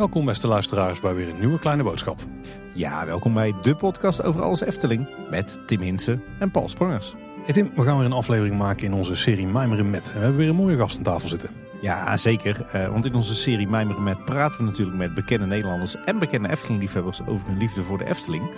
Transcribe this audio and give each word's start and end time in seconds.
Welkom 0.00 0.24
beste 0.24 0.46
luisteraars 0.46 1.00
bij 1.00 1.14
weer 1.14 1.28
een 1.28 1.38
nieuwe 1.38 1.58
kleine 1.58 1.82
boodschap. 1.82 2.18
Ja, 2.72 3.06
welkom 3.06 3.34
bij 3.34 3.54
de 3.62 3.74
podcast 3.74 4.22
over 4.22 4.42
alles 4.42 4.60
Efteling 4.60 5.08
met 5.30 5.60
Tim 5.66 5.80
Hinsen 5.80 6.22
en 6.38 6.50
Paul 6.50 6.68
Sprangers. 6.68 7.14
Hey 7.44 7.54
Tim, 7.54 7.70
we 7.74 7.82
gaan 7.82 7.96
weer 7.96 8.06
een 8.06 8.12
aflevering 8.12 8.58
maken 8.58 8.86
in 8.86 8.92
onze 8.92 9.14
serie 9.14 9.46
Mijmeren 9.46 9.90
Met. 9.90 10.12
We 10.12 10.18
hebben 10.18 10.36
weer 10.36 10.48
een 10.48 10.54
mooie 10.54 10.76
gast 10.76 10.96
aan 10.96 11.02
tafel 11.02 11.28
zitten. 11.28 11.50
Ja, 11.80 12.16
zeker. 12.16 12.66
Uh, 12.74 12.88
want 12.88 13.06
in 13.06 13.14
onze 13.14 13.34
serie 13.34 13.68
Mijmeren 13.68 14.02
Met 14.02 14.24
praten 14.24 14.58
we 14.58 14.64
natuurlijk 14.64 14.98
met 14.98 15.14
bekende 15.14 15.46
Nederlanders 15.46 15.96
en 16.04 16.18
bekende 16.18 16.48
Efteling-liefhebbers 16.48 17.26
over 17.26 17.46
hun 17.46 17.58
liefde 17.58 17.82
voor 17.82 17.98
de 17.98 18.06
Efteling. 18.06 18.50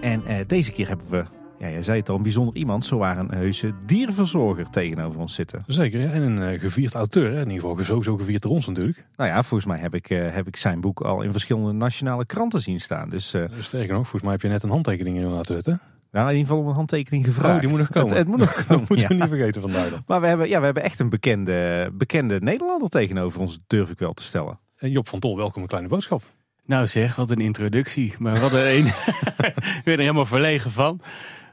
En 0.00 0.22
uh, 0.28 0.36
deze 0.46 0.72
keer 0.72 0.88
hebben 0.88 1.10
we 1.10 1.24
ja, 1.58 1.68
jij 1.68 1.82
zei 1.82 1.98
het 1.98 2.08
al, 2.08 2.16
een 2.16 2.22
bijzonder 2.22 2.54
iemand. 2.54 2.84
Zo 2.84 2.98
waren 2.98 3.24
een 3.24 3.38
heuse 3.38 3.72
dierenverzorger 3.86 4.70
tegenover 4.70 5.20
ons 5.20 5.34
zitten. 5.34 5.62
Zeker, 5.66 6.00
ja. 6.00 6.10
en 6.10 6.22
een 6.22 6.52
uh, 6.52 6.60
gevierd 6.60 6.94
auteur. 6.94 7.32
Hè? 7.32 7.40
In 7.40 7.50
ieder 7.50 7.68
geval 7.68 7.84
sowieso 7.84 8.16
gevierd 8.16 8.42
door 8.42 8.50
ons 8.50 8.66
natuurlijk. 8.66 9.06
Nou 9.16 9.30
ja, 9.30 9.42
volgens 9.42 9.70
mij 9.70 9.78
heb 9.78 9.94
ik, 9.94 10.10
uh, 10.10 10.34
heb 10.34 10.46
ik 10.46 10.56
zijn 10.56 10.80
boek 10.80 11.00
al 11.00 11.22
in 11.22 11.32
verschillende 11.32 11.72
nationale 11.72 12.26
kranten 12.26 12.60
zien 12.60 12.80
staan. 12.80 13.10
Dus, 13.10 13.34
uh... 13.34 13.44
Sterker 13.58 13.92
nog, 13.92 14.02
volgens 14.02 14.22
mij 14.22 14.32
heb 14.32 14.42
je 14.42 14.48
net 14.48 14.62
een 14.62 14.70
handtekening 14.70 15.18
in 15.18 15.30
laten 15.30 15.54
zetten. 15.54 15.80
Nou, 16.10 16.28
in 16.28 16.36
ieder 16.36 16.48
geval 16.48 16.62
om 16.62 16.68
een 16.68 16.74
handtekening 16.74 17.24
gevraagd. 17.24 17.54
Oh, 17.54 17.60
die 17.60 17.68
moet 17.68 17.78
nog 17.78 17.90
komen. 17.90 18.08
Het, 18.08 18.18
het 18.18 18.26
moet 18.26 18.38
nog 18.38 18.54
komen. 18.66 18.78
dat 18.78 18.88
moeten 18.88 19.08
we 19.08 19.14
niet 19.14 19.28
vergeten 19.28 19.60
vandaag 19.60 19.90
dan. 19.90 20.02
Maar 20.06 20.20
we 20.20 20.26
hebben, 20.26 20.48
ja, 20.48 20.58
we 20.58 20.64
hebben 20.64 20.82
echt 20.82 20.98
een 20.98 21.08
bekende, 21.08 21.90
bekende 21.92 22.40
Nederlander 22.40 22.88
tegenover 22.88 23.40
ons, 23.40 23.60
durf 23.66 23.90
ik 23.90 23.98
wel 23.98 24.12
te 24.12 24.22
stellen. 24.22 24.58
En 24.76 24.90
Job 24.90 25.08
van 25.08 25.20
Tol, 25.20 25.36
welkom 25.36 25.62
een 25.62 25.68
kleine 25.68 25.88
boodschap. 25.88 26.22
Nou 26.64 26.86
zeg, 26.86 27.16
wat 27.16 27.30
een 27.30 27.40
introductie. 27.40 28.14
Maar 28.18 28.40
wat 28.40 28.52
een... 28.52 28.86
ik 28.86 29.80
ben 29.84 29.94
er 29.94 29.98
helemaal 29.98 30.24
verlegen 30.24 30.70
van. 30.70 31.00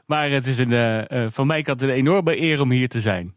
Maar 0.06 0.30
het 0.30 0.46
is 0.46 0.58
een, 0.58 0.72
uh, 1.12 1.26
van 1.30 1.46
mij 1.46 1.62
kant 1.62 1.82
een 1.82 1.88
enorme 1.88 2.40
eer 2.40 2.60
om 2.60 2.70
hier 2.70 2.88
te 2.88 3.00
zijn. 3.00 3.36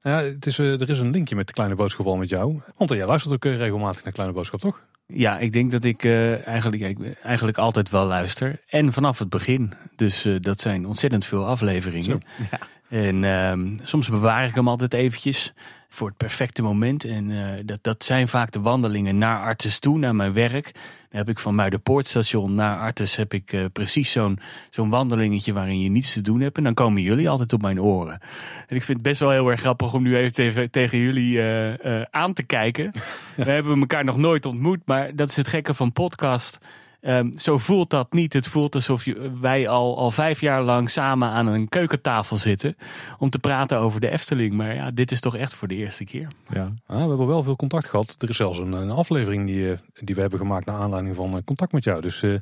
Ja, 0.00 0.22
het 0.22 0.46
is, 0.46 0.58
uh, 0.58 0.80
er 0.80 0.90
is 0.90 0.98
een 0.98 1.10
linkje 1.10 1.36
met 1.36 1.46
de 1.46 1.52
Kleine 1.52 1.74
Boodschap 1.74 2.06
al 2.06 2.16
met 2.16 2.28
jou. 2.28 2.60
Want 2.76 2.90
jij 2.90 3.06
luistert 3.06 3.34
ook 3.34 3.44
regelmatig 3.44 4.04
naar 4.04 4.12
Kleine 4.12 4.34
Boodschap, 4.34 4.60
toch? 4.60 4.82
Ja, 5.06 5.38
ik 5.38 5.52
denk 5.52 5.70
dat 5.70 5.84
ik 5.84 6.04
eigenlijk, 6.04 7.16
eigenlijk 7.22 7.58
altijd 7.58 7.90
wel 7.90 8.06
luister. 8.06 8.60
En 8.66 8.92
vanaf 8.92 9.18
het 9.18 9.28
begin. 9.28 9.72
Dus 9.96 10.28
dat 10.40 10.60
zijn 10.60 10.86
ontzettend 10.86 11.24
veel 11.24 11.46
afleveringen. 11.46 12.22
Ja. 12.50 12.58
En 12.94 13.24
ehm, 13.24 13.68
soms 13.82 14.08
bewaar 14.08 14.46
ik 14.46 14.54
hem 14.54 14.68
altijd 14.68 14.94
eventjes 14.94 15.52
voor 15.88 16.08
het 16.08 16.16
perfecte 16.16 16.62
moment. 16.62 17.04
En 17.04 17.32
dat, 17.64 17.78
dat 17.82 18.04
zijn 18.04 18.28
vaak 18.28 18.50
de 18.50 18.60
wandelingen 18.60 19.18
naar 19.18 19.40
Artes 19.40 19.78
toe, 19.78 19.98
naar 19.98 20.14
mijn 20.14 20.32
werk 20.32 20.72
heb 21.16 21.28
ik 21.28 21.38
van 21.38 21.54
Muiderpoortstation 21.54 22.54
naar 22.54 22.78
Artes 22.78 23.16
heb 23.16 23.34
ik 23.34 23.52
uh, 23.52 23.64
precies 23.72 24.12
zo'n 24.12 24.38
zo'n 24.70 24.90
wandelingetje 24.90 25.52
waarin 25.52 25.80
je 25.80 25.88
niets 25.88 26.12
te 26.12 26.20
doen 26.20 26.40
hebt. 26.40 26.56
En 26.56 26.62
dan 26.62 26.74
komen 26.74 27.02
jullie 27.02 27.28
altijd 27.28 27.52
op 27.52 27.62
mijn 27.62 27.80
oren. 27.80 28.20
En 28.66 28.76
ik 28.76 28.82
vind 28.82 28.98
het 28.98 29.02
best 29.02 29.20
wel 29.20 29.30
heel 29.30 29.50
erg 29.50 29.60
grappig 29.60 29.94
om 29.94 30.02
nu 30.02 30.16
even 30.16 30.32
tegen, 30.32 30.70
tegen 30.70 30.98
jullie 30.98 31.36
uh, 31.36 32.02
aan 32.10 32.32
te 32.32 32.42
kijken. 32.42 32.92
We 33.34 33.50
hebben 33.50 33.78
elkaar 33.78 34.04
nog 34.04 34.16
nooit 34.16 34.46
ontmoet, 34.46 34.80
maar 34.84 35.16
dat 35.16 35.28
is 35.28 35.36
het 35.36 35.48
gekke 35.48 35.74
van 35.74 35.92
podcast. 35.92 36.58
Um, 37.06 37.38
zo 37.38 37.58
voelt 37.58 37.90
dat 37.90 38.12
niet. 38.12 38.32
Het 38.32 38.46
voelt 38.46 38.74
alsof 38.74 39.04
je, 39.04 39.30
wij 39.40 39.68
al, 39.68 39.98
al 39.98 40.10
vijf 40.10 40.40
jaar 40.40 40.62
lang 40.62 40.90
samen 40.90 41.28
aan 41.28 41.46
een 41.46 41.68
keukentafel 41.68 42.36
zitten. 42.36 42.76
om 43.18 43.30
te 43.30 43.38
praten 43.38 43.78
over 43.78 44.00
de 44.00 44.10
Efteling. 44.10 44.52
Maar 44.52 44.74
ja, 44.74 44.90
dit 44.90 45.12
is 45.12 45.20
toch 45.20 45.36
echt 45.36 45.54
voor 45.54 45.68
de 45.68 45.74
eerste 45.74 46.04
keer. 46.04 46.28
Ja, 46.48 46.72
ah, 46.86 47.02
we 47.02 47.08
hebben 47.08 47.26
wel 47.26 47.42
veel 47.42 47.56
contact 47.56 47.86
gehad. 47.86 48.16
Er 48.18 48.28
is 48.28 48.36
zelfs 48.36 48.58
een, 48.58 48.72
een 48.72 48.90
aflevering 48.90 49.46
die, 49.46 49.72
eh, 49.72 49.78
die 49.94 50.14
we 50.14 50.20
hebben 50.20 50.38
gemaakt 50.38 50.66
naar 50.66 50.76
aanleiding 50.76 51.16
van 51.16 51.36
eh, 51.36 51.42
contact 51.44 51.72
met 51.72 51.84
jou. 51.84 52.00
Dus, 52.00 52.22
uh, 52.22 52.38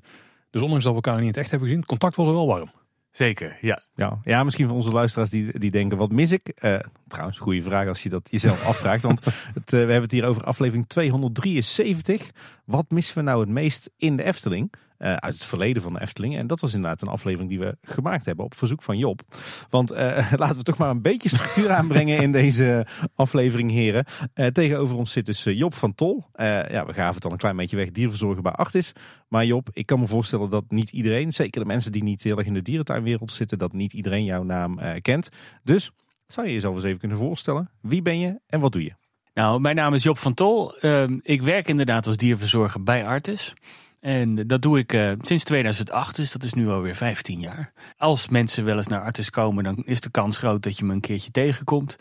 dus 0.51 0.63
ondanks 0.63 0.85
dat 0.85 0.93
we 0.93 1.01
elkaar 1.03 1.15
niet 1.15 1.23
in 1.23 1.29
het 1.29 1.37
echt 1.37 1.51
hebben 1.51 1.69
gezien, 1.69 1.85
contact 1.85 2.17
was 2.17 2.27
er 2.27 2.33
wel 2.33 2.47
warm. 2.47 2.71
Zeker, 3.13 3.59
ja. 3.61 3.83
ja. 3.95 4.21
Ja, 4.25 4.45
misschien 4.45 4.67
voor 4.67 4.77
onze 4.77 4.93
luisteraars 4.93 5.31
die, 5.31 5.59
die 5.59 5.71
denken, 5.71 5.99
wat 5.99 6.13
mis 6.13 6.33
ik? 6.33 6.53
Uh, 6.61 6.79
trouwens, 7.09 7.39
goede 7.39 7.63
vraag 7.63 7.89
als 7.89 8.03
je 8.03 8.09
dat 8.09 8.29
jezelf 8.31 8.65
afvraagt. 8.69 9.03
Want 9.03 9.25
het, 9.25 9.65
uh, 9.65 9.71
we 9.71 9.77
hebben 9.77 10.03
het 10.03 10.13
hier 10.13 10.25
over 10.25 10.45
aflevering 10.45 10.87
273. 10.87 12.31
Wat 12.65 12.91
missen 12.91 13.15
we 13.15 13.23
nou 13.23 13.41
het 13.41 13.49
meest 13.49 13.91
in 13.97 14.17
de 14.17 14.23
Efteling? 14.23 14.73
Uh, 15.03 15.13
uit 15.13 15.35
het 15.35 15.45
verleden 15.45 15.83
van 15.83 15.93
de 15.93 16.01
Efteling. 16.01 16.37
En 16.37 16.47
dat 16.47 16.61
was 16.61 16.75
inderdaad 16.75 17.03
een 17.03 17.09
aflevering 17.09 17.49
die 17.49 17.59
we 17.59 17.77
gemaakt 17.83 18.25
hebben 18.25 18.45
op 18.45 18.55
verzoek 18.55 18.83
van 18.83 18.99
Job. 18.99 19.23
Want 19.71 19.93
uh, 19.93 19.99
laten 20.37 20.57
we 20.57 20.63
toch 20.63 20.79
maar 20.79 20.91
een 20.91 21.03
beetje 21.03 21.29
structuur 21.29 21.71
aanbrengen 21.79 22.19
in 22.19 22.33
deze 22.33 22.87
aflevering, 23.15 23.71
heren. 23.71 24.05
Uh, 24.35 24.47
tegenover 24.47 24.97
ons 24.97 25.13
zit 25.13 25.27
dus 25.27 25.45
Job 25.45 25.75
van 25.75 25.95
Tol. 25.95 26.25
ja, 26.37 26.87
we 26.87 26.93
gaven 26.93 27.15
het 27.15 27.25
al 27.25 27.33
een 27.33 27.37
klein 27.37 27.57
beetje 27.57 27.77
weg, 27.77 27.91
dierverzorger 27.91 28.43
bij 28.43 28.53
Artis. 28.53 28.93
Maar 29.29 29.45
Job, 29.45 29.69
ik 29.73 29.87
kan 29.87 30.01
me 30.01 30.07
voorstellen 30.07 30.51
dat 30.51 30.65
niet 30.69 30.91
iedereen, 30.91 31.33
zeker 31.33 31.61
de 31.61 31.67
mensen 31.67 31.93
die 31.93 32.03
niet 32.03 32.23
heel 32.23 32.39
erg 32.39 32.47
in 32.47 32.55
de 32.55 32.63
dierentuinwereld 32.63 33.33
zitten, 33.33 33.59
dat 33.59 33.73
niet 33.73 33.93
iedereen 33.93 34.25
jouw 34.25 34.43
naam 34.43 34.79
kent. 35.01 35.29
Dus 35.63 35.91
zou 36.27 36.47
je 36.47 36.53
jezelf 36.53 36.75
eens 36.75 36.85
even 36.85 36.99
kunnen 36.99 37.19
voorstellen? 37.19 37.71
Wie 37.81 38.03
ben 38.03 38.19
je 38.19 38.41
en 38.47 38.61
wat 38.61 38.73
doe 38.73 38.83
je? 38.83 38.93
Nou, 39.35 39.61
mijn 39.61 39.77
naam 39.77 39.95
is 39.95 40.03
Job 40.03 40.19
van 40.19 40.35
Tol. 40.35 40.77
Ehm, 40.79 41.19
ik 41.23 41.43
werk 41.43 41.69
inderdaad 41.69 42.07
als 42.07 42.17
dierverzorger 42.17 42.83
bij 42.83 43.07
Artis. 43.07 43.55
En 44.03 44.47
dat 44.47 44.63
doe 44.63 44.79
ik 44.79 44.93
uh, 44.93 45.13
sinds 45.21 45.45
2008, 45.45 46.17
dus 46.17 46.33
dat 46.33 46.43
is 46.43 46.55
nu 46.55 46.69
alweer 46.69 46.95
15 46.95 47.41
jaar. 47.41 47.73
Als 47.97 48.29
mensen 48.29 48.65
wel 48.65 48.77
eens 48.77 48.87
naar 48.87 49.01
Artis 49.01 49.31
komen, 49.31 49.65
dan 49.65 49.83
is 49.85 50.01
de 50.01 50.11
kans 50.11 50.37
groot 50.37 50.63
dat 50.63 50.79
je 50.79 50.85
me 50.85 50.93
een 50.93 51.01
keertje 51.01 51.31
tegenkomt. 51.31 51.97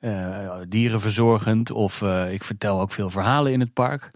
Uh, 0.00 0.50
dierenverzorgend 0.68 1.70
of 1.70 2.02
ik 2.30 2.44
vertel 2.44 2.80
ook 2.80 2.92
veel 2.92 3.10
verhalen 3.10 3.52
in 3.52 3.60
het 3.60 3.72
park. 3.72 4.10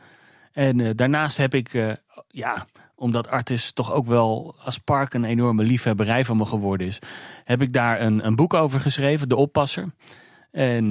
En 0.52 0.96
daarnaast 0.96 1.36
heb 1.36 1.54
ik, 1.54 1.96
ja, 2.28 2.66
omdat 2.94 3.28
Artis 3.28 3.72
toch 3.72 3.92
ook 3.92 4.06
wel 4.06 4.54
als 4.64 4.78
park 4.78 5.14
een 5.14 5.24
enorme 5.24 5.62
liefhebberij 5.62 6.24
van 6.24 6.36
me 6.36 6.44
geworden 6.44 6.86
is, 6.86 6.98
heb 7.44 7.62
ik 7.62 7.72
daar 7.72 8.00
een, 8.00 8.26
een 8.26 8.36
boek 8.36 8.54
over 8.54 8.80
geschreven, 8.80 9.28
De 9.28 9.36
Oppasser. 9.36 9.88
En 10.50 10.84
uh, 10.84 10.90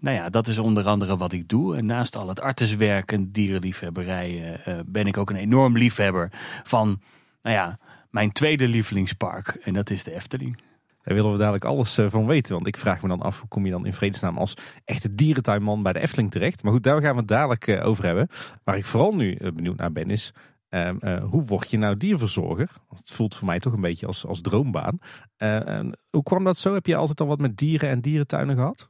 nou 0.00 0.16
ja, 0.16 0.28
dat 0.28 0.46
is 0.46 0.58
onder 0.58 0.86
andere 0.86 1.16
wat 1.16 1.32
ik 1.32 1.48
doe. 1.48 1.76
En 1.76 1.86
naast 1.86 2.16
al 2.16 2.28
het 2.28 2.40
arteswerk 2.40 3.12
en 3.12 3.32
dierenliefhebberij 3.32 4.60
uh, 4.68 4.74
ben 4.86 5.06
ik 5.06 5.16
ook 5.16 5.30
een 5.30 5.36
enorm 5.36 5.76
liefhebber 5.76 6.30
van, 6.62 7.00
nou 7.42 7.56
ja, 7.56 7.78
mijn 8.10 8.32
tweede 8.32 8.68
lievelingspark. 8.68 9.48
En 9.62 9.72
dat 9.72 9.90
is 9.90 10.04
de 10.04 10.14
Efteling. 10.14 10.56
Daar 11.02 11.14
willen 11.14 11.32
we 11.32 11.38
dadelijk 11.38 11.64
alles 11.64 11.98
van 12.08 12.26
weten. 12.26 12.54
Want 12.54 12.66
ik 12.66 12.76
vraag 12.76 13.02
me 13.02 13.08
dan 13.08 13.22
af, 13.22 13.40
hoe 13.40 13.48
kom 13.48 13.64
je 13.64 13.70
dan 13.70 13.86
in 13.86 13.94
vredesnaam 13.94 14.38
als 14.38 14.54
echte 14.84 15.14
dierentuinman 15.14 15.82
bij 15.82 15.92
de 15.92 16.00
Efteling 16.00 16.30
terecht? 16.30 16.62
Maar 16.62 16.72
goed, 16.72 16.82
daar 16.82 17.00
gaan 17.00 17.12
we 17.12 17.18
het 17.18 17.28
dadelijk 17.28 17.80
over 17.84 18.04
hebben. 18.04 18.28
Waar 18.64 18.76
ik 18.76 18.84
vooral 18.84 19.14
nu 19.14 19.38
benieuwd 19.54 19.76
naar 19.76 19.92
ben 19.92 20.10
is, 20.10 20.32
uh, 20.74 20.90
uh, 21.00 21.22
hoe 21.24 21.44
word 21.44 21.70
je 21.70 21.78
nou 21.78 21.96
dierverzorger? 21.96 22.70
Het 22.88 23.12
voelt 23.12 23.34
voor 23.34 23.46
mij 23.46 23.58
toch 23.60 23.72
een 23.72 23.80
beetje 23.80 24.06
als, 24.06 24.26
als 24.26 24.40
droombaan. 24.40 24.98
Uh, 25.38 25.80
hoe 26.10 26.22
kwam 26.22 26.44
dat 26.44 26.58
zo? 26.58 26.74
Heb 26.74 26.86
je 26.86 26.96
altijd 26.96 27.20
al 27.20 27.26
wat 27.26 27.38
met 27.38 27.56
dieren 27.56 27.88
en 27.88 28.00
dierentuinen 28.00 28.56
gehad? 28.56 28.88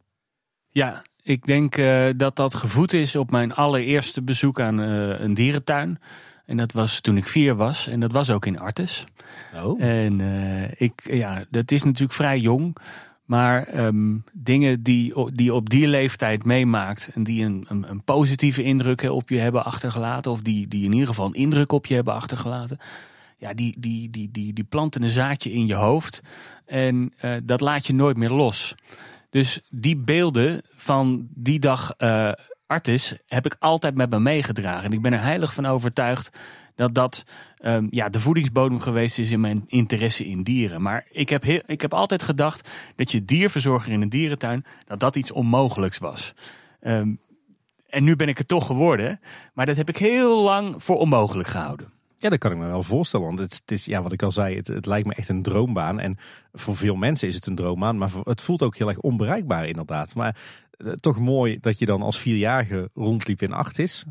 Ja, 0.69 1.05
ik 1.23 1.47
denk 1.47 1.77
dat 2.19 2.37
dat 2.37 2.55
gevoed 2.55 2.93
is 2.93 3.17
op 3.17 3.31
mijn 3.31 3.55
allereerste 3.55 4.23
bezoek 4.23 4.61
aan 4.61 4.79
een 4.79 5.35
dierentuin. 5.35 5.99
En 6.47 6.57
dat 6.57 6.73
was 6.73 7.01
toen 7.01 7.17
ik 7.17 7.29
vier 7.29 7.55
was. 7.55 7.87
En 7.87 8.01
dat 8.01 8.13
was 8.13 8.31
ook 8.31 8.47
in 8.47 8.59
Artes. 8.59 9.05
Oh. 9.55 9.83
En 9.83 10.21
ik, 10.77 11.01
ja, 11.05 11.45
dat 11.51 11.71
is 11.71 11.83
natuurlijk 11.85 12.13
vrij 12.13 12.39
jong. 12.39 12.77
Maar 13.25 13.85
um, 13.87 14.25
dingen 14.33 14.83
die, 14.83 15.33
die 15.33 15.55
op 15.55 15.71
die 15.71 15.89
leeftijd 15.89 16.45
meemaakt 16.45 17.11
en 17.15 17.23
die 17.23 17.45
een, 17.45 17.65
een, 17.69 17.91
een, 17.91 18.03
positieve 18.03 18.63
indruk 18.63 19.03
op 19.03 19.29
je 19.29 19.39
hebben 19.39 19.65
achtergelaten, 19.65 20.31
of 20.31 20.43
die, 20.43 20.69
die 20.69 20.85
in 20.85 20.93
ieder 20.93 21.09
geval 21.09 21.27
een 21.27 21.33
indruk 21.33 21.73
op 21.73 21.87
je 21.87 21.95
hebben 21.95 22.15
achtergelaten, 22.15 22.79
ja, 23.37 23.55
die, 23.55 23.77
die, 23.79 24.11
die, 24.11 24.31
die, 24.31 24.53
die 24.53 24.65
planten 24.65 25.03
een 25.03 25.09
zaadje 25.09 25.53
in 25.53 25.67
je 25.67 25.75
hoofd 25.75 26.23
en 26.67 27.13
uh, 27.23 27.37
dat 27.43 27.61
laat 27.61 27.87
je 27.87 27.95
nooit 27.95 28.17
meer 28.17 28.31
los. 28.31 28.75
Dus 29.31 29.61
die 29.71 29.97
beelden 29.97 30.63
van 30.75 31.29
die 31.35 31.59
dag 31.59 31.95
uh, 31.99 32.33
Artis 32.67 33.17
heb 33.27 33.47
ik 33.47 33.57
altijd 33.59 33.95
met 33.95 34.11
me 34.11 34.21
meegedragen. 34.21 34.85
En 34.85 34.93
ik 34.93 35.03
ben 35.03 35.13
er 35.13 35.23
heilig 35.23 35.55
van 35.55 35.67
overtuigd 35.67 36.31
dat 36.75 36.95
dat 36.95 37.25
um, 37.65 37.87
ja, 37.91 38.09
de 38.09 38.21
voedingsbodem 38.21 38.81
geweest 38.81 39.19
is 39.19 39.31
in 39.31 39.41
mijn 39.41 39.65
interesse 39.67 40.27
in 40.27 40.43
dieren. 40.43 40.83
Maar 40.83 41.07
ik 41.11 41.29
heb, 41.29 41.45
ik 41.45 41.81
heb 41.81 41.95
altijd 41.95 42.23
gedacht 42.23 42.69
dat 42.97 43.13
je 43.13 43.25
dierverzorger 43.25 43.93
in 43.93 44.01
een 44.01 44.09
dierentuin, 44.09 44.65
dat 44.87 45.01
dat 45.01 45.17
iets 45.17 45.33
onmogelijks 45.33 45.99
was. 45.99 46.35
Um, 46.81 47.19
en 47.95 48.05
nu 48.05 48.17
ben 48.17 48.29
ik 48.29 48.39
het 48.39 48.49
toch 48.49 48.67
geworden. 48.67 49.21
Maar 49.53 49.67
dat 49.67 49.77
heb 49.77 49.89
ik 49.89 49.97
heel 49.97 50.43
lang 50.43 50.83
voor 50.83 50.99
onmogelijk 50.99 51.49
gehouden. 51.49 51.93
Ja, 52.17 52.29
dat 52.31 52.39
kan 52.39 52.53
ik 52.53 52.59
me 52.59 52.67
wel 52.67 52.83
voorstellen. 52.83 53.27
Want 53.27 53.39
het, 53.39 53.63
is, 53.67 53.85
ja, 53.85 54.03
wat 54.03 54.13
ik 54.13 54.23
al 54.23 54.33
zei, 54.33 54.57
het, 54.57 54.67
het, 54.67 54.87
lijkt 54.87 55.07
me 55.07 55.15
echt 55.15 55.29
een 55.29 55.43
droombaan. 55.43 56.01
En 56.01 56.19
voor 56.53 56.77
veel 56.77 56.97
mensen 56.97 57.29
is 57.29 57.35
het 57.35 57.47
een 57.47 57.55
droombaan. 57.55 57.99
Maar 57.99 58.11
het 58.23 58.43
voelt 58.43 58.63
ook 58.63 58.77
heel 58.77 58.89
erg 58.89 58.99
onbereikbaar 58.99 59.67
inderdaad. 59.67 60.15
Maar 60.15 60.37
uh, 60.79 60.93
toch 60.93 61.19
mooi 61.19 61.59
dat 61.61 61.79
je 61.79 61.87
dan 61.87 62.03
als 62.03 62.19
vierjarige 62.19 62.91
rondliep 62.95 63.43
in 63.43 63.53
Artis 63.53 64.05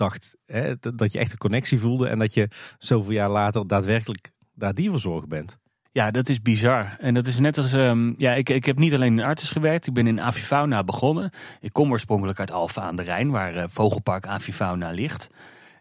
dacht 0.00 0.36
hè, 0.46 0.74
dat 0.78 1.12
je 1.12 1.18
echt 1.18 1.32
een 1.32 1.38
connectie 1.38 1.80
voelde 1.80 2.08
en 2.08 2.18
dat 2.18 2.34
je 2.34 2.48
zoveel 2.78 3.12
jaar 3.12 3.30
later 3.30 3.66
daadwerkelijk 3.66 4.30
daar 4.54 4.74
dierverzorger 4.74 5.28
bent. 5.28 5.58
Ja, 5.92 6.10
dat 6.10 6.28
is 6.28 6.42
bizar. 6.42 6.96
En 6.98 7.14
dat 7.14 7.26
is 7.26 7.38
net 7.38 7.58
als. 7.58 7.72
Um, 7.72 8.14
ja, 8.18 8.34
ik, 8.34 8.48
ik 8.48 8.64
heb 8.64 8.78
niet 8.78 8.94
alleen 8.94 9.18
in 9.18 9.24
Artis 9.24 9.50
gewerkt. 9.50 9.86
Ik 9.86 9.92
ben 9.92 10.06
in 10.06 10.20
Avifauna 10.20 10.84
begonnen. 10.84 11.30
Ik 11.60 11.72
kom 11.72 11.90
oorspronkelijk 11.90 12.38
uit 12.38 12.50
Alfa 12.50 12.82
aan 12.82 12.96
de 12.96 13.02
Rijn, 13.02 13.30
waar 13.30 13.56
uh, 13.56 13.64
Vogelpark 13.68 14.26
Avifauna 14.26 14.90
ligt. 14.90 15.30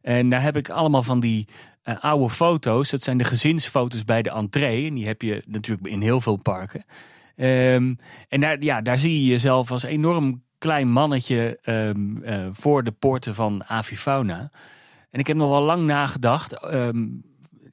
En 0.02 0.30
daar 0.30 0.42
heb 0.42 0.58
ik 0.58 0.70
allemaal 0.70 1.04
van 1.04 1.20
die 1.20 1.48
uh, 1.84 2.00
oude 2.00 2.30
foto's. 2.30 2.90
Dat 2.90 3.04
zijn 3.04 3.18
de 3.18 3.24
gezinsfoto's 3.24 4.04
bij 4.04 4.22
de 4.22 4.30
entree. 4.30 4.88
En 4.88 4.94
die 4.96 5.08
heb 5.08 5.22
je 5.22 5.44
natuurlijk 5.48 5.88
in 5.88 6.02
heel 6.02 6.22
veel 6.22 6.40
parken. 6.42 6.86
Ehm, 7.36 7.94
en 8.28 8.40
daar, 8.40 8.62
ja, 8.62 8.82
daar 8.82 8.98
zie 8.98 9.24
je 9.24 9.30
jezelf 9.30 9.72
als 9.72 9.84
enorm 9.84 10.44
klein 10.60 10.92
mannetje 10.92 11.60
ehm, 11.62 12.24
eh, 12.24 12.48
voor 12.52 12.84
de 12.84 12.92
poorten 12.92 13.36
van 13.36 13.64
Avifauna. 13.68 14.52
En 15.12 15.20
ik 15.20 15.28
heb 15.28 15.38
nog 15.38 15.50
wel 15.50 15.62
lang 15.62 15.86
nagedacht. 15.86 16.54
Ehm, 16.54 17.08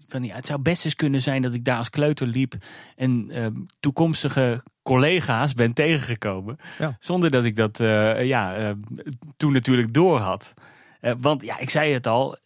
van, 0.09 0.25
ja, 0.25 0.35
het 0.35 0.47
zou 0.47 0.61
best 0.61 0.85
eens 0.85 0.95
kunnen 0.95 1.21
zijn 1.21 1.43
dat 1.43 1.55
ik 1.55 1.65
daar 1.65 1.77
als 1.77 1.91
kleuter 1.91 2.27
liep 2.27 2.55
en 2.97 3.31
toekomstige 3.81 4.63
collega's 4.83 5.55
ben 5.55 5.75
tegengekomen. 5.75 6.57
Zonder 6.99 7.31
dat 7.31 7.45
ik 7.45 7.57
dat 7.57 7.81
uh, 7.81 8.25
ja, 8.25 8.75
toen 9.37 9.53
natuurlijk 9.53 9.95
door 9.95 10.19
had. 10.19 10.55
want 11.19 11.43
ja, 11.43 11.59
ik 11.59 11.71
zei 11.71 11.93
het 11.93 12.07
al, 12.07 12.39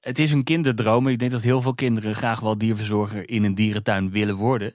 het 0.00 0.18
is 0.18 0.32
een 0.32 0.44
kinderdroom. 0.44 1.08
Ik 1.08 1.18
denk 1.18 1.30
dat 1.30 1.42
heel 1.42 1.62
veel 1.62 1.74
kinderen 1.74 2.14
graag 2.14 2.40
wel 2.40 2.58
dierverzorger 2.58 3.30
in 3.30 3.44
een 3.44 3.54
dierentuin 3.54 4.10
willen 4.10 4.36
worden. 4.36 4.74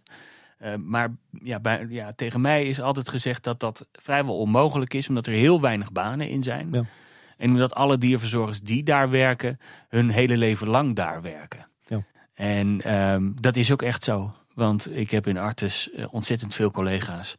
Uh, 0.64 0.74
maar 0.76 1.16
ja, 1.32 1.60
bij, 1.60 1.86
ja, 1.90 2.14
tegen 2.16 2.42
mij 2.42 2.66
is 2.66 2.82
altijd 2.82 3.10
gezegd 3.10 3.44
dat 3.44 3.60
dat 3.60 3.88
vrijwel 3.92 4.38
onmogelijk 4.38 4.94
is, 4.94 5.10
omdat 5.10 5.28
er 5.28 5.34
heel 5.34 5.62
weinig 5.62 5.92
banen 5.92 6.30
in 6.30 6.44
zijn. 6.44 6.70
Ja. 6.72 6.84
En 7.38 7.50
omdat 7.50 7.74
alle 7.74 7.98
dierverzorgers 7.98 8.62
die 8.62 8.84
daar 8.84 9.10
werken, 9.10 9.60
hun 9.90 10.10
hele 10.10 10.38
leven 10.38 10.68
lang 10.68 10.96
daar 10.96 11.22
werken. 11.22 11.68
Ja. 11.86 12.04
En 12.34 12.96
um, 12.96 13.36
dat 13.42 13.56
is 13.56 13.72
ook 13.72 13.82
echt 13.82 14.04
zo. 14.04 14.36
Want 14.54 14.96
ik 14.96 15.12
heb 15.12 15.28
in 15.28 15.38
Artes 15.38 15.90
uh, 15.94 16.06
ontzettend 16.12 16.54
veel 16.54 16.72
collega's 16.72 17.36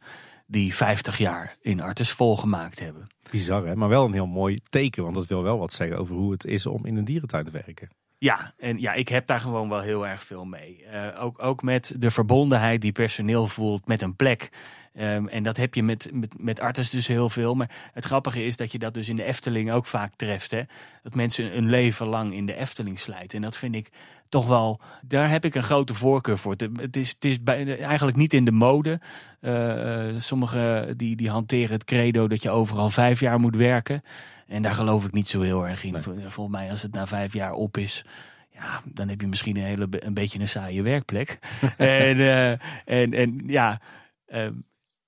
die 0.47 0.75
50 0.75 1.17
jaar 1.17 1.55
in 1.61 1.81
Artes 1.81 2.11
volgemaakt 2.11 2.79
hebben. 2.79 3.07
Bizar 3.31 3.65
hè, 3.65 3.75
maar 3.75 3.89
wel 3.89 4.05
een 4.05 4.13
heel 4.13 4.25
mooi 4.25 4.59
teken. 4.69 5.03
Want 5.03 5.15
dat 5.15 5.25
wil 5.25 5.43
wel 5.43 5.57
wat 5.57 5.71
zeggen 5.71 5.97
over 5.97 6.15
hoe 6.15 6.31
het 6.31 6.45
is 6.45 6.65
om 6.65 6.85
in 6.85 6.95
een 6.95 7.05
dierentuin 7.05 7.45
te 7.45 7.51
werken. 7.51 7.89
Ja, 8.17 8.53
en 8.57 8.79
ja, 8.79 8.93
ik 8.93 9.07
heb 9.07 9.27
daar 9.27 9.39
gewoon 9.39 9.69
wel 9.69 9.79
heel 9.79 10.07
erg 10.07 10.23
veel 10.23 10.45
mee. 10.45 10.85
Uh, 10.93 11.23
ook, 11.23 11.43
ook 11.43 11.61
met 11.61 11.93
de 11.97 12.11
verbondenheid 12.11 12.81
die 12.81 12.91
personeel 12.91 13.47
voelt 13.47 13.87
met 13.87 14.01
een 14.01 14.15
plek. 14.15 14.49
Um, 14.99 15.27
en 15.27 15.43
dat 15.43 15.57
heb 15.57 15.73
je 15.73 15.83
met, 15.83 16.09
met, 16.13 16.33
met 16.37 16.59
artis 16.59 16.89
dus 16.89 17.07
heel 17.07 17.29
veel. 17.29 17.55
Maar 17.55 17.69
het 17.93 18.05
grappige 18.05 18.43
is 18.43 18.57
dat 18.57 18.71
je 18.71 18.79
dat 18.79 18.93
dus 18.93 19.09
in 19.09 19.15
de 19.15 19.23
Efteling 19.23 19.71
ook 19.71 19.85
vaak 19.85 20.13
treft. 20.15 20.51
Hè? 20.51 20.61
Dat 21.03 21.15
mensen 21.15 21.57
een 21.57 21.69
leven 21.69 22.07
lang 22.07 22.33
in 22.33 22.45
de 22.45 22.55
Efteling 22.55 22.99
slijten. 22.99 23.37
En 23.37 23.41
dat 23.41 23.57
vind 23.57 23.75
ik 23.75 23.89
toch 24.29 24.47
wel, 24.47 24.79
daar 25.01 25.29
heb 25.29 25.45
ik 25.45 25.55
een 25.55 25.63
grote 25.63 25.93
voorkeur 25.93 26.37
voor. 26.37 26.55
Het 26.75 26.97
is, 26.97 27.09
het 27.09 27.25
is 27.25 27.43
bij, 27.43 27.79
eigenlijk 27.79 28.17
niet 28.17 28.33
in 28.33 28.45
de 28.45 28.51
mode. 28.51 28.99
Uh, 29.41 30.13
sommigen 30.17 30.97
die, 30.97 31.15
die 31.15 31.29
hanteren 31.29 31.71
het 31.71 31.83
credo 31.83 32.27
dat 32.27 32.41
je 32.41 32.49
overal 32.49 32.89
vijf 32.89 33.19
jaar 33.19 33.39
moet 33.39 33.55
werken. 33.55 34.03
En 34.47 34.61
daar 34.61 34.75
geloof 34.75 35.05
ik 35.05 35.11
niet 35.11 35.27
zo 35.27 35.41
heel 35.41 35.67
erg 35.67 35.83
in. 35.83 36.01
Volgens 36.01 36.57
mij 36.57 36.69
als 36.69 36.81
het 36.81 36.93
na 36.93 37.07
vijf 37.07 37.33
jaar 37.33 37.53
op 37.53 37.77
is, 37.77 38.05
ja, 38.49 38.81
dan 38.85 39.09
heb 39.09 39.21
je 39.21 39.27
misschien 39.27 39.57
een, 39.57 39.63
hele, 39.63 39.87
een 39.89 40.13
beetje 40.13 40.39
een 40.39 40.47
saaie 40.47 40.81
werkplek. 40.81 41.39
en, 41.77 42.17
uh, 42.17 42.51
en, 42.85 43.13
en 43.13 43.43
ja, 43.45 43.81
uh, 44.27 44.47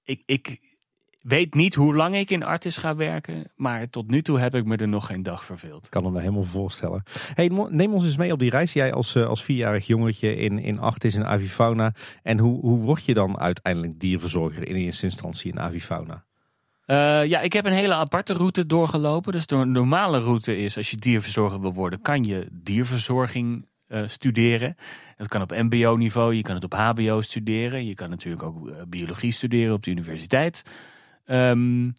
ik, 0.07 0.24
ik 0.25 0.59
weet 1.21 1.54
niet 1.54 1.75
hoe 1.75 1.95
lang 1.95 2.15
ik 2.15 2.30
in 2.30 2.44
Artis 2.44 2.77
ga 2.77 2.95
werken. 2.95 3.51
Maar 3.56 3.89
tot 3.89 4.09
nu 4.09 4.21
toe 4.21 4.39
heb 4.39 4.56
ik 4.56 4.65
me 4.65 4.75
er 4.75 4.88
nog 4.88 5.06
geen 5.06 5.24
dag 5.24 5.45
verveeld. 5.45 5.86
Ik 5.86 5.89
kan 5.89 6.12
me 6.12 6.19
helemaal 6.19 6.44
voorstellen. 6.44 7.04
Hey, 7.33 7.48
neem 7.69 7.94
ons 7.94 8.06
eens 8.06 8.18
mee 8.18 8.31
op 8.31 8.39
die 8.39 8.50
reis. 8.50 8.74
Jij 8.74 8.94
als, 8.94 9.15
uh, 9.15 9.27
als 9.27 9.44
vierjarig 9.44 9.88
jongetje 9.88 10.36
in, 10.36 10.59
in 10.59 10.80
Artis 10.80 11.15
in 11.15 11.25
Avifauna. 11.25 11.94
En 12.24 12.39
hoe, 12.39 12.59
hoe 12.59 12.80
word 12.80 13.06
je 13.06 13.13
dan 13.13 13.39
uiteindelijk 13.39 14.00
dierverzorger 14.00 14.68
in 14.68 14.75
eerste 14.75 15.06
instantie 15.06 15.51
in 15.51 15.59
Avifauna? 15.59 16.25
Uh, 16.86 17.25
ja, 17.25 17.39
ik 17.39 17.54
heb 17.54 17.65
een 17.65 17.74
hele 17.74 17.94
aparte 17.94 18.33
route 18.33 18.65
doorgelopen. 18.65 19.31
Dus 19.31 19.45
de 19.45 19.56
normale 19.56 20.19
route 20.19 20.57
is, 20.57 20.77
als 20.77 20.92
je 20.92 20.98
dierverzorger 20.98 21.62
wil 21.62 21.74
worden, 21.74 22.01
kan 22.01 22.24
je 22.24 22.48
dierverzorging 22.51 23.68
uh, 23.89 24.01
studeren. 24.05 24.75
Dat 25.17 25.27
kan 25.27 25.41
op 25.41 25.51
mbo-niveau, 25.51 26.35
je 26.35 26.41
kan 26.41 26.55
het 26.55 26.63
op 26.63 26.73
hbo 26.73 27.21
studeren. 27.21 27.87
Je 27.87 27.95
kan 27.95 28.09
natuurlijk 28.09 28.43
ook 28.43 28.67
uh, 28.67 28.75
biologie 28.87 29.31
studeren 29.31 29.73
op 29.73 29.83
de 29.83 29.91
universiteit. 29.91 30.63
Um, 31.25 31.95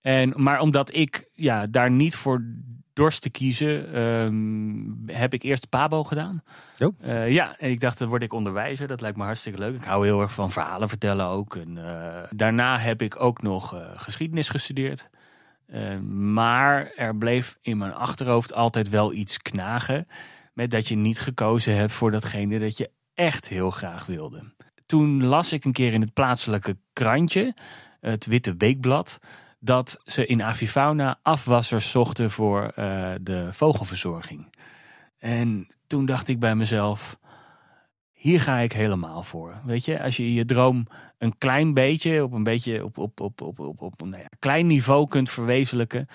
en, 0.00 0.32
maar 0.36 0.60
omdat 0.60 0.94
ik 0.94 1.30
ja, 1.34 1.66
daar 1.66 1.90
niet 1.90 2.16
voor 2.16 2.44
dorst 2.92 3.22
te 3.22 3.30
kiezen, 3.30 3.98
um, 4.00 5.02
heb 5.06 5.34
ik 5.34 5.42
eerst 5.42 5.68
Pabo 5.68 6.04
gedaan. 6.04 6.42
Oh. 6.78 6.94
Uh, 7.04 7.30
ja, 7.30 7.56
en 7.58 7.70
ik 7.70 7.80
dacht, 7.80 7.98
dan 7.98 8.08
word 8.08 8.22
ik 8.22 8.32
onderwijzer. 8.32 8.88
Dat 8.88 9.00
lijkt 9.00 9.16
me 9.16 9.24
hartstikke 9.24 9.58
leuk. 9.58 9.74
Ik 9.74 9.84
hou 9.84 10.06
heel 10.06 10.20
erg 10.20 10.32
van 10.32 10.50
verhalen 10.50 10.88
vertellen 10.88 11.26
ook. 11.26 11.56
En, 11.56 11.78
daarna 12.30 12.78
heb 12.78 13.02
ik 13.02 13.22
ook 13.22 13.42
nog 13.42 13.76
geschiedenis 13.94 14.48
gestudeerd. 14.48 15.08
maar 16.10 16.92
er 16.96 17.16
bleef 17.16 17.58
in 17.60 17.78
mijn 17.78 17.94
achterhoofd 17.94 18.54
altijd 18.54 18.88
wel 18.88 19.12
iets 19.12 19.38
knagen. 19.38 20.06
Dat 20.68 20.88
je 20.88 20.96
niet 20.96 21.20
gekozen 21.20 21.76
hebt 21.76 21.92
voor 21.92 22.10
datgene 22.10 22.58
dat 22.58 22.76
je 22.76 22.90
echt 23.14 23.48
heel 23.48 23.70
graag 23.70 24.06
wilde. 24.06 24.54
Toen 24.86 25.24
las 25.24 25.52
ik 25.52 25.64
een 25.64 25.72
keer 25.72 25.92
in 25.92 26.00
het 26.00 26.12
plaatselijke 26.12 26.76
krantje, 26.92 27.54
het 28.00 28.26
Witte 28.26 28.54
Weekblad 28.56 29.18
dat 29.58 30.00
ze 30.04 30.26
in 30.26 30.42
Avifauna 30.42 31.18
afwassers 31.22 31.90
zochten 31.90 32.30
voor 32.30 32.62
uh, 32.62 33.12
de 33.20 33.48
vogelverzorging. 33.50 34.54
En 35.18 35.68
toen 35.86 36.06
dacht 36.06 36.28
ik 36.28 36.38
bij 36.38 36.54
mezelf, 36.54 37.18
hier 38.12 38.40
ga 38.40 38.58
ik 38.58 38.72
helemaal 38.72 39.22
voor. 39.22 39.54
Weet 39.64 39.84
je, 39.84 40.02
als 40.02 40.16
je 40.16 40.34
je 40.34 40.44
droom 40.44 40.86
een 41.18 41.38
klein 41.38 41.74
beetje 41.74 42.24
op 42.24 42.32
een 42.32 42.42
beetje 42.42 42.84
op, 42.84 42.98
op, 42.98 43.20
op, 43.20 43.40
op, 43.40 43.58
op, 43.58 43.82
op 43.82 44.02
nou 44.04 44.22
ja, 44.22 44.28
klein 44.38 44.66
niveau 44.66 45.08
kunt 45.08 45.30
verwezenlijken. 45.30 46.06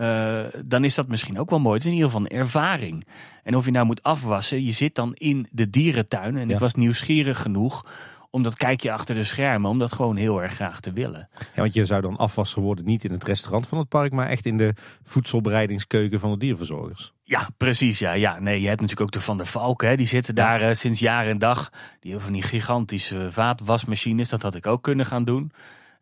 Uh, 0.00 0.40
dan 0.64 0.84
is 0.84 0.94
dat 0.94 1.08
misschien 1.08 1.38
ook 1.38 1.50
wel 1.50 1.58
mooi. 1.58 1.74
Het 1.74 1.82
is 1.82 1.88
in 1.88 1.96
ieder 1.96 2.10
geval 2.10 2.26
een 2.26 2.38
ervaring. 2.38 3.06
En 3.42 3.56
of 3.56 3.64
je 3.64 3.70
nou 3.70 3.86
moet 3.86 4.02
afwassen, 4.02 4.64
je 4.64 4.72
zit 4.72 4.94
dan 4.94 5.14
in 5.14 5.46
de 5.50 5.70
dierentuin. 5.70 6.36
En 6.36 6.50
ik 6.50 6.58
was 6.58 6.74
nieuwsgierig 6.74 7.42
genoeg 7.42 7.84
om 8.30 8.42
dat 8.42 8.56
kijkje 8.56 8.92
achter 8.92 9.14
de 9.14 9.24
schermen, 9.24 9.70
om 9.70 9.78
dat 9.78 9.92
gewoon 9.92 10.16
heel 10.16 10.42
erg 10.42 10.52
graag 10.52 10.80
te 10.80 10.92
willen. 10.92 11.28
Ja, 11.38 11.46
want 11.60 11.74
je 11.74 11.84
zou 11.84 12.00
dan 12.00 12.16
afwasser 12.16 12.62
worden 12.62 12.84
niet 12.84 13.04
in 13.04 13.12
het 13.12 13.24
restaurant 13.24 13.68
van 13.68 13.78
het 13.78 13.88
park, 13.88 14.12
maar 14.12 14.28
echt 14.28 14.46
in 14.46 14.56
de 14.56 14.74
voedselbereidingskeuken 15.04 16.20
van 16.20 16.30
de 16.30 16.38
dierverzorgers. 16.38 17.12
Ja, 17.22 17.48
precies. 17.56 17.98
Ja, 17.98 18.12
ja. 18.12 18.38
Nee, 18.40 18.60
je 18.60 18.68
hebt 18.68 18.80
natuurlijk 18.80 19.06
ook 19.06 19.20
de 19.20 19.26
Van 19.26 19.36
der 19.36 19.46
Valken. 19.46 19.88
Hè. 19.88 19.96
Die 19.96 20.06
zitten 20.06 20.34
daar 20.34 20.62
uh, 20.62 20.74
sinds 20.74 21.00
jaar 21.00 21.26
en 21.26 21.38
dag. 21.38 21.70
Die 22.00 22.10
hebben 22.10 22.22
van 22.22 22.32
die 22.32 22.42
gigantische 22.42 23.26
vaatwasmachines. 23.30 24.28
Dat 24.28 24.42
had 24.42 24.54
ik 24.54 24.66
ook 24.66 24.82
kunnen 24.82 25.06
gaan 25.06 25.24
doen. 25.24 25.52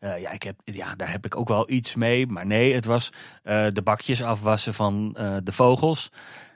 Uh, 0.07 0.21
ja, 0.21 0.31
ik 0.31 0.43
heb, 0.43 0.57
ja, 0.65 0.95
daar 0.95 1.11
heb 1.11 1.25
ik 1.25 1.37
ook 1.37 1.49
wel 1.49 1.71
iets 1.71 1.95
mee. 1.95 2.27
Maar 2.27 2.47
nee, 2.47 2.75
het 2.75 2.85
was 2.85 3.11
uh, 3.45 3.67
de 3.73 3.83
bakjes 3.83 4.23
afwassen 4.23 4.75
van 4.75 5.13
de 5.43 5.53
vogels. 5.53 6.11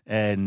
En 0.04 0.46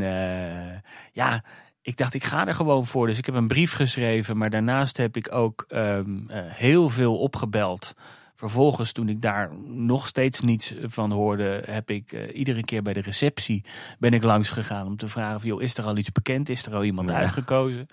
ja, 1.11 1.43
ik 1.83 1.97
dacht, 1.97 2.13
ik 2.13 2.23
ga 2.23 2.47
er 2.47 2.55
gewoon 2.55 2.85
voor. 2.85 3.07
Dus 3.07 3.17
ik 3.17 3.25
heb 3.25 3.35
een 3.35 3.47
brief 3.47 3.73
geschreven, 3.73 4.37
maar 4.37 4.49
daarnaast 4.49 4.97
heb 4.97 5.17
ik 5.17 5.33
ook 5.33 5.65
um, 5.69 6.27
uh, 6.29 6.37
heel 6.37 6.89
veel 6.89 7.17
opgebeld. 7.17 7.93
Vervolgens, 8.35 8.91
toen 8.91 9.09
ik 9.09 9.21
daar 9.21 9.51
nog 9.67 10.07
steeds 10.07 10.41
niets 10.41 10.73
van 10.81 11.11
hoorde, 11.11 11.63
heb 11.65 11.89
ik 11.89 12.11
uh, 12.11 12.35
iedere 12.35 12.63
keer 12.63 12.81
bij 12.81 12.93
de 12.93 13.01
receptie 13.01 13.63
ben 13.99 14.13
ik 14.13 14.23
langs 14.23 14.49
gegaan 14.49 14.87
om 14.87 14.97
te 14.97 15.07
vragen: 15.07 15.35
of, 15.35 15.43
joh, 15.43 15.61
is 15.61 15.77
er 15.77 15.85
al 15.85 15.97
iets 15.97 16.11
bekend? 16.11 16.49
Is 16.49 16.65
er 16.65 16.75
al 16.75 16.83
iemand 16.83 17.09
ja. 17.09 17.15
uitgekozen? 17.15 17.87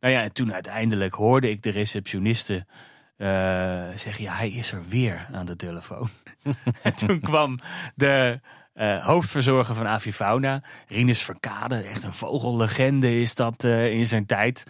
Nou 0.00 0.14
ja, 0.14 0.22
en 0.22 0.32
toen 0.32 0.52
uiteindelijk 0.52 1.14
hoorde 1.14 1.50
ik 1.50 1.62
de 1.62 1.70
receptioniste 1.70 2.66
zeggen: 3.96 4.24
ja, 4.24 4.32
hij 4.34 4.50
is 4.50 4.72
er 4.72 4.82
weer 4.88 5.28
aan 5.32 5.46
de 5.46 5.56
telefoon. 5.56 6.08
en 6.82 6.92
toen 6.92 7.20
kwam 7.20 7.58
de 7.94 8.40
uh, 8.74 9.06
hoofdverzorger 9.06 9.74
van 9.74 9.86
Avifauna, 9.86 10.62
Rinus 10.88 11.22
Verkade, 11.22 11.76
echt 11.76 12.02
een 12.02 12.12
vogellegende 12.12 13.20
is 13.20 13.34
dat 13.34 13.64
uh, 13.64 13.92
in 13.92 14.06
zijn 14.06 14.26
tijd. 14.26 14.64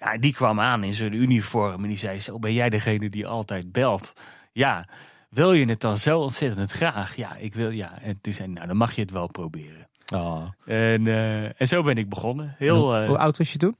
Ja, 0.00 0.18
die 0.18 0.32
kwam 0.32 0.60
aan 0.60 0.84
in 0.84 0.92
zijn 0.92 1.12
uniform 1.12 1.82
en 1.82 1.88
die 1.88 1.98
zei: 1.98 2.20
Zo 2.20 2.38
ben 2.38 2.52
jij 2.52 2.70
degene 2.70 3.10
die 3.10 3.26
altijd 3.26 3.72
belt? 3.72 4.12
Ja, 4.52 4.88
wil 5.30 5.52
je 5.52 5.66
het 5.66 5.80
dan 5.80 5.96
zo 5.96 6.20
ontzettend 6.20 6.70
graag? 6.70 7.16
Ja, 7.16 7.36
ik 7.36 7.54
wil 7.54 7.70
ja. 7.70 7.98
En 8.02 8.20
toen 8.20 8.32
zei 8.32 8.48
Nou, 8.48 8.66
dan 8.66 8.76
mag 8.76 8.94
je 8.94 9.00
het 9.00 9.10
wel 9.10 9.26
proberen. 9.26 9.88
Oh. 10.14 10.42
En, 10.64 11.06
uh, 11.06 11.60
en 11.60 11.66
zo 11.66 11.82
ben 11.82 11.96
ik 11.96 12.08
begonnen. 12.08 12.54
Heel, 12.58 13.06
Hoe 13.06 13.18
oud 13.18 13.38
was 13.38 13.52
je 13.52 13.58
toen? 13.58 13.76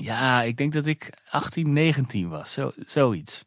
Ja, 0.00 0.42
ik 0.42 0.56
denk 0.56 0.72
dat 0.72 0.86
ik 0.86 1.12
18, 1.30 1.72
19 1.72 2.28
was. 2.28 2.52
Zo, 2.52 2.72
zoiets. 2.86 3.44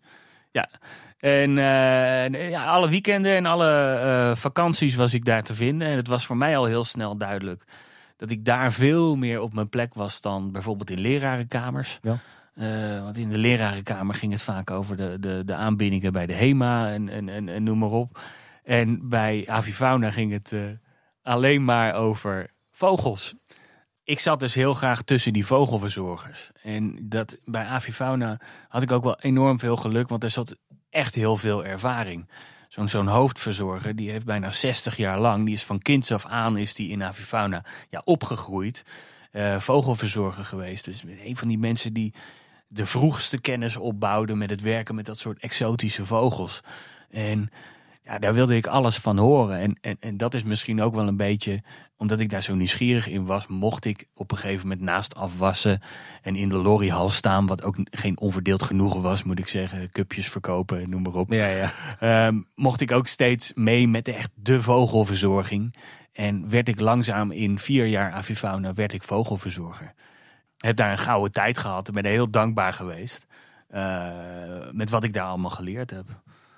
Ja. 0.51 0.69
En 1.17 1.49
uh, 1.49 2.49
ja, 2.49 2.65
alle 2.65 2.89
weekenden 2.89 3.35
en 3.35 3.45
alle 3.45 4.01
uh, 4.03 4.35
vakanties 4.35 4.95
was 4.95 5.13
ik 5.13 5.25
daar 5.25 5.43
te 5.43 5.55
vinden. 5.55 5.87
En 5.87 5.95
het 5.95 6.07
was 6.07 6.25
voor 6.25 6.37
mij 6.37 6.57
al 6.57 6.65
heel 6.65 6.85
snel 6.85 7.17
duidelijk 7.17 7.63
dat 8.17 8.31
ik 8.31 8.45
daar 8.45 8.71
veel 8.71 9.15
meer 9.15 9.41
op 9.41 9.53
mijn 9.53 9.69
plek 9.69 9.93
was 9.93 10.21
dan 10.21 10.51
bijvoorbeeld 10.51 10.89
in 10.89 10.99
lerarenkamers. 10.99 11.99
Ja. 12.01 12.17
Uh, 12.55 13.03
want 13.03 13.17
in 13.17 13.29
de 13.29 13.37
lerarenkamer 13.37 14.15
ging 14.15 14.31
het 14.31 14.41
vaak 14.41 14.71
over 14.71 14.97
de, 14.97 15.17
de, 15.19 15.41
de 15.45 15.53
aanbiedingen 15.53 16.11
bij 16.11 16.25
de 16.25 16.33
HEMA 16.33 16.91
en, 16.91 17.09
en, 17.09 17.29
en, 17.29 17.49
en 17.49 17.63
noem 17.63 17.77
maar 17.77 17.89
op. 17.89 18.21
En 18.63 19.09
bij 19.09 19.43
Avifauna 19.47 20.11
ging 20.11 20.31
het 20.31 20.53
alleen 21.23 21.65
maar 21.65 21.93
over 21.93 22.49
vogels. 22.71 23.35
Ik 24.09 24.19
zat 24.19 24.39
dus 24.39 24.53
heel 24.53 24.73
graag 24.73 25.01
tussen 25.01 25.33
die 25.33 25.45
vogelverzorgers. 25.45 26.49
En 26.61 26.97
dat, 27.01 27.37
bij 27.45 27.65
Avifauna 27.65 28.39
had 28.69 28.81
ik 28.81 28.91
ook 28.91 29.03
wel 29.03 29.19
enorm 29.19 29.59
veel 29.59 29.75
geluk, 29.75 30.09
want 30.09 30.23
er 30.23 30.29
zat 30.29 30.55
echt 30.89 31.15
heel 31.15 31.37
veel 31.37 31.65
ervaring. 31.65 32.29
Zo'n 32.67 32.87
zo'n 32.87 33.07
hoofdverzorger, 33.07 33.95
die 33.95 34.09
heeft 34.09 34.25
bijna 34.25 34.51
60 34.51 34.97
jaar 34.97 35.19
lang, 35.19 35.45
die 35.45 35.53
is 35.53 35.63
van 35.63 35.79
kinds 35.79 36.11
af 36.11 36.25
aan 36.25 36.57
is 36.57 36.73
die 36.73 36.89
in 36.89 37.03
avifauna 37.03 37.63
ja, 37.89 38.01
opgegroeid. 38.05 38.85
Uh, 39.31 39.59
vogelverzorger 39.59 40.45
geweest. 40.45 40.85
Dus 40.85 41.03
een 41.23 41.37
van 41.37 41.47
die 41.47 41.59
mensen 41.59 41.93
die 41.93 42.13
de 42.67 42.85
vroegste 42.85 43.41
kennis 43.41 43.77
opbouwde 43.77 44.35
met 44.35 44.49
het 44.49 44.61
werken 44.61 44.95
met 44.95 45.05
dat 45.05 45.17
soort 45.17 45.39
exotische 45.39 46.05
vogels. 46.05 46.61
En 47.09 47.49
ja, 48.09 48.19
daar 48.19 48.33
wilde 48.33 48.55
ik 48.55 48.67
alles 48.67 48.97
van 48.97 49.17
horen. 49.17 49.59
En, 49.59 49.77
en, 49.81 49.97
en 49.99 50.17
dat 50.17 50.33
is 50.33 50.43
misschien 50.43 50.81
ook 50.81 50.95
wel 50.95 51.07
een 51.07 51.17
beetje, 51.17 51.61
omdat 51.97 52.19
ik 52.19 52.29
daar 52.29 52.43
zo 52.43 52.55
nieuwsgierig 52.55 53.07
in 53.07 53.25
was, 53.25 53.47
mocht 53.47 53.85
ik 53.85 54.07
op 54.13 54.31
een 54.31 54.37
gegeven 54.37 54.67
moment 54.67 54.85
naast 54.85 55.15
afwassen 55.15 55.81
en 56.21 56.35
in 56.35 56.49
de 56.49 56.55
lorryhal 56.55 57.09
staan, 57.09 57.47
wat 57.47 57.63
ook 57.63 57.75
geen 57.83 58.19
onverdeeld 58.19 58.63
genoegen 58.63 59.01
was, 59.01 59.23
moet 59.23 59.39
ik 59.39 59.47
zeggen. 59.47 59.89
Cupjes 59.89 60.29
verkopen, 60.29 60.89
noem 60.89 61.01
maar 61.01 61.13
op. 61.13 61.31
Ja, 61.31 61.47
ja. 61.47 61.71
Ehm, 61.99 62.41
mocht 62.55 62.81
ik 62.81 62.91
ook 62.91 63.07
steeds 63.07 63.51
mee 63.55 63.87
met 63.87 64.05
de, 64.05 64.13
echt 64.13 64.31
de 64.35 64.61
vogelverzorging. 64.61 65.75
En 66.13 66.49
werd 66.49 66.67
ik 66.67 66.79
langzaam 66.79 67.31
in 67.31 67.59
vier 67.59 67.85
jaar 67.85 68.11
avifauna 68.11 68.73
werd 68.73 68.93
ik 68.93 69.03
vogelverzorger. 69.03 69.93
Heb 70.57 70.75
daar 70.75 70.91
een 70.91 70.97
gouden 70.97 71.31
tijd 71.31 71.57
gehad 71.57 71.87
en 71.87 71.93
ben 71.93 72.03
er 72.03 72.09
heel 72.09 72.31
dankbaar 72.31 72.73
geweest. 72.73 73.27
Uh, 73.75 74.07
met 74.71 74.89
wat 74.89 75.03
ik 75.03 75.13
daar 75.13 75.25
allemaal 75.25 75.49
geleerd 75.49 75.89
heb. 75.89 76.05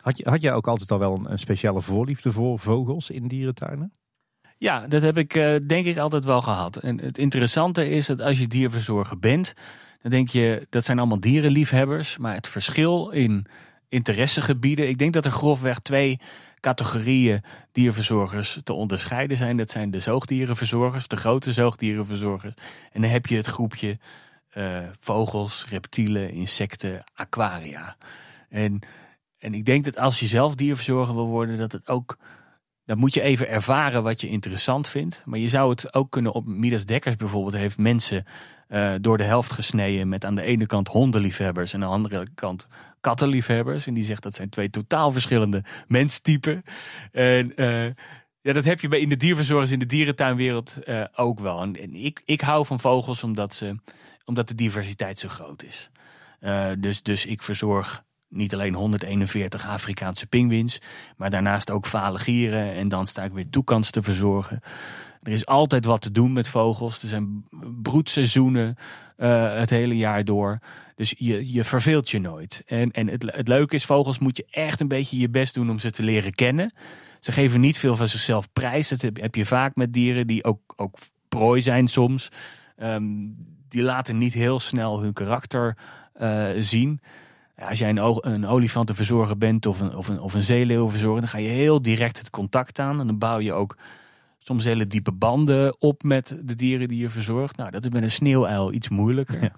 Had 0.01 0.17
je, 0.17 0.29
had 0.29 0.41
jij 0.41 0.53
ook 0.53 0.67
altijd 0.67 0.91
al 0.91 0.99
wel 0.99 1.21
een, 1.25 1.39
speciale 1.39 1.81
voorliefde 1.81 2.31
voor 2.31 2.59
vogels 2.59 3.09
in 3.09 3.27
dierentuinen? 3.27 3.91
Ja, 4.57 4.87
dat 4.87 5.01
heb 5.01 5.17
ik 5.17 5.35
uh, 5.35 5.55
denk 5.67 5.85
ik 5.85 5.97
altijd 5.97 6.25
wel 6.25 6.41
gehad. 6.41 6.75
En 6.75 6.99
het 6.99 7.17
interessante 7.17 7.89
is 7.89 8.05
dat 8.05 8.21
als 8.21 8.39
je 8.39 8.47
dierverzorger 8.47 9.19
bent, 9.19 9.53
dan 10.01 10.11
denk 10.11 10.29
je 10.29 10.67
dat 10.69 10.85
zijn 10.85 10.99
allemaal 10.99 11.19
dierenliefhebbers. 11.19 12.17
Maar 12.17 12.33
het 12.33 12.47
verschil 12.47 13.09
in 13.09 13.45
interessegebieden, 13.89 14.87
ik 14.87 14.97
denk 14.97 15.13
dat 15.13 15.25
er 15.25 15.31
grofweg 15.31 15.79
twee 15.79 16.19
categorieën 16.59 17.43
dierverzorgers 17.71 18.59
te 18.63 18.73
onderscheiden 18.73 19.37
zijn. 19.37 19.57
Dat 19.57 19.71
zijn 19.71 19.91
de 19.91 19.99
zoogdierenverzorgers, 19.99 21.07
de 21.07 21.17
grote 21.17 21.53
zoogdierenverzorgers. 21.53 22.53
En 22.91 23.01
dan 23.01 23.09
heb 23.09 23.25
je 23.25 23.35
het 23.35 23.45
groepje 23.45 23.97
uh, 24.57 24.79
vogels, 24.99 25.65
reptielen, 25.69 26.31
insecten, 26.31 27.03
aquaria. 27.13 27.95
En, 28.49 28.79
en 29.41 29.53
ik 29.53 29.65
denk 29.65 29.85
dat 29.85 29.97
als 29.97 30.19
je 30.19 30.27
zelf 30.27 30.55
dierverzorger 30.55 31.15
wil 31.15 31.27
worden, 31.27 31.57
dat 31.57 31.71
het 31.71 31.87
ook. 31.87 32.17
Dan 32.85 32.97
moet 32.97 33.13
je 33.13 33.21
even 33.21 33.49
ervaren 33.49 34.03
wat 34.03 34.21
je 34.21 34.29
interessant 34.29 34.87
vindt. 34.87 35.21
Maar 35.25 35.39
je 35.39 35.47
zou 35.47 35.69
het 35.69 35.93
ook 35.93 36.11
kunnen 36.11 36.31
op 36.31 36.45
Midas 36.45 36.85
Dekkers 36.85 37.15
bijvoorbeeld 37.15 37.55
heeft 37.55 37.77
mensen 37.77 38.25
uh, 38.69 38.93
door 39.01 39.17
de 39.17 39.23
helft 39.23 39.51
gesneden 39.51 40.09
met 40.09 40.25
aan 40.25 40.35
de 40.35 40.41
ene 40.41 40.65
kant 40.65 40.87
hondenliefhebbers 40.87 41.73
en 41.73 41.83
aan 41.83 41.87
de 41.87 41.93
andere 41.93 42.27
kant 42.35 42.67
kattenliefhebbers. 42.99 43.87
En 43.87 43.93
die 43.93 44.03
zegt 44.03 44.23
dat 44.23 44.35
zijn 44.35 44.49
twee 44.49 44.69
totaal 44.69 45.11
verschillende 45.11 45.63
menstypen. 45.87 46.63
En 47.11 47.51
uh, 47.55 47.85
ja, 48.41 48.53
dat 48.53 48.65
heb 48.65 48.79
je 48.79 48.87
bij 48.87 48.99
in 48.99 49.09
de 49.09 49.17
dierverzorgers 49.17 49.71
in 49.71 49.79
de 49.79 49.85
dierentuinwereld 49.85 50.75
uh, 50.85 51.05
ook 51.15 51.39
wel. 51.39 51.61
En, 51.61 51.75
en, 51.75 51.95
ik, 51.95 52.21
ik 52.25 52.41
hou 52.41 52.65
van 52.65 52.79
vogels 52.79 53.23
omdat, 53.23 53.53
ze, 53.53 53.75
omdat 54.25 54.47
de 54.47 54.55
diversiteit 54.55 55.19
zo 55.19 55.27
groot 55.27 55.63
is. 55.63 55.89
Dus, 56.79 57.01
dus 57.01 57.25
ik 57.25 57.41
verzorg 57.41 58.03
niet 58.31 58.53
alleen 58.53 58.73
141 58.73 59.67
Afrikaanse 59.67 60.27
pinguïns, 60.27 60.81
maar 61.17 61.29
daarnaast 61.29 61.71
ook 61.71 61.85
vale 61.85 62.19
gieren. 62.19 62.73
En 62.73 62.87
dan 62.87 63.07
sta 63.07 63.23
ik 63.23 63.31
weer 63.31 63.49
toekans 63.49 63.89
te 63.89 64.01
verzorgen. 64.01 64.59
Er 65.21 65.31
is 65.31 65.45
altijd 65.45 65.85
wat 65.85 66.01
te 66.01 66.11
doen 66.11 66.33
met 66.33 66.47
vogels. 66.47 67.01
Er 67.01 67.07
zijn 67.07 67.45
broedseizoenen 67.81 68.75
uh, 69.17 69.53
het 69.53 69.69
hele 69.69 69.97
jaar 69.97 70.25
door. 70.25 70.59
Dus 70.95 71.13
je, 71.17 71.51
je 71.51 71.63
verveelt 71.63 72.09
je 72.09 72.19
nooit. 72.19 72.61
En, 72.65 72.91
en 72.91 73.07
het, 73.07 73.31
het 73.31 73.47
leuke 73.47 73.75
is, 73.75 73.85
vogels 73.85 74.19
moet 74.19 74.37
je 74.37 74.45
echt 74.49 74.79
een 74.79 74.87
beetje 74.87 75.17
je 75.17 75.29
best 75.29 75.53
doen 75.53 75.69
om 75.69 75.79
ze 75.79 75.91
te 75.91 76.03
leren 76.03 76.33
kennen. 76.33 76.73
Ze 77.19 77.31
geven 77.31 77.59
niet 77.59 77.77
veel 77.77 77.95
van 77.95 78.07
zichzelf 78.07 78.51
prijs. 78.53 78.89
Dat 78.89 79.01
heb, 79.01 79.35
je 79.35 79.45
vaak 79.45 79.75
met 79.75 79.93
dieren 79.93 80.27
die 80.27 80.43
ook, 80.43 80.73
ook 80.75 80.97
prooi 81.27 81.61
zijn 81.61 81.87
soms. 81.87 82.29
Um, 82.77 83.35
die 83.67 83.81
laten 83.81 84.17
niet 84.17 84.33
heel 84.33 84.59
snel 84.59 85.01
hun 85.01 85.13
karakter 85.13 85.77
uh, 86.21 86.49
zien. 86.59 87.01
Ja, 87.61 87.67
als 87.67 87.79
jij 87.79 87.89
een, 87.89 88.31
een 88.31 88.45
olifantenverzorger 88.45 89.37
bent 89.37 89.65
of 89.65 89.79
een, 89.79 89.95
of 89.95 90.07
een, 90.07 90.19
of 90.19 90.33
een 90.33 90.43
zeeleeuwverzorger, 90.43 91.21
dan 91.21 91.29
ga 91.29 91.37
je 91.37 91.47
heel 91.47 91.81
direct 91.81 92.17
het 92.17 92.29
contact 92.29 92.79
aan. 92.79 92.99
En 92.99 93.07
dan 93.07 93.17
bouw 93.17 93.39
je 93.39 93.53
ook 93.53 93.77
soms 94.39 94.65
hele 94.65 94.87
diepe 94.87 95.11
banden 95.11 95.81
op 95.81 96.03
met 96.03 96.39
de 96.43 96.55
dieren 96.55 96.87
die 96.87 96.97
je 96.97 97.09
verzorgt. 97.09 97.57
Nou, 97.57 97.71
dat 97.71 97.85
is 97.85 97.91
met 97.91 98.03
een 98.03 98.11
sneeuwuil 98.11 98.73
iets 98.73 98.89
moeilijker. 98.89 99.41
Ja. 99.43 99.51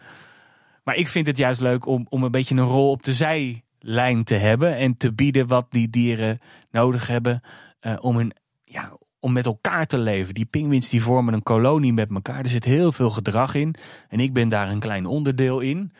Maar 0.83 0.95
ik 0.95 1.07
vind 1.07 1.27
het 1.27 1.37
juist 1.37 1.61
leuk 1.61 1.85
om, 1.85 2.05
om 2.09 2.23
een 2.23 2.31
beetje 2.31 2.55
een 2.55 2.65
rol 2.65 2.89
op 2.89 3.03
de 3.03 3.13
zijlijn 3.13 4.23
te 4.23 4.35
hebben. 4.35 4.77
En 4.77 4.97
te 4.97 5.13
bieden 5.13 5.47
wat 5.47 5.65
die 5.69 5.89
dieren 5.89 6.37
nodig 6.71 7.07
hebben 7.07 7.41
uh, 7.81 7.93
om, 7.99 8.17
hun, 8.17 8.33
ja, 8.63 8.97
om 9.19 9.33
met 9.33 9.45
elkaar 9.45 9.85
te 9.85 9.97
leven. 9.97 10.33
Die 10.33 10.45
pinguïns 10.45 10.89
die 10.89 11.03
vormen 11.03 11.33
een 11.33 11.43
kolonie 11.43 11.93
met 11.93 12.09
elkaar. 12.09 12.39
Er 12.39 12.49
zit 12.49 12.63
heel 12.63 12.91
veel 12.91 13.09
gedrag 13.09 13.55
in. 13.55 13.75
En 14.09 14.19
ik 14.19 14.33
ben 14.33 14.49
daar 14.49 14.69
een 14.69 14.79
klein 14.79 15.05
onderdeel 15.05 15.59
in. 15.59 15.91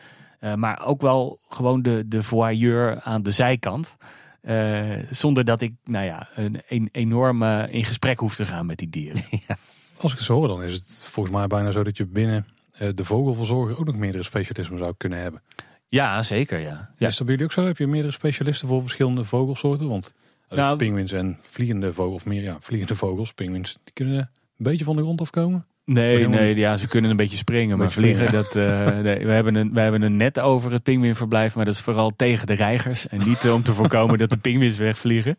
Uh, 0.44 0.54
maar 0.54 0.86
ook 0.86 1.00
wel 1.00 1.38
gewoon 1.48 1.82
de, 1.82 2.04
de 2.06 2.22
voyeur 2.22 3.00
aan 3.00 3.22
de 3.22 3.30
zijkant. 3.30 3.96
Uh, 4.42 4.98
zonder 5.10 5.44
dat 5.44 5.60
ik 5.60 5.72
nou 5.84 6.04
ja, 6.04 6.28
een, 6.34 6.62
een 6.68 6.88
enorm 6.92 7.42
uh, 7.42 7.62
in 7.68 7.84
gesprek 7.84 8.18
hoef 8.18 8.34
te 8.34 8.44
gaan 8.44 8.66
met 8.66 8.78
die 8.78 8.88
dieren. 8.88 9.24
Ja. 9.48 9.56
Als 9.96 10.12
ik 10.12 10.18
het 10.18 10.26
zo 10.26 10.34
hoor, 10.34 10.48
dan 10.48 10.62
is 10.62 10.72
het 10.72 11.08
volgens 11.10 11.34
mij 11.34 11.46
bijna 11.46 11.70
zo 11.70 11.84
dat 11.84 11.96
je 11.96 12.06
binnen 12.06 12.46
uh, 12.80 12.88
de 12.94 13.04
vogelverzorger 13.04 13.78
ook 13.78 13.84
nog 13.84 13.96
meerdere 13.96 14.24
specialismen 14.24 14.78
zou 14.78 14.94
kunnen 14.96 15.18
hebben. 15.18 15.42
Ja, 15.88 16.22
zeker. 16.22 16.58
Ja. 16.58 16.90
ja. 16.96 17.06
Is 17.06 17.16
dat 17.16 17.26
bij 17.26 17.36
jullie 17.36 17.44
ook 17.44 17.52
zo? 17.52 17.66
Heb 17.66 17.78
je 17.78 17.86
meerdere 17.86 18.12
specialisten 18.12 18.68
voor 18.68 18.80
verschillende 18.80 19.24
vogelsoorten? 19.24 19.88
Want 19.88 20.14
nou, 20.48 20.76
pinguïns 20.76 21.12
en 21.12 21.38
vliegende 21.40 21.92
vogels, 21.92 22.14
of 22.14 22.24
meer 22.24 22.42
ja, 22.42 22.56
vliegende 22.60 22.96
vogels, 22.96 23.32
pinguïns, 23.32 23.78
die 23.84 23.92
kunnen 23.92 24.18
een 24.18 24.30
beetje 24.56 24.84
van 24.84 24.96
de 24.96 25.02
grond 25.02 25.20
afkomen. 25.20 25.66
Nee, 25.84 26.28
nee, 26.28 26.56
ja, 26.56 26.76
ze 26.76 26.88
kunnen 26.88 27.10
een 27.10 27.16
beetje 27.16 27.36
springen, 27.36 27.78
maar 27.78 27.92
vliegen, 27.92 28.32
dat, 28.32 28.56
uh, 28.56 28.86
nee, 28.98 29.26
we, 29.26 29.32
hebben 29.32 29.54
een, 29.54 29.72
we 29.72 29.80
hebben 29.80 30.02
een 30.02 30.16
net 30.16 30.40
over 30.40 30.72
het 30.72 30.82
pinguïnverblijf, 30.82 31.54
maar 31.54 31.64
dat 31.64 31.74
is 31.74 31.80
vooral 31.80 32.12
tegen 32.16 32.46
de 32.46 32.54
reigers 32.54 33.08
en 33.08 33.20
niet 33.26 33.50
om 33.50 33.62
te 33.62 33.74
voorkomen 33.74 34.18
dat 34.18 34.30
de 34.30 34.36
pinguïns 34.36 34.76
wegvliegen. 34.76 35.38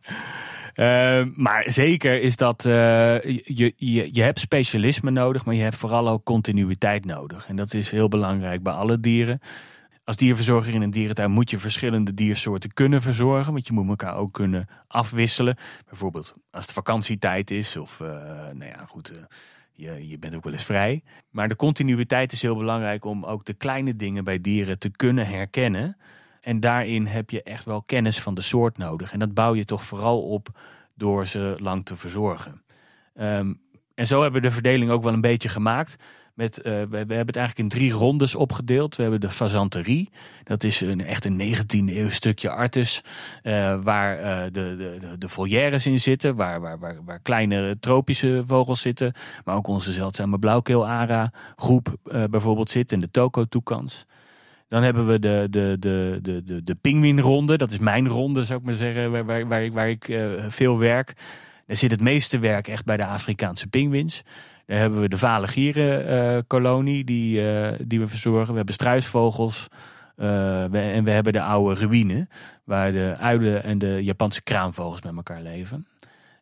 Uh, 0.76 1.24
maar 1.36 1.64
zeker 1.68 2.22
is 2.22 2.36
dat, 2.36 2.66
uh, 2.66 2.74
je, 3.24 3.74
je, 3.76 4.10
je 4.12 4.22
hebt 4.22 4.40
specialisme 4.40 5.12
nodig, 5.12 5.46
maar 5.46 5.56
je 5.56 5.62
hebt 5.62 5.76
vooral 5.76 6.10
ook 6.10 6.24
continuïteit 6.24 7.06
nodig. 7.06 7.48
En 7.48 7.56
dat 7.56 7.74
is 7.74 7.92
heel 7.92 8.08
belangrijk 8.08 8.64
bij 8.64 8.74
alle 8.74 9.00
dieren. 9.00 9.40
Als 10.04 10.16
dierverzorger 10.16 10.74
in 10.74 10.82
een 10.82 10.92
dierentuin 10.92 11.32
moet 11.32 11.50
je 11.50 11.58
verschillende 11.58 12.14
diersoorten 12.14 12.74
kunnen 12.74 13.02
verzorgen. 13.02 13.54
Want 13.54 13.68
je 13.68 13.74
moet 13.74 13.88
elkaar 13.88 14.16
ook 14.16 14.34
kunnen 14.34 14.68
afwisselen. 14.88 15.56
Bijvoorbeeld 15.90 16.34
als 16.52 16.66
het 16.66 16.74
vakantietijd 16.74 17.52
is 17.52 17.78
of, 17.78 18.00
uh, 18.00 18.08
nou 18.54 18.66
ja, 18.66 18.86
goed 18.88 19.12
je, 19.76 20.08
je 20.08 20.20
bent 20.20 20.36
ook 20.36 20.44
wel 20.44 20.54
eens 20.54 20.64
vrij. 20.64 21.04
Maar 21.30 21.48
de 21.48 21.56
continuïteit 21.56 22.32
is 22.32 22.42
heel 22.42 22.56
belangrijk 22.56 23.06
om 23.06 23.26
ook 23.26 23.46
de 23.46 23.54
kleine 23.54 23.96
dingen 23.96 24.24
bij 24.24 24.42
dieren 24.42 24.80
te 24.80 24.90
kunnen 24.90 25.28
herkennen. 25.28 25.98
En 26.42 26.60
daarin 26.60 27.06
heb 27.06 27.30
je 27.30 27.44
echt 27.44 27.66
wel 27.66 27.82
kennis 27.82 28.22
van 28.22 28.34
de 28.34 28.42
soort 28.42 28.78
nodig. 28.78 29.12
En 29.12 29.20
dat 29.20 29.34
bouw 29.34 29.56
je 29.56 29.66
toch 29.66 29.84
vooral 29.84 30.22
op 30.22 30.60
door 30.94 31.28
ze 31.28 31.56
lang 31.58 31.86
te 31.86 31.96
verzorgen. 31.96 32.64
Um, 33.16 33.62
en 33.94 34.08
zo 34.08 34.22
hebben 34.22 34.42
we 34.42 34.48
de 34.48 34.54
verdeling 34.54 34.92
ook 34.92 35.04
wel 35.04 35.14
een 35.14 35.22
beetje 35.22 35.50
gemaakt. 35.50 35.96
Met, 36.36 36.58
uh, 36.58 36.64
we, 36.64 36.98
hebben 36.98 37.26
het 37.26 37.36
eigenlijk 37.36 37.58
in 37.58 37.80
drie 37.80 37.92
rondes 37.92 38.36
opgedeeld. 38.36 38.96
We 38.96 39.02
hebben 39.02 39.20
de 39.20 39.30
fazanterie. 39.30 40.10
Dat 40.44 40.64
is 40.64 40.82
een, 40.82 41.06
echt 41.06 41.26
een 41.26 41.42
19e 41.42 41.96
eeuw 41.96 42.10
stukje 42.10 42.50
artis. 42.50 43.02
Uh, 43.44 43.84
waar 43.84 44.20
uh, 44.20 44.44
de, 44.44 44.76
de, 44.78 45.18
de 45.18 45.30
volières 45.30 45.86
in 45.86 46.00
zitten. 46.00 46.36
Waar, 46.36 46.62
waar, 46.62 46.80
waar, 46.80 46.98
waar 47.06 47.20
kleine 47.20 47.78
tropische 47.80 48.44
vogels 48.48 48.82
zitten. 48.82 49.14
Maar 49.46 49.56
ook 49.56 49.68
onze 49.68 49.92
zeldzame 49.92 50.40
blauwkeelara 50.40 51.32
groep 51.56 51.96
bijvoorbeeld 52.30 52.70
zit. 52.70 52.92
En 52.92 53.00
de 53.00 53.12
toko-toekans. 53.12 54.06
Dan 54.68 54.84
hebben 54.84 55.08
we 55.08 55.20
de, 55.20 55.48
de, 55.50 55.76
de, 55.80 56.20
de, 56.22 56.44
de, 56.44 56.64
de 56.64 56.76
pinguïnronde. 56.76 57.58
Dat 57.58 57.72
is 57.72 57.80
mijn 57.80 58.08
ronde, 58.08 58.46
zou 58.46 58.60
ik 58.60 58.66
maar 58.66 58.76
zeggen. 58.76 59.12
Waar, 59.12 59.26
waar, 59.26 59.48
waar 59.48 59.64
ik, 59.64 59.74
waar 59.74 59.90
ik 59.90 60.20
veel 60.48 60.78
werk. 60.78 61.14
Daar 61.66 61.78
zit 61.78 61.92
het 61.92 62.02
meeste 62.02 62.40
werk 62.40 62.68
echt 62.68 62.86
bij 62.86 62.98
de 62.98 63.06
Afrikaanse 63.06 63.68
pinguïns. 63.68 64.24
Daar 64.66 64.78
hebben 64.78 65.02
we 65.02 65.08
de 65.08 65.18
vale 65.18 65.48
gierenkolonie 65.48 67.00
uh, 67.00 67.06
die, 67.06 67.42
uh, 67.42 67.68
die 67.88 68.00
we 68.00 68.08
verzorgen. 68.08 68.50
We 68.50 68.56
hebben 68.56 68.74
struisvogels. 68.74 69.68
Uh, 70.18 70.26
we, 70.66 70.80
en 70.80 71.04
we 71.04 71.12
hebben 71.12 71.34
de 71.34 71.42
oude 71.42 71.80
ruïne, 71.80 72.28
waar 72.64 72.92
de 72.92 73.16
uilen 73.20 73.64
en 73.64 73.78
de 73.78 74.04
Japanse 74.04 74.44
kraanvogels 74.44 75.02
met 75.02 75.16
elkaar 75.16 75.42
leven. 75.42 75.88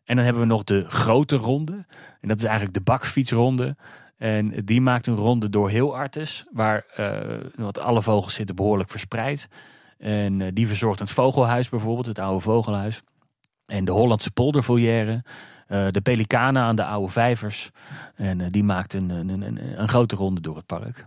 En 0.04 0.16
dan 0.16 0.24
hebben 0.24 0.42
we 0.42 0.48
nog 0.48 0.64
de 0.64 0.84
grote 0.88 1.36
ronde. 1.36 1.84
En 2.20 2.28
dat 2.28 2.38
is 2.38 2.44
eigenlijk 2.44 2.74
de 2.74 2.80
bakfietsronde. 2.80 3.76
En 4.16 4.64
die 4.64 4.80
maakt 4.80 5.06
een 5.06 5.14
ronde 5.14 5.50
door 5.50 5.70
heel 5.70 5.96
Artes, 5.96 6.44
waar 6.52 6.84
wat 7.54 7.78
alle 7.78 8.02
vogels 8.02 8.34
zitten 8.34 8.56
behoorlijk 8.56 8.90
verspreid. 8.90 9.48
En 9.98 10.54
die 10.54 10.66
verzorgt 10.66 10.98
het 10.98 11.10
vogelhuis 11.10 11.68
bijvoorbeeld, 11.68 12.06
het 12.06 12.18
oude 12.18 12.40
vogelhuis. 12.40 13.02
En 13.66 13.84
de 13.84 13.92
Hollandse 13.92 14.30
poldervolière. 14.30 15.22
Uh, 15.74 15.86
de 15.90 16.00
pelikanen 16.00 16.62
aan 16.62 16.76
de 16.76 16.84
oude 16.84 17.12
vijvers. 17.12 17.70
En 18.14 18.38
uh, 18.38 18.46
die 18.48 18.64
maakt 18.64 18.94
een, 18.94 19.10
een, 19.10 19.28
een, 19.28 19.80
een, 19.80 19.88
grote 19.88 20.16
ronde 20.16 20.40
door 20.40 20.56
het 20.56 20.66
park. 20.66 21.06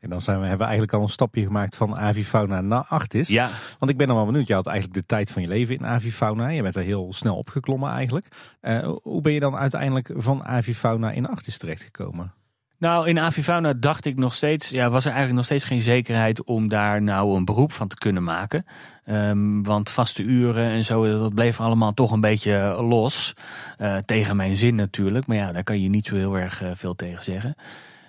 En 0.00 0.10
dan 0.10 0.22
zijn 0.22 0.36
we, 0.36 0.42
hebben 0.42 0.58
we 0.58 0.64
eigenlijk 0.64 0.92
al 0.92 1.02
een 1.02 1.08
stapje 1.08 1.42
gemaakt 1.42 1.76
van 1.76 1.98
avifauna 1.98 2.60
naar 2.60 2.84
Artis. 2.88 3.28
Ja. 3.28 3.50
Want 3.78 3.90
ik 3.90 3.96
ben 3.96 4.06
dan 4.06 4.16
wel 4.16 4.26
benieuwd. 4.26 4.46
Je 4.46 4.54
had 4.54 4.66
eigenlijk 4.66 5.00
de 5.00 5.06
tijd 5.06 5.30
van 5.30 5.42
je 5.42 5.48
leven 5.48 5.74
in 5.74 5.86
avifauna. 5.86 6.48
Je 6.48 6.62
bent 6.62 6.76
er 6.76 6.82
heel 6.82 7.12
snel 7.12 7.36
opgeklommen 7.36 7.90
eigenlijk. 7.90 8.56
Uh, 8.62 8.92
hoe 9.02 9.20
ben 9.20 9.32
je 9.32 9.40
dan 9.40 9.56
uiteindelijk 9.56 10.10
van 10.16 10.44
avifauna 10.44 11.10
in 11.10 11.28
Artis 11.28 11.58
terechtgekomen? 11.58 12.32
Nou, 12.78 13.08
in 13.08 13.18
Avifauna 13.18 13.72
dacht 13.72 14.04
ik 14.04 14.16
nog 14.16 14.34
steeds, 14.34 14.68
ja, 14.68 14.90
was 14.90 15.04
er 15.04 15.10
eigenlijk 15.10 15.36
nog 15.36 15.44
steeds 15.44 15.64
geen 15.64 15.80
zekerheid 15.80 16.44
om 16.44 16.68
daar 16.68 17.02
nou 17.02 17.36
een 17.36 17.44
beroep 17.44 17.72
van 17.72 17.88
te 17.88 17.96
kunnen 17.96 18.22
maken. 18.22 18.66
Um, 19.06 19.62
want 19.62 19.90
vaste 19.90 20.22
uren 20.22 20.70
en 20.70 20.84
zo, 20.84 21.16
dat 21.18 21.34
bleef 21.34 21.60
allemaal 21.60 21.94
toch 21.94 22.10
een 22.12 22.20
beetje 22.20 22.76
los. 22.80 23.34
Uh, 23.78 23.96
tegen 23.96 24.36
mijn 24.36 24.56
zin 24.56 24.74
natuurlijk, 24.74 25.26
maar 25.26 25.36
ja, 25.36 25.52
daar 25.52 25.62
kan 25.62 25.80
je 25.82 25.88
niet 25.88 26.06
zo 26.06 26.14
heel 26.14 26.38
erg 26.38 26.62
uh, 26.62 26.70
veel 26.74 26.94
tegen 26.94 27.24
zeggen. 27.24 27.54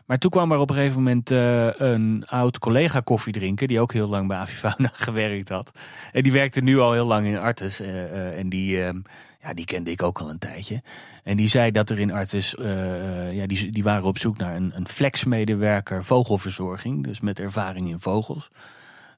Maar 0.06 0.18
toen 0.18 0.32
kwam 0.32 0.52
er 0.52 0.58
op 0.58 0.70
een 0.70 0.76
gegeven 0.76 0.98
moment 0.98 1.32
uh, 1.32 1.68
een 1.78 2.24
oud 2.28 2.60
collega 2.60 3.00
koffie 3.00 3.34
drinken, 3.34 3.68
die 3.68 3.80
ook 3.80 3.94
heel 3.94 4.08
lang 4.08 4.28
bij 4.28 4.38
Avifauna 4.38 4.92
gewerkt 5.08 5.50
had. 5.50 5.72
En 6.12 6.24
die 6.24 6.32
werkte 6.32 6.62
nu 6.62 6.80
al 6.80 6.94
heel 6.94 7.06
lang 7.06 7.26
in 7.26 7.40
Artes. 7.40 7.80
en 8.36 8.50
die, 8.50 8.84
ehm, 8.84 9.00
ja, 9.46 9.54
die 9.54 9.66
kende 9.66 9.92
ik 9.92 10.04
ook 10.04 10.20
al 10.20 10.30
een 10.30 10.38
tijdje. 10.38 10.82
En 11.24 11.38
die 11.38 11.48
zei 11.48 11.72
dat 11.72 11.90
er 11.90 12.00
in 12.00 12.12
Artis, 12.12 12.56
uh, 12.56 13.32
ja, 13.32 13.46
die, 13.48 13.72
die 13.72 13.84
waren 13.84 14.04
op 14.04 14.18
zoek 14.18 14.38
naar 14.38 14.56
een, 14.56 14.72
een 14.76 14.88
flexmedewerker 14.88 16.04
vogelverzorging. 16.04 17.04
Dus 17.04 17.20
met 17.20 17.40
ervaring 17.40 17.90
in 17.90 18.00
vogels. 18.00 18.50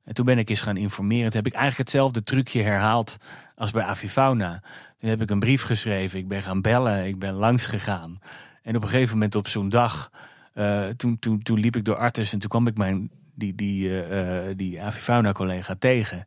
En 0.03 0.13
toen 0.13 0.25
ben 0.25 0.37
ik 0.37 0.49
eens 0.49 0.61
gaan 0.61 0.77
informeren. 0.77 1.25
Toen 1.25 1.41
heb 1.41 1.47
ik 1.47 1.53
eigenlijk 1.53 1.89
hetzelfde 1.89 2.23
trucje 2.23 2.61
herhaald 2.61 3.17
als 3.55 3.71
bij 3.71 3.83
Avifauna. 3.83 4.63
Toen 4.97 5.09
heb 5.09 5.21
ik 5.21 5.29
een 5.29 5.39
brief 5.39 5.61
geschreven. 5.61 6.19
Ik 6.19 6.27
ben 6.27 6.41
gaan 6.41 6.61
bellen. 6.61 7.05
Ik 7.05 7.19
ben 7.19 7.33
langs 7.33 7.65
gegaan. 7.65 8.19
En 8.61 8.75
op 8.75 8.81
een 8.81 8.89
gegeven 8.89 9.13
moment 9.13 9.35
op 9.35 9.47
zo'n 9.47 9.69
dag, 9.69 10.11
uh, 10.55 10.87
toen, 10.87 11.19
toen, 11.19 11.41
toen 11.41 11.59
liep 11.59 11.75
ik 11.75 11.85
door 11.85 11.97
Artis 11.97 12.33
en 12.33 12.39
toen 12.39 12.49
kwam 12.49 12.67
ik 12.67 12.77
mijn, 12.77 13.11
die, 13.35 13.55
die, 13.55 14.07
uh, 14.09 14.39
die 14.55 14.81
Avifauna 14.81 15.31
collega 15.31 15.75
tegen. 15.79 16.25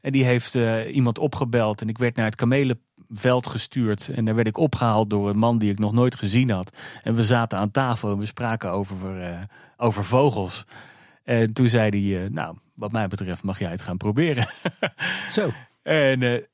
En 0.00 0.12
die 0.12 0.24
heeft 0.24 0.54
iemand 0.92 1.18
opgebeld 1.18 1.80
en 1.80 1.88
ik 1.88 1.98
werd 1.98 2.16
naar 2.16 2.26
het 2.26 2.36
kamelenveld 3.10 3.46
gestuurd. 3.46 4.08
En 4.08 4.24
daar 4.24 4.34
werd 4.34 4.46
ik 4.46 4.58
opgehaald 4.58 5.10
door 5.10 5.28
een 5.28 5.38
man 5.38 5.58
die 5.58 5.70
ik 5.70 5.78
nog 5.78 5.92
nooit 5.92 6.14
gezien 6.14 6.50
had. 6.50 6.76
En 7.02 7.14
we 7.14 7.24
zaten 7.24 7.58
aan 7.58 7.70
tafel 7.70 8.10
en 8.10 8.18
we 8.18 8.26
spraken 8.26 8.70
over, 8.70 9.20
uh, 9.20 9.38
over 9.76 10.04
vogels. 10.04 10.64
En 11.24 11.52
toen 11.52 11.68
zei 11.68 11.88
hij, 11.88 12.22
uh, 12.22 12.30
nou, 12.30 12.56
wat 12.74 12.92
mij 12.92 13.08
betreft 13.08 13.42
mag 13.42 13.58
jij 13.58 13.70
het 13.70 13.82
gaan 13.82 13.96
proberen. 13.96 14.48
Zo. 15.30 15.50
En 15.82 16.46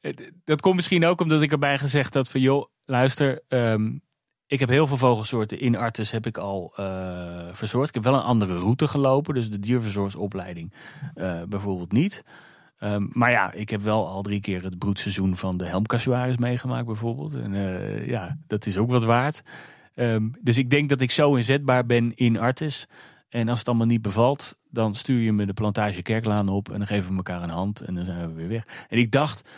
dat 0.45 0.61
komt 0.61 0.75
misschien 0.75 1.05
ook 1.05 1.21
omdat 1.21 1.43
ik 1.43 1.53
erbij 1.53 1.79
gezegd 1.79 2.15
had 2.15 2.29
van, 2.29 2.41
joh, 2.41 2.67
luister... 2.85 3.43
Um, 3.49 4.05
ik 4.49 4.61
heb 4.61 4.69
heel 4.69 4.87
veel 4.87 4.97
vogelsoorten 4.97 5.61
in 5.61 5.77
Artes 5.77 6.11
heb 6.11 6.27
ik 6.27 6.39
al 6.39 6.73
verzorgd. 7.53 7.89
Ik 7.89 7.95
heb 7.95 8.05
wel 8.05 8.15
een 8.15 8.21
andere 8.21 8.59
route 8.59 8.87
gelopen, 8.87 9.35
dus 9.35 9.51
de 9.51 9.59
dierverzorgsopleiding 9.59 10.73
bijvoorbeeld 11.49 11.93
niet. 11.93 12.25
Um, 12.81 13.09
maar 13.13 13.31
ja, 13.31 13.53
ik 13.53 13.71
heb 13.71 13.83
wel 13.83 14.09
al 14.09 14.23
drie 14.23 14.41
keer 14.41 14.63
het 14.63 14.79
broedseizoen 14.79 15.37
van 15.37 15.57
de 15.57 15.67
helmcasuaris 15.67 16.37
meegemaakt 16.37 16.87
bijvoorbeeld. 16.87 17.35
En 17.35 17.53
uh, 17.53 18.07
ja, 18.07 18.37
dat 18.47 18.67
is 18.67 18.77
ook 18.77 18.91
wat 18.91 19.05
waard. 19.05 19.43
Um, 19.95 20.35
dus 20.41 20.59
ik 20.59 20.71
denk 20.71 20.89
dat 20.89 21.01
ik 21.01 21.11
zo 21.11 21.35
inzetbaar 21.35 21.87
ben 21.87 22.17
in 22.17 22.39
Artis. 22.39 22.87
En 23.29 23.49
als 23.49 23.59
het 23.59 23.69
allemaal 23.69 23.87
niet 23.87 24.03
bevalt, 24.03 24.57
dan 24.71 24.95
stuur 24.95 25.21
je 25.21 25.33
me 25.33 25.47
de 25.47 25.53
plantage 25.53 26.03
Kerklaan 26.03 26.49
op. 26.49 26.71
En 26.71 26.79
dan 26.79 26.87
geven 26.87 27.11
we 27.11 27.17
elkaar 27.17 27.43
een 27.43 27.51
hand 27.51 27.81
en 27.81 27.95
dan 27.95 28.05
zijn 28.05 28.29
we 28.29 28.35
weer 28.35 28.49
weg. 28.49 28.87
En 28.89 28.99
ik 28.99 29.11
dacht 29.11 29.51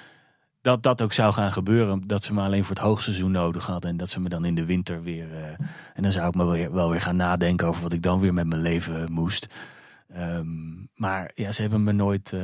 dat 0.61 0.83
dat 0.83 1.03
ook 1.03 1.13
zou 1.13 1.33
gaan 1.33 1.53
gebeuren. 1.53 2.07
Dat 2.07 2.25
ze 2.25 2.35
me 2.35 2.43
alleen 2.43 2.65
voor 2.65 2.75
het 2.75 2.85
hoogseizoen 2.85 3.31
nodig 3.31 3.67
hadden. 3.67 3.91
En 3.91 3.97
dat 3.97 4.11
ze 4.11 4.21
me 4.21 4.29
dan 4.29 4.45
in 4.45 4.55
de 4.55 4.65
winter 4.65 5.03
weer... 5.03 5.27
Uh, 5.31 5.45
en 5.95 6.03
dan 6.03 6.13
zou 6.13 6.29
ik 6.29 6.35
me 6.35 6.45
wel 6.45 6.53
weer, 6.53 6.73
wel 6.73 6.91
weer 6.91 7.01
gaan 7.01 7.17
nadenken 7.17 7.67
over 7.67 7.83
wat 7.83 7.93
ik 7.93 8.03
dan 8.03 8.21
weer 8.21 8.35
met 8.35 8.47
mijn 8.47 8.63
leven 8.63 9.13
moest. 9.13 9.49
Um, 10.17 10.89
maar 10.95 11.31
ja, 11.35 11.53
ze 11.53 11.61
hebben 11.61 11.83
me 11.83 11.93
nooit 11.93 12.33
uh, 12.33 12.41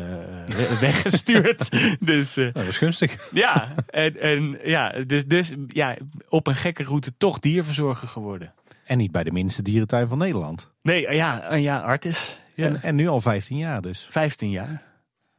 weggestuurd. 0.80 1.70
dus, 2.06 2.38
uh, 2.38 2.52
dat 2.52 2.66
is 2.66 2.78
gunstig. 2.78 3.28
Ja, 3.32 3.74
en, 3.86 4.20
en, 4.20 4.58
ja, 4.64 5.02
dus, 5.06 5.26
dus 5.26 5.54
ja, 5.68 5.96
op 6.28 6.46
een 6.46 6.54
gekke 6.54 6.82
route 6.82 7.16
toch 7.16 7.38
dierverzorger 7.38 8.08
geworden. 8.08 8.54
En 8.84 8.98
niet 8.98 9.12
bij 9.12 9.24
de 9.24 9.32
minste 9.32 9.62
dierentuin 9.62 10.08
van 10.08 10.18
Nederland. 10.18 10.72
Nee, 10.82 11.14
ja, 11.14 11.54
ja 11.54 11.80
Artis. 11.80 12.40
Ja. 12.54 12.66
En, 12.66 12.82
en 12.82 12.94
nu 12.94 13.08
al 13.08 13.20
15 13.20 13.56
jaar 13.56 13.82
dus. 13.82 14.06
15 14.10 14.50
jaar. 14.50 14.82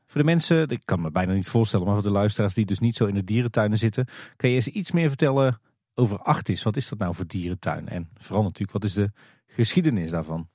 Voor 0.05 0.21
de 0.21 0.29
mensen, 0.29 0.67
ik 0.69 0.81
kan 0.85 1.01
me 1.01 1.11
bijna 1.11 1.33
niet 1.33 1.49
voorstellen, 1.49 1.85
maar 1.85 1.95
voor 1.95 2.03
de 2.03 2.11
luisteraars 2.11 2.53
die 2.53 2.65
dus 2.65 2.79
niet 2.79 2.95
zo 2.95 3.05
in 3.05 3.13
de 3.13 3.23
dierentuinen 3.23 3.77
zitten, 3.77 4.07
kan 4.35 4.49
je 4.49 4.55
eens 4.55 4.67
iets 4.67 4.91
meer 4.91 5.07
vertellen 5.07 5.59
over 5.93 6.19
Artis? 6.19 6.63
Wat 6.63 6.77
is 6.77 6.89
dat 6.89 6.99
nou 6.99 7.15
voor 7.15 7.27
dierentuin? 7.27 7.89
En 7.89 8.09
vooral 8.17 8.43
natuurlijk, 8.43 8.71
wat 8.71 8.83
is 8.83 8.93
de 8.93 9.11
geschiedenis 9.47 10.11
daarvan? 10.11 10.49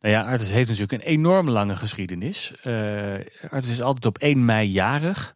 Nou 0.00 0.14
ja, 0.14 0.22
Artis 0.22 0.50
heeft 0.50 0.68
natuurlijk 0.68 1.02
een 1.02 1.08
enorm 1.08 1.50
lange 1.50 1.76
geschiedenis. 1.76 2.52
Uh, 2.64 3.14
Artis 3.50 3.70
is 3.70 3.82
altijd 3.82 4.06
op 4.06 4.18
1 4.18 4.44
mei 4.44 4.68
jarig. 4.68 5.34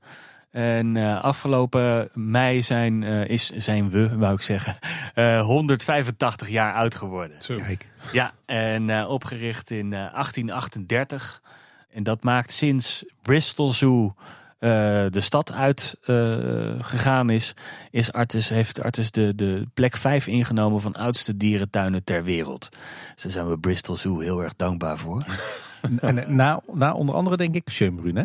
En 0.50 0.94
uh, 0.94 1.22
afgelopen 1.22 2.08
mei 2.12 2.62
zijn, 2.62 3.02
uh, 3.02 3.28
is, 3.28 3.50
zijn 3.50 3.90
we, 3.90 4.18
wou 4.18 4.34
ik 4.34 4.42
zeggen, 4.42 4.78
185 5.44 6.48
jaar 6.48 6.74
oud 6.74 6.94
geworden. 6.94 7.42
Zo. 7.42 7.58
Kijk. 7.58 7.88
Ja, 8.12 8.32
en 8.46 9.06
opgericht 9.06 9.70
in 9.70 9.90
1838. 9.90 11.42
En 11.90 12.02
dat 12.02 12.22
maakt 12.22 12.52
sinds 12.52 13.04
Bristol 13.22 13.72
Zoo 13.72 14.14
de 14.62 15.20
stad 15.20 15.52
uit 15.52 15.96
uh, 16.04 16.74
gegaan 16.78 17.30
is, 17.30 17.54
is 17.90 18.12
Artis, 18.12 18.48
heeft 18.48 18.82
Artis 18.82 19.10
de, 19.10 19.34
de 19.34 19.66
plek 19.74 19.96
5 19.96 20.26
ingenomen 20.26 20.80
van 20.80 20.94
oudste 20.94 21.36
dierentuinen 21.36 22.04
ter 22.04 22.24
wereld. 22.24 22.68
Dus 23.14 23.22
daar 23.22 23.32
zijn 23.32 23.48
we 23.48 23.58
Bristol 23.58 23.96
Zoo 23.96 24.18
heel 24.18 24.42
erg 24.42 24.56
dankbaar 24.56 24.98
voor. 24.98 25.22
en 26.00 26.36
na, 26.36 26.60
na 26.72 26.92
onder 26.92 27.14
andere 27.14 27.36
denk 27.36 27.54
ik 27.54 27.70
Schönbrunn 27.70 28.16
hè? 28.16 28.24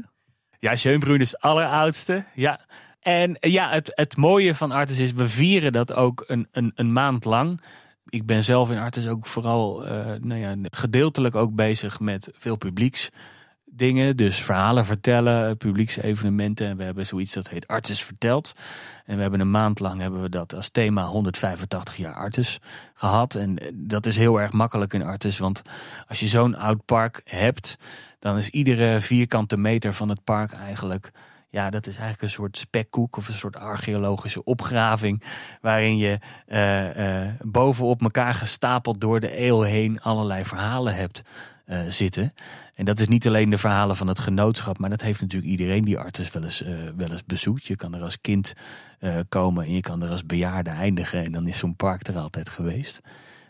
Ja, 0.59 0.75
Schönbrunn 0.75 1.21
is 1.21 1.31
het 1.31 1.41
alleroudste. 1.41 2.25
Ja. 2.33 2.59
En 2.99 3.37
ja, 3.39 3.69
het, 3.69 3.91
het 3.95 4.17
mooie 4.17 4.55
van 4.55 4.71
Artis 4.71 4.99
is, 4.99 5.13
we 5.13 5.29
vieren 5.29 5.73
dat 5.73 5.93
ook 5.93 6.23
een, 6.27 6.47
een, 6.51 6.71
een 6.75 6.93
maand 6.93 7.25
lang. 7.25 7.61
Ik 8.09 8.25
ben 8.25 8.43
zelf 8.43 8.71
in 8.71 8.77
Artis 8.77 9.07
ook 9.07 9.25
vooral 9.25 9.85
uh, 9.85 10.05
nou 10.19 10.39
ja, 10.39 10.55
gedeeltelijk 10.61 11.35
ook 11.35 11.55
bezig 11.55 11.99
met 11.99 12.29
veel 12.33 12.55
publieks 12.55 13.09
dingen. 13.77 14.17
Dus 14.17 14.41
verhalen 14.41 14.85
vertellen, 14.85 15.57
publieksevenementen. 15.57 16.67
En 16.67 16.77
we 16.77 16.83
hebben 16.83 17.05
zoiets 17.05 17.33
dat 17.33 17.49
heet 17.49 17.67
Artis 17.67 18.03
Verteld. 18.03 18.53
En 19.05 19.15
we 19.15 19.21
hebben 19.21 19.39
een 19.39 19.51
maand 19.51 19.79
lang 19.79 20.01
hebben 20.01 20.21
we 20.21 20.29
dat 20.29 20.55
als 20.55 20.69
thema 20.69 21.05
185 21.05 21.97
jaar 21.97 22.13
Artis 22.13 22.59
gehad. 22.93 23.35
En 23.35 23.57
dat 23.73 24.05
is 24.05 24.17
heel 24.17 24.41
erg 24.41 24.51
makkelijk 24.51 24.93
in 24.93 25.03
Artis. 25.03 25.37
Want 25.37 25.61
als 26.07 26.19
je 26.19 26.27
zo'n 26.27 26.55
oud 26.55 26.85
park 26.85 27.21
hebt, 27.25 27.77
dan 28.19 28.37
is 28.37 28.49
iedere 28.49 29.01
vierkante 29.01 29.57
meter 29.57 29.93
van 29.93 30.09
het 30.09 30.23
park 30.23 30.53
eigenlijk... 30.53 31.11
Ja, 31.49 31.69
dat 31.69 31.87
is 31.87 31.93
eigenlijk 31.93 32.21
een 32.21 32.29
soort 32.29 32.57
spekkoek 32.57 33.17
of 33.17 33.27
een 33.27 33.33
soort 33.33 33.57
archeologische 33.57 34.43
opgraving. 34.43 35.23
Waarin 35.61 35.97
je 35.97 36.19
uh, 36.47 37.23
uh, 37.23 37.29
bovenop 37.41 38.01
elkaar 38.01 38.33
gestapeld 38.33 39.01
door 39.01 39.19
de 39.19 39.45
eeuw 39.45 39.61
heen 39.61 40.01
allerlei 40.01 40.45
verhalen 40.45 40.95
hebt 40.95 41.23
uh, 41.67 41.79
zitten. 41.87 42.33
En 42.73 42.85
dat 42.85 42.99
is 42.99 43.07
niet 43.07 43.27
alleen 43.27 43.49
de 43.49 43.57
verhalen 43.57 43.95
van 43.95 44.07
het 44.07 44.19
genootschap, 44.19 44.77
maar 44.77 44.89
dat 44.89 45.01
heeft 45.01 45.21
natuurlijk 45.21 45.51
iedereen 45.51 45.83
die 45.83 45.97
artis 45.97 46.31
wel 46.31 46.43
eens, 46.43 46.61
uh, 46.61 46.69
wel 46.97 47.11
eens 47.11 47.25
bezoekt. 47.25 47.65
Je 47.65 47.75
kan 47.75 47.95
er 47.95 48.01
als 48.01 48.21
kind 48.21 48.53
uh, 48.99 49.19
komen 49.29 49.65
en 49.65 49.71
je 49.71 49.81
kan 49.81 50.03
er 50.03 50.09
als 50.09 50.25
bejaarde 50.25 50.69
eindigen. 50.69 51.23
En 51.23 51.31
dan 51.31 51.47
is 51.47 51.57
zo'n 51.57 51.75
park 51.75 52.07
er 52.07 52.17
altijd 52.17 52.49
geweest. 52.49 52.99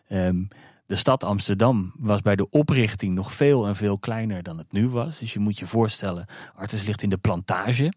Um, 0.10 0.48
de 0.86 0.96
stad 0.96 1.24
Amsterdam 1.24 1.94
was 1.98 2.22
bij 2.22 2.36
de 2.36 2.50
oprichting 2.50 3.14
nog 3.14 3.34
veel 3.34 3.68
en 3.68 3.76
veel 3.76 3.98
kleiner 3.98 4.44
dan 4.44 4.58
het 4.58 4.72
nu 4.72 4.90
was. 4.90 5.20
Dus 5.20 5.34
je 5.34 5.40
moet 5.40 5.60
je 5.60 5.68
voorstellen, 5.68 6.26
Artis 6.56 6.84
ligt 6.84 7.04
in 7.04 7.10
de 7.10 7.18
plantage. 7.18 7.94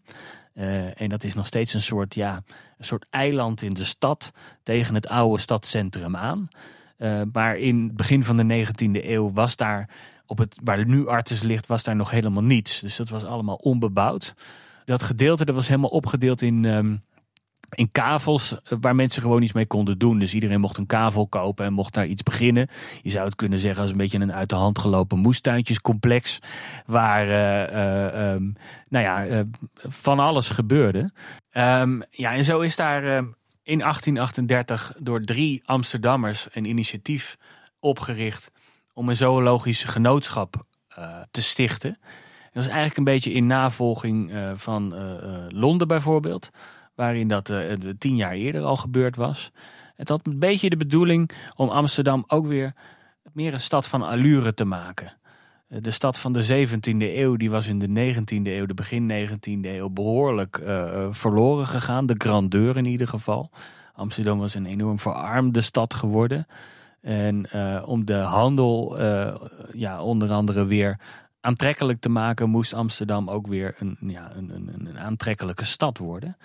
En 0.95 1.09
dat 1.09 1.25
is 1.25 1.35
nog 1.35 1.47
steeds 1.47 1.75
een 1.75 1.81
soort, 1.81 2.15
ja, 2.15 2.43
een 2.79 2.85
soort 2.85 3.07
eiland 3.11 3.63
in 3.63 3.71
de 3.71 3.85
stad 3.85 4.33
tegen 4.63 4.95
het 4.95 5.09
oude 5.09 5.41
stadcentrum 5.41 6.17
aan. 6.17 6.49
Uh, 7.01 7.21
maar 7.33 7.57
in 7.57 7.83
het 7.83 7.97
begin 7.97 8.25
van 8.25 8.37
de 8.37 8.67
19e 8.67 9.05
eeuw 9.05 9.33
was 9.33 9.57
daar 9.57 9.89
op 10.27 10.39
het, 10.39 10.59
waar 10.65 10.87
nu 10.87 11.09
Artis 11.09 11.43
ligt, 11.43 11.67
was 11.67 11.83
daar 11.83 11.97
nog 11.97 12.11
helemaal 12.11 12.43
niets. 12.43 12.81
Dus 12.81 12.97
dat 12.97 13.09
was 13.09 13.25
allemaal 13.25 13.57
onbebouwd. 13.57 14.35
Dat 14.85 15.03
gedeelte 15.03 15.45
dat 15.45 15.55
was 15.55 15.69
helemaal 15.69 15.91
opgedeeld 15.91 16.43
in, 16.43 16.65
um, 16.65 17.03
in 17.71 17.91
kavels 17.93 18.63
eh, 18.63 18.79
waar 18.81 18.95
mensen 18.95 19.23
gewoon 19.23 19.43
iets 19.43 19.53
mee 19.53 19.67
konden 19.67 19.99
doen. 19.99 20.19
Dus 20.19 20.35
iedereen 20.35 20.61
mocht 20.61 20.77
een 20.77 20.87
kavel 20.87 21.27
kopen 21.27 21.65
en 21.65 21.73
mocht 21.73 21.95
daar 21.95 22.07
iets 22.07 22.23
beginnen. 22.23 22.69
Je 23.03 23.11
zou 23.11 23.25
het 23.25 23.35
kunnen 23.35 23.59
zeggen 23.59 23.83
als 23.83 23.91
een 23.91 23.97
beetje 23.97 24.21
een 24.21 24.33
uit 24.33 24.49
de 24.49 24.55
hand 24.55 24.79
gelopen 24.79 25.19
moestuintjescomplex. 25.19 26.39
Waar 26.87 27.27
uh, 27.29 28.33
um, 28.33 28.53
nou 28.89 29.05
ja, 29.05 29.45
van 29.75 30.19
alles 30.19 30.49
gebeurde. 30.49 31.13
Um, 31.53 32.03
ja, 32.11 32.35
en 32.35 32.45
zo 32.45 32.61
is 32.61 32.77
daar 32.77 33.25
in 33.71 33.79
1838 33.79 34.93
door 34.99 35.21
drie 35.21 35.63
Amsterdammers 35.65 36.49
een 36.53 36.65
initiatief 36.65 37.37
opgericht 37.81 38.51
om 38.93 39.09
een 39.09 39.17
zoologisch 39.17 39.85
genootschap 39.85 40.65
uh, 40.99 41.19
te 41.31 41.43
stichten. 41.43 41.99
dat 42.53 42.63
is 42.63 42.69
eigenlijk 42.69 42.97
een 42.97 43.05
beetje 43.05 43.33
in 43.33 43.47
navolging 43.47 44.33
uh, 44.33 44.53
van 44.55 44.95
uh, 44.95 45.45
Londen 45.49 45.89
bijvoorbeeld, 45.89 46.51
waarin 46.95 47.29
dat 47.29 47.53
tien 47.99 48.17
jaar 48.17 48.33
eerder 48.33 48.63
al 48.63 48.77
gebeurd 48.77 49.17
was. 49.17 49.51
Het 49.97 50.09
had 50.09 50.27
een 50.27 50.39
beetje 50.39 50.71
de 50.71 50.77
bedoeling 50.77 51.31
om 51.57 51.69
Amsterdam 51.69 52.25
ook 52.27 52.47
weer 52.47 52.75
meer 53.33 53.53
een 53.53 53.61
stad 53.61 53.89
van 53.89 54.03
allure 54.03 54.55
te 54.55 54.65
maken. 54.65 55.17
De 55.73 55.91
stad 55.91 56.19
van 56.19 56.33
de 56.33 56.67
17e 56.67 56.97
eeuw, 56.99 57.37
die 57.37 57.51
was 57.51 57.67
in 57.67 57.79
de 57.79 58.15
19e 58.15 58.43
eeuw, 58.43 58.67
de 58.67 58.75
begin 58.75 59.29
19e 59.29 59.61
eeuw, 59.63 59.91
behoorlijk 59.91 60.63
verloren 61.11 61.67
gegaan. 61.67 62.07
De 62.07 62.15
grandeur 62.19 62.77
in 62.77 62.85
ieder 62.85 63.09
geval. 63.09 63.51
Amsterdam 63.95 64.39
was 64.39 64.55
een 64.55 64.67
enorm 64.67 64.99
verarmde 64.99 65.61
stad 65.61 65.95
geworden. 65.95 66.47
En 67.01 67.53
om 67.85 68.05
de 68.05 68.17
handel 68.17 68.99
ja, 69.73 70.03
onder 70.03 70.31
andere 70.31 70.65
weer 70.65 70.99
aantrekkelijk 71.41 72.01
te 72.01 72.09
maken, 72.09 72.51
moest 72.51 72.75
Amsterdam 72.75 73.31
ook 73.31 73.47
weer 73.47 73.75
een, 73.79 73.97
ja, 74.01 74.33
een, 74.35 74.51
een, 74.55 74.87
een 74.87 74.99
aantrekkelijke 74.99 75.65
stad 75.65 75.99
worden. 75.99 76.37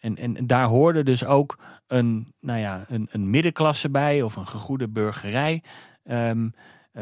En, 0.00 0.16
en, 0.16 0.46
daar 0.46 0.66
hoorde 0.66 1.02
dus 1.02 1.24
ook 1.24 1.58
een, 1.86 2.32
nou 2.40 2.58
ja, 2.58 2.84
een, 2.88 3.08
een 3.10 3.30
middenklasse 3.30 3.90
bij 3.90 4.22
of 4.22 4.36
een 4.36 4.46
gegoede 4.46 4.88
burgerij. 4.88 5.62
Um, 6.10 6.54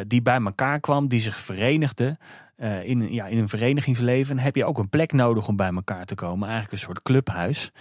die 0.06 0.22
bij 0.22 0.40
elkaar 0.40 0.80
kwam, 0.80 1.08
die 1.08 1.20
zich 1.20 1.36
verenigde. 1.36 2.18
Uh, 2.56 2.88
in, 2.88 3.12
ja, 3.12 3.26
in 3.26 3.38
een 3.38 3.48
verenigingsleven 3.48 4.38
heb 4.38 4.56
je 4.56 4.64
ook 4.64 4.78
een 4.78 4.88
plek 4.88 5.12
nodig 5.12 5.48
om 5.48 5.56
bij 5.56 5.72
elkaar 5.72 6.04
te 6.04 6.14
komen. 6.14 6.48
Eigenlijk 6.48 6.72
een 6.72 6.86
soort 6.86 7.02
clubhuis. 7.02 7.72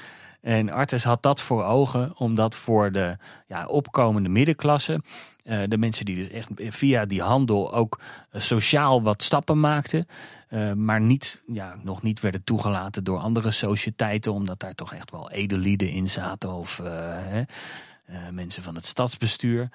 En 0.41 0.69
Artes 0.69 1.03
had 1.03 1.23
dat 1.23 1.41
voor 1.41 1.63
ogen, 1.63 2.17
omdat 2.17 2.55
voor 2.55 2.91
de 2.91 3.17
ja, 3.47 3.65
opkomende 3.65 4.29
middenklasse, 4.29 5.01
uh, 5.43 5.59
de 5.67 5.77
mensen 5.77 6.05
die 6.05 6.15
dus 6.15 6.29
echt 6.29 6.49
via 6.55 7.05
die 7.05 7.21
handel 7.21 7.73
ook 7.73 7.99
sociaal 8.31 9.03
wat 9.03 9.23
stappen 9.23 9.59
maakten, 9.59 10.07
maar 10.75 11.01
niet, 11.01 11.41
ja, 11.47 11.75
nog 11.83 12.01
niet 12.01 12.19
werden 12.19 12.43
toegelaten 12.43 13.03
door 13.03 13.19
andere 13.19 13.51
sociëteiten, 13.51 14.33
omdat 14.33 14.59
daar 14.59 14.75
toch 14.75 14.93
echt 14.93 15.11
wel 15.11 15.31
edellieden 15.31 15.89
in 15.89 16.09
zaten 16.09 16.53
of 16.53 16.81
hè, 16.83 17.43
mensen 18.31 18.63
van 18.63 18.75
het 18.75 18.85
stadsbestuur, 18.85 19.69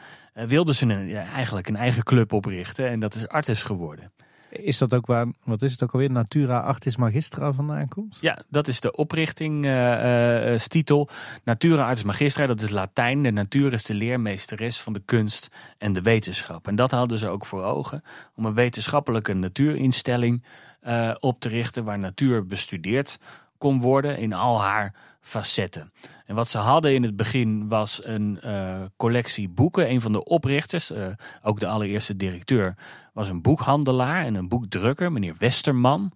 wilden 0.46 0.74
ze 0.74 0.86
een, 0.86 1.06
ja, 1.06 1.32
eigenlijk 1.32 1.68
een 1.68 1.76
eigen 1.76 2.02
club 2.02 2.32
oprichten 2.32 2.88
en 2.88 3.00
dat 3.00 3.14
is 3.14 3.28
Artes 3.28 3.62
geworden. 3.62 4.12
Is 4.50 4.78
dat 4.78 4.94
ook 4.94 5.06
waar, 5.06 5.26
wat 5.44 5.62
is 5.62 5.72
het 5.72 5.82
ook 5.82 5.92
alweer, 5.92 6.10
Natura 6.10 6.60
Artis 6.60 6.96
Magistra 6.96 7.52
vandaan 7.52 7.88
komt? 7.88 8.18
Ja, 8.20 8.38
dat 8.48 8.68
is 8.68 8.80
de 8.80 8.92
oprichtingstitel. 8.92 11.08
Uh, 11.10 11.16
Natura 11.44 11.86
Artis 11.86 12.02
Magistra, 12.02 12.46
dat 12.46 12.60
is 12.60 12.70
Latijn. 12.70 13.22
De 13.22 13.30
natuur 13.30 13.72
is 13.72 13.84
de 13.84 13.94
leermeesteres 13.94 14.80
van 14.80 14.92
de 14.92 15.02
kunst 15.04 15.48
en 15.78 15.92
de 15.92 16.02
wetenschap. 16.02 16.66
En 16.66 16.76
dat 16.76 16.90
hadden 16.90 17.18
ze 17.18 17.28
ook 17.28 17.46
voor 17.46 17.62
ogen, 17.62 18.02
om 18.34 18.44
een 18.44 18.54
wetenschappelijke 18.54 19.32
natuurinstelling 19.32 20.44
uh, 20.86 21.14
op 21.18 21.40
te 21.40 21.48
richten 21.48 21.84
waar 21.84 21.98
natuur 21.98 22.46
bestudeerd 22.46 23.18
kon 23.58 23.80
worden 23.80 24.18
in 24.18 24.32
al 24.32 24.62
haar 24.62 24.94
facetten. 25.28 25.92
En 26.26 26.34
wat 26.34 26.48
ze 26.48 26.58
hadden 26.58 26.94
in 26.94 27.02
het 27.02 27.16
begin 27.16 27.68
was 27.68 28.00
een 28.04 28.40
uh, 28.44 28.80
collectie 28.96 29.48
boeken. 29.48 29.90
Een 29.90 30.00
van 30.00 30.12
de 30.12 30.24
oprichters, 30.24 30.90
uh, 30.90 31.06
ook 31.42 31.60
de 31.60 31.66
allereerste 31.66 32.16
directeur, 32.16 32.74
was 33.12 33.28
een 33.28 33.42
boekhandelaar 33.42 34.24
en 34.24 34.34
een 34.34 34.48
boekdrukker, 34.48 35.12
meneer 35.12 35.34
Westerman. 35.38 36.12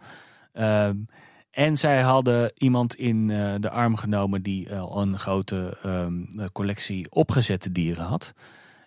Uh, 0.54 0.88
en 1.50 1.76
zij 1.78 2.02
hadden 2.02 2.52
iemand 2.54 2.94
in 2.94 3.28
uh, 3.28 3.54
de 3.58 3.70
arm 3.70 3.96
genomen 3.96 4.42
die 4.42 4.74
al 4.74 5.02
een 5.02 5.18
grote 5.18 5.78
um, 5.86 6.26
collectie 6.52 7.10
opgezette 7.10 7.72
dieren 7.72 8.04
had. 8.04 8.34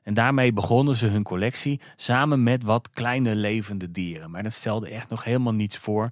En 0.04 0.14
daarmee 0.14 0.54
begonnen 0.54 0.96
ze 0.96 1.08
hun 1.08 1.24
collectie 1.24 1.82
samen 1.96 2.44
met 2.44 2.64
wat 2.64 2.90
kleine 2.90 3.36
levende 3.36 3.92
dieren. 3.92 4.32
Maar 4.32 4.44
dat 4.44 4.54
stelde 4.54 4.90
echt 4.90 5.10
nog 5.10 5.24
helemaal 5.24 5.54
niets 5.54 5.78
voor. 5.78 6.10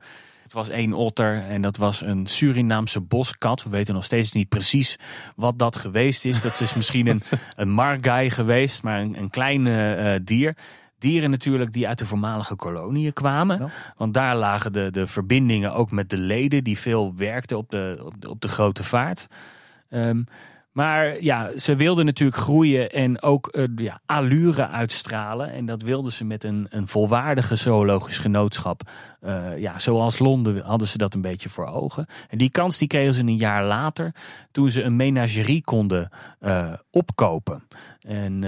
Het 0.54 0.68
was 0.68 0.78
één 0.78 0.94
otter 0.94 1.44
en 1.48 1.62
dat 1.62 1.78
was 1.78 2.02
een 2.02 2.28
Surinaamse 2.28 3.02
boskat. 3.02 3.64
We 3.64 3.70
weten 3.70 3.94
nog 3.94 4.04
steeds 4.04 4.32
niet 4.32 4.50
precies 4.50 5.00
wat 5.36 5.60
dat 5.60 5.76
geweest 5.76 6.26
is. 6.26 6.42
Dat 6.42 6.60
is 6.60 6.74
misschien 6.74 7.08
een, 7.08 7.22
een 7.56 7.70
margai 7.70 8.30
geweest, 8.30 8.84
maar 8.84 9.02
een, 9.02 9.18
een 9.18 9.30
klein 9.30 9.66
uh, 9.66 10.16
dier. 10.24 10.58
Dieren 11.00 11.30
natuurlijk 11.30 11.74
die 11.74 11.88
uit 11.88 11.98
de 11.98 12.06
voormalige 12.06 12.56
koloniën 12.56 13.14
kwamen. 13.14 13.72
Want 13.98 14.14
daar 14.14 14.36
lagen 14.36 14.74
de, 14.74 14.92
de 14.92 15.08
verbindingen 15.08 15.74
ook 15.74 15.92
met 15.92 16.10
de 16.10 16.18
leden 16.18 16.64
die 16.64 16.80
veel 16.80 17.14
werkten 17.16 17.58
op 17.58 17.70
de, 17.70 18.02
op 18.06 18.22
de, 18.22 18.30
op 18.30 18.42
de 18.42 18.48
grote 18.48 18.84
vaart. 18.84 19.28
Um, 19.90 20.28
maar 20.74 21.22
ja, 21.22 21.58
ze 21.58 21.76
wilden 21.76 22.06
natuurlijk 22.06 22.38
groeien 22.38 22.92
en 22.92 23.22
ook 23.22 23.50
uh, 23.52 23.64
ja, 23.76 24.02
allure 24.06 24.68
uitstralen. 24.68 25.52
En 25.52 25.66
dat 25.66 25.82
wilden 25.82 26.12
ze 26.12 26.26
met 26.26 26.44
een, 26.44 26.68
een 26.70 26.88
volwaardige 26.88 27.56
zoologisch 27.56 28.18
genootschap. 28.18 28.82
Uh, 29.22 29.58
ja, 29.58 29.80
zoals 29.80 30.20
Londen 30.20 30.64
hadden 30.64 30.88
ze 30.88 30.98
dat 30.98 31.14
een 31.14 31.22
beetje 31.22 31.50
voor 31.50 31.66
ogen. 31.66 32.06
En 32.30 32.38
die 32.38 32.50
kans 32.50 32.78
die 32.78 32.88
kregen 32.88 33.14
ze 33.14 33.22
een 33.22 33.38
jaar 33.38 33.66
later 33.66 34.16
toen 34.52 34.70
ze 34.70 34.84
een 34.84 34.96
menagerie 34.96 35.64
konden 35.64 36.10
uh, 36.42 36.74
opkopen. 36.92 37.64
En 38.04 38.42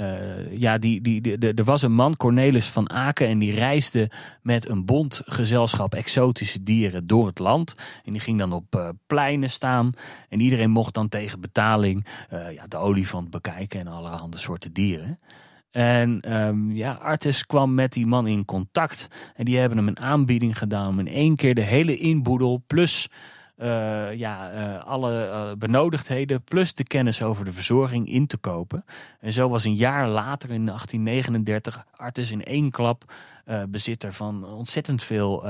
uh, 0.00 0.58
ja, 0.58 0.78
die, 0.78 1.00
die, 1.00 1.20
die, 1.20 1.54
er 1.54 1.64
was 1.64 1.82
een 1.82 1.92
man, 1.92 2.16
Cornelis 2.16 2.66
van 2.66 2.90
Aken, 2.90 3.26
en 3.26 3.38
die 3.38 3.54
reisde 3.54 4.10
met 4.42 4.68
een 4.68 4.84
bondgezelschap 4.84 5.94
exotische 5.94 6.62
dieren 6.62 7.06
door 7.06 7.26
het 7.26 7.38
land. 7.38 7.74
En 8.04 8.12
die 8.12 8.20
ging 8.20 8.38
dan 8.38 8.52
op 8.52 8.76
uh, 8.76 8.88
pleinen 9.06 9.50
staan. 9.50 9.92
En 10.28 10.40
iedereen 10.40 10.70
mocht 10.70 10.94
dan 10.94 11.08
tegen 11.08 11.40
betaling 11.40 12.06
ja, 12.54 12.66
de 12.66 12.76
olifant 12.76 13.30
bekijken 13.30 13.80
en 13.80 13.86
allerhande 13.86 14.38
soorten 14.38 14.72
dieren. 14.72 15.18
En 15.70 16.36
um, 16.36 16.72
ja, 16.72 16.92
Artis 16.92 17.46
kwam 17.46 17.74
met 17.74 17.92
die 17.92 18.06
man 18.06 18.26
in 18.26 18.44
contact. 18.44 19.08
En 19.34 19.44
die 19.44 19.58
hebben 19.58 19.78
hem 19.78 19.88
een 19.88 19.98
aanbieding 19.98 20.58
gedaan 20.58 20.88
om 20.88 20.98
in 20.98 21.08
één 21.08 21.36
keer 21.36 21.54
de 21.54 21.60
hele 21.60 21.96
inboedel 21.96 22.62
plus 22.66 23.08
uh, 23.62 24.14
ja, 24.14 24.52
uh, 24.52 24.84
alle 24.84 25.26
uh, 25.26 25.58
benodigdheden 25.58 26.42
plus 26.42 26.74
de 26.74 26.84
kennis 26.84 27.22
over 27.22 27.44
de 27.44 27.52
verzorging 27.52 28.08
in 28.08 28.26
te 28.26 28.36
kopen. 28.36 28.84
En 29.20 29.32
zo 29.32 29.48
was 29.48 29.64
een 29.64 29.74
jaar 29.74 30.08
later, 30.08 30.50
in 30.50 30.66
1839, 30.66 31.86
Artis 31.94 32.30
in 32.30 32.44
één 32.44 32.70
klap 32.70 33.12
bezitter 33.68 34.12
van 34.12 34.44
ontzettend 34.44 35.02
veel 35.02 35.44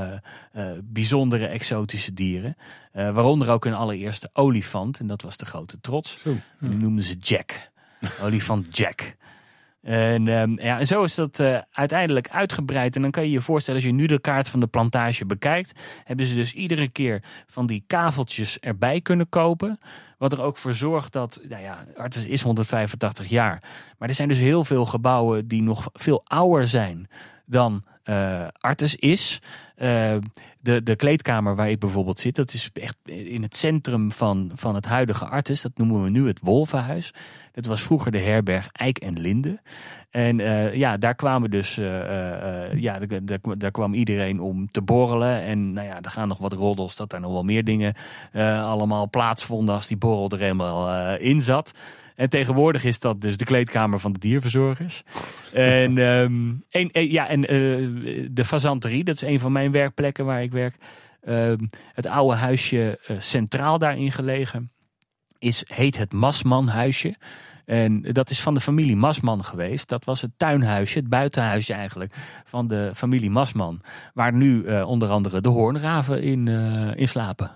bijzondere 0.82 1.46
exotische 1.46 2.12
dieren. 2.12 2.56
waaronder 2.92 3.48
ook 3.48 3.64
een 3.64 3.74
allereerste 3.74 4.30
olifant, 4.32 4.98
en 4.98 5.06
dat 5.06 5.22
was 5.22 5.36
de 5.36 5.46
grote 5.46 5.80
trots. 5.80 6.18
Zo. 6.18 6.30
En 6.60 6.68
die 6.68 6.78
noemden 6.78 7.04
ze 7.04 7.16
Jack. 7.16 7.70
olifant 8.24 8.76
Jack. 8.76 9.16
En, 9.82 10.28
um, 10.28 10.60
ja, 10.60 10.78
en 10.78 10.86
zo 10.86 11.02
is 11.02 11.14
dat 11.14 11.38
uh, 11.38 11.58
uiteindelijk 11.72 12.28
uitgebreid. 12.28 12.96
En 12.96 13.02
dan 13.02 13.10
kan 13.10 13.22
je 13.22 13.30
je 13.30 13.40
voorstellen, 13.40 13.80
als 13.80 13.88
je 13.88 13.94
nu 13.94 14.06
de 14.06 14.20
kaart 14.20 14.48
van 14.48 14.60
de 14.60 14.66
plantage 14.66 15.26
bekijkt, 15.26 15.80
hebben 16.04 16.26
ze 16.26 16.34
dus 16.34 16.54
iedere 16.54 16.88
keer 16.88 17.22
van 17.46 17.66
die 17.66 17.84
kaveltjes 17.86 18.58
erbij 18.58 19.00
kunnen 19.00 19.28
kopen. 19.28 19.78
Wat 20.18 20.32
er 20.32 20.42
ook 20.42 20.56
voor 20.56 20.74
zorgt 20.74 21.12
dat, 21.12 21.40
nou 21.48 21.62
ja, 21.62 21.84
Artes 21.96 22.26
is 22.26 22.42
185 22.42 23.28
jaar. 23.28 23.62
Maar 23.98 24.08
er 24.08 24.14
zijn 24.14 24.28
dus 24.28 24.38
heel 24.38 24.64
veel 24.64 24.84
gebouwen 24.84 25.48
die 25.48 25.62
nog 25.62 25.88
veel 25.92 26.20
ouder 26.24 26.66
zijn 26.66 27.08
dan 27.46 27.84
uh, 28.10 28.46
Artes 28.58 28.96
is. 28.96 29.38
Uh, 29.76 30.16
de, 30.60 30.82
de 30.82 30.96
kleedkamer 30.96 31.56
waar 31.56 31.70
ik 31.70 31.78
bijvoorbeeld 31.78 32.18
zit, 32.18 32.34
dat 32.34 32.52
is 32.52 32.70
echt 32.72 32.96
in 33.04 33.42
het 33.42 33.56
centrum 33.56 34.12
van, 34.12 34.50
van 34.54 34.74
het 34.74 34.86
huidige 34.86 35.24
Artes. 35.24 35.62
Dat 35.62 35.72
noemen 35.74 36.02
we 36.02 36.10
nu 36.10 36.26
het 36.26 36.40
Wolvenhuis. 36.42 37.14
Dat 37.52 37.66
was 37.66 37.82
vroeger 37.82 38.12
de 38.12 38.18
herberg 38.18 38.68
Eik 38.72 38.98
en 38.98 39.20
Linde. 39.20 39.60
En 40.10 40.40
uh, 40.40 40.74
ja, 40.74 40.96
daar 40.96 41.14
kwamen 41.14 41.50
dus, 41.50 41.74
ja, 42.74 42.98
daar, 42.98 43.38
daar, 43.56 43.70
kwam 43.70 43.94
iedereen 43.94 44.40
om 44.40 44.70
te 44.70 44.82
borrelen. 44.82 45.40
En 45.40 45.72
nou 45.72 45.86
ja, 45.86 46.00
er 46.00 46.10
gaan 46.10 46.28
nog 46.28 46.38
wat 46.38 46.52
roddels 46.52 46.96
dat 46.96 47.12
er 47.12 47.20
nog 47.20 47.32
wel 47.32 47.44
meer 47.44 47.64
dingen 47.64 47.94
allemaal 48.64 49.10
plaatsvonden 49.10 49.74
als 49.74 49.86
die 49.86 49.96
borrel 49.96 50.30
er 50.30 50.38
helemaal 50.38 51.16
in 51.16 51.40
zat. 51.40 51.72
En 52.20 52.28
tegenwoordig 52.28 52.84
is 52.84 52.98
dat 52.98 53.20
dus 53.20 53.36
de 53.36 53.44
kleedkamer 53.44 53.98
van 53.98 54.12
de 54.12 54.18
dierverzorgers. 54.18 55.02
en, 55.52 55.98
um, 55.98 56.62
ja, 56.92 57.28
en 57.28 57.54
uh, 57.54 58.26
de 58.30 58.44
fazanterie, 58.44 59.04
dat 59.04 59.14
is 59.14 59.22
een 59.22 59.40
van 59.40 59.52
mijn 59.52 59.72
werkplekken 59.72 60.24
waar 60.24 60.42
ik 60.42 60.52
werk. 60.52 60.76
Uh, 61.24 61.52
het 61.94 62.06
oude 62.06 62.36
huisje 62.36 62.98
uh, 63.08 63.20
centraal 63.20 63.78
daarin 63.78 64.12
gelegen 64.12 64.70
is, 65.38 65.64
heet 65.66 65.98
het 65.98 66.12
Masmanhuisje. 66.12 67.16
En 67.64 68.02
dat 68.02 68.30
is 68.30 68.40
van 68.40 68.54
de 68.54 68.60
familie 68.60 68.96
Masman 68.96 69.44
geweest. 69.44 69.88
Dat 69.88 70.04
was 70.04 70.20
het 70.20 70.30
tuinhuisje, 70.36 70.98
het 70.98 71.08
buitenhuisje 71.08 71.74
eigenlijk, 71.74 72.14
van 72.44 72.66
de 72.66 72.90
familie 72.94 73.30
Masman. 73.30 73.80
Waar 74.14 74.32
nu 74.32 74.80
onder 74.82 75.08
andere 75.08 75.40
de 75.40 75.48
hoornraven 75.48 76.22
in, 76.22 76.48
in 76.96 77.08
slapen. 77.08 77.46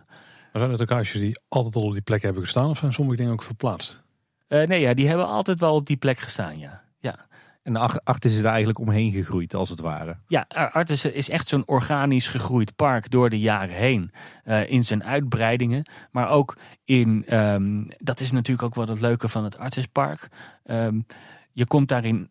Maar 0.52 0.62
zijn 0.62 0.70
het 0.70 0.82
ook 0.82 0.90
huisjes 0.90 1.20
die 1.20 1.40
altijd 1.48 1.76
al 1.76 1.82
op 1.82 1.92
die 1.92 2.02
plek 2.02 2.22
hebben 2.22 2.42
gestaan? 2.42 2.70
Of 2.70 2.78
zijn 2.78 2.92
sommige 2.92 3.16
dingen 3.16 3.32
ook 3.32 3.42
verplaatst? 3.42 4.03
Uh, 4.48 4.66
nee, 4.66 4.80
ja, 4.80 4.94
die 4.94 5.08
hebben 5.08 5.26
altijd 5.26 5.60
wel 5.60 5.74
op 5.74 5.86
die 5.86 5.96
plek 5.96 6.18
gestaan, 6.18 6.58
ja. 6.58 6.82
ja. 6.98 7.26
En 7.62 7.76
Artis 8.04 8.34
is 8.34 8.42
daar 8.42 8.50
eigenlijk 8.50 8.78
omheen 8.78 9.12
gegroeid, 9.12 9.54
als 9.54 9.68
het 9.68 9.80
ware. 9.80 10.16
Ja, 10.26 10.46
Artis 10.72 11.04
is 11.04 11.28
echt 11.28 11.48
zo'n 11.48 11.66
organisch 11.66 12.28
gegroeid 12.28 12.76
park 12.76 13.10
door 13.10 13.30
de 13.30 13.40
jaren 13.40 13.74
heen. 13.74 14.12
Uh, 14.44 14.70
in 14.70 14.84
zijn 14.84 15.04
uitbreidingen, 15.04 15.84
maar 16.10 16.28
ook 16.28 16.56
in, 16.84 17.36
um, 17.38 17.88
dat 17.98 18.20
is 18.20 18.32
natuurlijk 18.32 18.62
ook 18.62 18.74
wat 18.74 18.88
het 18.88 19.00
leuke 19.00 19.28
van 19.28 19.44
het 19.44 19.58
Artispark. 19.58 20.28
Um, 20.64 21.06
je 21.52 21.66
komt 21.66 21.88
daarin 21.88 22.30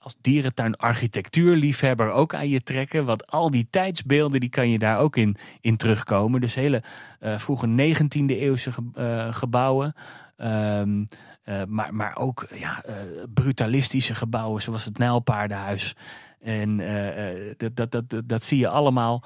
als 0.00 0.16
dierentuin 0.20 0.76
architectuurliefhebber 0.76 2.10
ook 2.10 2.34
aan 2.34 2.48
je 2.48 2.62
trekken. 2.62 3.04
Want 3.04 3.26
al 3.26 3.50
die 3.50 3.66
tijdsbeelden 3.70 4.40
die 4.40 4.48
kan 4.48 4.70
je 4.70 4.78
daar 4.78 4.98
ook 4.98 5.16
in, 5.16 5.36
in 5.60 5.76
terugkomen. 5.76 6.40
Dus 6.40 6.54
hele 6.54 6.82
uh, 7.20 7.38
vroege 7.38 7.94
19e 7.94 8.24
eeuwse 8.26 8.72
ge, 8.72 8.82
uh, 8.94 9.34
gebouwen. 9.34 9.94
Um, 10.42 11.08
uh, 11.44 11.62
maar, 11.64 11.94
maar 11.94 12.16
ook 12.16 12.46
ja, 12.54 12.84
uh, 12.88 12.94
brutalistische 13.34 14.14
gebouwen 14.14 14.62
zoals 14.62 14.84
het 14.84 14.98
Nijlpaardenhuis. 14.98 15.96
En 16.40 16.78
uh, 16.78 17.54
dat, 17.56 17.76
dat, 17.76 17.90
dat, 17.90 18.28
dat 18.28 18.44
zie 18.44 18.58
je 18.58 18.68
allemaal 18.68 19.24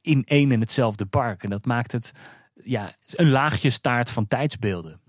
in 0.00 0.24
één 0.24 0.52
en 0.52 0.60
hetzelfde 0.60 1.06
park. 1.06 1.42
En 1.42 1.50
dat 1.50 1.66
maakt 1.66 1.92
het 1.92 2.12
ja, 2.62 2.96
een 3.10 3.30
laagje 3.30 3.70
staart 3.70 4.10
van 4.10 4.26
tijdsbeelden. 4.26 5.00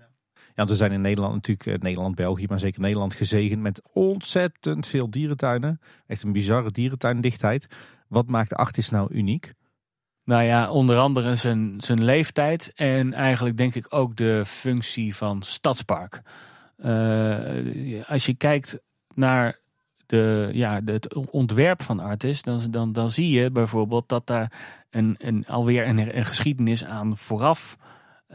Ja, 0.54 0.64
we 0.64 0.76
zijn 0.76 0.92
in 0.92 1.00
Nederland 1.00 1.34
natuurlijk, 1.34 1.82
Nederland, 1.82 2.14
België, 2.14 2.46
maar 2.46 2.58
zeker 2.58 2.80
Nederland 2.80 3.14
gezegend 3.14 3.60
met 3.60 3.82
ontzettend 3.92 4.86
veel 4.86 5.10
dierentuinen. 5.10 5.80
Echt 6.06 6.22
een 6.22 6.32
bizarre 6.32 6.70
dierentuindichtheid. 6.70 7.66
Wat 8.08 8.28
maakt 8.28 8.54
Artis 8.54 8.90
nou 8.90 9.14
uniek? 9.14 9.52
Nou 10.24 10.42
ja, 10.42 10.70
onder 10.70 10.98
andere 10.98 11.36
zijn, 11.36 11.74
zijn 11.78 12.04
leeftijd 12.04 12.72
en 12.74 13.12
eigenlijk 13.12 13.56
denk 13.56 13.74
ik 13.74 13.86
ook 13.88 14.16
de 14.16 14.42
functie 14.46 15.16
van 15.16 15.42
stadspark. 15.42 16.22
als 18.06 18.26
je 18.26 18.34
kijkt 18.36 18.78
naar 19.14 19.58
de, 20.06 20.48
ja, 20.52 20.80
het 20.84 21.14
ontwerp 21.30 21.82
van 21.82 22.00
Artis, 22.00 22.42
dan, 22.42 22.60
dan, 22.70 22.92
dan 22.92 23.10
zie 23.10 23.30
je 23.30 23.50
bijvoorbeeld 23.50 24.08
dat 24.08 24.26
daar 24.26 24.52
een, 24.90 25.14
een, 25.18 25.46
alweer 25.46 25.88
een, 25.88 26.16
een 26.16 26.24
geschiedenis 26.24 26.84
aan 26.84 27.16
vooraf 27.16 27.76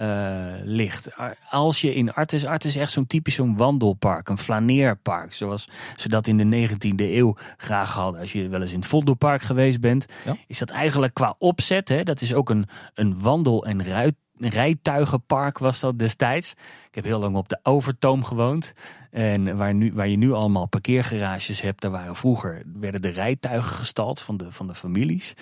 uh, 0.01 0.53
ligt. 0.63 1.09
Als 1.49 1.81
je 1.81 1.93
in 1.93 2.13
Artis, 2.13 2.45
Artis 2.45 2.75
is 2.75 2.81
echt 2.81 2.91
zo'n 2.91 3.07
typisch 3.07 3.35
zo'n 3.35 3.57
wandelpark, 3.57 4.29
een 4.29 4.38
flaneerpark, 4.38 5.33
zoals 5.33 5.69
ze 5.95 6.09
dat 6.09 6.27
in 6.27 6.38
de 6.49 6.67
19e 6.69 6.95
eeuw 6.95 7.35
graag 7.57 7.93
hadden. 7.93 8.21
Als 8.21 8.31
je 8.31 8.47
wel 8.47 8.62
eens 8.62 8.71
in 8.71 8.79
het 8.79 8.88
Vondelpark 8.88 9.41
geweest 9.41 9.79
bent, 9.79 10.05
is 10.47 10.59
dat 10.59 10.69
eigenlijk 10.69 11.13
qua 11.13 11.35
opzet, 11.38 11.89
hè, 11.89 12.03
dat 12.03 12.21
is 12.21 12.33
ook 12.33 12.49
een, 12.49 12.65
een 12.93 13.19
wandel- 13.19 13.65
en 13.65 13.85
ruit 13.85 14.15
rijtuigenpark 14.39 15.57
was 15.57 15.79
dat 15.79 15.99
destijds. 15.99 16.51
Ik 16.88 16.95
heb 16.95 17.03
heel 17.03 17.19
lang 17.19 17.35
op 17.35 17.49
de 17.49 17.59
Overtoom 17.63 18.23
gewoond. 18.23 18.73
En 19.12 19.57
waar, 19.57 19.73
nu, 19.73 19.93
waar 19.93 20.07
je 20.07 20.17
nu 20.17 20.31
allemaal 20.31 20.67
parkeergarages 20.67 21.62
hebt, 21.62 21.81
daar 21.81 21.91
waren 21.91 22.15
vroeger 22.15 22.62
werden 22.73 23.01
de 23.01 23.09
rijtuigen 23.09 23.75
gestald 23.75 24.21
van 24.21 24.38
de, 24.38 24.51
van 24.51 24.67
de 24.67 24.75
families. 24.75 25.33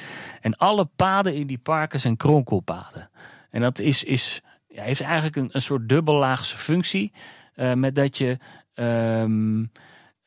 En 0.41 0.55
alle 0.55 0.85
paden 0.95 1.35
in 1.35 1.47
die 1.47 1.57
parken 1.57 1.99
zijn 1.99 2.17
kronkelpaden. 2.17 3.09
En 3.49 3.61
dat 3.61 3.79
is, 3.79 4.03
is, 4.03 4.41
ja, 4.67 4.83
heeft 4.83 5.01
eigenlijk 5.01 5.35
een, 5.35 5.49
een 5.51 5.61
soort 5.61 5.89
dubbellaagse 5.89 6.57
functie. 6.57 7.11
Uh, 7.55 7.73
met 7.73 7.95
dat 7.95 8.17
je. 8.17 8.37
Um, 8.73 9.71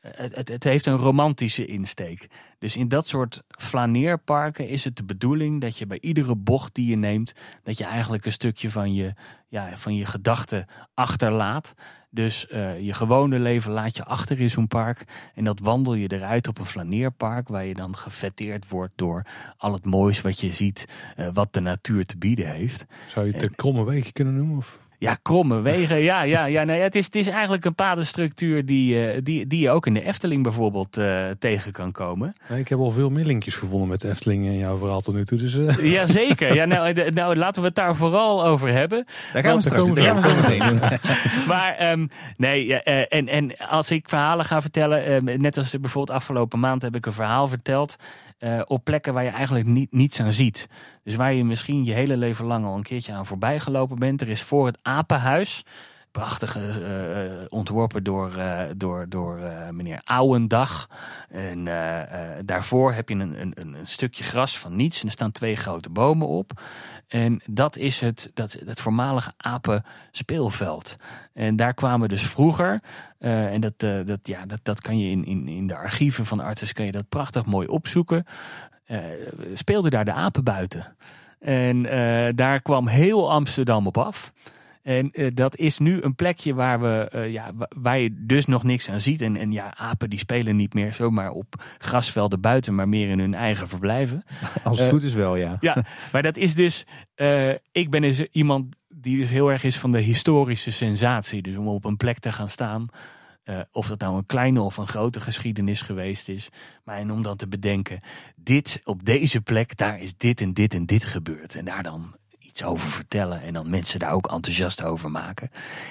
het, 0.01 0.35
het, 0.35 0.47
het, 0.47 0.63
heeft 0.63 0.85
een 0.85 0.97
romantische 0.97 1.65
insteek. 1.65 2.27
Dus 2.59 2.77
in 2.77 2.87
dat 2.87 3.07
soort 3.07 3.41
flaneerparken 3.47 4.67
is 4.67 4.83
het 4.83 4.95
de 4.95 5.03
bedoeling 5.03 5.61
dat 5.61 5.77
je 5.77 5.85
bij 5.85 5.97
iedere 6.01 6.35
bocht 6.35 6.75
die 6.75 6.87
je 6.87 6.95
neemt, 6.95 7.33
dat 7.63 7.77
je 7.77 7.83
eigenlijk 7.83 8.25
een 8.25 8.31
stukje 8.31 8.69
van 8.69 8.93
je, 8.93 9.13
ja, 9.47 9.77
van 9.77 9.95
je 9.95 10.05
gedachten 10.05 10.65
achterlaat. 10.93 11.73
Dus 12.13 12.47
uh, 12.51 12.79
je 12.79 12.93
gewone 12.93 13.39
leven 13.39 13.71
laat 13.71 13.97
je 13.97 14.05
achter 14.05 14.39
in 14.39 14.49
zo'n 14.49 14.67
park. 14.67 15.03
En 15.35 15.43
dat 15.43 15.59
wandel 15.59 15.93
je 15.93 16.07
eruit 16.07 16.47
op 16.47 16.59
een 16.59 16.65
flaneerpark, 16.65 17.47
waar 17.47 17.65
je 17.65 17.73
dan 17.73 17.97
gefetteerd 17.97 18.69
wordt 18.69 18.93
door 18.95 19.25
al 19.57 19.73
het 19.73 19.85
moois 19.85 20.21
wat 20.21 20.39
je 20.39 20.53
ziet, 20.53 20.87
uh, 21.17 21.27
wat 21.33 21.53
de 21.53 21.59
natuur 21.59 22.05
te 22.05 22.17
bieden 22.17 22.47
heeft. 22.47 22.85
Zou 23.07 23.25
je 23.25 23.31
het 23.31 23.41
de 23.41 23.55
kromme 23.55 23.83
wegen 23.83 24.13
kunnen 24.13 24.35
noemen? 24.35 24.57
Of? 24.57 24.79
Ja, 25.01 25.17
kromme 25.21 25.61
wegen. 25.61 25.97
Ja, 25.97 26.21
ja, 26.21 26.45
ja, 26.45 26.63
nou 26.63 26.77
ja 26.77 26.83
het, 26.83 26.95
is, 26.95 27.05
het 27.05 27.15
is 27.15 27.27
eigenlijk 27.27 27.65
een 27.65 27.75
padenstructuur 27.75 28.65
die, 28.65 29.13
uh, 29.13 29.19
die, 29.23 29.47
die 29.47 29.59
je 29.59 29.69
ook 29.69 29.85
in 29.85 29.93
de 29.93 30.03
Efteling 30.03 30.43
bijvoorbeeld 30.43 30.97
uh, 30.97 31.23
tegen 31.39 31.71
kan 31.71 31.91
komen. 31.91 32.33
Ja, 32.49 32.55
ik 32.55 32.67
heb 32.67 32.79
al 32.79 32.91
veel 32.91 33.09
meer 33.09 33.25
linkjes 33.25 33.55
gevonden 33.55 33.87
met 33.87 34.01
de 34.01 34.09
Efteling 34.09 34.45
in 34.45 34.57
jouw 34.57 34.77
verhaal 34.77 35.01
tot 35.01 35.13
nu 35.13 35.25
toe. 35.25 35.37
Dus, 35.37 35.55
uh... 35.55 35.91
Ja, 35.93 36.05
zeker. 36.05 36.55
Ja, 36.55 36.65
nou, 36.65 36.93
de, 36.93 37.11
nou, 37.13 37.35
laten 37.35 37.61
we 37.61 37.67
het 37.67 37.75
daar 37.75 37.95
vooral 37.95 38.45
over 38.45 38.69
hebben. 38.69 39.05
Daar 39.33 39.43
gaan 39.43 39.55
we 39.55 39.61
straks 39.61 39.81
komen 39.81 40.01
ja, 40.03 40.29
zo 40.29 40.35
meteen. 40.35 40.79
maar 41.47 41.91
um, 41.91 42.09
nee, 42.37 42.83
en, 42.83 43.27
en 43.27 43.57
als 43.57 43.91
ik 43.91 44.09
verhalen 44.09 44.45
ga 44.45 44.61
vertellen, 44.61 45.11
um, 45.11 45.41
net 45.41 45.57
als 45.57 45.79
bijvoorbeeld 45.79 46.17
afgelopen 46.17 46.59
maand 46.59 46.81
heb 46.81 46.95
ik 46.95 47.05
een 47.05 47.13
verhaal 47.13 47.47
verteld. 47.47 47.95
Uh, 48.43 48.61
op 48.65 48.83
plekken 48.83 49.13
waar 49.13 49.23
je 49.23 49.29
eigenlijk 49.29 49.65
niet, 49.65 49.91
niets 49.91 50.19
aan 50.19 50.33
ziet. 50.33 50.67
Dus 51.03 51.15
waar 51.15 51.33
je 51.33 51.45
misschien 51.45 51.83
je 51.85 51.93
hele 51.93 52.17
leven 52.17 52.45
lang 52.45 52.65
al 52.65 52.75
een 52.75 52.83
keertje 52.83 53.13
aan 53.13 53.25
voorbij 53.25 53.59
gelopen 53.59 53.99
bent. 53.99 54.21
Er 54.21 54.29
is 54.29 54.41
voor 54.41 54.65
het 54.65 54.79
Apenhuis, 54.81 55.65
prachtig 56.11 56.57
uh, 56.57 56.63
ontworpen 57.49 58.03
door, 58.03 58.35
uh, 58.37 58.61
door, 58.75 59.05
door 59.09 59.39
meneer 59.71 60.01
Ouwendag. 60.03 60.89
En 61.29 61.63
daarvoor 62.45 62.93
heb 62.93 63.09
je 63.09 63.15
een, 63.15 63.41
een, 63.41 63.53
een 63.55 63.87
stukje 63.87 64.23
gras 64.23 64.59
van 64.59 64.75
niets. 64.75 64.99
En 65.01 65.05
er 65.05 65.11
staan 65.11 65.31
twee 65.31 65.55
grote 65.55 65.89
bomen 65.89 66.27
op. 66.27 66.61
En 67.07 67.41
dat 67.45 67.75
is 67.75 68.01
het, 68.01 68.31
dat, 68.33 68.57
het 68.65 68.81
voormalige 68.81 69.33
apenspeelveld. 69.37 70.95
En 71.33 71.55
daar 71.55 71.73
kwamen 71.73 72.09
dus 72.09 72.27
vroeger, 72.27 72.81
en 73.19 73.61
dat, 73.61 73.79
dat, 73.79 74.19
ja, 74.23 74.45
dat, 74.45 74.59
dat 74.63 74.81
kan 74.81 74.99
je 74.99 75.09
in, 75.09 75.25
in, 75.25 75.47
in 75.47 75.67
de 75.67 75.75
archieven 75.75 76.25
van 76.25 76.39
Artes 76.39 76.73
kan 76.73 76.85
je 76.85 76.91
dat 76.91 77.09
prachtig 77.09 77.45
mooi 77.45 77.67
opzoeken. 77.67 78.25
Speelden 79.53 79.91
daar 79.91 80.05
de 80.05 80.13
apen 80.13 80.43
buiten. 80.43 80.95
En 81.39 81.81
daar 82.35 82.61
kwam 82.61 82.87
heel 82.87 83.31
Amsterdam 83.31 83.87
op 83.87 83.97
af. 83.97 84.33
En 84.83 85.09
uh, 85.11 85.31
dat 85.33 85.55
is 85.55 85.79
nu 85.79 86.01
een 86.01 86.15
plekje 86.15 86.53
waar, 86.53 86.81
we, 86.81 87.11
uh, 87.15 87.31
ja, 87.31 87.51
waar 87.75 87.99
je 87.99 88.25
dus 88.25 88.45
nog 88.45 88.63
niks 88.63 88.89
aan 88.89 88.99
ziet. 88.99 89.21
En, 89.21 89.37
en 89.37 89.51
ja, 89.51 89.77
apen 89.77 90.09
die 90.09 90.19
spelen 90.19 90.55
niet 90.55 90.73
meer 90.73 90.93
zomaar 90.93 91.31
op 91.31 91.63
grasvelden 91.77 92.41
buiten, 92.41 92.75
maar 92.75 92.89
meer 92.89 93.09
in 93.09 93.19
hun 93.19 93.33
eigen 93.33 93.67
verblijven. 93.67 94.23
Als 94.63 94.77
het 94.77 94.87
uh, 94.87 94.93
goed 94.93 95.03
is 95.03 95.13
wel, 95.13 95.35
ja. 95.35 95.57
Ja, 95.71 95.85
maar 96.11 96.21
dat 96.21 96.37
is 96.37 96.55
dus. 96.55 96.85
ik 97.71 97.89
ben 97.89 98.01
dus 98.01 98.21
iemand 98.31 98.67
die 98.89 99.17
dus 99.17 99.29
heel 99.29 99.51
erg 99.51 99.63
is 99.63 99.77
van 99.77 99.91
de 99.91 100.01
historische 100.01 100.71
sensatie. 100.71 101.41
Dus 101.41 101.55
om 101.55 101.67
op 101.67 101.85
een 101.85 101.97
plek 101.97 102.19
te 102.19 102.31
gaan 102.31 102.49
staan. 102.49 102.87
of 103.71 103.87
dat 103.87 103.99
nou 103.99 104.17
een 104.17 104.25
kleine 104.25 104.61
of 104.61 104.77
een 104.77 104.87
grote 104.87 105.19
geschiedenis 105.19 105.81
geweest 105.81 106.29
is. 106.29 106.49
Maar 106.83 106.97
en 106.97 107.11
om 107.11 107.21
dan 107.21 107.37
te 107.37 107.47
bedenken, 107.47 107.99
dit 108.35 108.81
op 108.83 109.05
deze 109.05 109.41
plek, 109.41 109.77
daar 109.77 109.99
is 109.99 110.15
dit 110.17 110.41
en 110.41 110.53
dit 110.53 110.73
en 110.73 110.85
dit 110.85 111.05
gebeurd. 111.05 111.55
En 111.55 111.65
daar 111.65 111.83
dan 111.83 112.15
iets 112.51 112.63
over 112.63 112.89
vertellen 112.89 113.41
en 113.41 113.53
dan 113.53 113.69
mensen 113.69 113.99
daar 113.99 114.11
ook 114.11 114.31
enthousiast 114.31 114.83
over 114.83 115.11
maken. 115.11 115.49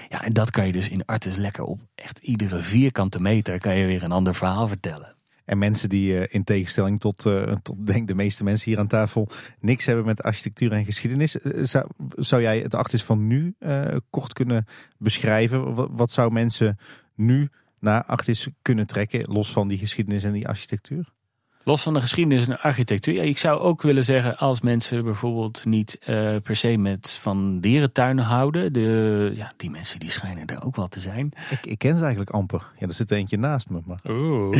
Ja, 0.08 0.24
en 0.24 0.32
dat 0.32 0.50
kan 0.50 0.66
je 0.66 0.72
dus 0.72 0.88
in 0.88 1.04
Artes 1.04 1.36
lekker 1.36 1.64
op 1.64 1.80
echt 1.94 2.18
iedere 2.18 2.62
vierkante 2.62 3.20
meter 3.20 3.58
kan 3.58 3.76
je 3.76 3.86
weer 3.86 4.02
een 4.02 4.12
ander 4.12 4.34
verhaal 4.34 4.68
vertellen. 4.68 5.14
En 5.44 5.58
mensen 5.58 5.88
die 5.88 6.12
uh, 6.12 6.26
in 6.28 6.44
tegenstelling 6.44 7.00
tot, 7.00 7.24
uh, 7.24 7.54
tot 7.62 7.86
denk 7.86 8.08
de 8.08 8.14
meeste 8.14 8.44
mensen 8.44 8.70
hier 8.70 8.78
aan 8.78 8.86
tafel 8.86 9.28
niks 9.60 9.86
hebben 9.86 10.04
met 10.04 10.22
architectuur 10.22 10.72
en 10.72 10.84
geschiedenis. 10.84 11.36
Uh, 11.42 11.64
zou, 12.14 12.42
jij 12.42 12.58
het 12.58 12.74
Artis 12.74 13.04
van 13.04 13.26
nu 13.26 13.54
kort 14.10 14.32
kunnen 14.32 14.66
beschrijven? 14.98 15.74
Wat, 15.74 15.88
wat 15.92 16.10
zou 16.10 16.32
mensen 16.32 16.78
nu 17.14 17.48
naar 17.78 18.04
Artis 18.04 18.48
kunnen 18.62 18.86
trekken, 18.86 19.32
los 19.32 19.52
van 19.52 19.68
die 19.68 19.78
geschiedenis 19.78 20.24
en 20.24 20.32
die 20.32 20.48
architectuur? 20.48 21.12
Los 21.70 21.82
van 21.82 21.94
de 21.94 22.00
geschiedenis 22.00 22.42
en 22.46 22.50
de 22.50 22.60
architectuur. 22.60 23.14
Ja, 23.14 23.22
ik 23.22 23.38
zou 23.38 23.60
ook 23.60 23.82
willen 23.82 24.04
zeggen, 24.04 24.38
als 24.38 24.60
mensen 24.60 25.04
bijvoorbeeld 25.04 25.64
niet 25.64 25.98
uh, 26.06 26.36
per 26.42 26.56
se 26.56 26.76
met 26.76 27.18
van 27.20 27.60
dierentuinen 27.60 28.24
houden. 28.24 28.72
De, 28.72 29.32
ja, 29.34 29.52
die 29.56 29.70
mensen 29.70 29.98
die 29.98 30.10
schijnen 30.10 30.46
er 30.46 30.64
ook 30.64 30.76
wel 30.76 30.88
te 30.88 31.00
zijn. 31.00 31.32
Ik, 31.50 31.66
ik 31.66 31.78
ken 31.78 31.94
ze 31.94 32.00
eigenlijk 32.00 32.30
amper. 32.30 32.66
Ja, 32.78 32.86
er 32.86 32.94
zit 32.94 33.10
eentje 33.10 33.38
naast 33.38 33.70
me. 33.70 33.80
Maar... 33.84 34.00
Oeh. 34.08 34.56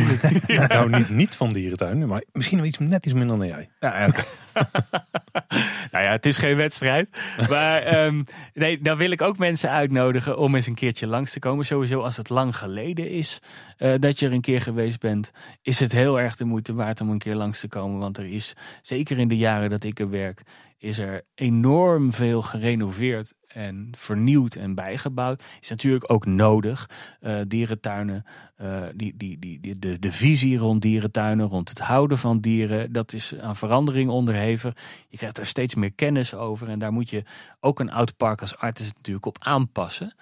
ik 0.47 0.71
hou 0.71 0.89
niet, 0.89 1.09
niet 1.09 1.35
van 1.35 1.49
dierentuinen, 1.53 2.07
maar 2.07 2.23
misschien 2.33 2.57
nog 2.57 2.67
iets, 2.67 2.79
net 2.79 3.05
iets 3.05 3.15
minder 3.15 3.37
dan 3.37 3.47
jij. 3.47 3.69
Ja, 3.79 4.07
okay. 4.07 4.25
nou 5.91 6.03
ja, 6.03 6.11
het 6.11 6.25
is 6.25 6.37
geen 6.37 6.55
wedstrijd. 6.55 7.09
Maar 7.49 8.05
um, 8.05 8.25
nee, 8.53 8.81
dan 8.81 8.97
wil 8.97 9.11
ik 9.11 9.21
ook 9.21 9.37
mensen 9.37 9.69
uitnodigen 9.69 10.37
om 10.37 10.55
eens 10.55 10.67
een 10.67 10.75
keertje 10.75 11.07
langs 11.07 11.31
te 11.31 11.39
komen. 11.39 11.65
Sowieso 11.65 12.01
als 12.01 12.17
het 12.17 12.29
lang 12.29 12.57
geleden 12.57 13.09
is 13.09 13.41
uh, 13.81 13.93
dat 13.99 14.19
je 14.19 14.25
er 14.25 14.33
een 14.33 14.41
keer 14.41 14.61
geweest 14.61 14.99
bent, 14.99 15.31
is 15.61 15.79
het 15.79 15.91
heel 15.91 16.19
erg 16.19 16.35
de 16.35 16.45
moeite 16.45 16.73
waard 16.73 17.01
om 17.01 17.09
een 17.09 17.17
keer 17.17 17.35
langs 17.35 17.59
te 17.59 17.67
komen. 17.67 17.99
Want 17.99 18.17
er 18.17 18.25
is, 18.25 18.55
zeker 18.81 19.17
in 19.17 19.27
de 19.27 19.37
jaren 19.37 19.69
dat 19.69 19.83
ik 19.83 19.99
er 19.99 20.09
werk, 20.09 20.41
is 20.77 20.97
er 20.97 21.23
enorm 21.35 22.13
veel 22.13 22.41
gerenoveerd 22.41 23.33
en 23.47 23.87
vernieuwd 23.97 24.55
en 24.55 24.75
bijgebouwd. 24.75 25.43
Is 25.61 25.69
natuurlijk 25.69 26.11
ook 26.11 26.25
nodig. 26.25 26.89
Uh, 27.21 27.41
dierentuinen, 27.47 28.25
uh, 28.61 28.83
die, 28.95 29.13
die, 29.17 29.39
die, 29.39 29.79
de, 29.79 29.99
de 29.99 30.11
visie 30.11 30.57
rond 30.57 30.81
dierentuinen, 30.81 31.47
rond 31.47 31.69
het 31.69 31.79
houden 31.79 32.17
van 32.17 32.39
dieren, 32.39 32.91
dat 32.91 33.13
is 33.13 33.39
aan 33.39 33.55
verandering 33.55 34.09
onderheven. 34.09 34.73
Je 35.09 35.17
krijgt 35.17 35.37
er 35.37 35.45
steeds 35.45 35.75
meer 35.75 35.93
kennis 35.93 36.33
over 36.33 36.69
en 36.69 36.79
daar 36.79 36.93
moet 36.93 37.09
je 37.09 37.23
ook 37.59 37.79
een 37.79 37.91
oud 37.91 38.17
park 38.17 38.41
als 38.41 38.57
artis 38.57 38.93
natuurlijk 38.93 39.25
op 39.25 39.37
aanpassen. 39.39 40.15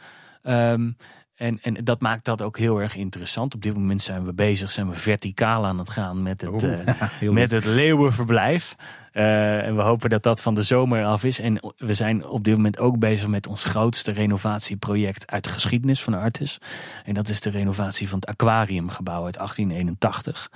Um, 0.43 0.95
en, 1.39 1.60
en 1.62 1.73
dat 1.84 2.02
maakt 2.02 2.25
dat 2.25 2.41
ook 2.41 2.58
heel 2.58 2.82
erg 2.82 2.95
interessant. 2.95 3.54
Op 3.54 3.62
dit 3.62 3.73
moment 3.73 4.02
zijn 4.02 4.25
we 4.25 4.34
bezig, 4.34 4.71
zijn 4.71 4.89
we 4.89 4.95
verticaal 4.95 5.65
aan 5.65 5.78
het 5.78 5.89
gaan 5.89 6.23
met 6.23 6.41
het, 6.41 6.63
uh, 6.63 7.30
met 7.32 7.52
het 7.52 7.65
leeuwenverblijf. 7.65 8.75
Uh, 9.13 9.65
en 9.65 9.75
we 9.75 9.82
hopen 9.82 10.10
dat 10.10 10.23
dat 10.23 10.41
van 10.41 10.56
de 10.56 10.63
zomer 10.63 11.06
af 11.06 11.23
is. 11.23 11.39
En 11.39 11.73
we 11.78 11.93
zijn 11.93 12.25
op 12.25 12.43
dit 12.43 12.56
moment 12.56 12.80
ook 12.80 12.99
bezig 12.99 13.28
met 13.28 13.47
ons 13.47 13.63
grootste 13.63 14.12
renovatieproject 14.12 15.32
uit 15.32 15.43
de 15.43 15.49
geschiedenis 15.49 16.04
van 16.04 16.13
Artis. 16.13 16.58
En 17.06 17.13
dat 17.13 17.30
is 17.30 17.41
de 17.41 17.49
renovatie 17.49 18.10
van 18.10 18.19
het 18.19 18.30
aquariumgebouw 18.30 19.25
uit 19.25 19.38
1881. 19.38 20.49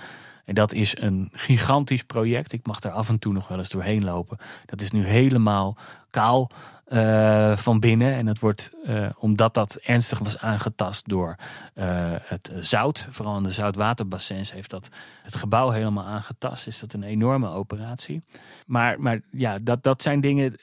En 0.45 0.53
dat 0.53 0.73
is 0.73 0.97
een 0.99 1.29
gigantisch 1.31 2.03
project. 2.03 2.53
Ik 2.53 2.67
mag 2.67 2.79
daar 2.79 2.91
af 2.91 3.09
en 3.09 3.19
toe 3.19 3.33
nog 3.33 3.47
wel 3.47 3.57
eens 3.57 3.69
doorheen 3.69 4.03
lopen. 4.03 4.37
Dat 4.65 4.81
is 4.81 4.91
nu 4.91 5.05
helemaal 5.05 5.77
kaal 6.09 6.49
uh, 6.87 7.57
van 7.57 7.79
binnen. 7.79 8.13
En 8.13 8.27
het 8.27 8.39
wordt, 8.39 8.71
uh, 8.85 9.09
omdat 9.17 9.53
dat 9.53 9.75
ernstig 9.75 10.19
was 10.19 10.37
aangetast 10.37 11.09
door 11.09 11.35
uh, 11.75 11.85
het 12.23 12.51
zout, 12.59 13.07
vooral 13.09 13.37
in 13.37 13.43
de 13.43 13.51
zoutwaterbassins, 13.51 14.51
heeft 14.51 14.69
dat 14.69 14.89
het 15.23 15.35
gebouw 15.35 15.69
helemaal 15.69 16.05
aangetast. 16.05 16.67
Is 16.67 16.79
dat 16.79 16.93
een 16.93 17.03
enorme 17.03 17.49
operatie. 17.49 18.23
Maar, 18.65 18.99
maar 18.99 19.21
ja, 19.31 19.57
dat, 19.61 19.83
dat 19.83 20.01
zijn 20.01 20.21
dingen. 20.21 20.55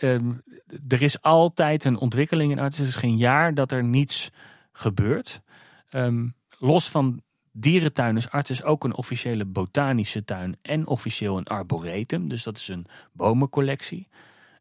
er 0.89 1.03
is 1.03 1.23
altijd 1.23 1.85
een 1.85 1.99
ontwikkeling 1.99 2.53
in 2.53 2.59
arts. 2.59 2.79
Het 2.79 2.87
is 2.87 2.95
geen 2.95 3.17
jaar 3.17 3.55
dat 3.55 3.73
er 3.73 3.85
niets 3.85 4.31
gebeurt. 4.73 5.41
Ehm, 5.89 6.29
los 6.59 6.89
van 6.89 7.23
dierentuin 7.53 8.17
is 8.17 8.31
Artis 8.31 8.63
ook 8.63 8.85
een 8.85 8.95
officiële 8.95 9.45
botanische 9.45 10.25
tuin 10.25 10.57
en 10.63 10.87
officieel 10.87 11.39
een 11.39 11.47
arboretum. 11.47 12.29
Dus 12.29 12.43
dat 12.43 12.57
is 12.57 12.69
een 12.69 12.87
bomencollectie. 13.13 14.09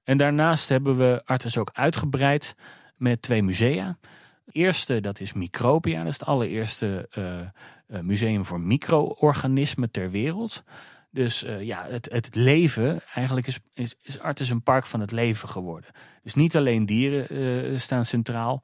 En 0.04 0.18
daarnaast 0.18 0.70
hebben 0.70 0.98
we 0.98 1.22
Artis 1.26 1.58
ook 1.58 1.70
uitgebreid 1.74 2.56
met 2.98 3.22
twee 3.22 3.44
musea. 3.44 3.98
Het 4.46 4.56
eerste, 4.56 5.02
dat 5.02 5.20
is 5.20 5.34
Micropia. 5.34 5.98
Dat 5.98 6.08
is 6.08 6.20
het 6.20 6.28
allereerste 6.28 7.10
uh, 7.18 8.00
museum 8.02 8.46
voor 8.46 8.60
micro-organismen 8.60 9.92
ter 9.92 10.12
wereld. 10.12 10.64
Dus 11.12 11.44
uh, 11.44 11.62
ja, 11.62 11.86
het, 11.90 12.10
het 12.12 12.36
leven, 12.36 13.02
eigenlijk 13.14 13.48
is, 13.48 13.60
is, 13.74 13.96
is 14.02 14.20
Artis 14.20 14.50
een 14.50 14.64
park 14.64 14.86
van 14.86 15.00
het 15.00 15.12
leven 15.12 15.50
geworden. 15.50 15.90
Dus 16.24 16.34
niet 16.34 16.58
alleen 16.58 16.86
dieren 16.86 17.80
staan 17.80 18.06
centraal, 18.06 18.64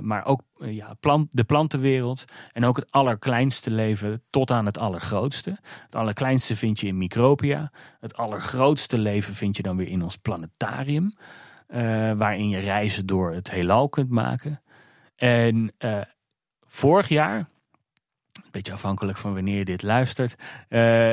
maar 0.00 0.24
ook 0.24 0.42
uh, 0.58 0.76
ja, 0.76 0.94
plant, 1.00 1.36
de 1.36 1.44
plantenwereld 1.44 2.24
en 2.52 2.64
ook 2.64 2.76
het 2.76 2.90
allerkleinste 2.90 3.70
leven 3.70 4.22
tot 4.30 4.50
aan 4.50 4.66
het 4.66 4.78
allergrootste. 4.78 5.58
Het 5.62 5.94
allerkleinste 5.94 6.56
vind 6.56 6.80
je 6.80 6.86
in 6.86 6.98
Micropia. 6.98 7.72
Het 8.00 8.16
allergrootste 8.16 8.98
leven 8.98 9.34
vind 9.34 9.56
je 9.56 9.62
dan 9.62 9.76
weer 9.76 9.88
in 9.88 10.02
ons 10.02 10.16
planetarium. 10.16 11.14
Uh, 11.68 11.78
waarin 12.12 12.48
je 12.48 12.58
reizen 12.58 13.06
door 13.06 13.32
het 13.32 13.50
heelal 13.50 13.88
kunt 13.88 14.10
maken. 14.10 14.62
En 15.16 15.74
vorig 16.66 17.08
jaar, 17.08 17.38
een 18.32 18.50
beetje 18.50 18.72
afhankelijk 18.72 19.18
van 19.18 19.34
wanneer 19.34 19.58
je 19.58 19.64
dit 19.64 19.82
luistert, 19.82 20.34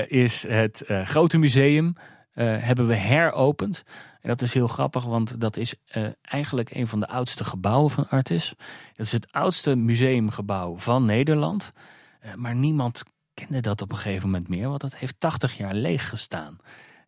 is 0.07 0.47
het 0.47 0.83
grote 1.03 1.37
museum 1.37 1.95
hebben 2.43 2.87
we 2.87 2.95
heropend 2.95 3.83
dat 4.27 4.41
is 4.41 4.53
heel 4.53 4.67
grappig, 4.67 5.03
want 5.03 5.41
dat 5.41 5.57
is 5.57 5.75
uh, 5.95 6.07
eigenlijk 6.21 6.75
een 6.75 6.87
van 6.87 6.99
de 6.99 7.07
oudste 7.07 7.43
gebouwen 7.43 7.91
van 7.91 8.09
Artis. 8.09 8.53
Dat 8.95 9.05
is 9.05 9.11
het 9.11 9.31
oudste 9.31 9.75
museumgebouw 9.75 10.77
van 10.77 11.05
Nederland. 11.05 11.71
Uh, 12.25 12.33
maar 12.33 12.55
niemand 12.55 13.03
kende 13.33 13.59
dat 13.59 13.81
op 13.81 13.91
een 13.91 13.97
gegeven 13.97 14.29
moment 14.29 14.47
meer, 14.49 14.69
want 14.69 14.81
dat 14.81 14.97
heeft 14.97 15.15
80 15.19 15.57
jaar 15.57 15.73
leeg 15.73 16.09
gestaan. 16.09 16.57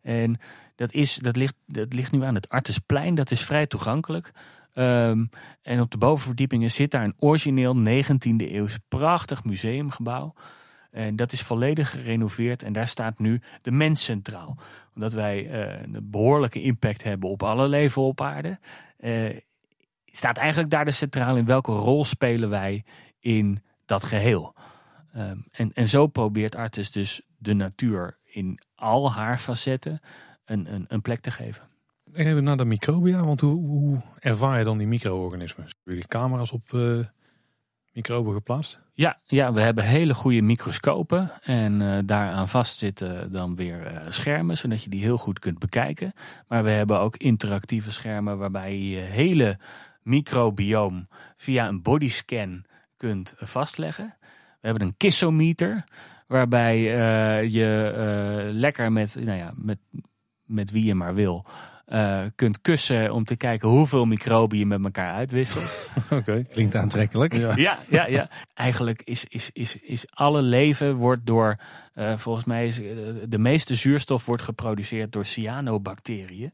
En 0.02 0.40
dat, 0.76 0.92
is, 0.92 1.14
dat, 1.14 1.36
ligt, 1.36 1.54
dat 1.66 1.92
ligt 1.92 2.12
nu 2.12 2.22
aan 2.22 2.34
het 2.34 2.48
Artisplein, 2.48 3.14
dat 3.14 3.30
is 3.30 3.44
vrij 3.44 3.66
toegankelijk. 3.66 4.32
Um, 4.74 5.30
en 5.62 5.80
op 5.80 5.90
de 5.90 5.98
bovenverdiepingen 5.98 6.70
zit 6.70 6.90
daar 6.90 7.04
een 7.04 7.16
origineel 7.18 7.76
19e 7.76 8.36
eeuws 8.36 8.78
prachtig 8.88 9.44
museumgebouw. 9.44 10.34
En 10.90 11.16
dat 11.16 11.32
is 11.32 11.42
volledig 11.42 11.90
gerenoveerd 11.90 12.62
en 12.62 12.72
daar 12.72 12.88
staat 12.88 13.18
nu 13.18 13.40
de 13.62 13.70
mens 13.70 14.04
centraal. 14.04 14.58
Omdat 15.00 15.14
wij 15.14 15.44
uh, 15.44 15.82
een 15.82 16.10
behoorlijke 16.10 16.62
impact 16.62 17.02
hebben 17.02 17.30
op 17.30 17.42
alle 17.42 17.68
leven 17.68 18.02
op 18.02 18.20
aarde. 18.20 18.58
Uh, 18.98 19.36
staat 20.04 20.36
eigenlijk 20.36 20.70
daar 20.70 20.84
de 20.84 20.90
centraal 20.90 21.36
in 21.36 21.44
welke 21.44 21.72
rol 21.72 22.04
spelen 22.04 22.50
wij 22.50 22.84
in 23.18 23.62
dat 23.86 24.04
geheel. 24.04 24.54
Um, 25.16 25.44
en, 25.50 25.72
en 25.72 25.88
zo 25.88 26.06
probeert 26.06 26.56
Artis 26.56 26.90
dus 26.90 27.22
de 27.38 27.52
natuur 27.52 28.18
in 28.24 28.60
al 28.74 29.12
haar 29.12 29.38
facetten 29.38 30.00
een, 30.44 30.74
een, 30.74 30.84
een 30.88 31.02
plek 31.02 31.20
te 31.20 31.30
geven. 31.30 31.68
Even 32.12 32.44
naar 32.44 32.56
de 32.56 32.64
microbia, 32.64 33.24
want 33.24 33.40
hoe, 33.40 33.66
hoe 33.66 34.00
ervaar 34.18 34.58
je 34.58 34.64
dan 34.64 34.78
die 34.78 34.86
micro-organismen? 34.86 35.66
Jullie 35.84 36.06
camera's 36.06 36.52
op 36.52 36.72
uh, 36.72 37.04
microben 37.92 38.32
geplaatst? 38.32 38.80
Ja, 38.92 39.20
ja, 39.24 39.52
we 39.52 39.60
hebben 39.60 39.84
hele 39.84 40.14
goede 40.14 40.42
microscopen. 40.42 41.30
En 41.42 41.80
uh, 41.80 41.98
daaraan 42.04 42.48
vast 42.48 42.78
zitten 42.78 43.32
dan 43.32 43.56
weer 43.56 43.92
uh, 43.92 43.98
schermen, 44.08 44.56
zodat 44.56 44.82
je 44.82 44.90
die 44.90 45.02
heel 45.02 45.16
goed 45.16 45.38
kunt 45.38 45.58
bekijken. 45.58 46.12
Maar 46.48 46.64
we 46.64 46.70
hebben 46.70 47.00
ook 47.00 47.16
interactieve 47.16 47.90
schermen 47.90 48.38
waarbij 48.38 48.78
je 48.78 49.00
hele 49.00 49.58
microbioom 50.02 51.08
via 51.36 51.68
een 51.68 51.82
bodyscan 51.82 52.64
kunt 52.96 53.34
vastleggen. 53.36 54.16
We 54.60 54.66
hebben 54.66 54.86
een 54.86 54.96
kissometer, 54.96 55.84
waarbij 56.26 56.80
je 57.50 58.50
lekker 58.52 58.92
met, 58.92 59.14
nou 59.14 59.38
ja, 59.38 59.52
met, 59.54 59.78
met 60.44 60.70
wie 60.70 60.84
je 60.84 60.94
maar 60.94 61.14
wil 61.14 61.46
uh, 61.90 62.22
kunt 62.34 62.60
kussen 62.60 63.12
om 63.12 63.24
te 63.24 63.36
kijken 63.36 63.68
hoeveel 63.68 64.04
microben 64.04 64.58
je 64.58 64.66
met 64.66 64.84
elkaar 64.84 65.14
uitwisselt. 65.14 65.90
Oké, 66.10 66.42
klinkt 66.42 66.74
aantrekkelijk. 66.74 67.36
Ja, 67.36 67.54
ja, 67.56 67.78
ja. 67.88 68.06
ja. 68.06 68.28
Eigenlijk 68.54 69.02
is, 69.02 69.24
is, 69.28 69.50
is, 69.52 69.76
is 69.76 70.06
alle 70.10 70.42
leven 70.42 70.94
wordt 70.94 71.26
door, 71.26 71.56
uh, 71.94 72.16
volgens 72.16 72.44
mij 72.44 72.66
is 72.66 72.80
uh, 72.80 72.88
de 73.28 73.38
meeste 73.38 73.74
zuurstof 73.74 74.26
wordt 74.26 74.42
geproduceerd 74.42 75.12
door 75.12 75.24
cyanobacteriën. 75.24 76.52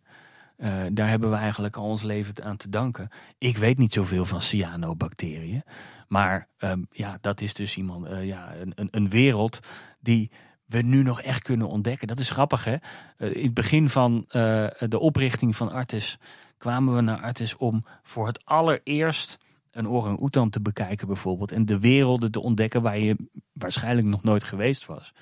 Uh, 0.58 0.68
daar 0.92 1.08
hebben 1.08 1.30
we 1.30 1.36
eigenlijk 1.36 1.76
al 1.76 1.88
ons 1.88 2.02
leven 2.02 2.44
aan 2.44 2.56
te 2.56 2.68
danken. 2.68 3.08
Ik 3.38 3.56
weet 3.56 3.78
niet 3.78 3.92
zoveel 3.92 4.24
van 4.24 4.42
cyanobacteriën. 4.42 5.62
Maar 6.08 6.48
um, 6.58 6.86
ja, 6.90 7.18
dat 7.20 7.40
is 7.40 7.54
dus 7.54 7.76
iemand, 7.76 8.06
ja, 8.22 8.54
een, 8.60 8.72
een, 8.74 8.88
een 8.90 9.10
wereld 9.10 9.60
die 10.00 10.30
we 10.66 10.82
nu 10.82 11.02
nog 11.02 11.22
echt 11.22 11.42
kunnen 11.42 11.68
ontdekken. 11.68 12.06
Dat 12.06 12.18
is 12.18 12.30
grappig, 12.30 12.64
hè? 12.64 12.76
Uh, 13.18 13.36
in 13.36 13.44
het 13.44 13.54
begin 13.54 13.88
van 13.88 14.24
uh, 14.26 14.66
de 14.78 14.98
oprichting 14.98 15.56
van 15.56 15.72
Artis 15.72 16.18
kwamen 16.58 16.94
we 16.94 17.00
naar 17.00 17.20
Artis 17.20 17.56
om 17.56 17.84
voor 18.02 18.26
het 18.26 18.44
allereerst 18.44 19.38
een 19.70 19.88
orang-oetan 19.88 20.50
te 20.50 20.60
bekijken, 20.60 21.06
bijvoorbeeld. 21.06 21.52
En 21.52 21.66
de 21.66 21.80
werelden 21.80 22.30
te 22.30 22.40
ontdekken 22.40 22.82
waar 22.82 22.98
je 22.98 23.16
waarschijnlijk 23.52 24.08
nog 24.08 24.22
nooit 24.22 24.44
geweest 24.44 24.86
was. 24.86 25.12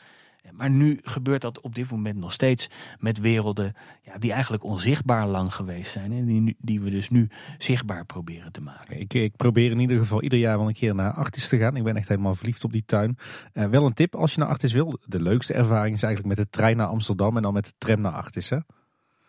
Maar 0.52 0.70
nu 0.70 0.98
gebeurt 1.02 1.42
dat 1.42 1.60
op 1.60 1.74
dit 1.74 1.90
moment 1.90 2.16
nog 2.16 2.32
steeds 2.32 2.70
met 2.98 3.20
werelden 3.20 3.72
ja, 4.02 4.18
die 4.18 4.32
eigenlijk 4.32 4.64
onzichtbaar 4.64 5.26
lang 5.26 5.54
geweest 5.54 5.90
zijn. 5.92 6.12
En 6.12 6.24
die, 6.24 6.56
die 6.58 6.80
we 6.80 6.90
dus 6.90 7.10
nu 7.10 7.28
zichtbaar 7.58 8.04
proberen 8.04 8.52
te 8.52 8.60
maken. 8.60 9.00
Ik, 9.00 9.14
ik, 9.14 9.36
probeer 9.36 9.70
in 9.70 9.80
ieder 9.80 9.98
geval 9.98 10.22
ieder 10.22 10.38
jaar 10.38 10.58
wel 10.58 10.66
een 10.66 10.74
keer 10.74 10.94
naar 10.94 11.12
Artis 11.12 11.48
te 11.48 11.58
gaan. 11.58 11.76
Ik 11.76 11.82
ben 11.82 11.96
echt 11.96 12.08
helemaal 12.08 12.34
verliefd 12.34 12.64
op 12.64 12.72
die 12.72 12.84
tuin. 12.86 13.18
Uh, 13.54 13.64
wel 13.64 13.86
een 13.86 13.94
tip 13.94 14.14
als 14.14 14.34
je 14.34 14.40
naar 14.40 14.48
Artis 14.48 14.72
wil. 14.72 14.98
De 15.06 15.22
leukste 15.22 15.54
ervaring 15.54 15.94
is 15.94 16.02
eigenlijk 16.02 16.36
met 16.36 16.46
de 16.46 16.50
trein 16.50 16.76
naar 16.76 16.86
Amsterdam 16.86 17.36
en 17.36 17.42
dan 17.42 17.52
met 17.52 17.64
de 17.64 17.72
tram 17.78 18.00
naar 18.00 18.12
Artis. 18.12 18.50
Hè? 18.50 18.58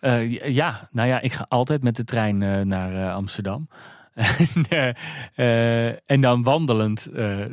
Uh, 0.02 0.50
ja, 0.54 0.90
nou 0.92 1.08
ja, 1.08 1.22
ik 1.22 1.34
ga 1.34 1.46
altijd 1.48 1.84
met 1.84 1.96
de 1.96 2.04
trein 2.04 2.42
uh, 2.42 2.62
naar 2.62 3.14
Amsterdam. 3.14 3.68
en 6.06 6.22
dan 6.22 6.44
wandelend 6.44 7.10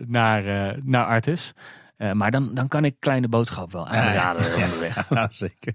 naar, 0.07 0.77
naar 0.85 1.05
Artis. 1.05 1.55
Uh, 2.03 2.12
maar 2.12 2.31
dan, 2.31 2.55
dan 2.55 2.69
kan 2.69 2.85
ik 2.85 2.97
kleine 2.99 3.29
boodschap 3.29 3.73
wel 3.73 3.88
aanraden 3.88 4.59
ja, 4.59 4.65
onderweg. 4.65 5.09
Ja, 5.11 5.29
zeker. 5.31 5.73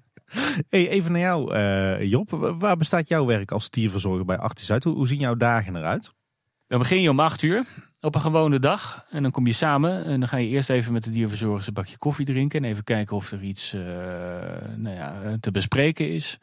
Hey, 0.69 0.89
even 0.89 1.11
naar 1.11 1.21
jou, 1.21 1.55
uh, 1.55 2.03
Job. 2.03 2.55
Waar 2.59 2.77
bestaat 2.77 3.07
jouw 3.07 3.25
werk 3.25 3.51
als 3.51 3.69
dierverzorger 3.69 4.25
bij 4.25 4.37
Artis 4.37 4.71
uit? 4.71 4.83
Hoe, 4.83 4.95
hoe 4.95 5.07
zien 5.07 5.19
jouw 5.19 5.35
dagen 5.35 5.75
eruit? 5.75 6.13
Dan 6.67 6.79
begin 6.79 7.01
je 7.01 7.09
om 7.09 7.19
acht 7.19 7.41
uur 7.41 7.65
op 8.01 8.15
een 8.15 8.21
gewone 8.21 8.59
dag. 8.59 9.05
En 9.09 9.21
dan 9.21 9.31
kom 9.31 9.45
je 9.45 9.53
samen 9.53 10.05
en 10.05 10.19
dan 10.19 10.29
ga 10.29 10.37
je 10.37 10.47
eerst 10.47 10.69
even 10.69 10.93
met 10.93 11.03
de 11.03 11.09
dierverzorgers 11.09 11.67
een 11.67 11.73
bakje 11.73 11.97
koffie 11.97 12.25
drinken. 12.25 12.63
En 12.63 12.69
even 12.69 12.83
kijken 12.83 13.15
of 13.15 13.31
er 13.31 13.41
iets 13.41 13.73
uh, 13.73 13.81
nou 14.75 14.95
ja, 14.95 15.37
te 15.39 15.51
bespreken 15.51 16.13
is. 16.13 16.39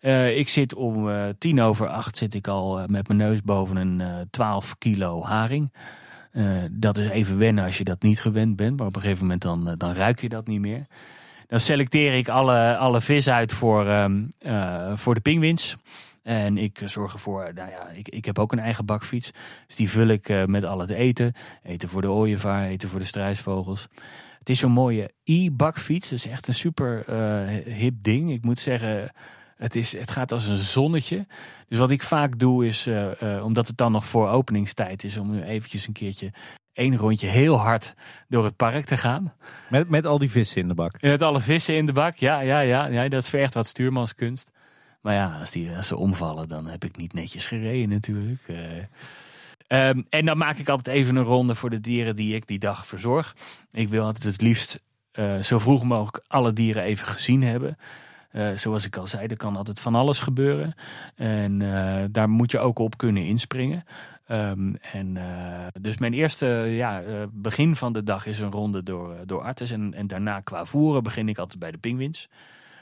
Uh, 0.00 0.36
ik 0.38 0.48
zit 0.48 0.74
om 0.74 1.08
uh, 1.08 1.28
tien 1.38 1.60
over 1.60 1.88
acht 1.88 2.16
zit 2.16 2.34
ik 2.34 2.48
al 2.48 2.84
met 2.86 3.08
mijn 3.08 3.18
neus 3.18 3.42
boven 3.42 3.76
een 3.76 4.26
12 4.30 4.78
kilo 4.78 5.22
haring. 5.24 5.72
Uh, 6.32 6.62
dat 6.70 6.96
is 6.96 7.08
even 7.08 7.38
wennen 7.38 7.64
als 7.64 7.78
je 7.78 7.84
dat 7.84 8.02
niet 8.02 8.20
gewend 8.20 8.56
bent. 8.56 8.76
Maar 8.76 8.86
op 8.86 8.96
een 8.96 9.00
gegeven 9.00 9.22
moment 9.22 9.42
dan, 9.42 9.68
uh, 9.68 9.74
dan 9.76 9.94
ruik 9.94 10.20
je 10.20 10.28
dat 10.28 10.46
niet 10.46 10.60
meer. 10.60 10.86
Dan 11.46 11.60
selecteer 11.60 12.14
ik 12.14 12.28
alle, 12.28 12.76
alle 12.76 13.00
vis 13.00 13.28
uit 13.28 13.52
voor, 13.52 13.86
um, 13.86 14.28
uh, 14.40 14.96
voor 14.96 15.14
de 15.14 15.20
pinguïns. 15.20 15.76
En 16.22 16.58
ik 16.58 16.80
zorg 16.84 17.12
ervoor, 17.12 17.50
nou 17.54 17.70
ja, 17.70 17.88
ik, 17.88 18.08
ik 18.08 18.24
heb 18.24 18.38
ook 18.38 18.52
een 18.52 18.58
eigen 18.58 18.84
bakfiets. 18.84 19.30
Dus 19.66 19.76
die 19.76 19.90
vul 19.90 20.06
ik 20.06 20.46
met 20.46 20.64
al 20.64 20.78
het 20.78 20.90
eten. 20.90 21.32
Eten 21.62 21.88
voor 21.88 22.00
de 22.00 22.10
ooievaar, 22.10 22.66
eten 22.66 22.88
voor 22.88 22.98
de 22.98 23.04
struisvogels. 23.04 23.88
Het 24.38 24.48
is 24.48 24.58
zo'n 24.58 24.72
mooie 24.72 25.10
e-bakfiets. 25.24 26.08
Dat 26.10 26.18
is 26.18 26.26
echt 26.26 26.48
een 26.48 26.54
super 26.54 27.04
hip 27.64 27.94
ding. 28.02 28.32
Ik 28.32 28.44
moet 28.44 28.58
zeggen, 28.58 29.12
het, 29.60 29.76
is, 29.76 29.92
het 29.98 30.10
gaat 30.10 30.32
als 30.32 30.46
een 30.46 30.56
zonnetje. 30.56 31.26
Dus 31.68 31.78
wat 31.78 31.90
ik 31.90 32.02
vaak 32.02 32.38
doe 32.38 32.66
is, 32.66 32.86
uh, 32.86 33.10
uh, 33.22 33.44
omdat 33.44 33.66
het 33.66 33.76
dan 33.76 33.92
nog 33.92 34.06
voor 34.06 34.28
openingstijd 34.28 35.04
is, 35.04 35.16
om 35.16 35.30
nu 35.30 35.42
eventjes 35.42 35.86
een 35.86 35.92
keertje 35.92 36.32
één 36.72 36.96
rondje 36.96 37.26
heel 37.26 37.56
hard 37.56 37.94
door 38.28 38.44
het 38.44 38.56
park 38.56 38.84
te 38.84 38.96
gaan. 38.96 39.32
Met, 39.68 39.88
met 39.88 40.06
al 40.06 40.18
die 40.18 40.30
vissen 40.30 40.60
in 40.60 40.68
de 40.68 40.74
bak? 40.74 41.02
Met 41.02 41.22
alle 41.22 41.40
vissen 41.40 41.76
in 41.76 41.86
de 41.86 41.92
bak, 41.92 42.16
ja, 42.16 42.40
ja, 42.40 42.60
ja. 42.60 42.86
ja 42.86 43.08
dat 43.08 43.28
vergt 43.28 43.54
wat 43.54 43.66
stuurmanskunst. 43.66 44.50
Maar 45.00 45.14
ja, 45.14 45.38
als, 45.40 45.50
die, 45.50 45.76
als 45.76 45.86
ze 45.86 45.96
omvallen, 45.96 46.48
dan 46.48 46.66
heb 46.66 46.84
ik 46.84 46.96
niet 46.96 47.12
netjes 47.12 47.46
gereden 47.46 47.88
natuurlijk. 47.88 48.40
Uh, 48.46 49.88
um, 49.88 50.06
en 50.08 50.24
dan 50.24 50.38
maak 50.38 50.58
ik 50.58 50.68
altijd 50.68 50.96
even 50.96 51.16
een 51.16 51.24
ronde 51.24 51.54
voor 51.54 51.70
de 51.70 51.80
dieren 51.80 52.16
die 52.16 52.34
ik 52.34 52.46
die 52.46 52.58
dag 52.58 52.86
verzorg. 52.86 53.36
Ik 53.72 53.88
wil 53.88 54.04
altijd 54.04 54.24
het 54.24 54.40
liefst 54.40 54.80
zo 55.40 55.58
vroeg 55.58 55.84
mogelijk 55.84 56.24
alle 56.26 56.52
dieren 56.52 56.82
even 56.82 57.06
gezien 57.06 57.42
hebben. 57.42 57.76
Uh, 58.32 58.56
zoals 58.56 58.86
ik 58.86 58.96
al 58.96 59.06
zei, 59.06 59.26
er 59.26 59.36
kan 59.36 59.56
altijd 59.56 59.80
van 59.80 59.94
alles 59.94 60.20
gebeuren. 60.20 60.74
En 61.14 61.60
uh, 61.60 62.00
daar 62.10 62.28
moet 62.28 62.50
je 62.50 62.58
ook 62.58 62.78
op 62.78 62.96
kunnen 62.96 63.26
inspringen. 63.26 63.84
Um, 64.28 64.76
en, 64.92 65.16
uh, 65.16 65.66
dus 65.80 65.98
mijn 65.98 66.12
eerste 66.12 66.46
ja, 66.68 67.02
begin 67.32 67.76
van 67.76 67.92
de 67.92 68.02
dag 68.02 68.26
is 68.26 68.38
een 68.38 68.50
ronde 68.50 68.82
door, 68.82 69.16
door 69.26 69.42
Artes. 69.42 69.70
En, 69.70 69.94
en 69.94 70.06
daarna 70.06 70.40
qua 70.40 70.64
voeren 70.64 71.02
begin 71.02 71.28
ik 71.28 71.38
altijd 71.38 71.58
bij 71.58 71.70
de 71.70 71.78
pinguïns. 71.78 72.28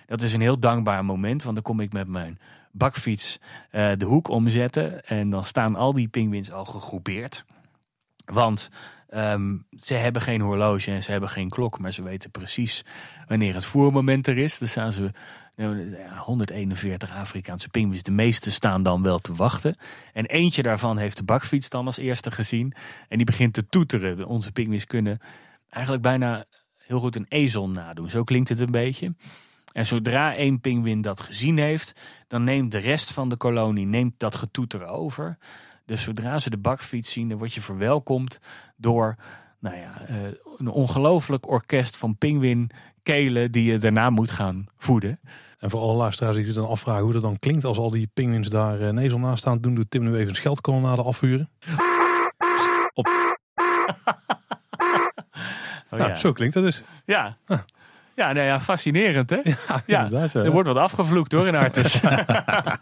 Dat 0.07 0.23
is 0.23 0.33
een 0.33 0.41
heel 0.41 0.59
dankbaar 0.59 1.05
moment, 1.05 1.43
want 1.43 1.55
dan 1.55 1.65
kom 1.65 1.81
ik 1.81 1.93
met 1.93 2.09
mijn 2.09 2.39
bakfiets 2.71 3.39
de 3.71 4.05
hoek 4.05 4.29
omzetten. 4.29 5.07
En 5.07 5.31
dan 5.31 5.45
staan 5.45 5.77
al 5.77 5.93
die 5.93 6.09
pinguïns 6.09 6.53
al 6.53 6.65
gegroepeerd. 6.65 7.45
Want 8.33 8.71
ehm, 9.09 9.57
ze 9.77 9.95
hebben 9.95 10.23
geen 10.23 10.41
horloge 10.41 10.91
en 10.91 11.03
ze 11.03 11.11
hebben 11.11 11.29
geen 11.29 11.49
klok, 11.49 11.79
maar 11.79 11.93
ze 11.93 12.03
weten 12.03 12.31
precies 12.31 12.85
wanneer 13.27 13.55
het 13.55 13.65
voermoment 13.65 14.27
er 14.27 14.39
is. 14.39 14.59
Dan 14.59 14.69
staan 14.69 14.93
ze 14.93 15.11
141 16.25 17.11
Afrikaanse 17.17 17.69
pinguïns. 17.69 18.03
De 18.03 18.11
meeste 18.11 18.51
staan 18.51 18.83
dan 18.83 19.03
wel 19.03 19.19
te 19.19 19.35
wachten. 19.35 19.77
En 20.13 20.27
eentje 20.27 20.63
daarvan 20.63 20.99
heeft 20.99 21.17
de 21.17 21.25
bakfiets 21.25 21.69
dan 21.69 21.87
als 21.87 21.99
eerste 21.99 22.31
gezien. 22.31 22.75
En 23.09 23.17
die 23.17 23.27
begint 23.27 23.53
te 23.53 23.69
toeteren. 23.69 24.27
Onze 24.27 24.53
pinguïns 24.53 24.87
kunnen 24.87 25.21
eigenlijk 25.71 26.03
bijna 26.03 26.45
heel 26.77 27.01
goed 27.01 27.17
een 27.17 27.27
ezel 27.29 27.69
nadoen. 27.69 28.11
Zo 28.11 28.25
klinkt 28.25 28.49
het 28.49 28.61
een 28.61 28.71
beetje. 28.71 29.15
En 29.73 29.87
zodra 29.87 30.35
één 30.35 30.61
pinguïn 30.61 31.03
dat 31.03 31.21
gezien 31.21 31.59
heeft, 31.59 32.01
dan 32.29 32.45
neemt 32.45 32.73
de 32.73 32.79
rest 32.79 33.13
van 33.13 33.29
de 33.29 33.37
kolonie 33.37 33.87
neemt 33.87 34.15
dat 34.17 34.35
getoeter 34.35 34.87
over. 34.87 35.39
Dus 35.89 36.03
zodra 36.03 36.39
ze 36.39 36.51
de 36.51 36.59
bakfiets 36.59 37.13
zien, 37.13 37.29
dan 37.29 37.39
word 37.39 37.55
je 37.55 37.61
verwelkomd 37.61 38.41
door 38.77 39.17
nou 39.59 39.77
ja, 39.77 40.03
eh, 40.07 40.17
een 40.57 40.69
ongelooflijk 40.69 41.49
orkest 41.49 41.97
van 41.97 42.17
pinguïn 42.17 42.71
kelen 43.03 43.53
die 43.53 43.73
je 43.73 43.79
daarna 43.79 44.11
moet 44.11 44.31
gaan 44.31 44.67
voeden. 44.77 45.21
En 45.59 45.71
voor 45.71 45.81
alle 45.81 45.97
luisteraars 45.97 46.37
die 46.37 46.45
zich 46.45 46.55
dan 46.55 46.69
afvragen 46.69 47.03
hoe 47.03 47.13
dat 47.13 47.23
dan 47.23 47.39
klinkt 47.39 47.65
als 47.65 47.79
al 47.79 47.91
die 47.91 48.11
pinguïns 48.15 48.49
daar 48.49 48.81
uh, 48.81 48.89
nezel 48.91 49.19
naast 49.19 49.39
staan, 49.39 49.61
doen 49.61 49.75
doet 49.75 49.91
Tim 49.91 50.03
nu 50.03 50.15
even 50.15 50.29
een 50.29 50.35
scheldkolonnade 50.35 51.03
afvuren. 51.03 51.51
Op. 52.95 53.07
oh, 55.91 55.99
ja. 55.99 56.15
zo 56.15 56.33
klinkt 56.33 56.55
dat 56.55 56.65
dus. 56.65 56.83
Ja. 57.05 57.37
Ja, 58.19 58.33
nou 58.33 58.47
ja, 58.47 58.61
fascinerend 58.61 59.31
hè? 59.31 59.41
Ja, 59.87 60.11
er 60.33 60.51
wordt 60.51 60.69
wat 60.69 60.77
afgevloekt 60.77 61.31
door 61.31 61.47
in 61.47 61.55
Artes. 61.55 62.01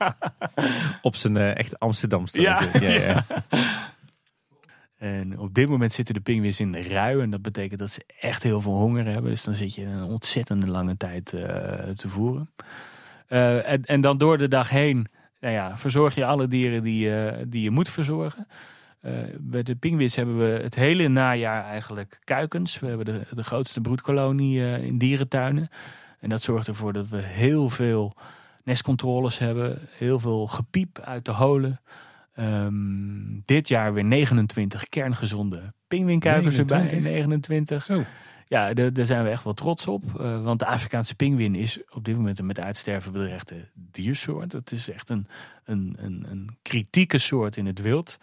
Op 1.02 1.16
zijn 1.16 1.36
uh, 1.36 1.56
echt 1.56 1.78
Amsterdamse. 1.78 2.40
Ja, 2.40 2.60
ja, 2.80 2.90
ja. 2.90 3.24
En 4.98 5.38
op 5.38 5.54
dit 5.54 5.68
moment 5.68 5.92
zitten 5.92 6.14
de 6.14 6.20
pinguïns 6.20 6.60
in 6.60 6.72
de 6.72 6.80
rui. 6.80 7.20
En 7.20 7.30
dat 7.30 7.42
betekent 7.42 7.80
dat 7.80 7.90
ze 7.90 8.04
echt 8.20 8.42
heel 8.42 8.60
veel 8.60 8.72
honger 8.72 9.06
hebben. 9.06 9.30
Dus 9.30 9.44
dan 9.44 9.56
zit 9.56 9.74
je 9.74 9.84
een 9.84 10.02
ontzettende 10.02 10.66
lange 10.66 10.96
tijd 10.96 11.32
uh, 11.32 11.42
te 11.94 12.08
voeren. 12.08 12.50
Uh, 13.28 13.70
en, 13.70 13.84
en, 13.84 14.00
dan 14.00 14.18
door 14.18 14.38
de 14.38 14.48
dag 14.48 14.70
heen 14.70 15.06
nou 15.40 15.54
ja, 15.54 15.78
verzorg 15.78 16.14
je 16.14 16.24
alle 16.24 16.48
dieren 16.48 16.82
die, 16.82 17.08
uh, 17.08 17.32
die 17.46 17.62
je 17.62 17.70
moet 17.70 17.88
verzorgen. 17.88 18.46
Bij 19.38 19.62
de 19.62 19.74
pinguïns 19.74 20.16
hebben 20.16 20.38
we 20.38 20.62
het 20.62 20.74
hele 20.74 21.08
najaar 21.08 21.64
eigenlijk 21.64 22.18
kuikens. 22.24 22.78
We 22.78 22.86
hebben 22.86 23.06
de, 23.06 23.22
de 23.30 23.44
grootste 23.44 23.80
broedkolonie 23.80 24.80
in 24.80 24.98
dierentuinen. 24.98 25.68
En 26.20 26.28
dat 26.28 26.42
zorgt 26.42 26.68
ervoor 26.68 26.92
dat 26.92 27.08
we 27.08 27.22
heel 27.22 27.68
veel 27.68 28.14
nestcontroles 28.64 29.38
hebben. 29.38 29.78
Heel 29.90 30.18
veel 30.18 30.46
gepiep 30.46 30.98
uit 30.98 31.24
de 31.24 31.30
holen. 31.30 31.80
Um, 32.38 33.42
dit 33.44 33.68
jaar 33.68 33.92
weer 33.94 34.04
29 34.04 34.88
kerngezonde 34.88 35.72
pinguïnkuikens 35.88 36.58
erbij. 36.58 37.00
29. 37.00 37.84
Zo. 37.84 38.02
Ja, 38.48 38.74
daar 38.74 39.06
zijn 39.06 39.24
we 39.24 39.30
echt 39.30 39.44
wel 39.44 39.52
trots 39.52 39.86
op. 39.86 40.04
Uh, 40.20 40.42
want 40.42 40.58
de 40.58 40.66
Afrikaanse 40.66 41.14
pinguïn 41.14 41.54
is 41.54 41.80
op 41.90 42.04
dit 42.04 42.16
moment 42.16 42.38
een 42.38 42.46
met 42.46 42.60
uitsterven 42.60 43.12
bedreigde 43.12 43.68
diersoort. 43.74 44.52
Het 44.52 44.72
is 44.72 44.90
echt 44.90 45.10
een, 45.10 45.26
een, 45.64 45.96
een, 45.98 46.26
een 46.30 46.56
kritieke 46.62 47.18
soort 47.18 47.56
in 47.56 47.66
het 47.66 47.80
wild. 47.80 48.18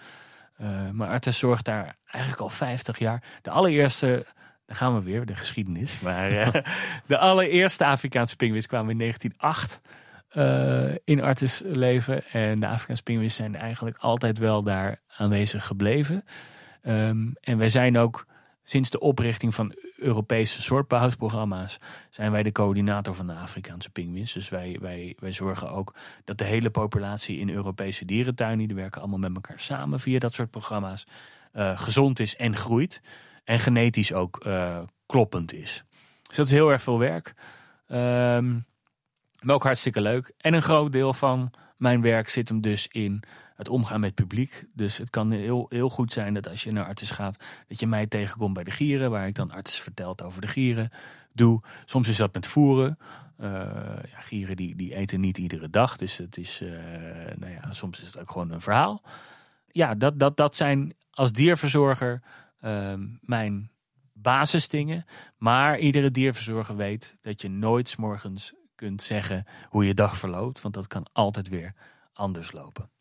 Uh, 0.63 0.89
maar 0.91 1.07
Artes 1.07 1.39
zorgt 1.39 1.65
daar 1.65 1.97
eigenlijk 2.05 2.41
al 2.43 2.49
50 2.49 2.99
jaar. 2.99 3.23
De 3.41 3.49
allereerste, 3.49 4.25
daar 4.65 4.75
gaan 4.75 4.95
we 4.95 5.03
weer, 5.03 5.25
de 5.25 5.35
geschiedenis. 5.35 5.99
Maar 5.99 6.31
uh, 6.31 6.47
de 7.07 7.17
allereerste 7.17 7.85
Afrikaanse 7.85 8.35
pinguïns 8.35 8.67
kwamen 8.67 8.91
in 8.91 8.97
1908 8.97 9.81
uh, 10.33 10.95
in 11.03 11.21
Artis 11.21 11.61
leven. 11.65 12.23
En 12.31 12.59
de 12.59 12.67
Afrikaanse 12.67 13.03
pinguïns 13.03 13.35
zijn 13.35 13.55
eigenlijk 13.55 13.97
altijd 13.97 14.37
wel 14.37 14.63
daar 14.63 14.99
aanwezig 15.17 15.65
gebleven. 15.65 16.23
Um, 16.87 17.33
en 17.41 17.57
wij 17.57 17.69
zijn 17.69 17.97
ook 17.97 18.25
sinds 18.63 18.89
de 18.89 18.99
oprichting 18.99 19.55
van 19.55 19.75
Europese 19.97 20.61
soortbehoudprogramma's 20.61 21.77
zijn 22.09 22.31
wij 22.31 22.43
de 22.43 22.51
coördinator 22.51 23.13
van 23.13 23.27
de 23.27 23.33
Afrikaanse 23.33 23.89
pinguïns. 23.89 24.33
Dus 24.33 24.49
wij, 24.49 24.77
wij, 24.81 25.15
wij 25.19 25.31
zorgen 25.31 25.71
ook 25.71 25.95
dat 26.23 26.37
de 26.37 26.43
hele 26.43 26.69
populatie 26.69 27.39
in 27.39 27.49
Europese 27.49 28.05
dierentuinen, 28.05 28.67
die 28.67 28.75
werken 28.75 29.01
allemaal 29.01 29.19
met 29.19 29.35
elkaar 29.35 29.59
samen 29.59 29.99
via 29.99 30.19
dat 30.19 30.33
soort 30.33 30.49
programma's, 30.49 31.07
uh, 31.53 31.77
gezond 31.77 32.19
is 32.19 32.35
en 32.35 32.55
groeit. 32.55 33.01
En 33.43 33.59
genetisch 33.59 34.13
ook 34.13 34.45
uh, 34.45 34.79
kloppend 35.05 35.53
is. 35.53 35.83
Dus 36.27 36.37
dat 36.37 36.45
is 36.45 36.51
heel 36.51 36.71
erg 36.71 36.81
veel 36.81 36.99
werk. 36.99 37.33
Um, 37.87 38.65
maar 39.41 39.55
ook 39.55 39.63
hartstikke 39.63 40.01
leuk. 40.01 40.33
En 40.37 40.53
een 40.53 40.61
groot 40.61 40.91
deel 40.91 41.13
van 41.13 41.51
mijn 41.77 42.01
werk 42.01 42.29
zit 42.29 42.49
hem 42.49 42.61
dus 42.61 42.87
in 42.87 43.23
het 43.55 43.69
omgaan 43.69 43.99
met 43.99 44.15
publiek. 44.15 44.65
Dus 44.73 44.97
het 44.97 45.09
kan 45.09 45.31
heel, 45.31 45.65
heel 45.69 45.89
goed 45.89 46.13
zijn 46.13 46.33
dat 46.33 46.49
als 46.49 46.63
je 46.63 46.71
naar 46.71 46.85
arts 46.85 47.11
gaat, 47.11 47.43
dat 47.67 47.79
je 47.79 47.87
mij 47.87 48.07
tegenkomt 48.07 48.53
bij 48.53 48.63
de 48.63 48.71
gieren, 48.71 49.11
waar 49.11 49.27
ik 49.27 49.35
dan 49.35 49.51
arts 49.51 49.81
vertelt 49.81 50.21
over 50.21 50.41
de 50.41 50.47
gieren 50.47 50.91
doe. 51.33 51.61
Soms 51.85 52.07
is 52.07 52.17
dat 52.17 52.33
met 52.33 52.47
voeren. 52.47 52.97
Uh, 53.39 53.49
ja, 54.11 54.19
gieren 54.19 54.55
die, 54.55 54.75
die 54.75 54.95
eten 54.95 55.19
niet 55.19 55.37
iedere 55.37 55.69
dag, 55.69 55.97
dus 55.97 56.17
het 56.17 56.37
is, 56.37 56.61
uh, 56.61 56.69
nou 57.35 57.51
ja, 57.51 57.71
soms 57.71 58.01
is 58.01 58.07
het 58.07 58.19
ook 58.19 58.31
gewoon 58.31 58.51
een 58.51 58.61
verhaal. 58.61 59.03
Ja, 59.67 59.95
dat, 59.95 60.19
dat, 60.19 60.37
dat 60.37 60.55
zijn 60.55 60.93
als 61.11 61.31
dierverzorger 61.31 62.21
uh, 62.61 62.93
mijn 63.21 63.71
basisdingen. 64.13 65.05
Maar 65.37 65.79
iedere 65.79 66.11
dierverzorger 66.11 66.75
weet 66.75 67.17
dat 67.21 67.41
je 67.41 67.49
nooit 67.49 67.97
morgens 67.97 68.53
kunt 68.75 69.01
zeggen 69.01 69.45
hoe 69.69 69.85
je 69.85 69.93
dag 69.93 70.17
verloopt. 70.17 70.61
Want 70.61 70.73
dat 70.73 70.87
kan 70.87 71.05
altijd 71.11 71.49
weer 71.49 71.73
anders 72.13 72.51
lopen. 72.51 72.92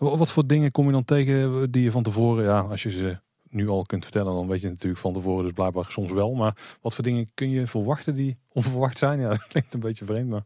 Wat 0.00 0.32
voor 0.32 0.46
dingen 0.46 0.70
kom 0.70 0.86
je 0.86 0.92
dan 0.92 1.04
tegen 1.04 1.70
die 1.70 1.82
je 1.82 1.90
van 1.90 2.02
tevoren, 2.02 2.44
ja, 2.44 2.60
als 2.60 2.82
je 2.82 2.90
ze 2.90 3.18
nu 3.48 3.68
al 3.68 3.82
kunt 3.82 4.02
vertellen, 4.02 4.34
dan 4.34 4.48
weet 4.48 4.60
je 4.60 4.68
natuurlijk 4.68 5.00
van 5.00 5.12
tevoren, 5.12 5.44
dus 5.44 5.52
blijkbaar 5.52 5.84
soms 5.88 6.12
wel. 6.12 6.34
Maar 6.34 6.56
wat 6.80 6.94
voor 6.94 7.04
dingen 7.04 7.30
kun 7.34 7.50
je 7.50 7.66
verwachten 7.66 8.14
die 8.14 8.38
onverwacht 8.48 8.98
zijn? 8.98 9.20
Ja, 9.20 9.28
dat 9.38 9.46
klinkt 9.46 9.74
een 9.74 9.80
beetje 9.80 10.04
vreemd, 10.04 10.28
maar... 10.28 10.44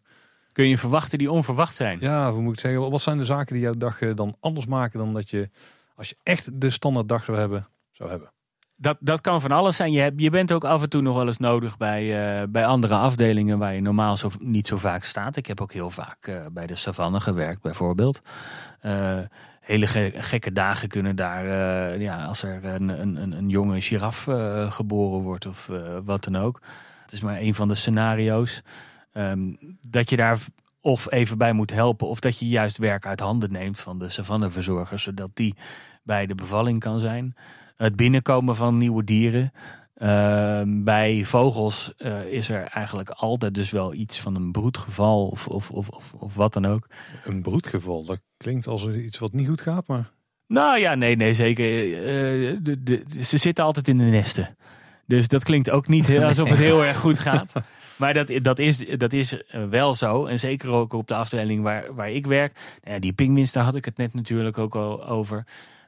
Kun 0.52 0.68
je 0.68 0.78
verwachten 0.78 1.18
die 1.18 1.30
onverwacht 1.30 1.76
zijn? 1.76 1.98
Ja, 2.00 2.32
hoe 2.32 2.42
moet 2.42 2.52
ik 2.52 2.60
zeggen? 2.60 2.90
Wat 2.90 3.00
zijn 3.00 3.18
de 3.18 3.24
zaken 3.24 3.54
die 3.54 3.62
jouw 3.62 3.74
dag 3.74 4.00
eh, 4.00 4.14
dan 4.14 4.36
anders 4.40 4.66
maken 4.66 4.98
dan 4.98 5.14
dat 5.14 5.30
je, 5.30 5.50
als 5.94 6.08
je 6.08 6.16
echt 6.22 6.60
de 6.60 6.70
standaard 6.70 7.08
dag 7.08 7.24
zou 7.24 7.38
hebben, 7.38 7.68
zou 7.90 8.10
hebben? 8.10 8.33
Dat, 8.84 8.96
dat 9.00 9.20
kan 9.20 9.40
van 9.40 9.50
alles 9.50 9.76
zijn. 9.76 9.92
Je, 9.92 10.12
je 10.16 10.30
bent 10.30 10.52
ook 10.52 10.64
af 10.64 10.82
en 10.82 10.88
toe 10.88 11.02
nog 11.02 11.16
wel 11.16 11.26
eens 11.26 11.38
nodig 11.38 11.76
bij, 11.76 12.02
uh, 12.42 12.46
bij 12.48 12.66
andere 12.66 12.94
afdelingen 12.94 13.58
waar 13.58 13.74
je 13.74 13.80
normaal 13.80 14.16
zo, 14.16 14.30
niet 14.38 14.66
zo 14.66 14.76
vaak 14.76 15.04
staat. 15.04 15.36
Ik 15.36 15.46
heb 15.46 15.60
ook 15.60 15.72
heel 15.72 15.90
vaak 15.90 16.26
uh, 16.26 16.46
bij 16.52 16.66
de 16.66 16.74
savanne 16.74 17.20
gewerkt, 17.20 17.62
bijvoorbeeld. 17.62 18.20
Uh, 18.82 19.18
hele 19.60 19.86
gekke 20.14 20.52
dagen 20.52 20.88
kunnen 20.88 21.16
daar, 21.16 21.44
ja, 22.00 22.24
als 22.24 22.42
er 22.42 22.64
een, 22.64 22.88
een, 22.88 23.32
een 23.32 23.48
jonge 23.48 23.80
giraf 23.80 24.28
geboren 24.68 25.20
wordt 25.20 25.46
of 25.46 25.70
wat 26.04 26.24
dan 26.24 26.36
ook. 26.36 26.60
Het 27.02 27.12
is 27.12 27.20
maar 27.20 27.40
een 27.40 27.54
van 27.54 27.68
de 27.68 27.74
scenario's. 27.74 28.62
Um, 29.12 29.58
dat 29.88 30.10
je 30.10 30.16
daar 30.16 30.38
of 30.80 31.12
even 31.12 31.38
bij 31.38 31.52
moet 31.52 31.72
helpen, 31.72 32.08
of 32.08 32.20
dat 32.20 32.38
je 32.38 32.48
juist 32.48 32.78
werk 32.78 33.06
uit 33.06 33.20
handen 33.20 33.52
neemt 33.52 33.80
van 33.80 33.98
de 33.98 34.08
savanneverzorger, 34.08 34.98
zodat 34.98 35.30
die 35.34 35.54
bij 36.02 36.26
de 36.26 36.34
bevalling 36.34 36.80
kan 36.80 37.00
zijn 37.00 37.34
het 37.76 37.96
binnenkomen 37.96 38.56
van 38.56 38.78
nieuwe 38.78 39.04
dieren. 39.04 39.52
Ehm, 39.94 40.82
bij 40.82 41.24
vogels 41.24 41.92
uh, 41.98 42.24
is 42.24 42.48
er 42.48 42.62
eigenlijk 42.64 43.10
altijd 43.10 43.54
dus 43.54 43.70
wel 43.70 43.94
iets 43.94 44.20
van 44.20 44.34
een 44.34 44.52
broedgeval 44.52 45.26
of, 45.26 45.48
of, 45.48 45.70
of, 45.70 45.88
of, 45.88 46.12
of 46.14 46.34
wat 46.34 46.52
dan 46.52 46.64
ook. 46.64 46.86
Een 47.24 47.42
broedgeval, 47.42 48.04
dat 48.04 48.20
klinkt 48.36 48.66
als 48.66 48.88
iets 48.88 49.18
wat 49.18 49.32
niet 49.32 49.48
goed 49.48 49.60
gaat, 49.60 49.86
maar... 49.86 50.10
Nou 50.46 50.78
ja, 50.78 50.94
nee, 50.94 51.16
nee, 51.16 51.34
zeker. 51.34 51.86
Uh, 51.86 52.58
de, 52.62 52.82
de, 52.82 53.04
ze 53.22 53.36
zitten 53.36 53.64
altijd 53.64 53.88
in 53.88 53.98
de 53.98 54.04
nesten. 54.04 54.56
Dus 55.06 55.28
dat 55.28 55.44
klinkt 55.44 55.70
ook 55.70 55.88
niet 55.88 56.18
alsof 56.18 56.48
het 56.48 56.58
heel 56.58 56.84
erg 56.84 56.96
goed 56.96 57.18
gaat. 57.18 57.52
Maar 57.96 58.14
dat, 58.14 58.30
dat, 58.42 58.58
is, 58.58 58.78
dat 58.96 59.12
is 59.12 59.36
wel 59.70 59.94
zo. 59.94 60.26
En 60.26 60.38
zeker 60.38 60.70
ook 60.70 60.92
op 60.92 61.08
de 61.08 61.14
afdeling 61.14 61.62
waar, 61.62 61.94
waar 61.94 62.10
ik 62.10 62.26
werk. 62.26 62.52
Nou 62.82 62.94
ja, 62.94 63.00
die 63.00 63.12
pingwins, 63.12 63.52
daar 63.52 63.64
had 63.64 63.74
ik 63.74 63.84
het 63.84 63.96
net 63.96 64.14
natuurlijk 64.14 64.58
ook 64.58 64.74
al 64.74 65.06
over. 65.06 65.44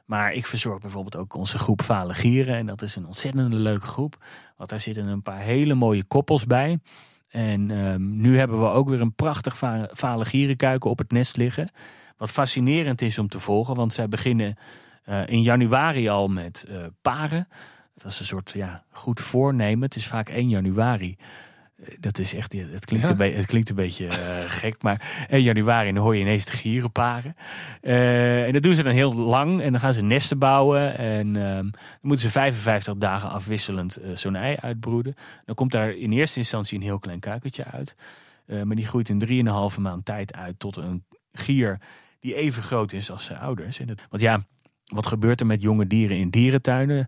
Maar 0.07 0.33
ik 0.33 0.45
verzorg 0.45 0.79
bijvoorbeeld 0.79 1.15
ook 1.15 1.33
onze 1.33 1.57
groep 1.57 1.81
Vale 1.81 2.13
Gieren. 2.13 2.55
En 2.55 2.65
dat 2.65 2.81
is 2.81 2.95
een 2.95 3.05
ontzettend 3.05 3.53
leuke 3.53 3.85
groep. 3.85 4.25
Want 4.57 4.69
daar 4.69 4.79
zitten 4.79 5.07
een 5.07 5.21
paar 5.21 5.39
hele 5.39 5.73
mooie 5.73 6.03
koppels 6.03 6.45
bij. 6.45 6.79
En 7.27 7.69
um, 7.69 8.21
nu 8.21 8.37
hebben 8.37 8.59
we 8.59 8.65
ook 8.65 8.89
weer 8.89 9.01
een 9.01 9.15
prachtig 9.15 9.57
Vale 9.91 10.25
Gierenkuiken 10.25 10.89
op 10.89 10.97
het 10.97 11.11
nest 11.11 11.37
liggen. 11.37 11.69
Wat 12.17 12.31
fascinerend 12.31 13.01
is 13.01 13.19
om 13.19 13.27
te 13.27 13.39
volgen. 13.39 13.75
Want 13.75 13.93
zij 13.93 14.07
beginnen 14.07 14.55
uh, 15.05 15.27
in 15.27 15.41
januari 15.41 16.09
al 16.09 16.27
met 16.27 16.65
uh, 16.69 16.85
paren. 17.01 17.47
Dat 17.95 18.11
is 18.11 18.19
een 18.19 18.25
soort 18.25 18.51
ja, 18.51 18.83
goed 18.91 19.19
voornemen. 19.19 19.81
Het 19.81 19.95
is 19.95 20.07
vaak 20.07 20.29
1 20.29 20.49
januari. 20.49 21.17
Eh, 21.77 21.87
dat 21.99 22.17
is 22.17 22.33
echt, 22.33 22.53
het 22.53 22.85
klinkt, 22.85 23.09
een, 23.09 23.33
het 23.33 23.45
klinkt 23.45 23.69
een 23.69 23.75
beetje 23.75 24.05
uh, 24.05 24.49
gek, 24.61 24.81
maar 24.81 25.27
in 25.29 25.41
januari 25.41 25.93
dan 25.93 26.03
hoor 26.03 26.15
je 26.15 26.21
ineens 26.21 26.45
de 26.45 26.51
gieren 26.51 26.91
paren. 26.91 27.35
Uh, 27.81 28.45
en 28.45 28.53
dat 28.53 28.63
doen 28.63 28.73
ze 28.73 28.83
dan 28.83 28.93
heel 28.93 29.13
lang 29.13 29.61
en 29.61 29.71
dan 29.71 29.79
gaan 29.79 29.93
ze 29.93 30.01
nesten 30.01 30.39
bouwen 30.39 30.97
en 30.97 31.35
uh, 31.35 31.55
dan 31.55 31.73
moeten 32.01 32.25
ze 32.25 32.31
55 32.31 32.95
dagen 32.95 33.29
afwisselend 33.29 34.01
uh, 34.01 34.15
zo'n 34.15 34.35
ei 34.35 34.55
uitbroeden. 34.59 35.15
Dan 35.45 35.55
komt 35.55 35.71
daar 35.71 35.91
in 35.91 36.11
eerste 36.11 36.39
instantie 36.39 36.77
een 36.77 36.83
heel 36.83 36.99
klein 36.99 37.19
kuikentje 37.19 37.63
uit, 37.63 37.95
maar 38.45 38.75
die 38.75 38.87
groeit 38.87 39.09
in 39.09 39.45
3,5 39.75 39.79
maand 39.79 40.05
tijd 40.05 40.33
uit 40.33 40.59
tot 40.59 40.75
een 40.75 41.03
gier 41.31 41.79
die 42.19 42.35
even 42.35 42.63
groot 42.63 42.93
is 42.93 43.11
als 43.11 43.25
zijn 43.25 43.39
ouders. 43.39 43.79
En 43.79 43.97
want 44.09 44.21
ja, 44.21 44.39
wat 44.83 45.07
gebeurt 45.07 45.39
er 45.39 45.45
met 45.45 45.61
jonge 45.61 45.87
dieren 45.87 46.17
in 46.17 46.29
dierentuinen? 46.29 47.07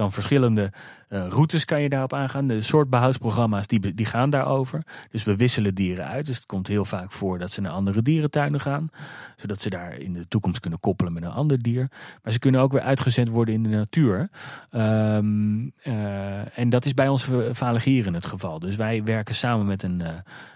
Kan 0.00 0.12
verschillende 0.12 0.72
uh, 1.08 1.26
routes 1.28 1.64
kan 1.64 1.82
je 1.82 1.88
daarop 1.88 2.12
aangaan. 2.12 2.46
De 2.46 2.60
soort 2.60 2.90
behuisprogramma's 2.90 3.66
die, 3.66 3.94
die 3.94 4.06
gaan 4.06 4.30
daarover. 4.30 4.82
Dus 5.10 5.24
we 5.24 5.36
wisselen 5.36 5.74
dieren 5.74 6.06
uit. 6.06 6.26
Dus 6.26 6.36
het 6.36 6.46
komt 6.46 6.66
heel 6.66 6.84
vaak 6.84 7.12
voor 7.12 7.38
dat 7.38 7.50
ze 7.50 7.60
naar 7.60 7.72
andere 7.72 8.02
dierentuinen 8.02 8.60
gaan. 8.60 8.88
Zodat 9.36 9.60
ze 9.60 9.70
daar 9.70 9.98
in 9.98 10.12
de 10.12 10.28
toekomst 10.28 10.60
kunnen 10.60 10.80
koppelen 10.80 11.12
met 11.12 11.22
een 11.22 11.30
ander 11.30 11.62
dier. 11.62 11.90
Maar 12.22 12.32
ze 12.32 12.38
kunnen 12.38 12.60
ook 12.60 12.72
weer 12.72 12.80
uitgezet 12.80 13.28
worden 13.28 13.54
in 13.54 13.62
de 13.62 13.68
natuur. 13.68 14.30
Ehm, 14.70 15.68
eh, 15.82 16.58
en 16.58 16.68
dat 16.68 16.84
is 16.84 16.94
bij 16.94 17.08
ons 17.08 17.28
Valigieren 17.50 18.14
het 18.14 18.26
geval. 18.26 18.58
Dus 18.58 18.76
wij 18.76 19.04
werken 19.04 19.34
samen 19.34 19.66
met 19.66 19.82
een, 19.82 20.00
uh, 20.00 20.08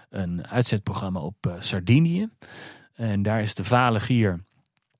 een 0.09 0.47
uitzetprogramma 0.47 1.19
op 1.19 1.55
Sardinië. 1.59 2.29
En 2.95 3.21
daar 3.21 3.41
is 3.41 3.55
de 3.55 3.63
Valigier 3.63 4.39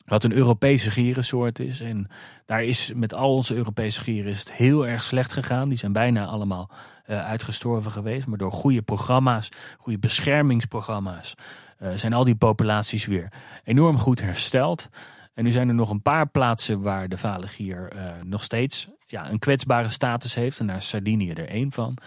wat 0.05 0.23
een 0.23 0.33
Europese 0.33 0.91
gierensoort 0.91 1.59
is. 1.59 1.81
En 1.81 2.07
daar 2.45 2.63
is 2.63 2.91
met 2.95 3.13
al 3.13 3.33
onze 3.33 3.55
Europese 3.55 4.01
gieren 4.01 4.31
is 4.31 4.39
het 4.39 4.51
heel 4.51 4.87
erg 4.87 5.03
slecht 5.03 5.33
gegaan. 5.33 5.69
Die 5.69 5.77
zijn 5.77 5.91
bijna 5.91 6.25
allemaal 6.25 6.69
uh, 7.07 7.25
uitgestorven 7.25 7.91
geweest. 7.91 8.27
Maar 8.27 8.37
door 8.37 8.51
goede 8.51 8.81
programma's, 8.81 9.49
goede 9.77 9.99
beschermingsprogramma's, 9.99 11.33
uh, 11.79 11.89
zijn 11.95 12.13
al 12.13 12.23
die 12.23 12.35
populaties 12.35 13.05
weer 13.05 13.31
enorm 13.63 13.97
goed 13.97 14.21
hersteld. 14.21 14.89
En 15.33 15.43
nu 15.43 15.51
zijn 15.51 15.67
er 15.67 15.75
nog 15.75 15.89
een 15.89 16.01
paar 16.01 16.27
plaatsen 16.27 16.81
waar 16.81 17.09
de 17.09 17.17
valengier 17.17 17.95
uh, 17.95 18.01
nog 18.25 18.43
steeds 18.43 18.89
ja, 19.07 19.29
een 19.29 19.39
kwetsbare 19.39 19.89
status 19.89 20.35
heeft. 20.35 20.59
En 20.59 20.67
daar 20.67 20.77
is 20.77 20.87
Sardinië 20.87 21.31
er 21.31 21.49
één 21.49 21.71
van. 21.71 21.97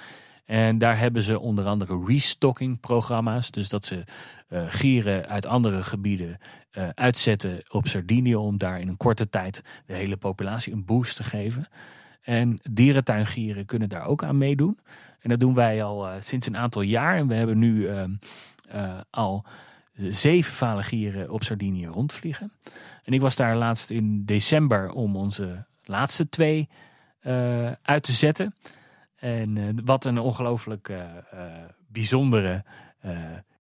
En 0.49 0.78
daar 0.78 0.99
hebben 0.99 1.22
ze 1.22 1.40
onder 1.40 1.66
andere 1.66 2.05
restocking 2.07 2.80
programma's. 2.80 3.51
Dus 3.51 3.68
dat 3.68 3.84
ze 3.84 4.05
uh, 4.49 4.62
gieren 4.68 5.28
uit 5.28 5.46
andere 5.46 5.82
gebieden 5.82 6.38
uh, 6.72 6.88
uitzetten 6.94 7.62
op 7.68 7.86
Sardinië. 7.86 8.36
Om 8.36 8.59
daar 8.59 8.80
in 8.80 8.88
een 8.88 8.96
korte 8.96 9.28
tijd 9.28 9.62
de 9.86 9.94
hele 9.94 10.16
populatie 10.16 10.72
een 10.72 10.84
boost 10.84 11.16
te 11.16 11.24
geven. 11.24 11.68
En 12.20 12.61
dierentuingieren 12.70 13.66
kunnen 13.66 13.88
daar 13.88 14.07
ook 14.07 14.24
aan 14.24 14.38
meedoen. 14.38 14.78
En 15.20 15.30
dat 15.30 15.40
doen 15.40 15.55
wij 15.55 15.82
al 15.82 16.07
uh, 16.07 16.14
sinds 16.20 16.46
een 16.46 16.57
aantal 16.57 16.82
jaar. 16.82 17.16
En 17.16 17.26
we 17.26 17.34
hebben 17.34 17.59
nu 17.59 17.86
ehm, 17.86 18.12
al 19.11 19.44
zeven 19.94 20.53
valigieren 20.53 21.30
op 21.30 21.44
Sardinië 21.44 21.86
rondvliegen. 21.86 22.53
En 23.05 23.12
ik 23.12 23.20
was 23.20 23.36
daar 23.36 23.57
laatst 23.57 23.90
in 23.90 24.24
december 24.24 24.90
om 24.90 25.16
onze 25.16 25.64
laatste 25.84 26.28
twee 26.28 26.68
uit 27.82 28.03
te 28.03 28.12
zetten. 28.12 28.55
En 29.18 29.56
uh, 29.56 29.68
wat 29.84 30.04
een 30.04 30.18
ongelooflijk 30.18 30.88
uh, 30.88 31.02
bijzondere 31.86 32.64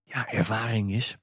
ja, 0.04 0.28
ervaring 0.30 0.92
is. 0.92 1.16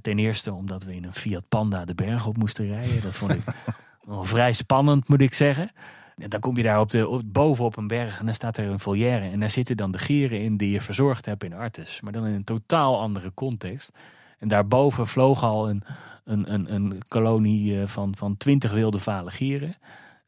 ten 0.00 0.18
eerste 0.18 0.52
omdat 0.52 0.82
we 0.82 0.94
in 0.94 1.04
een 1.04 1.12
Fiat 1.12 1.48
Panda 1.48 1.84
de 1.84 1.94
berg 1.94 2.26
op 2.26 2.36
moesten 2.36 2.66
rijden. 2.66 3.02
Dat 3.02 3.14
vond 3.14 3.32
ik 3.32 3.42
nog 4.06 4.28
vrij 4.28 4.52
spannend, 4.52 5.08
moet 5.08 5.20
ik 5.20 5.34
zeggen. 5.34 5.70
En 6.16 6.28
dan 6.28 6.40
kom 6.40 6.56
je 6.56 6.62
daar 6.62 6.80
op 6.80 6.90
de, 6.90 7.08
op, 7.08 7.22
boven 7.24 7.64
op 7.64 7.76
een 7.76 7.86
berg 7.86 8.18
en 8.18 8.24
dan 8.24 8.34
staat 8.34 8.56
er 8.56 8.68
een 8.68 8.80
volière. 8.80 9.30
En 9.30 9.40
daar 9.40 9.50
zitten 9.50 9.76
dan 9.76 9.90
de 9.90 9.98
gieren 9.98 10.40
in 10.40 10.56
die 10.56 10.70
je 10.70 10.80
verzorgd 10.80 11.26
hebt 11.26 11.44
in 11.44 11.52
Artes. 11.52 12.00
Maar 12.00 12.12
dan 12.12 12.26
in 12.26 12.34
een 12.34 12.44
totaal 12.44 13.00
andere 13.00 13.34
context. 13.34 13.90
En 14.38 14.48
daarboven 14.48 15.06
vloog 15.06 15.42
al 15.42 15.68
een, 15.68 15.82
een, 16.24 16.52
een, 16.52 16.74
een 16.74 17.02
kolonie 17.08 17.86
van, 17.86 18.16
van 18.16 18.36
twintig 18.36 18.72
wilde 18.72 18.98
vale 18.98 19.30
gieren. 19.30 19.76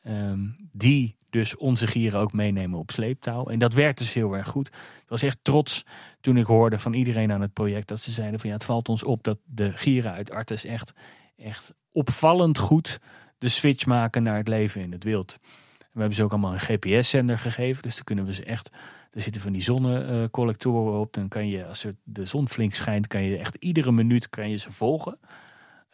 Um, 0.05 0.69
die 0.73 1.18
dus 1.31 1.57
onze 1.57 1.87
gieren 1.87 2.21
ook 2.21 2.33
meenemen 2.33 2.79
op 2.79 2.91
sleeptouw. 2.91 3.47
En 3.47 3.59
dat 3.59 3.73
werkt 3.73 3.99
dus 3.99 4.13
heel 4.13 4.37
erg 4.37 4.49
goed. 4.49 4.67
Ik 4.69 5.09
was 5.09 5.23
echt 5.23 5.39
trots 5.43 5.85
toen 6.21 6.37
ik 6.37 6.47
hoorde 6.47 6.79
van 6.79 6.93
iedereen 6.95 7.33
aan 7.33 7.41
het 7.41 7.53
project 7.53 7.89
dat 7.89 8.01
ze 8.01 8.11
zeiden 8.11 8.41
van 8.41 8.49
ja, 8.49 8.55
het 8.55 8.65
valt 8.65 8.89
ons 8.89 9.05
op 9.05 9.25
dat 9.25 9.39
de 9.45 9.73
gieren 9.75 10.13
uit 10.13 10.31
Artes 10.31 10.65
echt, 10.65 10.93
echt 11.37 11.75
opvallend 11.93 12.59
goed 12.59 13.01
de 13.39 13.49
switch 13.49 13.87
maken 13.87 14.23
naar 14.23 14.37
het 14.37 14.49
leven 14.49 14.83
in 14.83 14.93
het 14.93 15.05
wild. 15.05 15.39
we 15.79 16.01
hebben 16.01 16.15
ze 16.15 16.23
ook 16.23 16.31
allemaal 16.31 16.53
een 16.53 16.61
GPS-zender 16.61 17.39
gegeven, 17.39 17.83
dus 17.83 17.95
dan 17.95 18.05
kunnen 18.05 18.25
we 18.25 18.33
ze 18.33 18.45
echt. 18.45 18.71
Er 19.11 19.23
zitten 19.23 19.43
van 19.43 19.53
die 19.53 19.63
zonnecollectoren 19.63 21.01
op. 21.01 21.13
Dan 21.13 21.29
kan 21.29 21.49
je, 21.49 21.67
als 21.67 21.87
de 22.03 22.27
zon 22.27 22.49
flink 22.49 22.75
schijnt, 22.75 23.07
kan 23.07 23.23
je 23.23 23.39
echt 23.39 23.55
iedere 23.55 23.93
minuut 23.93 24.29
kan 24.29 24.51
je 24.51 24.57
ze 24.57 24.73
volgen. 24.73 25.19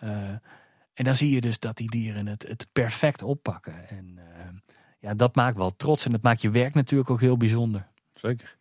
Uh, 0.04 0.10
en 0.94 1.04
dan 1.04 1.14
zie 1.14 1.34
je 1.34 1.40
dus 1.40 1.58
dat 1.58 1.76
die 1.76 1.90
dieren 1.90 2.26
het, 2.26 2.48
het 2.48 2.66
perfect 2.72 3.22
oppakken. 3.22 3.88
En 3.88 4.14
uh, 4.18 4.24
ja, 5.04 5.14
dat 5.14 5.34
maakt 5.34 5.56
wel 5.56 5.76
trots. 5.76 6.04
En 6.04 6.12
dat 6.12 6.22
maakt 6.22 6.42
je 6.42 6.50
werk 6.50 6.74
natuurlijk 6.74 7.10
ook 7.10 7.20
heel 7.20 7.36
bijzonder. 7.36 7.86
Zeker. 8.14 8.56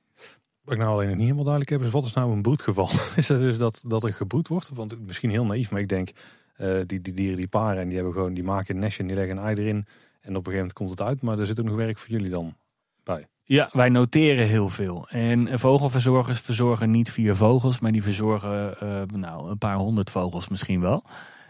Wat 0.61 0.73
ik 0.73 0.79
nou 0.79 0.91
alleen 0.91 1.07
nog 1.07 1.15
niet 1.15 1.23
helemaal 1.23 1.43
duidelijk 1.43 1.71
heb, 1.71 1.81
is 1.81 1.89
wat 1.89 2.05
is 2.05 2.13
nou 2.13 2.31
een 2.31 2.41
broedgeval? 2.41 2.89
is 3.15 3.27
dat 3.27 3.39
dus 3.39 3.57
dat, 3.57 3.81
dat 3.85 4.03
er 4.03 4.13
gebroed 4.13 4.47
wordt? 4.47 4.69
Want 4.73 5.05
misschien 5.05 5.29
heel 5.29 5.45
naïef, 5.45 5.71
maar 5.71 5.81
ik 5.81 5.89
denk, 5.89 6.11
uh, 6.57 6.79
die, 6.85 7.01
die 7.01 7.13
dieren 7.13 7.37
die 7.37 7.47
paren 7.47 7.81
en 7.81 7.85
die 7.85 7.95
hebben 7.95 8.13
gewoon, 8.13 8.33
die 8.33 8.43
maken 8.43 8.75
een 8.75 8.81
nestje 8.81 9.01
en 9.01 9.07
die 9.07 9.15
leggen 9.15 9.37
een 9.37 9.43
ei 9.43 9.55
erin. 9.55 9.75
En 9.75 9.81
op 9.81 9.87
een 10.21 10.33
gegeven 10.33 10.53
moment 10.53 10.73
komt 10.73 10.89
het 10.89 11.01
uit, 11.01 11.21
maar 11.21 11.39
er 11.39 11.45
zit 11.45 11.59
ook 11.59 11.65
nog 11.65 11.75
werk 11.75 11.97
voor 11.97 12.09
jullie 12.09 12.29
dan 12.29 12.55
bij. 13.03 13.27
Ja, 13.43 13.69
wij 13.71 13.89
noteren 13.89 14.47
heel 14.47 14.69
veel. 14.69 15.07
En 15.09 15.59
vogelverzorgers 15.59 16.39
verzorgen 16.39 16.91
niet 16.91 17.11
vier 17.11 17.35
vogels, 17.35 17.79
maar 17.79 17.91
die 17.91 18.03
verzorgen 18.03 18.75
uh, 18.83 19.01
nou, 19.19 19.49
een 19.49 19.57
paar 19.57 19.75
honderd 19.75 20.09
vogels 20.09 20.47
misschien 20.47 20.81
wel. 20.81 21.03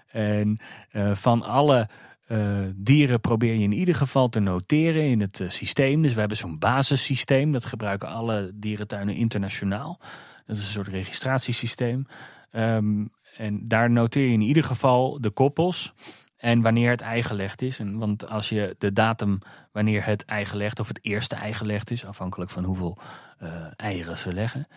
En 0.07 0.59
uh, 0.91 1.15
van 1.15 1.41
alle 1.41 1.89
uh, 2.33 2.57
dieren 2.75 3.19
probeer 3.19 3.53
je 3.53 3.63
in 3.63 3.71
ieder 3.71 3.95
geval 3.95 4.29
te 4.29 4.39
noteren 4.39 5.03
in 5.03 5.21
het 5.21 5.39
uh, 5.39 5.49
systeem. 5.49 6.01
Dus 6.01 6.13
we 6.13 6.19
hebben 6.19 6.37
zo'n 6.37 6.59
basissysteem. 6.59 7.51
Dat 7.51 7.65
gebruiken 7.65 8.09
alle 8.09 8.51
dierentuinen 8.53 9.15
internationaal. 9.15 9.99
Dat 10.45 10.55
is 10.55 10.63
een 10.63 10.71
soort 10.71 10.87
registratiesysteem. 10.87 12.05
Um, 12.51 13.09
en 13.37 13.67
daar 13.67 13.91
noteer 13.91 14.25
je 14.25 14.33
in 14.33 14.41
ieder 14.41 14.63
geval 14.63 15.21
de 15.21 15.29
koppels. 15.29 15.93
En 16.37 16.61
wanneer 16.61 16.89
het 16.89 17.01
ei 17.01 17.23
gelegd 17.23 17.61
is. 17.61 17.79
En, 17.79 17.97
want 17.97 18.27
als 18.27 18.49
je 18.49 18.75
de 18.77 18.93
datum 18.93 19.39
wanneer 19.71 20.05
het 20.05 20.25
ei 20.25 20.45
gelegd 20.45 20.79
of 20.79 20.87
het 20.87 20.99
eerste 21.01 21.35
ei 21.35 21.53
gelegd 21.53 21.91
is, 21.91 22.05
afhankelijk 22.05 22.51
van 22.51 22.63
hoeveel 22.63 22.97
uh, 23.43 23.49
eieren 23.75 24.17
ze 24.17 24.33
leggen, 24.33 24.67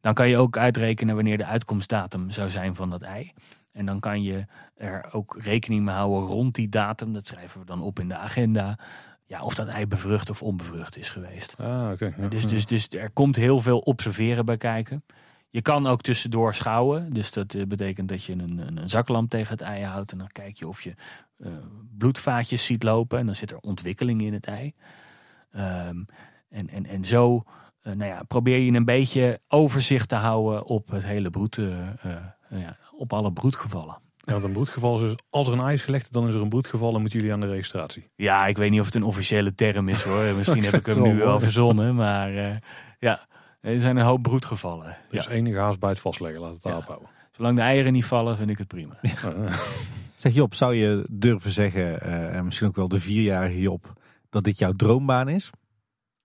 dan 0.00 0.14
kan 0.14 0.28
je 0.28 0.36
ook 0.36 0.56
uitrekenen 0.56 1.14
wanneer 1.14 1.36
de 1.36 1.44
uitkomstdatum 1.44 2.30
zou 2.30 2.50
zijn 2.50 2.74
van 2.74 2.90
dat 2.90 3.02
ei. 3.02 3.32
En 3.76 3.86
dan 3.86 4.00
kan 4.00 4.22
je 4.22 4.44
er 4.74 5.08
ook 5.12 5.36
rekening 5.38 5.84
mee 5.84 5.94
houden 5.94 6.28
rond 6.28 6.54
die 6.54 6.68
datum. 6.68 7.12
Dat 7.12 7.26
schrijven 7.26 7.60
we 7.60 7.66
dan 7.66 7.82
op 7.82 8.00
in 8.00 8.08
de 8.08 8.16
agenda. 8.16 8.78
Ja, 9.26 9.40
of 9.40 9.54
dat 9.54 9.68
ei 9.68 9.86
bevrucht 9.86 10.30
of 10.30 10.42
onbevrucht 10.42 10.96
is 10.96 11.10
geweest. 11.10 11.54
Ah, 11.60 11.90
okay, 11.92 12.14
ja. 12.18 12.28
dus, 12.28 12.46
dus, 12.46 12.66
dus 12.66 12.88
er 12.88 13.10
komt 13.10 13.36
heel 13.36 13.60
veel 13.60 13.78
observeren 13.78 14.44
bij 14.44 14.56
kijken. 14.56 15.04
Je 15.50 15.62
kan 15.62 15.86
ook 15.86 16.02
tussendoor 16.02 16.54
schouwen. 16.54 17.12
Dus 17.12 17.32
dat 17.32 17.54
eh, 17.54 17.66
betekent 17.66 18.08
dat 18.08 18.24
je 18.24 18.32
een, 18.32 18.58
een, 18.58 18.88
zaklamp 18.88 19.30
tegen 19.30 19.52
het 19.52 19.60
ei 19.60 19.84
houdt. 19.84 20.12
En 20.12 20.18
dan 20.18 20.28
kijk 20.32 20.56
je 20.56 20.68
of 20.68 20.82
je 20.82 20.94
uh, 21.38 21.48
bloedvaatjes 21.98 22.64
ziet 22.64 22.82
lopen. 22.82 23.18
En 23.18 23.26
dan 23.26 23.34
zit 23.34 23.50
er 23.50 23.58
ontwikkeling 23.58 24.22
in 24.22 24.32
het 24.32 24.46
ei. 24.46 24.74
Um, 25.56 26.06
en, 26.48 26.68
en, 26.68 26.86
en 26.86 27.04
zo 27.04 27.42
uh, 27.82 27.92
nou 27.92 28.10
ja, 28.10 28.22
probeer 28.22 28.58
je 28.58 28.72
een 28.72 28.84
beetje 28.84 29.40
overzicht 29.48 30.08
te 30.08 30.14
houden 30.14 30.64
op 30.64 30.90
het 30.90 31.04
hele 31.04 31.30
broed, 31.30 31.60
ja, 32.50 32.76
op 32.96 33.12
alle 33.12 33.32
broedgevallen. 33.32 33.98
Ja, 34.16 34.32
want 34.32 34.44
een 34.44 34.52
broedgeval 34.52 34.94
is 34.94 35.00
dus, 35.00 35.14
als 35.30 35.46
er 35.46 35.52
een 35.52 35.60
ijs 35.60 35.82
gelegd 35.82 36.12
dan 36.12 36.28
is 36.28 36.34
er 36.34 36.40
een 36.40 36.48
broedgeval 36.48 36.94
en 36.94 37.00
moeten 37.00 37.18
jullie 37.18 37.34
aan 37.34 37.40
de 37.40 37.46
registratie. 37.46 38.10
Ja, 38.16 38.46
ik 38.46 38.56
weet 38.56 38.70
niet 38.70 38.80
of 38.80 38.86
het 38.86 38.94
een 38.94 39.02
officiële 39.02 39.54
term 39.54 39.88
is 39.88 40.02
hoor. 40.02 40.22
Misschien 40.36 40.64
heb 40.64 40.74
ik 40.74 40.86
hem 40.86 41.02
nu 41.02 41.18
wel 41.18 41.40
verzonnen, 41.40 41.94
maar 41.94 42.32
uh, 42.32 42.56
ja, 42.98 43.26
er 43.60 43.80
zijn 43.80 43.96
een 43.96 44.04
hoop 44.04 44.22
broedgevallen. 44.22 44.86
Er 44.86 45.18
is 45.18 45.24
ja. 45.24 45.30
enige 45.30 45.58
haast 45.58 45.78
bij 45.78 45.90
het 45.90 46.00
vastleggen, 46.00 46.40
laat 46.40 46.54
het 46.54 46.62
ja. 46.62 46.68
daarop 46.68 46.88
houden. 46.88 47.08
Zolang 47.32 47.56
de 47.56 47.62
eieren 47.62 47.92
niet 47.92 48.04
vallen, 48.04 48.36
vind 48.36 48.50
ik 48.50 48.58
het 48.58 48.68
prima. 48.68 48.98
zeg 50.14 50.34
Job, 50.34 50.54
zou 50.54 50.74
je 50.74 51.06
durven 51.10 51.50
zeggen, 51.50 52.06
uh, 52.06 52.34
en 52.34 52.44
misschien 52.44 52.68
ook 52.68 52.76
wel 52.76 52.88
de 52.88 53.00
vierjarige 53.00 53.60
Job, 53.60 53.92
dat 54.30 54.44
dit 54.44 54.58
jouw 54.58 54.72
droombaan 54.72 55.28
is? 55.28 55.50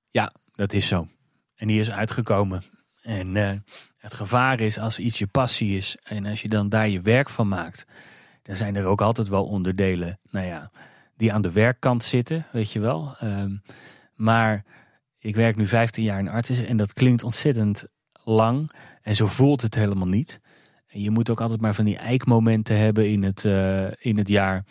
Ja, 0.09 0.33
dat 0.55 0.73
is 0.73 0.87
zo. 0.87 1.07
En 1.55 1.67
die 1.67 1.79
is 1.79 1.91
uitgekomen. 1.91 2.61
En 3.01 3.35
uh, 3.35 3.51
het 4.01 4.13
gevaar 4.13 4.59
is 4.59 4.79
als 4.79 4.99
iets 4.99 5.19
je 5.19 5.27
passie 5.27 5.77
is 5.77 5.97
en 6.03 6.25
als 6.25 6.41
je 6.41 6.49
dan 6.49 6.69
daar 6.69 6.89
je 6.89 7.01
werk 7.01 7.29
van 7.29 7.47
maakt, 7.47 7.85
dan 8.41 8.55
zijn 8.55 8.75
er 8.75 8.85
ook 8.85 9.01
altijd 9.01 9.27
wel 9.27 9.45
onderdelen, 9.45 10.19
nou 10.29 10.45
ja, 10.45 10.71
die 11.17 11.33
aan 11.33 11.41
de 11.41 11.51
werkkant 11.51 12.03
zitten, 12.03 12.45
weet 12.51 12.71
je 12.71 12.79
wel. 12.79 13.15
Um, 13.23 13.61
maar 14.15 14.65
ik 15.19 15.35
werk 15.35 15.55
nu 15.55 15.67
15 15.67 16.03
jaar 16.03 16.19
in 16.19 16.29
Artis 16.29 16.59
en 16.59 16.77
dat 16.77 16.93
klinkt 16.93 17.23
ontzettend 17.23 17.85
lang 18.13 18.71
en 19.01 19.15
zo 19.15 19.27
voelt 19.27 19.61
het 19.61 19.75
helemaal 19.75 20.07
niet. 20.07 20.39
En 20.87 21.01
je 21.01 21.11
moet 21.11 21.29
ook 21.29 21.41
altijd 21.41 21.61
maar 21.61 21.75
van 21.75 21.85
die 21.85 21.97
eikmomenten 21.97 22.77
hebben 22.77 23.09
in 23.09 23.23
het, 23.23 23.43
uh, 23.43 23.91
in 23.97 24.17
het 24.17 24.27
jaar. 24.27 24.65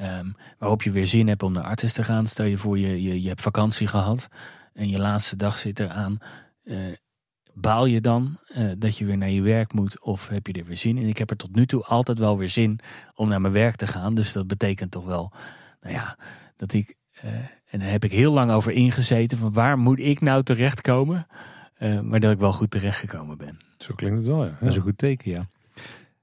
Um, 0.00 0.36
waarop 0.58 0.82
je 0.82 0.90
weer 0.90 1.06
zin 1.06 1.28
hebt 1.28 1.42
om 1.42 1.52
naar 1.52 1.64
Artis 1.64 1.92
te 1.92 2.04
gaan. 2.04 2.26
Stel 2.26 2.46
je 2.46 2.56
voor, 2.56 2.78
je, 2.78 3.02
je, 3.02 3.22
je 3.22 3.28
hebt 3.28 3.40
vakantie 3.40 3.86
gehad 3.86 4.28
en 4.72 4.88
je 4.88 4.98
laatste 4.98 5.36
dag 5.36 5.58
zit 5.58 5.80
eraan. 5.80 6.18
Uh, 6.64 6.94
baal 7.60 7.86
je 7.86 8.00
dan 8.00 8.38
uh, 8.56 8.72
dat 8.78 8.98
je 8.98 9.04
weer 9.04 9.16
naar 9.16 9.30
je 9.30 9.42
werk 9.42 9.72
moet 9.72 10.00
of 10.00 10.28
heb 10.28 10.46
je 10.46 10.52
er 10.52 10.64
weer 10.64 10.76
zin 10.76 10.98
in? 10.98 11.08
Ik 11.08 11.18
heb 11.18 11.30
er 11.30 11.36
tot 11.36 11.54
nu 11.54 11.66
toe 11.66 11.84
altijd 11.84 12.18
wel 12.18 12.38
weer 12.38 12.48
zin 12.48 12.80
om 13.14 13.28
naar 13.28 13.40
mijn 13.40 13.52
werk 13.52 13.76
te 13.76 13.86
gaan. 13.86 14.14
Dus 14.14 14.32
dat 14.32 14.46
betekent 14.46 14.90
toch 14.90 15.04
wel, 15.04 15.32
nou 15.80 15.94
ja, 15.94 16.18
dat 16.56 16.72
ik, 16.72 16.94
uh, 17.24 17.30
en 17.70 17.78
daar 17.78 17.90
heb 17.90 18.04
ik 18.04 18.12
heel 18.12 18.32
lang 18.32 18.50
over 18.50 18.72
ingezeten, 18.72 19.38
van 19.38 19.52
waar 19.52 19.78
moet 19.78 19.98
ik 19.98 20.20
nou 20.20 20.42
terechtkomen? 20.42 21.26
Uh, 21.78 22.00
maar 22.00 22.20
dat 22.20 22.32
ik 22.32 22.38
wel 22.38 22.52
goed 22.52 22.70
terechtgekomen 22.70 23.38
ben. 23.38 23.58
Zo 23.78 23.94
klinkt 23.94 24.18
het 24.18 24.26
wel, 24.26 24.44
ja. 24.44 24.56
Dat 24.60 24.68
is 24.68 24.76
een 24.76 24.82
goed 24.82 24.98
teken, 24.98 25.30
ja. 25.30 25.46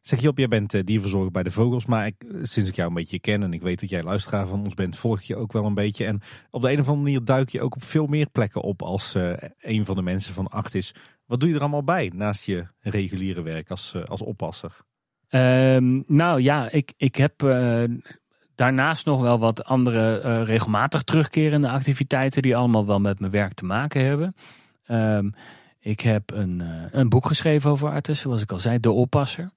Zeg 0.01 0.21
je 0.21 0.27
op, 0.27 0.37
jij 0.37 0.47
bent 0.47 0.85
dierverzorger 0.85 1.31
bij 1.31 1.43
de 1.43 1.51
Vogels, 1.51 1.85
maar 1.85 2.05
ik, 2.05 2.15
sinds 2.41 2.69
ik 2.69 2.75
jou 2.75 2.87
een 2.87 2.93
beetje 2.93 3.19
ken 3.19 3.43
en 3.43 3.53
ik 3.53 3.61
weet 3.61 3.79
dat 3.79 3.89
jij 3.89 4.03
luisteraar 4.03 4.47
van 4.47 4.63
ons 4.63 4.73
bent, 4.73 4.97
volg 4.97 5.21
je 5.21 5.35
ook 5.35 5.53
wel 5.53 5.65
een 5.65 5.73
beetje. 5.73 6.05
En 6.05 6.21
op 6.49 6.61
de 6.61 6.71
een 6.71 6.79
of 6.79 6.87
andere 6.87 7.03
manier 7.03 7.25
duik 7.25 7.49
je 7.49 7.61
ook 7.61 7.75
op 7.75 7.83
veel 7.83 8.05
meer 8.05 8.29
plekken 8.29 8.61
op 8.61 8.81
als 8.81 9.15
uh, 9.15 9.33
een 9.59 9.85
van 9.85 9.95
de 9.95 10.01
mensen 10.01 10.33
van 10.33 10.47
acht 10.47 10.75
is. 10.75 10.95
Wat 11.25 11.39
doe 11.39 11.49
je 11.49 11.55
er 11.55 11.61
allemaal 11.61 11.83
bij 11.83 12.11
naast 12.15 12.45
je 12.45 12.67
reguliere 12.79 13.41
werk 13.41 13.69
als, 13.69 13.93
uh, 13.95 14.03
als 14.03 14.21
oppasser? 14.21 14.77
Um, 15.29 16.03
nou 16.07 16.41
ja, 16.41 16.69
ik, 16.69 16.93
ik 16.97 17.15
heb 17.15 17.39
daarnaast 18.55 19.05
nog 19.05 19.21
wel 19.21 19.39
wat 19.39 19.63
andere 19.63 20.43
regelmatig 20.43 21.03
terugkerende 21.03 21.69
activiteiten 21.69 22.41
die 22.41 22.55
allemaal 22.55 22.85
wel 22.85 22.99
met 22.99 23.19
mijn 23.19 23.31
werk 23.31 23.53
te 23.53 23.65
maken 23.65 24.05
hebben. 24.05 24.35
Um, 24.87 25.33
ik 25.79 25.99
heb 25.99 26.31
een, 26.31 26.63
een 26.91 27.09
boek 27.09 27.25
geschreven 27.25 27.69
over 27.69 27.89
artis, 27.89 28.19
zoals 28.19 28.41
ik 28.41 28.51
al 28.51 28.59
zei, 28.59 28.79
De 28.79 28.91
Oppasser. 28.91 29.49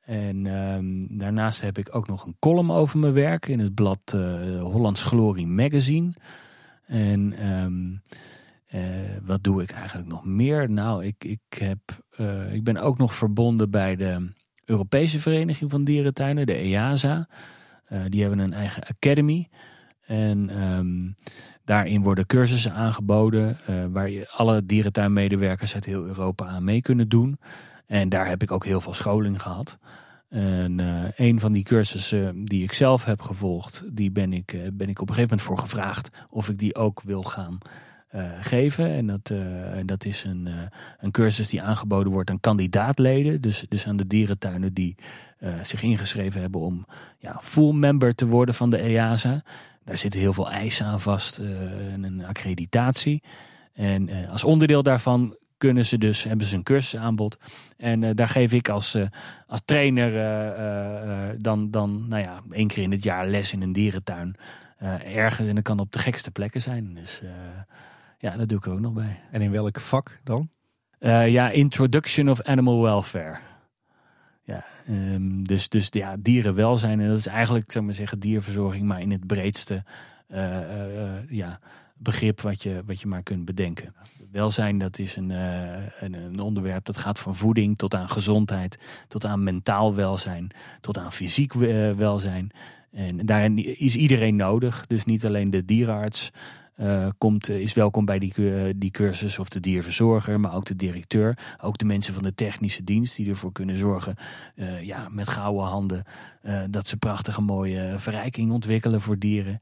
En 0.00 0.46
um, 0.46 1.18
daarnaast 1.18 1.60
heb 1.60 1.78
ik 1.78 1.94
ook 1.94 2.08
nog 2.08 2.24
een 2.24 2.36
column 2.38 2.70
over 2.70 2.98
mijn 2.98 3.12
werk 3.12 3.46
in 3.46 3.58
het 3.58 3.74
blad 3.74 4.16
Hollands 4.60 5.02
Glorie 5.02 5.46
Magazine. 5.46 6.12
En 6.86 7.34
uh, 8.74 8.82
wat 9.22 9.42
doe 9.42 9.62
ik 9.62 9.70
eigenlijk 9.70 10.08
nog 10.08 10.24
meer? 10.24 10.70
Nou, 10.70 11.04
ik, 11.04 11.24
ik, 11.24 11.40
heb, 11.58 11.78
uh, 12.16 12.52
ik 12.52 12.64
ben 12.64 12.76
ook 12.76 12.98
nog 12.98 13.14
verbonden 13.14 13.70
bij 13.70 13.96
de 13.96 14.32
Europese 14.64 15.20
Vereniging 15.20 15.70
van 15.70 15.84
Dierentuinen, 15.84 16.46
de 16.46 16.54
EASA. 16.54 17.28
die 18.08 18.20
hebben 18.20 18.38
een 18.38 18.52
eigen 18.52 18.82
academy. 18.82 19.48
En 20.06 20.62
um, 20.62 21.14
daarin 21.64 22.02
worden 22.02 22.26
cursussen 22.26 22.72
aangeboden 22.72 23.58
waar 23.92 24.10
je 24.10 24.28
alle 24.28 24.66
dierentuinmedewerkers 24.66 25.74
uit 25.74 25.84
heel 25.84 26.04
Europa 26.04 26.46
aan 26.46 26.64
mee 26.64 26.80
kunnen 26.82 27.08
doen. 27.08 27.38
En 27.86 28.08
daar 28.08 28.28
heb 28.28 28.42
ik 28.42 28.50
ook 28.50 28.64
heel 28.64 28.80
veel 28.80 28.94
scholing 28.94 29.42
gehad. 29.42 29.78
En 30.28 30.78
een 31.16 31.40
van 31.40 31.52
die 31.52 31.64
cursussen 31.64 32.44
die 32.44 32.62
ik 32.62 32.72
zelf 32.72 33.04
heb 33.04 33.20
gevolgd, 33.20 33.84
die 33.92 34.10
ben 34.10 34.32
ik, 34.32 34.46
ben 34.72 34.88
ik 34.88 35.00
op 35.00 35.08
een 35.08 35.14
gegeven 35.14 35.36
moment 35.36 35.42
voor 35.42 35.58
gevraagd 35.58 36.26
of 36.28 36.48
ik 36.48 36.58
die 36.58 36.74
ook 36.74 37.02
wil 37.02 37.22
gaan 37.22 37.58
geven. 38.40 38.90
En 38.90 39.06
dat, 39.06 39.32
dat 39.84 40.04
is 40.04 40.24
een, 40.24 40.48
een 41.00 41.10
cursus 41.10 41.48
die 41.48 41.62
aangeboden 41.62 42.12
wordt 42.12 42.30
aan 42.30 42.40
kandidaatleden. 42.40 43.40
Dus, 43.40 43.64
dus 43.68 43.86
aan 43.86 43.96
de 43.96 44.06
dierentuinen 44.06 44.72
die 44.72 44.94
zich 45.62 45.82
ingeschreven 45.82 46.40
hebben 46.40 46.60
om 46.60 46.86
ja, 47.18 47.38
full 47.42 47.72
member 47.72 48.14
te 48.14 48.26
worden 48.26 48.54
van 48.54 48.70
de 48.70 48.78
EASA. 48.78 49.42
Daar 49.84 49.98
zitten 49.98 50.20
heel 50.20 50.32
veel 50.32 50.50
eisen 50.50 50.86
aan 50.86 51.00
vast 51.00 51.38
en 51.38 52.02
een 52.02 52.24
accreditatie. 52.24 53.22
En 53.72 54.28
als 54.28 54.44
onderdeel 54.44 54.82
daarvan 54.82 55.36
kunnen 55.56 55.86
ze 55.86 55.98
dus, 55.98 56.24
hebben 56.24 56.46
ze 56.46 56.56
een 56.56 56.62
cursusaanbod. 56.62 57.38
En 57.76 58.14
daar 58.14 58.28
geef 58.28 58.52
ik 58.52 58.68
als, 58.68 58.96
als 59.46 59.60
trainer 59.64 60.12
dan, 61.38 61.70
dan, 61.70 62.08
nou 62.08 62.22
ja, 62.22 62.40
één 62.50 62.66
keer 62.66 62.82
in 62.82 62.90
het 62.90 63.02
jaar 63.02 63.26
les 63.26 63.52
in 63.52 63.62
een 63.62 63.72
dierentuin. 63.72 64.34
ergens 65.04 65.48
en 65.48 65.54
dat 65.54 65.64
kan 65.64 65.78
op 65.78 65.92
de 65.92 65.98
gekste 65.98 66.30
plekken 66.30 66.62
zijn. 66.62 66.94
Dus 66.94 67.20
ja, 68.20 68.36
dat 68.36 68.48
doe 68.48 68.58
ik 68.58 68.66
er 68.66 68.72
ook 68.72 68.80
nog 68.80 68.92
bij. 68.92 69.20
En 69.30 69.40
in 69.40 69.50
welk 69.50 69.80
vak 69.80 70.20
dan? 70.24 70.50
ja, 71.28 71.50
Introduction 71.50 72.30
of 72.30 72.42
Animal 72.42 72.82
Welfare. 72.82 73.38
Ja, 74.42 74.64
um, 74.88 75.46
dus, 75.46 75.68
dus 75.68 75.88
ja, 75.90 76.16
dierenwelzijn. 76.18 77.00
En 77.00 77.08
dat 77.08 77.18
is 77.18 77.26
eigenlijk, 77.26 77.72
zou 77.72 77.84
maar 77.84 77.94
zeggen, 77.94 78.18
dierverzorging, 78.18 78.82
maar 78.86 79.00
in 79.00 79.10
het 79.10 79.26
breedste 79.26 79.84
ja, 81.28 81.60
begrip 81.94 82.40
wat 82.40 82.62
je, 82.62 82.82
wat 82.86 83.00
je 83.00 83.06
maar 83.06 83.22
kunt 83.22 83.44
bedenken 83.44 83.94
welzijn, 84.30 84.78
dat 84.78 84.98
is 84.98 85.16
een, 85.16 85.30
een, 85.30 86.14
een, 86.14 86.40
onderwerp 86.40 86.84
dat 86.84 86.96
gaat 86.96 87.18
van 87.18 87.36
voeding 87.36 87.76
tot 87.76 87.94
aan 87.94 88.08
gezondheid, 88.08 89.04
tot 89.08 89.24
aan 89.24 89.42
mentaal 89.42 89.94
welzijn, 89.94 90.50
tot 90.80 90.98
aan 90.98 91.12
fysiek 91.12 91.52
welzijn. 91.96 92.50
En 92.92 93.26
daarin 93.26 93.78
is 93.78 93.96
iedereen 93.96 94.36
nodig. 94.36 94.86
Dus 94.86 95.04
niet 95.04 95.26
alleen 95.26 95.50
de 95.50 95.64
dierenarts 95.64 96.30
uh, 96.80 97.08
komt, 97.18 97.48
is 97.48 97.74
welkom 97.74 98.04
bij 98.04 98.18
die, 98.18 98.34
die 98.76 98.90
cursus 98.90 99.38
of 99.38 99.48
de 99.48 99.60
dierverzorger, 99.60 100.40
maar 100.40 100.54
ook 100.54 100.64
de 100.64 100.76
directeur. 100.76 101.38
Ook 101.60 101.78
de 101.78 101.84
mensen 101.84 102.14
van 102.14 102.22
de 102.22 102.34
technische 102.34 102.84
dienst 102.84 103.16
die 103.16 103.28
ervoor 103.28 103.52
kunnen 103.52 103.78
zorgen, 103.78 104.14
ja, 104.80 105.08
met 105.08 105.28
gouden 105.28 105.64
handen, 105.64 106.04
dat 106.70 106.86
ze 106.86 106.96
prachtige 106.96 107.40
mooie 107.40 107.94
verrijking 107.96 108.52
ontwikkelen 108.52 109.00
voor 109.00 109.18
dieren. 109.18 109.60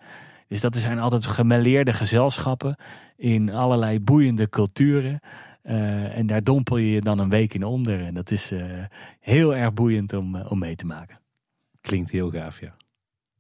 Dus 0.48 0.60
dat 0.60 0.76
zijn 0.76 0.98
altijd 0.98 1.26
gemêleerde 1.26 1.92
gezelschappen 1.92 2.76
in 3.16 3.50
allerlei 3.50 4.00
boeiende 4.00 4.48
culturen. 4.48 5.20
En 5.62 6.26
daar 6.26 6.42
dompel 6.42 6.76
je 6.76 6.90
je 6.90 7.00
dan 7.00 7.18
een 7.18 7.30
week 7.30 7.54
in 7.54 7.64
onder. 7.64 8.04
En 8.04 8.14
dat 8.14 8.30
is 8.30 8.52
heel 9.20 9.56
erg 9.56 9.74
boeiend 9.74 10.12
om, 10.12 10.36
om 10.36 10.58
mee 10.58 10.76
te 10.76 10.86
maken. 10.86 11.20
Klinkt 11.80 12.10
heel 12.10 12.30
gaaf, 12.30 12.60
ja. 12.60 12.76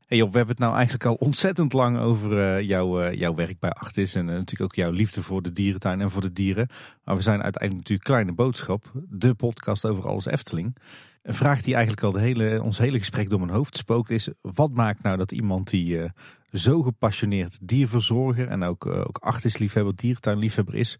Hey 0.08 0.18
Job, 0.18 0.30
we 0.30 0.36
hebben 0.36 0.54
het 0.54 0.64
nou 0.64 0.76
eigenlijk 0.76 1.04
al 1.04 1.14
ontzettend 1.14 1.72
lang 1.72 1.98
over 1.98 2.62
jouw, 2.62 3.12
jouw 3.12 3.34
werk 3.34 3.58
bij 3.58 3.70
Artis. 3.70 4.14
En 4.14 4.24
natuurlijk 4.24 4.62
ook 4.62 4.74
jouw 4.74 4.90
liefde 4.90 5.22
voor 5.22 5.42
de 5.42 5.52
dierentuin 5.52 6.00
en 6.00 6.10
voor 6.10 6.22
de 6.22 6.32
dieren. 6.32 6.68
Maar 7.04 7.16
we 7.16 7.22
zijn 7.22 7.42
uiteindelijk 7.42 7.88
natuurlijk 7.88 8.08
Kleine 8.08 8.32
Boodschap. 8.32 8.92
De 9.08 9.34
podcast 9.34 9.86
over 9.86 10.08
alles 10.08 10.26
Efteling. 10.26 10.76
Een 11.22 11.34
vraag 11.34 11.62
die 11.62 11.74
eigenlijk 11.74 12.04
al 12.04 12.12
de 12.12 12.20
hele, 12.20 12.62
ons 12.62 12.78
hele 12.78 12.98
gesprek 12.98 13.30
door 13.30 13.38
mijn 13.38 13.52
hoofd 13.52 13.76
spookt 13.76 14.10
is... 14.10 14.28
Wat 14.40 14.70
maakt 14.70 15.02
nou 15.02 15.16
dat 15.16 15.32
iemand 15.32 15.70
die 15.70 16.10
zo 16.50 16.82
gepassioneerd 16.82 17.68
dierverzorger 17.68 18.48
en 18.48 18.62
ook, 18.62 18.86
ook 18.86 19.18
artisliefhebber, 19.18 19.96
dierentuinliefhebber 19.96 20.74
is. 20.74 20.96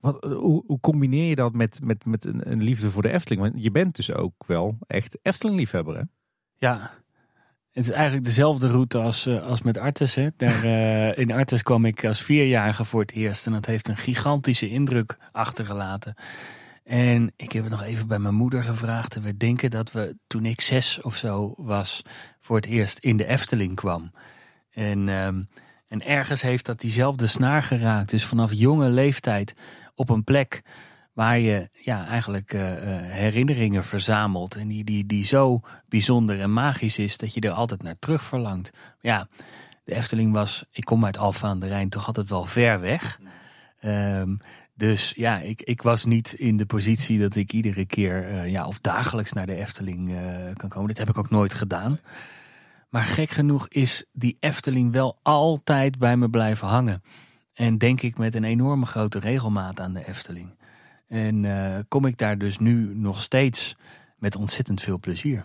Wat, 0.00 0.24
eh, 0.24 0.30
hoe, 0.30 0.64
hoe, 0.66 0.80
combineer 0.80 1.28
je 1.28 1.34
dat 1.34 1.52
met, 1.52 1.80
met, 1.82 2.04
met 2.04 2.24
een, 2.24 2.50
een, 2.50 2.62
liefde 2.62 2.90
voor 2.90 3.02
de 3.02 3.12
Efteling? 3.12 3.42
Want 3.42 3.62
je 3.62 3.70
bent 3.70 3.96
dus 3.96 4.12
ook 4.12 4.44
wel 4.46 4.78
echt 4.86 5.18
Efteling-liefhebber, 5.22 5.96
hè? 5.96 6.02
Ja, 6.58 7.04
het 7.76 7.84
is 7.84 7.90
eigenlijk 7.90 8.24
dezelfde 8.24 8.68
route 8.68 8.98
als, 8.98 9.26
uh, 9.26 9.46
als 9.46 9.62
met 9.62 9.78
Artes. 9.78 10.14
Hè. 10.14 10.28
Daar, 10.36 10.64
uh, 10.64 11.18
in 11.22 11.32
Artes 11.32 11.62
kwam 11.62 11.84
ik 11.84 12.04
als 12.04 12.22
vierjarige 12.22 12.84
voor 12.84 13.00
het 13.00 13.12
eerst 13.12 13.46
en 13.46 13.52
dat 13.52 13.66
heeft 13.66 13.88
een 13.88 13.96
gigantische 13.96 14.68
indruk 14.68 15.16
achtergelaten. 15.32 16.14
En 16.84 17.32
ik 17.36 17.52
heb 17.52 17.62
het 17.62 17.72
nog 17.72 17.82
even 17.82 18.06
bij 18.06 18.18
mijn 18.18 18.34
moeder 18.34 18.62
gevraagd. 18.62 19.16
En 19.16 19.22
we 19.22 19.36
denken 19.36 19.70
dat 19.70 19.92
we 19.92 20.16
toen 20.26 20.44
ik 20.44 20.60
zes 20.60 21.00
of 21.00 21.16
zo 21.16 21.54
was 21.56 22.02
voor 22.40 22.56
het 22.56 22.66
eerst 22.66 22.98
in 22.98 23.16
de 23.16 23.26
Efteling 23.26 23.74
kwam. 23.74 24.12
En, 24.70 25.08
um, 25.08 25.48
en 25.88 26.00
ergens 26.00 26.42
heeft 26.42 26.66
dat 26.66 26.80
diezelfde 26.80 27.26
snaar 27.26 27.62
geraakt. 27.62 28.10
Dus 28.10 28.24
vanaf 28.24 28.52
jonge 28.52 28.88
leeftijd 28.88 29.54
op 29.94 30.08
een 30.08 30.24
plek 30.24 30.62
waar 31.16 31.38
je 31.38 31.68
ja, 31.72 32.06
eigenlijk 32.06 32.52
uh, 32.52 32.62
herinneringen 33.00 33.84
verzamelt. 33.84 34.54
En 34.54 34.68
die, 34.68 34.84
die, 34.84 35.06
die 35.06 35.24
zo 35.24 35.60
bijzonder 35.88 36.40
en 36.40 36.52
magisch 36.52 36.98
is 36.98 37.16
dat 37.16 37.34
je 37.34 37.40
er 37.40 37.50
altijd 37.50 37.82
naar 37.82 37.98
terug 37.98 38.22
verlangt. 38.22 38.72
Ja, 39.00 39.28
de 39.84 39.94
Efteling 39.94 40.32
was, 40.32 40.64
ik 40.70 40.84
kom 40.84 41.04
uit 41.04 41.18
Alfa 41.18 41.48
aan 41.48 41.60
de 41.60 41.66
Rijn, 41.66 41.88
toch 41.88 42.06
altijd 42.06 42.28
wel 42.28 42.44
ver 42.44 42.80
weg. 42.80 43.20
Um, 43.82 44.38
dus 44.74 45.12
ja, 45.16 45.38
ik, 45.38 45.62
ik 45.62 45.82
was 45.82 46.04
niet 46.04 46.32
in 46.32 46.56
de 46.56 46.66
positie 46.66 47.18
dat 47.18 47.36
ik 47.36 47.52
iedere 47.52 47.86
keer 47.86 48.30
uh, 48.30 48.50
ja, 48.50 48.66
of 48.66 48.78
dagelijks 48.80 49.32
naar 49.32 49.46
de 49.46 49.54
Efteling 49.54 50.14
kan 50.54 50.68
komen. 50.68 50.88
Dit 50.88 50.98
heb 50.98 51.08
ik 51.08 51.18
ook 51.18 51.30
nooit 51.30 51.54
gedaan. 51.54 51.98
Maar 52.88 53.02
gek 53.02 53.30
genoeg 53.30 53.68
is 53.68 54.04
die 54.12 54.36
Efteling 54.40 54.92
wel 54.92 55.18
altijd 55.22 55.98
bij 55.98 56.16
me 56.16 56.30
blijven 56.30 56.68
hangen. 56.68 57.02
En 57.54 57.78
denk 57.78 58.02
ik 58.02 58.18
met 58.18 58.34
een 58.34 58.44
enorme 58.44 58.86
grote 58.86 59.18
regelmaat 59.18 59.80
aan 59.80 59.92
de 59.92 60.08
Efteling. 60.08 60.54
En 61.06 61.44
uh, 61.44 61.78
kom 61.88 62.06
ik 62.06 62.18
daar 62.18 62.38
dus 62.38 62.58
nu 62.58 62.94
nog 62.94 63.22
steeds 63.22 63.76
met 64.16 64.36
ontzettend 64.36 64.80
veel 64.80 64.98
plezier. 64.98 65.44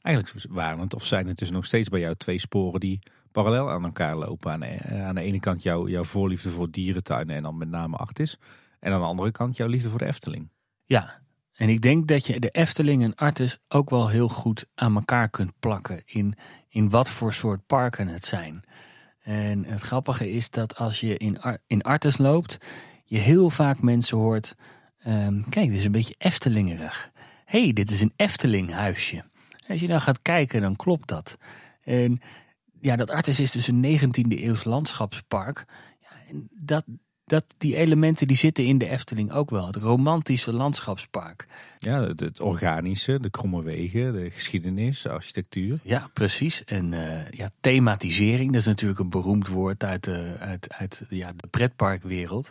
Eigenlijk 0.00 0.44
waren 0.48 0.80
het 0.80 0.94
of 0.94 1.04
zijn 1.04 1.26
het 1.26 1.38
dus 1.38 1.50
nog 1.50 1.64
steeds 1.64 1.88
bij 1.88 2.00
jou 2.00 2.14
twee 2.14 2.38
sporen 2.38 2.80
die 2.80 2.98
parallel 3.32 3.70
aan 3.70 3.84
elkaar 3.84 4.16
lopen. 4.16 4.52
Aan 4.52 4.60
de, 4.60 4.66
eh, 4.66 5.06
aan 5.06 5.14
de 5.14 5.20
ene 5.20 5.40
kant 5.40 5.62
jouw, 5.62 5.88
jouw 5.88 6.04
voorliefde 6.04 6.50
voor 6.50 6.70
dierentuinen 6.70 7.36
en 7.36 7.42
dan 7.42 7.58
met 7.58 7.68
name 7.68 7.96
Artis. 7.96 8.38
En 8.80 8.92
aan 8.92 9.00
de 9.00 9.06
andere 9.06 9.30
kant 9.30 9.56
jouw 9.56 9.66
liefde 9.66 9.88
voor 9.88 9.98
de 9.98 10.06
Efteling. 10.06 10.48
Ja, 10.84 11.20
en 11.52 11.68
ik 11.68 11.80
denk 11.80 12.08
dat 12.08 12.26
je 12.26 12.40
de 12.40 12.48
Efteling 12.48 13.02
en 13.02 13.14
Artis 13.14 13.58
ook 13.68 13.90
wel 13.90 14.08
heel 14.08 14.28
goed 14.28 14.66
aan 14.74 14.94
elkaar 14.94 15.28
kunt 15.28 15.52
plakken 15.60 16.02
in, 16.04 16.34
in 16.68 16.90
wat 16.90 17.10
voor 17.10 17.32
soort 17.32 17.66
parken 17.66 18.08
het 18.08 18.26
zijn. 18.26 18.64
En 19.20 19.64
het 19.64 19.80
grappige 19.80 20.30
is 20.30 20.50
dat 20.50 20.76
als 20.76 21.00
je 21.00 21.16
in, 21.16 21.38
in 21.66 21.82
Artis 21.82 22.18
loopt, 22.18 22.58
je 23.04 23.18
heel 23.18 23.50
vaak 23.50 23.82
mensen 23.82 24.18
hoort: 24.18 24.54
um, 25.06 25.48
kijk, 25.48 25.68
dit 25.68 25.78
is 25.78 25.84
een 25.84 25.92
beetje 25.92 26.14
Eftelingerig. 26.18 27.10
hey, 27.44 27.72
dit 27.72 27.90
is 27.90 28.00
een 28.00 28.12
Efteling 28.16 28.72
huisje. 28.72 29.24
Als 29.68 29.80
je 29.80 29.86
dan 29.86 30.00
gaat 30.00 30.22
kijken, 30.22 30.60
dan 30.60 30.76
klopt 30.76 31.08
dat. 31.08 31.38
En 31.82 32.20
ja, 32.80 32.96
dat 32.96 33.10
Artis 33.10 33.40
is 33.40 33.50
dus 33.50 33.68
een 33.68 33.98
19e 34.00 34.40
eeuws 34.40 34.64
landschapspark. 34.64 35.64
Ja, 36.00 36.08
en 36.28 36.48
dat, 36.50 36.84
dat, 37.24 37.44
die 37.58 37.76
elementen 37.76 38.26
die 38.26 38.36
zitten 38.36 38.64
in 38.64 38.78
de 38.78 38.88
Efteling 38.88 39.32
ook 39.32 39.50
wel. 39.50 39.66
Het 39.66 39.76
romantische 39.76 40.52
landschapspark. 40.52 41.46
Ja, 41.78 42.02
het, 42.02 42.20
het 42.20 42.40
organische, 42.40 43.20
de 43.20 43.30
kromme 43.30 43.62
wegen, 43.62 44.12
de 44.12 44.30
geschiedenis, 44.30 45.02
de 45.02 45.10
architectuur. 45.10 45.78
Ja, 45.82 46.10
precies. 46.12 46.64
En 46.64 46.92
uh, 46.92 47.30
ja, 47.30 47.48
thematisering, 47.60 48.52
dat 48.52 48.60
is 48.60 48.66
natuurlijk 48.66 49.00
een 49.00 49.10
beroemd 49.10 49.48
woord 49.48 49.84
uit 49.84 50.04
de, 50.04 50.36
uit, 50.38 50.72
uit 50.72 51.02
ja, 51.08 51.32
de 51.36 51.46
pretparkwereld. 51.46 52.50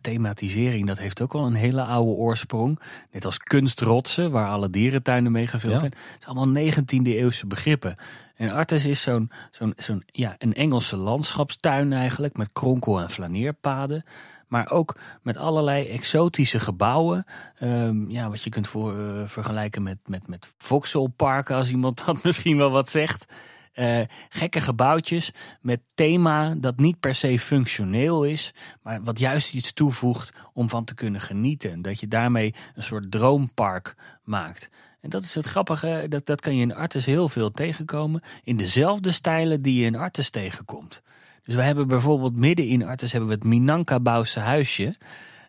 Thematisering, 0.00 0.86
dat 0.86 0.98
heeft 0.98 1.22
ook 1.22 1.32
wel 1.32 1.46
een 1.46 1.54
hele 1.54 1.82
oude 1.82 2.10
oorsprong. 2.10 2.80
Net 3.12 3.24
als 3.24 3.38
kunstrotsen, 3.38 4.30
waar 4.30 4.48
alle 4.48 4.70
dierentuinen 4.70 5.32
mee 5.32 5.46
gevuld 5.46 5.78
zijn. 5.78 5.92
Het 6.12 6.22
zijn 6.22 6.36
allemaal 6.36 6.62
19e 6.64 7.02
eeuwse 7.02 7.46
begrippen. 7.46 7.96
En 8.36 8.50
Artes 8.50 8.84
is 8.84 9.02
zo'n, 9.02 9.30
zo'n, 9.50 9.72
zo'n 9.76 10.02
ja, 10.06 10.34
een 10.38 10.54
Engelse 10.54 10.96
landschapstuin 10.96 11.92
eigenlijk, 11.92 12.36
met 12.36 12.52
kronkel- 12.52 13.00
en 13.00 13.10
flaneerpaden. 13.10 14.04
Maar 14.48 14.70
ook 14.70 14.96
met 15.22 15.36
allerlei 15.36 15.88
exotische 15.88 16.60
gebouwen. 16.60 17.26
Um, 17.62 18.10
ja, 18.10 18.30
wat 18.30 18.42
je 18.42 18.50
kunt 18.50 18.66
voor, 18.66 18.98
uh, 18.98 19.22
vergelijken 19.26 19.82
met, 19.82 19.98
met, 20.06 20.28
met 20.28 20.52
Vauxhall-parken, 20.58 21.56
als 21.56 21.70
iemand 21.70 22.02
dat 22.06 22.22
misschien 22.22 22.56
wel 22.56 22.70
wat 22.70 22.90
zegt. 22.90 23.32
Uh, 23.74 24.00
gekke 24.28 24.60
gebouwtjes 24.60 25.30
met 25.60 25.80
thema 25.94 26.54
dat 26.54 26.76
niet 26.76 27.00
per 27.00 27.14
se 27.14 27.38
functioneel 27.38 28.24
is, 28.24 28.54
maar 28.82 29.02
wat 29.02 29.18
juist 29.18 29.54
iets 29.54 29.72
toevoegt 29.72 30.32
om 30.52 30.68
van 30.68 30.84
te 30.84 30.94
kunnen 30.94 31.20
genieten. 31.20 31.82
Dat 31.82 32.00
je 32.00 32.08
daarmee 32.08 32.54
een 32.74 32.82
soort 32.82 33.10
droompark 33.10 33.94
maakt. 34.24 34.70
En 35.00 35.10
dat 35.10 35.22
is 35.22 35.34
het 35.34 35.44
grappige, 35.44 36.06
dat, 36.08 36.26
dat 36.26 36.40
kan 36.40 36.56
je 36.56 36.62
in 36.62 36.74
Artes 36.74 37.06
heel 37.06 37.28
veel 37.28 37.50
tegenkomen. 37.50 38.22
In 38.44 38.56
dezelfde 38.56 39.10
stijlen 39.10 39.62
die 39.62 39.80
je 39.80 39.86
in 39.86 39.96
Artes 39.96 40.30
tegenkomt. 40.30 41.02
Dus 41.44 41.54
we 41.54 41.62
hebben 41.62 41.88
bijvoorbeeld 41.88 42.36
midden 42.36 42.66
in 42.66 42.86
Artes 42.86 43.12
hebben 43.12 43.30
we 43.30 43.34
het 43.34 43.44
Minangkabouwse 43.44 44.40
huisje. 44.40 44.94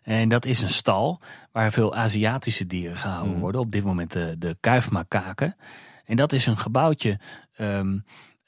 En 0.02 0.28
dat 0.28 0.44
is 0.44 0.62
een 0.62 0.68
stal 0.68 1.20
waar 1.52 1.72
veel 1.72 1.94
Aziatische 1.94 2.66
dieren 2.66 2.96
gehouden 2.96 3.34
mm. 3.34 3.40
worden. 3.40 3.60
Op 3.60 3.72
dit 3.72 3.84
moment 3.84 4.12
de, 4.12 4.34
de 4.38 4.56
kuifmakaken. 4.60 5.56
En 6.04 6.16
dat 6.16 6.32
is 6.32 6.46
een 6.46 6.58
gebouwtje 6.58 7.18
um, 7.60 8.04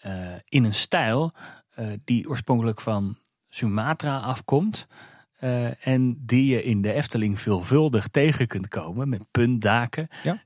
uh, 0.06 0.12
in 0.48 0.64
een 0.64 0.74
stijl 0.74 1.32
uh, 1.78 1.86
die 2.04 2.28
oorspronkelijk 2.28 2.80
van 2.80 3.16
Sumatra 3.48 4.18
afkomt. 4.18 4.86
Uh, 5.40 5.86
en 5.86 6.22
die 6.26 6.46
je 6.46 6.62
in 6.62 6.82
de 6.82 6.92
Efteling 6.92 7.40
veelvuldig 7.40 8.08
tegen 8.08 8.46
kunt 8.46 8.68
komen 8.68 9.08
met 9.08 9.22
puntdaken. 9.30 10.08
Ja. 10.22 10.42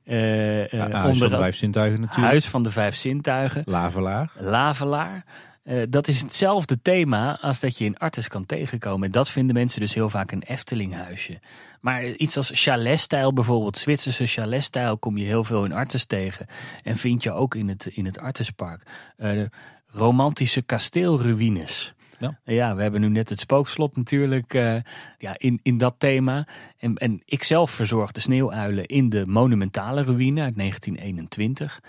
huis 0.90 1.18
van 1.18 1.28
de 1.28 1.36
vijf 1.36 1.56
zintuigen 1.56 2.00
natuurlijk. 2.00 2.28
Huis 2.28 2.48
van 2.48 2.62
de 2.62 2.70
vijf 2.70 2.94
zintuigen. 2.94 3.62
Lavelaar. 3.66 4.32
Lavelaar. 4.38 5.24
Uh, 5.64 5.82
dat 5.88 6.08
is 6.08 6.20
hetzelfde 6.20 6.82
thema 6.82 7.38
als 7.40 7.60
dat 7.60 7.78
je 7.78 7.84
in 7.84 7.98
Artes 7.98 8.28
kan 8.28 8.46
tegenkomen. 8.46 9.06
En 9.06 9.12
dat 9.12 9.30
vinden 9.30 9.54
mensen 9.54 9.80
dus 9.80 9.94
heel 9.94 10.10
vaak 10.10 10.32
een 10.32 10.42
Eftelinghuisje. 10.42 11.40
Maar 11.80 12.04
iets 12.04 12.36
als 12.36 12.50
chaletstijl, 12.54 13.32
bijvoorbeeld 13.32 13.78
Zwitserse 13.78 14.26
chaletstijl, 14.26 14.98
kom 14.98 15.16
je 15.16 15.24
heel 15.24 15.44
veel 15.44 15.64
in 15.64 15.72
Artes 15.72 16.04
tegen. 16.04 16.46
En 16.82 16.96
vind 16.96 17.22
je 17.22 17.32
ook 17.32 17.54
in 17.54 17.68
het, 17.68 17.86
in 17.86 18.04
het 18.04 18.18
Artespark. 18.18 18.82
Uh, 19.18 19.42
romantische 19.86 20.62
kasteelruïnes. 20.62 21.94
Ja. 22.18 22.38
ja, 22.44 22.74
we 22.74 22.82
hebben 22.82 23.00
nu 23.00 23.08
net 23.08 23.28
het 23.28 23.40
spookslot 23.40 23.96
natuurlijk 23.96 24.54
uh, 24.54 24.76
ja, 25.18 25.34
in, 25.36 25.60
in 25.62 25.78
dat 25.78 25.94
thema. 25.98 26.46
En, 26.78 26.94
en 26.94 27.22
ik 27.24 27.42
zelf 27.42 27.70
verzorg 27.70 28.12
de 28.12 28.20
sneeuwuilen 28.20 28.86
in 28.86 29.08
de 29.08 29.26
monumentale 29.26 30.02
ruïne 30.02 30.42
uit 30.42 30.56
1921. 30.56 31.80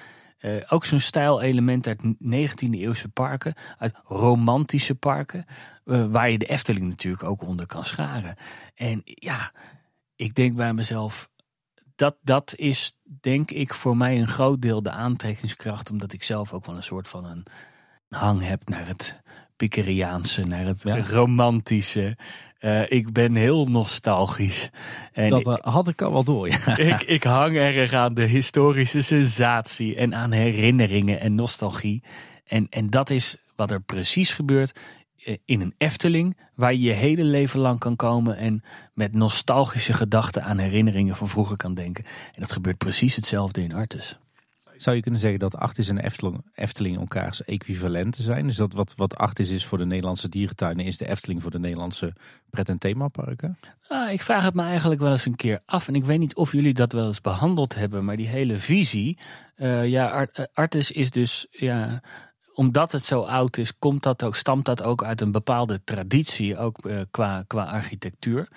Uh, 0.46 0.62
ook 0.70 0.86
zo'n 0.86 1.00
stijlelement 1.00 1.88
uit 1.88 2.02
19e 2.04 2.70
eeuwse 2.70 3.10
parken, 3.10 3.54
uit 3.78 3.94
romantische 4.04 4.96
parken, 4.96 5.46
uh, 5.86 6.06
waar 6.06 6.30
je 6.30 6.38
de 6.38 6.46
Efteling 6.46 6.90
natuurlijk 6.90 7.24
ook 7.24 7.42
onder 7.42 7.66
kan 7.66 7.86
scharen. 7.86 8.36
En 8.76 9.02
ja, 9.04 9.52
ik 10.16 10.36
denk 10.36 10.56
bij 10.56 10.74
mezelf, 10.74 11.30
dat, 11.96 12.16
dat 12.22 12.54
is 12.56 12.94
denk 13.04 13.52
ik 13.52 13.74
voor 13.74 13.98
mij 13.98 14.20
een 14.20 14.28
groot 14.28 14.62
deel 14.62 14.84
de 14.84 14.92
aantrekkingskracht, 14.92 15.90
omdat 15.90 16.14
ik 16.14 16.24
zelf 16.24 16.54
ook 16.54 16.66
wel 16.66 16.76
een 16.76 16.84
soort 16.84 17.08
van 17.08 17.26
een 17.26 17.46
hang 18.08 18.42
heb 18.42 18.70
naar 18.70 18.88
het 18.88 19.22
Pickeriaanse, 19.56 20.44
naar 20.44 20.66
het 20.66 20.82
ja. 20.82 21.02
romantische. 21.02 22.18
Uh, 22.64 22.92
ik 22.92 23.12
ben 23.14 23.36
heel 23.36 23.66
nostalgisch. 23.66 24.70
En 25.14 25.30
dat 25.30 25.48
uh, 25.48 25.56
had 25.60 25.88
ik 25.88 26.02
al 26.02 26.12
wel 26.12 26.24
door. 26.24 26.48
Ja. 26.48 26.78
ik, 26.94 27.04
ik 27.04 27.24
hang 27.24 27.56
erg 27.56 27.94
aan 27.94 28.14
de 28.14 28.26
historische 28.26 29.02
sensatie 29.02 29.96
en 29.96 30.16
aan 30.16 30.32
herinneringen 30.32 31.20
en 31.20 31.36
nostalgie. 31.36 32.04
En, 32.46 32.68
en 32.70 32.90
dat 32.90 33.10
is 33.10 33.38
wat 33.56 33.72
er 33.72 33.82
precies 33.82 34.32
gebeurt 34.32 34.80
eh, 35.24 35.38
in 35.46 35.62
een 35.62 35.74
Efteling, 35.78 36.38
waar 36.56 36.74
je 36.74 36.82
je 36.82 36.92
hele 36.92 37.24
leven 37.24 37.60
lang 37.60 37.80
kan 37.80 37.96
komen 37.96 38.38
en 38.38 38.64
met 38.94 39.16
nostalgische 39.16 39.94
gedachten 39.94 40.44
aan 40.44 40.58
herinneringen 40.58 41.16
van 41.16 41.28
vroeger 41.28 41.58
kan 41.58 41.74
denken. 41.74 42.04
En 42.06 42.42
dat 42.42 42.52
gebeurt 42.52 42.78
precies 42.78 43.16
hetzelfde 43.16 43.64
in 43.64 43.74
Artes. 43.74 44.20
Zou 44.78 44.96
je 44.96 45.02
kunnen 45.02 45.20
zeggen 45.20 45.40
dat 45.40 45.56
Artis 45.56 45.90
en 45.90 45.98
Efteling, 45.98 46.46
Efteling 46.54 46.98
elkaars 46.98 47.44
equivalenten 47.44 48.24
zijn? 48.24 48.48
Dus 48.48 48.56
dat 48.56 48.74
wat, 48.74 48.94
wat 48.96 49.16
Artis 49.18 49.50
is 49.50 49.66
voor 49.66 49.78
de 49.78 49.86
Nederlandse 49.86 50.30
dierentuinen, 50.30 50.86
is 50.86 50.98
de 50.98 51.08
Efteling 51.08 51.42
voor 51.42 51.52
de 51.52 51.60
Nederlandse 51.60 52.14
pret- 52.50 52.70
en 52.70 52.78
themaparken? 52.78 53.58
Ah, 53.88 54.12
ik 54.12 54.22
vraag 54.22 54.44
het 54.44 54.54
me 54.54 54.62
eigenlijk 54.62 55.02
wel 55.02 55.12
eens 55.12 55.26
een 55.26 55.36
keer 55.36 55.62
af. 55.66 55.88
En 55.88 55.96
ik 55.96 56.04
weet 56.04 56.20
niet 56.20 56.36
of 56.36 56.52
jullie 56.52 56.74
dat 56.74 56.92
wel 56.92 57.08
eens 57.08 57.22
behandeld 57.22 57.76
hebben, 57.76 58.06
maar 58.06 58.18
die 58.18 58.28
hele 58.28 58.58
visie. 58.58 59.18
Uh, 59.56 59.88
ja, 59.88 60.28
eh, 60.28 60.46
Artis 60.54 60.92
is 60.92 61.12
dus 61.12 61.48
ja, 61.50 62.02
omdat 62.54 62.92
het 62.92 63.04
zo 63.04 63.22
oud 63.22 63.58
is, 63.58 63.76
komt 63.76 64.04
dat 64.04 64.24
ook, 64.24 64.36
stamt 64.36 64.66
dat 64.66 64.84
ook 64.84 65.04
uit 65.04 65.22
een 65.22 65.32
bepaalde 65.32 65.84
traditie, 65.84 66.58
ook 66.58 66.86
uh, 66.86 67.02
qua, 67.12 67.44
qua 67.48 67.64
architectuur. 67.64 68.48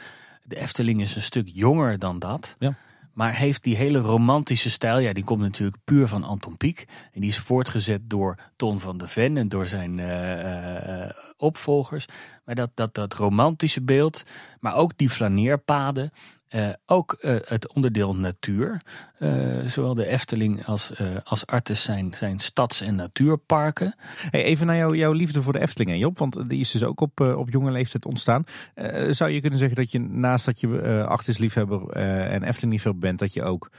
De 0.42 0.56
Efteling 0.56 1.00
is 1.00 1.16
een 1.16 1.22
stuk 1.22 1.48
jonger 1.52 1.98
dan 1.98 2.18
dat. 2.18 2.56
Ja. 2.58 2.74
Maar 3.16 3.34
heeft 3.34 3.62
die 3.62 3.76
hele 3.76 3.98
romantische 3.98 4.70
stijl, 4.70 4.98
ja, 4.98 5.12
die 5.12 5.24
komt 5.24 5.40
natuurlijk 5.40 5.76
puur 5.84 6.08
van 6.08 6.24
Anton 6.24 6.56
Pieck. 6.56 6.84
En 7.12 7.20
die 7.20 7.30
is 7.30 7.38
voortgezet 7.38 8.00
door 8.04 8.38
Ton 8.56 8.80
van 8.80 8.98
de 8.98 9.08
Ven 9.08 9.36
en 9.36 9.48
door 9.48 9.66
zijn 9.66 9.98
uh, 9.98 11.00
uh, 11.00 11.10
opvolgers. 11.36 12.06
Maar 12.44 12.54
dat, 12.54 12.70
dat, 12.74 12.94
dat 12.94 13.14
romantische 13.14 13.82
beeld, 13.82 14.22
maar 14.60 14.74
ook 14.74 14.92
die 14.96 15.10
flaneerpaden. 15.10 16.10
Uh, 16.50 16.68
ook 16.86 17.18
uh, 17.20 17.36
het 17.44 17.72
onderdeel 17.72 18.16
natuur. 18.16 18.80
Uh, 19.18 19.66
zowel 19.66 19.94
de 19.94 20.06
Efteling 20.06 20.66
als, 20.66 20.92
als 21.24 21.46
Artes 21.46 21.82
zijn, 21.82 22.14
zijn 22.14 22.38
stads- 22.38 22.80
en 22.80 22.94
natuurparken. 22.94 23.94
Hey, 24.30 24.44
even 24.44 24.66
naar 24.66 24.76
jou, 24.76 24.96
jouw 24.96 25.12
liefde 25.12 25.42
voor 25.42 25.52
de 25.52 25.60
Efteling, 25.60 25.90
en 25.90 25.98
Job. 25.98 26.18
Want 26.18 26.48
die 26.48 26.60
is 26.60 26.70
dus 26.70 26.84
ook 26.84 27.00
op, 27.00 27.20
op 27.20 27.50
jonge 27.50 27.70
leeftijd 27.70 28.06
ontstaan. 28.06 28.44
zou 29.10 29.30
je 29.30 29.40
kunnen 29.40 29.58
zeggen 29.58 29.76
dat 29.76 29.90
je 29.90 29.98
naast 29.98 30.44
dat 30.44 30.60
je 30.60 31.04
Artes-liefhebber 31.08 31.90
en 31.90 32.42
Efteling-liefhebber 32.42 33.02
bent... 33.02 33.18
dat 33.18 33.32
je 33.32 33.42
ook 33.42 33.70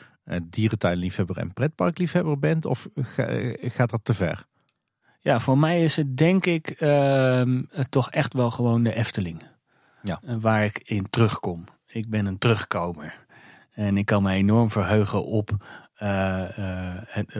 dierentuinliefhebber 0.43 1.37
en 1.37 1.53
pretparkliefhebber 1.53 2.39
bent? 2.39 2.65
Of 2.65 2.87
gaat 3.61 3.89
dat 3.89 4.01
te 4.03 4.13
ver? 4.13 4.45
Ja, 5.19 5.39
voor 5.39 5.57
mij 5.57 5.83
is 5.83 5.95
het 5.95 6.17
denk 6.17 6.45
ik 6.45 6.69
ehm, 6.69 7.63
toch 7.89 8.11
echt 8.11 8.33
wel 8.33 8.51
gewoon 8.51 8.83
de 8.83 8.93
Efteling. 8.93 9.43
Ja. 10.01 10.19
Waar 10.39 10.63
ik 10.63 10.81
in 10.83 11.09
terugkom. 11.09 11.65
Ik 11.97 12.09
ben 12.09 12.25
een 12.25 12.37
terugkomer. 12.37 13.25
En 13.71 13.97
ik 13.97 14.05
kan 14.05 14.23
me 14.23 14.31
enorm 14.31 14.71
verheugen 14.71 15.25
op 15.25 15.65
uh, 16.03 16.43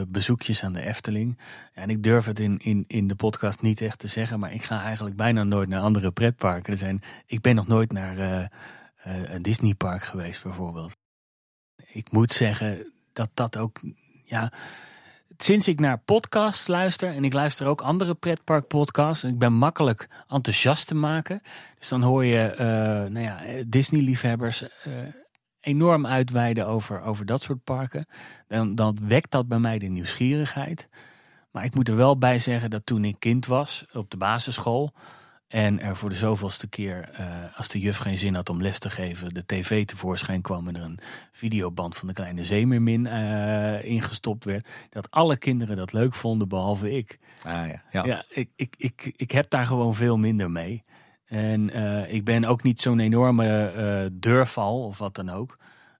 bezoekjes 0.08 0.64
aan 0.64 0.74
de 0.74 0.82
Efteling. 0.82 1.40
En 1.74 1.90
ik 1.90 2.04
durf 2.04 2.26
het 2.26 2.40
in, 2.40 2.58
in, 2.58 2.84
in 2.88 3.08
de 3.08 3.16
podcast 3.16 3.62
niet 3.62 3.82
echt 3.82 4.00
te 4.00 4.08
zeggen, 4.08 4.40
maar 4.40 4.54
ik 4.54 4.64
ga 4.64 4.84
eigenlijk 4.84 5.16
bijna 5.16 5.44
nooit 5.44 5.70
naar 5.70 5.82
andere 5.82 6.12
pretparken. 6.12 6.74
Er 6.74 6.80
zijn, 6.80 7.02
ik 7.26 7.42
ben 7.42 7.56
nog 7.56 7.68
nooit 7.68 7.92
naar 7.92 8.18
uh, 8.18 8.46
een 9.34 9.42
Disneypark 9.42 10.04
geweest, 10.04 10.44
bijvoorbeeld. 10.44 10.98
Ik 11.86 12.12
moet 12.12 12.32
zeggen 12.32 12.94
dat 13.14 13.30
dat 13.34 13.58
ook. 13.58 13.80
Ja, 14.24 14.52
sinds 15.38 15.68
ik 15.68 15.80
naar 15.80 15.98
podcasts 15.98 16.68
luister, 16.68 17.14
en 17.14 17.24
ik 17.24 17.34
luister 17.34 17.68
ook 17.68 17.82
andere 17.82 18.14
pretparkpodcasts, 18.14 19.24
ik 19.24 19.38
ben 19.38 19.54
makkelijk 19.54 20.08
enthousiast 20.28 20.88
te 20.88 20.96
maken. 20.96 21.42
Dus 21.80 21.88
dan 21.88 22.02
hoor 22.02 22.26
je 22.26 22.52
uh, 22.52 22.58
nou 23.12 23.20
ja, 23.20 23.40
Disney-liefhebbers 23.68 24.62
uh, 24.62 24.70
enorm 25.60 26.08
uitweiden 26.08 26.68
over, 26.68 27.02
over 27.02 27.26
dat 27.26 27.42
soort 27.42 27.64
parken. 27.64 28.06
Dan, 28.48 28.76
dan 28.76 28.98
wekt 29.02 29.32
dat 29.32 29.48
bij 29.48 29.60
mij 29.60 29.80
de 29.80 29.88
nieuwsgierigheid. 29.88 30.88
Maar 31.52 31.66
ik 31.66 31.76
moet 31.76 31.90
er 31.90 31.96
wel 31.96 32.18
bij 32.18 32.40
zeggen 32.40 32.70
dat 32.70 32.86
toen 32.86 33.06
ik 33.06 33.16
kind 33.20 33.46
was 33.46 33.86
op 33.94 34.10
de 34.10 34.18
basisschool, 34.18 34.94
en 35.48 35.82
er 35.82 35.96
voor 35.96 36.10
de 36.10 36.16
zoveelste 36.16 36.68
keer, 36.68 37.10
uh, 37.20 37.58
als 37.58 37.68
de 37.68 37.80
juf 37.80 37.98
geen 37.98 38.18
zin 38.18 38.36
had 38.36 38.50
om 38.50 38.62
les 38.62 38.80
te 38.80 38.90
geven, 38.90 39.30
de 39.30 39.46
tv 39.46 39.86
tevoorschijn 39.86 40.42
kwam 40.42 40.68
en 40.68 40.76
er 40.76 40.84
een 40.84 41.00
videoband 41.32 41.98
van 41.98 42.08
de 42.08 42.14
kleine 42.14 42.44
Zeemermin 42.44 43.06
uh, 43.06 43.84
ingestopt 43.84 44.44
werd. 44.44 44.68
Dat 44.90 45.12
alle 45.12 45.38
kinderen 45.38 45.76
dat 45.76 45.94
leuk 45.94 46.14
vonden, 46.14 46.48
behalve 46.48 46.92
ik. 46.92 47.20
Ah, 47.42 47.68
ja, 47.68 47.82
ja. 47.92 48.06
ja 48.06 48.26
ik, 48.30 48.50
ik, 48.56 48.76
ik, 48.78 49.14
ik 49.16 49.32
heb 49.32 49.50
daar 49.50 49.66
gewoon 49.66 49.96
veel 49.96 50.18
minder 50.18 50.52
mee. 50.52 50.84
En 51.26 51.78
uh, 51.78 52.14
ik 52.14 52.24
ben 52.24 52.46
ook 52.46 52.64
niet 52.64 52.82
zo'n 52.82 53.00
enorme 53.00 54.10
deurval 54.14 54.84
of 54.84 54.98
wat 54.98 55.16
dan 55.16 55.30
ook. 55.30 55.58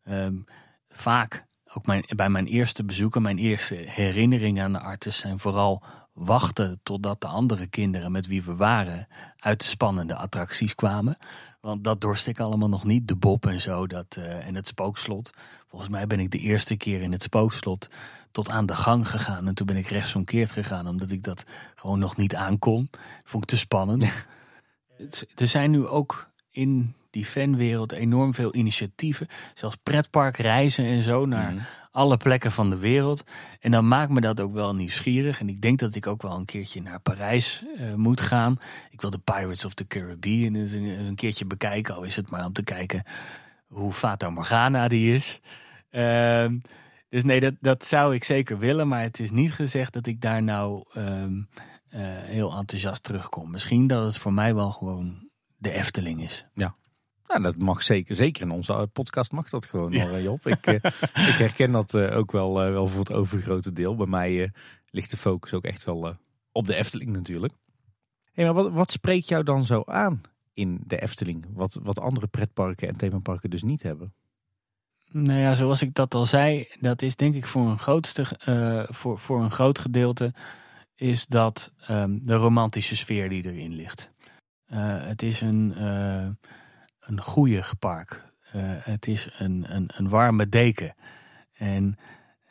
Um, 0.10 0.46
vaak, 0.90 1.46
ook 1.74 1.86
mijn, 1.86 2.04
bij 2.16 2.30
mijn 2.30 2.48
eerste 2.48 2.86
bezoeken, 2.86 3.22
mijn 3.22 3.38
eerste 3.38 3.76
herinneringen 3.76 4.64
aan 4.64 4.74
de 4.74 4.80
artis 4.80 5.18
zijn 5.18 5.40
vooral 5.40 5.84
wachten 6.18 6.80
totdat 6.84 7.22
de 7.22 7.28
andere 7.28 7.68
kinderen 7.68 8.12
met 8.12 8.28
wie 8.28 8.44
we 8.44 8.56
waren 8.56 9.08
uit 9.40 9.60
de 9.60 9.66
spannende 9.66 10.16
attracties 10.16 10.76
kwamen. 10.76 11.18
Want 11.62 11.84
dat 11.84 12.02
dorst 12.02 12.28
ik 12.28 12.40
allemaal 12.40 12.70
nog 12.70 12.84
niet. 12.84 13.08
De 13.08 13.16
Bob 13.16 13.46
en 13.46 13.62
zo 13.62 13.88
dat, 13.88 14.16
uh, 14.20 14.48
en 14.48 14.56
het 14.56 14.68
spookslot. 14.68 15.32
Volgens 15.68 15.92
mij 15.92 16.08
ben 16.08 16.20
ik 16.20 16.32
de 16.32 16.40
eerste 16.40 16.76
keer 16.76 17.02
in 17.02 17.12
het 17.12 17.24
spookslot 17.24 17.90
tot 18.32 18.50
aan 18.50 18.66
de 18.66 18.76
gang 18.76 19.10
gegaan. 19.10 19.48
En 19.48 19.54
toen 19.54 19.66
ben 19.66 19.76
ik 19.76 19.88
rechtsomkeerd 19.88 20.52
gegaan 20.52 20.88
omdat 20.88 21.12
ik 21.12 21.24
dat 21.24 21.44
gewoon 21.76 22.00
nog 22.00 22.18
niet 22.18 22.36
aankon. 22.36 22.90
Vond 23.24 23.44
ik 23.44 23.50
te 23.50 23.58
spannend. 23.58 24.12
er 25.36 25.48
zijn 25.48 25.72
nu 25.72 25.88
ook 25.88 26.30
in 26.52 26.96
die 27.10 27.26
fanwereld 27.26 27.92
enorm 27.92 28.34
veel 28.34 28.56
initiatieven. 28.56 29.28
Zelfs 29.54 29.78
pretparkreizen 29.84 30.86
en 30.86 31.02
zo 31.02 31.26
naar 31.26 31.54
mhm. 31.54 31.64
Alle 31.98 32.18
plekken 32.18 32.52
van 32.52 32.70
de 32.70 32.78
wereld. 32.78 33.24
En 33.60 33.72
dan 33.72 33.88
maakt 33.88 34.12
me 34.12 34.22
dat 34.22 34.40
ook 34.40 34.54
wel 34.54 34.76
nieuwsgierig. 34.76 35.40
En 35.40 35.50
ik 35.50 35.62
denk 35.62 35.80
dat 35.80 35.96
ik 35.96 36.08
ook 36.08 36.22
wel 36.22 36.36
een 36.36 36.46
keertje 36.46 36.82
naar 36.82 37.00
Parijs 37.00 37.64
uh, 37.78 37.94
moet 37.94 38.22
gaan. 38.22 38.60
Ik 38.92 39.02
wil 39.02 39.10
de 39.10 39.18
Pirates 39.18 39.66
of 39.66 39.74
the 39.74 39.88
Caribbean 39.88 40.54
een, 40.54 40.84
een 40.84 41.16
keertje 41.16 41.46
bekijken. 41.46 41.96
Al 41.96 42.04
is 42.04 42.16
het 42.16 42.32
maar 42.32 42.46
om 42.46 42.54
te 42.54 42.64
kijken 42.64 43.04
hoe 43.68 43.94
Fata 43.94 44.30
Morgana 44.30 44.88
die 44.88 45.14
is. 45.14 45.42
Ehm, 45.90 46.58
dus 47.10 47.24
nee, 47.24 47.40
dat, 47.40 47.54
dat 47.60 47.86
zou 47.86 48.16
ik 48.16 48.24
zeker 48.24 48.58
willen. 48.58 48.88
Maar 48.88 49.02
het 49.02 49.20
is 49.20 49.32
niet 49.32 49.54
gezegd 49.54 49.94
dat 49.94 50.08
ik 50.08 50.22
daar 50.22 50.44
nou 50.44 50.84
um, 50.98 51.48
uh, 51.90 52.00
heel 52.24 52.58
enthousiast 52.58 53.04
terugkom. 53.04 53.52
Misschien 53.52 53.88
dat 53.88 54.04
het 54.04 54.18
voor 54.18 54.34
mij 54.34 54.56
wel 54.56 54.72
gewoon 54.72 55.30
de 55.58 55.72
Efteling 55.72 56.24
is. 56.24 56.46
Ja. 56.54 56.76
Nou, 57.28 57.42
dat 57.42 57.58
mag 57.58 57.84
zeker. 57.84 58.16
Zeker 58.16 58.42
in 58.42 58.52
onze 58.52 58.90
podcast 58.94 59.32
mag 59.32 59.50
dat 59.50 59.66
gewoon, 59.66 59.92
ja. 59.92 60.20
Job. 60.20 60.48
Ik, 60.48 60.68
uh, 60.68 60.74
ik 61.32 61.38
herken 61.38 61.72
dat 61.72 61.94
uh, 61.94 62.18
ook 62.18 62.32
wel, 62.32 62.54
wel 62.54 62.88
voor 62.88 63.00
het 63.00 63.12
overgrote 63.12 63.74
deel. 63.74 63.96
Bij 63.96 64.06
mij 64.06 64.52
ligt 64.90 65.12
de 65.12 65.18
focus 65.18 65.54
ook 65.54 65.64
echt 65.64 65.84
wel 65.84 66.18
op 66.52 66.68
de 66.68 66.76
Efteling 66.76 67.12
natuurlijk. 67.12 67.54
Hey, 68.32 68.46
maar 68.46 68.54
wat, 68.54 68.72
wat 68.72 68.92
spreekt 68.92 69.28
jou 69.28 69.44
dan 69.44 69.66
zo 69.66 69.84
aan 69.86 70.22
in 70.54 70.82
de 70.86 71.02
Efteling? 71.02 71.46
Wat, 71.54 71.80
wat 71.84 72.00
andere 72.00 72.28
pretparken 72.28 72.88
en 72.88 72.96
themaparken 72.96 73.50
dus 73.50 73.64
niet 73.64 73.84
hebben? 73.84 74.14
Nou 75.12 75.40
ja, 75.40 75.56
zoals 75.56 75.82
ik 75.82 75.94
dat 75.94 76.14
al 76.14 76.26
zei, 76.26 76.68
dat 76.80 77.02
is 77.02 77.16
denk 77.16 77.36
ik 77.36 77.46
voor 77.46 77.68
een, 77.68 77.80
grootste, 77.80 78.26
voor, 78.90 79.20
voor 79.20 79.44
een 79.44 79.52
groot 79.52 79.80
gedeelte 79.80 80.34
is 80.96 81.26
dat 81.26 81.72
um, 81.90 82.26
de 82.26 82.36
romantische 82.36 82.96
sfeer 82.96 83.30
die 83.30 83.46
erin 83.46 83.74
ligt. 83.74 84.12
het 85.06 85.24
is 85.24 85.42
een 85.42 85.76
een 87.08 87.22
goede 87.22 87.64
park. 87.80 88.26
Uh, 88.56 88.62
het 88.64 89.08
is 89.08 89.30
een, 89.38 89.66
een, 89.70 89.90
een 89.94 90.10
warme 90.10 90.50
deken. 90.50 90.96
En 91.54 91.98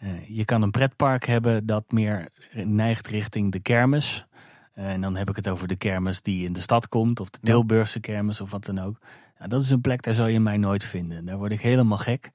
uh, 0.03 0.29
je 0.29 0.45
kan 0.45 0.63
een 0.63 0.71
pretpark 0.71 1.27
hebben 1.27 1.67
dat 1.67 1.93
meer 1.93 2.29
neigt 2.53 3.07
richting 3.07 3.53
de 3.53 3.61
kermis. 3.61 4.27
Uh, 4.75 4.91
en 4.91 5.01
dan 5.01 5.17
heb 5.17 5.29
ik 5.29 5.37
het 5.37 5.49
over 5.49 5.69
de 5.69 5.77
kermis 5.77 6.23
die 6.23 6.47
in 6.47 6.53
de 6.53 6.61
stad 6.61 6.89
komt, 6.89 7.21
of 7.21 7.31
de 7.31 7.39
Tilburgse 7.43 8.01
kermis 8.01 8.41
of 8.41 8.51
wat 8.51 8.65
dan 8.65 8.79
ook. 8.79 8.99
Nou, 9.39 9.51
dat 9.51 9.63
is 9.63 9.71
een 9.71 9.81
plek, 9.81 10.03
daar 10.03 10.15
zal 10.15 10.27
je 10.27 10.41
mij 10.41 10.57
nooit 10.57 10.85
vinden. 10.85 11.25
Daar 11.25 11.39
word 11.39 11.53
ik 11.53 11.61
helemaal 11.61 11.99
gek. 11.99 12.31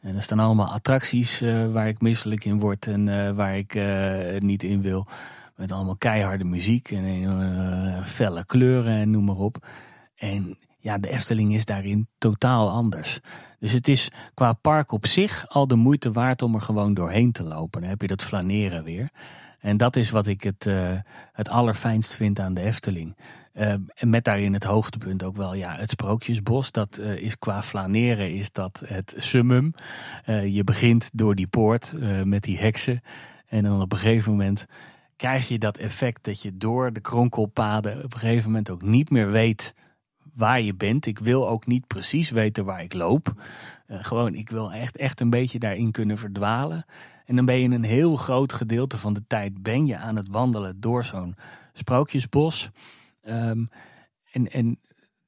En 0.00 0.16
er 0.16 0.22
staan 0.22 0.38
allemaal 0.38 0.72
attracties 0.72 1.40
waar 1.72 1.88
ik 1.88 2.00
misselijk 2.00 2.44
in 2.44 2.58
word 2.58 2.86
en 2.86 3.34
waar 3.34 3.56
ik 3.56 3.78
niet 4.38 4.62
in 4.62 4.82
wil. 4.82 5.06
Met 5.56 5.72
allemaal 5.72 5.96
keiharde 5.96 6.44
muziek 6.44 6.90
en 6.90 8.06
felle 8.06 8.44
kleuren 8.44 8.92
en 8.92 9.10
noem 9.10 9.24
maar 9.24 9.36
op. 9.36 9.66
En 10.16 10.58
ja, 10.80 10.98
de 10.98 11.08
Efteling 11.08 11.54
is 11.54 11.64
daarin 11.64 12.08
totaal 12.18 12.70
anders. 12.70 13.20
Dus 13.58 13.72
het 13.72 13.88
is 13.88 14.10
qua 14.34 14.52
park 14.52 14.92
op 14.92 15.06
zich 15.06 15.48
al 15.48 15.66
de 15.66 15.74
moeite 15.74 16.12
waard 16.12 16.42
om 16.42 16.54
er 16.54 16.60
gewoon 16.60 16.94
doorheen 16.94 17.32
te 17.32 17.42
lopen. 17.42 17.80
Dan 17.80 17.90
heb 17.90 18.00
je 18.00 18.06
dat 18.06 18.22
flaneren 18.22 18.84
weer. 18.84 19.10
En 19.58 19.76
dat 19.76 19.96
is 19.96 20.10
wat 20.10 20.26
ik 20.26 20.42
het, 20.42 20.66
uh, 20.66 20.90
het 21.32 21.48
allerfijnst 21.48 22.14
vind 22.14 22.38
aan 22.38 22.54
de 22.54 22.60
Efteling. 22.60 23.16
Uh, 23.54 23.72
en 23.94 24.10
met 24.10 24.24
daarin 24.24 24.52
het 24.52 24.64
hoogtepunt 24.64 25.22
ook 25.22 25.36
wel 25.36 25.54
ja, 25.54 25.76
het 25.76 25.90
Sprookjesbos. 25.90 26.72
Dat 26.72 26.98
uh, 26.98 27.16
is 27.16 27.38
qua 27.38 27.62
flaneren 27.62 28.34
is 28.34 28.52
dat 28.52 28.82
het 28.86 29.14
summum. 29.16 29.74
je 30.26 30.64
begint 30.64 31.10
door 31.12 31.34
die 31.34 31.46
poort 31.46 31.92
met 32.24 32.42
die 32.42 32.58
heksen. 32.58 33.00
En 33.46 33.62
dan 33.62 33.80
op 33.80 33.92
een 33.92 33.98
gegeven 33.98 34.30
moment 34.30 34.66
krijg 35.16 35.48
je 35.48 35.58
dat 35.58 35.78
effect 35.78 36.24
dat 36.24 36.42
je 36.42 36.56
door 36.56 36.92
de 36.92 37.00
kronkelpaden 37.00 38.04
op 38.04 38.14
een 38.14 38.20
gegeven 38.20 38.50
moment 38.50 38.70
ook 38.70 38.82
niet 38.82 39.10
meer 39.10 39.30
weet 39.30 39.74
waar 40.40 40.60
je 40.60 40.74
bent. 40.74 41.06
Ik 41.06 41.18
wil 41.18 41.48
ook 41.48 41.66
niet 41.66 41.86
precies 41.86 42.30
weten 42.30 42.64
waar 42.64 42.82
ik 42.82 42.92
loop. 42.92 43.32
Uh, 43.86 43.96
gewoon, 44.00 44.34
ik 44.34 44.50
wil 44.50 44.72
echt, 44.72 44.96
echt 44.96 45.20
een 45.20 45.30
beetje 45.30 45.58
daarin 45.58 45.90
kunnen 45.90 46.18
verdwalen. 46.18 46.84
En 47.24 47.36
dan 47.36 47.44
ben 47.44 47.60
je 47.60 47.68
een 47.68 47.82
heel 47.82 48.16
groot 48.16 48.52
gedeelte 48.52 48.98
van 48.98 49.12
de 49.12 49.22
tijd 49.26 49.62
ben 49.62 49.86
je 49.86 49.96
aan 49.96 50.16
het 50.16 50.28
wandelen 50.28 50.80
door 50.80 51.04
zo'n 51.04 51.36
sprookjesbos. 51.72 52.70
Um, 53.22 53.70
en, 54.32 54.50
en 54.50 54.78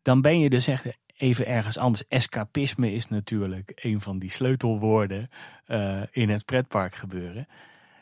dan 0.03 0.21
ben 0.21 0.39
je 0.39 0.51
dus 0.51 0.67
echt 0.67 0.87
even 1.17 1.47
ergens 1.47 1.79
anders. 1.79 2.07
Escapisme 2.07 2.93
is 2.93 3.09
natuurlijk 3.09 3.73
een 3.75 4.01
van 4.01 4.19
die 4.19 4.31
sleutelwoorden 4.31 5.31
uh, 5.69 6.03
in 6.11 6.29
het 6.29 6.45
pretpark 6.45 6.95
gebeuren. 6.95 7.47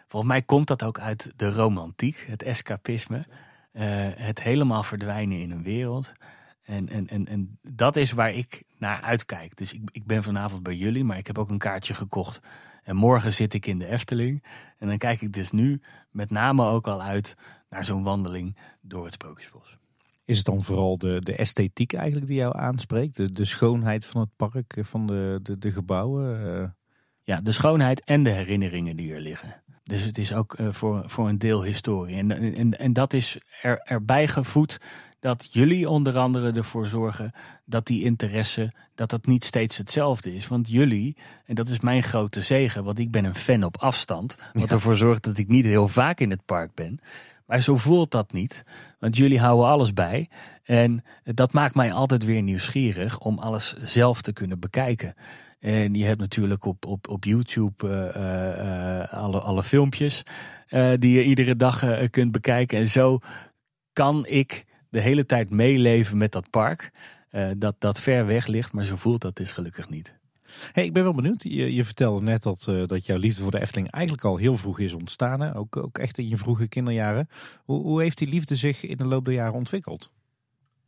Volgens 0.09 0.33
mij 0.33 0.43
komt 0.43 0.67
dat 0.67 0.83
ook 0.83 0.99
uit 0.99 1.33
de 1.37 1.53
romantiek, 1.53 2.25
het 2.29 2.43
escapisme. 2.43 3.27
Uh, 3.73 3.83
het 4.15 4.43
helemaal 4.43 4.83
verdwijnen 4.83 5.41
in 5.41 5.51
een 5.51 5.63
wereld. 5.63 6.13
En, 6.71 6.89
en, 6.89 7.09
en, 7.09 7.27
en 7.27 7.59
dat 7.63 7.97
is 7.97 8.13
waar 8.13 8.33
ik 8.33 8.63
naar 8.79 9.01
uitkijk. 9.01 9.57
Dus 9.57 9.73
ik, 9.73 9.81
ik 9.93 10.07
ben 10.07 10.23
vanavond 10.23 10.63
bij 10.63 10.75
jullie, 10.75 11.05
maar 11.05 11.19
ik 11.19 11.27
heb 11.27 11.39
ook 11.39 11.51
een 11.51 11.59
kaartje 11.59 11.95
gekocht. 11.95 12.41
En 12.83 12.97
morgen 12.97 13.33
zit 13.33 13.55
ik 13.55 13.67
in 13.67 13.79
de 13.79 13.87
Efteling. 13.87 14.45
En 14.79 14.89
dan 14.89 14.99
kijk 14.99 15.21
ik 15.21 15.33
dus 15.33 15.51
nu 15.51 15.81
met 16.11 16.31
name 16.31 16.65
ook 16.65 16.87
al 16.87 17.03
uit 17.03 17.37
naar 17.69 17.85
zo'n 17.85 18.03
wandeling 18.03 18.57
door 18.81 19.05
het 19.05 19.13
Sprookjesbos. 19.13 19.79
Is 20.25 20.37
het 20.37 20.47
dan 20.47 20.63
vooral 20.63 20.99
de, 20.99 21.21
de 21.21 21.37
esthetiek 21.37 21.93
eigenlijk 21.93 22.27
die 22.27 22.37
jou 22.37 22.59
aanspreekt? 22.59 23.17
De, 23.17 23.33
de 23.33 23.45
schoonheid 23.45 24.07
van 24.07 24.21
het 24.21 24.31
park, 24.37 24.79
van 24.81 25.07
de, 25.07 25.39
de, 25.43 25.59
de 25.59 25.73
gebouwen? 25.73 26.57
Eh? 26.61 26.69
Ja, 27.23 27.41
de 27.41 27.53
schoonheid 27.53 28.05
en 28.05 28.23
de 28.23 28.31
herinneringen 28.31 28.97
die 28.97 29.15
er 29.15 29.21
liggen. 29.21 29.63
Dus 29.83 30.05
het 30.05 30.19
is 30.19 30.33
ook 30.35 30.59
uh, 30.59 30.73
voor, 30.73 31.03
voor 31.07 31.29
een 31.29 31.39
deel 31.39 31.65
historie. 31.65 32.17
En, 32.17 32.55
en, 32.55 32.79
en 32.79 32.93
dat 32.93 33.13
is 33.13 33.41
er, 33.63 33.79
erbij 33.79 34.29
gevoed 34.29 34.81
dat 35.21 35.49
jullie 35.53 35.89
onder 35.89 36.19
andere 36.19 36.51
ervoor 36.51 36.89
zorgen 36.89 37.33
dat 37.65 37.87
die 37.87 38.05
interesse, 38.05 38.73
dat 38.95 39.11
dat 39.11 39.27
niet 39.27 39.45
steeds 39.45 39.77
hetzelfde 39.77 40.35
is. 40.35 40.49
Want 40.49 40.71
jullie, 40.71 41.17
en 41.47 41.55
dat 41.55 41.69
is 41.69 41.81
mijn 41.81 42.03
grote 42.03 42.41
zegen, 42.41 42.85
want 42.85 42.99
ik 42.99 43.11
ben 43.11 43.25
een 43.25 43.35
fan 43.35 43.65
op 43.65 43.77
afstand. 43.77 44.37
Wat 44.53 44.73
ervoor 44.73 44.97
zorgt 44.97 45.25
dat 45.25 45.39
ik 45.39 45.49
niet 45.49 45.65
heel 45.65 45.89
vaak 45.89 46.21
in 46.21 46.31
het 46.31 46.45
park 46.45 46.75
ben. 46.75 47.01
Maar 47.47 47.61
zo 47.61 47.77
voelt 47.77 48.11
dat 48.11 48.33
niet, 48.33 48.65
want 48.99 49.17
jullie 49.17 49.41
houden 49.41 49.67
alles 49.67 49.93
bij. 49.93 50.29
En 50.63 51.05
dat 51.25 51.53
maakt 51.53 51.75
mij 51.75 51.93
altijd 51.93 52.25
weer 52.25 52.43
nieuwsgierig 52.43 53.19
om 53.19 53.39
alles 53.39 53.75
zelf 53.81 54.23
te 54.23 54.33
kunnen 54.33 54.61
bekijken. 54.61 55.15
En 55.59 55.95
je 55.95 56.05
hebt 56.05 56.21
natuurlijk 56.21 56.65
op, 56.65 56.87
op, 56.87 57.09
op 57.09 57.25
YouTube 57.25 57.87
uh, 57.87 57.93
uh, 57.93 59.13
alle, 59.13 59.41
alle 59.41 59.63
filmpjes 59.63 60.23
die 60.99 61.13
je 61.13 61.25
iedere 61.25 61.57
dag 61.57 61.85
kunt 62.11 62.33
bekijken. 62.33 62.79
En 62.79 62.89
zo 62.89 63.19
kan 63.93 64.27
ik 64.27 64.65
de 64.91 65.01
hele 65.01 65.27
tijd 65.27 65.51
meeleven 65.51 66.19
met 66.19 66.33
dat 66.33 66.51
park. 66.51 66.91
Uh, 67.33 67.51
dat, 67.57 67.75
dat 67.79 68.01
ver 68.01 68.27
weg 68.27 68.47
ligt, 68.47 68.73
maar 68.73 68.85
zo 68.85 68.97
voelt 68.97 69.21
dat 69.21 69.41
is 69.41 69.53
gelukkig 69.53 69.89
niet. 69.89 70.19
Hey, 70.73 70.85
ik 70.85 70.93
ben 70.93 71.03
wel 71.03 71.15
benieuwd. 71.15 71.43
Je, 71.43 71.75
je 71.75 71.85
vertelde 71.85 72.23
net 72.23 72.43
dat, 72.43 72.67
uh, 72.71 72.87
dat 72.87 73.07
jouw 73.07 73.17
liefde 73.17 73.43
voor 73.43 73.51
de 73.51 73.61
Efteling 73.61 73.91
eigenlijk 73.91 74.25
al 74.25 74.37
heel 74.37 74.57
vroeg 74.57 74.79
is 74.79 74.93
ontstaan. 74.93 75.41
Hè? 75.41 75.57
Ook, 75.57 75.77
ook 75.77 75.99
echt 75.99 76.19
in 76.19 76.29
je 76.29 76.37
vroege 76.37 76.69
kinderjaren. 76.69 77.29
Hoe, 77.65 77.83
hoe 77.83 78.01
heeft 78.01 78.19
die 78.19 78.29
liefde 78.29 78.57
zich 78.57 78.85
in 78.85 78.97
de 78.97 79.05
loop 79.05 79.25
der 79.25 79.35
jaren 79.35 79.55
ontwikkeld? 79.55 80.11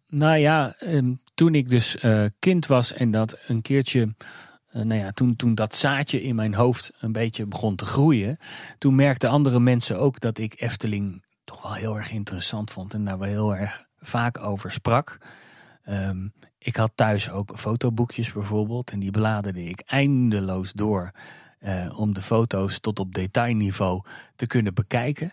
Nou 0.08 0.36
ja, 0.36 0.76
um, 0.80 1.20
toen 1.34 1.54
ik 1.54 1.68
dus 1.68 1.96
uh, 2.04 2.24
kind 2.38 2.66
was 2.66 2.92
en 2.92 3.10
dat 3.10 3.38
een 3.46 3.62
keertje 3.62 4.14
nou 4.72 4.94
ja, 4.94 5.12
toen, 5.12 5.36
toen 5.36 5.54
dat 5.54 5.74
zaadje 5.74 6.22
in 6.22 6.34
mijn 6.34 6.54
hoofd 6.54 6.92
een 6.98 7.12
beetje 7.12 7.46
begon 7.46 7.76
te 7.76 7.84
groeien, 7.84 8.38
toen 8.78 8.94
merkten 8.94 9.30
andere 9.30 9.60
mensen 9.60 9.98
ook 9.98 10.20
dat 10.20 10.38
ik 10.38 10.60
Efteling 10.60 11.24
toch 11.44 11.62
wel 11.62 11.74
heel 11.74 11.96
erg 11.96 12.10
interessant 12.10 12.70
vond 12.70 12.94
en 12.94 13.04
daar 13.04 13.18
wel 13.18 13.28
heel 13.28 13.56
erg 13.56 13.86
vaak 14.02 14.38
over 14.38 14.72
sprak. 14.72 15.18
Ehm, 15.84 16.28
ik 16.58 16.76
had 16.76 16.92
thuis 16.94 17.30
ook 17.30 17.58
fotoboekjes 17.58 18.32
bijvoorbeeld 18.32 18.90
en 18.90 18.98
die 18.98 19.10
bladerde 19.10 19.64
ik 19.64 19.82
eindeloos 19.86 20.72
door 20.72 21.12
uh, 21.60 21.98
om 21.98 22.14
de 22.14 22.20
foto's 22.20 22.80
tot 22.80 23.00
op 23.00 23.14
detailniveau 23.14 24.02
te 24.36 24.46
kunnen 24.46 24.74
bekijken. 24.74 25.32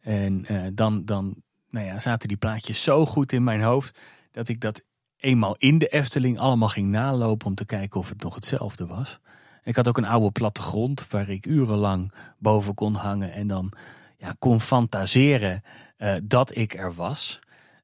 En 0.00 0.44
uh, 0.52 0.66
dan, 0.72 1.04
dan 1.04 1.34
nou 1.70 1.86
ja, 1.86 1.98
zaten 1.98 2.28
die 2.28 2.36
plaatjes 2.36 2.82
zo 2.82 3.06
goed 3.06 3.32
in 3.32 3.44
mijn 3.44 3.62
hoofd 3.62 3.98
dat 4.32 4.48
ik 4.48 4.60
dat 4.60 4.82
eenmaal 5.16 5.56
in 5.58 5.78
de 5.78 5.88
Efteling 5.88 6.38
allemaal 6.38 6.68
ging 6.68 6.90
nalopen 6.90 7.46
om 7.46 7.54
te 7.54 7.64
kijken 7.64 8.00
of 8.00 8.08
het 8.08 8.22
nog 8.22 8.34
hetzelfde 8.34 8.86
was. 8.86 9.18
Ik 9.62 9.76
had 9.76 9.88
ook 9.88 9.98
een 9.98 10.04
oude 10.04 10.30
plattegrond 10.30 11.06
waar 11.08 11.28
ik 11.28 11.46
urenlang 11.46 12.12
boven 12.38 12.74
kon 12.74 12.94
hangen 12.94 13.32
en 13.32 13.46
dan 13.46 13.72
ja, 14.16 14.34
kon 14.38 14.60
fantaseren 14.60 15.62
uh, 15.98 16.14
dat 16.22 16.56
ik 16.56 16.74
er 16.74 16.94
was. 16.94 17.38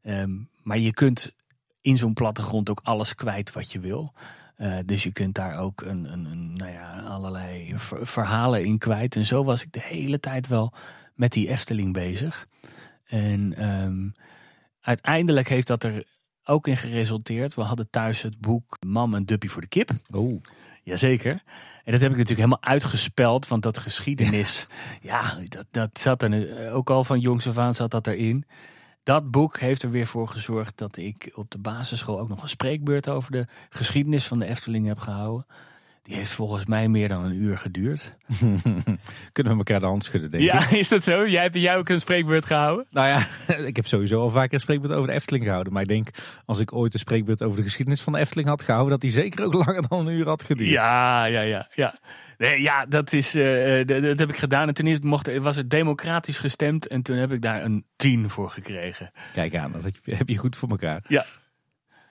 Um, 0.07 0.49
maar 0.63 0.79
je 0.79 0.93
kunt 0.93 1.35
in 1.81 1.99
zo'n 1.99 2.15
plattegrond 2.15 2.71
ook 2.71 2.81
alles 2.83 3.15
kwijt 3.15 3.53
wat 3.53 3.73
je 3.73 3.81
wil. 3.81 4.13
Uh, 4.59 4.77
dus 4.85 5.03
je 5.03 5.13
kunt 5.13 5.35
daar 5.35 5.59
ook 5.59 5.81
een, 5.81 6.13
een, 6.13 6.25
een 6.25 6.53
nou 6.55 6.73
ja, 6.73 7.01
allerlei 7.01 7.73
verhalen 8.03 8.65
in 8.65 8.79
kwijt. 8.79 9.17
En 9.17 9.25
zo 9.25 9.45
was 9.45 9.63
ik 9.63 9.73
de 9.73 9.83
hele 9.83 10.21
tijd 10.21 10.47
wel 10.47 10.73
met 11.15 11.33
die 11.33 11.49
Efteling 11.49 11.93
bezig. 11.93 12.47
En 13.05 13.55
ehm, 13.57 14.09
uiteindelijk 14.81 15.49
heeft 15.49 15.67
dat 15.67 15.85
er 15.85 16.05
ook 16.45 16.67
in 16.67 16.77
geresulteerd. 16.77 17.55
We 17.55 17.63
hadden 17.63 17.91
thuis 17.91 18.23
het 18.23 18.41
boek 18.41 18.77
Mam 18.87 19.15
en 19.15 19.25
Duppie 19.25 19.51
voor 19.51 19.61
de 19.61 19.69
kip. 19.69 19.91
Oh. 20.11 20.43
Jazeker. 20.83 21.43
En 21.85 21.93
dat 21.93 22.01
heb 22.01 22.11
ik 22.11 22.17
natuurlijk 22.17 22.49
helemaal 22.49 22.63
uitgespeld, 22.63 23.49
want 23.49 23.63
dat 23.63 23.79
geschiedenis, 23.79 24.67
ja, 25.01 25.39
dat, 25.45 25.67
dat 25.71 25.99
zat 25.99 26.23
er 26.23 26.71
ook 26.73 26.91
al 26.91 27.05
van 27.05 27.21
jongs 27.21 27.49
af 27.49 27.59
aan 27.59 27.75
zat 27.75 27.91
dat 27.91 28.07
erin. 28.07 28.45
Dat 29.07 29.31
boek 29.31 29.59
heeft 29.59 29.83
er 29.83 29.91
weer 29.91 30.07
voor 30.07 30.29
gezorgd 30.29 30.79
dat 30.79 30.97
ik 30.97 31.31
op 31.35 31.51
de 31.51 31.59
basisschool 31.59 32.21
ook 32.21 32.29
nog 32.29 32.43
een 32.43 32.49
spreekbeurt 32.49 33.09
over 33.09 33.33
de 33.33 33.47
geschiedenis 33.69 34.27
van 34.27 34.39
de 34.39 34.47
Efteling 34.47 34.87
heb 34.87 34.99
gehouden. 34.99 35.47
Die 36.03 36.17
heeft 36.17 36.33
volgens 36.33 36.65
mij 36.65 36.89
meer 36.89 37.09
dan 37.09 37.25
een 37.25 37.35
uur 37.35 37.59
geduurd. 37.59 38.15
Kunnen 39.33 39.53
we 39.53 39.59
elkaar 39.59 39.81
de 39.81 39.87
hand 39.87 40.05
schudden, 40.05 40.31
denk 40.31 40.43
ik. 40.43 40.51
Ja, 40.51 40.71
is 40.79 40.89
dat 40.89 41.03
zo? 41.03 41.29
Jij 41.29 41.43
hebt 41.43 41.55
jij 41.55 41.77
ook 41.77 41.89
een 41.89 42.01
spreekbeurt 42.01 42.45
gehouden? 42.47 42.87
Nou 42.91 43.09
ja, 43.09 43.27
ik 43.71 43.77
heb 43.77 43.87
sowieso 43.87 44.21
al 44.21 44.31
vaker 44.31 44.55
een 44.55 44.61
spreekbeurt 44.61 44.93
over 44.93 45.07
de 45.07 45.15
Efteling 45.15 45.45
gehouden. 45.45 45.73
Maar 45.73 45.83
ik 45.83 45.89
denk, 45.89 46.09
als 46.45 46.61
ik 46.61 46.73
ooit 46.73 46.93
een 46.95 47.01
spreekbeurt 47.01 47.43
over 47.43 47.57
de 47.57 47.63
geschiedenis 47.63 48.01
van 48.01 48.13
de 48.13 48.19
Efteling 48.19 48.49
had 48.49 48.63
gehouden, 48.63 48.91
dat 48.91 49.01
die 49.01 49.11
zeker 49.11 49.45
ook 49.45 49.55
langer 49.55 49.89
dan 49.89 50.07
een 50.07 50.15
uur 50.15 50.29
had 50.29 50.45
geduurd. 50.45 50.71
Ja, 50.71 51.25
ja, 51.25 51.41
ja. 51.41 51.69
ja. 51.75 51.99
Nee, 52.39 52.63
ja, 52.63 52.87
dat, 52.87 53.13
is, 53.13 53.35
uh, 53.35 53.87
dat, 53.87 54.03
dat, 54.03 54.19
heb 54.19 54.29
ik 54.29 54.37
gedaan. 54.37 54.69
En 54.69 54.75
toen 54.75 54.87
is, 54.87 55.01
mocht, 55.01 55.39
was 55.39 55.57
het 55.57 55.71
democratisch 55.71 56.39
gestemd. 56.39 56.87
En 56.87 57.03
toen 57.03 57.17
heb 57.17 57.33
ik 57.33 57.43
daar 57.43 57.65
een 57.65 57.85
10 57.97 58.31
voor 58.31 58.51
gekregen. 58.51 59.11
Kijk 59.33 59.57
aan, 59.57 59.73
dat 59.73 59.85
heb 60.05 60.29
je 60.29 60.37
goed 60.37 60.57
voor 60.57 60.69
elkaar. 60.69 61.05
Ja, 61.09 61.25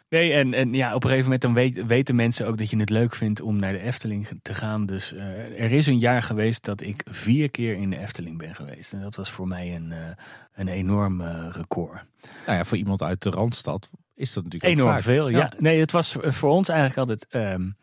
Nee, 0.09 0.33
en, 0.33 0.53
en 0.53 0.73
ja, 0.73 0.95
op 0.95 1.03
een 1.03 1.09
gegeven 1.09 1.31
moment 1.31 1.75
dan 1.75 1.87
weten 1.87 2.15
mensen 2.15 2.47
ook 2.47 2.57
dat 2.57 2.69
je 2.69 2.77
het 2.77 2.89
leuk 2.89 3.15
vindt 3.15 3.41
om 3.41 3.59
naar 3.59 3.71
de 3.71 3.79
Efteling 3.79 4.27
te 4.41 4.53
gaan. 4.53 4.85
Dus 4.85 5.13
uh, 5.13 5.21
er 5.61 5.71
is 5.71 5.87
een 5.87 5.99
jaar 5.99 6.23
geweest 6.23 6.65
dat 6.65 6.81
ik 6.81 7.03
vier 7.09 7.49
keer 7.49 7.75
in 7.75 7.89
de 7.89 7.97
Efteling 7.97 8.37
ben 8.37 8.55
geweest. 8.55 8.93
En 8.93 9.01
dat 9.01 9.15
was 9.15 9.31
voor 9.31 9.47
mij 9.47 9.75
een, 9.75 9.89
uh, 9.91 9.97
een 10.53 10.67
enorm 10.67 11.21
record. 11.51 12.05
Nou 12.45 12.57
ja, 12.57 12.65
voor 12.65 12.77
iemand 12.77 13.01
uit 13.01 13.21
de 13.21 13.29
Randstad 13.29 13.89
is 14.15 14.33
dat 14.33 14.43
natuurlijk 14.43 14.73
Enorm 14.73 15.01
veel, 15.01 15.29
ja. 15.29 15.53
Nee, 15.57 15.79
het 15.79 15.91
was 15.91 16.15
voor 16.21 16.49
ons 16.49 16.69
eigenlijk 16.69 16.99
altijd 16.99 17.27
um, 17.53 17.75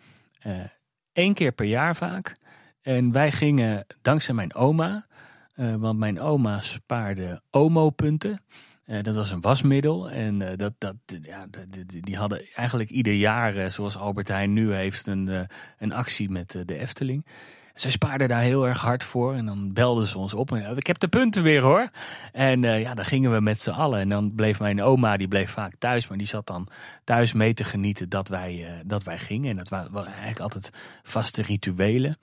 één 1.13 1.35
keer 1.35 1.53
per 1.53 1.67
jaar 1.67 1.97
vaak. 1.97 2.37
En 2.83 3.13
wij 3.13 3.33
gingen 3.33 3.87
dankzij 4.03 4.35
mijn 4.35 4.55
oma, 4.55 5.07
want 5.55 5.99
mijn 5.99 6.21
oma 6.21 6.61
spaarde 6.61 7.43
OMO-punten. 7.51 8.41
Uh, 8.87 9.03
dat 9.03 9.15
was 9.15 9.31
een 9.31 9.41
wasmiddel. 9.41 10.11
En 10.11 10.41
uh, 10.41 10.49
dat, 10.57 10.73
dat, 10.79 10.97
ja, 11.23 11.47
die, 11.87 12.01
die 12.01 12.17
hadden 12.17 12.45
eigenlijk 12.55 12.91
ieder 12.91 13.15
jaar, 13.15 13.71
zoals 13.71 13.97
Albert 13.97 14.29
Heijn 14.29 14.53
nu 14.53 14.75
heeft, 14.75 15.07
een, 15.07 15.49
een 15.79 15.93
actie 15.93 16.31
met 16.31 16.57
de 16.65 16.79
Efteling. 16.79 17.27
Zij 17.75 17.91
spaarden 17.91 18.29
daar 18.29 18.41
heel 18.41 18.67
erg 18.67 18.81
hard 18.81 19.05
voor. 19.05 19.35
En 19.35 19.47
dan 19.47 19.73
belden 19.73 20.07
ze 20.07 20.19
ons 20.19 20.35
op. 20.35 20.53
En, 20.53 20.77
ik 20.77 20.87
heb 20.87 20.99
de 20.99 21.09
punten 21.09 21.43
weer 21.43 21.63
hoor. 21.63 21.91
En 22.33 22.63
ja, 22.63 22.95
dan 22.95 23.05
gingen 23.05 23.33
we 23.33 23.41
met 23.41 23.63
z'n 23.63 23.71
allen. 23.71 24.01
En 24.01 24.09
dan 24.09 24.35
bleef 24.35 24.61
mijn 24.61 24.83
oma, 24.83 25.17
die 25.17 25.29
bleef 25.29 25.51
vaak 25.51 25.75
thuis. 25.79 26.09
Maar 26.09 26.19
die 26.19 26.27
zat 26.27 26.47
dan 26.47 26.69
thuis 27.05 27.33
mee 27.33 27.55
te 27.55 27.65
genieten 27.65 28.09
dat 28.09 28.29
wij, 28.29 28.83
dat 28.85 29.03
wij 29.03 29.19
gingen. 29.19 29.51
En 29.51 29.57
dat 29.57 29.69
waren 29.69 30.07
eigenlijk 30.07 30.41
altijd 30.41 30.71
vaste 31.03 31.43
rituelen. 31.43 32.19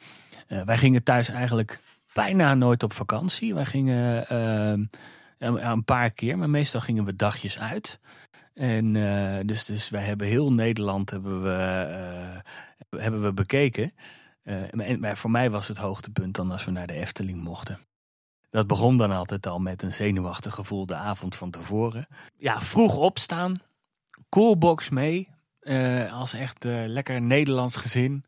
wij 0.48 0.78
gingen 0.78 1.04
thuis 1.04 1.30
eigenlijk 1.30 1.80
bijna 2.14 2.54
nooit 2.54 2.84
op 2.84 2.94
vakantie. 2.94 3.54
Wij 3.54 3.66
gingen 3.66 4.26
een 5.40 5.84
paar 5.84 6.12
keer, 6.12 6.38
maar 6.38 6.50
meestal 6.50 6.82
gingen 6.82 7.06
we 7.06 7.16
dagjes 7.16 7.60
uit. 7.60 8.00
En 8.54 8.94
dus, 9.46 9.66
dus 9.66 9.90
wij 9.90 10.04
hebben 10.04 10.28
heel 10.28 10.54
Nederland 10.54 11.10
hebben 11.10 11.44
we, 11.44 11.50
hebben 12.98 13.22
we 13.22 13.34
bekeken. 13.34 13.94
Uh, 14.50 14.98
maar 14.98 15.18
voor 15.18 15.32
mij 15.32 15.50
was 15.50 15.68
het 15.68 15.78
hoogtepunt 15.78 16.36
dan 16.36 16.52
als 16.52 16.66
we 16.66 16.72
naar 16.72 16.88
de 16.88 16.94
Efteling 16.94 17.42
mochten. 17.42 17.80
Dat 18.50 18.68
begon 18.68 18.98
dan 18.98 19.12
altijd 19.12 19.48
al 19.48 19.60
met 19.60 19.84
een 19.84 19.94
zenuwachtig 19.94 20.54
gevoel 20.54 20.86
de 20.86 20.96
avond 20.96 21.36
van 21.36 21.52
tevoren. 21.52 22.08
Ja, 22.38 22.62
vroeg 22.62 22.98
opstaan, 22.98 23.62
coolbox 24.30 24.90
mee, 24.90 25.28
als 26.12 26.34
echt 26.34 26.64
lekker 26.64 27.22
Nederlands 27.22 27.76
gezin. 27.76 28.26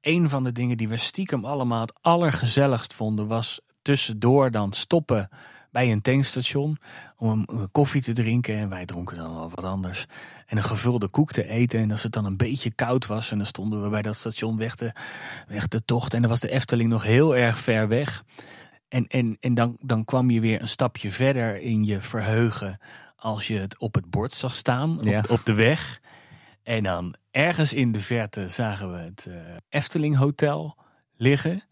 Een 0.00 0.28
van 0.28 0.42
de 0.42 0.52
dingen 0.52 0.76
die 0.76 0.88
we 0.88 0.96
stiekem 0.96 1.44
allemaal 1.44 1.80
het 1.80 1.98
allergezelligst 2.00 2.94
vonden 2.94 3.26
was 3.26 3.60
tussendoor 3.82 4.50
dan 4.50 4.72
stoppen 4.72 5.28
bij 5.70 5.92
een 5.92 6.02
tankstation 6.02 6.78
om 7.22 7.44
een 7.46 7.70
koffie 7.70 8.02
te 8.02 8.12
drinken. 8.12 8.56
En 8.56 8.68
wij 8.68 8.84
dronken 8.84 9.16
dan 9.16 9.34
wel 9.34 9.50
wat 9.50 9.64
anders. 9.64 10.06
En 10.46 10.56
een 10.56 10.62
gevulde 10.62 11.08
koek 11.08 11.32
te 11.32 11.48
eten. 11.48 11.80
En 11.80 11.90
als 11.90 12.02
het 12.02 12.12
dan 12.12 12.24
een 12.24 12.36
beetje 12.36 12.70
koud 12.70 13.06
was. 13.06 13.30
En 13.30 13.36
dan 13.36 13.46
stonden 13.46 13.82
we 13.82 13.88
bij 13.88 14.02
dat 14.02 14.16
station 14.16 14.56
weg 14.56 14.74
te, 14.74 14.92
weg 15.48 15.66
te 15.66 15.84
tochten. 15.84 16.12
En 16.12 16.20
dan 16.20 16.30
was 16.30 16.40
de 16.40 16.50
Efteling 16.50 16.90
nog 16.90 17.02
heel 17.02 17.36
erg 17.36 17.58
ver 17.58 17.88
weg. 17.88 18.24
En, 18.88 19.06
en, 19.06 19.36
en 19.40 19.54
dan, 19.54 19.76
dan 19.80 20.04
kwam 20.04 20.30
je 20.30 20.40
weer 20.40 20.60
een 20.60 20.68
stapje 20.68 21.10
verder 21.10 21.60
in 21.60 21.84
je 21.84 22.00
verheugen. 22.00 22.78
Als 23.16 23.46
je 23.46 23.58
het 23.58 23.78
op 23.78 23.94
het 23.94 24.10
bord 24.10 24.32
zag 24.32 24.54
staan. 24.54 24.98
Op, 24.98 25.30
op 25.30 25.44
de 25.44 25.54
weg. 25.54 26.00
En 26.62 26.82
dan 26.82 27.14
ergens 27.30 27.72
in 27.72 27.92
de 27.92 28.00
verte 28.00 28.48
zagen 28.48 28.92
we 28.92 28.98
het 28.98 29.26
uh, 29.28 29.34
Efteling 29.68 30.16
Hotel 30.16 30.78
liggen. 31.16 31.62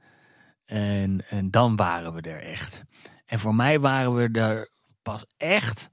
En, 0.65 1.25
en 1.29 1.51
dan 1.51 1.77
waren 1.77 2.13
we 2.13 2.21
er 2.21 2.43
echt. 2.43 2.85
En 3.27 3.39
voor 3.39 3.55
mij 3.55 3.81
waren 3.81 4.15
we 4.15 4.31
daar 4.31 4.69
pas 5.03 5.25
echt. 5.37 5.91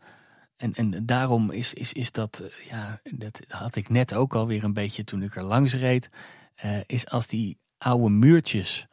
En, 0.58 0.74
en 0.74 1.06
daarom 1.06 1.52
is, 1.52 1.74
is, 1.74 1.94
is 1.94 2.12
dat, 2.12 2.40
eh, 2.40 2.70
ja, 2.70 3.02
dat 3.04 3.42
had 3.48 3.76
ik 3.76 3.90
net 3.90 4.14
ook 4.14 4.36
alweer 4.36 4.64
een 4.64 4.74
beetje 4.74 5.04
toen 5.04 5.24
ik 5.24 5.36
er 5.36 5.44
langs 5.44 5.74
reed. 5.74 6.10
Uh, 6.66 6.78
is 6.86 7.08
als 7.08 7.28
die 7.28 7.58
oude 7.78 8.10
muurtjes 8.10 8.88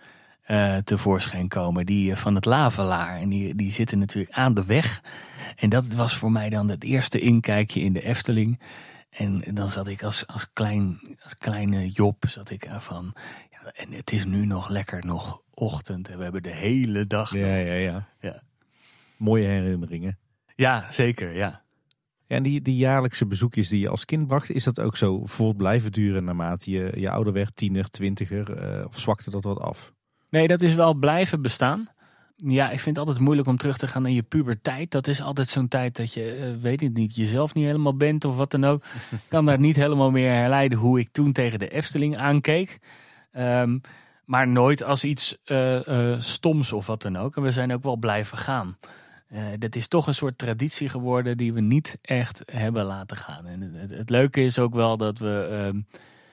uh, 0.47 0.77
tevoorschijn 0.77 1.49
komen, 1.49 1.87
die 1.87 2.17
van 2.17 2.35
het 2.35 2.45
Lavelaar. 2.45 3.17
En 3.17 3.29
die, 3.29 3.55
die 3.55 3.73
zitten 3.73 3.99
natuurlijk 3.99 4.35
aan 4.35 4.55
de 4.55 4.65
weg. 4.65 5.03
En 5.57 5.69
dat 5.69 5.87
was 5.87 6.17
voor 6.17 6.33
mij 6.33 6.49
dan 6.49 6.69
het 6.69 6.85
eerste 6.85 7.21
inkijkje 7.21 7.81
in 7.81 7.93
de 7.93 8.03
Efteling. 8.03 8.61
En 9.11 9.45
dan 9.55 9.71
zat 9.71 9.89
ik 9.89 10.03
als, 10.03 10.27
als, 10.27 10.47
klein, 10.53 11.01
als 11.23 11.35
kleine 11.35 11.89
Job, 11.89 12.25
zat 12.29 12.51
ik 12.51 12.69
van, 12.79 13.15
ja, 13.51 13.73
en 13.73 13.93
het 13.93 14.13
is 14.13 14.25
nu 14.25 14.47
nog 14.47 14.69
lekker 14.69 15.07
nog 15.07 15.43
ochtend 15.55 16.09
en 16.09 16.17
we 16.17 16.23
hebben 16.23 16.43
de 16.43 16.51
hele 16.51 17.07
dag. 17.07 17.33
Ja, 17.35 17.57
ja, 17.57 17.75
ja, 17.75 18.09
ja. 18.21 18.43
Mooie 19.25 19.47
herinneringen. 19.47 20.19
Ja, 20.55 20.87
zeker, 20.91 21.35
ja. 21.35 21.63
En 22.27 22.43
die, 22.43 22.63
die 22.63 22.77
jaarlijkse 22.77 23.27
bezoekjes 23.27 23.69
die 23.69 23.81
je 23.81 23.89
als 23.89 24.05
kind 24.05 24.27
bracht, 24.27 24.51
is 24.51 24.65
dat 24.65 24.81
ook 24.81 24.97
zo 24.97 25.27
voort 25.27 25.57
blijven 25.57 25.93
duren 25.93 26.25
naarmate 26.25 26.71
je, 26.71 26.93
je 26.95 27.11
ouder 27.11 27.33
werd, 27.33 27.57
tiener, 27.57 27.91
twintiger? 27.91 28.79
Uh, 28.79 28.85
of 28.87 28.99
zwakte 29.01 29.31
dat 29.31 29.45
wat 29.45 29.61
af? 29.61 29.93
Nee, 30.31 30.47
dat 30.47 30.63
is 30.63 30.75
wel 30.75 30.95
blijven 30.95 31.43
bestaan. 31.43 31.89
Ja, 32.37 32.71
ik 32.71 32.81
vind 32.81 32.97
het 32.97 33.07
altijd 33.07 33.25
moeilijk 33.25 33.49
om 33.49 33.57
terug 33.57 33.79
te 33.79 33.87
gaan 33.87 34.03
naar 34.03 34.11
je 34.11 34.23
puberteit. 34.23 34.91
Dat 34.91 35.07
is 35.07 35.23
altijd 35.23 35.49
zo'n 35.49 35.69
tijd 35.69 35.97
dat 35.97 36.13
je, 36.13 36.39
uh, 36.39 36.63
weet 36.63 36.83
ik 36.83 36.93
niet, 36.93 37.15
jezelf 37.15 37.55
niet 37.55 37.67
helemaal 37.67 37.97
bent 37.97 38.25
of 38.25 38.37
wat 38.37 38.51
dan 38.51 38.65
ook. 38.65 38.85
Ik 39.11 39.19
kan 39.29 39.47
daar 39.47 39.61
niet 39.61 39.77
helemaal 39.77 40.11
meer 40.11 40.33
herleiden 40.33 40.79
hoe 40.79 40.99
ik 40.99 41.09
toen 41.13 41.33
tegen 41.33 41.59
de 41.59 41.69
Efteling 41.69 42.17
aankeek. 42.17 42.79
Um, 43.33 43.81
maar 44.25 44.49
nooit 44.49 44.83
als 44.83 45.05
iets 45.05 45.37
uh, 45.47 46.21
stoms 46.21 46.73
of 46.73 46.87
wat 46.87 47.03
dan 47.03 47.17
ook. 47.17 47.37
En 47.37 47.43
we 47.43 47.51
zijn 47.51 47.73
ook 47.73 47.83
wel 47.83 47.97
blijven 47.97 48.39
gaan. 48.39 48.77
Uh, 49.35 49.41
dat 49.59 49.77
is 49.77 49.89
toch 49.89 50.07
een 50.07 50.15
soort 50.15 50.39
traditie 50.39 50.89
geworden 50.89 51.37
die 51.37 51.53
we 51.53 51.61
niet 51.61 51.99
echt 52.03 52.43
hebben 52.53 52.85
laten 52.85 53.17
gaan. 53.17 53.47
En 53.47 53.61
het, 53.61 53.91
het 53.91 54.11
leuke 54.11 54.45
is 54.45 54.59
ook 54.59 54.75
wel 54.75 54.97
dat 54.97 55.19
we 55.19 55.49
ehm, 55.51 55.81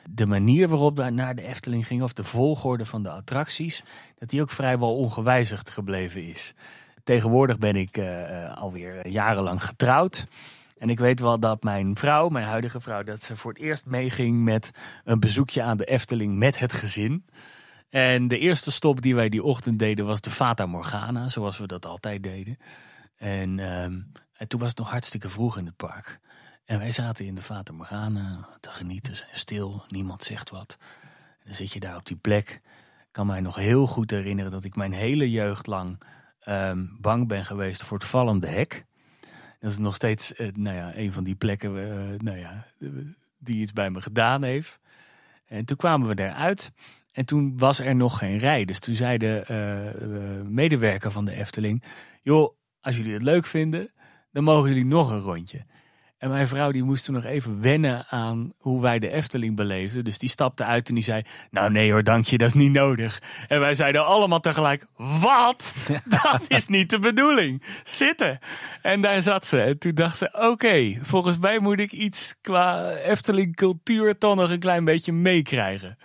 de 0.10 0.26
manier 0.26 0.68
waarop 0.68 0.98
we 0.98 1.10
naar 1.10 1.36
de 1.36 1.42
Efteling 1.42 1.88
gingen, 1.88 2.04
of 2.04 2.14
de 2.14 2.24
volgorde 2.24 2.86
van 2.86 3.04
de 3.04 3.10
attracties, 3.10 3.84
dat 4.20 4.30
die 4.30 4.42
ook 4.42 4.50
vrijwel 4.50 4.96
ongewijzigd 4.96 5.70
gebleven 5.70 6.24
is. 6.24 6.54
Tegenwoordig 7.04 7.58
ben 7.58 7.76
ik 7.76 7.98
uh, 7.98 8.58
alweer 8.58 9.08
jarenlang 9.08 9.64
getrouwd. 9.64 10.26
En 10.78 10.90
ik 10.90 11.00
weet 11.00 11.20
wel 11.20 11.40
dat 11.40 11.64
mijn 11.64 11.98
vrouw, 11.98 12.30
mijn 12.30 12.46
huidige 12.46 12.80
vrouw, 12.80 13.04
dat 13.04 13.24
ze 13.24 13.36
voor 13.36 13.52
het 13.52 13.62
eerst 13.62 13.86
meeging 13.86 14.44
met 14.44 14.72
een 15.04 15.20
bezoekje 15.20 15.62
aan 15.62 15.78
de 15.78 15.86
Efteling 15.86 16.38
met 16.38 16.60
het 16.60 16.74
gezin. 16.74 17.26
En 17.90 18.28
de 18.28 18.38
eerste 18.38 18.72
stop 18.72 19.02
die 19.02 19.16
wij 19.16 19.30
die 19.30 19.44
ochtend 19.44 19.80
deden 19.80 20.06
was 20.06 20.22
de 20.22 20.30
Fata 20.30 20.66
Morgana, 20.66 21.30
zoals 21.30 21.58
we 21.58 21.68
dat 21.68 21.86
altijd 21.86 22.24
deden. 22.24 22.58
En, 23.22 23.60
um, 23.60 24.12
en 24.34 24.48
toen 24.48 24.60
was 24.60 24.70
het 24.70 24.78
nog 24.78 24.90
hartstikke 24.90 25.30
vroeg 25.30 25.58
in 25.58 25.66
het 25.66 25.76
park. 25.76 26.20
En 26.66 26.80
wij 26.80 26.92
zaten 26.92 27.26
in 27.26 27.36
de 27.36 27.42
Fata 27.42 27.74
Morgana 27.74 28.48
te 28.60 28.70
genieten, 28.70 29.16
stil, 29.32 29.84
niemand 29.88 30.24
zegt 30.24 30.50
wat. 30.50 30.78
En 31.12 31.46
dan 31.46 31.54
zit 31.54 31.74
je 31.74 31.80
daar 31.80 31.96
op 31.96 32.06
die 32.06 32.16
plek. 32.16 32.50
Ik 33.00 33.08
kan 33.12 33.28
mij 33.28 33.40
nog 33.40 33.56
heel 33.56 33.88
goed 33.88 34.12
herinneren 34.12 34.52
dat 34.52 34.64
ik 34.64 34.76
mijn 34.76 34.94
hele 34.94 35.32
jeugd 35.32 35.68
lang 35.68 36.02
um, 36.48 36.98
bang 37.00 37.28
ben 37.28 37.46
geweest 37.46 37.84
voor 37.84 37.98
het 37.98 38.08
vallende 38.08 38.48
hek. 38.48 38.86
Dat 39.60 39.72
is 39.72 39.78
nog 39.78 39.96
steeds 39.96 40.34
uh, 40.34 40.52
nou 40.52 40.76
ja, 40.76 40.96
een 40.96 41.14
van 41.14 41.24
die 41.24 41.36
plekken 41.36 41.76
uh, 41.76 42.18
nou 42.18 42.38
ja, 42.38 42.66
die 43.38 43.62
iets 43.62 43.74
bij 43.74 43.90
me 43.90 44.02
gedaan 44.02 44.44
heeft. 44.44 44.80
En 45.46 45.66
toen 45.66 45.78
kwamen 45.78 46.08
we 46.08 46.24
eruit. 46.24 46.72
En 47.12 47.26
toen 47.26 47.58
was 47.58 47.80
er 47.80 47.96
nog 47.96 48.18
geen 48.18 48.38
rij. 48.38 48.66
Dus 48.66 48.80
toen 48.80 48.96
zei 48.96 49.18
de 49.18 49.44
uh, 49.52 50.50
medewerker 50.50 51.12
van 51.12 51.26
de 51.26 51.34
Efteling: 51.34 51.84
Joh, 52.22 52.60
als 52.82 52.98
jullie 52.98 53.14
het 53.14 53.24
leuk 53.24 53.46
vinden, 53.46 53.92
dan 54.32 54.44
mogen 54.44 54.70
jullie 54.70 54.86
nog 54.86 55.12
een 55.12 55.20
rondje. 55.20 55.66
En 56.22 56.30
mijn 56.30 56.48
vrouw 56.48 56.72
die 56.72 56.84
moest 56.84 57.06
toen 57.06 57.14
nog 57.14 57.24
even 57.24 57.62
wennen 57.62 58.06
aan 58.10 58.54
hoe 58.58 58.82
wij 58.82 59.00
de 59.00 59.12
Efteling 59.12 59.56
beleefden. 59.56 60.04
Dus 60.04 60.18
die 60.18 60.30
stapte 60.30 60.64
uit 60.64 60.90
en 60.90 60.96
die 60.96 61.04
zei, 61.04 61.24
nou 61.52 61.72
nee 61.72 61.92
hoor, 61.92 62.04
dank 62.04 62.26
je, 62.26 62.38
dat 62.38 62.48
is 62.48 62.54
niet 62.54 62.72
nodig. 62.72 63.22
En 63.48 63.60
wij 63.60 63.74
zeiden 63.74 64.06
allemaal 64.06 64.40
tegelijk, 64.40 64.86
wat? 64.96 65.74
Dat 66.24 66.46
is 66.48 66.68
niet 66.68 66.90
de 66.90 67.00
bedoeling. 67.00 67.64
Zitten. 67.84 68.40
En 68.82 69.02
daar 69.02 69.22
zat 69.22 69.48
ze. 69.48 69.62
En 69.62 69.78
toen 69.78 69.96
dacht 69.96 70.18
ze, 70.18 70.30
oké, 70.32 70.98
volgens 71.02 71.38
mij 71.38 71.60
moet 71.60 71.80
ik 71.80 71.92
iets 71.92 72.36
qua 72.42 72.90
Efteling 72.90 73.56
cultuur 73.56 74.18
toch 74.18 74.36
nog 74.36 74.50
een 74.50 74.60
klein 74.60 74.86
beetje 74.86 75.14
meekrijgen 75.14 75.98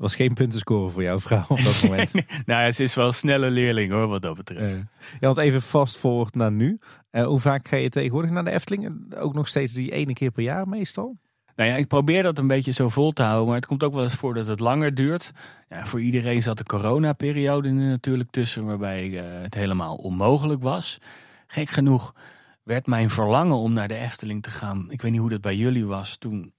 was 0.00 0.14
geen 0.14 0.34
puntenscore 0.34 0.90
voor 0.90 1.02
jouw 1.02 1.20
vrouw 1.20 1.44
op 1.48 1.62
dat 1.62 1.82
moment. 1.84 2.12
nou, 2.46 2.72
ze 2.72 2.82
is 2.82 2.94
wel 2.94 3.06
een 3.06 3.12
snelle 3.12 3.50
leerling 3.50 3.92
hoor, 3.92 4.06
wat 4.06 4.22
dat 4.22 4.36
betreft. 4.36 4.74
Uh, 4.74 4.80
ja, 5.12 5.26
want 5.26 5.36
even 5.36 5.62
vast 5.62 5.96
forward 5.96 6.34
naar 6.34 6.52
nu. 6.52 6.78
Uh, 7.12 7.24
hoe 7.24 7.40
vaak 7.40 7.68
ga 7.68 7.76
je 7.76 7.88
tegenwoordig 7.88 8.30
naar 8.30 8.44
de 8.44 8.50
Efteling? 8.50 9.14
Ook 9.14 9.34
nog 9.34 9.48
steeds 9.48 9.74
die 9.74 9.92
ene 9.92 10.12
keer 10.12 10.30
per 10.30 10.42
jaar 10.42 10.68
meestal? 10.68 11.16
Nou 11.56 11.70
ja, 11.70 11.76
ik 11.76 11.86
probeer 11.86 12.22
dat 12.22 12.38
een 12.38 12.46
beetje 12.46 12.70
zo 12.70 12.88
vol 12.88 13.12
te 13.12 13.22
houden. 13.22 13.46
Maar 13.46 13.56
het 13.56 13.66
komt 13.66 13.82
ook 13.82 13.94
wel 13.94 14.02
eens 14.02 14.14
voor 14.14 14.34
dat 14.34 14.46
het 14.46 14.60
langer 14.60 14.94
duurt. 14.94 15.32
Ja, 15.68 15.86
voor 15.86 16.00
iedereen 16.00 16.42
zat 16.42 16.58
de 16.58 16.64
coronaperiode 16.64 17.70
natuurlijk 17.70 18.30
tussen. 18.30 18.66
Waarbij 18.66 19.06
uh, 19.06 19.22
het 19.24 19.54
helemaal 19.54 19.94
onmogelijk 19.94 20.62
was. 20.62 20.98
Gek 21.46 21.68
genoeg 21.68 22.14
werd 22.62 22.86
mijn 22.86 23.10
verlangen 23.10 23.56
om 23.56 23.72
naar 23.72 23.88
de 23.88 23.96
Efteling 23.96 24.42
te 24.42 24.50
gaan. 24.50 24.90
Ik 24.90 25.02
weet 25.02 25.10
niet 25.10 25.20
hoe 25.20 25.30
dat 25.30 25.40
bij 25.40 25.56
jullie 25.56 25.86
was. 25.86 26.16
Toen 26.16 26.52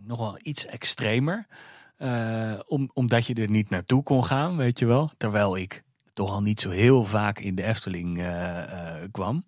nog 0.00 0.18
wel 0.18 0.38
iets 0.42 0.66
extremer. 0.66 1.46
Uh, 1.98 2.52
om, 2.66 2.90
omdat 2.92 3.26
je 3.26 3.34
er 3.34 3.50
niet 3.50 3.70
naartoe 3.70 4.02
kon 4.02 4.24
gaan, 4.24 4.56
weet 4.56 4.78
je 4.78 4.86
wel. 4.86 5.10
Terwijl 5.16 5.56
ik 5.56 5.82
toch 6.12 6.30
al 6.30 6.42
niet 6.42 6.60
zo 6.60 6.70
heel 6.70 7.04
vaak 7.04 7.38
in 7.38 7.54
de 7.54 7.62
Efteling 7.62 8.18
uh, 8.18 8.26
uh, 8.26 8.62
kwam. 9.10 9.44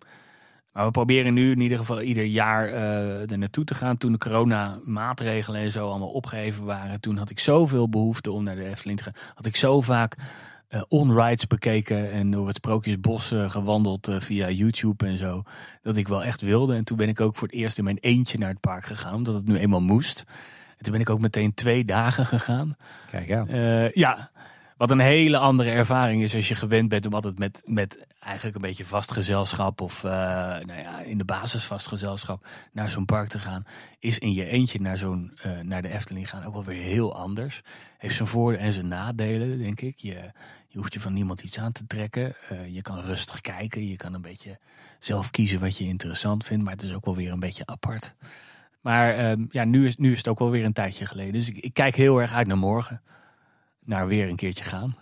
Maar 0.71 0.85
we 0.85 0.91
proberen 0.91 1.33
nu 1.33 1.51
in 1.51 1.59
ieder 1.59 1.77
geval 1.77 2.01
ieder 2.01 2.23
jaar 2.23 2.67
er 2.67 3.37
naartoe 3.37 3.63
te 3.63 3.75
gaan. 3.75 3.97
Toen 3.97 4.11
de 4.11 4.17
corona-maatregelen 4.17 5.61
en 5.61 5.71
zo 5.71 5.89
allemaal 5.89 6.11
opgeheven 6.11 6.65
waren, 6.65 6.99
toen 6.99 7.17
had 7.17 7.29
ik 7.29 7.39
zoveel 7.39 7.89
behoefte 7.89 8.31
om 8.31 8.43
naar 8.43 8.55
de 8.55 8.67
Efteling 8.67 8.97
te 8.97 9.03
gaan. 9.03 9.33
Had 9.35 9.45
ik 9.45 9.55
zo 9.55 9.81
vaak 9.81 10.15
on-rides 10.87 11.47
bekeken 11.47 12.11
en 12.11 12.31
door 12.31 12.47
het 12.47 12.55
Sprookjesbos 12.55 13.33
gewandeld 13.47 14.09
via 14.11 14.49
YouTube 14.49 15.05
en 15.05 15.17
zo. 15.17 15.43
Dat 15.81 15.97
ik 15.97 16.07
wel 16.07 16.23
echt 16.23 16.41
wilde. 16.41 16.75
En 16.75 16.83
toen 16.83 16.97
ben 16.97 17.09
ik 17.09 17.21
ook 17.21 17.35
voor 17.35 17.47
het 17.47 17.57
eerst 17.57 17.77
in 17.77 17.83
mijn 17.83 17.97
eentje 17.99 18.37
naar 18.37 18.49
het 18.49 18.59
park 18.59 18.85
gegaan, 18.85 19.13
omdat 19.13 19.33
het 19.33 19.47
nu 19.47 19.57
eenmaal 19.57 19.81
moest 19.81 20.25
toen 20.81 20.91
ben 20.91 21.01
ik 21.01 21.09
ook 21.09 21.21
meteen 21.21 21.53
twee 21.53 21.85
dagen 21.85 22.25
gegaan. 22.25 22.75
Kijk 23.11 23.27
ja. 23.27 23.45
Uh, 23.47 23.91
ja, 23.91 24.31
wat 24.77 24.91
een 24.91 24.99
hele 24.99 25.37
andere 25.37 25.69
ervaring 25.69 26.23
is 26.23 26.35
als 26.35 26.47
je 26.47 26.55
gewend 26.55 26.89
bent 26.89 27.05
om 27.05 27.13
altijd 27.13 27.39
met, 27.39 27.61
met 27.65 28.05
eigenlijk 28.19 28.55
een 28.55 28.61
beetje 28.61 28.85
vast 28.85 29.11
gezelschap 29.11 29.81
of 29.81 30.03
uh, 30.03 30.11
nou 30.11 30.79
ja, 30.79 30.99
in 30.99 31.17
de 31.17 31.25
basis 31.25 31.63
vast 31.63 31.87
gezelschap 31.87 32.47
naar 32.71 32.89
zo'n 32.89 33.05
park 33.05 33.29
te 33.29 33.39
gaan. 33.39 33.63
Is 33.99 34.19
in 34.19 34.33
je 34.33 34.45
eentje 34.45 34.81
naar, 34.81 34.97
zo'n, 34.97 35.37
uh, 35.45 35.59
naar 35.59 35.81
de 35.81 35.89
Efteling 35.93 36.29
gaan 36.29 36.43
ook 36.43 36.53
wel 36.53 36.63
weer 36.63 36.81
heel 36.81 37.15
anders. 37.15 37.61
Heeft 37.97 38.15
zijn 38.15 38.27
voordelen 38.27 38.65
en 38.65 38.71
zijn 38.71 38.87
nadelen, 38.87 39.57
denk 39.57 39.81
ik. 39.81 39.99
Je, 39.99 40.31
je 40.67 40.77
hoeft 40.77 40.93
je 40.93 40.99
van 40.99 41.13
niemand 41.13 41.41
iets 41.41 41.59
aan 41.59 41.71
te 41.71 41.87
trekken. 41.87 42.35
je 42.71 42.81
kan 42.81 42.99
rustig 42.99 43.41
kijken. 43.41 43.87
Je 43.87 43.95
kan 43.95 44.13
een 44.13 44.21
beetje 44.21 44.59
zelf 44.99 45.31
kiezen 45.31 45.59
wat 45.59 45.77
je 45.77 45.85
interessant 45.85 46.45
vindt. 46.45 46.63
Maar 46.63 46.73
het 46.73 46.83
is 46.83 46.93
ook 46.93 47.05
wel 47.05 47.15
weer 47.15 47.31
een 47.31 47.39
beetje 47.39 47.65
apart. 47.65 48.13
Maar 48.81 49.31
um, 49.31 49.47
ja, 49.49 49.63
nu 49.63 49.85
is, 49.85 49.97
nu 49.97 50.11
is 50.11 50.17
het 50.17 50.27
ook 50.27 50.39
wel 50.39 50.49
weer 50.49 50.65
een 50.65 50.73
tijdje 50.73 51.05
geleden. 51.05 51.33
Dus 51.33 51.49
ik, 51.49 51.57
ik, 51.57 51.73
kijk 51.73 51.95
heel 51.95 52.21
erg 52.21 52.33
uit 52.33 52.47
naar 52.47 52.57
morgen. 52.57 53.01
Naar 53.79 54.07
weer 54.07 54.29
een 54.29 54.35
keertje 54.35 54.63
gaan. 54.63 54.95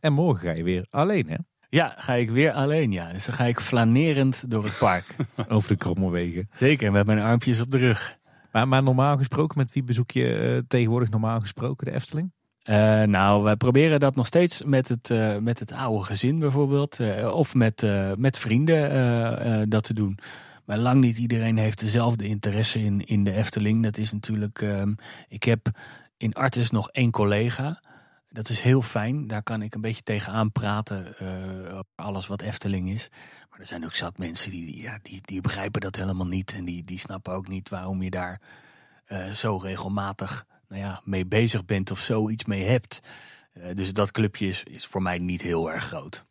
En 0.00 0.12
morgen 0.12 0.48
ga 0.48 0.54
je 0.54 0.62
weer 0.62 0.86
alleen, 0.90 1.28
hè? 1.28 1.36
Ja, 1.68 1.94
ga 1.96 2.14
ik 2.14 2.30
weer 2.30 2.52
alleen, 2.52 2.92
ja. 2.92 3.12
Dus 3.12 3.24
dan 3.24 3.34
ga 3.34 3.44
ik 3.44 3.60
flanerend 3.60 4.50
door 4.50 4.64
het 4.64 4.78
park. 4.78 5.16
Over 5.48 5.68
de 5.68 5.76
kromme 5.76 6.10
wegen. 6.10 6.48
Zeker, 6.54 6.92
met 6.92 7.06
mijn 7.06 7.18
armpjes 7.18 7.60
op 7.60 7.70
de 7.70 7.78
rug. 7.78 8.18
Maar, 8.52 8.68
maar 8.68 8.82
normaal 8.82 9.16
gesproken, 9.16 9.58
met 9.58 9.72
wie 9.72 9.82
bezoek 9.82 10.10
je 10.10 10.54
uh, 10.54 10.62
tegenwoordig 10.68 11.10
normaal 11.10 11.40
gesproken 11.40 11.86
de 11.86 11.92
Efteling? 11.92 12.32
Uh, 12.64 13.02
nou, 13.02 13.44
we 13.44 13.56
proberen 13.56 14.00
dat 14.00 14.14
nog 14.14 14.26
steeds 14.26 14.62
met 14.62 14.88
het, 14.88 15.10
uh, 15.10 15.36
met 15.36 15.58
het 15.58 15.72
oude 15.72 16.04
gezin 16.04 16.38
bijvoorbeeld. 16.38 17.00
of 17.32 17.54
met, 17.54 17.86
met 18.16 18.38
vrienden 18.38 19.68
dat 19.68 19.84
te 19.84 19.94
doen. 19.94 20.18
Maar 20.64 20.78
lang 20.78 21.00
niet 21.00 21.18
iedereen 21.18 21.56
heeft 21.56 21.80
dezelfde 21.80 22.26
interesse 22.26 22.80
in, 22.80 23.06
in 23.06 23.24
de 23.24 23.32
Efteling. 23.32 23.82
Dat 23.82 23.98
is 23.98 24.12
natuurlijk. 24.12 24.60
Um, 24.60 24.96
ik 25.28 25.42
heb 25.42 25.68
in 26.16 26.32
Artis 26.32 26.70
nog 26.70 26.90
één 26.90 27.10
collega. 27.10 27.80
Dat 28.28 28.48
is 28.48 28.60
heel 28.60 28.82
fijn. 28.82 29.26
Daar 29.26 29.42
kan 29.42 29.62
ik 29.62 29.74
een 29.74 29.80
beetje 29.80 30.02
tegenaan 30.02 30.52
praten. 30.52 31.14
Uh, 31.22 31.78
alles 31.94 32.26
wat 32.26 32.42
Efteling 32.42 32.90
is. 32.90 33.08
Maar 33.50 33.60
er 33.60 33.66
zijn 33.66 33.84
ook 33.84 33.94
zat 33.94 34.18
mensen 34.18 34.50
die, 34.50 34.80
ja, 34.80 34.98
die, 35.02 35.20
die 35.22 35.40
begrijpen 35.40 35.80
dat 35.80 35.96
helemaal 35.96 36.26
niet. 36.26 36.52
En 36.52 36.64
die, 36.64 36.82
die 36.82 36.98
snappen 36.98 37.32
ook 37.32 37.48
niet 37.48 37.68
waarom 37.68 38.02
je 38.02 38.10
daar 38.10 38.40
uh, 39.08 39.30
zo 39.30 39.56
regelmatig 39.56 40.46
nou 40.68 40.80
ja, 40.80 41.00
mee 41.04 41.26
bezig 41.26 41.64
bent 41.64 41.90
of 41.90 41.98
zoiets 41.98 42.44
mee 42.44 42.64
hebt. 42.64 43.00
Uh, 43.58 43.74
dus 43.74 43.92
dat 43.92 44.10
clubje 44.10 44.46
is, 44.46 44.62
is 44.62 44.86
voor 44.86 45.02
mij 45.02 45.18
niet 45.18 45.42
heel 45.42 45.72
erg 45.72 45.84
groot. 45.84 46.22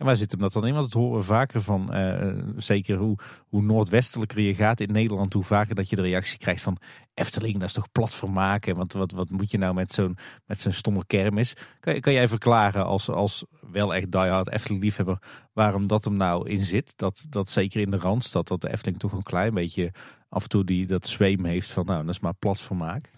En 0.00 0.06
waar 0.06 0.16
zit 0.16 0.30
hem 0.30 0.40
dat 0.40 0.52
dan 0.52 0.66
in? 0.66 0.72
Want 0.72 0.84
het 0.84 0.94
horen 0.94 1.18
we 1.18 1.24
vaker 1.24 1.62
van, 1.62 1.96
uh, 1.96 2.32
zeker 2.56 2.96
hoe, 2.96 3.18
hoe 3.48 3.62
noordwestelijker 3.62 4.40
je 4.40 4.54
gaat 4.54 4.80
in 4.80 4.92
Nederland, 4.92 5.32
hoe 5.32 5.42
vaker 5.42 5.74
dat 5.74 5.90
je 5.90 5.96
de 5.96 6.02
reactie 6.02 6.38
krijgt 6.38 6.62
van 6.62 6.76
Efteling, 7.14 7.58
dat 7.58 7.68
is 7.68 7.72
toch 7.72 7.92
plat 7.92 8.14
vermaken. 8.14 8.76
Want 8.76 8.92
wat, 8.92 9.12
wat 9.12 9.30
moet 9.30 9.50
je 9.50 9.58
nou 9.58 9.74
met 9.74 9.92
zo'n 9.92 10.18
zo'n 10.46 10.72
stomme 10.72 11.06
kermis? 11.06 11.56
Kan, 11.80 12.00
kan 12.00 12.12
jij 12.12 12.28
verklaren 12.28 12.84
als, 12.84 13.08
als 13.08 13.44
wel 13.72 13.94
echt 13.94 14.12
diehard 14.12 14.50
Efteling 14.50 14.82
liefhebber 14.82 15.18
waarom 15.52 15.86
dat 15.86 16.04
hem 16.04 16.16
nou 16.16 16.48
in 16.48 16.60
zit? 16.60 16.92
Dat, 16.96 17.26
dat 17.28 17.48
zeker 17.48 17.80
in 17.80 17.90
de 17.90 17.98
Randstad, 17.98 18.48
dat 18.48 18.60
de 18.60 18.72
Efteling 18.72 18.98
toch 18.98 19.12
een 19.12 19.22
klein 19.22 19.54
beetje 19.54 19.92
af 20.28 20.42
en 20.42 20.48
toe 20.48 20.64
die, 20.64 20.86
dat 20.86 21.06
zweem 21.06 21.44
heeft 21.44 21.70
van 21.70 21.86
nou, 21.86 22.04
dat 22.04 22.14
is 22.14 22.20
maar 22.20 22.34
plat 22.34 22.60
vermaak. 22.60 23.10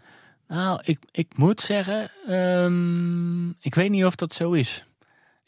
Nou, 0.49 0.81
ik, 0.85 0.99
ik 1.11 1.37
moet 1.37 1.61
zeggen, 1.61 2.11
um, 2.31 3.49
ik 3.61 3.75
weet 3.75 3.91
niet 3.91 4.05
of 4.05 4.15
dat 4.15 4.35
zo 4.35 4.53
is. 4.53 4.85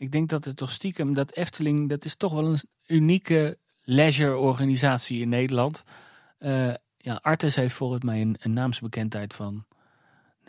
Ik 0.05 0.12
denk 0.12 0.28
dat 0.28 0.44
het 0.44 0.57
toch 0.57 0.70
stiekem, 0.70 1.14
dat 1.14 1.32
Efteling, 1.32 1.88
dat 1.88 2.05
is 2.05 2.16
toch 2.16 2.32
wel 2.32 2.46
een 2.46 2.61
unieke 2.86 3.59
leisure-organisatie 3.82 5.20
in 5.20 5.28
Nederland. 5.28 5.84
Uh, 6.38 6.74
ja, 6.96 7.18
Artes 7.22 7.57
heeft 7.57 7.74
volgens 7.74 8.05
mij 8.05 8.20
een, 8.20 8.36
een 8.38 8.52
naamsbekendheid 8.52 9.34
van 9.34 9.64
99% 10.46 10.48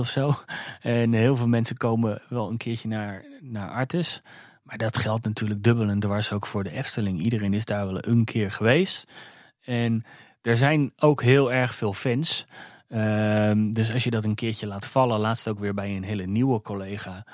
of 0.00 0.08
zo. 0.08 0.34
En 0.80 1.12
heel 1.12 1.36
veel 1.36 1.48
mensen 1.48 1.76
komen 1.76 2.22
wel 2.28 2.50
een 2.50 2.56
keertje 2.56 2.88
naar, 2.88 3.24
naar 3.40 3.70
Artes. 3.70 4.22
Maar 4.62 4.78
dat 4.78 4.98
geldt 4.98 5.24
natuurlijk 5.24 5.62
dubbel 5.62 5.88
en 5.88 6.00
dwars 6.00 6.32
ook 6.32 6.46
voor 6.46 6.64
de 6.64 6.70
Efteling. 6.70 7.20
Iedereen 7.20 7.54
is 7.54 7.64
daar 7.64 7.86
wel 7.86 8.06
een 8.06 8.24
keer 8.24 8.50
geweest. 8.50 9.12
En 9.60 10.04
er 10.42 10.56
zijn 10.56 10.92
ook 10.96 11.22
heel 11.22 11.52
erg 11.52 11.74
veel 11.74 11.92
fans. 11.92 12.46
Uh, 12.88 13.52
dus 13.72 13.92
als 13.92 14.04
je 14.04 14.10
dat 14.10 14.24
een 14.24 14.34
keertje 14.34 14.66
laat 14.66 14.86
vallen, 14.86 15.20
laatst 15.20 15.48
ook 15.48 15.58
weer 15.58 15.74
bij 15.74 15.96
een 15.96 16.04
hele 16.04 16.26
nieuwe 16.26 16.60
collega. 16.62 17.24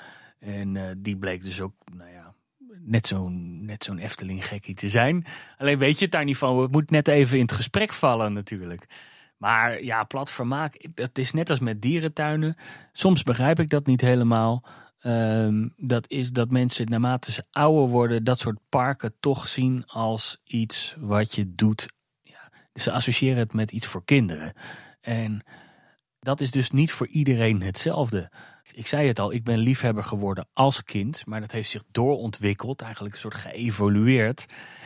En 0.43 0.75
uh, 0.75 0.83
die 0.97 1.17
bleek 1.17 1.43
dus 1.43 1.61
ook, 1.61 1.73
nou 1.95 2.11
ja, 2.11 2.33
net 2.79 3.07
zo'n 3.07 3.65
net 3.65 3.83
zo'n 3.83 3.97
Efteling 3.97 4.47
gekkie 4.47 4.75
te 4.75 4.89
zijn. 4.89 5.25
Alleen 5.57 5.77
weet 5.77 5.97
je 5.97 6.03
het 6.03 6.13
daar 6.13 6.23
niet 6.23 6.37
van. 6.37 6.61
Het 6.61 6.71
moet 6.71 6.89
net 6.89 7.07
even 7.07 7.37
in 7.37 7.43
het 7.43 7.51
gesprek 7.51 7.93
vallen 7.93 8.33
natuurlijk. 8.33 8.87
Maar 9.37 9.83
ja, 9.83 10.03
plat 10.03 10.31
vermaak, 10.31 10.87
dat 10.93 11.17
is 11.17 11.31
net 11.31 11.49
als 11.49 11.59
met 11.59 11.81
dierentuinen. 11.81 12.55
Soms 12.91 13.23
begrijp 13.23 13.59
ik 13.59 13.69
dat 13.69 13.85
niet 13.85 14.01
helemaal. 14.01 14.63
Um, 15.05 15.73
dat 15.77 16.09
is 16.09 16.31
dat 16.31 16.51
mensen 16.51 16.85
naarmate 16.85 17.31
ze 17.31 17.43
ouder 17.51 17.87
worden, 17.87 18.23
dat 18.23 18.39
soort 18.39 18.59
parken 18.69 19.13
toch 19.19 19.47
zien 19.47 19.85
als 19.85 20.41
iets 20.43 20.95
wat 20.99 21.35
je 21.35 21.55
doet. 21.55 21.85
Ja, 22.21 22.51
ze 22.73 22.91
associëren 22.91 23.37
het 23.37 23.53
met 23.53 23.71
iets 23.71 23.87
voor 23.87 24.05
kinderen. 24.05 24.53
En 25.01 25.43
dat 26.19 26.41
is 26.41 26.51
dus 26.51 26.71
niet 26.71 26.91
voor 26.91 27.07
iedereen 27.07 27.61
hetzelfde. 27.61 28.31
Ik 28.71 28.87
zei 28.87 29.07
het 29.07 29.19
al, 29.19 29.33
ik 29.33 29.43
ben 29.43 29.57
liefhebber 29.57 30.03
geworden 30.03 30.47
als 30.53 30.83
kind, 30.83 31.25
maar 31.25 31.39
dat 31.39 31.51
heeft 31.51 31.69
zich 31.69 31.83
doorontwikkeld, 31.91 32.81
eigenlijk 32.81 33.13
een 33.13 33.21
soort 33.21 33.35
geëvolueerd 33.35 34.45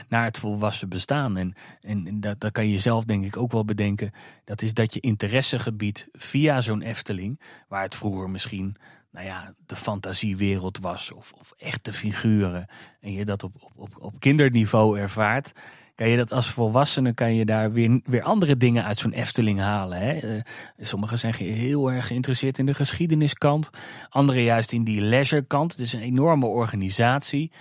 naar 0.09 0.23
het 0.23 0.37
volwassen 0.37 0.89
bestaan. 0.89 1.37
En, 1.37 1.53
en, 1.81 2.19
dat, 2.19 2.39
dat 2.39 2.51
kan 2.51 2.67
je 2.67 2.79
zelf 2.79 3.05
denk 3.05 3.25
ik 3.25 3.37
ook 3.37 3.51
wel 3.51 3.65
bedenken. 3.65 4.11
Dat 4.43 4.61
is 4.61 4.73
dat 4.73 4.93
je 4.93 4.99
interessegebied 4.99 6.07
via 6.11 6.61
zo'n 6.61 6.81
Efteling, 6.81 7.41
waar 7.67 7.81
het 7.81 7.95
vroeger 7.95 8.29
misschien 8.29 8.77
nou 9.11 9.25
ja, 9.25 9.53
de 9.65 9.75
fantasiewereld 9.75 10.77
was 10.77 11.11
of, 11.11 11.31
of 11.33 11.53
echte 11.57 11.93
figuren, 11.93 12.67
en 12.99 13.11
je 13.11 13.25
dat 13.25 13.43
op, 13.43 13.71
op, 13.75 13.89
op 13.99 14.19
kinderniveau 14.19 14.99
ervaart, 14.99 15.51
kan 15.97 16.09
je 16.09 16.17
dat 16.17 16.31
als 16.31 16.49
volwassene 16.49 17.13
kan 17.13 17.35
je 17.35 17.45
daar 17.45 17.71
weer, 17.71 17.99
weer 18.03 18.21
andere 18.21 18.57
dingen 18.57 18.83
uit 18.83 18.97
zo'n 18.97 19.11
Efteling 19.11 19.59
halen. 19.59 19.99
Hè? 19.99 20.35
Uh, 20.35 20.41
sommigen 20.79 21.17
zijn 21.17 21.33
heel 21.33 21.91
erg 21.91 22.07
geïnteresseerd 22.07 22.57
in 22.57 22.65
de 22.65 22.73
geschiedeniskant. 22.73 23.69
Anderen 24.09 24.41
juist 24.41 24.71
in 24.71 24.83
die 24.83 25.01
leisurekant. 25.01 25.71
Het 25.71 25.81
is 25.81 25.93
een 25.93 26.01
enorme 26.01 26.45
organisatie. 26.45 27.51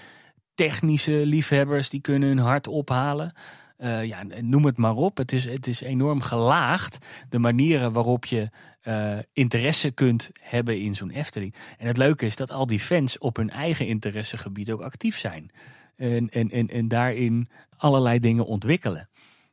Technische 0.54 1.26
liefhebbers 1.26 1.90
die 1.90 2.00
kunnen 2.00 2.28
hun 2.28 2.38
hart 2.38 2.66
ophalen. 2.66 3.32
Uh, 3.78 4.04
ja, 4.04 4.22
noem 4.40 4.64
het 4.64 4.76
maar 4.76 4.96
op. 4.96 5.16
Het 5.16 5.32
is, 5.32 5.48
het 5.48 5.66
is 5.66 5.80
enorm 5.80 6.20
gelaagd. 6.20 6.98
De 7.28 7.38
manieren 7.38 7.92
waarop 7.92 8.24
je 8.24 8.48
uh, 8.84 9.18
interesse 9.32 9.90
kunt 9.90 10.30
hebben 10.40 10.80
in 10.80 10.94
zo'n 10.94 11.10
Efteling. 11.10 11.54
En 11.78 11.86
het 11.86 11.96
leuke 11.96 12.26
is 12.26 12.36
dat 12.36 12.50
al 12.50 12.66
die 12.66 12.80
fans 12.80 13.18
op 13.18 13.36
hun 13.36 13.50
eigen 13.50 13.86
interessegebied 13.86 14.70
ook 14.70 14.82
actief 14.82 15.18
zijn. 15.18 15.50
En, 15.96 16.28
en, 16.28 16.50
en, 16.50 16.68
en 16.68 16.88
daarin 16.88 17.48
allerlei 17.76 18.18
dingen 18.18 18.46
ontwikkelen. 18.46 19.08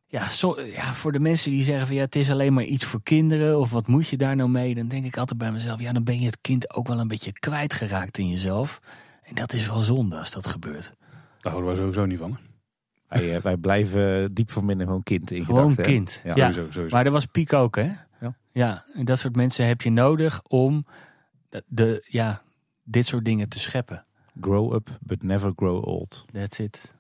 ja, 0.07 0.29
zo, 0.29 0.61
ja, 0.61 0.93
voor 0.93 1.11
de 1.11 1.19
mensen 1.19 1.51
die 1.51 1.63
zeggen 1.63 1.87
van 1.87 1.95
ja, 1.95 2.01
het 2.01 2.15
is 2.15 2.31
alleen 2.31 2.53
maar 2.53 2.63
iets 2.63 2.85
voor 2.85 3.03
kinderen. 3.03 3.59
Of 3.59 3.71
wat 3.71 3.87
moet 3.87 4.07
je 4.07 4.17
daar 4.17 4.35
nou 4.35 4.49
mee? 4.49 4.75
Dan 4.75 4.87
denk 4.87 5.05
ik 5.05 5.17
altijd 5.17 5.39
bij 5.39 5.51
mezelf, 5.51 5.79
ja, 5.79 5.91
dan 5.91 6.03
ben 6.03 6.19
je 6.19 6.25
het 6.25 6.41
kind 6.41 6.73
ook 6.73 6.87
wel 6.87 6.99
een 6.99 7.07
beetje 7.07 7.31
kwijtgeraakt 7.31 8.17
in 8.17 8.29
jezelf. 8.29 8.81
En 9.23 9.35
dat 9.35 9.53
is 9.53 9.67
wel 9.67 9.79
zonde 9.79 10.17
als 10.17 10.31
dat 10.31 10.47
gebeurt. 10.47 10.93
Daar 11.39 11.51
houden 11.51 11.71
we 11.71 11.77
sowieso 11.77 12.05
niet 12.05 12.19
van. 12.19 12.37
Wij, 13.07 13.41
wij 13.41 13.57
blijven 13.57 14.33
diep 14.33 14.51
van 14.51 14.65
binnen 14.65 14.85
gewoon 14.85 15.03
kind 15.03 15.31
in 15.31 15.45
Gewoon 15.45 15.75
kind. 15.75 16.21
Ja. 16.23 16.35
Ja. 16.35 16.51
Sowieso, 16.51 16.71
sowieso. 16.71 16.95
Maar 16.95 17.05
er 17.05 17.11
was 17.11 17.25
Piek 17.25 17.53
ook, 17.53 17.75
hè? 17.75 17.91
Ja. 18.21 18.35
ja. 18.51 18.85
En 18.93 19.05
dat 19.05 19.19
soort 19.19 19.35
mensen 19.35 19.67
heb 19.67 19.81
je 19.81 19.91
nodig 19.91 20.41
om 20.47 20.85
de, 21.49 21.63
de, 21.67 22.05
ja, 22.07 22.41
dit 22.83 23.05
soort 23.05 23.25
dingen 23.25 23.49
te 23.49 23.59
scheppen. 23.59 24.05
Grow 24.41 24.73
up, 24.73 24.97
but 24.99 25.23
never 25.23 25.51
grow 25.55 25.87
old. 25.87 26.25
That's 26.31 26.59
it. 26.59 26.93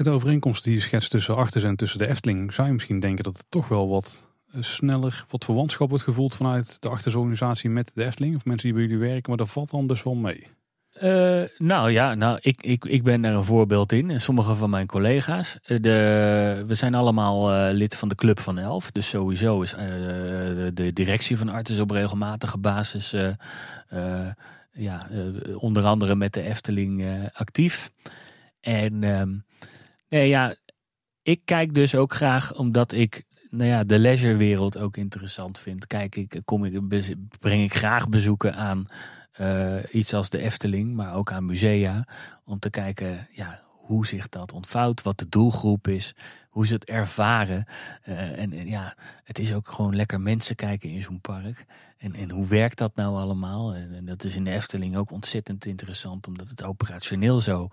Met 0.00 0.08
de 0.08 0.14
overeenkomst 0.14 0.64
die 0.64 0.74
je 0.74 0.80
schetst 0.80 1.10
tussen 1.10 1.36
Artes 1.36 1.62
en 1.62 1.76
tussen 1.76 1.98
de 1.98 2.08
Efteling, 2.08 2.52
zou 2.52 2.66
je 2.66 2.72
misschien 2.72 3.00
denken 3.00 3.24
dat 3.24 3.36
er 3.36 3.44
toch 3.48 3.68
wel 3.68 3.88
wat 3.88 4.26
eh, 4.52 4.62
sneller, 4.62 5.24
wat 5.28 5.44
verwantschap 5.44 5.88
wordt 5.88 6.04
gevoeld 6.04 6.34
vanuit 6.34 6.76
de 6.82 6.88
Artesorganisatie 6.88 7.70
met 7.70 7.90
de 7.94 8.04
Efteling. 8.04 8.36
Of 8.36 8.44
mensen 8.44 8.68
die 8.68 8.76
bij 8.76 8.86
jullie 8.86 9.08
werken, 9.08 9.28
maar 9.28 9.36
dat 9.36 9.50
valt 9.50 9.70
dan 9.70 9.86
dus 9.86 10.02
wel 10.02 10.14
mee. 10.14 10.46
Eh, 10.92 11.42
nou 11.58 11.90
ja, 11.90 12.14
nou, 12.14 12.38
ik, 12.40 12.62
ik, 12.62 12.84
ik 12.84 13.02
ben 13.02 13.20
daar 13.20 13.34
een 13.34 13.44
voorbeeld 13.44 13.92
in. 13.92 14.10
En 14.10 14.20
sommige 14.20 14.54
van 14.54 14.70
mijn 14.70 14.86
collega's. 14.86 15.58
Eh, 15.62 15.80
De, 15.80 16.64
we 16.66 16.74
zijn 16.74 16.94
allemaal 16.94 17.72
lid 17.72 17.96
van 17.96 18.08
de 18.08 18.14
Club 18.14 18.40
van 18.40 18.58
Elf. 18.58 18.90
Dus 18.90 19.08
sowieso 19.08 19.62
is 19.62 19.70
de, 19.70 20.90
directie 20.92 21.38
van 21.38 21.48
Artis 21.48 21.78
op 21.78 21.90
regelmatige 21.90 22.58
basis... 22.58 23.14
ja, 24.72 25.08
onder 25.54 25.84
andere 25.84 26.14
met 26.14 26.32
de 26.32 26.42
Efteling 26.42 27.04
actief. 27.32 27.90
En 28.60 29.04
ehm, 29.04 29.30
nee, 30.10 30.28
ja, 30.28 30.56
ik 31.22 31.40
kijk 31.44 31.74
dus 31.74 31.94
ook 31.94 32.14
graag 32.14 32.54
omdat 32.54 32.92
ik 32.92 33.24
nou 33.50 33.70
ja, 33.70 33.84
de 33.84 33.98
leisurewereld 33.98 34.78
ook 34.78 34.96
interessant 34.96 35.58
vind. 35.58 35.86
Kijk, 35.86 36.16
ik, 36.16 36.40
kom 36.44 36.64
ik, 36.64 36.80
breng 37.40 37.62
ik 37.62 37.74
graag 37.74 38.08
bezoeken 38.08 38.54
aan 38.54 38.86
eh, 39.32 39.76
iets 39.92 40.14
als 40.14 40.30
de 40.30 40.38
Efteling, 40.38 40.92
maar 40.92 41.14
ook 41.14 41.32
aan 41.32 41.46
musea. 41.46 42.06
Om 42.44 42.58
te 42.58 42.70
kijken 42.70 43.28
ja, 43.32 43.62
hoe 43.72 44.06
zich 44.06 44.28
dat 44.28 44.52
ontvouwt, 44.52 45.02
wat 45.02 45.18
de 45.18 45.28
doelgroep 45.28 45.88
is, 45.88 46.14
hoe 46.48 46.66
ze 46.66 46.74
het 46.74 46.84
ervaren. 46.84 47.64
Eh, 48.02 48.38
en, 48.38 48.52
en 48.52 48.68
ja, 48.68 48.96
het 49.24 49.38
is 49.38 49.54
ook 49.54 49.68
gewoon 49.68 49.96
lekker 49.96 50.20
mensen 50.20 50.56
kijken 50.56 50.90
in 50.90 51.02
zo'n 51.02 51.20
park. 51.20 51.64
En, 51.98 52.14
en 52.14 52.30
hoe 52.30 52.46
werkt 52.46 52.78
dat 52.78 52.94
nou 52.94 53.16
allemaal? 53.16 53.74
En, 53.74 53.94
en 53.94 54.04
dat 54.04 54.24
is 54.24 54.36
in 54.36 54.44
de 54.44 54.50
Efteling 54.50 54.96
ook 54.96 55.10
ontzettend 55.10 55.66
interessant, 55.66 56.26
omdat 56.26 56.48
het 56.48 56.64
operationeel 56.64 57.40
zo, 57.40 57.68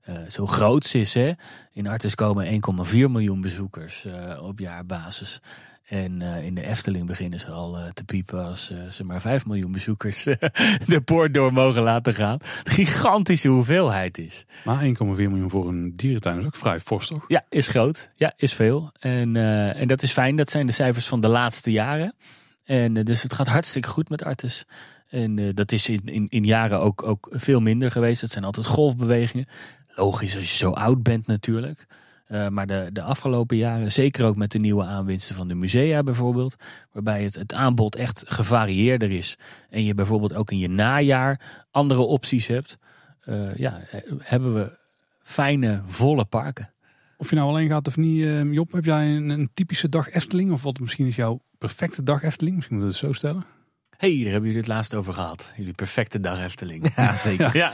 eh, 0.00 0.16
zo 0.28 0.46
groots 0.46 0.94
is. 0.94 1.14
Hè? 1.14 1.32
In 1.72 1.86
Artis 1.86 2.14
komen 2.14 2.62
1,4 2.86 2.92
miljoen 2.92 3.40
bezoekers 3.40 4.04
eh, 4.04 4.42
op 4.42 4.58
jaarbasis. 4.58 5.40
En 5.86 6.22
eh, 6.22 6.44
in 6.44 6.54
de 6.54 6.66
Efteling 6.66 7.06
beginnen 7.06 7.40
ze 7.40 7.50
al 7.50 7.76
te 7.92 8.04
piepen 8.04 8.44
als 8.44 8.72
ze 8.90 9.04
maar 9.04 9.20
5 9.20 9.46
miljoen 9.46 9.72
bezoekers 9.72 10.22
de 10.86 11.00
poort 11.04 11.34
door 11.34 11.52
mogen 11.52 11.82
laten 11.82 12.14
gaan. 12.14 12.38
Een 12.62 12.72
gigantische 12.72 13.48
hoeveelheid 13.48 14.18
is. 14.18 14.44
Maar 14.64 14.84
1,4 14.84 14.90
miljoen 14.98 15.50
voor 15.50 15.68
een 15.68 15.96
dierentuin 15.96 16.38
is 16.38 16.44
ook 16.44 16.56
vrij 16.56 16.80
fors, 16.80 17.06
toch? 17.06 17.24
Ja, 17.28 17.44
is 17.48 17.66
groot. 17.66 18.10
Ja, 18.14 18.32
is 18.36 18.54
veel. 18.54 18.92
En, 18.98 19.36
en 19.76 19.88
dat 19.88 20.02
is 20.02 20.12
fijn. 20.12 20.36
Dat 20.36 20.50
zijn 20.50 20.66
de 20.66 20.72
cijfers 20.72 21.06
van 21.06 21.20
de 21.20 21.28
laatste 21.28 21.70
jaren. 21.70 22.14
En 22.64 22.94
dus 22.94 23.22
het 23.22 23.34
gaat 23.34 23.48
hartstikke 23.48 23.88
goed 23.88 24.08
met 24.08 24.24
Artis. 24.24 24.64
En 25.08 25.54
dat 25.54 25.72
is 25.72 25.88
in, 25.88 26.00
in, 26.04 26.26
in 26.28 26.44
jaren 26.44 26.80
ook, 26.80 27.02
ook 27.02 27.28
veel 27.30 27.60
minder 27.60 27.90
geweest. 27.90 28.20
Het 28.20 28.30
zijn 28.30 28.44
altijd 28.44 28.66
golfbewegingen. 28.66 29.46
Logisch 30.00 30.36
als 30.36 30.50
je 30.50 30.56
zo 30.56 30.70
oud 30.70 31.02
bent 31.02 31.26
natuurlijk. 31.26 31.86
Eh, 32.26 32.48
maar 32.48 32.66
de, 32.66 32.88
de 32.92 33.02
afgelopen 33.02 33.56
jaren, 33.56 33.92
zeker 33.92 34.24
ook 34.24 34.36
met 34.36 34.52
de 34.52 34.58
nieuwe 34.58 34.84
aanwinsten 34.84 35.34
van 35.34 35.48
de 35.48 35.54
musea 35.54 36.02
bijvoorbeeld, 36.02 36.56
waarbij 36.92 37.22
het, 37.22 37.34
het 37.34 37.52
aanbod 37.52 37.96
echt 37.96 38.24
gevarieerder 38.26 39.10
is. 39.10 39.36
En 39.70 39.84
je 39.84 39.94
bijvoorbeeld 39.94 40.34
ook 40.34 40.50
in 40.50 40.58
je 40.58 40.68
najaar 40.68 41.40
andere 41.70 42.00
opties 42.00 42.46
hebt. 42.46 42.78
eh, 43.20 43.54
ja, 43.56 43.80
hebben 44.18 44.54
we 44.54 44.78
fijne, 45.22 45.82
volle 45.86 46.24
parken. 46.24 46.72
Of 47.16 47.30
je 47.30 47.36
nou 47.36 47.48
alleen 47.48 47.68
gaat 47.68 47.86
of 47.88 47.96
niet, 47.96 48.24
eh, 48.24 48.52
Job, 48.52 48.72
heb 48.72 48.84
jij 48.84 49.06
een, 49.06 49.28
een 49.28 49.50
typische 49.54 49.88
dag 49.88 50.10
Efteling? 50.10 50.52
Of 50.52 50.62
wat 50.62 50.80
misschien 50.80 51.06
is 51.06 51.16
jouw 51.16 51.40
perfecte 51.58 52.02
dag 52.02 52.22
Efteling? 52.22 52.56
Misschien 52.56 52.76
moeten 52.76 53.00
we 53.00 53.06
het 53.06 53.14
zo 53.14 53.18
stellen. 53.18 53.44
hey, 53.96 54.16
daar 54.16 54.32
hebben 54.32 54.42
jullie 54.50 54.56
het 54.64 54.68
laatst 54.68 54.94
over 54.94 55.14
gehad. 55.14 55.52
Jullie 55.56 55.72
perfecte 55.72 56.20
dag 56.20 56.44
Efteling. 56.44 56.92
Ja, 56.96 57.16
zeker. 57.16 57.56
ja. 57.56 57.72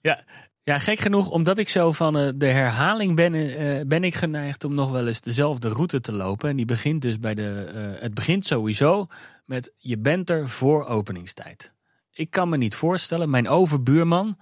Ja. 0.00 0.24
Ja, 0.66 0.78
gek 0.78 0.98
genoeg, 0.98 1.30
omdat 1.30 1.58
ik 1.58 1.68
zo 1.68 1.92
van 1.92 2.18
eh, 2.18 2.28
de 2.34 2.46
herhaling 2.46 3.16
ben, 3.16 3.34
eh, 3.34 3.86
ben 3.86 4.04
ik 4.04 4.14
geneigd 4.14 4.64
om 4.64 4.74
nog 4.74 4.90
wel 4.90 5.06
eens 5.06 5.20
dezelfde 5.20 5.68
route 5.68 6.00
te 6.00 6.12
lopen. 6.12 6.48
En 6.50 6.56
die 6.56 6.64
begint 6.66 7.02
dus 7.02 7.18
bij 7.18 7.34
de. 7.34 7.64
eh, 7.74 8.02
het 8.02 8.14
begint 8.14 8.44
sowieso 8.44 9.06
met 9.44 9.72
je 9.78 9.98
bent 9.98 10.30
er 10.30 10.48
voor 10.48 10.84
openingstijd. 10.86 11.72
Ik 12.12 12.30
kan 12.30 12.48
me 12.48 12.56
niet 12.56 12.74
voorstellen, 12.74 13.30
mijn 13.30 13.48
overbuurman, 13.48 14.38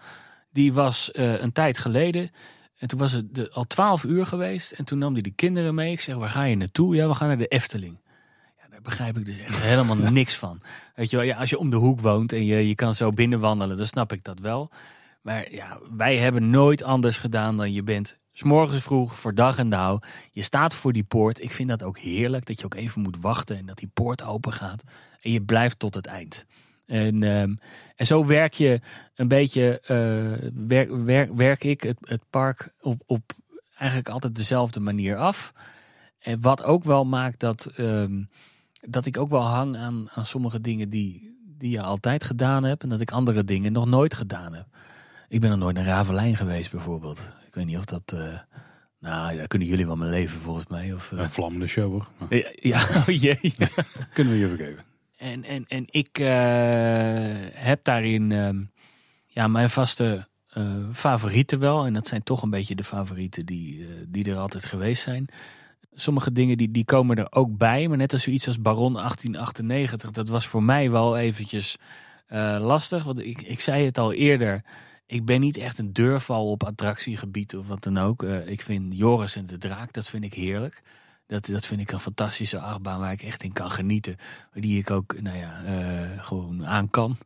die 0.50 0.72
was 0.72 1.10
een 1.12 1.52
tijd 1.52 1.78
geleden. 1.78 2.30
En 2.78 2.88
toen 2.88 2.98
was 2.98 3.12
het 3.12 3.34
de- 3.34 3.50
al 3.50 3.64
twaalf 3.64 4.04
uur 4.04 4.26
geweest. 4.26 4.72
En 4.72 4.84
toen 4.84 4.98
nam 4.98 5.12
hij 5.12 5.22
de 5.22 5.30
kinderen 5.30 5.74
mee. 5.74 5.92
Ik 5.92 6.00
zeg, 6.00 6.14
waar 6.14 6.28
ga 6.28 6.44
je 6.44 6.56
naartoe? 6.56 6.94
Ja, 6.96 7.08
we 7.08 7.14
gaan 7.14 7.28
naar 7.28 7.36
de 7.36 7.46
Efteling. 7.46 8.00
Ja, 8.62 8.68
daar 8.70 8.80
begrijp 8.82 9.16
ik 9.18 9.24
dus 9.26 9.38
echt 9.38 9.62
helemaal 9.70 9.96
niks 9.96 10.34
van. 10.34 10.60
Weet 10.94 11.10
je 11.10 11.16
wel, 11.16 11.24
ja, 11.26 11.36
als 11.36 11.50
je 11.50 11.58
om 11.58 11.70
de 11.70 11.76
hoek 11.76 12.00
woont 12.00 12.32
en 12.32 12.44
je, 12.44 12.68
je 12.68 12.74
kan 12.74 12.94
zo 12.94 13.12
binnenwandelen, 13.12 13.76
dan 13.76 13.86
snap 13.86 14.12
ik 14.12 14.24
dat 14.24 14.38
wel. 14.38 14.70
Maar 15.24 15.52
ja, 15.52 15.78
wij 15.96 16.16
hebben 16.16 16.50
nooit 16.50 16.82
anders 16.82 17.16
gedaan 17.16 17.56
dan 17.56 17.72
je 17.72 17.82
bent 17.82 18.16
s'morgens 18.32 18.82
vroeg 18.82 19.18
voor 19.18 19.34
dag 19.34 19.58
en 19.58 19.68
dauw. 19.68 19.98
Je 20.32 20.42
staat 20.42 20.74
voor 20.74 20.92
die 20.92 21.04
poort. 21.04 21.42
Ik 21.42 21.50
vind 21.50 21.68
dat 21.68 21.82
ook 21.82 21.98
heerlijk, 21.98 22.46
dat 22.46 22.58
je 22.58 22.64
ook 22.64 22.74
even 22.74 23.02
moet 23.02 23.20
wachten 23.20 23.56
en 23.56 23.66
dat 23.66 23.78
die 23.78 23.90
poort 23.94 24.22
open 24.22 24.52
gaat. 24.52 24.82
En 25.20 25.30
je 25.30 25.42
blijft 25.42 25.78
tot 25.78 25.94
het 25.94 26.06
eind. 26.06 26.46
En, 26.86 27.22
ehm, 27.22 27.54
en 27.96 28.06
zo 28.06 28.26
werk 28.26 28.52
je 28.52 28.80
een 29.14 29.28
beetje, 29.28 29.80
eh, 29.80 30.50
werk, 30.66 30.90
werk, 30.90 31.34
werk 31.34 31.64
ik 31.64 31.82
het, 31.82 31.98
het 32.00 32.22
park 32.30 32.74
op, 32.80 33.02
op 33.06 33.32
eigenlijk 33.76 34.08
altijd 34.08 34.34
dezelfde 34.34 34.80
manier 34.80 35.16
af. 35.16 35.52
En 36.18 36.40
wat 36.40 36.62
ook 36.62 36.84
wel 36.84 37.04
maakt 37.04 37.40
dat, 37.40 37.66
ehm, 37.76 38.24
dat 38.80 39.06
ik 39.06 39.18
ook 39.18 39.30
wel 39.30 39.46
hang 39.46 39.76
aan, 39.76 40.10
aan 40.10 40.26
sommige 40.26 40.60
dingen 40.60 40.88
die, 40.88 41.38
die 41.58 41.70
je 41.70 41.82
altijd 41.82 42.24
gedaan 42.24 42.64
hebt. 42.64 42.82
En 42.82 42.88
dat 42.88 43.00
ik 43.00 43.12
andere 43.12 43.44
dingen 43.44 43.72
nog 43.72 43.86
nooit 43.86 44.14
gedaan 44.14 44.54
heb. 44.54 44.66
Ik 45.34 45.40
ben 45.40 45.50
nog 45.50 45.58
nooit 45.58 45.76
naar 45.76 45.84
Ravelijn 45.84 46.36
geweest 46.36 46.70
bijvoorbeeld. 46.70 47.18
Ik 47.46 47.54
weet 47.54 47.64
niet 47.64 47.76
of 47.76 47.84
dat... 47.84 48.12
eh, 48.12 48.38
nou, 49.00 49.36
daar 49.36 49.46
kunnen 49.46 49.68
jullie 49.68 49.86
wel 49.86 49.96
mijn 49.96 50.10
leven 50.10 50.40
volgens 50.40 50.66
mij. 50.66 50.92
Of, 50.92 51.12
eh, 51.12 51.18
Een 51.18 51.30
vlammende 51.30 51.66
show 51.66 51.90
hoor. 51.90 52.08
Maar 52.18 52.36
ja, 52.36 52.50
ja, 52.54 52.82
oh 53.08 53.20
jee. 53.20 53.40
kunnen 54.14 54.32
we 54.32 54.38
je 54.38 54.48
vergeven. 54.48 54.84
En, 55.16 55.44
en, 55.44 55.64
en 55.68 55.84
ik 55.90 56.18
eh, 56.18 56.26
heb 57.52 57.84
daarin 57.84 58.32
ehm, 58.32 58.62
ja, 59.26 59.48
mijn 59.48 59.70
vaste 59.70 60.28
favorieten 60.92 61.58
wel. 61.58 61.86
En 61.86 61.92
dat 61.92 62.06
zijn 62.06 62.22
toch 62.22 62.42
een 62.42 62.50
beetje 62.50 62.74
de 62.74 62.84
favorieten 62.84 63.46
die, 63.46 63.86
die 64.08 64.30
er 64.30 64.36
altijd 64.36 64.64
geweest 64.64 65.02
zijn. 65.02 65.26
Sommige 65.94 66.32
dingen 66.32 66.56
die, 66.56 66.70
die 66.70 66.84
komen 66.84 67.16
er 67.16 67.32
ook 67.32 67.56
bij. 67.56 67.88
Maar 67.88 67.96
net 67.96 68.12
als 68.12 68.22
zoiets 68.22 68.46
als 68.46 68.60
Baron 68.60 68.92
1898. 68.92 70.10
Dat 70.10 70.28
was 70.28 70.46
voor 70.46 70.62
mij 70.62 70.90
wel 70.90 71.16
eventjes 71.16 71.76
lastig. 72.58 73.04
Want 73.04 73.18
ik, 73.18 73.42
ik 73.42 73.60
zei 73.60 73.84
het 73.84 73.98
al 73.98 74.12
eerder. 74.12 74.62
Ik 75.06 75.24
ben 75.24 75.40
niet 75.40 75.56
echt 75.56 75.78
een 75.78 75.92
deurval 75.92 76.50
op 76.50 76.64
attractiegebied 76.64 77.56
of 77.56 77.66
wat 77.68 77.82
dan 77.82 77.98
ook. 77.98 78.22
Eh, 78.22 78.48
ik 78.48 78.60
vind 78.60 78.98
Joris 78.98 79.36
en 79.36 79.46
de 79.46 79.58
Draak, 79.58 79.92
dat 79.92 80.08
vind 80.08 80.24
ik 80.24 80.34
heerlijk. 80.34 80.82
Dat, 81.26 81.46
dat 81.46 81.66
vind 81.66 81.80
ik 81.80 81.92
een 81.92 82.00
fantastische 82.00 82.58
achtbaan 82.58 83.00
waar 83.00 83.12
ik 83.12 83.22
echt 83.22 83.42
in 83.42 83.52
kan 83.52 83.70
genieten. 83.70 84.16
Die 84.52 84.78
ik 84.78 84.90
ook, 84.90 85.20
nou 85.20 85.36
ja, 85.36 85.62
eh, 85.64 86.24
gewoon 86.24 86.66
aan 86.66 86.90
kan. 86.90 87.16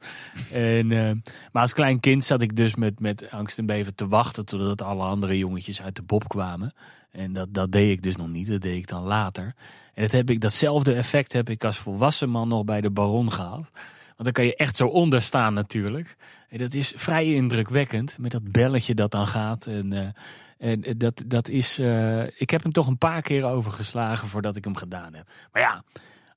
En, 0.53 0.93
eh, 0.93 1.13
maar 1.53 1.63
als 1.63 1.73
klein 1.73 2.01
kind 2.01 2.25
zat 2.25 2.43
ik 2.43 2.57
dus 2.57 2.75
met, 2.75 3.01
met 3.01 3.31
angst 3.31 3.59
en 3.59 3.67
beven 3.67 3.95
te 3.95 4.09
wachten 4.09 4.47
totdat 4.47 4.83
alle 4.83 5.03
andere 5.03 5.39
jongetjes 5.39 5.83
uit 5.83 5.97
de 5.97 6.03
bob 6.03 6.29
kwamen. 6.29 6.73
En 7.11 7.33
dat, 7.33 7.55
dat 7.55 7.73
deed 7.73 7.91
ik 7.91 8.03
dus 8.03 8.17
nog 8.17 8.29
niet, 8.29 8.49
dat 8.49 8.61
deed 8.61 8.77
ik 8.77 8.87
dan 8.87 9.03
later. 9.03 9.55
En 9.95 10.03
dat 10.03 10.13
heb 10.13 10.31
ik, 10.31 10.41
datzelfde 10.41 10.95
effect 10.95 11.33
heb 11.33 11.51
ik 11.51 11.65
als 11.65 11.79
volwassen 11.79 12.29
man 12.29 12.49
nog 12.49 12.65
bij 12.65 12.81
de 12.81 12.91
Baron 12.91 13.33
gehad. 13.33 13.71
Want 14.07 14.25
dan 14.25 14.33
kan 14.33 14.45
je 14.45 14.57
echt 14.57 14.77
zo 14.77 14.87
onder 14.87 15.23
staan 15.23 15.55
natuurlijk. 15.55 16.17
Dat 16.51 16.75
is 16.75 16.93
vrij 16.97 17.35
indrukwekkend 17.35 18.19
met 18.19 18.31
dat 18.31 18.53
belletje 18.53 18.95
dat 18.95 19.11
dan 19.11 19.27
gaat. 19.27 19.66
En, 19.66 19.93
eh, 19.93 20.70
en 20.70 20.99
dat, 20.99 21.23
dat 21.27 21.49
is. 21.49 21.79
eh, 21.79 22.23
ik 22.23 22.51
heb 22.51 22.62
hem 22.62 22.73
toch 22.73 22.87
een 22.87 22.99
paar 22.99 23.23
keer 23.23 23.45
overgeslagen 23.45 24.29
voordat 24.29 24.57
ik 24.57 24.65
hem 24.65 24.77
gedaan 24.77 25.15
heb. 25.15 25.29
Maar 25.53 25.62
ja, 25.62 25.85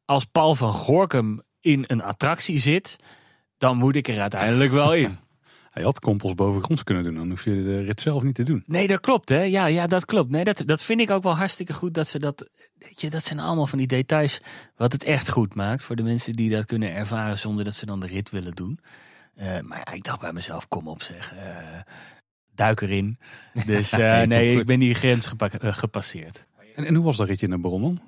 als 0.05 0.25
Paul 0.25 0.55
van 0.55 0.73
Gorkum 0.73 1.41
in 1.59 1.83
een 1.87 2.01
attractie 2.03 2.57
zit, 2.57 2.95
dan 3.57 3.77
moet 3.77 3.95
ik 3.95 4.07
er 4.07 4.21
uiteindelijk 4.21 4.71
wel 4.71 4.93
in. 4.95 5.17
Hij 5.71 5.83
had 5.83 5.99
kompels 5.99 6.33
bovengronds 6.35 6.83
kunnen 6.83 7.03
doen. 7.03 7.15
Dan 7.15 7.29
hoef 7.29 7.43
je 7.43 7.63
de 7.63 7.81
rit 7.81 8.01
zelf 8.01 8.23
niet 8.23 8.35
te 8.35 8.43
doen. 8.43 8.63
Nee, 8.65 8.87
dat 8.87 8.99
klopt, 8.99 9.29
hè? 9.29 9.41
Ja, 9.41 9.65
ja 9.65 9.87
dat 9.87 10.05
klopt. 10.05 10.29
Nee, 10.29 10.43
dat, 10.43 10.63
dat 10.65 10.83
vind 10.83 10.99
ik 10.99 11.09
ook 11.09 11.23
wel 11.23 11.35
hartstikke 11.35 11.73
goed 11.73 11.93
dat 11.93 12.07
ze 12.07 12.19
dat. 12.19 12.49
Weet 12.77 13.01
je, 13.01 13.09
dat 13.09 13.25
zijn 13.25 13.39
allemaal 13.39 13.67
van 13.67 13.77
die 13.77 13.87
details 13.87 14.41
wat 14.75 14.91
het 14.91 15.03
echt 15.03 15.29
goed 15.29 15.55
maakt 15.55 15.83
voor 15.83 15.95
de 15.95 16.03
mensen 16.03 16.33
die 16.33 16.49
dat 16.49 16.65
kunnen 16.65 16.93
ervaren 16.93 17.39
zonder 17.39 17.63
dat 17.63 17.73
ze 17.73 17.85
dan 17.85 17.99
de 17.99 18.07
rit 18.07 18.29
willen 18.29 18.51
doen. 18.51 18.79
Eh, 19.35 19.59
maar 19.59 19.77
ja, 19.77 19.91
ik 19.93 20.03
dacht 20.03 20.19
bij 20.19 20.33
mezelf, 20.33 20.67
kom 20.67 20.87
op 20.87 21.01
zeg, 21.01 21.33
eh, 21.33 21.55
duik 22.55 22.81
erin. 22.81 23.17
Dus 23.65 23.91
eh, 23.91 24.21
nee, 24.21 24.59
ik 24.59 24.65
ben 24.65 24.79
die 24.79 24.93
grens 24.93 25.25
gepa- 25.25 25.49
gepasseerd. 25.61 26.45
En, 26.75 26.85
en 26.85 26.95
hoe 26.95 27.05
was 27.05 27.17
dat 27.17 27.27
ritje 27.27 27.45
in 27.45 27.51
de 27.51 27.57
Baron 27.57 28.01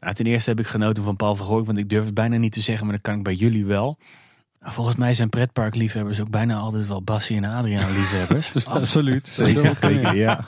Nou, 0.00 0.14
ten 0.14 0.26
eerste 0.26 0.50
heb 0.50 0.58
ik 0.58 0.66
genoten 0.66 1.02
van 1.02 1.16
Paul 1.16 1.36
van 1.36 1.46
Gooy, 1.46 1.62
want 1.64 1.78
ik 1.78 1.88
durf 1.88 2.04
het 2.04 2.14
bijna 2.14 2.36
niet 2.36 2.52
te 2.52 2.60
zeggen, 2.60 2.86
maar 2.86 2.94
dat 2.94 3.04
kan 3.04 3.16
ik 3.16 3.22
bij 3.22 3.34
jullie 3.34 3.64
wel. 3.66 3.98
Volgens 4.60 4.96
mij 4.96 5.14
zijn 5.14 5.28
pretparkliefhebbers 5.28 6.20
ook 6.20 6.30
bijna 6.30 6.56
altijd 6.56 6.86
wel 6.86 7.02
Bassie 7.02 7.36
en 7.36 7.44
Adriaan 7.44 7.92
liefhebbers. 7.92 8.66
Absoluut, 8.66 9.26
zeker. 9.26 9.76
zeker 9.80 10.16
ja. 10.16 10.46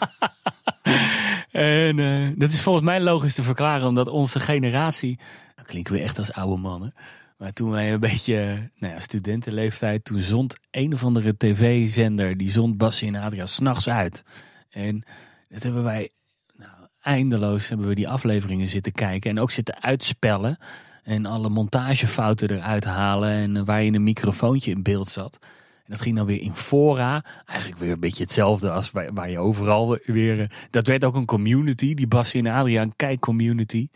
en 1.51 1.99
uh, 1.99 2.31
dat 2.37 2.51
is 2.53 2.61
volgens 2.61 2.85
mij 2.85 3.01
logisch 3.01 3.35
te 3.35 3.43
verklaren, 3.43 3.87
omdat 3.89 4.09
onze 4.09 4.41
generatie, 4.41 5.19
dan 5.55 5.65
klinken 5.65 5.93
we 5.95 6.01
echt 6.01 6.19
als 6.19 6.33
oude 6.33 6.61
mannen. 6.61 6.95
Maar 7.37 7.53
toen 7.53 7.71
wij 7.71 7.93
een 7.93 8.01
beetje 8.01 8.71
nou 8.79 8.93
ja, 8.93 9.01
studentenleeftijd, 9.01 10.05
toen 10.05 10.21
zond 10.21 10.59
een 10.71 10.93
of 10.93 11.05
andere 11.05 11.37
tv-zender, 11.37 12.37
die 12.37 12.51
zond 12.51 12.77
Bassie 12.77 13.09
en 13.09 13.23
Adriaan 13.23 13.49
s'nachts 13.49 13.89
uit. 13.89 14.25
En 14.71 15.05
dat 15.49 15.63
hebben 15.63 15.83
wij 15.83 16.11
nou, 16.57 16.71
eindeloos 17.01 17.69
hebben 17.69 17.89
we 17.89 17.95
die 17.95 18.09
afleveringen 18.09 18.69
zitten 18.69 18.93
kijken 18.93 19.31
en 19.31 19.41
ook 19.41 19.51
zitten 19.51 19.83
uitspellen. 19.83 20.59
En 21.03 21.27
alle 21.27 21.49
montagefouten 21.49 22.51
eruit 22.51 22.85
halen 22.85 23.31
en 23.31 23.65
waar 23.65 23.83
je 23.83 23.93
een 23.93 24.03
microfoontje 24.03 24.71
in 24.71 24.83
beeld 24.83 25.09
zat. 25.09 25.39
En 25.87 25.93
dat 25.93 26.01
ging 26.01 26.17
dan 26.17 26.27
weer 26.27 26.41
in 26.41 26.55
fora. 26.55 27.25
Eigenlijk 27.45 27.81
weer 27.81 27.93
een 27.93 28.01
beetje 28.01 28.23
hetzelfde 28.23 28.71
als 28.71 28.91
waar, 28.91 29.31
je 29.31 29.39
overal 29.39 29.99
weer... 30.05 30.67
Dat 30.71 30.87
werd 30.87 31.05
ook 31.05 31.15
een 31.15 31.25
community, 31.25 31.95
die 31.95 32.07
Bassie 32.07 32.45
en 32.45 32.53
Adriaan 32.53 32.97
kijk 32.97 33.21
community. 33.21 33.89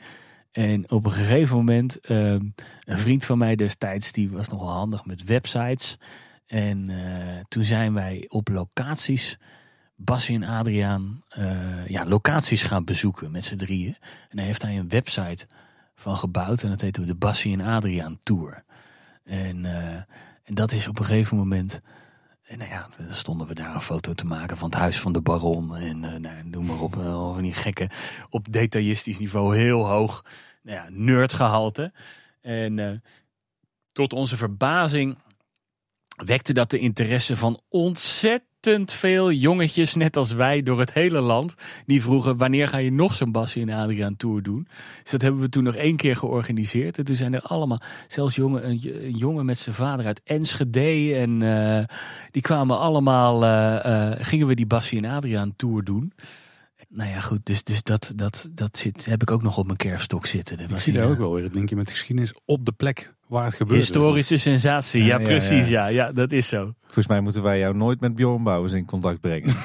En 0.53 0.91
op 0.91 1.07
een 1.07 1.13
gegeven 1.13 1.57
moment, 1.57 1.99
uh, 2.11 2.31
een 2.31 2.99
vriend 2.99 3.25
van 3.25 3.39
mij 3.39 3.57
destijds, 3.57 4.13
die 4.13 4.31
was 4.31 4.49
nogal 4.49 4.71
handig 4.71 5.05
met 5.05 5.25
websites. 5.25 5.97
En 6.47 6.89
uh, 6.89 6.99
toen 7.49 7.65
zijn 7.65 7.95
wij 7.95 8.25
op 8.29 8.49
locaties, 8.49 9.39
Bassie 9.97 10.35
en 10.35 10.43
Adriaan, 10.43 11.23
uh, 11.39 11.87
ja, 11.87 12.07
locaties 12.07 12.63
gaan 12.63 12.85
bezoeken 12.85 13.31
met 13.31 13.45
z'n 13.45 13.57
drieën. 13.57 13.97
En 14.29 14.39
hij 14.39 14.47
heeft 14.47 14.63
hij 14.63 14.79
een 14.79 14.89
website 14.89 15.47
van 15.95 16.17
gebouwd 16.17 16.63
en 16.63 16.69
dat 16.69 16.81
heette 16.81 17.05
de 17.05 17.15
Bassie 17.15 17.53
en 17.53 17.67
Adriaan 17.67 18.21
Tour. 18.23 18.65
En, 19.25 19.65
en 20.45 20.55
dat 20.55 20.73
is 20.73 20.89
op 20.89 20.99
een 20.99 21.05
gegeven 21.05 21.37
moment... 21.37 21.81
En 22.51 22.59
nou 22.59 22.71
ja, 22.71 22.89
dan 22.97 23.15
stonden 23.15 23.47
we 23.47 23.55
daar 23.55 23.75
een 23.75 23.81
foto 23.81 24.13
te 24.13 24.27
maken 24.27 24.57
van 24.57 24.71
het 24.71 24.79
huis 24.79 25.01
van 25.01 25.13
de 25.13 25.21
baron. 25.21 25.77
En 25.77 26.03
uh, 26.03 26.15
nou, 26.15 26.45
noem 26.45 26.67
maar 26.67 26.81
op, 26.81 26.97
uh, 26.97 27.33
van 27.33 27.43
die 27.43 27.53
gekke, 27.53 27.91
op 28.31 28.53
detailistisch 28.53 29.19
niveau 29.19 29.57
heel 29.57 29.87
hoog. 29.87 30.25
Nou 30.63 30.77
ja, 30.77 30.87
nerdgehalte. 30.89 31.93
En 32.41 32.79
uh, 32.79 32.93
tot 33.93 34.13
onze 34.13 34.37
verbazing 34.37 35.19
wekte 36.25 36.53
dat 36.53 36.71
de 36.71 36.79
interesse 36.79 37.37
van 37.37 37.61
ontzettend 37.69 38.50
veel 38.85 39.33
jongetjes, 39.33 39.95
net 39.95 40.17
als 40.17 40.33
wij, 40.33 40.63
door 40.63 40.79
het 40.79 40.93
hele 40.93 41.21
land. 41.21 41.55
Die 41.87 42.03
vroegen, 42.03 42.37
wanneer 42.37 42.69
ga 42.69 42.77
je 42.77 42.93
nog 42.93 43.15
zo'n 43.15 43.33
Bassie 43.33 43.63
en 43.63 43.71
Adriaan 43.71 44.17
Tour 44.17 44.43
doen? 44.43 44.69
Dus 45.03 45.11
dat 45.11 45.23
hebben 45.23 45.41
we 45.41 45.49
toen 45.49 45.65
nog 45.65 45.75
één 45.75 45.97
keer 45.97 46.17
georganiseerd. 46.17 46.99
En 46.99 47.05
toen 47.05 47.17
zijn 47.17 47.35
er 47.35 47.43
allemaal, 47.43 47.81
zelfs 48.09 48.35
jongen, 48.35 48.69
een, 48.69 49.05
een 49.05 49.17
jongen 49.17 49.45
met 49.45 49.59
zijn 49.59 49.75
vader 49.75 50.07
uit 50.07 50.21
Enschede. 50.25 51.15
En 51.15 51.41
uh, 51.41 51.97
die 52.31 52.43
kwamen 52.43 52.79
allemaal, 52.79 53.45
uh, 53.45 53.81
uh, 53.87 54.13
gingen 54.19 54.47
we 54.47 54.55
die 54.55 54.67
Bassie 54.67 55.03
en 55.03 55.11
Adriaan 55.11 55.57
Tour 55.57 55.85
doen. 55.85 56.13
Nou 56.89 57.11
ja, 57.11 57.21
goed, 57.21 57.47
dus, 57.47 57.65
dus 57.65 57.83
dat, 57.83 58.13
dat, 58.17 58.49
dat 58.51 58.79
zit, 58.79 59.05
heb 59.05 59.23
ik 59.23 59.31
ook 59.31 59.43
nog 59.43 59.59
op 59.59 59.65
mijn 59.65 59.77
kerfstok 59.77 60.27
zitten. 60.27 60.59
Ik 60.59 60.79
zie 60.79 60.93
daar 60.93 61.09
ook 61.09 61.19
wel 61.19 61.35
weer 61.35 61.45
het 61.45 61.55
linkje 61.55 61.77
met 61.77 61.91
geschiedenis 61.91 62.35
op 62.45 62.65
de 62.65 62.73
plek 62.73 63.13
waar 63.31 63.45
het 63.45 63.55
gebeurt. 63.55 63.81
Historische 63.81 64.37
sensatie, 64.37 65.05
ja, 65.05 65.19
precies, 65.19 65.69
ja. 65.69 65.87
ja. 65.87 66.07
Ja, 66.07 66.13
dat 66.13 66.33
is 66.33 66.49
zo. 66.49 66.75
Volgens 66.83 67.07
mij 67.07 67.21
moeten 67.21 67.43
wij 67.43 67.59
jou 67.59 67.77
nooit 67.77 68.01
met 68.01 68.15
Bjorn 68.15 68.43
Bouwers 68.43 68.73
in 68.73 68.85
contact 68.85 69.21
brengen. 69.21 69.49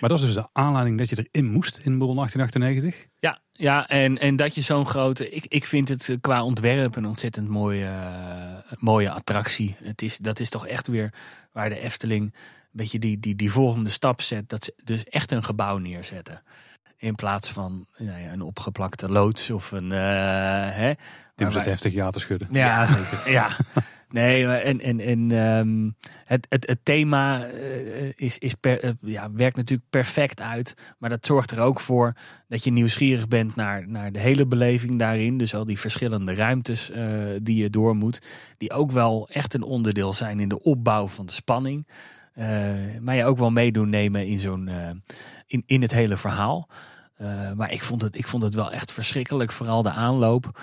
maar 0.00 0.08
dat 0.08 0.18
is 0.18 0.24
dus 0.24 0.34
de 0.34 0.48
aanleiding 0.52 0.98
dat 0.98 1.08
je 1.08 1.28
erin 1.30 1.50
moest 1.50 1.76
in 1.76 1.98
Bron 1.98 2.16
1898? 2.16 3.06
Ja, 3.18 3.38
ja 3.52 3.88
en, 3.88 4.18
en 4.18 4.36
dat 4.36 4.54
je 4.54 4.60
zo'n 4.60 4.86
grote... 4.86 5.30
Ik, 5.30 5.46
ik 5.48 5.64
vind 5.64 5.88
het 5.88 6.16
qua 6.20 6.44
ontwerp 6.44 6.96
een 6.96 7.06
ontzettend 7.06 7.48
mooie, 7.48 7.84
uh, 7.84 8.72
mooie 8.78 9.10
attractie. 9.10 9.76
Het 9.82 10.02
is, 10.02 10.18
dat 10.18 10.40
is 10.40 10.50
toch 10.50 10.66
echt 10.66 10.86
weer 10.86 11.12
waar 11.52 11.68
de 11.68 11.80
Efteling 11.80 12.22
een 12.22 12.32
beetje 12.72 12.98
die, 12.98 13.20
die, 13.20 13.36
die 13.36 13.52
volgende 13.52 13.90
stap 13.90 14.20
zet. 14.20 14.48
Dat 14.48 14.64
ze 14.64 14.74
dus 14.84 15.04
echt 15.04 15.32
een 15.32 15.44
gebouw 15.44 15.78
neerzetten. 15.78 16.42
In 16.96 17.14
plaats 17.14 17.50
van 17.50 17.86
ja, 17.96 18.32
een 18.32 18.42
opgeplakte 18.42 19.08
loods 19.08 19.50
of 19.50 19.72
een... 19.72 19.90
Uh, 19.90 19.98
hè, 20.70 20.92
Tim 21.36 21.50
zit 21.50 21.64
heftig 21.64 21.92
ja 21.92 22.10
te 22.10 22.20
schudden. 22.20 22.48
Ja, 22.50 22.66
ja 22.66 22.86
zeker. 22.86 23.30
ja. 23.30 23.48
Nee, 24.08 24.46
en, 24.46 24.80
en, 24.80 25.00
en 25.00 25.30
um, 25.30 25.96
het, 26.24 26.46
het, 26.48 26.66
het 26.66 26.78
thema 26.82 27.46
uh, 27.50 28.12
is, 28.14 28.38
is 28.38 28.54
per, 28.54 28.84
uh, 28.84 28.90
ja, 29.00 29.32
werkt 29.32 29.56
natuurlijk 29.56 29.90
perfect 29.90 30.40
uit. 30.40 30.74
Maar 30.98 31.10
dat 31.10 31.26
zorgt 31.26 31.50
er 31.50 31.60
ook 31.60 31.80
voor 31.80 32.12
dat 32.48 32.64
je 32.64 32.70
nieuwsgierig 32.70 33.28
bent 33.28 33.56
naar, 33.56 33.88
naar 33.88 34.12
de 34.12 34.18
hele 34.18 34.46
beleving 34.46 34.98
daarin. 34.98 35.38
Dus 35.38 35.54
al 35.54 35.64
die 35.64 35.78
verschillende 35.78 36.34
ruimtes 36.34 36.90
uh, 36.90 36.96
die 37.42 37.62
je 37.62 37.70
door 37.70 37.96
moet. 37.96 38.20
Die 38.56 38.72
ook 38.72 38.90
wel 38.90 39.28
echt 39.28 39.54
een 39.54 39.62
onderdeel 39.62 40.12
zijn 40.12 40.40
in 40.40 40.48
de 40.48 40.62
opbouw 40.62 41.06
van 41.06 41.26
de 41.26 41.32
spanning. 41.32 41.86
maar 43.00 43.16
je 43.16 43.24
ook 43.24 43.38
wel 43.38 43.50
meedoen 43.50 43.90
nemen 43.90 44.26
in, 44.26 44.38
zo'n, 44.38 44.70
in, 45.46 45.62
in 45.66 45.82
het 45.82 45.92
hele 45.92 46.16
verhaal. 46.16 46.68
maar 47.54 47.72
ik 47.72 47.82
vond, 47.82 48.02
het, 48.02 48.18
ik 48.18 48.26
vond 48.26 48.42
het 48.42 48.54
wel 48.54 48.72
echt 48.72 48.92
verschrikkelijk. 48.92 49.52
Vooral 49.52 49.82
de 49.82 49.90
aanloop. 49.90 50.60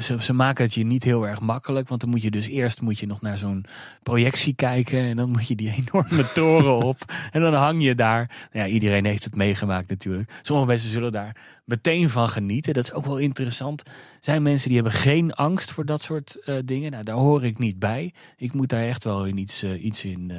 Ze, 0.00 0.22
ze, 0.22 0.32
maken 0.32 0.64
het 0.64 0.74
je 0.74 0.84
niet 0.84 1.04
heel 1.04 1.26
erg 1.26 1.40
makkelijk. 1.40 1.88
Want 1.88 2.00
dan 2.00 2.10
moet 2.10 2.22
je 2.22 2.30
dus 2.30 2.46
eerst 2.46 2.80
moet 2.80 2.98
je 2.98 3.06
nog 3.06 3.20
naar 3.20 3.38
zo'n 3.38 3.64
projectie 4.02 4.54
kijken. 4.54 4.98
En 4.98 5.16
dan 5.16 5.30
moet 5.30 5.48
je 5.48 5.54
die 5.54 5.72
enorme 5.86 6.32
toren 6.32 6.76
op. 6.76 6.98
En 7.30 7.40
dan 7.40 7.54
hang 7.54 7.82
je 7.82 7.94
daar. 7.94 8.48
Nou 8.52 8.66
ja, 8.66 8.72
iedereen 8.72 9.04
heeft 9.04 9.24
het 9.24 9.36
meegemaakt 9.36 9.88
natuurlijk. 9.88 10.32
Sommige 10.42 10.68
mensen 10.68 10.90
zullen 10.90 11.12
daar 11.12 11.36
meteen 11.64 12.10
van 12.10 12.28
genieten. 12.28 12.72
Dat 12.72 12.84
is 12.84 12.92
ook 12.92 13.06
wel 13.06 13.18
interessant. 13.18 13.82
Zijn 14.20 14.42
mensen 14.42 14.66
die 14.68 14.76
hebben 14.76 14.98
geen 14.98 15.32
angst 15.32 15.70
voor 15.70 15.84
dat 15.84 16.02
soort 16.02 16.36
uh, 16.44 16.58
dingen. 16.64 16.90
Nou, 16.90 17.04
daar 17.04 17.16
hoor 17.16 17.44
ik 17.44 17.58
niet 17.58 17.78
bij. 17.78 18.14
Ik 18.36 18.52
moet 18.52 18.68
daar 18.68 18.88
echt 18.88 19.04
wel 19.04 19.24
in 19.24 19.36
iets, 19.36 19.64
uh, 19.64 19.84
iets 19.84 20.04
in 20.04 20.28
uh, 20.32 20.38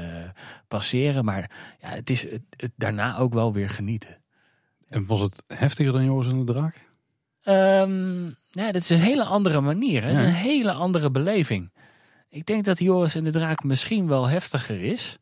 passeren. 0.67 1.25
Maar 1.25 1.51
ja, 1.81 1.89
het 1.89 2.09
is 2.09 2.21
het, 2.21 2.43
het 2.57 2.71
daarna 2.75 3.17
ook 3.17 3.33
wel 3.33 3.53
weer 3.53 3.69
genieten. 3.69 4.21
En 4.89 5.05
was 5.05 5.19
het 5.19 5.43
heftiger 5.47 5.91
dan 5.91 6.05
Joris 6.05 6.27
en 6.27 6.45
de 6.45 6.53
Draak? 6.53 6.91
Um, 7.45 8.35
ja, 8.53 8.71
dat 8.71 8.81
is 8.81 8.89
een 8.89 8.99
hele 8.99 9.25
andere 9.25 9.61
manier. 9.61 10.03
Het 10.03 10.11
is 10.11 10.19
een 10.19 10.25
hele 10.25 10.71
andere 10.71 11.11
beleving. 11.11 11.71
Ik 12.29 12.45
denk 12.45 12.63
dat 12.63 12.79
Joris 12.79 13.15
en 13.15 13.23
de 13.23 13.31
Draak 13.31 13.63
misschien 13.63 14.07
wel 14.07 14.27
heftiger 14.27 14.81
is. 14.81 15.17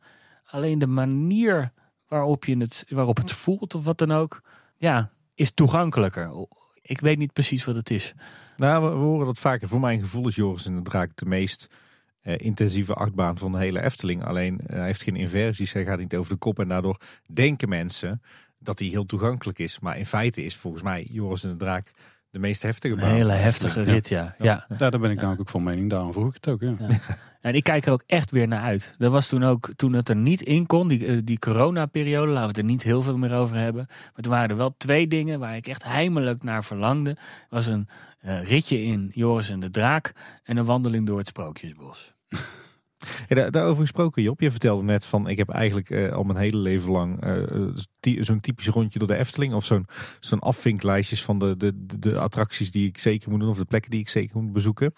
Alleen 0.45 0.79
de 0.79 0.87
manier 0.87 1.71
waarop, 2.07 2.45
je 2.45 2.57
het, 2.57 2.85
waarop 2.89 3.17
het 3.17 3.31
voelt 3.31 3.75
of 3.75 3.83
wat 3.83 3.97
dan 3.97 4.11
ook, 4.11 4.41
ja, 4.77 5.11
is 5.35 5.51
toegankelijker. 5.51 6.47
Ik 6.81 6.99
weet 6.99 7.17
niet 7.17 7.33
precies 7.33 7.65
wat 7.65 7.75
het 7.75 7.89
is. 7.89 8.13
Nou, 8.57 8.83
we, 8.83 8.95
horen 8.95 9.25
dat 9.25 9.39
vaker. 9.39 9.67
Voor 9.67 9.79
mijn 9.79 10.01
gevoel 10.01 10.27
is 10.27 10.35
Joris 10.35 10.65
en 10.65 10.75
de 10.75 10.81
Draak 10.81 11.15
de 11.15 11.25
meest 11.25 11.67
uh, 12.23 12.33
intensieve 12.37 12.93
achtbaan 12.93 13.37
van 13.37 13.51
de 13.51 13.57
hele 13.57 13.81
Efteling. 13.81 14.23
Alleen 14.25 14.59
uh, 14.61 14.75
hij 14.75 14.85
heeft 14.85 15.01
geen 15.01 15.15
inversies, 15.15 15.73
hij 15.73 15.83
gaat 15.83 15.99
niet 15.99 16.15
over 16.15 16.31
de 16.31 16.37
kop. 16.37 16.59
En 16.59 16.67
daardoor 16.67 16.97
denken 17.33 17.69
mensen 17.69 18.21
dat 18.59 18.79
hij 18.79 18.87
heel 18.87 19.05
toegankelijk 19.05 19.59
is. 19.59 19.79
Maar 19.79 19.97
in 19.97 20.05
feite 20.05 20.43
is 20.43 20.55
volgens 20.55 20.83
mij 20.83 21.07
Joris 21.11 21.43
en 21.43 21.49
de 21.49 21.55
Draak 21.55 21.91
de 22.31 22.39
meest 22.39 22.61
heftige 22.61 22.95
baan. 22.95 23.09
Een 23.09 23.15
hele 23.15 23.31
heftige 23.31 23.81
rit, 23.81 24.09
ja. 24.09 24.35
Ja, 24.37 24.65
ja. 24.77 24.89
daar 24.89 24.99
ben 24.99 25.11
ik 25.11 25.21
nou 25.21 25.39
ook 25.39 25.49
van 25.49 25.63
mening. 25.63 25.89
Daarom 25.89 26.13
vroeg 26.13 26.27
ik 26.27 26.33
het 26.33 26.49
ook, 26.49 26.61
ja. 26.61 26.75
En 27.41 27.55
ik 27.55 27.63
kijk 27.63 27.85
er 27.85 27.91
ook 27.91 28.03
echt 28.05 28.31
weer 28.31 28.47
naar 28.47 28.61
uit. 28.61 28.95
Dat 28.97 29.11
was 29.11 29.27
toen 29.27 29.43
ook, 29.43 29.69
toen 29.75 29.93
het 29.93 30.09
er 30.09 30.15
niet 30.15 30.41
in 30.41 30.65
kon, 30.65 30.87
die, 30.87 31.23
die 31.23 31.39
corona-periode, 31.39 32.27
laten 32.27 32.41
we 32.41 32.47
het 32.47 32.57
er 32.57 32.63
niet 32.63 32.83
heel 32.83 33.01
veel 33.01 33.17
meer 33.17 33.33
over 33.33 33.55
hebben. 33.55 33.85
Maar 33.87 34.21
toen 34.21 34.31
waren 34.31 34.49
er 34.49 34.57
wel 34.57 34.73
twee 34.77 35.07
dingen 35.07 35.39
waar 35.39 35.55
ik 35.55 35.67
echt 35.67 35.83
heimelijk 35.83 36.43
naar 36.43 36.63
verlangde. 36.63 37.17
was 37.49 37.67
een 37.67 37.87
uh, 38.25 38.43
ritje 38.43 38.83
in 38.83 39.11
Joris 39.13 39.49
en 39.49 39.59
de 39.59 39.71
Draak 39.71 40.13
en 40.43 40.57
een 40.57 40.65
wandeling 40.65 41.07
door 41.07 41.17
het 41.17 41.27
Sprookjesbos. 41.27 42.13
Daarover 43.27 43.81
gesproken, 43.81 44.23
Job. 44.23 44.39
Je 44.39 44.51
vertelde 44.51 44.83
net 44.83 45.05
van, 45.05 45.27
ik 45.27 45.37
heb 45.37 45.49
eigenlijk 45.49 45.89
uh, 45.89 46.11
al 46.11 46.23
mijn 46.23 46.37
hele 46.37 46.57
leven 46.57 46.91
lang 46.91 47.25
uh, 47.25 48.23
zo'n 48.23 48.39
typisch 48.39 48.67
rondje 48.67 48.99
door 48.99 49.07
de 49.07 49.15
Efteling. 49.15 49.53
Of 49.53 49.65
zo'n 49.65 49.87
zo'n 50.19 50.39
afvinklijstjes 50.39 51.23
van 51.23 51.39
de, 51.39 51.57
de, 51.57 51.99
de 51.99 52.17
attracties 52.17 52.71
die 52.71 52.87
ik 52.87 52.97
zeker 52.97 53.29
moet 53.29 53.39
doen. 53.39 53.49
Of 53.49 53.57
de 53.57 53.65
plekken 53.65 53.91
die 53.91 53.99
ik 53.99 54.09
zeker 54.09 54.41
moet 54.41 54.53
bezoeken. 54.53 54.93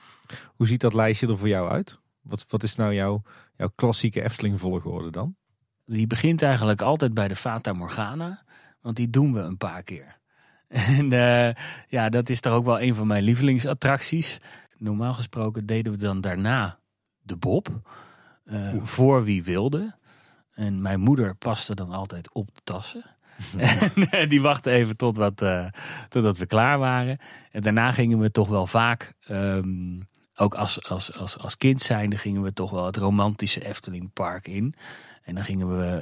Hoe 0.55 0.67
ziet 0.67 0.81
dat 0.81 0.93
lijstje 0.93 1.27
er 1.27 1.38
voor 1.38 1.47
jou 1.47 1.69
uit? 1.69 1.99
Wat, 2.21 2.45
wat 2.49 2.63
is 2.63 2.75
nou 2.75 2.93
jouw, 2.93 3.21
jouw 3.57 3.71
klassieke 3.75 4.23
Efteling 4.23 4.59
volgorde 4.59 5.09
dan? 5.09 5.35
Die 5.85 6.07
begint 6.07 6.41
eigenlijk 6.41 6.81
altijd 6.81 7.13
bij 7.13 7.27
de 7.27 7.35
Fata 7.35 7.73
Morgana. 7.73 8.43
Want 8.81 8.95
die 8.95 9.09
doen 9.09 9.34
we 9.34 9.39
een 9.39 9.57
paar 9.57 9.84
keer. 9.84 10.21
En 10.73 11.09
ja, 11.88 12.09
dat 12.09 12.30
is 12.30 12.41
toch 12.41 12.53
ook 12.53 12.65
wel 12.65 12.81
een 12.81 12.95
van 12.95 13.07
mijn 13.07 13.23
lievelingsattracties. 13.23 14.39
Normaal 14.77 15.13
gesproken 15.13 15.65
deden 15.65 15.91
we 15.91 15.97
dan 15.97 16.21
daarna 16.21 16.80
de 17.24 17.36
Bob. 17.36 17.82
Uh, 18.45 18.74
voor 18.84 19.24
wie 19.24 19.44
wilde. 19.44 19.95
En 20.54 20.82
mijn 20.82 21.00
moeder 21.00 21.36
paste 21.36 21.76
dan 21.76 21.91
altijd 21.91 22.34
op 22.34 22.50
de 22.54 22.62
tassen. 22.64 23.06
en 24.10 24.30
die 24.30 24.41
wachtte 24.41 24.72
even 24.72 24.98
tot 24.98 25.18
wat, 25.18 25.41
uh, 25.41 25.66
totdat 26.10 26.38
we 26.38 26.45
klaar 26.45 26.80
waren. 26.80 27.18
En 27.52 27.62
daarna 27.62 27.91
gingen 27.91 28.20
we 28.20 28.32
toch 28.32 28.48
wel 28.48 28.68
vaak 28.68 29.14
um, 29.30 30.08
ook 30.36 30.54
als, 30.54 30.90
als, 30.90 31.14
als, 31.14 31.38
als 31.38 31.58
kind 31.58 31.82
zijnde 31.82 32.18
gingen 32.18 32.41
we 32.41 32.54
toch 32.54 32.72
wel 32.72 32.86
het 32.86 32.98
romantische 32.98 33.66
Eftelingpark 33.66 34.48
in. 34.48 34.76
En 35.24 35.36
dan 35.36 35.44
gingen 35.44 35.78
we 35.78 36.02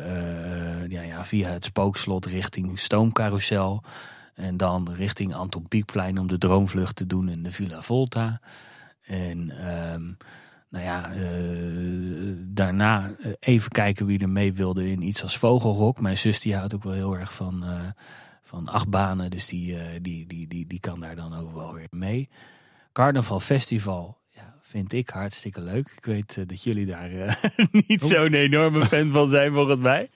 uh, 0.84 0.90
ja, 0.90 1.02
ja, 1.02 1.26
via 1.26 1.50
het 1.50 1.66
spookslot 1.66 2.26
richting 2.26 2.80
Stoomcarousel. 2.80 3.84
En 4.34 4.58
dan 4.58 4.92
richting 4.94 5.34
Anton 5.34 5.68
Pieckplein 5.68 6.20
om 6.20 6.28
de 6.28 6.38
droomvlucht 6.38 6.96
te 6.96 7.06
doen 7.06 7.30
in 7.30 7.44
de 7.44 7.52
Villa 7.52 7.82
Volta. 7.82 8.42
En 9.02 9.68
um, 9.94 10.18
nou 10.72 10.86
ja, 10.86 11.16
uh, 11.16 12.36
daarna 12.38 13.12
even 13.40 13.72
kijken 13.72 14.06
wie 14.06 14.20
er 14.20 14.30
mee 14.30 14.54
wilde 14.54 14.90
in 14.90 15.02
iets 15.02 15.24
als 15.24 15.38
Vogelrok. 15.38 16.02
Mijn 16.02 16.18
zus 16.18 16.40
die 16.40 16.56
houdt 16.56 16.76
ook 16.76 16.84
wel 16.84 16.94
heel 16.94 17.18
erg 17.18 17.34
van, 17.34 17.64
uh, 17.64 17.82
van 18.44 18.68
achtbanen. 18.68 19.32
Dus 19.32 19.46
die, 19.46 19.78
die, 20.02 20.28
die, 20.28 20.48
die, 20.48 20.68
die 20.68 20.80
kan 20.80 21.00
daar 21.00 21.16
dan 21.16 21.36
ook 21.36 21.54
wel 21.54 21.74
weer 21.74 21.88
mee. 21.90 22.30
Carnaval 22.92 23.40
Festival 23.40 24.22
vind 24.72 24.94
ik 24.94 25.10
hartstikke 25.10 25.62
leuk. 25.62 25.94
Ik 25.98 26.06
weet 26.06 26.36
uh, 26.38 26.48
dat 26.48 26.64
jullie 26.64 26.86
daar 26.86 27.12
uh, 27.12 27.34
niet 27.88 28.04
oh. 28.04 28.10
zo'n 28.10 28.34
enorme 28.34 28.86
fan 28.86 29.12
van 29.12 29.30
zijn 29.30 29.54
volgens 29.54 29.80
mij. 29.80 30.10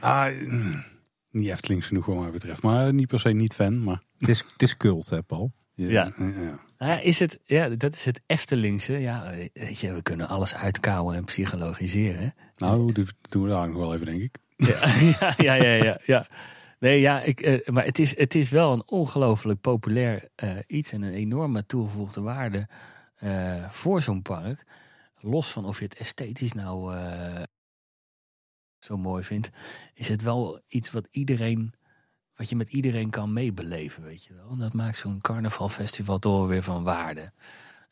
Ah, 0.00 0.40
mm, 0.40 0.84
niet 1.30 1.48
Eftelings 1.48 1.86
genoeg 1.86 2.06
wat 2.06 2.16
mij 2.16 2.30
betreft. 2.30 2.62
Maar 2.62 2.94
niet 2.94 3.06
per 3.06 3.20
se 3.20 3.28
niet 3.28 3.54
fan. 3.54 3.82
Maar... 3.82 4.02
Het, 4.18 4.28
is, 4.28 4.44
het 4.52 4.62
is 4.62 4.76
cult 4.76 5.10
hè 5.10 5.22
Paul? 5.22 5.52
Ja. 5.74 5.88
ja. 5.88 6.12
ja. 6.18 6.58
Ja. 6.78 7.00
is 7.00 7.18
het, 7.18 7.38
ja, 7.44 7.68
dat 7.68 7.94
is 7.94 8.04
het 8.04 8.20
Eftelingse. 8.26 8.92
Ja, 8.92 9.30
weet 9.52 9.78
je, 9.78 9.92
we 9.92 10.02
kunnen 10.02 10.28
alles 10.28 10.54
uitkouwen 10.54 11.16
en 11.16 11.24
psychologiseren. 11.24 12.34
Nou, 12.56 12.92
dat 12.92 13.14
doen 13.28 13.42
we 13.42 13.48
daar 13.48 13.68
nog 13.68 13.76
wel 13.76 13.94
even, 13.94 14.06
denk 14.06 14.22
ik. 14.22 14.38
Ja, 14.56 14.94
ja, 15.46 15.54
ja, 15.54 15.84
ja. 15.84 15.98
ja, 16.06 16.26
Nee, 16.78 17.00
ja, 17.00 17.20
ik, 17.20 17.46
uh, 17.46 17.66
maar 17.66 17.84
het 17.84 17.98
is, 17.98 18.16
het 18.16 18.34
is 18.34 18.50
wel 18.50 18.72
een 18.72 18.82
ongelooflijk 18.86 19.60
populair 19.60 20.28
uh, 20.44 20.58
iets 20.66 20.92
en 20.92 21.02
een 21.02 21.12
enorme 21.12 21.66
toegevoegde 21.66 22.20
waarde 22.20 22.68
uh, 23.22 23.70
voor 23.70 24.02
zo'n 24.02 24.22
park. 24.22 24.64
Los 25.20 25.52
van 25.52 25.64
of 25.64 25.78
je 25.78 25.84
het 25.84 25.96
esthetisch 25.96 26.52
nou 26.52 26.94
zo 28.84 28.96
mooi 28.96 29.22
vindt, 29.22 29.50
is 29.94 30.08
het 30.08 30.22
wel 30.22 30.60
iets 30.68 30.90
wat 30.90 31.08
iedereen, 31.10 31.74
wat 32.36 32.48
je 32.48 32.56
met 32.56 32.68
iedereen 32.68 33.10
kan 33.10 33.32
meebeleven, 33.32 34.02
weet 34.02 34.24
je 34.24 34.34
wel. 34.34 34.50
En 34.50 34.58
dat 34.58 34.72
maakt 34.72 34.96
zo'n 34.96 35.20
carnavalfestival 35.20 36.18
toch 36.18 36.46
weer 36.46 36.62
van 36.62 36.82
waarde. 36.82 37.32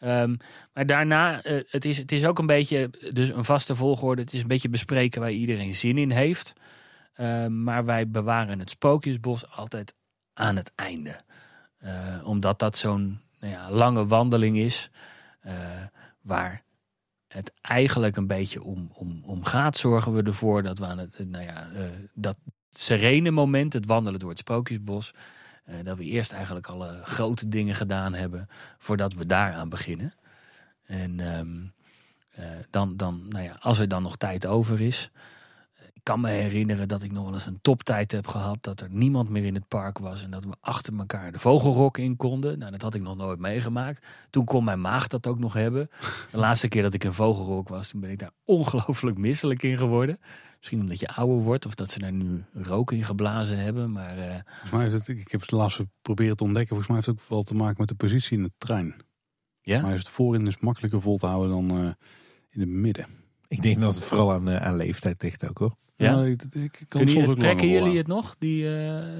Um, 0.00 0.36
maar 0.72 0.86
daarna, 0.86 1.46
uh, 1.46 1.62
het, 1.68 1.84
is, 1.84 1.98
het 1.98 2.12
is 2.12 2.24
ook 2.24 2.38
een 2.38 2.46
beetje, 2.46 2.90
dus 3.12 3.28
een 3.28 3.44
vaste 3.44 3.76
volgorde. 3.76 4.22
Het 4.22 4.32
is 4.32 4.40
een 4.40 4.48
beetje 4.48 4.68
bespreken 4.68 5.20
waar 5.20 5.30
iedereen 5.30 5.74
zin 5.74 5.98
in 5.98 6.10
heeft. 6.10 6.52
Um, 7.16 7.62
maar 7.62 7.84
wij 7.84 8.08
bewaren 8.08 8.58
het 8.58 8.70
Spookjesbos 8.70 9.50
altijd 9.50 9.94
aan 10.34 10.56
het 10.56 10.72
einde. 10.74 11.20
Uh, 11.84 11.90
omdat 12.24 12.58
dat 12.58 12.76
zo'n 12.76 13.20
nou 13.40 13.52
ja, 13.52 13.70
lange 13.70 14.06
wandeling 14.06 14.56
is. 14.56 14.90
Uh, 15.46 15.52
waar 16.20 16.62
het 17.28 17.52
eigenlijk 17.60 18.16
een 18.16 18.26
beetje 18.26 18.62
om, 18.62 18.90
om, 18.92 19.22
om 19.24 19.44
gaat, 19.44 19.76
zorgen 19.76 20.14
we 20.14 20.22
ervoor 20.22 20.62
dat 20.62 20.78
we 20.78 20.86
aan 20.86 20.98
het, 20.98 21.18
nou 21.18 21.44
ja, 21.44 21.68
dat 22.14 22.36
serene 22.78 23.30
moment, 23.30 23.72
het 23.72 23.86
wandelen 23.86 24.20
door 24.20 24.30
het 24.30 24.38
Sprookjesbos, 24.38 25.12
uh, 25.68 25.74
dat 25.82 25.96
we 25.96 26.04
eerst 26.04 26.32
eigenlijk 26.32 26.66
alle 26.66 27.00
grote 27.02 27.48
dingen 27.48 27.74
gedaan 27.74 28.14
hebben 28.14 28.48
voordat 28.78 29.14
we 29.14 29.26
daaraan 29.26 29.68
beginnen. 29.68 30.14
En 30.86 31.20
um, 31.20 31.72
dan, 32.70 32.96
dan, 32.96 33.26
nou 33.28 33.44
ja, 33.44 33.56
als 33.60 33.78
er 33.78 33.88
dan 33.88 34.02
nog 34.02 34.16
tijd 34.16 34.46
over 34.46 34.80
is, 34.80 35.10
kan 36.02 36.20
me 36.20 36.28
herinneren 36.28 36.88
dat 36.88 37.02
ik 37.02 37.12
nog 37.12 37.24
wel 37.24 37.34
eens 37.34 37.46
een 37.46 37.58
toptijd 37.62 38.12
heb 38.12 38.26
gehad. 38.26 38.58
Dat 38.60 38.80
er 38.80 38.88
niemand 38.90 39.28
meer 39.28 39.44
in 39.44 39.54
het 39.54 39.68
park 39.68 39.98
was. 39.98 40.24
En 40.24 40.30
dat 40.30 40.44
we 40.44 40.56
achter 40.60 40.98
elkaar 40.98 41.32
de 41.32 41.38
vogelrok 41.38 41.98
in 41.98 42.16
konden. 42.16 42.58
Nou, 42.58 42.70
dat 42.70 42.82
had 42.82 42.94
ik 42.94 43.02
nog 43.02 43.16
nooit 43.16 43.38
meegemaakt. 43.38 44.06
Toen 44.30 44.44
kon 44.44 44.64
mijn 44.64 44.80
maag 44.80 45.06
dat 45.06 45.26
ook 45.26 45.38
nog 45.38 45.52
hebben. 45.52 45.90
De 46.30 46.38
laatste 46.38 46.68
keer 46.68 46.82
dat 46.82 46.94
ik 46.94 47.04
in 47.04 47.12
vogelrok 47.12 47.68
was, 47.68 47.88
toen 47.88 48.00
ben 48.00 48.10
ik 48.10 48.18
daar 48.18 48.32
ongelooflijk 48.58 49.18
misselijk 49.18 49.62
in 49.62 49.76
geworden. 49.76 50.20
Misschien 50.62 50.80
omdat 50.80 51.00
je 51.00 51.08
ouder 51.08 51.36
wordt 51.36 51.66
of 51.66 51.74
dat 51.74 51.90
ze 51.90 51.98
daar 51.98 52.12
nu 52.12 52.44
rook 52.52 52.92
in 52.92 53.04
geblazen 53.04 53.58
hebben. 53.58 53.92
Maar, 53.92 54.18
uh... 54.18 54.24
Volgens 54.44 54.70
mij 54.70 54.82
heeft 54.82 54.94
het, 54.94 55.08
ik 55.08 55.30
heb 55.30 55.40
het 55.40 55.50
laatst 55.50 55.80
proberen 56.02 56.36
te 56.36 56.44
ontdekken. 56.44 56.76
Volgens 56.76 56.88
mij 56.88 56.96
heeft 56.96 57.08
het 57.08 57.20
ook 57.20 57.30
wel 57.30 57.42
te 57.42 57.54
maken 57.54 57.76
met 57.78 57.88
de 57.88 57.94
positie 57.94 58.36
in 58.36 58.42
de 58.42 58.52
trein. 58.58 58.94
Ja? 59.60 59.82
Maar 59.82 59.92
is 59.92 59.98
het 59.98 60.08
voorin 60.08 60.44
dus 60.44 60.58
makkelijker 60.58 61.00
vol 61.00 61.18
te 61.18 61.26
houden 61.26 61.50
dan 61.50 61.78
uh, 61.78 61.90
in 62.50 62.60
het 62.60 62.68
midden. 62.68 63.06
Ik 63.48 63.62
denk 63.62 63.80
dat 63.80 63.94
het 63.94 64.04
vooral 64.04 64.32
aan, 64.32 64.48
uh, 64.48 64.56
aan 64.56 64.76
leeftijd 64.76 65.22
ligt 65.22 65.48
ook 65.48 65.58
hoor. 65.58 65.76
Ja, 65.94 66.12
nou, 66.12 66.30
ik, 66.30 66.42
ik 66.52 66.84
kan 66.88 67.08
soms 67.08 67.26
ook 67.26 67.38
trekken 67.38 67.68
jullie 67.68 67.96
het 67.96 68.06
nog, 68.06 68.36
die, 68.38 68.62
uh, 68.62 68.70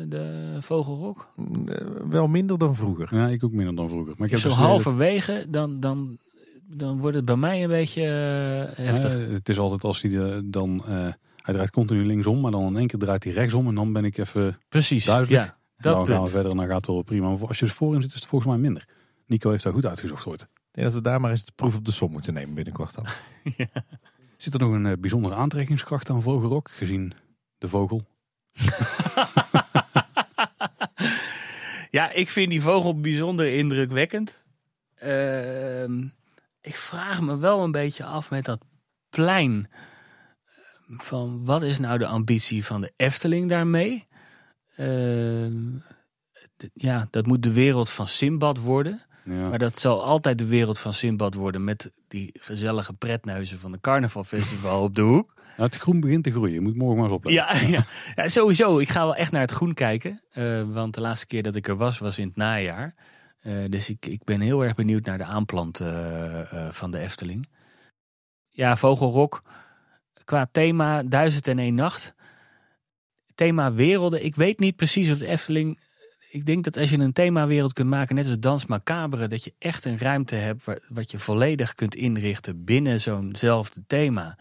de 0.09 0.57
vogelrok? 0.61 1.33
Uh, 1.67 1.77
wel 2.09 2.27
minder 2.27 2.59
dan 2.59 2.77
vroeger. 2.77 3.17
Ja, 3.17 3.29
ik 3.29 3.45
ook 3.45 3.53
minder 3.53 3.75
dan 3.75 3.89
vroeger. 3.89 4.15
Maar 4.17 4.27
ik 4.27 4.33
heb 4.33 4.41
zo 4.41 4.49
dus 4.49 4.57
halverwege, 4.57 5.47
dan, 5.49 5.81
dan, 5.81 6.19
dan 6.63 6.99
wordt 6.99 7.17
het 7.17 7.25
bij 7.25 7.37
mij 7.37 7.63
een 7.63 7.69
beetje 7.69 8.03
uh, 8.03 8.85
heftig. 8.85 9.29
het 9.31 9.49
is 9.49 9.59
altijd 9.59 9.85
als 9.85 10.03
hij 10.03 10.43
dan, 10.45 10.85
hij 11.43 11.55
draait 11.55 11.71
continu 11.71 12.07
linksom, 12.07 12.41
maar 12.41 12.51
dan 12.51 12.67
in 12.67 12.77
één 12.77 12.87
keer 12.87 12.99
draait 12.99 13.25
hij 13.25 13.33
rechtsom 13.33 13.69
en 13.69 13.75
dan 13.75 13.93
ben 13.93 14.05
ik 14.05 14.19
even 14.19 14.59
Precies, 14.69 15.05
duizelig. 15.05 15.41
Ja, 15.41 15.57
dat 15.77 15.93
dan 15.93 16.05
punt. 16.05 16.09
gaan 16.17 16.25
we 16.25 16.31
verder 16.31 16.51
en 16.51 16.57
dan 16.57 16.67
gaat 16.67 16.77
het 16.77 16.87
wel 16.87 17.03
prima. 17.03 17.29
Maar 17.29 17.49
als 17.49 17.59
je 17.59 17.67
er 17.67 17.73
voorin 17.73 18.03
zit, 18.03 18.11
is 18.11 18.17
het 18.17 18.27
volgens 18.27 18.51
mij 18.51 18.61
minder. 18.61 18.89
Nico 19.27 19.51
heeft 19.51 19.65
daar 19.65 19.73
goed 19.73 19.87
uitgezocht 19.87 20.27
ooit. 20.27 20.43
Ik 20.43 20.49
denk 20.71 20.87
dat 20.87 20.97
we 20.97 21.03
daar 21.03 21.21
maar 21.21 21.31
eens 21.31 21.45
de 21.45 21.53
proef 21.55 21.77
op 21.77 21.85
de 21.85 21.93
som 21.93 22.11
moeten 22.11 22.35
nemen 22.35 22.55
binnenkort 22.55 22.95
dan. 22.95 23.07
ja. 23.57 23.67
Zit 24.37 24.55
er 24.55 24.61
nog 24.61 24.73
een 24.73 24.85
uh, 24.85 24.93
bijzondere 24.99 25.35
aantrekkingskracht 25.35 26.11
aan 26.11 26.23
Vogelrok, 26.23 26.71
gezien 26.71 27.13
de 27.59 27.69
vogel? 27.69 28.07
ja, 31.91 32.11
ik 32.11 32.29
vind 32.29 32.51
die 32.51 32.63
vogel 32.63 33.01
bijzonder 33.01 33.53
indrukwekkend. 33.57 34.41
Uh, 35.05 35.85
ik 36.61 36.77
vraag 36.77 37.21
me 37.21 37.37
wel 37.37 37.63
een 37.63 37.73
beetje 37.73 38.05
af 38.05 38.31
met 38.31 38.45
dat 38.45 38.65
plein. 39.09 39.69
Van 40.97 41.45
wat 41.45 41.63
is 41.63 41.79
nou 41.79 41.99
de 41.99 42.07
ambitie 42.07 42.65
van 42.65 42.81
de 42.81 42.93
Efteling 42.97 43.49
daarmee? 43.49 44.07
Uh, 44.77 45.47
ja, 46.75 47.07
dat 47.11 47.27
moet 47.27 47.43
de 47.43 47.53
wereld 47.53 47.91
van 47.91 48.07
Simbad 48.07 48.59
worden. 48.59 49.03
Ja. 49.25 49.49
Maar 49.49 49.59
dat 49.59 49.81
zal 49.81 50.05
altijd 50.05 50.39
de 50.39 50.47
wereld 50.47 50.79
van 50.79 50.93
Simbad 50.93 51.35
worden 51.35 51.65
met 51.65 51.93
die 52.09 52.31
gezellige 52.39 52.93
pretneuzen 52.93 53.59
van 53.59 53.73
de 53.73 53.81
carnavalfestival 53.81 54.83
op 54.83 54.95
de 54.95 55.03
hoek. 55.03 55.35
Nou, 55.57 55.69
het 55.69 55.77
groen 55.77 56.01
begint 56.01 56.25
te 56.25 56.31
groeien. 56.31 56.55
Je 56.55 56.61
moet 56.61 56.77
morgen 56.77 56.97
maar 56.97 57.05
eens 57.05 57.15
opletten. 57.15 57.67
Ja, 57.67 57.69
ja. 57.77 57.85
ja, 58.15 58.29
sowieso. 58.29 58.79
Ik 58.79 58.89
ga 58.89 59.05
wel 59.05 59.17
echt 59.17 59.33
naar 59.33 59.41
het 59.41 59.51
groen 59.51 59.75
kijken. 59.75 60.23
Uh, 60.35 60.63
want 60.63 60.95
de 60.95 61.01
laatste 61.01 61.27
keer 61.27 61.43
dat 61.43 61.57
ik 61.57 61.69
er 61.69 61.77
was, 61.77 61.99
was 61.99 62.19
in 62.19 62.27
het 62.27 62.37
najaar. 62.37 62.95
Uh, 63.43 63.55
dus 63.69 63.89
ik, 63.91 64.07
ik 64.07 64.25
ben 64.25 64.41
heel 64.41 64.65
erg 64.65 64.75
benieuwd 64.75 65.05
naar 65.05 65.19
de 65.19 65.25
aanplant 65.25 65.81
uh, 65.81 66.69
van 66.71 66.91
de 66.91 66.99
Efteling. 66.99 67.49
Ja, 68.49 68.77
Vogelrok. 68.77 69.43
Qua 70.33 70.49
thema 70.53 71.03
Duizend 71.03 71.49
en 71.49 71.59
één 71.59 71.75
nacht. 71.75 72.15
Thema 73.35 73.73
werelden. 73.73 74.25
Ik 74.25 74.35
weet 74.35 74.59
niet 74.59 74.77
precies 74.77 75.11
of 75.11 75.19
de 75.19 75.27
Efteling 75.27 75.79
ik 76.31 76.47
denk 76.47 76.65
dat 76.65 76.77
als 76.77 76.91
je 76.91 76.99
een 76.99 77.13
themawereld 77.13 77.73
kunt 77.73 77.89
maken, 77.89 78.15
net 78.15 78.27
als 78.27 78.39
Dans 78.39 78.67
Macabre, 78.67 79.27
dat 79.27 79.45
je 79.45 79.55
echt 79.59 79.85
een 79.85 79.99
ruimte 79.99 80.35
hebt 80.35 80.65
waar, 80.65 80.79
wat 80.89 81.11
je 81.11 81.19
volledig 81.19 81.75
kunt 81.75 81.95
inrichten 81.95 82.65
binnen 82.65 83.01
zo'nzelfde 83.01 83.83
thema. 83.87 84.39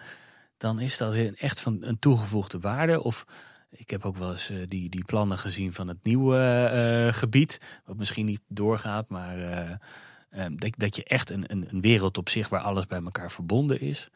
Dan 0.58 0.80
is 0.80 0.98
dat 0.98 1.16
echt 1.16 1.60
van 1.60 1.78
een 1.82 2.00
toegevoegde 2.00 2.60
waarde. 2.60 3.04
Of 3.04 3.26
ik 3.70 3.90
heb 3.90 4.06
ook 4.06 4.18
wel 4.18 4.32
eens 4.32 4.52
uh, 4.52 4.58
die, 4.68 4.90
die 4.90 5.06
plannen 5.06 5.38
gezien 5.38 5.74
van 5.74 5.88
het 5.88 6.04
nieuwe 6.04 6.72
uh, 7.08 7.14
gebied, 7.14 7.82
wat 7.86 7.98
misschien 7.98 8.26
niet 8.26 8.42
doorgaat, 8.48 9.10
maar 9.10 9.40
uh, 9.40 10.46
dat, 10.56 10.74
dat 10.78 10.96
je 10.96 11.04
echt 11.04 11.30
een, 11.30 11.44
een, 11.48 11.66
een, 11.70 11.82
wereld 11.82 12.18
op 12.18 12.30
zich 12.30 12.50
waar 12.50 12.62
alles 12.62 12.88
bij 12.88 13.02
elkaar 13.04 13.32
verbonden 13.32 13.82
is. 13.82 14.10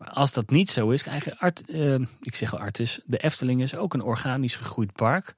Maar 0.00 0.10
als 0.10 0.32
dat 0.32 0.50
niet 0.50 0.70
zo 0.70 0.90
is, 0.90 1.02
je 1.02 1.38
art, 1.38 1.62
ik 2.20 2.34
zeg 2.34 2.50
wel 2.50 2.60
artis, 2.60 3.00
de 3.04 3.18
Efteling 3.18 3.62
is 3.62 3.76
ook 3.76 3.94
een 3.94 4.02
organisch 4.02 4.54
gegroeid 4.54 4.92
park. 4.92 5.34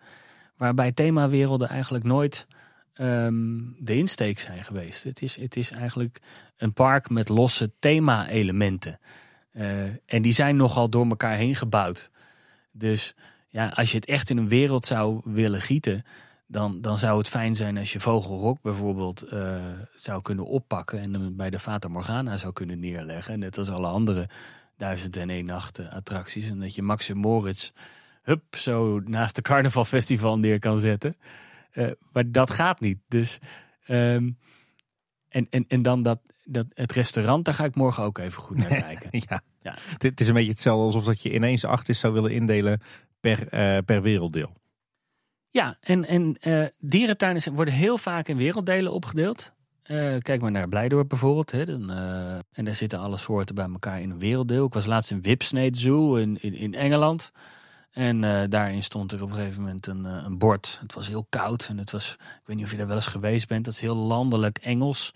Waarbij 0.57 0.93
themawerelden 0.93 1.69
eigenlijk 1.69 2.05
nooit 2.05 2.47
um, 2.95 3.77
de 3.79 3.97
insteek 3.97 4.39
zijn 4.39 4.65
geweest. 4.65 5.05
Het 5.05 5.23
is, 5.23 5.37
het 5.37 5.57
is 5.57 5.71
eigenlijk 5.71 6.21
een 6.57 6.73
park 6.73 7.11
met 7.11 7.29
losse 7.29 7.73
thema-elementen. 7.79 8.99
Uh, 9.53 9.83
en 10.07 10.23
die 10.23 10.33
zijn 10.33 10.57
nogal 10.57 10.91
door 10.91 11.07
elkaar 11.07 11.37
heen 11.37 11.57
gebouwd. 11.57 12.11
Dus 12.73 13.15
ja, 13.49 13.69
als 13.69 13.91
je 13.91 13.97
het 13.97 14.07
echt 14.07 14.31
in 14.31 14.37
een 14.37 14.49
wereld 14.49 14.87
zou 14.87 15.21
willen 15.25 15.61
gieten, 15.61 16.05
dan, 16.53 16.81
dan 16.81 16.99
zou 16.99 17.19
het 17.19 17.29
fijn 17.29 17.57
zijn 17.57 17.79
als 17.79 17.93
je 17.93 18.01
Vogelrok 18.01 18.63
bijvoorbeeld 18.63 19.33
uh, 19.33 19.63
zou 19.95 20.23
kunnen 20.23 20.47
oppakken 20.47 21.01
en 21.01 21.15
hem 21.15 21.37
bij 21.37 21.51
de 21.51 21.59
Fata 21.59 21.89
Morgana 21.89 22.37
zou 22.37 22.53
kunnen 22.53 22.81
neerleggen. 22.81 23.39
Net 23.39 23.59
als 23.59 23.71
alle 23.71 23.87
andere 23.87 24.29
duizend 24.77 25.17
en 25.17 25.31
één 25.31 25.45
nacht 25.45 25.81
attracties. 25.91 26.51
En 26.51 26.61
dat 26.61 26.75
je 26.75 26.83
Max 26.83 27.09
en 27.09 27.17
Moritz 27.17 27.71
hup, 28.23 28.57
zo 28.57 29.01
naast 29.01 29.35
de 29.35 29.43
carnavalfestival 29.43 30.39
neer 30.39 30.59
kan 30.59 30.79
zetten. 30.79 31.17
Uh, 31.73 31.91
maar 32.13 32.31
dat 32.31 32.51
gaat 32.51 32.81
niet. 32.81 32.99
Dus, 33.09 33.39
um, 33.89 34.39
en, 35.29 35.47
en, 35.51 35.65
en 35.69 35.83
dan 35.83 36.03
dat, 36.03 36.21
dat, 36.45 36.67
het 36.75 36.93
restaurant, 36.93 37.45
daar 37.45 37.55
ga 37.55 37.65
ik 37.65 37.75
morgen 37.75 38.03
ook 38.03 38.19
even 38.19 38.43
goed 38.43 38.57
naar 38.57 38.81
kijken. 38.89 39.09
ja. 39.11 39.43
ja. 39.63 39.77
Het 39.99 40.21
is 40.21 40.29
een 40.29 40.35
beetje 40.35 40.51
hetzelfde 40.51 40.85
alsof 40.85 41.05
dat 41.05 41.23
je 41.23 41.35
ineens 41.35 41.65
acht 41.65 41.97
zou 41.97 42.13
willen 42.13 42.33
indelen 42.33 42.81
per, 43.21 43.39
uh, 43.41 43.79
per 43.85 44.03
werelddeel. 44.03 44.61
Ja, 45.53 45.77
en, 45.81 46.05
en 46.05 46.37
uh, 46.41 46.65
dierentuinen 46.79 47.55
worden 47.55 47.75
heel 47.75 47.99
vaak 47.99 48.29
in 48.29 48.37
werelddelen 48.37 48.93
opgedeeld. 48.93 49.53
Uh, 49.87 50.17
kijk 50.19 50.41
maar 50.41 50.51
naar 50.51 50.69
Blijdorp 50.69 51.09
bijvoorbeeld. 51.09 51.51
Hè, 51.51 51.65
dan, 51.65 51.91
uh, 51.91 52.35
en 52.53 52.65
daar 52.65 52.75
zitten 52.75 52.99
alle 52.99 53.17
soorten 53.17 53.55
bij 53.55 53.69
elkaar 53.73 54.01
in 54.01 54.11
een 54.11 54.19
werelddeel. 54.19 54.67
Ik 54.67 54.73
was 54.73 54.87
laatst 54.87 55.11
in 55.11 55.23
Whipsnade 55.23 55.79
Zoo 55.79 56.15
in, 56.15 56.43
in, 56.43 56.75
Engeland. 56.75 57.33
En 57.91 58.21
daarin 58.51 58.83
stond 58.83 59.13
er 59.13 59.23
op 59.23 59.31
een 59.31 59.37
gegeven 59.37 59.61
moment 59.61 59.87
een, 59.87 60.05
een 60.05 60.39
bord. 60.39 60.79
Het 60.83 60.95
was 60.95 61.09
heel 61.09 61.27
koud 61.29 61.67
en 61.69 61.79
het 61.79 61.91
was, 61.91 62.13
ik 62.13 62.43
weet 62.45 62.57
niet 62.57 62.65
of 62.65 62.71
je 62.71 62.77
daar 62.77 62.87
wel 62.87 62.97
eens 62.97 63.07
geweest 63.07 63.49
bent. 63.49 63.65
Dat 63.65 63.75
is 63.75 63.81
heel 63.81 63.95
landelijk 63.95 64.59
Engels, 64.59 65.15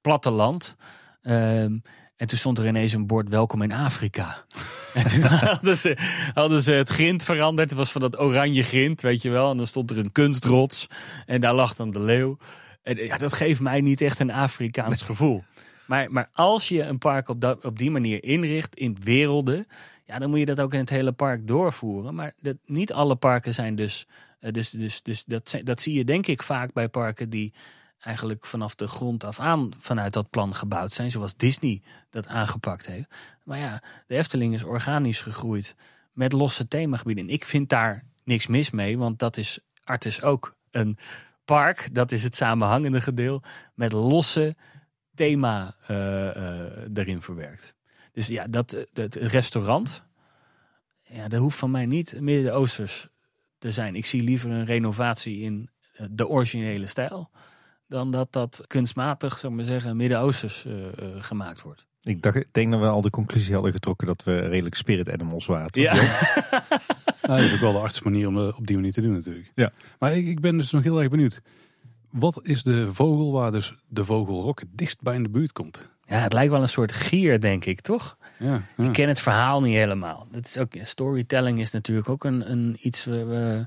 platteland. 0.00 0.76
Um, 1.22 1.82
en 2.18 2.26
toen 2.26 2.38
stond 2.38 2.58
er 2.58 2.66
ineens 2.66 2.92
een 2.92 3.06
bord 3.06 3.28
welkom 3.28 3.62
in 3.62 3.72
Afrika. 3.72 4.44
en 4.94 5.06
toen 5.06 5.22
hadden 5.22 5.76
ze, 5.76 5.96
hadden 6.34 6.62
ze 6.62 6.72
het 6.72 6.88
grind 6.88 7.24
veranderd. 7.24 7.68
Het 7.68 7.78
was 7.78 7.92
van 7.92 8.00
dat 8.00 8.20
oranje 8.20 8.62
grind, 8.62 9.02
weet 9.02 9.22
je 9.22 9.30
wel. 9.30 9.50
En 9.50 9.56
dan 9.56 9.66
stond 9.66 9.90
er 9.90 9.98
een 9.98 10.12
kunstrots. 10.12 10.86
En 11.26 11.40
daar 11.40 11.54
lag 11.54 11.74
dan 11.74 11.90
de 11.90 12.00
leeuw. 12.00 12.36
En 12.82 12.96
ja, 12.96 13.16
dat 13.16 13.32
geeft 13.32 13.60
mij 13.60 13.80
niet 13.80 14.00
echt 14.00 14.18
een 14.18 14.30
Afrikaans 14.30 15.02
gevoel. 15.02 15.44
Maar, 15.86 16.12
maar 16.12 16.28
als 16.32 16.68
je 16.68 16.82
een 16.82 16.98
park 16.98 17.28
op, 17.28 17.40
dat, 17.40 17.64
op 17.64 17.78
die 17.78 17.90
manier 17.90 18.24
inricht 18.24 18.76
in 18.76 18.96
werelden. 19.02 19.66
Ja, 20.04 20.18
dan 20.18 20.30
moet 20.30 20.38
je 20.38 20.44
dat 20.44 20.60
ook 20.60 20.72
in 20.72 20.80
het 20.80 20.90
hele 20.90 21.12
park 21.12 21.46
doorvoeren. 21.46 22.14
Maar 22.14 22.32
dat, 22.40 22.56
niet 22.66 22.92
alle 22.92 23.16
parken 23.16 23.54
zijn 23.54 23.76
dus. 23.76 24.06
Eh, 24.40 24.52
dus, 24.52 24.70
dus, 24.70 25.02
dus 25.02 25.24
dat, 25.24 25.60
dat 25.64 25.80
zie 25.80 25.94
je 25.94 26.04
denk 26.04 26.26
ik 26.26 26.42
vaak 26.42 26.72
bij 26.72 26.88
parken 26.88 27.30
die 27.30 27.52
eigenlijk 28.00 28.46
vanaf 28.46 28.74
de 28.74 28.86
grond 28.86 29.24
af 29.24 29.40
aan 29.40 29.72
vanuit 29.78 30.12
dat 30.12 30.30
plan 30.30 30.54
gebouwd 30.54 30.92
zijn, 30.92 31.10
zoals 31.10 31.36
Disney 31.36 31.82
dat 32.10 32.26
aangepakt 32.26 32.86
heeft. 32.86 33.08
Maar 33.44 33.58
ja, 33.58 33.82
de 34.06 34.16
Efteling 34.16 34.54
is 34.54 34.64
organisch 34.64 35.20
gegroeid 35.20 35.74
met 36.12 36.32
losse 36.32 36.68
themagebieden. 36.68 37.24
En 37.24 37.32
ik 37.32 37.44
vind 37.44 37.68
daar 37.68 38.04
niks 38.24 38.46
mis 38.46 38.70
mee, 38.70 38.98
want 38.98 39.18
dat 39.18 39.36
is 39.36 39.58
Artis 39.84 40.22
ook 40.22 40.56
een 40.70 40.98
park, 41.44 41.94
dat 41.94 42.12
is 42.12 42.22
het 42.22 42.36
samenhangende 42.36 43.00
gedeel, 43.00 43.42
met 43.74 43.92
losse 43.92 44.56
thema 45.14 45.74
uh, 45.90 45.96
uh, 45.96 46.62
erin 46.94 47.22
verwerkt. 47.22 47.74
Dus 48.12 48.26
ja, 48.26 48.46
dat, 48.46 48.76
het 48.92 49.14
restaurant, 49.14 50.02
ja, 51.02 51.28
dat 51.28 51.40
hoeft 51.40 51.58
van 51.58 51.70
mij 51.70 51.86
niet 51.86 52.20
Midden-Oosters 52.20 53.08
te 53.58 53.70
zijn. 53.70 53.94
Ik 53.94 54.06
zie 54.06 54.22
liever 54.22 54.50
een 54.50 54.64
renovatie 54.64 55.40
in 55.40 55.70
eh, 55.92 56.06
de 56.10 56.28
originele 56.28 56.86
stijl 56.86 57.30
dan 57.88 58.10
dat 58.10 58.32
dat 58.32 58.64
kunstmatig, 58.66 59.38
zou 59.38 59.52
maar 59.52 59.64
zeggen, 59.64 59.96
Midden-Oosters 59.96 60.64
uh, 60.64 60.74
gemaakt 61.18 61.62
wordt. 61.62 61.86
Ik, 62.02 62.22
dacht, 62.22 62.36
ik 62.36 62.48
denk 62.52 62.70
dat 62.70 62.80
we 62.80 62.86
al 62.86 63.02
de 63.02 63.10
conclusie 63.10 63.54
hadden 63.54 63.72
getrokken 63.72 64.06
dat 64.06 64.24
we 64.24 64.38
redelijk 64.38 64.74
spirit 64.74 65.10
animals 65.10 65.46
waren. 65.46 65.68
Ja. 65.70 65.94
nou, 67.22 67.40
dat 67.40 67.40
is 67.40 67.54
ook 67.54 67.60
wel 67.60 67.72
de 67.72 67.78
artste 67.78 68.04
manier 68.04 68.28
om 68.28 68.38
op 68.38 68.66
die 68.66 68.76
manier 68.76 68.92
te 68.92 69.00
doen 69.00 69.12
natuurlijk. 69.12 69.52
Ja. 69.54 69.72
Maar 69.98 70.16
ik, 70.16 70.26
ik 70.26 70.40
ben 70.40 70.56
dus 70.56 70.70
nog 70.70 70.82
heel 70.82 71.00
erg 71.00 71.10
benieuwd. 71.10 71.42
Wat 72.10 72.40
is 72.42 72.62
de 72.62 72.94
vogel 72.94 73.32
waar 73.32 73.52
dus 73.52 73.74
de 73.88 74.04
vogelrok 74.04 74.60
het 74.60 74.68
dichtst 74.72 75.02
bij 75.02 75.14
in 75.14 75.22
de 75.22 75.28
buurt 75.28 75.52
komt? 75.52 75.90
Ja, 76.04 76.18
het 76.18 76.32
lijkt 76.32 76.52
wel 76.52 76.62
een 76.62 76.68
soort 76.68 76.92
gier, 76.92 77.40
denk 77.40 77.64
ik, 77.64 77.80
toch? 77.80 78.16
Ja, 78.38 78.62
ja. 78.76 78.84
Ik 78.84 78.92
ken 78.92 79.08
het 79.08 79.20
verhaal 79.20 79.60
niet 79.60 79.74
helemaal. 79.74 80.26
Dat 80.30 80.46
is 80.46 80.58
ook, 80.58 80.72
storytelling 80.82 81.58
is 81.58 81.70
natuurlijk 81.70 82.08
ook 82.08 82.24
een, 82.24 82.50
een 82.50 82.76
iets... 82.80 83.06
Uh, 83.06 83.60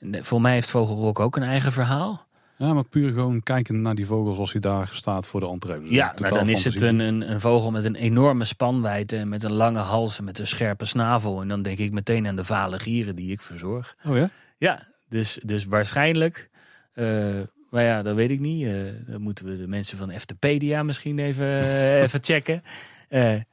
voor 0.00 0.40
mij 0.40 0.52
heeft 0.52 0.70
Vogelrok 0.70 1.20
ook 1.20 1.36
een 1.36 1.42
eigen 1.42 1.72
verhaal. 1.72 2.25
Ja, 2.58 2.72
maar 2.72 2.84
puur 2.84 3.12
gewoon 3.12 3.42
kijken 3.42 3.82
naar 3.82 3.94
die 3.94 4.06
vogel 4.06 4.34
zoals 4.34 4.52
hij 4.52 4.60
daar 4.60 4.88
staat 4.92 5.26
voor 5.26 5.40
de 5.40 5.46
entree. 5.46 5.80
Dus 5.80 5.90
ja, 5.90 6.14
nou, 6.18 6.34
dan 6.34 6.48
is 6.48 6.64
het 6.64 6.80
een, 6.82 6.98
een, 6.98 7.30
een, 7.30 7.40
vogel 7.40 7.70
met 7.70 7.84
een 7.84 7.94
enorme 7.94 8.44
spanwijdte 8.44 9.16
en 9.16 9.28
met 9.28 9.42
een 9.42 9.52
lange 9.52 9.78
hals 9.78 10.18
en 10.18 10.24
met 10.24 10.38
een 10.38 10.46
scherpe 10.46 10.84
snavel. 10.84 11.40
En 11.40 11.48
dan 11.48 11.62
denk 11.62 11.78
ik 11.78 11.92
meteen 11.92 12.26
aan 12.26 12.36
de 12.36 12.44
vale 12.44 12.78
gieren 12.78 13.16
die 13.16 13.32
ik 13.32 13.40
verzorg. 13.40 13.96
Oh 14.04 14.16
ja? 14.16 14.30
Ja, 14.58 14.86
dus, 15.08 15.38
dus 15.42 15.64
waarschijnlijk, 15.64 16.50
uh, 16.94 17.40
maar 17.70 17.82
ja, 17.82 18.02
dat 18.02 18.14
weet 18.14 18.30
ik 18.30 18.40
niet. 18.40 18.62
Uh, 18.62 18.90
dan 19.06 19.20
moeten 19.20 19.44
we 19.46 19.56
de 19.56 19.68
mensen 19.68 19.98
van 19.98 20.10
Eftepedia 20.10 20.82
misschien 20.82 21.18
even, 21.18 21.46
uh, 21.46 22.02
even 22.02 22.22
checken. 22.22 22.62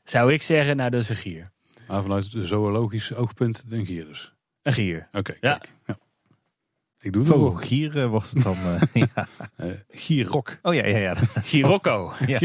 zou 0.03 0.33
ik 0.33 0.41
zeggen, 0.41 0.75
nou 0.75 0.89
dat 0.89 1.01
is 1.01 1.09
een 1.09 1.15
gier. 1.15 1.51
Maar 1.87 2.01
vanuit 2.01 2.31
de 2.31 2.45
zoologische 2.45 3.15
oogpunt 3.15 3.65
een 3.69 3.85
gier 3.85 4.05
dus? 4.05 4.33
Een 4.61 4.73
gier. 4.73 5.07
Oké, 5.11 5.33
ja. 5.41 5.61
ja. 5.85 5.97
Ik 7.03 7.13
doe 7.13 7.23
het 7.23 7.31
oh, 7.31 7.57
Gier 7.57 7.97
uh, 7.97 8.09
wordt 8.09 8.31
het 8.31 8.43
dan. 8.43 8.57
Uh, 8.65 8.81
ja. 9.15 9.27
uh. 10.07 10.29
Oh 10.61 10.73
ja, 10.73 10.85
ja, 10.85 10.97
ja. 10.97 11.15
Gierokko. 11.43 12.13
ja. 12.27 12.39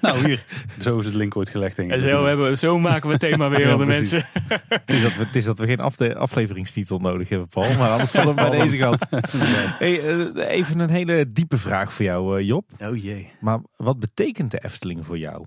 nou, 0.00 0.26
hier. 0.26 0.44
Zo 0.78 0.98
is 0.98 1.04
het 1.04 1.14
link 1.14 1.36
ooit 1.36 1.48
gelegd. 1.48 1.76
Denk 1.76 1.88
ik. 1.88 1.94
En 1.94 2.02
zo, 2.02 2.24
hebben, 2.24 2.58
zo 2.58 2.78
maken 2.78 3.06
we 3.06 3.12
het 3.12 3.20
thema 3.20 3.48
weer 3.48 3.68
ja, 3.68 3.76
de 3.76 3.86
mensen. 3.86 4.24
het, 4.68 4.82
is 4.86 5.02
dat 5.02 5.16
we, 5.16 5.24
het 5.24 5.36
is 5.36 5.44
dat 5.44 5.58
we 5.58 5.66
geen 5.66 5.80
afde, 5.80 6.14
afleveringstitel 6.14 6.98
nodig 6.98 7.28
hebben, 7.28 7.48
Paul. 7.48 7.76
Maar 7.78 7.90
anders 7.90 8.12
hadden 8.12 8.34
we 8.34 8.50
bij 8.50 8.60
deze 8.60 8.76
gehad. 8.76 9.06
hey, 9.78 10.32
even 10.34 10.78
een 10.78 10.90
hele 10.90 11.32
diepe 11.32 11.58
vraag 11.58 11.92
voor 11.92 12.04
jou, 12.04 12.42
Job. 12.42 12.70
Oh 12.80 13.02
jee. 13.02 13.30
Maar 13.40 13.60
wat 13.76 13.98
betekent 13.98 14.50
de 14.50 14.64
Efteling 14.64 15.06
voor 15.06 15.18
jou? 15.18 15.46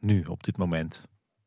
Nu, 0.00 0.24
op 0.28 0.44
dit 0.44 0.56
moment. 0.56 1.02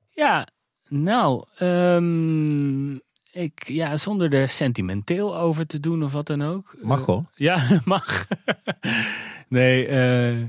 Ja, 0.10 0.48
nou, 0.88 1.46
um, 1.60 3.02
ik, 3.38 3.68
ja, 3.68 3.98
zonder 3.98 4.34
er 4.34 4.50
sentimenteel 4.50 5.38
over 5.38 5.68
te 5.68 5.80
doen 5.80 6.04
of 6.04 6.12
wat 6.12 6.28
dan 6.28 6.42
ook. 6.42 6.76
Mag 6.82 7.06
hoor. 7.06 7.18
Uh, 7.18 7.26
ja, 7.36 7.68
mag. 7.86 8.28
nee, 9.48 9.88
uh, 9.88 10.46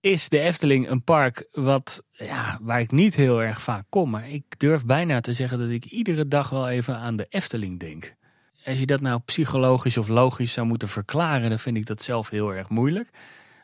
is 0.00 0.28
de 0.28 0.40
Efteling 0.40 0.88
een 0.88 1.02
park 1.02 1.48
wat, 1.52 2.02
ja, 2.10 2.58
waar 2.62 2.80
ik 2.80 2.90
niet 2.90 3.14
heel 3.14 3.42
erg 3.42 3.62
vaak 3.62 3.84
kom. 3.88 4.10
Maar 4.10 4.30
ik 4.30 4.44
durf 4.58 4.84
bijna 4.84 5.20
te 5.20 5.32
zeggen 5.32 5.58
dat 5.58 5.70
ik 5.70 5.84
iedere 5.84 6.28
dag 6.28 6.50
wel 6.50 6.68
even 6.68 6.96
aan 6.96 7.16
de 7.16 7.26
Efteling 7.28 7.80
denk. 7.80 8.14
Als 8.64 8.78
je 8.78 8.86
dat 8.86 9.00
nou 9.00 9.20
psychologisch 9.24 9.98
of 9.98 10.08
logisch 10.08 10.52
zou 10.52 10.66
moeten 10.66 10.88
verklaren, 10.88 11.48
dan 11.48 11.58
vind 11.58 11.76
ik 11.76 11.86
dat 11.86 12.02
zelf 12.02 12.30
heel 12.30 12.54
erg 12.54 12.68
moeilijk. 12.68 13.10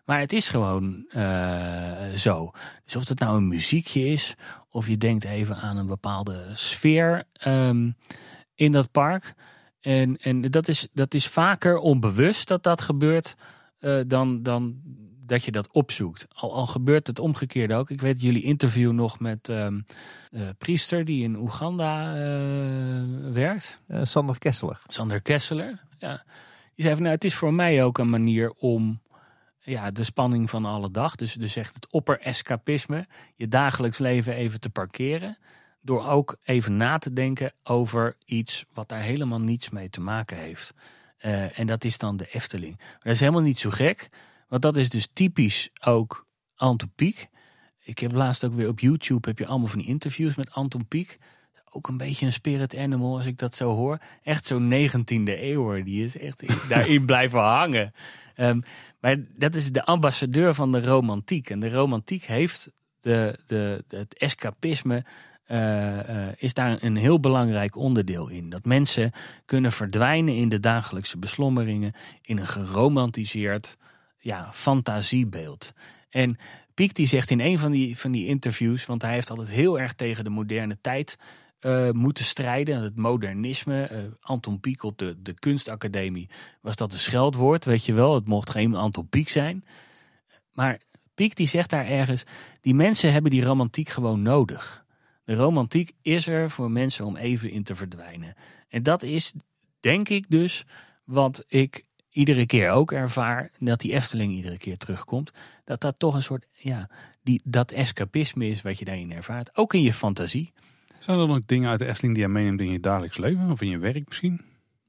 Maar 0.04 0.20
het 0.20 0.32
is 0.32 0.48
gewoon 0.48 1.06
uh, 1.16 2.08
zo. 2.16 2.50
Dus 2.84 2.96
of 2.96 3.08
het 3.08 3.18
nou 3.18 3.36
een 3.36 3.48
muziekje 3.48 4.06
is, 4.06 4.34
of 4.70 4.86
je 4.86 4.98
denkt 4.98 5.24
even 5.24 5.56
aan 5.56 5.76
een 5.76 5.86
bepaalde 5.86 6.50
sfeer. 6.52 7.24
Um, 7.46 7.96
in 8.60 8.72
dat 8.72 8.90
park. 8.90 9.34
En, 9.80 10.16
en 10.16 10.40
dat, 10.40 10.68
is, 10.68 10.88
dat 10.92 11.14
is 11.14 11.26
vaker 11.26 11.78
onbewust 11.78 12.48
dat 12.48 12.62
dat 12.62 12.80
gebeurt 12.80 13.36
uh, 13.80 14.00
dan, 14.06 14.42
dan 14.42 14.80
dat 15.26 15.44
je 15.44 15.50
dat 15.50 15.68
opzoekt. 15.72 16.26
Al, 16.32 16.54
al 16.54 16.66
gebeurt 16.66 17.06
het 17.06 17.18
omgekeerde 17.18 17.74
ook. 17.74 17.90
Ik 17.90 18.00
weet 18.00 18.20
jullie 18.20 18.42
interview 18.42 18.92
nog 18.92 19.20
met 19.20 19.48
um, 19.48 19.84
uh, 20.30 20.42
priester 20.58 21.04
die 21.04 21.22
in 21.22 21.36
Oeganda 21.36 22.14
uh, 22.14 23.32
werkt. 23.32 23.80
Sander 24.02 24.38
Kesseler. 24.38 24.80
Sander 24.86 25.22
Kesseler, 25.22 25.80
ja. 25.98 26.24
Die 26.74 26.84
zei 26.84 26.94
van 26.94 27.02
nou, 27.02 27.14
het 27.14 27.24
is 27.24 27.34
voor 27.34 27.54
mij 27.54 27.84
ook 27.84 27.98
een 27.98 28.10
manier 28.10 28.50
om 28.50 29.00
ja, 29.60 29.90
de 29.90 30.04
spanning 30.04 30.50
van 30.50 30.64
alle 30.64 30.90
dag, 30.90 31.16
dus, 31.16 31.34
dus 31.34 31.56
echt 31.56 31.74
het 31.74 31.92
opper-escapisme, 31.92 33.06
je 33.34 33.48
dagelijks 33.48 33.98
leven 33.98 34.34
even 34.34 34.60
te 34.60 34.70
parkeren. 34.70 35.38
Door 35.80 36.06
ook 36.06 36.36
even 36.42 36.76
na 36.76 36.98
te 36.98 37.12
denken 37.12 37.52
over 37.62 38.16
iets 38.24 38.64
wat 38.72 38.88
daar 38.88 39.00
helemaal 39.00 39.40
niets 39.40 39.70
mee 39.70 39.90
te 39.90 40.00
maken 40.00 40.36
heeft. 40.36 40.74
Uh, 41.24 41.58
en 41.58 41.66
dat 41.66 41.84
is 41.84 41.98
dan 41.98 42.16
de 42.16 42.28
Efteling. 42.32 42.76
Maar 42.78 42.98
dat 43.00 43.12
is 43.12 43.20
helemaal 43.20 43.40
niet 43.40 43.58
zo 43.58 43.70
gek. 43.70 44.08
Want 44.48 44.62
dat 44.62 44.76
is 44.76 44.90
dus 44.90 45.08
typisch 45.12 45.70
ook 45.84 46.26
Anton 46.54 46.92
Pieck. 46.94 47.28
Ik 47.78 47.98
heb 47.98 48.12
laatst 48.12 48.44
ook 48.44 48.54
weer 48.54 48.68
op 48.68 48.80
YouTube 48.80 49.28
heb 49.28 49.38
je 49.38 49.46
allemaal 49.46 49.68
van 49.68 49.78
die 49.78 49.88
interviews 49.88 50.34
met 50.34 50.52
Anton 50.52 50.86
Pieck. 50.88 51.18
Ook 51.70 51.88
een 51.88 51.96
beetje 51.96 52.26
een 52.26 52.32
spirit 52.32 52.76
animal 52.76 53.16
als 53.16 53.26
ik 53.26 53.38
dat 53.38 53.54
zo 53.54 53.74
hoor. 53.74 53.98
Echt 54.22 54.46
zo'n 54.46 54.72
19e 54.72 55.22
eeuw. 55.24 55.82
Die 55.82 56.04
is 56.04 56.18
echt 56.18 56.42
daarin 56.68 57.04
blijven 57.04 57.40
hangen. 57.40 57.92
Um, 58.36 58.62
maar 59.00 59.16
dat 59.36 59.54
is 59.54 59.72
de 59.72 59.84
ambassadeur 59.84 60.54
van 60.54 60.72
de 60.72 60.84
romantiek. 60.84 61.50
En 61.50 61.60
de 61.60 61.70
romantiek 61.70 62.24
heeft 62.24 62.68
de, 63.00 63.38
de, 63.46 63.84
het 63.88 64.18
escapisme 64.18 65.04
uh, 65.50 66.28
is 66.36 66.54
daar 66.54 66.82
een 66.82 66.96
heel 66.96 67.20
belangrijk 67.20 67.76
onderdeel 67.76 68.28
in. 68.28 68.48
Dat 68.48 68.64
mensen 68.64 69.12
kunnen 69.44 69.72
verdwijnen 69.72 70.36
in 70.36 70.48
de 70.48 70.60
dagelijkse 70.60 71.18
beslommeringen 71.18 71.92
in 72.22 72.38
een 72.38 72.48
geromantiseerd 72.48 73.76
ja, 74.18 74.48
fantasiebeeld. 74.52 75.72
En 76.10 76.38
Piek 76.74 76.94
die 76.94 77.06
zegt 77.06 77.30
in 77.30 77.40
een 77.40 77.58
van 77.58 77.70
die, 77.70 77.98
van 77.98 78.10
die 78.10 78.26
interviews, 78.26 78.86
want 78.86 79.02
hij 79.02 79.12
heeft 79.12 79.30
altijd 79.30 79.48
heel 79.48 79.80
erg 79.80 79.92
tegen 79.92 80.24
de 80.24 80.30
moderne 80.30 80.78
tijd 80.80 81.18
uh, 81.60 81.90
moeten 81.90 82.24
strijden. 82.24 82.82
Het 82.82 82.98
modernisme. 82.98 84.10
Anton 84.20 84.60
Pieck 84.60 84.82
op 84.82 84.98
de, 84.98 85.22
de 85.22 85.34
kunstacademie 85.34 86.28
was 86.60 86.76
dat 86.76 86.92
een 86.92 86.98
scheldwoord, 86.98 87.64
weet 87.64 87.84
je 87.84 87.92
wel. 87.92 88.14
Het 88.14 88.28
mocht 88.28 88.50
geen 88.50 88.74
Anton 88.74 89.08
Pieck 89.08 89.28
zijn. 89.28 89.64
Maar 90.52 90.80
Piek 91.14 91.36
die 91.36 91.48
zegt 91.48 91.70
daar 91.70 91.86
ergens, 91.86 92.24
die 92.60 92.74
mensen 92.74 93.12
hebben 93.12 93.30
die 93.30 93.44
romantiek 93.44 93.88
gewoon 93.88 94.22
nodig. 94.22 94.84
De 95.30 95.36
romantiek 95.36 95.92
is 96.02 96.26
er 96.26 96.50
voor 96.50 96.70
mensen 96.70 97.04
om 97.04 97.16
even 97.16 97.50
in 97.50 97.62
te 97.62 97.74
verdwijnen. 97.74 98.34
En 98.68 98.82
dat 98.82 99.02
is, 99.02 99.34
denk 99.80 100.08
ik 100.08 100.24
dus, 100.28 100.64
wat 101.04 101.44
ik 101.48 101.84
iedere 102.08 102.46
keer 102.46 102.70
ook 102.70 102.92
ervaar, 102.92 103.50
dat 103.58 103.80
die 103.80 103.92
Efteling 103.92 104.32
iedere 104.32 104.58
keer 104.58 104.76
terugkomt. 104.76 105.30
Dat 105.64 105.80
dat 105.80 105.98
toch 105.98 106.14
een 106.14 106.22
soort, 106.22 106.46
ja, 106.52 106.90
die, 107.22 107.40
dat 107.44 107.70
escapisme 107.70 108.48
is 108.48 108.62
wat 108.62 108.78
je 108.78 108.84
daarin 108.84 109.12
ervaart. 109.12 109.56
Ook 109.56 109.74
in 109.74 109.82
je 109.82 109.92
fantasie. 109.92 110.52
Zijn 110.98 111.18
er 111.18 111.26
nog 111.26 111.38
dingen 111.38 111.70
uit 111.70 111.78
de 111.78 111.86
Efteling 111.86 112.14
die 112.14 112.22
je 112.22 112.28
meeneemt 112.28 112.60
in 112.60 112.72
je 112.72 112.80
dagelijks 112.80 113.18
leven 113.18 113.50
of 113.50 113.60
in 113.60 113.68
je 113.68 113.78
werk 113.78 114.08
misschien? 114.08 114.40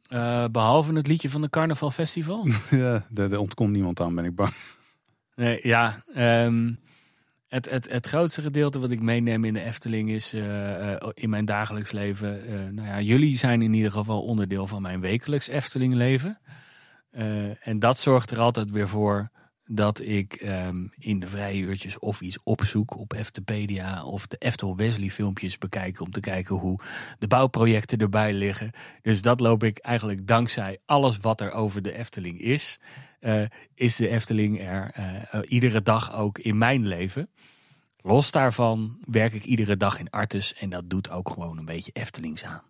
Uh, 0.09 0.45
behalve 0.47 0.93
het 0.93 1.07
liedje 1.07 1.29
van 1.29 1.41
de 1.41 1.49
Carnaval 1.49 1.91
Festival? 1.91 2.47
ja, 2.69 3.05
daar 3.09 3.37
ontkomt 3.37 3.71
niemand 3.71 3.99
aan, 3.99 4.15
ben 4.15 4.25
ik 4.25 4.35
bang. 4.35 4.53
Nee, 5.35 5.59
ja, 5.63 6.03
um, 6.45 6.79
het, 7.51 7.69
het, 7.69 7.91
het 7.91 8.07
grootste 8.07 8.41
gedeelte 8.41 8.79
wat 8.79 8.91
ik 8.91 9.01
meeneem 9.01 9.45
in 9.45 9.53
de 9.53 9.63
Efteling 9.63 10.09
is 10.09 10.33
uh, 10.33 10.95
in 11.13 11.29
mijn 11.29 11.45
dagelijks 11.45 11.91
leven. 11.91 12.49
Uh, 12.49 12.69
nou 12.69 12.87
ja, 12.87 13.01
jullie 13.01 13.37
zijn 13.37 13.61
in 13.61 13.73
ieder 13.73 13.91
geval 13.91 14.21
onderdeel 14.21 14.67
van 14.67 14.81
mijn 14.81 14.99
wekelijks 14.99 15.47
Efteling 15.47 15.93
leven. 15.93 16.39
en 17.61 17.79
dat 17.79 17.97
zorgt 17.97 18.31
er 18.31 18.39
altijd 18.39 18.71
weer 18.71 18.87
voor 18.87 19.31
dat 19.65 19.99
ik 19.99 20.41
um, 20.45 20.91
in 20.97 21.19
de 21.19 21.27
vrije 21.27 21.61
uurtjes 21.61 21.99
of 21.99 22.21
iets 22.21 22.43
opzoek 22.43 22.97
op 22.97 23.13
Eftepedia 23.13 24.03
of 24.03 24.27
de 24.27 24.37
Eftel 24.37 24.75
Wesley 24.75 25.09
filmpjes 25.09 25.57
bekijk 25.57 26.01
om 26.01 26.11
te 26.11 26.19
kijken 26.19 26.55
hoe 26.55 26.79
de 27.19 27.27
bouwprojecten 27.27 27.97
erbij 27.97 28.33
liggen. 28.33 28.71
Dus 29.01 29.21
dat 29.21 29.39
loop 29.39 29.63
ik 29.63 29.77
eigenlijk 29.77 30.27
dankzij 30.27 30.77
alles 30.85 31.17
wat 31.17 31.41
er 31.41 31.51
over 31.51 31.81
de 31.81 31.93
Efteling 31.93 32.39
is. 32.39 32.79
Uh, 33.21 33.43
is 33.75 33.95
de 33.95 34.07
Efteling 34.07 34.61
er 34.61 34.91
uh, 34.99 35.39
iedere 35.47 35.81
dag 35.81 36.13
ook 36.13 36.39
in 36.39 36.57
mijn 36.57 36.87
leven. 36.87 37.29
Los 37.97 38.31
daarvan 38.31 38.97
werk 39.05 39.33
ik 39.33 39.43
iedere 39.43 39.77
dag 39.77 39.99
in 39.99 40.09
Artes 40.09 40.53
en 40.53 40.69
dat 40.69 40.89
doet 40.89 41.09
ook 41.09 41.29
gewoon 41.29 41.57
een 41.57 41.65
beetje 41.65 41.91
Eftelings 41.91 42.45
aan. 42.45 42.61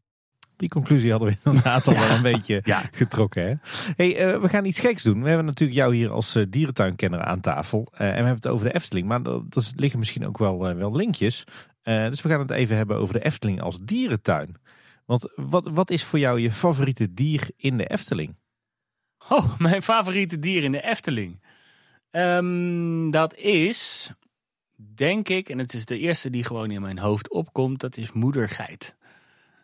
Die 0.56 0.70
conclusie 0.70 1.12
hadden 1.12 1.30
we 1.30 1.38
inderdaad 1.50 1.88
al 1.88 1.94
wel 1.94 2.10
een 2.10 2.22
beetje 2.22 2.62
getrokken. 2.92 3.44
Hè? 3.44 3.54
Hey, 3.96 4.34
uh, 4.34 4.42
we 4.42 4.50
gaan 4.50 4.66
iets 4.66 4.80
geks 4.80 5.04
doen. 5.04 5.22
We 5.22 5.28
hebben 5.28 5.46
natuurlijk 5.46 5.80
jou 5.80 5.96
hier 5.96 6.12
als 6.12 6.36
uh, 6.36 6.46
dierentuinkenner 6.50 7.22
aan 7.24 7.40
tafel. 7.40 7.88
Uh, 7.94 8.00
en 8.00 8.08
we 8.08 8.14
hebben 8.14 8.36
het 8.36 8.48
over 8.48 8.66
de 8.66 8.74
Efteling. 8.74 9.08
Maar 9.08 9.22
er 9.22 9.44
liggen 9.76 10.00
misschien 10.00 10.28
ook 10.28 10.38
wel, 10.38 10.76
wel 10.76 10.96
linkjes. 10.96 11.44
dus 11.84 12.22
we 12.22 12.30
gaan 12.30 12.40
het 12.40 12.52
even 12.52 12.76
hebben 12.76 12.98
over 12.98 13.14
de 13.14 13.24
Efteling 13.24 13.62
als 13.62 13.80
dierentuin. 13.80 14.56
Want 15.06 15.32
wat, 15.36 15.70
wat 15.74 15.90
is 15.90 16.04
voor 16.04 16.20
jou 16.20 16.40
je 16.40 16.52
favoriete 16.52 17.14
dier 17.14 17.50
in 17.58 17.78
de 17.78 17.86
Efteling? 17.86 18.36
Oh, 19.30 19.60
mijn 19.60 19.82
favoriete 19.82 20.40
dier 20.40 20.64
in 20.64 20.72
de 20.72 20.82
Efteling. 20.82 21.40
Um, 22.12 23.12
dat 23.12 23.36
is, 23.36 24.12
denk 24.76 25.30
ik, 25.30 25.50
en 25.50 25.58
het 25.58 25.74
is 25.74 25.86
de 25.86 26.00
eerste 26.00 26.30
die 26.30 26.44
gewoon 26.44 26.72
in 26.72 26.82
mijn 26.82 27.00
hoofd 27.00 27.30
opkomt, 27.30 27.80
dat 27.80 27.98
is 27.98 28.12
moedergeit. 28.12 28.96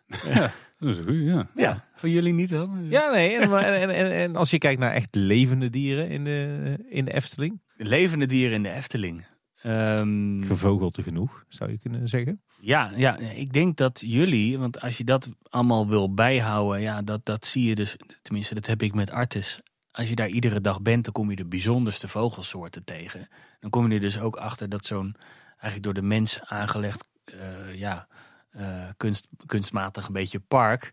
Ja, 0.34 0.52
dat 0.78 0.88
is 0.88 1.04
goed, 1.04 1.24
ja. 1.24 1.48
Ja, 1.54 1.84
van 1.94 2.10
jullie 2.10 2.32
niet 2.32 2.48
dan? 2.48 2.86
Ja, 2.88 3.10
nee. 3.10 3.36
En, 3.36 3.58
en, 3.58 3.90
en, 3.90 4.12
en, 4.12 4.36
als 4.36 4.50
je 4.50 4.58
kijkt 4.58 4.80
naar 4.80 4.92
echt 4.92 5.14
levende 5.14 5.70
dieren 5.70 6.08
in 6.08 6.24
de, 6.24 6.76
in 6.88 7.04
de 7.04 7.14
Efteling? 7.14 7.62
Levende 7.74 8.26
dieren 8.26 8.54
in 8.54 8.62
de 8.62 8.72
Efteling. 8.72 9.26
Um, 9.62 10.44
Gevogelte 10.44 11.02
genoeg, 11.02 11.44
zou 11.48 11.70
je 11.70 11.78
kunnen 11.78 12.08
zeggen. 12.08 12.42
Ja, 12.60 12.92
ja, 12.96 13.16
ik 13.16 13.52
denk 13.52 13.76
dat 13.76 14.02
jullie, 14.06 14.58
want 14.58 14.80
als 14.80 14.96
je 14.98 15.04
dat 15.04 15.28
allemaal 15.48 15.88
wil 15.88 16.14
bijhouden, 16.14 16.80
ja, 16.80 17.02
dat, 17.02 17.24
dat 17.24 17.46
zie 17.46 17.68
je 17.68 17.74
dus, 17.74 17.96
tenminste, 18.22 18.54
dat 18.54 18.66
heb 18.66 18.82
ik 18.82 18.94
met 18.94 19.10
Artis. 19.10 19.60
Als 19.90 20.08
je 20.08 20.14
daar 20.14 20.28
iedere 20.28 20.60
dag 20.60 20.80
bent, 20.80 21.04
dan 21.04 21.12
kom 21.12 21.30
je 21.30 21.36
de 21.36 21.46
bijzonderste 21.46 22.08
vogelsoorten 22.08 22.84
tegen. 22.84 23.28
Dan 23.60 23.70
kom 23.70 23.88
je 23.88 23.94
er 23.94 24.00
dus 24.00 24.20
ook 24.20 24.36
achter 24.36 24.68
dat 24.68 24.86
zo'n 24.86 25.16
eigenlijk 25.50 25.82
door 25.82 25.94
de 25.94 26.02
mens 26.02 26.40
aangelegd, 26.42 27.08
uh, 27.34 27.74
ja, 27.74 28.08
uh, 28.56 28.88
kunst, 28.96 29.26
kunstmatig 29.46 30.06
een 30.06 30.12
beetje 30.12 30.40
park, 30.40 30.92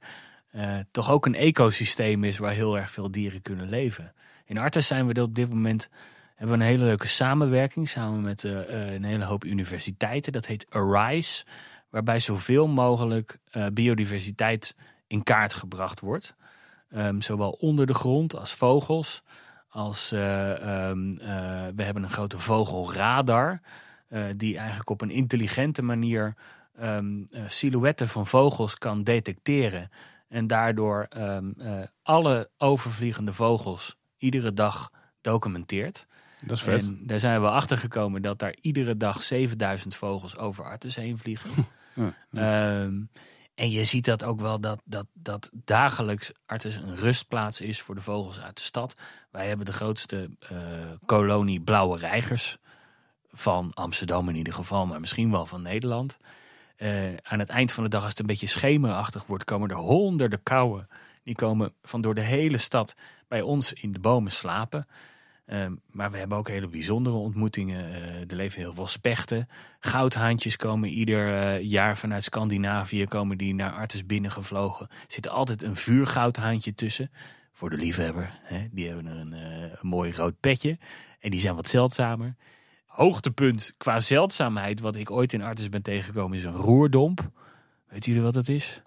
uh, 0.55 0.79
toch 0.91 1.11
ook 1.11 1.25
een 1.25 1.35
ecosysteem 1.35 2.23
is 2.23 2.37
waar 2.37 2.53
heel 2.53 2.77
erg 2.77 2.91
veel 2.91 3.11
dieren 3.11 3.41
kunnen 3.41 3.69
leven. 3.69 4.13
In 4.45 4.57
Artis 4.57 4.87
zijn 4.87 5.07
we 5.07 5.13
er 5.13 5.21
op 5.21 5.35
dit 5.35 5.49
moment 5.49 5.89
hebben 6.35 6.57
we 6.57 6.63
een 6.63 6.69
hele 6.69 6.83
leuke 6.83 7.07
samenwerking 7.07 7.89
samen 7.89 8.21
met 8.21 8.43
uh, 8.43 8.93
een 8.93 9.03
hele 9.03 9.25
hoop 9.25 9.43
universiteiten. 9.43 10.31
Dat 10.31 10.45
heet 10.45 10.65
Arise, 10.69 11.45
waarbij 11.89 12.19
zoveel 12.19 12.67
mogelijk 12.67 13.37
uh, 13.51 13.65
biodiversiteit 13.73 14.75
in 15.07 15.23
kaart 15.23 15.53
gebracht 15.53 15.99
wordt. 15.99 16.35
Um, 16.89 17.21
zowel 17.21 17.51
onder 17.51 17.85
de 17.85 17.93
grond 17.93 18.35
als 18.35 18.53
vogels. 18.53 19.23
Als, 19.69 20.11
um, 20.11 21.17
we 21.75 21.83
hebben 21.83 22.03
een 22.03 22.11
grote 22.11 22.39
vogelradar, 22.39 23.61
die 24.35 24.57
eigenlijk 24.57 24.89
op 24.89 25.01
een 25.01 25.09
intelligente 25.09 25.81
manier 25.81 26.35
um, 26.81 27.29
silhouetten 27.47 28.07
van 28.07 28.27
vogels 28.27 28.77
kan 28.77 29.03
detecteren. 29.03 29.89
En 30.27 30.47
daardoor 30.47 31.07
alle 32.03 32.49
overvliegende 32.57 33.33
vogels 33.33 33.97
iedere 34.17 34.53
dag 34.53 34.91
documenteert. 35.21 36.07
Dat 36.47 36.57
is 36.57 36.63
vet. 36.63 36.81
En 36.81 36.99
daar 37.01 37.19
zijn 37.19 37.41
we 37.41 37.49
achter 37.49 37.77
gekomen 37.77 38.21
dat 38.21 38.39
daar 38.39 38.55
iedere 38.61 38.97
dag 38.97 39.23
7000 39.23 39.95
vogels 39.95 40.37
over 40.37 40.63
Artes 40.63 40.95
heen 40.95 41.17
vliegen. 41.17 41.49
Ja, 42.29 42.81
um, 42.81 43.09
en 43.55 43.69
je 43.69 43.85
ziet 43.85 44.05
dat 44.05 44.23
ook 44.23 44.39
wel 44.39 44.59
dat, 44.59 44.81
dat, 44.83 45.05
dat 45.13 45.49
dagelijks 45.53 46.31
Artes 46.45 46.75
een 46.75 46.95
rustplaats 46.95 47.61
is 47.61 47.81
voor 47.81 47.95
de 47.95 48.01
vogels 48.01 48.41
uit 48.41 48.55
de 48.55 48.63
stad. 48.63 48.95
Wij 49.31 49.47
hebben 49.47 49.65
de 49.65 49.73
grootste 49.73 50.29
uh, 50.51 50.59
kolonie 51.05 51.61
blauwe 51.61 51.97
reigers 51.97 52.57
van 53.31 53.71
Amsterdam 53.73 54.29
in 54.29 54.35
ieder 54.35 54.53
geval, 54.53 54.85
maar 54.85 54.99
misschien 54.99 55.31
wel 55.31 55.45
van 55.45 55.61
Nederland. 55.61 56.17
Uh, 56.77 57.15
aan 57.21 57.39
het 57.39 57.49
eind 57.49 57.71
van 57.71 57.83
de 57.83 57.89
dag, 57.89 58.01
als 58.01 58.09
het 58.09 58.19
een 58.19 58.25
beetje 58.25 58.47
schemerachtig 58.47 59.25
wordt, 59.25 59.43
komen 59.43 59.69
er 59.69 59.75
honderden 59.75 60.43
kauwen. 60.43 60.87
Die 61.23 61.35
komen 61.35 61.73
van 61.81 62.01
door 62.01 62.15
de 62.15 62.21
hele 62.21 62.57
stad 62.57 62.95
bij 63.27 63.41
ons 63.41 63.73
in 63.73 63.91
de 63.91 63.99
bomen 63.99 64.31
slapen. 64.31 64.87
Um, 65.47 65.81
maar 65.91 66.11
we 66.11 66.17
hebben 66.17 66.37
ook 66.37 66.47
hele 66.47 66.67
bijzondere 66.67 67.15
ontmoetingen. 67.15 67.89
Uh, 67.89 68.19
er 68.19 68.35
leven 68.35 68.59
heel 68.59 68.73
veel 68.73 68.87
spechten. 68.87 69.47
Goudhaantjes 69.79 70.55
komen 70.55 70.89
ieder 70.89 71.27
uh, 71.27 71.61
jaar 71.61 71.97
vanuit 71.97 72.23
Scandinavië 72.23 73.05
komen 73.05 73.37
die 73.37 73.53
naar 73.53 73.71
Artes 73.71 74.05
binnengevlogen. 74.05 74.87
Er 74.89 74.95
zit 75.07 75.29
altijd 75.29 75.63
een 75.63 75.75
vuurgoudhaantje 75.75 76.75
tussen. 76.75 77.11
Voor 77.51 77.69
de 77.69 77.77
liefhebber. 77.77 78.39
Hè? 78.43 78.67
Die 78.71 78.87
hebben 78.87 79.05
een, 79.05 79.33
uh, 79.33 79.61
een 79.61 79.87
mooi 79.87 80.11
rood 80.11 80.39
petje. 80.39 80.77
En 81.19 81.31
die 81.31 81.39
zijn 81.39 81.55
wat 81.55 81.67
zeldzamer. 81.67 82.35
Hoogtepunt 82.85 83.73
qua 83.77 83.99
zeldzaamheid 83.99 84.79
wat 84.79 84.95
ik 84.95 85.11
ooit 85.11 85.33
in 85.33 85.41
Artes 85.41 85.69
ben 85.69 85.81
tegengekomen 85.81 86.37
is 86.37 86.43
een 86.43 86.55
roerdomp. 86.55 87.29
Weet 87.87 88.05
jullie 88.05 88.21
wat 88.21 88.33
dat 88.33 88.47
is? 88.47 88.81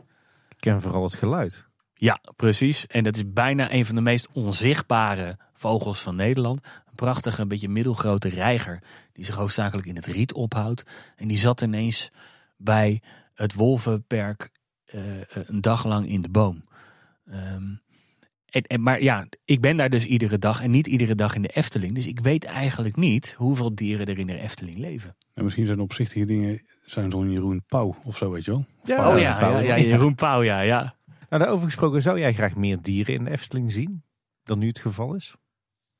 Ik 0.48 0.56
ken 0.59 0.80
vooral 0.80 1.02
het 1.02 1.14
geluid. 1.14 1.66
Ja, 1.94 2.20
precies. 2.36 2.86
En 2.86 3.05
dat 3.05 3.16
is 3.16 3.32
bijna 3.32 3.72
een 3.72 3.85
van 3.85 3.94
de 3.94 4.01
meest 4.01 4.28
onzichtbare 4.32 5.39
vogels 5.59 6.01
van 6.01 6.16
Nederland. 6.16 6.60
Een 6.62 6.94
prachtige, 6.94 7.40
een 7.40 7.48
beetje 7.48 7.68
middelgrote 7.68 8.28
reiger. 8.28 8.82
Die 9.12 9.24
zich 9.24 9.35
hoofdzakelijk 9.35 9.86
in 9.86 9.97
het 9.97 10.06
riet 10.06 10.32
ophoudt. 10.32 10.82
En 11.16 11.28
die 11.28 11.39
zat 11.39 11.60
ineens 11.60 12.10
bij 12.56 13.02
het 13.35 13.55
wolvenperk 13.55 14.51
uh, 14.94 15.02
een 15.30 15.60
dag 15.60 15.85
lang 15.85 16.09
in 16.09 16.20
de 16.20 16.28
boom. 16.28 16.62
Um, 17.26 17.80
en, 18.48 18.62
en, 18.62 18.82
maar 18.82 19.02
ja, 19.02 19.26
ik 19.44 19.60
ben 19.60 19.76
daar 19.76 19.90
dus 19.90 20.06
iedere 20.06 20.39
dag 20.39 20.62
en 20.62 20.70
niet 20.70 20.86
iedere 20.86 21.14
dag 21.14 21.35
in 21.35 21.43
de 21.43 21.48
Efteling. 21.48 21.94
Dus 21.94 22.06
ik 22.06 22.20
weet 22.20 22.44
eigenlijk 22.44 22.97
niet 22.97 23.35
hoeveel 23.39 23.74
dieren 23.74 24.06
er 24.06 24.18
in 24.18 24.26
de 24.26 24.39
Efteling 24.39 24.78
leven. 24.78 25.16
En 25.35 25.44
misschien 25.44 25.66
zijn 25.66 25.80
opzichtige 25.80 26.24
dingen, 26.24 26.62
zijn 26.85 27.10
zo'n 27.10 27.30
Jeroen 27.30 27.64
Pauw 27.66 27.97
of 28.05 28.16
zo, 28.16 28.30
weet 28.30 28.44
je 28.44 28.51
wel? 28.51 28.64
Ja, 28.85 29.12
oh 29.12 29.18
ja, 29.18 29.40
ja, 29.40 29.59
ja, 29.76 29.78
Jeroen 29.78 30.14
Pauw, 30.14 30.43
ja, 30.43 30.60
ja. 30.60 30.97
Nou, 31.28 31.43
daarover 31.43 31.66
gesproken, 31.66 32.02
zou 32.02 32.18
jij 32.18 32.35
graag 32.35 32.55
meer 32.55 32.82
dieren 32.82 33.14
in 33.14 33.24
de 33.24 33.30
Efteling 33.30 33.72
zien 33.72 34.02
dan 34.43 34.59
nu 34.59 34.66
het 34.66 34.78
geval 34.78 35.14
is? 35.14 35.35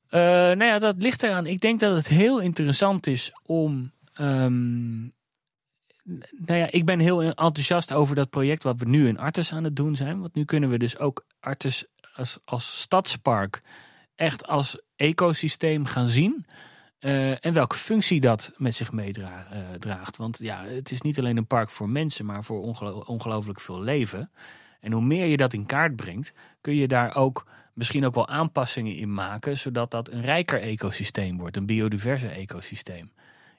Uh, 0.09 0.21
nou 0.21 0.63
ja, 0.63 0.79
dat 0.79 0.95
ligt 1.01 1.23
eraan. 1.23 1.45
Ik 1.45 1.59
denk 1.59 1.79
dat 1.79 1.95
het 1.95 2.07
heel 2.07 2.39
interessant 2.39 3.07
is 3.07 3.31
om. 3.43 3.91
Um, 4.19 5.13
nou 6.31 6.59
ja, 6.59 6.71
ik 6.71 6.85
ben 6.85 6.99
heel 6.99 7.23
enthousiast 7.23 7.93
over 7.93 8.15
dat 8.15 8.29
project 8.29 8.63
wat 8.63 8.79
we 8.79 8.85
nu 8.85 9.07
in 9.07 9.19
Artes 9.19 9.53
aan 9.53 9.63
het 9.63 9.75
doen 9.75 9.95
zijn. 9.95 10.19
Want 10.19 10.35
nu 10.35 10.45
kunnen 10.45 10.69
we 10.69 10.77
dus 10.77 10.97
ook 10.97 11.25
Artes 11.39 11.85
als, 12.13 12.39
als 12.45 12.81
stadspark 12.81 13.61
echt 14.15 14.47
als 14.47 14.81
ecosysteem 14.95 15.85
gaan 15.85 16.07
zien. 16.07 16.45
Uh, 16.99 17.45
en 17.45 17.53
welke 17.53 17.77
functie 17.77 18.19
dat 18.19 18.51
met 18.57 18.75
zich 18.75 18.91
meedraagt. 18.91 19.53
Uh, 19.85 20.17
Want 20.17 20.37
ja, 20.37 20.63
het 20.63 20.91
is 20.91 21.01
niet 21.01 21.19
alleen 21.19 21.37
een 21.37 21.47
park 21.47 21.69
voor 21.69 21.89
mensen, 21.89 22.25
maar 22.25 22.43
voor 22.43 22.61
ongelo 22.61 23.03
ongelooflijk 23.05 23.59
veel 23.59 23.81
leven. 23.81 24.31
En 24.79 24.91
hoe 24.91 25.01
meer 25.01 25.25
je 25.25 25.37
dat 25.37 25.53
in 25.53 25.65
kaart 25.65 25.95
brengt, 25.95 26.33
kun 26.61 26.75
je 26.75 26.87
daar 26.87 27.15
ook 27.15 27.45
misschien 27.79 28.05
ook 28.05 28.15
wel 28.15 28.27
aanpassingen 28.27 28.95
in 28.95 29.13
maken, 29.13 29.57
zodat 29.57 29.91
dat 29.91 30.11
een 30.11 30.21
rijker 30.21 30.61
ecosysteem 30.61 31.37
wordt, 31.37 31.57
een 31.57 31.65
biodiverse 31.65 32.27
ecosysteem. 32.27 33.11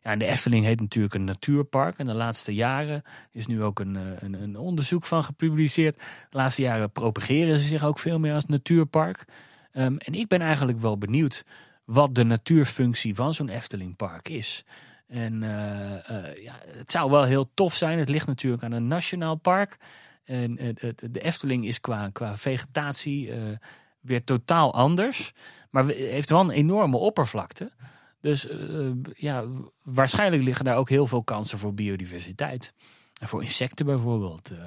Ja, 0.02 0.16
de 0.16 0.24
Efteling 0.24 0.64
heet 0.64 0.80
natuurlijk 0.80 1.14
een 1.14 1.24
natuurpark. 1.24 1.98
En 1.98 2.06
de 2.06 2.14
laatste 2.14 2.54
jaren 2.54 3.02
is 3.32 3.46
nu 3.46 3.62
ook 3.62 3.78
een, 3.78 3.96
eh, 3.96 4.02
een, 4.18 4.42
een 4.42 4.56
onderzoek 4.56 5.04
van 5.04 5.24
gepubliceerd. 5.24 5.96
De 5.96 6.36
laatste 6.36 6.62
jaren 6.62 6.90
propageren 6.90 7.58
ze 7.58 7.68
zich 7.68 7.84
ook 7.84 7.98
veel 7.98 8.18
meer 8.18 8.34
als 8.34 8.46
natuurpark. 8.46 9.24
Um, 9.72 9.98
en 9.98 10.14
ik 10.14 10.28
ben 10.28 10.40
eigenlijk 10.40 10.78
wel 10.80 10.98
benieuwd 10.98 11.44
wat 11.84 12.14
de 12.14 12.24
natuurfunctie 12.24 13.14
van 13.14 13.34
zo'n 13.34 13.48
Eftelingpark 13.48 14.28
is. 14.28 14.64
En 15.06 15.42
uh, 15.42 15.50
uh, 15.50 16.42
ja, 16.42 16.60
het 16.76 16.90
zou 16.90 17.10
wel 17.10 17.24
heel 17.24 17.50
tof 17.54 17.74
zijn. 17.74 17.98
Het 17.98 18.08
ligt 18.08 18.26
natuurlijk 18.26 18.62
aan 18.62 18.72
een 18.72 18.86
nationaal 18.86 19.34
park. 19.34 19.76
En 20.24 20.54
de 21.10 21.20
Efteling 21.20 21.66
is 21.66 21.80
qua, 21.80 22.10
qua 22.12 22.36
vegetatie 22.36 23.32
weer 24.00 24.24
totaal 24.24 24.74
anders. 24.74 25.32
Maar 25.70 25.86
heeft 25.86 26.30
wel 26.30 26.40
een 26.40 26.50
enorme 26.50 26.96
oppervlakte. 26.96 27.72
Dus 28.20 28.50
uh, 28.50 28.90
ja, 29.14 29.44
waarschijnlijk 29.82 30.42
liggen 30.42 30.64
daar 30.64 30.76
ook 30.76 30.88
heel 30.88 31.06
veel 31.06 31.24
kansen 31.24 31.58
voor 31.58 31.74
biodiversiteit. 31.74 32.72
En 33.20 33.28
voor 33.28 33.42
insecten 33.42 33.86
bijvoorbeeld. 33.86 34.50
Uh, 34.52 34.58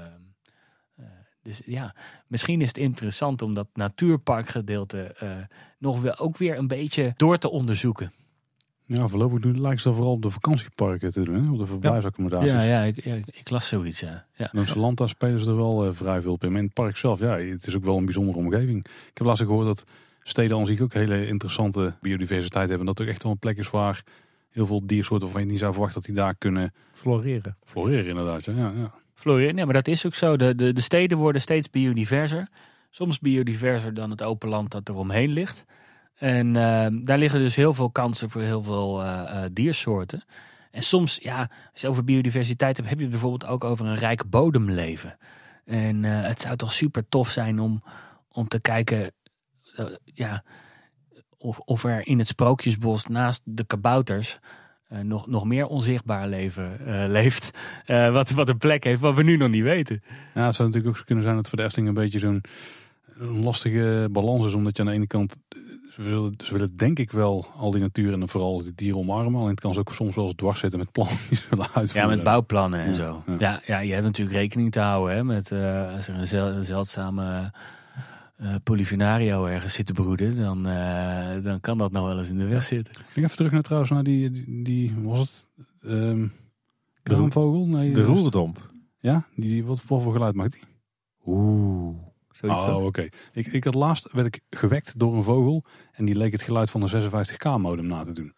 dus 1.42 1.62
ja, 1.66 1.96
misschien 2.28 2.62
is 2.62 2.68
het 2.68 2.78
interessant 2.78 3.42
om 3.42 3.54
dat 3.54 3.68
natuurparkgedeelte 3.74 5.16
nog 5.78 6.02
wel 6.02 6.18
ook 6.18 6.38
weer 6.38 6.58
een 6.58 6.68
beetje 6.68 7.14
door 7.16 7.38
te 7.38 7.50
onderzoeken. 7.50 8.12
Ja, 8.86 9.08
voorlopig 9.08 9.40
doen, 9.40 9.62
lijkt 9.62 9.82
ze 9.82 9.88
dat 9.88 9.98
vooral 9.98 10.14
op 10.14 10.22
de 10.22 10.30
vakantieparken 10.30 11.12
te 11.12 11.24
doen, 11.24 11.44
hè? 11.44 11.52
op 11.52 11.58
de 11.58 11.66
verblijfsaccommodaties. 11.66 12.52
Ja, 12.52 12.62
ja, 12.62 12.82
ik, 12.82 13.04
ja, 13.04 13.16
ik 13.16 13.50
las 13.50 13.68
zoiets, 13.68 14.00
ja. 14.00 14.26
ja. 14.36 15.06
Spelen 15.06 15.40
ze 15.40 15.50
er 15.50 15.56
wel 15.56 15.86
eh, 15.86 15.94
vrij 15.94 16.22
veel 16.22 16.32
op 16.32 16.44
in. 16.44 16.50
Maar 16.50 16.60
in 16.60 16.66
het 16.66 16.74
park 16.74 16.98
zelf, 16.98 17.20
ja, 17.20 17.38
het 17.38 17.68
is 17.68 17.76
ook 17.76 17.84
wel 17.86 17.98
een 17.98 18.06
bijzondere 18.06 18.38
omgeving. 18.38 18.86
Ik 18.86 19.18
heb 19.18 19.28
laatst 19.28 19.44
gehoord 19.44 19.66
dat 19.66 19.86
steden 20.24 20.58
aan 20.58 20.66
zich 20.66 20.82
ook 20.82 20.94
hele 20.94 21.28
interessante 21.28 21.94
biodiversiteit 22.02 22.70
hebben. 22.70 22.88
Dat 22.88 23.00
er 23.00 23.08
echt 23.08 23.24
wel 23.24 23.32
een 23.32 23.38
plek 23.38 23.58
is 23.58 23.70
waar 23.70 24.04
heel 24.52 24.66
veel 24.66 24.86
diersoorten 24.86 25.28
waarvan 25.28 25.46
je 25.46 25.52
niet 25.52 25.60
zou 25.60 25.72
verwachten 25.72 26.02
dat 26.02 26.10
die 26.10 26.24
daar 26.24 26.36
kunnen 26.36 26.74
Floreren. 26.92 27.58
floreren 27.66 28.08
inderdaad. 28.08 28.44
Ja, 28.46 28.54
ja. 28.54 28.94
Floreren, 29.14 29.56
nee, 29.56 29.66
maar 29.66 29.74
dat 29.74 29.88
is 29.88 30.06
ook 30.06 30.16
zo. 30.16 30.38
De, 30.38 30.56
de, 30.56 30.74
de 30.74 30.82
steden 30.82 31.18
worden 31.18 31.42
steeds 31.42 31.70
biodiverser. 31.70 32.48
Soms 32.90 33.20
biodiverser 33.20 33.94
dan 33.94 34.10
het 34.10 34.24
open 34.24 34.50
land 34.50 34.72
dat 34.72 34.88
er 34.88 34.96
omheen 34.96 35.30
ligt. 35.30 35.66
En 36.24 36.56
ehm, 36.56 37.04
daar 37.04 37.18
liggen 37.18 37.40
dus 37.40 37.56
heel 37.56 37.74
veel 37.74 37.90
kansen 37.90 38.30
voor 38.30 38.42
heel 38.42 38.64
veel 38.64 39.04
eh, 39.04 39.44
eh, 39.44 39.50
diersoorten. 39.54 40.26
En 40.72 40.82
soms, 40.82 41.20
ja, 41.22 41.50
als 41.72 41.82
je 41.82 41.88
over 41.88 42.04
biodiversiteit 42.04 42.78
hebt, 42.78 42.90
heb 42.90 42.98
je 42.98 43.04
het 43.04 43.14
bijvoorbeeld 43.14 43.46
ook 43.46 43.64
over 43.64 43.86
een 43.86 43.96
rijk 43.96 44.30
bodemleven. 44.30 45.18
En 45.66 46.06
eh, 46.06 46.22
het 46.22 46.42
zou 46.42 46.56
toch 46.56 46.74
super 46.74 47.10
tof 47.10 47.30
zijn 47.30 47.60
om, 47.60 47.84
om 48.32 48.48
te 48.48 48.62
kijken 48.62 49.12
ja, 50.04 50.44
of, 51.38 51.60
of 51.60 51.84
er 51.84 52.08
in 52.08 52.20
het 52.20 52.28
sprookjesbos 52.28 53.06
naast 53.06 53.42
de 53.46 53.66
kabouters 53.66 54.40
nog, 54.88 55.28
nog 55.28 55.46
meer 55.46 55.66
onzichtbaar 55.66 56.28
leven 56.28 56.80
leeft. 57.12 57.58
Wat, 57.86 58.30
wat 58.30 58.50
een 58.50 58.58
plek 58.58 58.84
heeft 58.84 59.00
wat 59.00 59.16
we 59.16 59.24
nu 59.24 59.38
nog 59.38 59.50
niet 59.50 59.64
weten. 59.64 60.04
Ja, 60.34 60.46
het 60.46 60.56
zou 60.56 60.68
natuurlijk 60.68 60.98
ook 60.98 61.06
kunnen 61.06 61.24
zijn 61.24 61.36
dat 61.36 61.50
voor 61.50 61.58
de 61.58 61.64
Efteling 61.64 61.88
een 61.88 61.94
beetje 61.94 62.20
zo'n 62.20 62.44
lastige 63.18 64.08
balans 64.12 64.46
is. 64.46 64.54
Omdat 64.54 64.78
je 64.78 64.84
aan 64.84 64.90
de 64.90 64.96
ene 64.96 65.08
kant, 65.08 65.36
ze 65.96 66.02
willen, 66.02 66.34
ze 66.44 66.54
willen 66.54 66.76
denk 66.78 67.00
ik 67.00 67.12
wel 67.12 67.46
al 67.56 67.72
die 67.72 67.82
natuur 67.82 68.14
en 68.14 68.30
vooral 68.30 68.64
de 68.64 68.74
dieren 68.76 69.00
omarmen. 69.00 69.36
Alleen 69.40 69.52
het 69.52 69.60
kan 69.60 69.74
ze 69.74 69.80
ook 69.80 69.92
soms 69.94 70.16
wel 70.16 70.26
eens 70.26 70.34
dwars 70.36 70.60
zitten 70.60 70.80
met 70.80 70.92
plannen 70.92 71.18
die 71.30 71.38
ze 71.38 71.44
willen 71.50 71.90
Ja, 71.94 72.08
met 72.08 72.24
bouwplannen 72.24 72.80
en 72.80 72.88
Ja, 72.88 72.94
zo. 72.94 73.24
ja. 73.28 73.36
Ja. 73.40 73.62
Ja, 73.66 73.80
je 73.80 73.92
hebt 73.94 74.06
natuurlijk 74.06 74.38
rekening 74.38 74.72
te 74.72 74.80
houden 74.80 75.16
hè, 75.16 75.24
met 75.24 75.52
eh, 75.52 75.96
als 75.96 76.08
er 76.08 76.16
een, 76.16 76.28
zel- 76.28 76.48
een 76.48 76.66
zeldzame 76.66 77.52
eh 78.38 78.56
Polifenario 78.64 79.46
ergens 79.46 79.74
zit 79.74 79.86
te 79.86 79.94
broeden. 79.94 80.36
Dan, 80.38 80.68
eh, 80.68 81.44
dan 81.44 81.60
kan 81.60 81.78
dat 81.78 81.92
nog 81.92 82.06
wel 82.08 82.20
eens 82.20 82.30
in 82.30 82.38
de 82.38 82.46
weg 82.46 82.64
zitten. 82.64 82.94
Ik 83.14 83.24
even 83.24 83.36
terug 83.36 83.52
naar 83.52 83.62
trouwens 83.62 83.92
naar 83.92 84.04
die, 84.04 84.32
die, 84.32 84.64
die 84.64 84.94
was 85.04 85.48
het, 85.56 85.68
ehm 85.92 86.22
De- 86.22 86.30
kraanvogel? 87.04 87.68
Nee, 87.68 87.94
De 87.94 88.04
roerdomp. 88.04 88.72
Ja, 89.00 89.26
die, 89.36 89.50
die, 89.50 89.66
wat, 89.66 89.84
wat 89.88 90.02
voor 90.04 90.12
geluid 90.14 90.36
maakt 90.36 90.52
die? 90.54 90.62
Oeh. 91.26 91.96
Zoiets 92.44 92.68
Oh, 92.68 92.86
oké. 92.86 93.08
Ik, 93.34 93.48
ik 93.48 93.64
had 93.64 93.74
laatst 93.74 94.08
werd 94.12 94.28
ik 94.28 94.42
gewekt 94.50 95.00
door 95.00 95.16
een 95.16 95.24
vogel 95.24 95.64
en 95.92 96.06
die 96.06 96.16
leek 96.16 96.32
het 96.32 96.42
geluid 96.42 96.72
van 96.72 96.82
een 96.82 97.12
56k 97.12 97.62
modem 97.62 97.88
na 97.88 98.04
te 98.04 98.12
doen. 98.12 98.34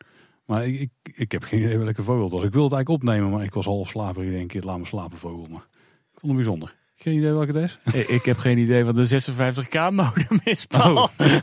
Maar 0.45 0.67
ik, 0.67 0.79
ik, 0.79 1.13
ik 1.15 1.31
heb 1.31 1.43
geen 1.43 1.59
idee 1.59 1.77
welke 1.77 2.03
vogel 2.03 2.23
het 2.23 2.31
was. 2.31 2.43
Ik 2.43 2.53
wilde 2.53 2.75
het 2.75 2.75
eigenlijk 2.75 3.03
opnemen, 3.03 3.31
maar 3.31 3.43
ik 3.43 3.53
was 3.53 3.65
half 3.65 3.87
slaperig. 3.87 4.27
Ik 4.27 4.35
denk, 4.35 4.53
ik 4.53 4.63
laat 4.63 4.77
me 4.77 4.85
slapen 4.85 5.17
vogel. 5.17 5.47
Maar 5.49 5.67
ik 6.13 6.19
vond 6.19 6.25
hem 6.25 6.35
bijzonder. 6.35 6.75
Geen 6.95 7.17
idee 7.17 7.31
welke 7.31 7.51
het 7.57 7.63
is? 7.63 7.79
Ik, 7.99 8.07
ik 8.07 8.25
heb 8.25 8.37
geen 8.37 8.57
idee 8.57 8.85
wat 8.85 8.97
een 8.97 9.21
56k 9.21 9.93
modem 9.93 10.39
is, 10.43 10.65
Paul. 10.65 10.97
Oh. 11.17 11.37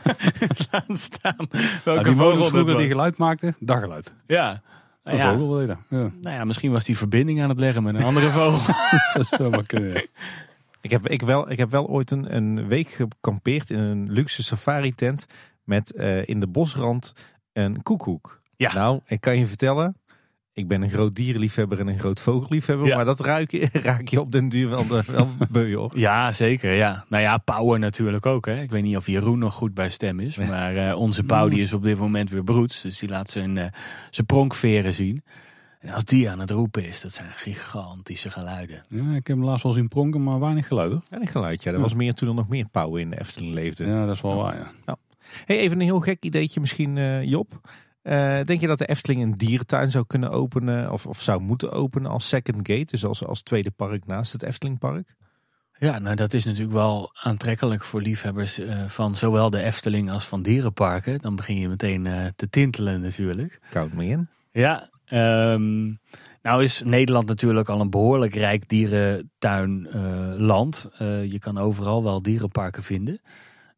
Laat 0.70 0.98
staan. 0.98 1.34
Nou, 1.51 1.64
Welke 1.84 2.05
die 2.05 2.14
vogel 2.14 2.44
vroeger 2.44 2.76
die 2.76 2.89
geluid 2.89 3.16
maakte, 3.16 3.55
daggeluid. 3.59 4.14
Ja. 4.26 4.62
Nou 5.05 5.18
Een 5.18 5.24
ja, 5.24 5.36
vogel? 5.36 5.60
Ja, 5.62 5.78
nou 5.89 6.12
ja, 6.22 6.44
misschien 6.44 6.72
was 6.72 6.84
die 6.84 6.97
verbinding 6.97 7.43
aan 7.43 7.48
het 7.48 7.59
leggen 7.59 7.82
met 7.82 7.94
een 7.94 8.02
andere 8.02 8.30
vogel. 8.30 8.74
dat 9.14 9.26
zou 9.26 9.51
maar 9.51 9.66
kunnen. 9.66 10.09
Ik 10.82 10.90
heb, 10.90 11.09
ik, 11.09 11.22
wel, 11.22 11.50
ik 11.50 11.59
heb 11.59 11.70
wel 11.70 11.86
ooit 11.86 12.10
een, 12.10 12.36
een 12.36 12.66
week 12.66 12.88
gekampeerd 12.88 13.70
in 13.70 13.78
een 13.78 14.12
luxe 14.12 14.42
safari 14.42 14.94
tent 14.94 15.26
met 15.64 15.92
eh, 15.92 16.28
in 16.28 16.40
de 16.40 16.46
bosrand 16.46 17.12
een 17.52 17.82
koekoek. 17.82 18.40
Ja. 18.56 18.74
Nou, 18.74 19.00
ik 19.06 19.20
kan 19.20 19.38
je 19.38 19.46
vertellen, 19.46 19.96
ik 20.52 20.68
ben 20.68 20.82
een 20.82 20.90
groot 20.90 21.14
dierenliefhebber 21.14 21.80
en 21.80 21.86
een 21.88 21.98
groot 21.98 22.20
vogelliefhebber, 22.20 22.86
Ja. 22.86 22.96
maar 22.96 23.04
dat 23.04 23.20
ruik 23.20 23.50
je, 23.50 23.68
raak 23.82 24.09
je 24.09 24.20
op 24.20 24.32
den 24.32 24.48
duur 24.48 24.68
wel, 24.68 24.86
de, 24.86 25.02
wel 25.06 25.28
beu 25.50 25.74
hoor. 25.74 25.90
Ja, 25.94 26.32
zeker. 26.32 26.72
Ja. 26.72 27.04
Nou 27.09 27.22
ja, 27.22 27.38
Power 27.38 27.78
natuurlijk 27.78 28.26
ook. 28.26 28.46
Hè. 28.46 28.60
Ik 28.60 28.70
weet 28.70 28.82
niet 28.82 28.96
of 28.96 29.06
Jeroen 29.06 29.38
nog 29.38 29.54
goed 29.54 29.74
bij 29.74 29.90
stem 29.90 30.20
is. 30.20 30.36
Maar 30.48 30.76
eh, 30.76 30.96
onze 30.98 31.22
Pauw 31.22 31.48
die 31.48 31.62
is 31.62 31.72
op 31.72 31.82
dit 31.82 31.98
moment 31.98 32.30
weer 32.30 32.44
broeds. 32.44 32.82
Dus 32.82 32.98
die 32.98 33.09
laat 33.09 33.30
zijn, 33.30 33.59
eh, 33.59 33.66
zijn 34.10 34.26
pronkveren 34.26 34.94
zien. 34.94 35.22
En 35.82 35.92
als 35.94 36.04
die 36.04 36.30
aan 36.30 36.38
het 36.40 36.50
roepen 36.50 36.84
is, 36.84 37.00
dat 37.00 37.12
zijn 37.12 37.30
gigantische 37.32 38.30
geluiden. 38.30 38.84
Ja, 38.88 39.00
ik 39.09 39.26
heb 39.26 39.36
hem 39.36 39.44
laatst 39.44 39.62
wel 39.62 39.72
zien 39.72 39.88
pronken, 39.88 40.22
maar 40.22 40.40
weinig 40.40 40.66
geluid 40.66 40.90
hoor. 40.92 41.02
En 41.10 41.20
een 41.20 41.26
geluidje, 41.26 41.68
dat 41.70 41.78
Ja. 41.78 41.84
was 41.84 41.94
meer 41.94 42.12
toen 42.12 42.28
er 42.28 42.34
nog 42.34 42.48
meer 42.48 42.66
pauwen 42.70 43.00
in 43.00 43.10
de 43.10 43.20
Efteling 43.20 43.54
leefden. 43.54 43.88
Ja, 43.88 44.06
dat 44.06 44.14
is 44.14 44.20
wel 44.20 44.36
waar, 44.36 44.56
ja. 44.86 44.96
Hey, 45.44 45.59
even 45.59 45.76
een 45.80 45.86
heel 45.86 46.00
gek 46.00 46.24
ideetje 46.24 46.60
misschien, 46.60 46.98
eh, 46.98 47.22
Job. 47.22 47.60
Eh, 48.02 48.40
denk 48.44 48.60
je 48.60 48.66
dat 48.66 48.78
de 48.78 48.86
Efteling 48.86 49.22
een 49.22 49.36
dierentuin 49.36 49.90
zou 49.90 50.04
kunnen 50.06 50.30
openen 50.30 50.92
of, 50.92 51.06
of 51.06 51.20
zou 51.20 51.40
moeten 51.40 51.72
openen 51.72 52.10
als 52.10 52.28
second 52.28 52.56
gate, 52.56 52.84
dus 52.84 53.04
als, 53.04 53.24
als 53.24 53.42
tweede 53.42 53.70
park 53.70 54.06
naast 54.06 54.32
het 54.32 54.42
Eftelingpark? 54.42 55.14
Ja, 55.78 55.98
nou 55.98 56.16
dat 56.16 56.32
is 56.32 56.44
natuurlijk 56.44 56.72
wel 56.72 57.10
aantrekkelijk 57.22 57.84
voor 57.84 58.00
liefhebbers 58.02 58.59
eh, 58.59 58.84
van 58.86 59.16
zowel 59.16 59.50
de 59.50 59.62
Efteling 59.62 60.10
als 60.10 60.24
van 60.26 60.42
dierenparken. 60.42 61.18
Dan 61.18 61.36
begin 61.36 61.56
je 61.59 61.68
meteen 61.68 62.06
eh, 62.06 62.26
te 62.36 62.48
tintelen 62.50 63.00
natuurlijk. 63.00 63.60
Koud 63.70 63.92
me 63.92 64.04
in. 64.06 64.28
Ja, 64.52 64.90
ehm, 65.12 65.93
nou 66.43 66.62
is 66.62 66.82
Nederland 66.84 67.26
natuurlijk 67.26 67.68
al 67.68 67.80
een 67.80 67.90
behoorlijk 67.90 68.34
rijk 68.34 68.68
dierentuinland. 68.68 70.89
Eh 70.98 71.32
je 71.32 71.39
kan 71.39 71.59
overal 71.59 72.02
wel 72.02 72.22
dierenparken 72.22 72.82
vinden. 72.82 73.20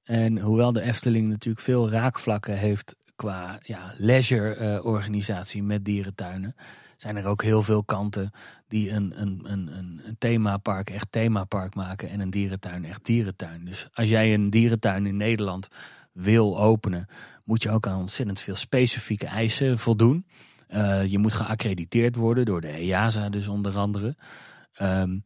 En 0.05 0.39
hoewel 0.39 0.73
de 0.73 0.81
Efteling 0.81 1.29
natuurlijk 1.29 1.65
veel 1.65 1.91
raakvlakken 1.91 2.59
heeft 2.59 2.95
qua 3.17 3.59
ja, 3.63 3.95
leisure-organisatie 3.97 5.63
met 5.63 5.85
dierentuinen, 5.85 6.55
zijn 6.97 7.17
er 7.17 7.27
ook 7.27 7.43
heel 7.43 7.63
veel 7.63 7.85
kanten 7.85 8.31
die 8.69 8.91
een, 8.91 9.21
een, 9.21 9.41
een, 9.45 9.79
een, 9.79 10.01
een 10.05 10.17
themapark 10.19 10.91
echt 10.91 11.07
themapark 11.11 11.75
maken 11.75 12.11
en 12.11 12.21
een 12.21 12.31
dierentuin 12.31 12.85
echt 12.85 13.05
dierentuin. 13.05 13.65
Dus 13.65 13.89
als 13.93 14.09
jij 14.09 14.35
een 14.35 14.51
dierentuin 14.51 15.07
in 15.07 15.17
Nederland 15.17 15.69
wil 16.13 16.61
openen, 16.61 17.07
moet 17.45 17.63
je 17.63 17.71
ook 17.71 17.87
aan 17.87 18.01
ontzettend 18.01 18.41
veel 18.41 18.57
specifieke 18.57 19.27
eisen 19.27 19.79
voldoen. 19.79 20.27
Eh, 20.75 21.07
je 21.07 21.19
moet 21.19 21.33
geaccrediteerd 21.33 22.17
worden 22.17 22.45
door 22.45 22.61
de 22.61 22.69
EASA 22.69 23.29
dus 23.29 23.49
onder 23.49 23.77
andere. 23.77 24.17
Ehm, 24.75 25.19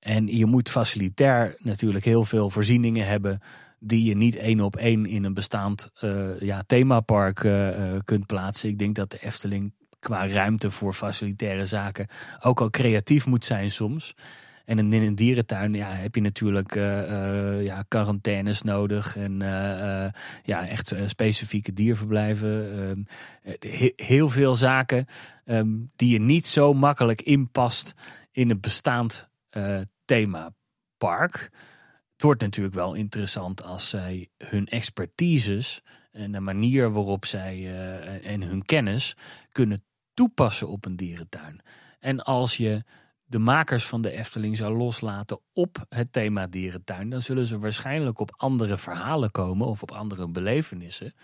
en 0.00 0.26
je 0.36 0.46
moet 0.46 0.70
facilitair 0.70 1.54
natuurlijk 1.58 2.04
heel 2.04 2.24
veel 2.24 2.50
voorzieningen 2.50 3.06
hebben 3.06 3.40
die 3.78 4.04
je 4.04 4.16
niet 4.16 4.36
één 4.36 4.60
op 4.60 4.76
één 4.76 5.06
in 5.06 5.24
een 5.24 5.34
bestaand 5.34 5.90
eh, 6.00 6.40
ja, 6.40 6.62
themapark 6.66 7.44
eh, 7.44 7.68
kunt 8.04 8.26
plaatsen. 8.26 8.68
Ik 8.68 8.78
denk 8.78 8.94
dat 8.94 9.10
de 9.10 9.18
Efteling 9.20 9.72
qua 9.98 10.28
ruimte 10.28 10.70
voor 10.70 10.94
facilitaire 10.94 11.66
zaken 11.66 12.06
ook 12.40 12.60
al 12.60 12.70
creatief 12.70 13.26
moet 13.26 13.44
zijn 13.44 13.70
soms. 13.70 14.14
En 14.64 14.78
in 14.78 14.92
een 15.02 15.14
dierentuin 15.14 15.74
ja, 15.74 15.90
heb 15.90 16.14
je 16.14 16.20
natuurlijk 16.20 16.76
eh, 16.76 17.62
ja, 17.64 17.82
quarantaines 17.88 18.62
nodig 18.62 19.16
en 19.16 19.42
eh, 19.42 20.12
ja, 20.42 20.68
echt 20.68 20.92
specifieke 21.04 21.72
dierverblijven. 21.72 22.72
Ehm, 22.72 23.02
eh, 23.42 23.78
he- 23.78 23.92
heel 23.96 24.28
veel 24.28 24.54
zaken 24.54 25.06
ehm, 25.44 25.68
die 25.96 26.12
je 26.12 26.20
niet 26.20 26.46
zo 26.46 26.72
makkelijk 26.72 27.22
inpast 27.22 27.94
in 28.32 28.50
een 28.50 28.60
bestaand 28.60 29.28
themapark. 30.04 31.50
Het 32.12 32.22
wordt 32.22 32.40
natuurlijk 32.40 32.74
wel 32.74 32.94
interessant 32.94 33.62
als 33.62 33.88
zij 33.90 34.28
hun 34.38 34.66
expertises 34.66 35.82
en 36.12 36.32
de 36.32 36.40
manier 36.40 36.92
waarop 36.92 37.26
zij 37.26 37.74
en 38.22 38.42
hun 38.42 38.64
kennis 38.64 39.16
kunnen 39.52 39.84
toepassen 40.14 40.68
op 40.68 40.84
een 40.84 40.96
dierentuin. 40.96 41.60
En 42.00 42.20
als 42.20 42.56
je 42.56 42.84
de 43.24 43.38
makers 43.38 43.86
van 43.86 44.02
de 44.02 44.10
Efteling 44.10 44.56
zou 44.56 44.76
loslaten 44.76 45.40
op 45.52 45.84
het 45.88 46.12
thema 46.12 46.46
dierentuin, 46.46 47.10
dan 47.10 47.22
zullen 47.22 47.46
ze 47.46 47.58
waarschijnlijk 47.58 48.18
op 48.18 48.34
andere 48.36 48.78
verhalen 48.78 49.30
komen 49.30 49.66
of 49.66 49.82
op 49.82 49.92
andere 49.92 50.28
belevenissen 50.28 51.14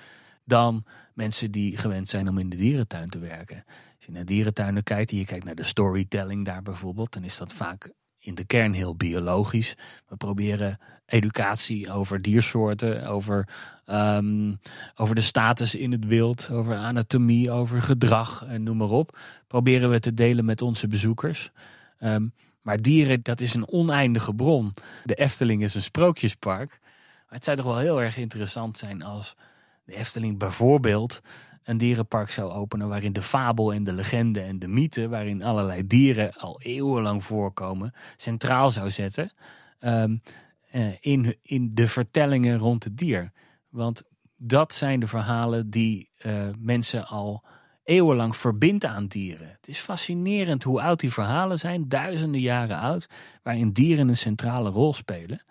dan 0.45 0.85
mensen 1.15 1.51
die 1.51 1.77
gewend 1.77 2.09
zijn 2.09 2.29
om 2.29 2.39
in 2.39 2.49
de 2.49 2.57
dierentuin 2.57 3.09
te 3.09 3.19
werken. 3.19 3.65
Als 3.67 4.07
je 4.07 4.13
naar 4.13 4.25
dierentuinen 4.25 4.83
kijkt 4.83 5.11
en 5.11 5.17
je 5.17 5.25
kijkt 5.25 5.45
naar 5.45 5.55
de 5.55 5.65
storytelling 5.65 6.45
daar 6.45 6.63
bijvoorbeeld, 6.63 7.13
dan 7.13 7.25
is 7.25 7.37
dat 7.37 7.53
vaak 7.53 7.93
in 8.19 8.35
de 8.35 8.45
kern 8.45 8.73
heel 8.73 8.97
biologisch. 8.97 9.77
We 10.09 10.17
proberen 10.17 10.79
educatie 11.07 11.93
over 11.93 12.23
diersoorten, 12.23 13.07
over, 13.07 13.49
ehm, 13.85 14.55
over 14.95 15.15
de 15.15 15.21
status 15.21 15.75
in 15.75 15.93
het 15.93 16.05
wild, 16.05 16.51
over 16.51 16.75
anatomie, 16.75 17.51
over 17.51 17.83
gedrag 17.83 18.45
en 18.47 18.63
noem 18.63 18.77
maar 18.77 18.89
op. 18.89 19.19
Proberen 19.47 19.91
we 19.91 20.01
te 20.01 20.15
delen 20.15 20.45
met 20.45 20.63
onze 20.63 20.89
bezoekers. 20.89 21.51
Ehm, 22.01 22.29
maar 22.63 22.77
dieren, 22.77 23.23
dat 23.23 23.41
is 23.41 23.55
een 23.55 23.69
oneindige 23.69 24.35
bron. 24.35 24.75
De 25.05 25.15
Efteling 25.15 25.63
is 25.63 25.75
een 25.75 25.83
sprookjespark. 25.83 26.79
Maar 26.81 27.39
het 27.39 27.45
zou 27.45 27.57
toch 27.57 27.67
wel 27.67 27.79
heel 27.79 28.03
erg 28.03 28.17
interessant 28.17 28.79
zijn 28.79 29.03
als 29.03 29.37
de 29.85 29.95
Efteling 29.95 30.39
bijvoorbeeld 30.39 31.21
een 31.63 31.79
dierenpark 31.79 32.31
zou 32.31 32.53
openen 32.53 32.89
waarin 32.89 33.13
de 33.13 33.23
fabel 33.23 33.73
en 33.73 33.85
de 33.85 33.93
legende 33.93 34.41
en 34.41 34.59
de 34.59 34.69
mythe, 34.69 35.09
waarin 35.09 35.43
allerlei 35.43 35.87
dieren 35.87 36.33
al 36.33 36.61
eeuwenlang 36.63 37.25
voorkomen, 37.25 37.93
centraal 38.17 38.71
zou 38.71 38.91
zetten 38.91 39.33
ehm, 39.79 40.17
eh, 40.71 40.93
in, 41.01 41.37
in 41.43 41.75
de 41.75 41.89
vertellingen 41.89 42.59
rond 42.59 42.85
het 42.85 42.99
dier. 42.99 43.33
Want 43.69 44.03
dat 44.37 44.75
zijn 44.75 45.01
de 45.01 45.07
verhalen 45.07 45.71
die 45.71 46.11
eh, 46.17 46.49
mensen 46.59 47.07
al 47.07 47.45
eeuwenlang 47.91 48.37
verbindt 48.37 48.85
aan 48.85 49.07
dieren. 49.07 49.49
Het 49.49 49.69
is 49.69 49.79
fascinerend 49.79 50.63
hoe 50.63 50.83
oud 50.83 51.01
die 51.01 51.13
verhalen 51.13 51.59
zijn, 51.59 51.89
duizenden 51.89 52.41
jaren 52.41 52.79
oud, 52.79 53.09
waarin 53.43 53.71
dieren 53.73 54.09
een 54.09 54.17
centrale 54.17 54.71
rol 54.71 54.95
spelen. 54.95 55.43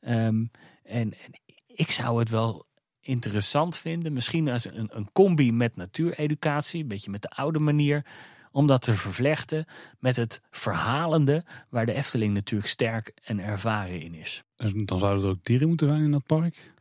Ehm, 0.00 0.44
en, 0.82 1.14
en, 1.14 1.40
ik 1.66 1.90
zou 1.90 2.18
het 2.18 2.28
wel 2.28 2.66
interessant 3.00 3.76
vinden, 3.76 4.12
misschien 4.12 4.48
als 4.48 4.64
een, 4.64 4.88
een 4.90 5.12
combi 5.12 5.52
met 5.52 5.76
natuureducatie, 5.76 6.82
een 6.82 6.88
beetje 6.88 7.10
met 7.10 7.22
de 7.22 7.30
oude 7.30 7.58
manier, 7.58 8.04
om 8.50 8.66
dat 8.66 8.82
te 8.82 8.94
vervlechten 8.94 9.64
met 9.98 10.16
het 10.16 10.40
verhalende, 10.50 11.44
waar 11.68 11.86
de 11.86 11.92
Efteling 11.92 12.34
natuurlijk 12.34 12.70
sterk 12.70 13.12
en 13.24 13.38
ervaren 13.38 14.00
in 14.00 14.14
is. 14.14 14.42
Dan 14.74 14.98
zouden 14.98 15.24
er 15.24 15.30
ook 15.30 15.44
dieren 15.44 15.68
moeten 15.68 15.88
zijn 15.88 16.04
in 16.04 16.10
dat 16.10 16.26
park? 16.26 16.72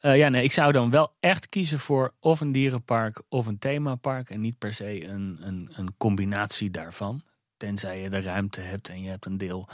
Uh, 0.00 0.16
ja, 0.16 0.28
nee, 0.28 0.42
ik 0.42 0.52
zou 0.52 0.72
dan 0.72 0.90
wel 0.90 1.12
echt 1.20 1.48
kiezen 1.48 1.78
voor 1.78 2.14
of 2.20 2.40
een 2.40 2.52
dierenpark 2.52 3.22
of 3.28 3.46
een 3.46 3.58
themapark. 3.58 4.30
En 4.30 4.40
niet 4.40 4.58
per 4.58 4.72
se 4.72 5.08
een, 5.08 5.38
een, 5.40 5.68
een 5.72 5.94
combinatie 5.96 6.70
daarvan. 6.70 7.22
Tenzij 7.56 8.02
je 8.02 8.10
de 8.10 8.20
ruimte 8.20 8.60
hebt 8.60 8.88
en 8.88 9.02
je 9.02 9.08
hebt 9.08 9.26
een 9.26 9.38
deel 9.38 9.68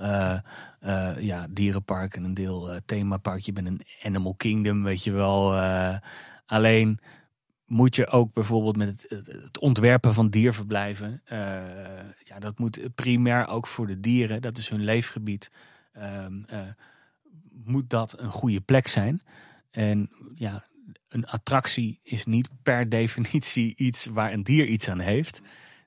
uh, 0.00 0.38
uh, 0.84 1.10
ja, 1.18 1.46
dierenpark 1.50 2.16
en 2.16 2.24
een 2.24 2.34
deel 2.34 2.80
themapark. 2.86 3.40
Je 3.40 3.52
bent 3.52 3.66
een 3.66 3.82
Animal 4.02 4.34
Kingdom, 4.34 4.82
weet 4.82 5.04
je 5.04 5.10
wel. 5.10 5.54
alleen 6.46 7.00
moet 7.66 7.96
je 7.96 8.06
ook 8.06 8.32
bijvoorbeeld 8.32 8.76
met 8.76 9.06
het, 9.08 9.26
het 9.26 9.58
ontwerpen 9.58 10.14
van 10.14 10.28
dierverblijven. 10.28 11.22
ja, 12.22 12.38
dat 12.38 12.58
moet 12.58 12.80
primair 12.94 13.46
ook 13.46 13.66
voor 13.66 13.86
de 13.86 14.00
dieren. 14.00 14.42
Dat 14.42 14.58
is 14.58 14.68
hun 14.68 14.84
leefgebied. 14.84 15.50
Ehm, 15.92 16.42
moet 17.64 17.90
dat 17.90 18.18
een 18.18 18.30
goede 18.30 18.60
plek 18.60 18.86
zijn. 18.86 19.22
En 19.70 20.10
ja, 20.34 20.64
een 21.08 21.26
attractie 21.26 22.00
is 22.02 22.24
niet 22.24 22.48
per 22.62 22.88
definitie 22.98 23.76
iets 23.76 24.06
waar 24.06 24.32
een 24.32 24.42
dier 24.42 24.66
iets 24.66 24.88
aan 24.88 25.00
heeft. 25.00 25.40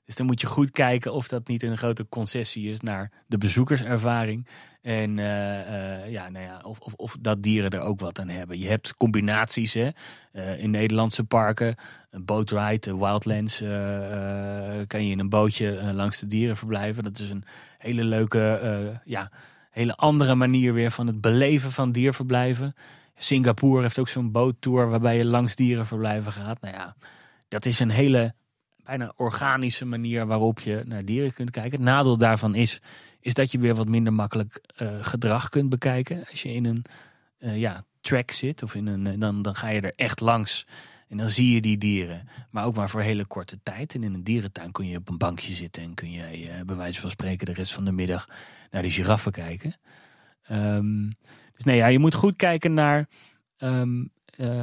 Dus 0.04 0.16
dan 0.16 0.26
moet 0.26 0.40
je 0.40 0.46
goed 0.46 0.70
kijken 0.70 1.12
of 1.12 1.28
dat 1.28 1.48
niet 1.48 1.62
een 1.62 1.76
grote 1.76 2.08
concessie 2.08 2.70
is 2.70 2.80
naar 2.80 3.10
de 3.26 3.38
bezoekerservaring. 3.38 4.48
En 4.82 5.18
uh, 5.18 5.24
uh, 5.24 6.10
ja, 6.10 6.28
nou 6.28 6.44
ja, 6.44 6.60
of, 6.62 6.78
of, 6.78 6.92
of, 6.94 7.16
dat 7.20 7.42
dieren 7.42 7.70
er 7.70 7.80
ook 7.80 8.00
wat 8.00 8.20
aan 8.20 8.28
hebben. 8.28 8.58
Je 8.58 8.68
hebt 8.68 8.96
combinaties 8.96 9.74
hè? 9.74 9.88
Uh, 10.32 10.62
in 10.62 10.70
Nederlandse 10.70 11.24
parken. 11.24 11.76
Een 12.10 12.24
boatride, 12.24 12.96
Wildlands. 12.96 13.58
kan 14.86 15.04
je 15.06 15.10
in 15.10 15.18
een 15.18 15.28
bootje 15.28 15.92
langs 15.94 16.18
de 16.18 16.26
dieren 16.26 16.56
verblijven. 16.56 17.02
Dat 17.02 17.18
is 17.18 17.30
een 17.30 17.44
hele 17.78 18.04
leuke, 18.04 19.00
ja, 19.04 19.30
hele 19.70 19.96
andere 19.96 20.34
manier 20.34 20.72
weer 20.72 20.90
van 20.90 21.06
het 21.06 21.20
beleven 21.20 21.72
van 21.72 21.92
dierverblijven. 21.92 22.74
Singapore 23.16 23.82
heeft 23.82 23.98
ook 23.98 24.08
zo'n 24.08 24.30
boottour 24.30 24.88
waarbij 24.88 25.16
je 25.16 25.24
langs 25.24 25.54
dierenverblijven 25.54 26.32
gaat. 26.32 26.60
Nou 26.60 26.74
ja, 26.74 26.96
dat 27.48 27.66
is 27.66 27.80
een 27.80 27.90
hele 27.90 28.34
bijna 28.84 29.12
organische 29.16 29.84
manier 29.84 30.26
waarop 30.26 30.60
je 30.60 30.82
naar 30.86 31.04
dieren 31.04 31.32
kunt 31.32 31.50
kijken. 31.50 31.72
Het 31.72 31.80
nadeel 31.80 32.18
daarvan 32.18 32.54
is, 32.54 32.80
is 33.20 33.34
dat 33.34 33.52
je 33.52 33.58
weer 33.58 33.74
wat 33.74 33.88
minder 33.88 34.12
makkelijk 34.12 34.60
uh, 34.82 34.88
gedrag 35.00 35.48
kunt 35.48 35.68
bekijken. 35.68 36.24
Als 36.30 36.42
je 36.42 36.52
in 36.52 36.64
een 36.64 36.84
uh, 37.38 37.58
ja, 37.58 37.84
track 38.00 38.30
zit, 38.30 38.62
of 38.62 38.74
in 38.74 38.86
een, 38.86 39.18
dan, 39.18 39.42
dan 39.42 39.54
ga 39.54 39.68
je 39.68 39.80
er 39.80 39.92
echt 39.96 40.20
langs. 40.20 40.66
En 41.08 41.16
dan 41.16 41.30
zie 41.30 41.54
je 41.54 41.60
die 41.60 41.78
dieren. 41.78 42.28
Maar 42.50 42.64
ook 42.64 42.74
maar 42.74 42.90
voor 42.90 43.00
hele 43.00 43.24
korte 43.24 43.58
tijd. 43.62 43.94
En 43.94 44.02
in 44.02 44.14
een 44.14 44.24
dierentuin 44.24 44.72
kun 44.72 44.86
je 44.86 44.96
op 44.96 45.08
een 45.08 45.18
bankje 45.18 45.54
zitten. 45.54 45.82
En 45.82 45.94
kun 45.94 46.10
je 46.10 46.62
bij 46.66 46.76
wijze 46.76 47.00
van 47.00 47.10
spreken 47.10 47.46
de 47.46 47.52
rest 47.52 47.72
van 47.72 47.84
de 47.84 47.92
middag 47.92 48.28
naar 48.70 48.82
de 48.82 48.90
giraffen 48.90 49.32
kijken. 49.32 49.76
Um, 50.50 51.12
dus 51.54 51.64
nee, 51.64 51.76
ja, 51.76 51.86
je 51.86 51.98
moet 51.98 52.14
goed 52.14 52.36
kijken 52.36 52.74
naar 52.74 53.08
um, 53.58 54.10
uh, 54.36 54.62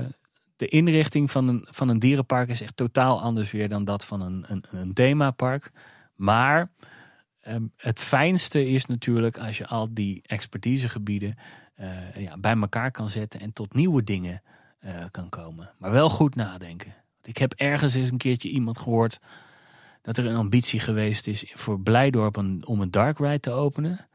de 0.56 0.68
inrichting 0.68 1.32
van 1.32 1.48
een, 1.48 1.68
van 1.70 1.90
een 1.90 2.00
dierenpark 2.00 2.50
is 2.50 2.62
echt 2.62 2.78
totaal 2.78 3.22
anders 3.22 3.52
weer 3.52 3.70
dan 3.70 3.86
dat 3.86 4.06
van 4.06 4.22
een, 4.22 4.46
een, 4.48 4.64
een 4.72 4.94
themapark. 4.94 5.72
Maar 6.16 6.72
um, 7.48 7.72
het 7.78 8.00
fijnste 8.00 8.70
is 8.70 8.86
natuurlijk 8.86 9.38
als 9.38 9.58
je 9.58 9.68
al 9.68 9.94
die 9.94 10.22
expertisegebieden 10.26 11.36
uh, 11.80 12.16
ja, 12.16 12.38
bij 12.38 12.56
elkaar 12.56 12.92
kan 12.92 13.10
zetten 13.10 13.40
en 13.40 13.54
tot 13.54 13.74
nieuwe 13.74 14.04
dingen 14.04 14.42
uh, 14.86 14.92
kan 15.12 15.30
komen. 15.30 15.72
Maar 15.78 15.92
wel 15.92 16.10
goed 16.10 16.36
nadenken. 16.36 16.94
Ik 17.24 17.38
heb 17.38 17.54
ergens 17.54 17.96
eens 17.96 18.12
een 18.12 18.18
keertje 18.18 18.50
iemand 18.50 18.78
gehoord 18.78 19.20
dat 20.02 20.18
er 20.18 20.26
een 20.26 20.36
ambitie 20.36 20.80
geweest 20.80 21.28
is 21.28 21.52
voor 21.54 21.80
Blijdorp 21.80 22.38
om 22.38 22.82
een 22.82 22.92
dark 22.92 23.20
ride 23.20 23.40
te 23.40 23.52
openen. 23.52 24.08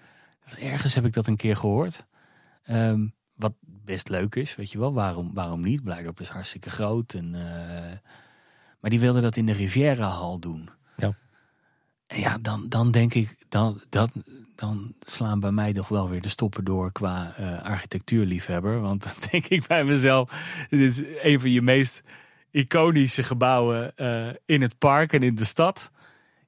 Ergens 0.58 0.94
heb 0.94 1.04
ik 1.04 1.12
dat 1.12 1.26
een 1.26 1.36
keer 1.36 1.56
gehoord. 1.56 2.06
Um, 2.70 3.14
wat 3.34 3.55
best 3.60 4.09
leuk 4.09 4.34
is, 4.34 4.56
weet 4.56 4.70
je 4.70 4.78
wel. 4.78 4.93
Waarom, 4.93 5.30
waarom 5.34 5.60
niet? 5.60 5.82
Blijdorp 5.82 6.20
is 6.20 6.28
hartstikke 6.28 6.70
groot. 6.70 7.14
En, 7.14 7.34
uh, 7.34 7.40
maar 8.80 8.90
die 8.90 9.01
wilden 9.01 9.22
dat 9.22 9.36
in 9.36 9.47
de 9.47 9.52
Riviera 9.52 10.09
Hal 10.09 10.38
doen. 10.38 10.68
Ja. 10.97 11.16
En 12.06 12.20
ja, 12.20 12.38
dan, 12.38 12.68
dan 12.68 12.90
denk 12.90 13.14
ik, 13.14 13.36
dan, 13.48 13.80
dat, 13.88 14.10
dan 14.55 14.94
slaan 15.01 15.40
bij 15.40 15.51
mij 15.51 15.72
toch 15.72 15.88
wel 15.88 16.09
weer 16.09 16.22
de 16.22 16.28
stoppen 16.28 16.64
door 16.64 16.93
qua 16.93 17.34
uh, 17.40 17.62
architectuurliefhebber. 17.62 18.80
Want 18.80 19.02
dan 19.02 19.12
denk 19.30 19.47
ik 19.47 19.66
bij 19.66 19.84
mezelf, 19.84 20.30
dit 20.68 20.80
is 20.80 21.02
een 21.22 21.40
van 21.40 21.51
je 21.51 21.62
meest 21.62 22.02
iconische 22.51 23.22
gebouwen 23.22 23.93
uh, 23.97 24.28
in 24.44 24.62
het 24.62 24.78
park 24.78 25.12
en 25.12 25.22
in 25.22 25.34
de 25.34 25.44
stad. 25.44 25.90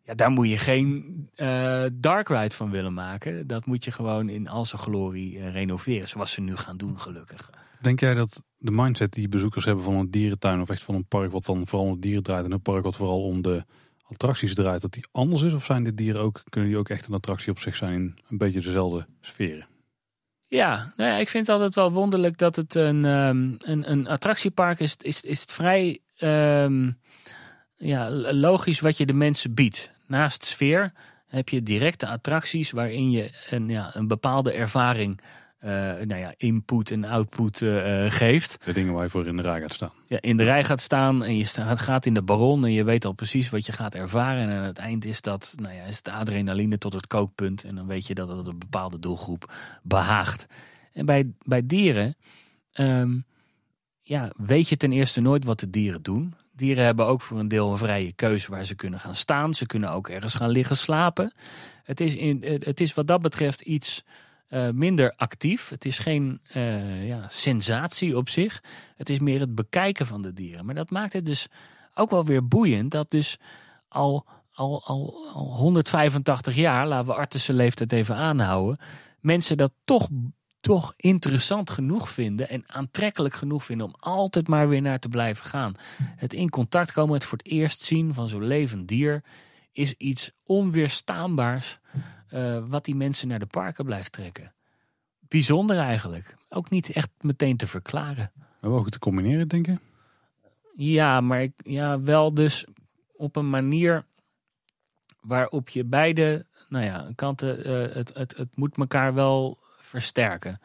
Ja, 0.08 0.14
daar 0.14 0.30
moet 0.30 0.48
je 0.48 0.58
geen 0.58 1.28
uh, 1.36 1.84
dark 1.92 2.28
ride 2.28 2.54
van 2.54 2.70
willen 2.70 2.94
maken. 2.94 3.46
Dat 3.46 3.66
moet 3.66 3.84
je 3.84 3.90
gewoon 3.90 4.28
in 4.28 4.48
al 4.48 4.64
zijn 4.64 4.80
glorie 4.80 5.36
uh, 5.36 5.52
renoveren. 5.52 6.08
Zoals 6.08 6.32
ze 6.32 6.40
nu 6.40 6.56
gaan 6.56 6.76
doen, 6.76 7.00
gelukkig. 7.00 7.50
Denk 7.80 8.00
jij 8.00 8.14
dat 8.14 8.42
de 8.58 8.70
mindset 8.70 9.12
die 9.12 9.28
bezoekers 9.28 9.64
hebben 9.64 9.84
van 9.84 9.94
een 9.94 10.10
dierentuin... 10.10 10.60
of 10.60 10.70
echt 10.70 10.82
van 10.82 10.94
een 10.94 11.06
park 11.06 11.32
wat 11.32 11.44
dan 11.44 11.66
vooral 11.66 11.88
om 11.88 12.00
dieren 12.00 12.22
draait... 12.22 12.44
en 12.44 12.52
een 12.52 12.60
park 12.60 12.84
wat 12.84 12.96
vooral 12.96 13.24
om 13.24 13.42
de 13.42 13.64
attracties 14.02 14.54
draait... 14.54 14.80
dat 14.80 14.92
die 14.92 15.06
anders 15.12 15.42
is? 15.42 15.52
Of 15.52 15.64
zijn 15.64 15.84
dit 15.84 15.96
dieren 15.96 16.20
ook, 16.20 16.42
kunnen 16.48 16.70
die 16.70 16.78
ook 16.78 16.88
echt 16.88 17.06
een 17.06 17.14
attractie 17.14 17.50
op 17.50 17.58
zich 17.58 17.76
zijn... 17.76 17.94
in 17.94 18.18
een 18.28 18.38
beetje 18.38 18.60
dezelfde 18.60 19.06
sferen? 19.20 19.66
Ja, 20.46 20.92
nou 20.96 21.10
ja, 21.10 21.16
ik 21.16 21.28
vind 21.28 21.46
het 21.46 21.54
altijd 21.54 21.74
wel 21.74 21.92
wonderlijk 21.92 22.38
dat 22.38 22.56
het 22.56 22.74
een, 22.74 23.04
um, 23.04 23.56
een, 23.58 23.90
een 23.90 24.06
attractiepark 24.06 24.80
is. 24.80 24.96
Is, 24.96 25.20
is 25.20 25.40
het 25.40 25.52
vrij 25.52 25.98
um, 26.18 26.98
ja, 27.76 28.10
logisch 28.32 28.80
wat 28.80 28.96
je 28.96 29.06
de 29.06 29.12
mensen 29.12 29.54
biedt 29.54 29.96
naast 30.08 30.44
sfeer 30.44 30.92
heb 31.26 31.48
je 31.48 31.62
directe 31.62 32.06
attracties 32.06 32.70
waarin 32.70 33.10
je 33.10 33.30
een, 33.50 33.68
ja, 33.68 33.90
een 33.96 34.08
bepaalde 34.08 34.52
ervaring, 34.52 35.20
uh, 35.64 35.70
nou 35.70 36.16
ja, 36.16 36.34
input 36.36 36.90
en 36.90 37.04
output 37.04 37.60
uh, 37.60 38.04
geeft. 38.10 38.64
De 38.64 38.72
dingen 38.72 38.92
waar 38.92 39.02
je 39.02 39.10
voor 39.10 39.26
in 39.26 39.36
de 39.36 39.42
rij 39.42 39.60
gaat 39.60 39.72
staan. 39.72 39.92
Ja, 40.06 40.18
in 40.20 40.36
de 40.36 40.44
rij 40.44 40.64
gaat 40.64 40.80
staan 40.80 41.24
en 41.24 41.36
je 41.36 41.44
staat, 41.44 41.80
gaat 41.80 42.06
in 42.06 42.14
de 42.14 42.22
baron 42.22 42.64
en 42.64 42.72
je 42.72 42.84
weet 42.84 43.04
al 43.04 43.12
precies 43.12 43.50
wat 43.50 43.66
je 43.66 43.72
gaat 43.72 43.94
ervaren. 43.94 44.42
En 44.42 44.56
aan 44.56 44.64
het 44.64 44.78
eind 44.78 45.04
is 45.04 45.20
dat, 45.20 45.54
nou 45.56 45.74
ja, 45.74 45.82
is 45.82 46.02
de 46.02 46.12
adrenaline 46.12 46.78
tot 46.78 46.92
het 46.92 47.06
kookpunt. 47.06 47.64
En 47.64 47.74
dan 47.74 47.86
weet 47.86 48.06
je 48.06 48.14
dat 48.14 48.28
het 48.28 48.46
een 48.46 48.58
bepaalde 48.58 48.98
doelgroep 48.98 49.52
behaagt. 49.82 50.46
En 50.92 51.06
bij, 51.06 51.32
bij 51.42 51.66
dieren, 51.66 52.16
um, 52.74 53.24
ja, 54.02 54.30
weet 54.36 54.68
je 54.68 54.76
ten 54.76 54.92
eerste 54.92 55.20
nooit 55.20 55.44
wat 55.44 55.60
de 55.60 55.70
dieren 55.70 56.02
doen. 56.02 56.34
Dieren 56.58 56.84
hebben 56.84 57.06
ook 57.06 57.22
voor 57.22 57.38
een 57.38 57.48
deel 57.48 57.70
een 57.70 57.78
vrije 57.78 58.12
keuze 58.12 58.50
waar 58.50 58.64
ze 58.64 58.74
kunnen 58.74 59.00
gaan 59.00 59.14
staan. 59.14 59.54
Ze 59.54 59.66
kunnen 59.66 59.90
ook 59.90 60.08
ergens 60.08 60.34
gaan 60.34 60.50
liggen 60.50 60.76
slapen. 60.76 61.32
Het 61.84 62.00
is, 62.00 62.16
in, 62.16 62.44
het 62.60 62.80
is 62.80 62.94
wat 62.94 63.06
dat 63.06 63.20
betreft 63.20 63.60
iets 63.60 64.04
uh, 64.50 64.68
minder 64.70 65.12
actief. 65.16 65.68
Het 65.68 65.84
is 65.84 65.98
geen 65.98 66.40
uh, 66.56 67.08
ja, 67.08 67.26
sensatie 67.28 68.16
op 68.16 68.28
zich. 68.28 68.62
Het 68.96 69.10
is 69.10 69.18
meer 69.18 69.40
het 69.40 69.54
bekijken 69.54 70.06
van 70.06 70.22
de 70.22 70.32
dieren. 70.32 70.64
Maar 70.64 70.74
dat 70.74 70.90
maakt 70.90 71.12
het 71.12 71.24
dus 71.24 71.46
ook 71.94 72.10
wel 72.10 72.24
weer 72.24 72.48
boeiend. 72.48 72.90
Dat 72.90 73.10
dus 73.10 73.38
al, 73.88 74.26
al, 74.52 74.84
al, 74.84 75.30
al 75.34 75.54
185 75.56 76.54
jaar, 76.54 76.86
laten 76.86 77.06
we 77.06 77.14
artsen 77.14 77.54
leeftijd 77.54 77.92
even 77.92 78.16
aanhouden. 78.16 78.78
Mensen 79.20 79.56
dat 79.56 79.72
toch 79.84 80.08
toch 80.68 80.94
interessant 80.96 81.70
genoeg 81.70 82.10
vinden 82.10 82.48
en 82.48 82.62
aantrekkelijk 82.66 83.34
genoeg 83.34 83.64
vinden 83.64 83.86
om 83.86 83.94
altijd 83.98 84.48
maar 84.48 84.68
weer 84.68 84.82
naar 84.82 84.98
te 84.98 85.08
blijven 85.08 85.44
gaan. 85.44 85.74
Het 86.16 86.32
in 86.32 86.50
contact 86.50 86.92
komen, 86.92 87.14
het 87.14 87.24
voor 87.24 87.38
het 87.38 87.46
eerst 87.46 87.82
zien 87.82 88.14
van 88.14 88.28
zo'n 88.28 88.44
levend 88.44 88.88
dier, 88.88 89.22
is 89.72 89.94
iets 89.94 90.30
onweerstaanbaars 90.44 91.78
uh, 92.30 92.58
wat 92.66 92.84
die 92.84 92.94
mensen 92.94 93.28
naar 93.28 93.38
de 93.38 93.46
parken 93.46 93.84
blijft 93.84 94.12
trekken. 94.12 94.54
Bijzonder 95.28 95.78
eigenlijk. 95.78 96.36
Ook 96.48 96.70
niet 96.70 96.90
echt 96.90 97.10
meteen 97.20 97.56
te 97.56 97.66
verklaren. 97.66 98.32
Maar 98.60 98.70
ook 98.70 98.90
te 98.90 98.98
combineren, 98.98 99.48
denk 99.48 99.66
je? 99.66 99.78
Ja, 100.74 101.20
maar 101.20 101.48
ja, 101.56 102.00
wel 102.00 102.34
dus 102.34 102.64
op 103.16 103.36
een 103.36 103.50
manier 103.50 104.04
waarop 105.20 105.68
je 105.68 105.84
beide 105.84 106.46
nou 106.68 106.84
ja, 106.84 107.10
kanten, 107.14 107.70
uh, 107.70 107.94
het, 107.94 108.10
het, 108.14 108.36
het 108.36 108.56
moet 108.56 108.76
elkaar 108.76 109.14
wel 109.14 109.58
versterken. 109.88 110.60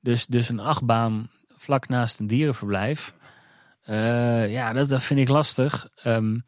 Dus, 0.00 0.26
dus 0.26 0.48
een 0.48 0.60
achtbaan 0.60 1.30
vlak 1.56 1.88
naast 1.88 2.18
een 2.18 2.26
dierenverblijf. 2.26 3.14
Uh, 3.88 4.52
ja, 4.52 4.72
dat, 4.72 4.88
dat 4.88 5.02
vind 5.02 5.20
ik 5.20 5.28
lastig. 5.28 5.88
Um, 6.04 6.44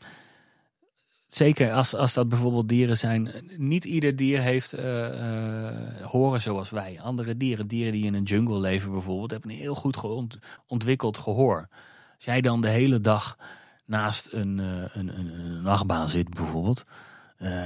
zeker 1.27 1.73
als, 1.73 1.95
als 1.95 2.15
dat 2.15 2.29
bijvoorbeeld 2.29 2.69
dieren 2.69 2.97
zijn. 2.97 3.33
Niet 3.57 3.85
ieder 3.85 4.17
dier 4.17 4.41
heeft 4.41 4.75
uh, 4.75 4.83
uh, 4.85 6.07
horen 6.07 6.41
zoals 6.41 6.71
wij. 6.71 7.01
Andere 7.01 7.37
dieren, 7.37 7.67
dieren 7.67 7.93
die 7.93 8.05
in 8.05 8.15
een 8.15 8.23
jungle 8.23 8.61
leven 8.61 8.91
bijvoorbeeld, 8.91 9.31
hebben 9.31 9.51
een 9.51 9.57
heel 9.57 9.75
goed 9.75 10.05
ont 10.05 10.39
ontwikkeld 10.67 11.19
gehoor. 11.19 11.69
Als 12.17 12.25
jij 12.25 12.41
dan 12.41 12.61
de 12.61 12.69
hele 12.69 13.01
dag 13.01 13.39
naast 13.87 14.29
een, 14.33 14.59
een, 14.59 15.19
een, 15.19 15.41
een 15.41 15.67
achtbaan 15.67 16.09
zit 16.11 16.31
bijvoorbeeld. 16.31 16.85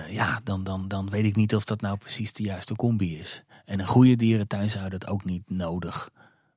ja, 0.09 0.41
dan, 0.45 0.65
dan, 0.65 0.89
dan 0.89 1.11
weet 1.11 1.25
ik 1.25 1.37
niet 1.37 1.55
of 1.55 1.65
dat 1.65 1.81
nou 1.81 1.97
precies 1.97 2.33
de 2.33 2.43
juiste 2.43 2.75
combi 2.75 3.19
is. 3.19 3.43
En 3.65 3.81
een 3.81 3.87
goede 3.87 4.17
dierentuin 4.17 4.71
zou 4.71 4.89
dat 4.89 5.07
ook 5.07 5.25
niet 5.25 5.51
nodig 5.51 6.11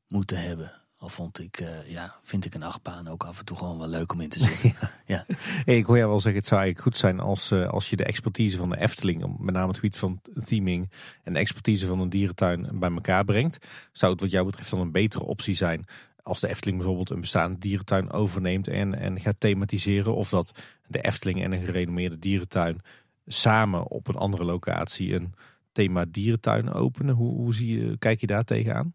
moeten 0.07 0.41
hebben. 0.41 0.71
Al 0.97 1.09
vond 1.09 1.39
ik, 1.39 1.61
uh, 1.61 1.89
ja, 1.89 2.15
vind 2.21 2.45
ik 2.45 2.53
een 2.55 2.63
achtbaan 2.63 3.07
ook 3.07 3.23
af 3.23 3.39
en 3.39 3.45
toe 3.45 3.57
gewoon 3.57 3.77
wel 3.77 3.87
leuk 3.87 4.13
om 4.13 4.21
in 4.21 4.29
te 4.29 4.39
zitten. 4.43 4.89
ja. 5.05 5.25
Hey, 5.65 5.77
ik 5.77 5.85
hoor 5.85 5.97
jou 5.97 6.09
wel 6.09 6.19
zeggen, 6.19 6.39
het 6.39 6.49
zou 6.49 6.61
eigenlijk 6.61 6.89
goed 6.89 7.01
zijn 7.01 7.19
als, 7.19 7.51
uh, 7.51 7.69
als 7.69 7.89
je 7.89 7.95
de 7.95 8.03
expertise 8.03 8.57
van 8.57 8.69
de 8.69 8.79
Efteling, 8.79 9.37
met 9.39 9.53
name 9.53 9.67
het 9.67 9.75
gebied 9.75 9.97
van 9.97 10.21
theming 10.45 10.91
en 11.23 11.33
de 11.33 11.39
expertise 11.39 11.87
van 11.87 11.99
een 11.99 12.09
dierentuin 12.09 12.79
bij 12.79 12.91
elkaar 12.91 13.23
brengt. 13.23 13.65
Zou 13.91 14.11
het 14.11 14.21
wat 14.21 14.31
jou 14.31 14.45
betreft 14.45 14.69
dan 14.69 14.79
een 14.79 14.91
betere 14.91 15.23
optie 15.23 15.55
zijn 15.55 15.85
als 16.23 16.39
de 16.39 16.47
Efteling 16.47 16.77
bijvoorbeeld 16.77 17.09
een 17.09 17.21
bestaande 17.21 17.59
dierentuin 17.59 18.11
overneemt 18.11 18.67
en, 18.67 18.99
en 18.99 19.19
gaat 19.19 19.39
thematiseren? 19.39 20.15
Of 20.15 20.29
dat 20.29 20.59
de 20.87 21.01
Efteling 21.01 21.43
en 21.43 21.51
een 21.51 21.65
gerenommeerde 21.65 22.19
dierentuin 22.19 22.81
samen 23.25 23.87
op 23.87 24.07
een 24.07 24.15
andere 24.15 24.43
locatie 24.43 25.13
een 25.13 25.33
thema 25.77 26.05
dierentuin 26.05 26.73
openen? 26.73 27.15
Hoe, 27.15 27.33
hoe 27.33 27.53
zie 27.53 27.79
je, 27.79 27.97
kijk 27.97 28.21
je 28.21 28.27
daar 28.27 28.43
tegenaan? 28.43 28.93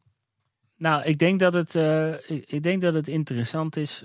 Nou, 0.77 1.03
ik 1.03 1.19
denk 1.19 1.41
dat 1.41 1.55
het, 1.55 1.75
uh, 1.75 2.15
ik, 2.29 2.63
denk 2.63 2.81
dat 2.81 2.95
het 2.95 3.09
interessant 3.09 3.77
is. 3.77 4.05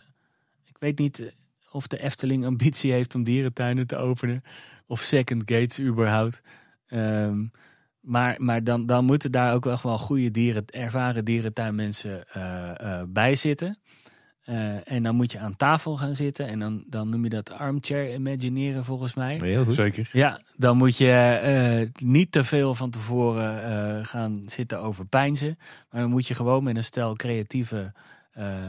Ik 0.65 0.77
weet 0.79 0.99
niet 0.99 1.35
of 1.71 1.87
de 1.87 2.01
Efteling 2.01 2.45
ambitie 2.45 2.91
heeft 2.91 3.15
om 3.15 3.23
dierentuinen 3.23 3.87
te 3.87 3.95
openen. 3.95 4.41
Of 4.87 5.01
second 5.01 5.41
gates 5.45 5.79
überhaupt. 5.79 6.41
Um, 6.89 7.51
maar 7.99 8.35
maar 8.37 8.63
dan, 8.63 8.85
dan 8.85 9.05
moeten 9.05 9.31
daar 9.31 9.53
ook 9.53 9.63
wel, 9.63 9.97
goede 9.97 10.31
dieren, 10.31 10.65
ervaren 10.65 11.25
dierentuinmensen 11.25 12.25
uh, 12.37 13.01
bij 13.07 13.35
zitten. 13.35 13.79
Uh, 14.49 14.91
en 14.91 15.03
dan 15.03 15.15
moet 15.15 15.31
je 15.31 15.39
aan 15.39 15.55
tafel 15.55 15.97
gaan 15.97 16.15
zitten. 16.15 16.47
En 16.47 16.59
dan, 16.59 16.83
dan 16.87 17.09
noem 17.09 17.23
je 17.23 17.29
dat 17.29 17.51
armchair 17.51 18.13
imagineren 18.13 18.83
volgens 18.83 19.13
mij. 19.13 19.39
Heel 19.41 19.63
goed. 19.63 19.75
Zeker. 19.75 20.09
Ja, 20.11 20.41
dan 20.55 20.77
moet 20.77 20.97
je 20.97 21.39
uh, 21.93 22.07
niet 22.07 22.31
te 22.31 22.43
veel 22.43 22.75
van 22.75 22.89
tevoren 22.89 23.69
uh, 23.69 24.05
gaan 24.05 24.43
zitten 24.45 24.79
overpijnzen. 24.79 25.57
Maar 25.91 26.01
dan 26.01 26.09
moet 26.09 26.27
je 26.27 26.33
gewoon 26.33 26.63
met 26.63 26.75
een 26.75 26.83
stel 26.83 27.15
creatieve 27.15 27.93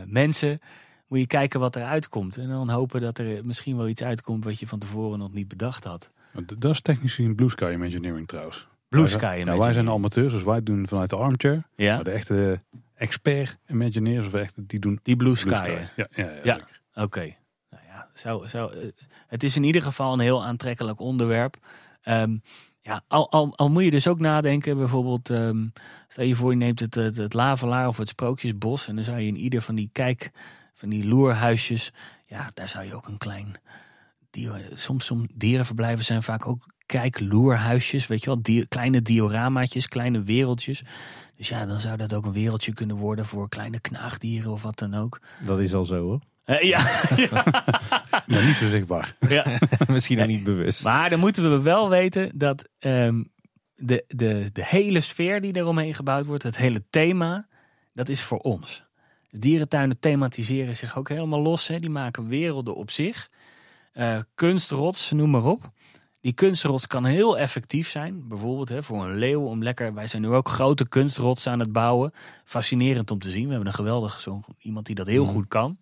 mensen... 0.06 0.60
moet 1.09 1.18
je 1.18 1.26
kijken 1.26 1.60
wat 1.60 1.76
eruit 1.76 2.09
komt. 2.09 2.36
En 2.36 2.48
dan 2.48 2.68
hopen 2.70 3.00
dat 3.00 3.18
er 3.18 3.44
misschien 3.44 3.76
wel 3.76 3.88
iets 3.88 4.02
uitkomt... 4.02 4.44
wat 4.44 4.59
je 4.59 4.66
van 4.66 4.78
tevoren 4.78 5.18
nog 5.18 5.32
niet 5.32 5.48
bedacht 5.48 5.84
had. 5.84 6.10
Dat 6.59 6.72
is 6.72 6.80
technisch 6.80 7.14
gezien 7.14 7.34
Blue 7.34 7.50
Sky 7.50 7.70
Imagineering 7.72 8.28
trouwens. 8.28 8.66
Blue 8.88 9.09
Sky 9.09 9.16
Imagineering. 9.16 9.48
Nou, 9.48 9.60
wij 9.60 9.72
zijn 9.72 9.88
amateurs, 9.88 10.32
dus 10.32 10.42
wij 10.42 10.62
doen 10.62 10.88
vanuit 10.88 11.10
de 11.10 11.16
armchair. 11.16 11.62
Ja. 11.76 11.94
Maar 11.94 12.05
de 12.05 12.10
echte 12.10 12.60
expert 12.99 13.59
Imagineers 13.66 14.27
of 14.27 14.35
echt 14.35 14.69
die 14.69 14.79
doen 14.79 15.01
die 15.03 15.16
Blue 15.16 15.37
Sky. 15.37 15.70
Ja, 15.70 15.89
ja, 15.97 16.09
ja, 16.11 16.41
ja. 16.43 16.61
oké. 17.03 17.37
Nou 17.70 17.83
ja, 17.87 18.11
zo, 18.15 18.47
zo, 18.47 18.69
eh, 18.69 18.89
het 19.27 19.43
is 19.43 19.57
in 19.57 19.65
ieder 19.65 19.83
geval 19.83 20.12
een 20.12 20.20
heel 20.20 20.45
aantrekkelijk 20.45 21.01
onderwerp. 21.01 21.57
Um, 22.05 22.43
ja, 22.81 23.03
al, 23.09 23.31
al, 23.31 23.57
al, 23.57 23.70
moet 23.70 23.85
je 23.85 23.91
dus 23.91 24.09
ook 24.09 24.20
nadenken, 24.20 24.77
bijvoorbeeld, 24.77 25.29
um, 25.29 25.73
stel 26.09 26.25
je 26.25 26.35
voor 26.35 26.51
je 26.51 26.57
neemt 26.57 26.81
het, 26.81 26.95
het, 26.95 27.16
het 27.16 27.35
Lavelaar 27.35 27.89
of 27.89 27.97
het 27.97 28.09
Sprookjesbos 28.09 28.89
en 28.89 28.95
dan 28.95 29.05
zou 29.05 29.19
je 29.19 29.27
in 29.27 29.37
ieder 29.37 29.62
van 29.62 29.75
die 29.75 29.91
kijk, 29.93 30.31
van 30.75 30.89
die 30.89 31.07
loerhuisjes, 31.07 31.93
ja, 32.27 32.51
daar 32.55 32.69
zou 32.69 32.85
je 32.85 32.95
ook 32.95 33.09
een 33.09 33.19
klein, 33.19 33.61
dier, 34.31 34.70
soms, 34.75 35.07
soms 35.07 35.29
dierenverblijven 35.35 36.05
zijn 36.05 36.23
vaak 36.23 36.47
ook 36.47 36.66
kijkloerhuisjes, 36.89 38.06
weet 38.06 38.24
je 38.24 38.27
wel, 38.31 38.65
kleine 38.69 39.02
dioramaatjes, 39.02 39.89
kleine 39.89 40.23
wereldjes. 40.23 40.82
Dus 41.36 41.48
ja, 41.48 41.66
dan 41.66 41.81
zou 41.81 41.97
dat 41.97 42.15
ook 42.15 42.27
een 42.27 42.32
wereldje 42.32 42.73
kunnen 42.73 42.97
worden 42.97 43.27
voor 43.27 43.48
kleine 43.48 43.81
knaagdieren 43.81 44.51
of 44.52 44.62
wat 44.62 44.78
dan 44.78 44.94
ook. 44.94 45.20
Dat 45.47 45.59
is 45.59 45.74
al 45.74 45.85
zo 45.85 46.02
hoor. 46.02 46.20
Uh, 46.47 46.62
ja. 46.73 47.09
ja. 47.16 47.44
maar 48.27 48.47
niet 48.47 48.56
zo 48.56 48.69
zichtbaar. 48.69 49.15
Ja. 49.28 49.59
Misschien 49.89 50.27
niet 50.27 50.44
bewust. 50.44 50.85
Maar 50.85 51.10
dan 51.10 51.19
moeten 51.19 51.51
we 51.51 51.60
wel 51.60 51.89
weten 51.89 52.31
dat 52.35 52.69
um, 52.78 53.31
de, 53.74 54.05
de, 54.09 54.51
de 54.52 54.65
hele 54.65 55.01
sfeer 55.01 55.40
die 55.40 55.56
eromheen 55.56 55.94
gebouwd 55.94 56.27
wordt, 56.27 56.43
het 56.43 56.56
hele 56.56 56.82
thema, 56.90 57.47
dat 57.93 58.09
is 58.09 58.23
voor 58.23 58.39
ons. 58.39 58.85
Dus 59.31 59.40
dierentuinen 59.40 59.98
thematiseren 59.98 60.77
zich 60.77 60.97
ook 60.97 61.09
helemaal 61.09 61.40
los. 61.40 61.69
Hè. 61.69 61.81
Die 61.81 61.90
maken 61.90 62.28
werelden 62.28 62.74
op 62.74 62.90
zich. 62.90 63.28
Uh, 63.94 64.19
kunstrots, 64.35 65.10
noem 65.10 65.31
maar 65.31 65.44
op. 65.44 65.70
Die 66.20 66.32
kunstrots 66.32 66.86
kan 66.86 67.05
heel 67.05 67.39
effectief 67.39 67.89
zijn. 67.89 68.28
Bijvoorbeeld 68.28 68.69
hè, 68.69 68.82
voor 68.82 69.05
een 69.05 69.15
leeuw 69.15 69.43
om 69.43 69.62
lekker. 69.62 69.95
Wij 69.95 70.07
zijn 70.07 70.23
nu 70.23 70.28
ook 70.28 70.49
grote 70.49 70.89
kunstrots 70.89 71.47
aan 71.47 71.59
het 71.59 71.73
bouwen. 71.73 72.12
Fascinerend 72.45 73.11
om 73.11 73.19
te 73.19 73.31
zien. 73.31 73.45
We 73.45 73.51
hebben 73.51 73.66
een 73.66 73.74
geweldige 73.74 74.20
zo 74.20 74.40
iemand 74.59 74.86
die 74.86 74.95
dat 74.95 75.07
heel 75.07 75.24
mm. 75.24 75.31
goed 75.31 75.49
kan. 75.49 75.78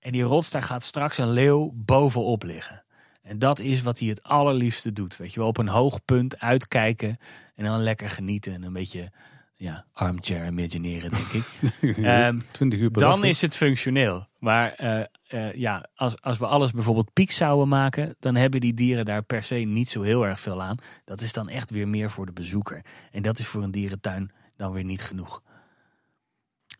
En 0.00 0.12
die 0.12 0.22
rots, 0.22 0.50
daar 0.50 0.62
gaat 0.62 0.82
straks 0.82 1.18
een 1.18 1.30
leeuw 1.30 1.72
bovenop 1.74 2.42
liggen. 2.42 2.82
En 3.22 3.38
dat 3.38 3.58
is 3.58 3.82
wat 3.82 3.98
hij 3.98 4.08
het 4.08 4.22
allerliefste 4.22 4.92
doet. 4.92 5.16
Weet 5.16 5.32
je 5.32 5.40
wel, 5.40 5.48
op 5.48 5.58
een 5.58 5.68
hoog 5.68 6.04
punt 6.04 6.38
uitkijken 6.38 7.18
en 7.54 7.64
dan 7.64 7.82
lekker 7.82 8.10
genieten 8.10 8.52
en 8.52 8.62
een 8.62 8.72
beetje 8.72 9.12
ja, 9.58 9.86
armchair 9.92 10.46
imagineren, 10.46 11.10
denk 11.10 11.32
ik. 11.32 11.96
um, 12.26 12.42
20 12.50 12.78
uur 12.78 12.90
per 12.90 13.00
Dan 13.00 13.24
is 13.24 13.40
het 13.40 13.56
functioneel. 13.56 14.26
Maar 14.38 14.74
uh, 14.80 15.00
uh, 15.30 15.54
ja, 15.54 15.88
als, 15.94 16.20
als 16.22 16.38
we 16.38 16.46
alles 16.46 16.72
bijvoorbeeld 16.72 17.12
piek 17.12 17.30
zouden 17.30 17.68
maken, 17.68 18.16
dan 18.18 18.34
hebben 18.34 18.60
die 18.60 18.74
dieren 18.74 19.04
daar 19.04 19.22
per 19.22 19.42
se 19.42 19.54
niet 19.54 19.88
zo 19.88 20.02
heel 20.02 20.26
erg 20.26 20.40
veel 20.40 20.62
aan. 20.62 20.76
Dat 21.04 21.20
is 21.20 21.32
dan 21.32 21.48
echt 21.48 21.70
weer 21.70 21.88
meer 21.88 22.10
voor 22.10 22.26
de 22.26 22.32
bezoeker. 22.32 22.84
En 23.10 23.22
dat 23.22 23.38
is 23.38 23.46
voor 23.46 23.62
een 23.62 23.70
dierentuin 23.70 24.30
dan 24.56 24.72
weer 24.72 24.84
niet 24.84 25.02
genoeg. 25.02 25.42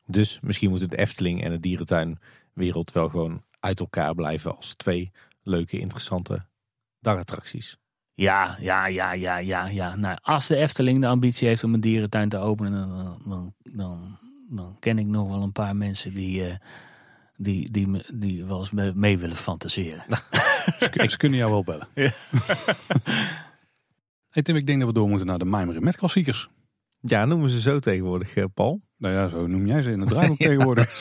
Dus 0.05 0.40
misschien 0.40 0.70
moet 0.70 0.90
de 0.90 0.96
Efteling 0.96 1.44
en 1.44 1.50
de 1.50 1.60
dierentuinwereld 1.60 2.92
wel 2.92 3.09
gewoon 3.09 3.44
uit 3.60 3.80
elkaar 3.80 4.14
blijven 4.14 4.56
als 4.56 4.74
twee 4.74 5.12
leuke, 5.42 5.78
interessante 5.78 6.46
dagattracties. 7.00 7.78
Ja, 8.19 8.57
ja, 8.61 8.86
ja, 8.86 9.12
ja, 9.12 9.36
ja, 9.36 9.66
ja. 9.66 9.97
Nou, 9.97 10.19
als 10.23 10.47
de 10.47 10.57
Efteling 10.57 11.01
de 11.01 11.07
ambitie 11.07 11.49
heeft 11.49 11.65
om 11.65 11.74
een 11.74 11.81
dierentuin 11.81 12.28
te 12.28 12.39
openen, 12.39 12.73
dan, 12.73 13.23
dan, 13.24 13.55
dan, 13.62 14.19
dan 14.49 14.77
ken 14.81 14.99
ik 14.99 15.07
nog 15.07 15.28
wel 15.28 15.43
een 15.43 15.53
paar 15.53 15.77
mensen 15.77 16.15
die, 16.15 16.47
uh, 16.47 16.55
die, 17.36 17.70
die, 17.70 18.03
die 18.15 18.45
wel 18.45 18.59
eens 18.59 18.95
mee 18.95 19.19
willen 19.19 19.36
fantaseren. 19.36 20.05
ze, 20.78 21.16
kunnen 21.16 21.39
jou 21.39 21.51
wel 21.51 21.65
bellen. 21.65 21.89
Ja. 21.95 22.11
hey 24.35 24.43
Tim, 24.43 24.57
ik 24.57 24.66
denk 24.66 24.78
dat 24.78 24.89
we 24.89 24.95
door 24.95 25.09
moeten 25.09 25.27
naar 25.27 25.39
de 25.39 25.45
Mijmeren 25.45 25.85
met 25.85 25.97
klassiekers. 25.97 26.49
Ja, 27.01 27.24
noemen 27.24 27.51
ze 27.51 27.61
zo 27.61 27.78
tegenwoordig, 27.78 28.36
eh, 28.36 28.45
Paul. 28.55 28.82
Nou 28.97 29.15
ja, 29.15 29.28
zo 29.28 29.47
noem 29.47 29.66
jij 29.66 29.82
ze 29.82 29.90
in 29.90 30.01
het 30.01 30.09
draaiboek 30.09 30.39
tegenwoordig. 30.49 31.01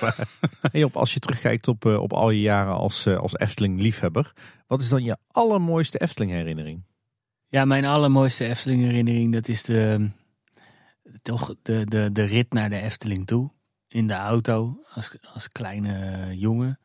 hey, 0.72 0.84
op, 0.84 0.96
als 0.96 1.14
je 1.14 1.20
terugkijkt 1.20 1.68
op, 1.68 1.86
uh, 1.86 2.02
op 2.02 2.14
al 2.14 2.30
je 2.30 2.42
jaren 2.42 2.74
als, 2.74 3.08
als 3.08 3.38
Efteling-liefhebber, 3.38 4.34
wat 4.68 4.82
is 4.82 4.90
dan 4.90 5.04
je 5.04 5.18
allermooiste 5.28 5.98
Efteling-herinnering? 5.98 6.84
Ja, 7.50 7.66
mijn 7.66 7.86
allermooiste 7.86 8.46
Efteling 8.46 8.82
herinnering, 8.82 9.34
dat 9.34 9.48
is 9.48 9.64
de, 9.64 10.10
toch 11.22 11.56
de, 11.62 11.86
de, 11.86 12.10
de 12.12 12.24
rit 12.24 12.54
naar 12.54 12.70
de 12.70 12.82
Efteling 12.82 13.28
toe. 13.28 13.52
In 13.88 14.08
de 14.08 14.14
auto, 14.14 14.84
als, 14.94 15.18
als 15.34 15.48
kleine 15.48 16.38
jongen. 16.38 16.80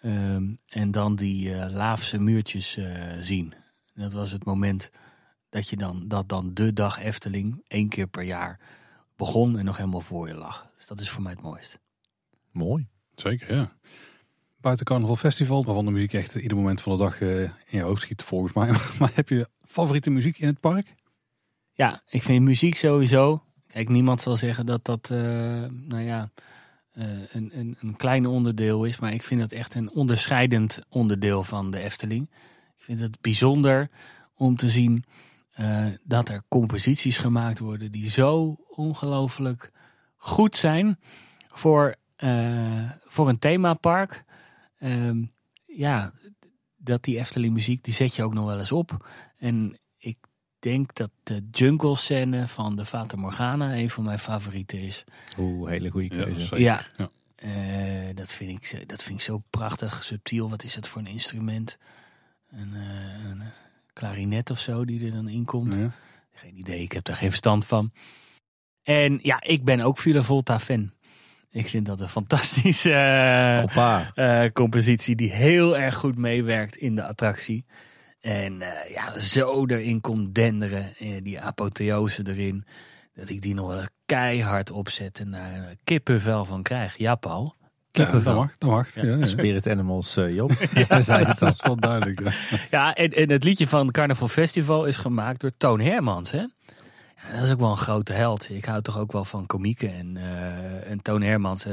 Ehm, 0.00 0.54
en 0.66 0.90
dan 0.90 1.16
die 1.16 1.48
uh, 1.48 1.66
laafse 1.70 2.18
muurtjes 2.18 2.76
uh, 2.76 3.12
zien. 3.20 3.54
Dat 3.94 4.12
was 4.12 4.30
het 4.30 4.44
moment 4.44 4.90
dat 5.48 5.68
je 5.68 5.76
dan, 5.76 6.08
dat 6.08 6.28
dan 6.28 6.54
de 6.54 6.72
dag 6.72 6.98
Efteling, 6.98 7.64
één 7.68 7.88
keer 7.88 8.06
per 8.06 8.22
jaar, 8.22 8.60
begon 9.16 9.58
en 9.58 9.64
nog 9.64 9.76
helemaal 9.76 10.00
voor 10.00 10.28
je 10.28 10.34
lag. 10.34 10.70
Dus 10.76 10.86
dat 10.86 11.00
is 11.00 11.10
voor 11.10 11.22
mij 11.22 11.32
het 11.32 11.42
mooist. 11.42 11.80
Mooi. 12.52 12.88
Zeker, 13.14 13.54
ja. 13.54 13.76
Buiten 14.66 14.86
Carnaval 14.86 15.16
Festival, 15.16 15.64
waarvan 15.64 15.84
de 15.84 15.90
muziek 15.90 16.12
echt 16.12 16.34
ieder 16.34 16.56
moment 16.56 16.80
van 16.80 16.92
de 16.92 16.98
dag 16.98 17.20
uh, 17.20 17.40
in 17.42 17.50
je 17.66 17.80
hoofd 17.80 18.00
schiet, 18.00 18.22
volgens 18.22 18.52
mij. 18.52 18.70
maar 18.98 19.10
heb 19.14 19.28
je 19.28 19.48
favoriete 19.66 20.10
muziek 20.10 20.38
in 20.38 20.46
het 20.46 20.60
park? 20.60 20.94
Ja, 21.72 22.02
ik 22.08 22.22
vind 22.22 22.44
muziek 22.44 22.76
sowieso. 22.76 23.42
Kijk, 23.66 23.88
niemand 23.88 24.20
zal 24.20 24.36
zeggen 24.36 24.66
dat 24.66 24.84
dat, 24.84 25.08
uh, 25.12 25.18
nou 25.70 26.00
ja, 26.02 26.30
uh, 26.94 27.04
een, 27.32 27.50
een, 27.58 27.76
een 27.80 27.96
klein 27.96 28.26
onderdeel 28.26 28.84
is. 28.84 28.98
Maar 28.98 29.12
ik 29.12 29.22
vind 29.22 29.40
het 29.40 29.52
echt 29.52 29.74
een 29.74 29.90
onderscheidend 29.90 30.78
onderdeel 30.88 31.44
van 31.44 31.70
de 31.70 31.78
Efteling. 31.78 32.30
Ik 32.76 32.82
vind 32.82 33.00
het 33.00 33.20
bijzonder 33.20 33.90
om 34.34 34.56
te 34.56 34.68
zien 34.68 35.04
dat 36.02 36.28
er 36.28 36.42
composities 36.48 37.18
gemaakt 37.18 37.58
worden 37.58 37.92
die 37.92 38.10
zo 38.10 38.56
ongelooflijk 38.68 39.70
goed 40.16 40.56
zijn 40.56 40.98
voor, 41.48 41.94
voor 43.04 43.28
een 43.28 43.38
themapark. 43.38 44.24
Ehm, 44.78 45.24
ja, 45.66 46.12
dat 46.76 47.02
die 47.02 47.18
Efteling 47.18 47.54
muziek, 47.54 47.84
die 47.84 47.94
zet 47.94 48.14
je 48.14 48.22
ook 48.22 48.34
nog 48.34 48.46
wel 48.46 48.58
eens 48.58 48.72
op. 48.72 49.08
En 49.36 49.78
ik 49.98 50.16
denk 50.58 50.94
dat 50.94 51.10
de 51.22 51.48
jungle 51.50 51.96
scène 51.96 52.48
van 52.48 52.76
de 52.76 52.84
Fata 52.84 53.16
Morgana 53.16 53.76
een 53.76 53.90
van 53.90 54.04
mijn 54.04 54.18
favorieten 54.18 54.78
is. 54.78 55.04
Oeh, 55.38 55.68
hele 55.68 55.90
goede 55.90 56.08
keuze. 56.08 56.58
Ja, 56.58 56.86
ja. 56.96 57.10
Uh, 57.44 58.14
dat, 58.14 58.32
vind 58.32 58.50
ik, 58.50 58.88
dat 58.88 59.02
vind 59.02 59.18
ik 59.18 59.24
zo 59.24 59.42
prachtig, 59.50 60.04
subtiel. 60.04 60.50
Wat 60.50 60.64
is 60.64 60.74
het 60.74 60.88
voor 60.88 61.00
een 61.00 61.06
instrument? 61.06 61.78
Een, 62.48 62.72
uh, 62.74 63.24
een 63.30 63.42
klarinet 63.92 64.50
of 64.50 64.58
zo 64.58 64.84
die 64.84 65.04
er 65.04 65.12
dan 65.12 65.28
in 65.28 65.44
komt. 65.44 65.74
Ja. 65.74 65.92
Geen 66.32 66.58
idee, 66.58 66.82
ik 66.82 66.92
heb 66.92 67.04
daar 67.04 67.16
geen 67.16 67.28
verstand 67.28 67.66
van. 67.66 67.92
En 68.82 69.18
ja, 69.22 69.42
ik 69.42 69.64
ben 69.64 69.80
ook 69.80 69.98
Villa 69.98 70.22
Volta 70.22 70.60
fan. 70.60 70.92
Ik 71.56 71.68
vind 71.68 71.86
dat 71.86 72.00
een 72.00 72.08
fantastische 72.08 72.90
uh, 74.16 74.44
compositie 74.52 75.16
die 75.16 75.32
heel 75.32 75.78
erg 75.78 75.94
goed 75.94 76.16
meewerkt 76.16 76.76
in 76.76 76.94
de 76.94 77.04
attractie. 77.04 77.64
En 78.20 78.62
ja, 78.88 79.18
zo 79.18 79.66
erin 79.66 80.00
komt 80.00 80.34
denderen, 80.34 80.94
die 81.22 81.40
apotheose 81.40 82.22
erin. 82.26 82.64
Dat 83.14 83.28
ik 83.28 83.42
die 83.42 83.54
nog 83.54 83.66
wel 83.66 83.82
keihard 84.06 84.70
opzet 84.70 85.18
en 85.18 85.30
daar 85.30 85.54
een 85.54 85.78
kippenvel 85.84 86.44
van 86.44 86.62
krijg. 86.62 86.96
Ja, 86.96 87.14
Paul. 87.14 87.54
Kippenvel. 87.90 88.40
Ja, 88.40 88.50
dat 88.58 88.70
mag. 88.70 88.94
Ja. 88.94 89.04
Ja, 89.04 89.26
Spirit 89.26 89.66
Animals, 89.66 90.16
uh, 90.16 90.34
Job. 90.34 90.52
ja, 90.88 91.00
zei 91.00 91.24
het 91.24 91.42
al. 91.42 91.48
Dat 91.48 91.54
is 91.54 91.62
wel 91.62 91.76
duidelijk. 91.90 92.20
Ja, 92.70 92.94
en, 92.94 93.10
en, 93.10 93.30
het 93.30 93.44
liedje 93.44 93.66
van 93.66 93.90
Carnaval 93.90 94.28
Festival 94.28 94.84
is 94.84 94.96
gemaakt 94.96 95.40
door 95.40 95.50
Toon 95.56 95.80
Hermans. 95.80 96.30
Hè? 96.30 96.44
Dat 97.34 97.42
is 97.42 97.50
ook 97.50 97.60
wel 97.60 97.70
een 97.70 97.76
grote 97.76 98.12
held. 98.12 98.50
Ik 98.50 98.64
hou 98.64 98.82
toch 98.82 98.98
ook 98.98 99.12
wel 99.12 99.24
van 99.24 99.46
komieken. 99.46 99.94
En, 99.94 100.16
uh, 100.16 100.90
en 100.90 101.02
Toon 101.02 101.22
Hermans, 101.22 101.66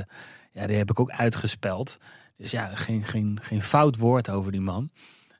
ja, 0.52 0.68
die 0.68 0.78
heb 0.78 0.90
ik 0.90 1.00
ook 1.00 1.12
uitgespeld. 1.12 1.98
Dus 2.38 2.52
ja, 2.52 2.76
geen, 2.76 3.04
geen, 3.04 3.40
geen 3.42 3.62
fout 3.62 3.98
woord 3.98 4.30
over 4.30 4.52
die 4.52 4.62
man. 4.62 4.90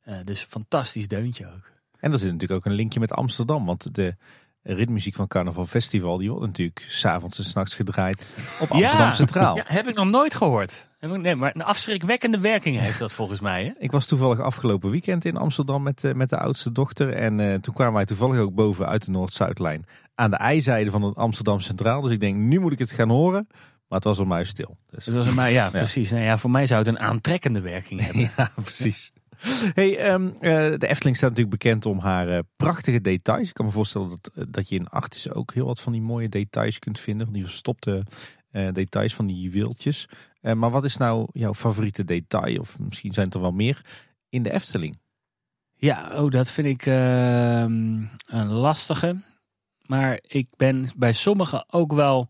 Uh, 0.06 0.16
dus 0.24 0.44
fantastisch 0.44 1.08
deuntje 1.08 1.46
ook. 1.46 1.72
En 2.00 2.12
er 2.12 2.20
zit 2.20 2.32
natuurlijk 2.32 2.60
ook 2.60 2.66
een 2.66 2.78
linkje 2.78 3.00
met 3.00 3.12
Amsterdam. 3.12 3.66
Want 3.66 3.96
de 3.96 4.16
ritmuziek 4.64 5.16
van 5.16 5.28
Carnaval 5.28 5.66
Festival, 5.66 6.18
die 6.18 6.30
wordt 6.30 6.46
natuurlijk 6.46 6.86
s'avonds 6.88 7.38
en 7.38 7.44
s'nachts 7.44 7.76
gedraaid 7.76 8.26
op 8.60 8.72
Amsterdam 8.72 9.12
Centraal. 9.12 9.56
Ja, 9.56 9.64
heb 9.66 9.88
ik 9.88 9.96
nog 9.96 10.10
nooit 10.10 10.36
gehoord. 10.36 10.90
Nee, 11.00 11.36
maar 11.36 11.56
een 11.56 11.64
afschrikwekkende 11.64 12.40
werking 12.40 12.80
heeft 12.80 13.00
dat 13.00 13.12
volgens 13.12 13.40
mij. 13.40 13.64
Hè? 13.64 13.72
Ik 13.80 13.92
was 13.92 14.06
toevallig 14.06 14.40
afgelopen 14.40 14.90
weekend 14.90 15.26
in 15.26 15.38
Amsterdam 15.38 15.84
met, 15.84 16.04
uh, 16.04 16.14
met 16.14 16.30
de 16.30 16.38
oudste 16.38 16.72
dochter. 16.72 17.14
En 17.14 17.40
uh, 17.40 17.56
toen 17.56 17.74
kwamen 17.74 17.94
wij 17.94 18.06
toevallig 18.06 18.40
ook 18.40 18.54
boven 18.54 18.88
uit 18.88 19.06
de 19.06 19.12
Noord-Zuidlijn 19.12 19.86
aan 20.16 20.30
de 20.30 20.38
ijzijde 20.38 20.92
van 20.92 21.02
het 21.02 21.16
Amsterdam 21.16 21.60
Centraal. 21.60 22.02
Dus 22.02 22.12
ik 22.12 22.20
denk, 22.20 22.38
nu 22.38 22.60
moet 22.60 22.72
ik 22.72 22.80
het 22.80 22.92
gaan 22.92 23.10
horen. 23.10 23.48
Maar 23.94 24.02
het 24.02 24.04
was 24.04 24.20
een 24.20 24.28
mij 24.28 24.44
stil. 24.44 24.78
Dus. 24.90 25.06
Het 25.06 25.16
was 25.16 25.28
een 25.28 25.36
mij, 25.36 25.54
ja, 25.60 25.70
precies. 25.70 26.12
Nou 26.12 26.24
ja, 26.24 26.38
voor 26.38 26.52
mij 26.52 26.66
zou 26.66 26.80
het 26.80 26.88
een 26.88 27.00
aantrekkende 27.00 27.62
werking 27.62 28.02
hebben. 28.06 28.32
ja, 28.38 28.52
precies. 28.56 29.12
Hey, 29.74 30.14
um, 30.14 30.34
de 30.40 30.88
Efteling 30.88 31.18
staat 31.18 31.30
natuurlijk 31.30 31.64
bekend 31.64 31.86
om 31.86 32.00
haar 32.00 32.30
uh, 32.30 32.40
prachtige 32.56 33.02
details. 33.02 33.48
Ik 33.48 33.54
kan 33.54 33.66
me 33.66 33.72
voorstellen 33.72 34.10
dat, 34.10 34.32
eh, 34.36 34.44
dat 34.50 34.70
je 34.70 34.76
in 34.76 34.88
Artis 34.88 35.32
ook 35.32 35.54
heel 35.54 35.66
wat 35.66 35.82
van 35.82 35.92
die 35.92 36.02
mooie 36.02 36.30
details 36.30 36.80
kunt 36.80 37.00
vinden. 37.00 37.26
Van 37.26 37.36
die 37.36 37.46
verstopte 37.46 38.06
details 38.72 39.16
van 39.16 39.28
die 39.28 39.40
juweeltjes. 39.40 40.10
maar 40.42 40.70
wat 40.70 40.84
is 40.84 40.98
nou 40.98 41.28
jouw 41.32 41.54
favoriete 41.54 42.04
detail? 42.04 42.60
Of 42.60 42.80
misschien 42.80 43.14
zijn 43.14 43.26
het 43.26 43.36
er 43.36 43.42
wel 43.42 43.52
meer 43.52 43.86
in 44.30 44.44
de 44.44 44.52
Efteling? 44.52 45.00
Ja, 45.76 46.12
oh, 46.16 46.32
dat 46.32 46.52
vind 46.52 46.68
ik 46.68 46.86
ehm, 46.86 48.06
een 48.26 48.48
lastige. 48.48 49.16
Maar 49.86 50.20
ik 50.28 50.48
ben 50.58 50.88
bij 50.96 51.14
sommigen 51.14 51.66
ook 51.74 51.94
wel 51.94 52.30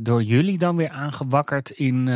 door 0.00 0.22
jullie 0.22 0.58
dan 0.58 0.76
weer 0.76 0.88
aangewakkerd 0.88 1.70
in, 1.70 2.08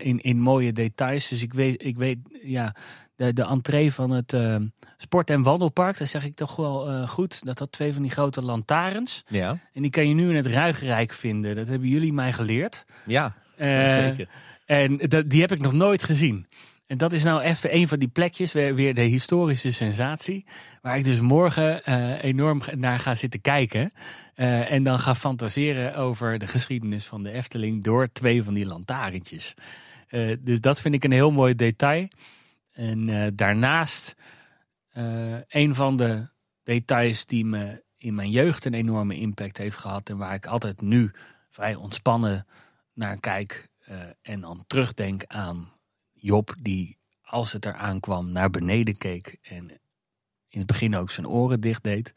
in, 0.00 0.20
in 0.20 0.40
mooie 0.40 0.72
details. 0.72 1.28
Dus 1.28 1.42
ik 1.42 1.52
weet, 1.52 1.84
ik 1.84 1.96
weet 1.96 2.18
ja, 2.42 2.74
de, 3.16 3.32
de 3.32 3.42
entree 3.44 3.92
van 3.92 4.10
het 4.10 4.32
uh, 4.32 4.56
sport- 4.96 5.30
en 5.30 5.42
wandelpark. 5.42 5.98
Dat 5.98 6.08
zeg 6.08 6.24
ik 6.24 6.34
toch 6.34 6.56
wel 6.56 7.06
goed. 7.06 7.44
Dat 7.44 7.58
had 7.58 7.72
twee 7.72 7.92
van 7.92 8.02
die 8.02 8.10
grote 8.10 8.42
lantaarns. 8.42 9.24
Ja. 9.28 9.58
En 9.72 9.82
die 9.82 9.90
kan 9.90 10.08
je 10.08 10.14
nu 10.14 10.28
in 10.28 10.36
het 10.36 10.46
Ruigrijk 10.46 11.12
vinden. 11.12 11.54
Dat 11.54 11.68
hebben 11.68 11.88
jullie 11.88 12.12
mij 12.12 12.32
geleerd. 12.32 12.84
Ja, 13.06 13.34
zeker. 13.84 14.28
En 14.66 14.96
die 15.26 15.40
heb 15.40 15.52
ik 15.52 15.60
nog 15.60 15.72
nooit 15.72 16.02
gezien. 16.02 16.46
En 16.92 16.98
dat 16.98 17.12
is 17.12 17.22
nou 17.22 17.40
even 17.40 17.76
een 17.76 17.88
van 17.88 17.98
die 17.98 18.08
plekjes, 18.08 18.52
weer, 18.52 18.74
weer 18.74 18.94
de 18.94 19.02
historische 19.02 19.72
sensatie. 19.72 20.46
Waar 20.80 20.98
ik 20.98 21.04
dus 21.04 21.20
morgen 21.20 21.84
enorm 22.20 22.62
naar 22.74 22.98
ga 22.98 23.14
zitten 23.14 23.40
kijken. 23.40 23.92
en 24.34 24.82
dan 24.82 24.98
ga 24.98 25.14
fantaseren 25.14 25.96
over 25.96 26.38
de 26.38 26.46
geschiedenis 26.46 27.06
van 27.06 27.22
de 27.22 27.30
Efteling 27.30 27.84
door 27.84 28.06
twee 28.06 28.42
van 28.42 28.54
die 28.54 28.66
lantaarntjes. 28.66 29.54
dus 30.40 30.60
dat 30.60 30.80
vind 30.80 30.94
ik 30.94 31.04
een 31.04 31.12
heel 31.12 31.30
mooi 31.30 31.54
detail. 31.54 32.08
En 32.72 33.32
daarnaast 33.36 34.14
een 35.48 35.74
van 35.74 35.96
de 35.96 36.28
details 36.62 37.26
die 37.26 37.44
me 37.44 37.82
in 37.96 38.14
mijn 38.14 38.30
jeugd 38.30 38.64
een 38.64 38.74
enorme 38.74 39.14
impact 39.14 39.58
heeft 39.58 39.76
gehad. 39.76 40.08
En 40.08 40.16
waar 40.16 40.34
ik 40.34 40.46
altijd 40.46 40.80
nu 40.80 41.10
vrij 41.50 41.74
ontspannen 41.74 42.46
naar 42.94 43.20
kijk. 43.20 43.68
En 44.22 44.40
dan 44.40 44.64
terugdenk 44.66 45.24
aan 45.26 45.80
Job 46.22 46.54
die 46.58 46.98
als 47.22 47.52
het 47.52 47.66
eraan 47.66 48.00
kwam 48.00 48.32
naar 48.32 48.50
beneden 48.50 48.96
keek. 48.96 49.38
En 49.42 49.70
in 50.48 50.58
het 50.58 50.66
begin 50.66 50.96
ook 50.96 51.10
zijn 51.10 51.28
oren 51.28 51.60
dicht 51.60 51.82
deed. 51.82 52.14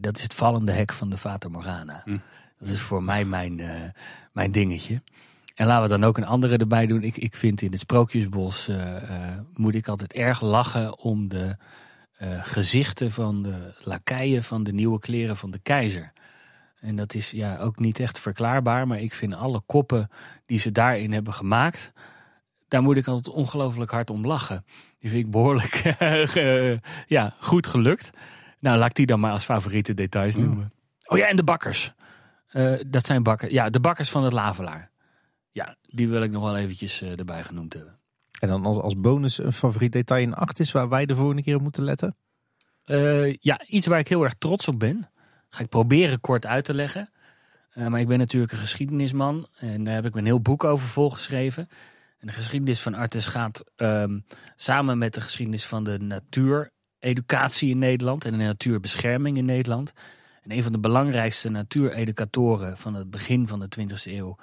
dat 0.00 0.16
is 0.16 0.22
het 0.22 0.34
vallende 0.34 0.72
hek 0.72 0.92
van 0.92 1.10
de 1.10 1.16
Vater 1.16 1.50
Morgana. 1.50 2.02
Hm. 2.04 2.18
Dat 2.58 2.68
is 2.68 2.80
voor 2.80 3.02
mij 3.02 3.24
mijn, 3.24 3.60
mijn 4.32 4.52
dingetje. 4.52 5.02
En 5.54 5.66
laten 5.66 5.82
we 5.82 5.88
dan 5.88 6.04
ook 6.04 6.16
een 6.16 6.26
andere 6.26 6.56
erbij 6.56 6.86
doen. 6.86 7.02
Ik, 7.02 7.16
ik 7.16 7.36
vind 7.36 7.62
in 7.62 7.70
het 7.70 7.80
Sprookjesbos 7.80 8.68
uh, 8.68 8.76
uh, 8.76 9.38
moet 9.54 9.74
ik 9.74 9.88
altijd 9.88 10.12
erg 10.12 10.40
lachen 10.40 10.98
om 10.98 11.28
de 11.28 11.56
gezichten 12.42 13.10
van 13.10 13.42
de 13.42 13.74
lakeien 13.84 14.44
van 14.44 14.62
de 14.62 14.72
nieuwe 14.72 14.98
kleren 14.98 15.36
van 15.36 15.50
de 15.50 15.58
keizer. 15.58 16.12
En 16.80 16.96
dat 16.96 17.14
is 17.14 17.30
ja 17.30 17.58
ook 17.58 17.78
niet 17.78 18.00
echt 18.00 18.18
verklaarbaar, 18.18 18.86
maar 18.86 19.00
ik 19.00 19.14
vind 19.14 19.34
alle 19.34 19.60
koppen 19.66 20.10
die 20.46 20.58
ze 20.58 20.72
daarin 20.72 21.12
hebben 21.12 21.32
gemaakt, 21.32 21.92
daar 22.70 22.82
moet 22.82 22.96
ik 22.96 23.06
altijd 23.06 23.34
ongelooflijk 23.34 23.90
hard 23.90 24.10
om 24.10 24.26
lachen. 24.26 24.64
Die 24.98 25.10
vind 25.10 25.24
ik 25.24 25.30
behoorlijk 25.30 25.94
ja, 27.06 27.34
goed 27.38 27.66
gelukt. 27.66 28.10
Nou, 28.58 28.78
laat 28.78 28.90
ik 28.90 28.96
die 28.96 29.06
dan 29.06 29.20
maar 29.20 29.32
als 29.32 29.44
favoriete 29.44 29.94
details 29.94 30.36
noemen. 30.36 30.72
Oh 31.06 31.18
ja, 31.18 31.26
en 31.26 31.36
de 31.36 31.44
bakkers. 31.44 31.92
dat 32.86 33.06
zijn 33.06 33.22
bakkers. 33.22 33.52
Ja, 33.52 33.70
de 33.70 33.80
bakkers 33.80 34.10
van 34.10 34.24
het 34.24 34.32
Lavelaar. 34.32 34.90
Ja, 35.52 35.76
die 35.82 36.08
wil 36.08 36.22
ik 36.22 36.30
nog 36.30 36.42
wel 36.42 36.56
eventjes 36.56 37.02
uh, 37.02 37.18
erbij 37.18 37.44
genoemd 37.44 37.74
hebben. 37.74 37.98
En 38.40 38.48
dan 38.48 38.64
als, 38.64 38.76
als 38.76 39.00
bonus 39.00 39.38
een 39.38 39.52
favoriet 39.52 39.92
detail 39.92 40.22
in 40.22 40.34
acht 40.34 40.60
is 40.60 40.72
waar 40.72 40.88
wij 40.88 41.06
de 41.06 41.14
volgende 41.14 41.42
keer 41.42 41.56
op 41.56 41.62
moeten 41.62 41.84
letten? 41.84 42.16
Uh, 42.86 43.34
ja, 43.34 43.60
iets 43.66 43.86
waar 43.86 43.98
ik 43.98 44.08
heel 44.08 44.22
erg 44.22 44.34
trots 44.38 44.68
op 44.68 44.78
ben. 44.78 45.10
Ga 45.48 45.62
ik 45.62 45.68
proberen 45.68 46.20
kort 46.20 46.46
uit 46.46 46.64
te 46.64 46.74
leggen. 46.74 47.10
Maar 47.74 48.00
ik 48.00 48.06
ben 48.06 48.18
natuurlijk 48.18 48.52
een 48.52 48.58
geschiedenisman 48.58 49.46
en 49.56 49.84
daar 49.84 49.94
heb 49.94 50.06
ik 50.06 50.16
een 50.16 50.24
heel 50.24 50.40
boek 50.40 50.64
over 50.64 50.88
volgeschreven. 50.88 51.68
En 52.20 52.26
de 52.26 52.32
geschiedenis 52.32 52.80
van 52.80 52.94
Artes 52.94 53.26
gaat 53.26 53.64
um, 53.76 54.24
samen 54.56 54.98
met 54.98 55.14
de 55.14 55.20
geschiedenis 55.20 55.64
van 55.64 55.84
de 55.84 55.98
natuureducatie 55.98 57.70
in 57.70 57.78
Nederland 57.78 58.24
en 58.24 58.30
de 58.30 58.44
natuurbescherming 58.44 59.36
in 59.36 59.44
Nederland. 59.44 59.92
En 60.42 60.52
een 60.52 60.62
van 60.62 60.72
de 60.72 60.78
belangrijkste 60.78 61.48
natuureducatoren 61.48 62.78
van 62.78 62.94
het 62.94 63.10
begin 63.10 63.48
van 63.48 63.60
de 63.60 63.68
20e 63.80 64.02
eeuw 64.04 64.36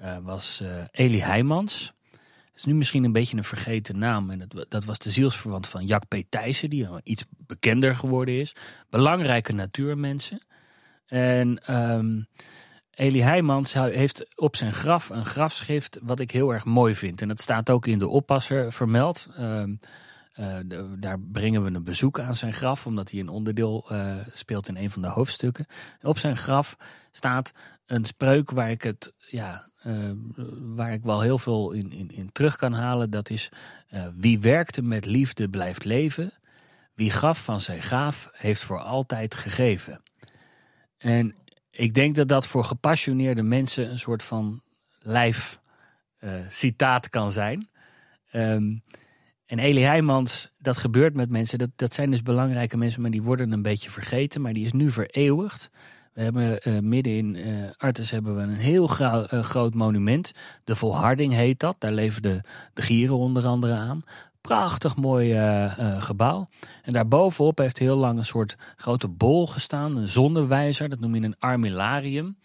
uh, 0.00 0.16
was 0.22 0.60
uh, 0.62 0.84
Eli 0.90 1.20
Heijmans. 1.20 1.92
Dat 2.10 2.60
is 2.60 2.64
nu 2.64 2.74
misschien 2.74 3.04
een 3.04 3.12
beetje 3.12 3.36
een 3.36 3.44
vergeten 3.44 3.98
naam. 3.98 4.30
En 4.30 4.48
dat, 4.48 4.66
dat 4.68 4.84
was 4.84 4.98
de 4.98 5.10
zielsverwant 5.10 5.68
van 5.68 5.84
Jack 5.84 6.08
P. 6.08 6.14
Thijssen, 6.28 6.70
die 6.70 6.88
iets 7.02 7.24
bekender 7.28 7.96
geworden 7.96 8.40
is. 8.40 8.54
Belangrijke 8.90 9.52
natuurmensen. 9.52 10.42
En 11.06 11.74
um, 11.74 12.26
Eli 12.94 13.22
Heijmans 13.22 13.72
heeft 13.72 14.26
op 14.34 14.56
zijn 14.56 14.72
graf 14.72 15.10
een 15.10 15.26
grafschrift 15.26 15.98
wat 16.02 16.20
ik 16.20 16.30
heel 16.30 16.52
erg 16.52 16.64
mooi 16.64 16.94
vind. 16.94 17.22
En 17.22 17.28
dat 17.28 17.40
staat 17.40 17.70
ook 17.70 17.86
in 17.86 17.98
de 17.98 18.08
oppasser 18.08 18.72
vermeld. 18.72 19.28
Uh, 20.38 20.56
de, 20.64 20.94
daar 20.98 21.20
brengen 21.20 21.64
we 21.64 21.70
een 21.70 21.84
bezoek 21.84 22.20
aan 22.20 22.34
zijn 22.34 22.52
graf, 22.52 22.86
omdat 22.86 23.10
hij 23.10 23.20
een 23.20 23.28
onderdeel 23.28 23.88
uh, 23.92 24.14
speelt 24.32 24.68
in 24.68 24.76
een 24.76 24.90
van 24.90 25.02
de 25.02 25.08
hoofdstukken. 25.08 25.66
En 26.00 26.08
op 26.08 26.18
zijn 26.18 26.36
graf 26.36 26.76
staat 27.10 27.52
een 27.86 28.04
spreuk 28.04 28.50
waar 28.50 28.70
ik 28.70 28.82
het 28.82 29.12
ja, 29.16 29.68
uh, 29.86 30.10
waar 30.60 30.92
ik 30.92 31.02
wel 31.02 31.20
heel 31.20 31.38
veel 31.38 31.72
in, 31.72 31.92
in, 31.92 32.10
in 32.10 32.32
terug 32.32 32.56
kan 32.56 32.72
halen. 32.72 33.10
Dat 33.10 33.30
is 33.30 33.48
wie 34.14 34.40
werkte 34.40 34.82
met 34.82 35.04
liefde 35.04 35.48
blijft 35.48 35.84
leven. 35.84 36.32
Wie 36.94 37.10
gaf 37.10 37.44
van 37.44 37.60
zijn 37.60 37.82
gaaf 37.82 38.30
heeft 38.32 38.62
voor 38.62 38.80
altijd 38.80 39.34
gegeven. 39.34 40.02
En 40.98 41.34
ik 41.72 41.94
denk 41.94 42.14
dat 42.14 42.28
dat 42.28 42.46
voor 42.46 42.64
gepassioneerde 42.64 43.42
mensen 43.42 43.90
een 43.90 43.98
soort 43.98 44.22
van 44.22 44.62
lijf 44.98 45.60
uh, 46.20 46.34
citaat 46.48 47.08
kan 47.08 47.32
zijn. 47.32 47.68
Um, 48.32 48.82
en 49.46 49.58
Eli 49.58 49.80
Heijmans, 49.80 50.52
dat 50.58 50.76
gebeurt 50.76 51.14
met 51.14 51.30
mensen. 51.30 51.58
Dat, 51.58 51.70
dat 51.76 51.94
zijn 51.94 52.10
dus 52.10 52.22
belangrijke 52.22 52.76
mensen, 52.76 53.02
maar 53.02 53.10
die 53.10 53.22
worden 53.22 53.52
een 53.52 53.62
beetje 53.62 53.90
vergeten. 53.90 54.40
Maar 54.40 54.52
die 54.52 54.64
is 54.64 54.72
nu 54.72 54.90
vereeuwigd. 54.90 55.70
We 56.12 56.22
hebben 56.22 56.68
uh, 56.68 56.78
midden 56.78 57.12
in 57.12 57.34
uh, 57.34 57.70
Artes 57.76 58.10
hebben 58.10 58.36
we 58.36 58.42
een 58.42 58.54
heel 58.54 58.86
gro 58.86 59.26
groot 59.28 59.74
monument. 59.74 60.32
De 60.64 60.76
Volharding 60.76 61.32
heet 61.32 61.60
dat. 61.60 61.76
Daar 61.78 61.92
leven 61.92 62.22
de, 62.22 62.40
de 62.74 62.82
gieren 62.82 63.16
onder 63.16 63.46
andere 63.46 63.74
aan. 63.74 64.02
Prachtig 64.42 64.96
mooi 64.96 65.34
gebouw. 65.98 66.48
En 66.82 66.92
daarbovenop 66.92 67.58
heeft 67.58 67.78
heel 67.78 67.96
lang 67.96 68.18
een 68.18 68.24
soort 68.24 68.56
grote 68.76 69.08
bol 69.08 69.46
gestaan. 69.46 69.96
Een 69.96 70.08
zonnewijzer, 70.08 70.88
dat 70.88 71.00
noem 71.00 71.14
je 71.14 71.22
een 71.22 71.38
armillarium. 71.38 72.36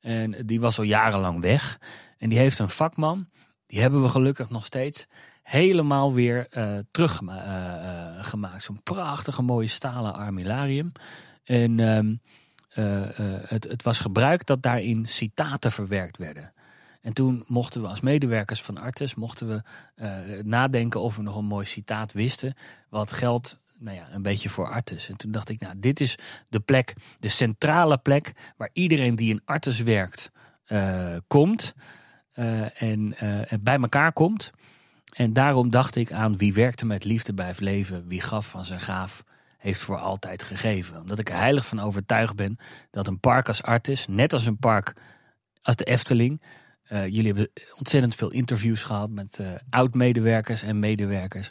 En 0.00 0.30
die 0.46 0.60
was 0.60 0.78
al 0.78 0.84
jarenlang 0.84 1.40
weg. 1.40 1.78
En 2.18 2.28
die 2.28 2.38
heeft 2.38 2.58
een 2.58 2.68
vakman, 2.68 3.28
die 3.66 3.80
hebben 3.80 4.02
we 4.02 4.08
gelukkig 4.08 4.50
nog 4.50 4.66
steeds, 4.66 5.06
helemaal 5.42 6.14
weer 6.14 6.48
teruggemaakt. 6.90 8.62
Zo'n 8.62 8.82
prachtige 8.82 9.42
mooie 9.42 9.68
stalen 9.68 10.14
armillarium. 10.14 10.92
En... 11.44 11.78
Uh, 12.78 13.06
het, 13.46 13.64
het, 13.64 13.82
was 13.82 13.98
gebruikt 13.98 14.46
dat 14.46 14.62
daarin 14.62 15.06
citaten 15.06 15.72
verwerkt 15.72 16.16
werden. 16.16 16.52
En 17.06 17.12
toen 17.12 17.44
mochten 17.46 17.82
we 17.82 17.88
als 17.88 18.00
medewerkers 18.00 18.62
van 18.62 18.78
Artes 18.78 19.14
mochten 19.14 19.48
we, 19.48 19.62
uh, 19.96 20.42
nadenken 20.42 21.00
of 21.00 21.16
we 21.16 21.22
nog 21.22 21.36
een 21.36 21.44
mooi 21.44 21.66
citaat 21.66 22.12
wisten. 22.12 22.54
Wat 22.88 23.12
geldt 23.12 23.58
nou 23.78 23.96
ja, 23.96 24.08
een 24.12 24.22
beetje 24.22 24.48
voor 24.48 24.70
Artes. 24.70 25.08
En 25.08 25.16
toen 25.16 25.30
dacht 25.30 25.48
ik, 25.48 25.60
nou, 25.60 25.74
dit 25.76 26.00
is 26.00 26.18
de 26.48 26.60
plek, 26.60 26.94
de 27.18 27.28
centrale 27.28 27.98
plek 27.98 28.32
waar 28.56 28.70
iedereen 28.72 29.16
die 29.16 29.30
in 29.30 29.42
Artes 29.44 29.80
werkt, 29.80 30.30
uh, 30.68 31.16
komt 31.26 31.74
en, 32.32 33.18
en 33.48 33.60
bij 33.62 33.78
elkaar 33.80 34.12
komt. 34.12 34.50
En 35.12 35.32
daarom 35.32 35.70
dacht 35.70 35.96
ik 35.96 36.12
aan 36.12 36.36
wie 36.36 36.54
werkte 36.54 36.86
met 36.86 37.04
liefde 37.04 37.34
bij 37.34 37.46
het 37.46 37.60
leven, 37.60 38.08
wie 38.08 38.20
gaf 38.20 38.48
van 38.48 38.64
zijn 38.64 38.80
gaaf, 38.80 39.24
heeft 39.58 39.80
voor 39.80 39.98
altijd 39.98 40.42
gegeven. 40.42 41.00
Omdat 41.00 41.18
ik 41.18 41.28
er 41.28 41.36
heilig 41.36 41.66
van 41.66 41.80
overtuigd 41.80 42.36
ben 42.36 42.56
dat 42.90 43.06
een 43.06 43.20
park 43.20 43.48
als 43.48 43.62
Artis, 43.62 44.06
net 44.06 44.32
als 44.32 44.46
een 44.46 44.58
park 44.58 44.94
als 45.62 45.76
de 45.76 45.84
Efteling, 45.84 46.40
uh, 46.92 47.04
jullie 47.04 47.26
hebben 47.26 47.50
ontzettend 47.78 48.14
veel 48.14 48.30
interviews 48.30 48.82
gehad 48.82 49.10
met 49.10 49.38
uh, 49.40 49.48
oud-medewerkers 49.70 50.62
en 50.62 50.78
medewerkers. 50.78 51.50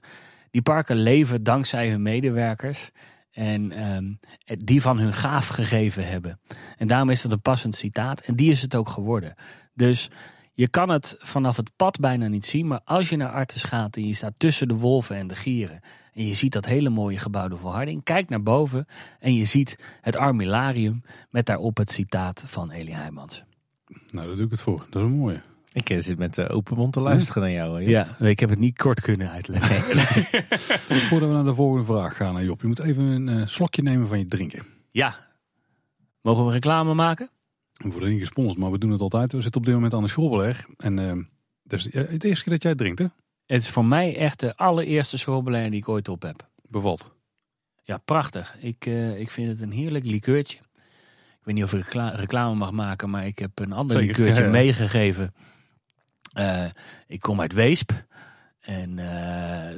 Die 0.52 0.62
parken 0.62 0.96
leven 0.96 1.44
dankzij 1.44 1.90
hun 1.90 2.02
medewerkers 2.02 2.92
en 3.32 3.92
um, 3.96 4.20
die 4.46 4.82
van 4.82 5.00
hun 5.00 5.14
gaaf 5.14 5.48
gegeven 5.48 6.08
hebben. 6.08 6.40
En 6.78 6.88
daarom 6.88 7.10
is 7.10 7.22
dat 7.22 7.32
een 7.32 7.42
passend 7.42 7.76
citaat 7.76 8.22
en 8.22 8.36
die 8.36 8.52
is 8.52 8.62
het 8.62 8.76
ook 8.76 8.90
geworden. 8.90 9.36
Dus 9.74 10.10
je 10.54 10.70
kan 10.70 10.90
het 10.90 11.16
vanaf 11.18 11.58
het 11.58 11.72
pad 11.76 12.00
bijna 12.00 12.28
niet 12.28 12.46
zien, 12.46 12.68
maar 12.68 12.82
als 12.84 13.10
je 13.10 13.16
naar 13.16 13.32
Artes 13.32 13.64
gaat 13.64 13.96
en 13.96 14.08
je 14.08 14.14
staat 14.14 14.40
tussen 14.40 14.68
de 14.68 14.74
wolven 14.74 15.16
en 15.16 15.28
de 15.28 15.36
gieren 15.36 15.80
en 16.14 16.26
je 16.26 16.34
ziet 16.34 16.54
dat 16.54 16.66
hele 16.66 16.90
mooie 16.90 17.18
gebouwde 17.18 17.58
volharding, 17.58 18.04
kijk 18.04 18.30
naar 18.30 18.44
boven 18.44 18.88
en 19.20 19.34
je 19.34 19.46
ziet 19.46 20.00
het 20.02 20.16
armilarium 20.16 21.04
met 21.30 21.46
daarop 21.46 21.78
het 21.78 21.92
citaat 21.92 22.44
van 22.48 22.72
Elie 22.72 22.96
Heijmans. 22.96 23.44
Nou, 23.88 24.28
daar 24.28 24.36
doe 24.36 24.46
ik 24.46 24.52
het 24.52 24.62
voor. 24.62 24.86
Dat 24.90 25.02
is 25.04 25.10
een 25.10 25.18
mooie. 25.18 25.42
Ik 25.72 25.90
eh, 25.90 26.00
zit 26.00 26.18
met 26.18 26.50
open 26.50 26.78
mond 26.78 26.94
te 26.94 27.00
luisteren 27.00 27.42
naar 27.42 27.52
jou. 27.52 27.84
Hè? 27.84 27.90
Ja, 27.90 28.20
ik 28.20 28.40
heb 28.40 28.50
het 28.50 28.60
niet 28.60 28.78
kort 28.78 29.02
kunnen 29.02 29.30
uitleggen. 29.30 30.24
Voordat 31.08 31.30
we 31.30 31.36
naar 31.36 31.44
de 31.44 31.56
volgende 31.56 31.86
vraag 31.86 32.16
gaan, 32.16 32.46
Job. 32.46 32.62
Je 32.62 32.68
moet 32.68 32.80
even 32.80 33.28
een 33.28 33.50
slokje 33.50 33.82
nemen 33.82 34.08
van 34.08 34.20
je 34.20 34.26
drinken. 34.26 34.64
Ja. 34.92 35.28
Mogen 36.22 36.46
we 36.46 36.52
reclame 36.52 36.94
maken? 36.94 37.30
We 37.74 37.90
worden 37.90 38.10
niet 38.10 38.20
gesponsord, 38.20 38.58
maar 38.58 38.72
we 38.72 38.78
doen 38.78 38.92
het 38.92 39.02
altijd. 39.02 39.32
We 39.32 39.42
zitten 39.42 39.62
op 39.62 39.66
dit 39.66 39.76
moment 39.76 39.94
aan 39.94 40.04
de 40.04 40.10
schrobbeleg. 40.10 40.66
En 40.78 41.00
uh, 41.00 41.24
dat 41.64 41.80
is 41.80 41.94
het 41.94 42.24
eerste 42.24 42.44
keer 42.44 42.54
dat 42.54 42.62
jij 42.62 42.72
het 42.72 42.80
drinkt, 42.80 43.00
hè? 43.00 43.06
Het 43.46 43.62
is 43.62 43.70
voor 43.70 43.86
mij 43.86 44.18
echt 44.18 44.40
de 44.40 44.56
allereerste 44.56 45.18
schrobbeleg 45.18 45.70
die 45.70 45.80
ik 45.80 45.90
ooit 45.90 46.10
op 46.10 46.22
heb. 46.22 46.50
Bevalt? 46.62 47.16
Ja, 47.84 47.98
prachtig. 47.98 48.58
Ik, 48.60 48.86
uh, 48.86 49.20
ik 49.20 49.32
vind 49.32 49.48
het 49.48 49.62
een 49.62 49.72
heerlijk 49.72 50.06
likeurtje. 50.06 50.60
Ik 51.46 51.52
weet 51.54 51.64
niet 51.64 51.74
of 51.74 51.80
ik 51.80 51.94
reclame 52.16 52.56
mag 52.56 52.72
maken, 52.72 53.10
maar 53.10 53.26
ik 53.26 53.40
heb 53.40 53.60
een 53.60 53.72
ander 53.72 53.98
Zeker, 53.98 54.12
likeurtje 54.12 54.42
ja, 54.42 54.48
ja. 54.52 54.54
meegegeven. 54.54 55.34
Uh, 56.38 56.66
ik 57.08 57.20
kom 57.20 57.42
uit 57.42 57.54
Weesp. 57.54 57.92
En 58.60 58.90
uh, 58.98 59.06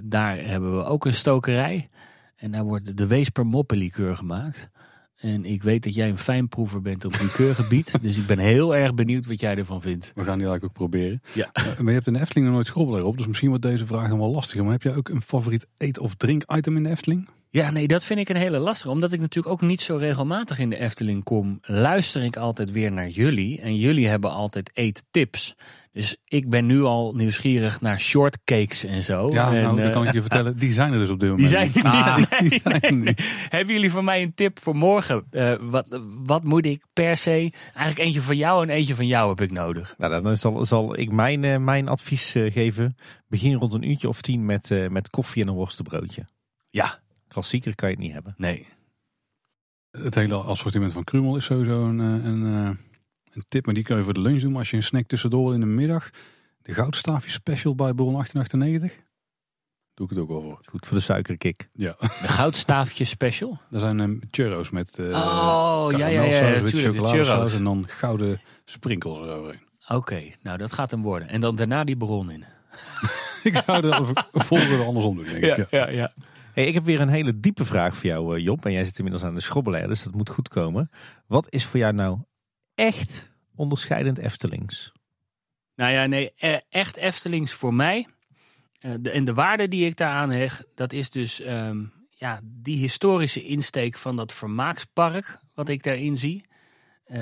daar 0.03 0.37
hebben 0.37 0.77
we 0.77 0.83
ook 0.83 1.05
een 1.05 1.13
stokerij. 1.13 1.89
En 2.35 2.51
daar 2.51 2.63
wordt 2.63 2.97
de 2.97 3.07
Weesper 3.07 3.45
moppenlikeur 3.45 4.17
gemaakt. 4.17 4.69
En 5.15 5.45
ik 5.45 5.63
weet 5.63 5.83
dat 5.83 5.95
jij 5.95 6.09
een 6.09 6.17
fijnproever 6.17 6.81
bent 6.81 7.05
op 7.05 7.19
likeurgebied. 7.21 7.93
dus 8.01 8.17
ik 8.17 8.25
ben 8.25 8.39
heel 8.39 8.75
erg 8.75 8.93
benieuwd 8.93 9.25
wat 9.25 9.39
jij 9.39 9.57
ervan 9.57 9.81
vindt. 9.81 10.11
We 10.15 10.23
gaan 10.23 10.37
die 10.37 10.47
eigenlijk 10.47 10.63
ook 10.63 10.89
proberen. 10.89 11.21
Ja. 11.33 11.49
Uh, 11.53 11.65
maar 11.65 11.85
je 11.87 11.91
hebt 11.91 12.07
in 12.07 12.13
de 12.13 12.19
Efteling 12.19 12.45
nog 12.45 12.55
nooit 12.55 12.67
schrobbel 12.67 12.97
erop. 12.97 13.17
Dus 13.17 13.27
misschien 13.27 13.49
wordt 13.49 13.63
deze 13.63 13.85
vraag 13.87 14.09
nog 14.09 14.17
wel 14.17 14.31
lastiger. 14.31 14.63
Maar 14.63 14.73
heb 14.73 14.83
jij 14.83 14.95
ook 14.95 15.09
een 15.09 15.21
favoriet 15.21 15.67
eet- 15.77 15.99
of 15.99 16.15
drink 16.15 16.43
item 16.55 16.75
in 16.75 16.83
de 16.83 16.89
Efteling? 16.89 17.27
Ja, 17.49 17.71
nee, 17.71 17.87
dat 17.87 18.03
vind 18.03 18.19
ik 18.19 18.29
een 18.29 18.35
hele 18.35 18.57
lastige. 18.57 18.89
Omdat 18.89 19.11
ik 19.11 19.19
natuurlijk 19.19 19.53
ook 19.53 19.61
niet 19.61 19.81
zo 19.81 19.95
regelmatig 19.95 20.59
in 20.59 20.69
de 20.69 20.79
Efteling 20.79 21.23
kom, 21.23 21.59
luister 21.61 22.23
ik 22.23 22.37
altijd 22.37 22.71
weer 22.71 22.91
naar 22.91 23.09
jullie. 23.09 23.61
En 23.61 23.75
jullie 23.75 24.07
hebben 24.07 24.31
altijd 24.31 24.71
eettips. 24.73 25.55
Dus 25.91 26.17
ik 26.25 26.49
ben 26.49 26.65
nu 26.65 26.81
al 26.81 27.13
nieuwsgierig 27.15 27.81
naar 27.81 27.99
shortcakes 27.99 28.83
en 28.83 29.03
zo. 29.03 29.29
Ja, 29.31 29.53
en, 29.53 29.61
nou, 29.61 29.81
dan 29.81 29.91
kan 29.91 30.07
ik 30.07 30.13
je 30.13 30.21
vertellen, 30.21 30.57
die 30.57 30.71
zijn 30.71 30.93
er 30.93 30.99
dus 30.99 31.09
op 31.09 31.19
dit 31.19 31.29
moment. 31.29 31.49
Die 31.49 31.57
zijn 31.57 31.67
er 31.67 31.95
niet. 31.95 32.03
Ah, 32.03 32.39
nee, 32.39 32.49
die 32.49 32.61
zijn 32.63 32.79
nee, 32.81 32.91
nee. 32.91 33.15
Hebben 33.49 33.73
jullie 33.73 33.91
voor 33.91 34.03
mij 34.03 34.21
een 34.21 34.33
tip 34.33 34.59
voor 34.59 34.75
morgen? 34.75 35.23
Uh, 35.31 35.53
wat, 35.61 35.99
wat 36.25 36.43
moet 36.43 36.65
ik 36.65 36.85
per 36.93 37.17
se? 37.17 37.51
Eigenlijk 37.73 37.97
eentje 37.97 38.21
van 38.21 38.37
jou 38.37 38.63
en 38.63 38.69
eentje 38.69 38.95
van 38.95 39.07
jou 39.07 39.29
heb 39.29 39.41
ik 39.41 39.51
nodig. 39.51 39.95
Nou, 39.97 40.21
dan 40.21 40.37
zal, 40.37 40.65
zal 40.65 40.97
ik 40.97 41.11
mijn, 41.11 41.43
uh, 41.43 41.57
mijn 41.57 41.87
advies 41.87 42.35
uh, 42.35 42.51
geven. 42.51 42.95
Begin 43.27 43.53
rond 43.53 43.73
een 43.73 43.89
uurtje 43.89 44.07
of 44.07 44.21
tien 44.21 44.45
met, 44.45 44.89
met 44.89 45.09
koffie 45.09 45.43
en 45.43 45.49
een 45.49 45.55
worstenbroodje. 45.55 46.25
Ja, 46.69 46.99
Klassieker 47.37 47.75
kan 47.75 47.89
je 47.89 47.95
het 47.95 48.03
niet 48.03 48.13
hebben. 48.13 48.33
Nee. 48.37 48.67
Het 49.91 50.15
hele 50.15 50.35
assortiment 50.35 50.93
van 50.93 51.03
Krumel 51.03 51.35
is 51.35 51.45
sowieso 51.45 51.85
een, 51.85 51.99
een, 51.99 52.43
een 52.43 53.45
tip. 53.47 53.65
Maar 53.65 53.73
die 53.75 53.83
kun 53.83 53.97
je 53.97 54.03
voor 54.03 54.13
de 54.13 54.19
lunch 54.19 54.41
doen. 54.41 54.51
Maar 54.51 54.59
als 54.59 54.69
je 54.69 54.75
een 54.75 54.83
snack 54.83 55.07
tussendoor 55.07 55.43
wil 55.43 55.53
in 55.53 55.59
de 55.59 55.65
middag. 55.65 56.09
De 56.61 56.73
goudstaafje 56.73 57.31
special 57.31 57.75
bij 57.75 57.93
Bron 57.93 58.11
1898. 58.11 59.05
Doe 59.93 60.05
ik 60.05 60.11
het 60.11 60.21
ook 60.21 60.27
wel 60.27 60.41
voor. 60.41 60.61
Goed 60.69 60.85
voor 60.85 60.97
de 60.97 61.03
suikerkick. 61.03 61.69
Ja. 61.73 61.95
De 61.99 62.27
goudstaafje 62.27 63.03
special? 63.03 63.59
Dat 63.69 63.81
zijn 63.81 63.99
um, 63.99 64.19
churros 64.31 64.69
met 64.69 64.97
uh, 64.99 65.07
oh, 65.07 65.87
ja, 65.89 65.97
ja, 65.97 66.21
ja, 66.21 66.47
ja, 66.47 66.67
chocoladesaus 66.67 67.55
en 67.55 67.63
dan 67.63 67.85
gouden 67.87 68.41
sprinkels 68.65 69.27
eroverheen. 69.27 69.61
Oké, 69.83 69.95
okay, 69.95 70.35
nou 70.41 70.57
dat 70.57 70.73
gaat 70.73 70.91
hem 70.91 71.01
worden. 71.01 71.27
En 71.27 71.41
dan 71.41 71.55
daarna 71.55 71.83
die 71.83 71.97
bron 71.97 72.31
in. 72.31 72.43
ik 73.49 73.61
zou 73.65 73.81
de 73.81 74.13
volgende 74.31 74.83
andersom 74.83 75.15
doen, 75.15 75.25
denk 75.25 75.37
ik. 75.37 75.57
Ja, 75.57 75.65
ja, 75.69 75.89
ja. 75.89 76.13
Hey, 76.57 76.65
ik 76.65 76.73
heb 76.73 76.83
weer 76.83 76.99
een 76.99 77.09
hele 77.09 77.39
diepe 77.39 77.65
vraag 77.65 77.95
voor 77.95 78.05
jou, 78.05 78.39
Job. 78.39 78.65
En 78.65 78.71
jij 78.71 78.83
zit 78.83 78.97
inmiddels 78.97 79.23
aan 79.23 79.33
de 79.33 79.41
schrobbelaar, 79.41 79.87
dus 79.87 80.03
dat 80.03 80.15
moet 80.15 80.29
goed 80.29 80.47
komen. 80.47 80.89
Wat 81.27 81.47
is 81.49 81.65
voor 81.65 81.79
jou 81.79 81.93
nou 81.93 82.19
echt 82.75 83.31
onderscheidend 83.55 84.17
Eftelings? 84.17 84.91
Nou 85.75 85.91
ja, 85.91 86.05
nee, 86.05 86.33
echt 86.69 86.95
Eftelings 86.95 87.53
voor 87.53 87.73
mij. 87.73 88.07
De, 88.99 89.09
en 89.09 89.25
de 89.25 89.33
waarde 89.33 89.67
die 89.67 89.85
ik 89.85 89.97
daaraan 89.97 90.29
hecht, 90.29 90.65
dat 90.75 90.93
is 90.93 91.09
dus 91.09 91.45
um, 91.45 91.93
ja, 92.09 92.39
die 92.43 92.77
historische 92.77 93.43
insteek 93.43 93.97
van 93.97 94.15
dat 94.15 94.33
vermaakspark, 94.33 95.39
wat 95.53 95.69
ik 95.69 95.83
daarin 95.83 96.17
zie. 96.17 96.45
Uh, 97.07 97.17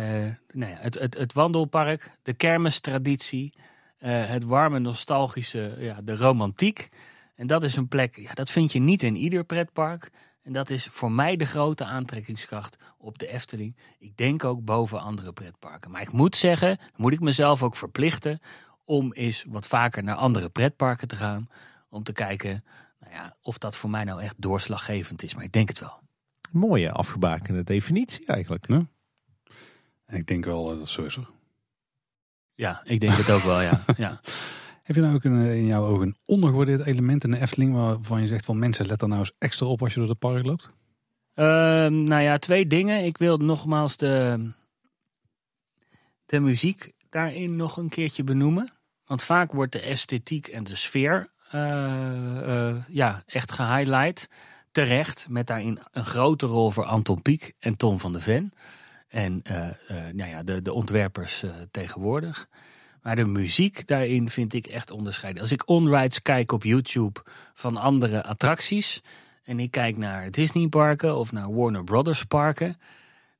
nou 0.51 0.71
ja, 0.71 0.77
het, 0.77 0.99
het, 0.99 1.17
het 1.17 1.33
wandelpark, 1.33 2.11
de 2.23 2.33
kermistraditie, 2.33 3.53
het 3.97 4.43
warme, 4.43 4.79
nostalgische, 4.79 5.75
ja, 5.79 6.01
de 6.01 6.15
romantiek. 6.15 6.89
En 7.35 7.47
dat 7.47 7.63
is 7.63 7.75
een 7.75 7.87
plek, 7.87 8.17
ja, 8.17 8.33
dat 8.33 8.51
vind 8.51 8.71
je 8.71 8.79
niet 8.79 9.03
in 9.03 9.15
ieder 9.15 9.43
pretpark. 9.43 10.11
En 10.41 10.53
dat 10.53 10.69
is 10.69 10.85
voor 10.85 11.11
mij 11.11 11.35
de 11.35 11.45
grote 11.45 11.83
aantrekkingskracht 11.83 12.77
op 12.97 13.17
de 13.17 13.27
Efteling. 13.27 13.75
Ik 13.99 14.17
denk 14.17 14.43
ook 14.43 14.65
boven 14.65 15.01
andere 15.01 15.33
pretparken. 15.33 15.91
Maar 15.91 16.01
ik 16.01 16.11
moet 16.11 16.35
zeggen, 16.35 16.77
moet 16.95 17.13
ik 17.13 17.19
mezelf 17.19 17.63
ook 17.63 17.75
verplichten 17.75 18.39
om 18.83 19.13
eens 19.13 19.45
wat 19.47 19.67
vaker 19.67 20.03
naar 20.03 20.15
andere 20.15 20.49
pretparken 20.49 21.07
te 21.07 21.15
gaan. 21.15 21.49
Om 21.89 22.03
te 22.03 22.13
kijken 22.13 22.63
nou 22.99 23.13
ja, 23.13 23.35
of 23.41 23.57
dat 23.57 23.75
voor 23.75 23.89
mij 23.89 24.03
nou 24.03 24.21
echt 24.21 24.35
doorslaggevend 24.37 25.23
is. 25.23 25.35
Maar 25.35 25.43
ik 25.43 25.51
denk 25.51 25.67
het 25.67 25.79
wel. 25.79 26.03
Mooie 26.51 26.91
afgebakende 26.91 27.63
definitie 27.63 28.25
eigenlijk. 28.25 28.67
Ja. 28.67 28.87
En 30.05 30.17
ik 30.17 30.27
denk 30.27 30.45
wel 30.45 30.65
dat 30.65 30.77
het 30.77 30.87
zo 30.87 31.03
is. 31.03 31.17
Ja, 32.53 32.81
ik 32.83 32.99
denk 32.99 33.13
het 33.13 33.29
ook 33.29 33.41
wel, 33.41 33.61
ja. 33.61 33.83
ja. 33.97 34.19
Heb 34.85 34.95
je 34.95 35.01
nou 35.01 35.15
ook 35.15 35.23
een, 35.23 35.45
in 35.45 35.65
jouw 35.65 35.85
ogen 35.85 36.07
een 36.07 36.17
ondergewaardeerd 36.25 36.85
element 36.85 37.23
in 37.23 37.31
de 37.31 37.39
Efteling 37.39 37.73
waarvan 37.73 38.21
je 38.21 38.27
zegt 38.27 38.45
van 38.45 38.59
mensen 38.59 38.85
let 38.85 39.01
er 39.01 39.07
nou 39.07 39.19
eens 39.19 39.33
extra 39.37 39.65
op 39.65 39.81
als 39.81 39.93
je 39.93 39.99
door 39.99 40.09
het 40.09 40.19
park 40.19 40.45
loopt? 40.45 40.69
Uh, 41.35 41.45
nou 41.87 42.21
ja, 42.21 42.37
twee 42.37 42.67
dingen. 42.67 43.05
Ik 43.05 43.17
wil 43.17 43.37
nogmaals 43.37 43.97
de, 43.97 44.47
de 46.25 46.39
muziek 46.39 46.91
daarin 47.09 47.55
nog 47.55 47.77
een 47.77 47.89
keertje 47.89 48.23
benoemen. 48.23 48.71
Want 49.05 49.23
vaak 49.23 49.51
wordt 49.51 49.71
de 49.71 49.81
esthetiek 49.81 50.47
en 50.47 50.63
de 50.63 50.75
sfeer 50.75 51.31
uh, 51.55 51.61
uh, 52.47 52.75
ja, 52.87 53.23
echt 53.25 53.51
gehighlight. 53.51 54.29
Terecht, 54.71 55.27
met 55.29 55.47
daarin 55.47 55.79
een 55.91 56.05
grote 56.05 56.45
rol 56.45 56.71
voor 56.71 56.85
Anton 56.85 57.21
Pieck 57.21 57.53
en 57.59 57.77
Tom 57.77 57.99
van 57.99 58.13
de 58.13 58.19
Ven. 58.19 58.51
En 59.07 59.41
nou 60.13 60.29
ja, 60.29 60.43
de, 60.43 60.61
de 60.61 60.73
ontwerpers 60.73 61.43
tegenwoordig. 61.71 62.47
Maar 63.05 63.15
de 63.15 63.25
muziek 63.25 63.87
daarin 63.87 64.29
vind 64.29 64.53
ik 64.53 64.65
echt 64.65 64.91
onderscheiden. 64.91 65.41
Als 65.41 65.51
ik 65.51 65.69
onrides 65.69 66.21
kijk 66.21 66.51
op 66.51 66.63
YouTube 66.63 67.19
van 67.53 67.77
andere 67.77 68.23
attracties. 68.23 69.01
En 69.43 69.59
ik 69.59 69.71
kijk 69.71 69.97
naar 69.97 70.31
Disney 70.31 70.67
parken 70.67 71.17
of 71.17 71.31
naar 71.31 71.55
Warner 71.55 71.83
Brothers 71.83 72.23
parken. 72.23 72.79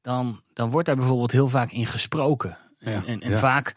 Dan, 0.02 0.42
dan 0.54 0.70
wordt 0.70 0.88
daar 0.88 0.96
bijvoorbeeld 0.96 1.32
heel 1.32 1.48
vaak 1.48 1.72
in 1.72 1.86
gesproken. 1.86 2.58
En, 2.80 2.92
ja, 2.92 3.06
en, 3.06 3.22
en 3.22 3.32
ja. 3.32 3.38
vaak. 3.38 3.76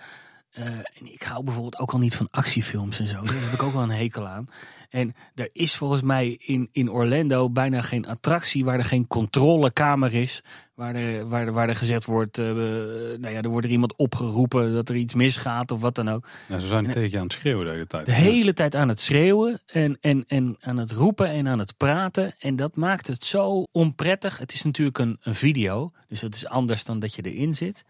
Uh, 0.59 0.65
en 0.65 1.12
ik 1.12 1.23
hou 1.23 1.45
bijvoorbeeld 1.45 1.79
ook 1.79 1.93
al 1.93 1.99
niet 1.99 2.16
van 2.16 2.29
actiefilms 2.31 2.99
en 2.99 3.09
zo. 3.09 3.23
Daar 3.25 3.43
heb 3.43 3.53
ik 3.53 3.62
ook 3.62 3.73
wel 3.73 3.83
een 3.83 3.91
hekel 3.91 4.29
aan. 4.29 4.49
En 4.89 5.15
er 5.35 5.49
is 5.53 5.77
volgens 5.77 6.03
mij 6.03 6.37
in, 6.41 6.69
in 6.73 6.91
Orlando 6.91 7.51
bijna 7.51 7.83
geen 7.83 8.07
attractie 8.07 8.65
waar 8.65 8.79
er 8.79 8.85
geen 8.85 9.07
controlekamer 9.07 10.15
is. 10.15 10.43
Waar 10.75 10.95
er, 10.95 11.29
waar 11.29 11.47
er, 11.47 11.53
waar 11.53 11.69
er 11.69 11.77
gezegd 11.77 12.05
wordt, 12.05 12.39
uh, 12.39 12.47
nou 12.47 13.29
ja, 13.29 13.43
er 13.43 13.49
wordt 13.49 13.66
er 13.66 13.73
iemand 13.73 13.97
opgeroepen 13.97 14.73
dat 14.73 14.89
er 14.89 14.97
iets 14.97 15.15
misgaat 15.15 15.70
of 15.70 15.81
wat 15.81 15.95
dan 15.95 16.09
ook. 16.11 16.29
Ja, 16.49 16.59
ze 16.59 16.66
zijn 16.66 16.87
en, 16.87 16.93
tegen 16.93 17.11
je 17.11 17.16
aan 17.16 17.23
het 17.23 17.33
schreeuwen 17.33 17.65
de 17.65 17.73
hele 17.73 17.87
tijd. 17.87 18.07
De 18.07 18.12
hele 18.12 18.53
tijd 18.53 18.75
aan 18.75 18.89
het 18.89 19.01
schreeuwen 19.01 19.61
en, 19.66 19.99
en, 20.01 20.25
en 20.29 20.57
aan 20.61 20.77
het 20.77 20.93
roepen 20.93 21.29
en 21.29 21.49
aan 21.49 21.59
het 21.59 21.77
praten. 21.77 22.35
En 22.39 22.57
dat 22.57 22.77
maakt 22.77 23.07
het 23.07 23.25
zo 23.25 23.65
onprettig. 23.73 24.39
Het 24.39 24.53
is 24.53 24.62
natuurlijk 24.62 24.99
een, 24.99 25.16
een 25.20 25.35
video, 25.35 25.93
dus 26.09 26.20
dat 26.20 26.35
is 26.35 26.47
anders 26.47 26.85
dan 26.85 26.99
dat 26.99 27.15
je 27.15 27.23
erin 27.23 27.55
zit. 27.55 27.85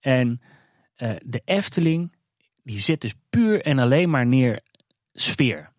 En 0.00 0.40
uh, 0.96 1.10
de 1.24 1.42
Efteling 1.44 2.14
die 2.62 2.80
zit 2.80 3.00
dus 3.00 3.14
puur 3.30 3.62
en 3.62 3.78
alleen 3.78 4.10
maar 4.10 4.26
neer 4.26 4.60
sfeer. 5.12 5.70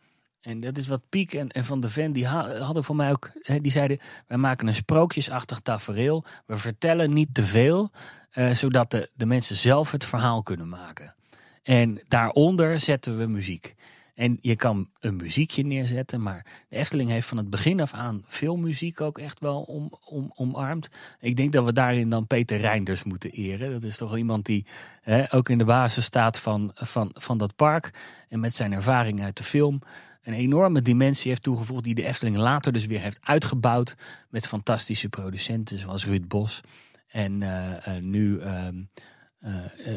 En 0.42 0.60
dat 0.60 0.78
is 0.78 0.88
wat 0.88 1.10
Piek 1.10 1.34
en, 1.34 1.50
en 1.50 1.66
Van 1.66 1.82
de 1.82 1.90
Ven, 1.90 2.12
die 2.12 2.26
hadden 2.28 2.84
voor 2.84 2.96
mij 2.96 3.12
ook, 3.12 3.32
hè, 3.42 3.62
die 3.62 3.72
zeiden, 3.72 4.00
wij 4.28 4.38
maken 4.38 4.68
een 4.68 4.76
sprookjesachtig 4.76 5.60
tafereel. 5.60 6.26
We 6.46 6.58
vertellen 6.58 7.14
niet 7.14 7.34
te 7.34 7.44
veel, 7.44 7.92
uh, 8.34 8.52
zodat 8.52 8.92
de, 8.92 9.10
de 9.14 9.26
mensen 9.26 9.56
zelf 9.56 9.92
het 9.92 10.06
verhaal 10.06 10.44
kunnen 10.44 10.70
maken. 10.70 11.16
En 11.64 12.02
daaronder 12.08 12.80
zetten 12.80 13.18
we 13.18 13.26
muziek. 13.26 13.76
En 14.18 14.38
je 14.42 14.56
kan 14.56 14.90
een 15.00 15.16
muziekje 15.16 15.64
neerzetten, 15.64 16.22
maar 16.22 16.46
de 16.70 16.76
Efteling 16.76 17.10
heeft 17.10 17.28
van 17.28 17.38
het 17.38 17.50
begin 17.50 17.82
af 17.82 17.94
aan 17.94 18.24
veel 18.26 18.56
muziek 18.56 19.02
ook 19.02 19.18
echt 19.18 19.40
wel 19.40 19.62
om, 19.62 19.94
om, 20.06 20.32
omarmd. 20.36 20.90
Ik 21.20 21.36
denk 21.36 21.54
dat 21.54 21.66
we 21.66 21.74
daarin 21.74 22.10
dan 22.10 22.28
Peter 22.28 22.58
Reinders 22.58 23.04
moeten 23.04 23.32
eren. 23.32 23.72
Dat 23.72 23.84
is 23.84 23.98
toch 23.98 24.18
iemand 24.18 24.46
die 24.46 24.66
hè, 25.02 25.34
ook 25.34 25.50
in 25.50 25.58
de 25.58 25.66
basis 25.66 26.06
staat 26.06 26.40
van, 26.40 26.72
van, 26.74 27.10
van 27.14 27.38
dat 27.38 27.56
park. 27.56 27.94
En 28.30 28.40
met 28.40 28.54
zijn 28.54 28.72
ervaring 28.72 29.22
uit 29.22 29.38
de 29.38 29.44
film 29.44 29.82
een 30.24 30.34
enorme 30.34 30.82
dimensie 30.82 31.30
heeft 31.30 31.44
toegevoegd. 31.44 31.84
Die 31.84 31.96
de 31.96 32.06
Efteling 32.06 32.38
later 32.38 32.74
dus 32.74 32.86
weer 32.86 33.02
heeft 33.02 33.20
uitgebouwd. 33.24 33.96
Met 34.30 34.48
fantastische 34.48 35.10
producenten 35.10 35.80
zoals 35.80 36.06
Ruud 36.06 36.28
Bos. 36.28 36.62
En 37.08 37.42
uh, 37.42 37.72
uh, 37.72 37.98
nu 38.02 38.40
uh, 38.40 38.68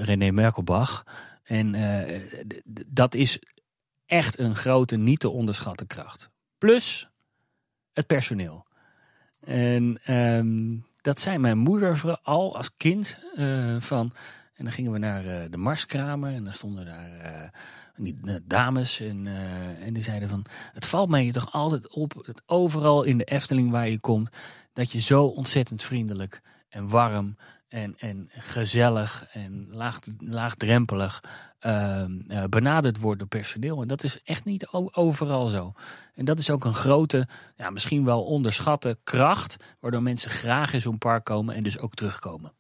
René 0.02 0.30
Merkelbach. 0.30 1.04
En 1.42 1.76
dat 2.86 3.14
is 3.14 3.38
echt 4.10 4.38
een 4.38 4.56
grote, 4.56 4.96
niet 4.96 5.20
te 5.20 5.28
onderschatten 5.28 5.86
kracht. 5.86 6.30
Plus 6.58 7.08
het 7.92 8.06
personeel. 8.06 8.66
En 9.40 10.14
um, 10.14 10.86
dat 11.00 11.20
zei 11.20 11.38
mijn 11.38 11.58
moeder 11.58 12.18
al 12.22 12.56
als 12.56 12.76
kind 12.76 13.18
van. 13.78 14.12
En 14.54 14.64
dan 14.64 14.72
gingen 14.72 14.92
we 14.92 14.98
naar 14.98 15.50
de 15.50 15.56
Marskramer 15.56 16.32
en 16.32 16.44
dan 16.44 16.52
stonden 16.52 16.84
daar 16.84 17.50
die 18.02 18.20
dames 18.46 19.00
en, 19.00 19.26
uh, 19.26 19.86
en 19.86 19.92
die 19.92 20.02
zeiden 20.02 20.28
van 20.28 20.44
het 20.72 20.86
valt 20.86 21.08
mij 21.08 21.32
toch 21.32 21.52
altijd 21.52 21.88
op 21.88 22.40
overal 22.46 23.02
in 23.02 23.18
de 23.18 23.24
Efteling 23.24 23.70
waar 23.70 23.88
je 23.88 24.00
komt 24.00 24.30
dat 24.72 24.92
je 24.92 25.00
zo 25.00 25.24
ontzettend 25.24 25.82
vriendelijk 25.82 26.40
en 26.68 26.88
warm 26.88 27.36
en, 27.70 27.94
en 27.98 28.28
gezellig 28.32 29.26
en 29.32 29.66
laag, 29.70 30.00
laagdrempelig 30.18 31.22
uh, 31.66 32.04
uh, 32.28 32.44
benaderd 32.44 32.98
wordt 32.98 33.18
door 33.18 33.28
personeel. 33.28 33.82
En 33.82 33.88
dat 33.88 34.04
is 34.04 34.22
echt 34.22 34.44
niet 34.44 34.68
overal 34.92 35.48
zo. 35.48 35.72
En 36.14 36.24
dat 36.24 36.38
is 36.38 36.50
ook 36.50 36.64
een 36.64 36.74
grote, 36.74 37.28
ja, 37.56 37.70
misschien 37.70 38.04
wel 38.04 38.24
onderschatte 38.24 38.98
kracht, 39.04 39.76
waardoor 39.80 40.02
mensen 40.02 40.30
graag 40.30 40.72
in 40.72 40.80
zo'n 40.80 40.98
park 40.98 41.24
komen 41.24 41.54
en 41.54 41.62
dus 41.62 41.78
ook 41.78 41.94
terugkomen. 41.94 42.52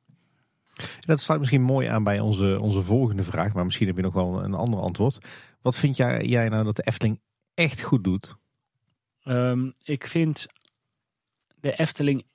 Dat 1.00 1.20
sluit 1.20 1.40
misschien 1.40 1.62
mooi 1.62 1.88
aan 1.88 2.04
bij 2.04 2.20
onze, 2.20 2.58
onze 2.60 2.82
volgende 2.82 3.22
vraag, 3.22 3.52
maar 3.52 3.64
misschien 3.64 3.86
heb 3.86 3.96
je 3.96 4.02
nog 4.02 4.14
wel 4.14 4.44
een 4.44 4.54
ander 4.54 4.80
antwoord. 4.80 5.18
Wat 5.62 5.78
vind 5.78 5.96
jij, 5.96 6.24
jij 6.24 6.48
nou 6.48 6.64
dat 6.64 6.76
de 6.76 6.82
Efteling 6.82 7.20
echt 7.54 7.82
goed 7.82 8.04
doet? 8.04 8.36
Um, 9.24 9.72
ik 9.82 10.06
vind 10.06 10.46
de 11.54 11.76
Efteling 11.76 12.26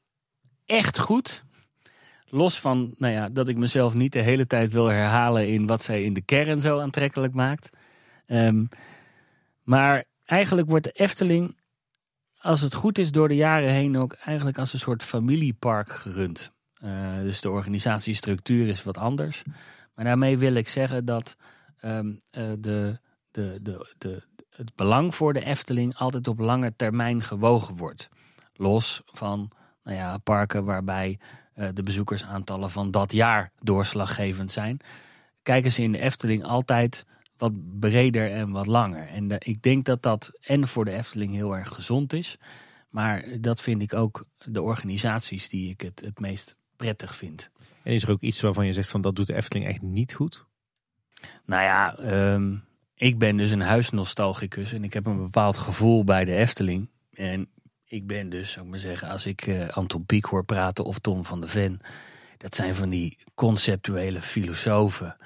echt 0.65 0.99
goed. 0.99 1.43
Los 2.35 2.59
van 2.59 2.93
nou 2.97 3.13
ja, 3.13 3.29
dat 3.29 3.47
ik 3.47 3.57
mezelf 3.57 3.93
niet 3.93 4.13
de 4.13 4.21
hele 4.21 4.47
tijd 4.47 4.71
wil 4.71 4.85
herhalen 4.85 5.47
in 5.47 5.67
wat 5.67 5.83
zij 5.83 6.03
in 6.03 6.13
de 6.13 6.21
kern 6.21 6.61
zo 6.61 6.79
aantrekkelijk 6.79 7.33
maakt. 7.33 7.69
Um, 8.27 8.69
maar 9.63 10.03
eigenlijk 10.25 10.69
wordt 10.69 10.83
de 10.83 10.91
Efteling, 10.91 11.57
als 12.37 12.61
het 12.61 12.73
goed 12.73 12.97
is, 12.97 13.11
door 13.11 13.27
de 13.27 13.35
jaren 13.35 13.69
heen 13.69 13.97
ook 13.97 14.13
eigenlijk 14.13 14.57
als 14.57 14.73
een 14.73 14.79
soort 14.79 15.03
familiepark 15.03 15.91
gerund. 15.91 16.51
Uh, 16.83 17.19
dus 17.19 17.41
de 17.41 17.49
organisatiestructuur 17.49 18.67
is 18.67 18.83
wat 18.83 18.97
anders. 18.97 19.43
Maar 19.93 20.05
daarmee 20.05 20.37
wil 20.37 20.53
ik 20.53 20.67
zeggen 20.67 21.05
dat 21.05 21.35
um, 21.81 22.07
uh, 22.09 22.51
de, 22.59 22.99
de, 23.31 23.59
de, 23.61 23.93
de, 23.97 24.23
het 24.49 24.75
belang 24.75 25.15
voor 25.15 25.33
de 25.33 25.45
Efteling 25.45 25.95
altijd 25.95 26.27
op 26.27 26.39
lange 26.39 26.73
termijn 26.75 27.21
gewogen 27.21 27.75
wordt. 27.75 28.09
Los 28.53 29.01
van 29.05 29.51
nou 29.83 29.97
ja, 29.97 30.17
parken 30.17 30.65
waarbij 30.65 31.19
de 31.73 31.83
bezoekersaantallen 31.83 32.69
van 32.69 32.91
dat 32.91 33.11
jaar 33.11 33.51
doorslaggevend 33.59 34.51
zijn. 34.51 34.79
Kijken 35.43 35.71
ze 35.71 35.81
in 35.81 35.91
de 35.91 35.99
Efteling 35.99 36.43
altijd 36.43 37.05
wat 37.37 37.79
breder 37.79 38.31
en 38.31 38.51
wat 38.51 38.67
langer. 38.67 39.07
En 39.07 39.27
de, 39.27 39.35
ik 39.39 39.61
denk 39.61 39.85
dat 39.85 40.01
dat 40.01 40.31
en 40.41 40.67
voor 40.67 40.85
de 40.85 40.91
Efteling 40.91 41.33
heel 41.33 41.55
erg 41.55 41.73
gezond 41.73 42.13
is. 42.13 42.37
Maar 42.89 43.25
dat 43.41 43.61
vind 43.61 43.81
ik 43.81 43.93
ook 43.93 44.25
de 44.45 44.61
organisaties 44.61 45.49
die 45.49 45.69
ik 45.69 45.81
het, 45.81 46.01
het 46.05 46.19
meest 46.19 46.55
prettig 46.75 47.15
vind. 47.15 47.49
En 47.83 47.93
is 47.93 48.03
er 48.03 48.11
ook 48.11 48.21
iets 48.21 48.41
waarvan 48.41 48.65
je 48.65 48.73
zegt 48.73 48.89
van 48.89 49.01
dat 49.01 49.15
doet 49.15 49.27
de 49.27 49.35
Efteling 49.35 49.65
echt 49.65 49.81
niet 49.81 50.13
goed? 50.13 50.45
Nou 51.45 51.63
ja, 51.63 51.99
um, 52.33 52.63
ik 52.95 53.17
ben 53.17 53.37
dus 53.37 53.51
een 53.51 53.61
huisnostalgicus 53.61 54.73
en 54.73 54.83
ik 54.83 54.93
heb 54.93 55.05
een 55.05 55.17
bepaald 55.17 55.57
gevoel 55.57 56.03
bij 56.03 56.25
de 56.25 56.35
Efteling. 56.35 56.89
En 57.13 57.49
ik 57.87 58.07
ben 58.07 58.29
dus, 58.29 58.51
zou 58.51 58.65
ik 58.65 58.71
maar 58.71 58.79
zeggen, 58.79 59.09
als 59.09 59.25
ik 59.25 59.47
uh, 59.47 59.67
Anton 59.67 60.05
Pieck 60.05 60.25
hoor 60.25 60.45
praten 60.45 60.85
of 60.85 60.99
Tom 60.99 61.25
van 61.25 61.41
de 61.41 61.47
Ven. 61.47 61.79
Dat 62.37 62.55
zijn 62.55 62.75
van 62.75 62.89
die 62.89 63.17
conceptuele 63.35 64.21
filosofen 64.21 65.17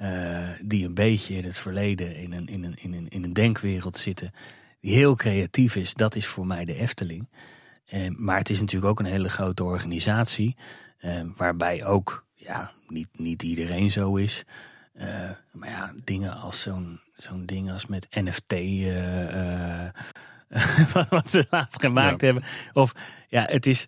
uh, 0.00 0.48
die 0.62 0.84
een 0.84 0.94
beetje 0.94 1.34
in 1.34 1.44
het 1.44 1.58
verleden 1.58 2.16
in 2.16 2.32
een, 2.32 2.46
in, 2.46 2.64
een, 2.64 2.74
in, 2.76 2.92
een, 2.92 3.08
in 3.08 3.24
een 3.24 3.32
denkwereld 3.32 3.96
zitten. 3.96 4.32
Die 4.80 4.94
heel 4.94 5.16
creatief 5.16 5.76
is, 5.76 5.94
dat 5.94 6.14
is 6.14 6.26
voor 6.26 6.46
mij 6.46 6.64
de 6.64 6.74
Efteling. 6.74 7.28
Uh, 7.92 8.08
maar 8.16 8.38
het 8.38 8.50
is 8.50 8.60
natuurlijk 8.60 8.90
ook 8.90 8.98
een 8.98 9.12
hele 9.12 9.28
grote 9.28 9.64
organisatie. 9.64 10.56
waarbij 11.36 11.84
ook 11.84 12.26
ja, 12.34 12.72
niet, 12.88 13.08
niet 13.12 13.42
iedereen 13.42 13.90
zo 13.90 14.16
is. 14.16 14.44
maar 15.52 15.68
ja, 15.68 15.94
dingen 16.04 16.36
als 16.36 16.60
zo'n 16.60 17.00
zo'n 17.16 17.46
ding 17.46 17.72
als 17.72 17.86
met 17.86 18.06
NFT. 18.10 18.54
Wat 21.10 21.30
ze 21.30 21.46
laatst 21.50 21.80
gemaakt 21.80 22.20
hebben. 22.20 22.42
Of 22.72 22.92
ja, 23.28 23.46
het 23.48 23.66
is. 23.66 23.86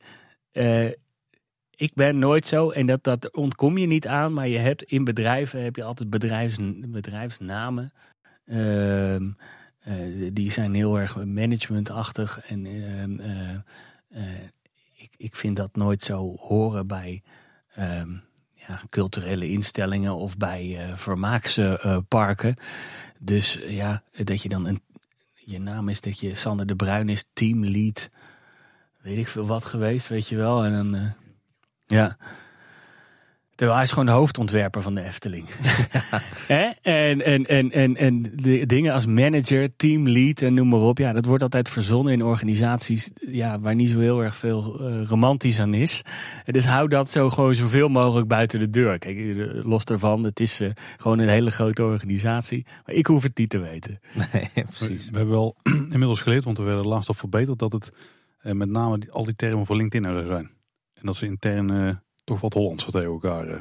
Uh, 0.53 0.89
ik 1.81 1.95
ben 1.95 2.19
nooit 2.19 2.47
zo, 2.47 2.71
en 2.71 2.87
dat, 2.87 3.05
dat 3.05 3.33
ontkom 3.33 3.79
je 3.79 3.87
niet 3.87 4.07
aan, 4.07 4.33
maar 4.33 4.49
je 4.49 4.59
hebt 4.59 4.83
in 4.83 5.05
bedrijven 5.05 5.63
heb 5.63 5.77
je 5.77 5.85
altijd 5.85 6.11
bedrijfs, 6.11 6.57
bedrijfsnamen. 6.75 7.93
Ehm, 8.47 9.31
die 10.33 10.51
zijn 10.51 10.75
heel 10.75 10.99
erg 10.99 11.25
managementachtig. 11.25 12.41
En 12.41 12.67
ehm, 12.67 13.59
ik, 14.95 15.11
ik 15.17 15.37
vind 15.37 15.57
dat 15.57 15.77
nooit 15.77 16.03
zo 16.03 16.37
horen 16.37 16.87
bij 16.87 17.23
ehm, 17.75 18.11
ja, 18.55 18.81
culturele 18.91 19.49
instellingen 19.49 20.15
of 20.15 20.37
bij 20.37 20.79
vermaaksparken. 20.95 22.57
Dus 23.19 23.59
ja, 23.67 24.03
dat 24.25 24.43
je 24.43 24.49
dan 24.49 24.67
een. 24.67 24.81
Je 25.51 25.59
naam 25.59 25.89
is 25.89 26.01
dat 26.01 26.21
je 26.21 26.35
Sander 26.35 26.67
de 26.67 26.77
Bruin 26.77 27.09
is, 27.09 27.25
teamlead. 27.33 28.11
Weet 29.03 29.17
ik 29.17 29.29
veel 29.29 29.47
wat 29.47 29.65
geweest, 29.65 30.09
weet 30.09 30.29
je 30.29 30.37
wel. 30.37 30.65
En 30.65 30.73
dan. 30.73 30.95
Uh, 30.95 31.11
ja. 31.87 32.17
Terwijl 33.61 33.81
hij 33.81 33.89
is 33.89 33.95
gewoon 33.95 34.15
de 34.15 34.21
hoofdontwerper 34.21 34.83
van 34.83 34.95
de 34.95 35.03
Efteling. 35.03 35.45
en, 36.49 37.25
en, 37.25 37.47
en, 37.47 37.71
en, 37.73 37.97
en 37.97 38.23
de 38.23 38.67
dingen 38.67 38.93
als 38.93 39.07
manager, 39.07 39.77
teamlead 39.77 40.43
en 40.43 40.55
noem 40.55 40.69
maar 40.69 40.81
op. 40.81 40.99
Ja, 40.99 41.13
dat 41.13 41.25
wordt 41.25 41.43
altijd 41.43 41.69
verzonnen 41.69 42.13
in 42.13 42.25
organisaties 42.25 43.11
ja, 43.27 43.61
waar 43.61 43.75
niet 43.75 43.91
zo 43.91 43.99
heel 43.99 44.23
erg 44.23 44.37
veel 44.37 44.91
uh, 44.91 45.07
romantisch 45.09 45.61
aan 45.61 45.75
is. 45.75 46.03
Dus 46.45 46.67
hou 46.67 46.89
dat 46.89 47.11
zo 47.11 47.31
gewoon 47.31 47.55
zoveel 47.55 47.89
mogelijk 47.89 48.29
buiten 48.29 48.59
de 48.59 48.71
deur. 48.71 48.99
Kijk, 48.99 49.17
eh, 49.17 49.65
los 49.65 49.85
daarvan, 49.85 50.25
het 50.25 50.41
is 50.41 50.61
uh, 50.61 50.71
gewoon 50.97 51.19
een 51.19 51.29
hele 51.29 51.51
grote 51.51 51.85
organisatie. 51.85 52.67
Maar 52.87 52.95
ik 52.95 53.07
hoef 53.07 53.23
het 53.23 53.39
niet 53.39 53.51
te 53.51 53.59
weten. 53.59 54.01
Nee, 54.33 54.51
precies. 54.77 55.05
We, 55.05 55.11
we 55.11 55.17
hebben 55.17 55.35
wel 55.35 55.57
inmiddels 55.93 56.21
geleerd, 56.21 56.45
want 56.45 56.59
we 56.59 56.65
werden 56.65 56.87
laatst 56.87 57.09
op 57.09 57.19
verbeterd, 57.19 57.59
dat 57.59 57.73
het 57.73 57.93
met 58.43 58.69
name 58.69 58.99
die, 58.99 59.11
al 59.11 59.25
die 59.25 59.37
termen 59.37 59.67
voor 59.67 59.77
LinkedIn 59.77 60.11
er 60.11 60.27
zijn. 60.27 60.51
En 60.95 61.07
dat 61.07 61.17
ze 61.17 61.27
intern 61.27 62.01
toch 62.31 62.41
wat 62.41 62.55
Hollands 62.55 62.85
tegen 62.85 63.03
elkaar 63.03 63.49
uh, 63.49 63.57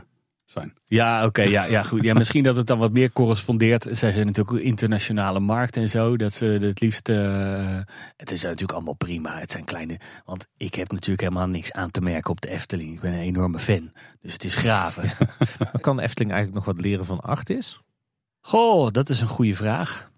zijn. 0.46 0.74
Ja, 0.86 1.26
oké. 1.26 1.42
ja, 1.42 1.64
ja, 1.64 1.84
goed. 1.84 2.04
Ja, 2.04 2.14
misschien 2.14 2.44
dat 2.44 2.56
het 2.56 2.68
dan 2.68 2.80
wat 2.80 2.92
meer 2.92 3.12
correspondeert. 3.12 3.84
Zij 3.84 4.12
zijn 4.12 4.26
natuurlijk 4.26 4.58
ook 4.58 4.64
internationale 4.64 5.40
markt 5.40 5.78
en 5.78 5.90
zo. 5.90 6.18
Dat 6.18 6.34
ze 6.34 6.46
het 6.46 6.80
liefst. 6.80 7.10
Uh, 7.10 7.80
het 8.18 8.32
is 8.32 8.44
natuurlijk 8.44 8.72
allemaal 8.72 8.96
prima. 8.96 9.40
Het 9.40 9.52
zijn 9.52 9.66
kleine. 9.66 10.00
Want 10.26 10.48
ik 10.58 10.76
heb 10.76 10.92
natuurlijk 10.92 11.22
helemaal 11.22 11.48
niks 11.48 11.72
aan 11.72 11.92
te 11.92 12.02
merken 12.02 12.32
op 12.32 12.42
de 12.42 12.50
Efteling. 12.50 12.94
Ik 12.94 13.02
ben 13.02 13.14
een 13.14 13.20
enorme 13.20 13.60
fan. 13.60 13.92
Dus 14.22 14.34
het 14.34 14.44
is 14.44 14.56
graven. 14.56 15.04
maar 15.60 15.80
kan 15.82 15.96
de 15.96 16.02
Efteling 16.02 16.32
eigenlijk 16.34 16.66
nog 16.66 16.76
wat 16.76 16.86
leren 16.86 17.06
van 17.06 17.20
Artis? 17.20 17.80
Goh, 18.42 18.92
dat 18.92 19.10
is 19.10 19.22
een 19.22 19.28
goede 19.28 19.56
vraag. 19.56 20.12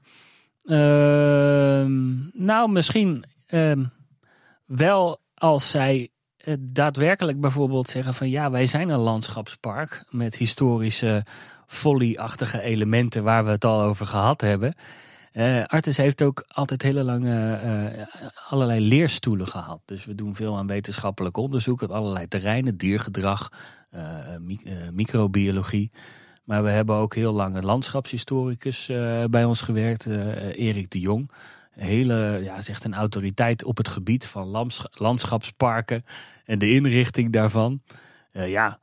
Uh, 0.63 1.85
nou, 2.33 2.71
misschien 2.71 3.23
uh, 3.49 3.71
wel 4.65 5.19
als 5.33 5.69
zij 5.69 5.99
eh, 6.01 6.10
daadwerkelijk 6.59 7.41
bijvoorbeeld 7.41 7.89
zeggen 7.89 8.13
van 8.13 8.29
ja, 8.29 8.51
wij 8.51 8.67
zijn 8.67 8.89
een 8.89 8.99
landschapspark 8.99 10.05
met 10.09 10.35
historische 10.35 11.25
folly-achtige 11.67 12.61
elementen 12.61 13.23
waar 13.23 13.45
we 13.45 13.51
het 13.51 13.65
al 13.65 13.81
over 13.81 14.05
gehad 14.05 14.41
hebben. 14.41 14.73
Uh, 15.33 15.65
Artis 15.65 15.97
heeft 15.97 16.21
ook 16.21 16.45
altijd 16.47 16.81
hele 16.81 17.03
lange 17.03 17.59
uh, 17.63 18.27
allerlei 18.49 18.87
leerstoelen 18.87 19.47
gehad. 19.47 19.81
Dus 19.85 20.05
we 20.05 20.15
doen 20.15 20.35
veel 20.35 20.57
aan 20.57 20.67
wetenschappelijk 20.67 21.37
onderzoek 21.37 21.81
op 21.81 21.91
allerlei 21.91 22.27
terreinen, 22.27 22.77
diergedrag, 22.77 23.49
microbiologie. 24.91 25.91
Maar 26.43 26.63
we 26.63 26.69
hebben 26.69 26.95
ook 26.95 27.15
heel 27.15 27.33
lang 27.33 27.55
een 27.55 27.65
landschapshistoricus 27.65 28.85
bij 29.29 29.43
ons 29.43 29.61
gewerkt, 29.61 30.05
Erik 30.05 30.89
de 30.89 30.99
Jong 30.99 31.31
hele, 31.71 32.39
ja, 32.43 32.55
echt 32.55 32.83
een 32.83 32.93
autoriteit 32.93 33.63
op 33.63 33.77
het 33.77 33.87
gebied 33.87 34.25
van 34.25 34.71
landschapsparken 34.91 36.05
en 36.45 36.59
de 36.59 36.71
inrichting 36.71 37.31
daarvan. 37.31 37.81
ja, 38.31 38.79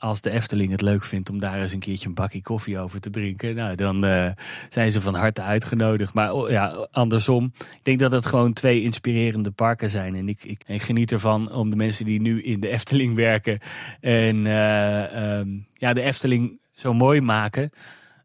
als 0.00 0.20
de 0.20 0.30
Efteling 0.30 0.70
het 0.70 0.80
leuk 0.80 1.04
vindt 1.04 1.30
om 1.30 1.38
daar 1.38 1.60
eens 1.60 1.72
een 1.72 1.78
keertje 1.78 2.08
een 2.08 2.14
bakje 2.14 2.42
koffie 2.42 2.78
over 2.78 3.00
te 3.00 3.10
drinken, 3.10 3.54
nou, 3.54 3.74
dan 3.74 4.04
uh, 4.04 4.30
zijn 4.68 4.90
ze 4.90 5.00
van 5.00 5.14
harte 5.14 5.42
uitgenodigd. 5.42 6.14
Maar 6.14 6.32
oh, 6.32 6.50
ja, 6.50 6.88
andersom, 6.90 7.52
ik 7.58 7.80
denk 7.84 7.98
dat 7.98 8.12
het 8.12 8.26
gewoon 8.26 8.52
twee 8.52 8.82
inspirerende 8.82 9.50
parken 9.50 9.90
zijn. 9.90 10.14
En 10.14 10.28
ik, 10.28 10.44
ik, 10.44 10.82
geniet 10.82 11.12
ervan 11.12 11.52
om 11.52 11.70
de 11.70 11.76
mensen 11.76 12.04
die 12.04 12.20
nu 12.20 12.42
in 12.42 12.60
de 12.60 12.68
Efteling 12.68 13.16
werken 13.16 13.58
en 14.00 14.46
um, 14.46 15.66
ja, 15.74 15.92
de 15.92 16.02
Efteling 16.02 16.60
zo 16.72 16.94
mooi 16.94 17.20
maken, 17.20 17.70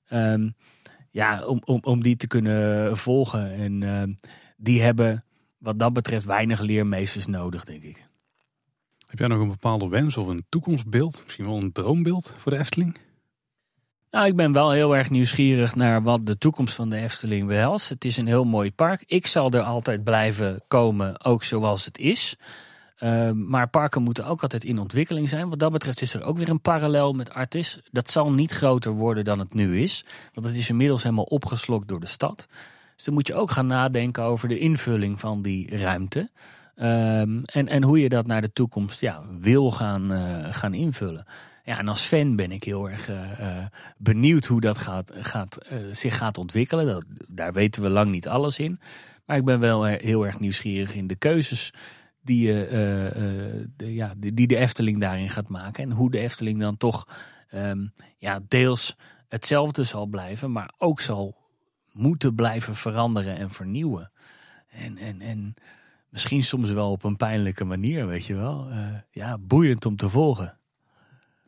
um, 0.10 0.56
ja, 1.12 1.46
om, 1.46 1.62
om, 1.66 1.80
om 1.84 2.04
die 2.04 2.16
te 2.16 2.28
kunnen 2.28 2.98
volgen. 2.98 3.54
En 3.54 3.82
uh, 3.82 4.04
die 4.58 4.82
hebben 4.82 5.25
wat 5.66 5.80
dat 5.80 5.94
betreft 5.94 6.26
weinig 6.26 6.60
leermeesters 6.60 7.26
nodig, 7.26 7.64
denk 7.64 7.84
ik. 7.84 8.08
Heb 9.08 9.20
jij 9.20 9.28
nog 9.28 9.40
een 9.40 9.50
bepaalde 9.50 9.88
wens 9.88 10.18
of 10.18 10.28
een 10.28 10.46
toekomstbeeld? 10.50 11.22
Misschien 11.24 11.46
wel 11.46 11.58
een 11.58 11.72
droombeeld 11.72 12.34
voor 12.38 12.52
de 12.52 12.58
Efteling? 12.58 12.98
Nou, 14.12 14.28
ik 14.28 14.36
ben 14.36 14.52
wel 14.52 14.72
heel 14.72 14.96
erg 14.96 15.10
nieuwsgierig 15.10 15.76
naar 15.76 16.04
wat 16.04 16.26
de 16.26 16.38
toekomst 16.38 16.76
van 16.76 16.90
de 16.90 16.96
Efteling 16.96 17.48
behelst. 17.48 17.90
Het 17.90 18.06
is 18.06 18.18
een 18.18 18.28
heel 18.28 18.44
mooi 18.44 18.72
park. 18.72 19.04
Ik 19.06 19.28
zal 19.28 19.52
er 19.52 19.62
altijd 19.62 20.04
blijven 20.04 20.64
komen, 20.68 21.26
ook 21.26 21.44
zoals 21.44 21.86
het 21.86 21.98
is. 21.98 22.36
Uh, 23.00 23.32
maar 23.32 23.70
parken 23.70 24.02
moeten 24.02 24.26
ook 24.26 24.42
altijd 24.42 24.64
in 24.64 24.80
ontwikkeling 24.80 25.30
zijn. 25.30 25.50
Wat 25.50 25.60
dat 25.60 25.72
betreft 25.72 26.02
is 26.02 26.14
er 26.14 26.24
ook 26.24 26.38
weer 26.38 26.50
een 26.50 26.62
parallel 26.62 27.14
met 27.14 27.34
Artis. 27.34 27.80
Dat 27.92 28.10
zal 28.10 28.32
niet 28.32 28.52
groter 28.52 28.92
worden 28.92 29.24
dan 29.24 29.40
het 29.40 29.54
nu 29.54 29.82
is. 29.82 30.06
Want 30.34 30.48
het 30.48 30.56
is 30.56 30.70
inmiddels 30.70 31.04
helemaal 31.04 31.24
opgeslokt 31.24 31.88
door 31.88 32.00
de 32.00 32.06
stad. 32.06 32.48
Dus 32.96 33.06
dan 33.06 33.14
moet 33.14 33.28
je 33.28 33.34
ook 33.34 33.52
gaan 33.52 33.68
nadenken 33.68 34.24
over 34.24 34.48
de 34.48 34.60
invulling 34.60 35.20
van 35.20 35.42
die 35.42 35.78
ruimte. 35.78 36.30
Um, 36.78 37.42
en, 37.46 37.68
en 37.68 37.84
hoe 37.84 38.00
je 38.00 38.10
dat 38.10 38.28
naar 38.28 38.42
de 38.42 38.54
toekomst 38.54 39.02
ja, 39.02 39.24
wil 39.40 39.72
gaan, 39.72 40.12
uh, 40.12 40.54
gaan 40.54 40.74
invullen. 40.74 41.26
Ja, 41.64 41.78
en 41.78 41.88
als 41.88 42.02
fan 42.02 42.36
ben 42.36 42.52
ik 42.52 42.64
heel 42.64 42.90
erg 42.90 43.10
uh, 43.10 43.18
benieuwd 43.98 44.46
hoe 44.46 44.62
dat 44.62 44.78
gaat, 44.78 45.12
gaat, 45.16 45.58
zich 45.92 46.18
gaat 46.18 46.38
ontwikkelen. 46.38 46.86
Dat, 46.86 47.06
daar 47.28 47.54
weten 47.54 47.82
we 47.82 47.90
lang 47.90 48.12
niet 48.12 48.28
alles 48.28 48.60
in. 48.60 48.80
Maar 49.26 49.38
ik 49.38 49.46
ben 49.46 49.60
wel 49.60 49.84
heel 49.84 50.26
erg 50.26 50.40
nieuwsgierig 50.40 50.96
in 50.96 51.08
de 51.08 51.16
keuzes 51.16 51.74
die, 52.22 52.48
de, 52.48 53.68
ja, 53.78 54.14
die 54.18 54.48
de 54.48 54.58
Efteling 54.58 55.00
daarin 55.00 55.30
gaat 55.30 55.50
maken. 55.50 55.84
En 55.84 55.92
hoe 55.92 56.12
de 56.12 56.20
Efteling 56.20 56.60
dan 56.60 56.78
toch 56.78 57.08
um, 57.54 57.94
ja, 58.18 58.40
deels 58.48 58.96
hetzelfde 59.28 59.84
zal 59.84 60.06
blijven, 60.06 60.52
maar 60.52 60.74
ook 60.78 61.02
zal 61.02 61.45
moeten 61.96 62.36
blijven 62.36 62.76
veranderen 62.76 63.38
en 63.38 63.50
vernieuwen. 63.50 64.12
En, 64.68 64.98
en, 64.98 65.22
en 65.22 65.56
Misschien 66.16 66.44
soms 66.44 66.72
wel 66.72 66.92
op 66.92 67.04
een 67.04 67.16
pijnlijke 67.16 67.64
manier, 67.64 68.08
weet 68.08 68.26
je 68.26 68.36
wel. 68.36 68.68
Uh, 68.70 68.78
ja, 69.12 69.38
boeiend 69.38 69.86
om 69.86 69.96
te 69.96 70.10
volgen. 70.10 70.58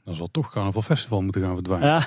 Dan 0.04 0.16
zal 0.16 0.28
toch 0.28 0.52
Carnaval 0.52 0.82
Festival 0.82 1.22
moeten 1.22 1.42
gaan 1.42 1.54
verdwijnen. 1.54 1.90
Ja. 1.90 2.04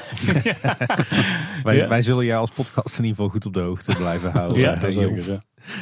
wij, 1.62 1.88
wij, 1.88 2.02
zullen 2.02 2.24
jou 2.24 2.40
als 2.40 2.50
podcast 2.50 2.98
in 2.98 3.04
ieder 3.04 3.16
geval 3.16 3.28
goed 3.28 3.46
op 3.46 3.54
de 3.54 3.60
hoogte 3.60 3.96
blijven 3.96 4.30
houden. 4.30 4.58
ja, 4.58 4.90
zeker. 4.90 5.30
Ja. 5.30 5.38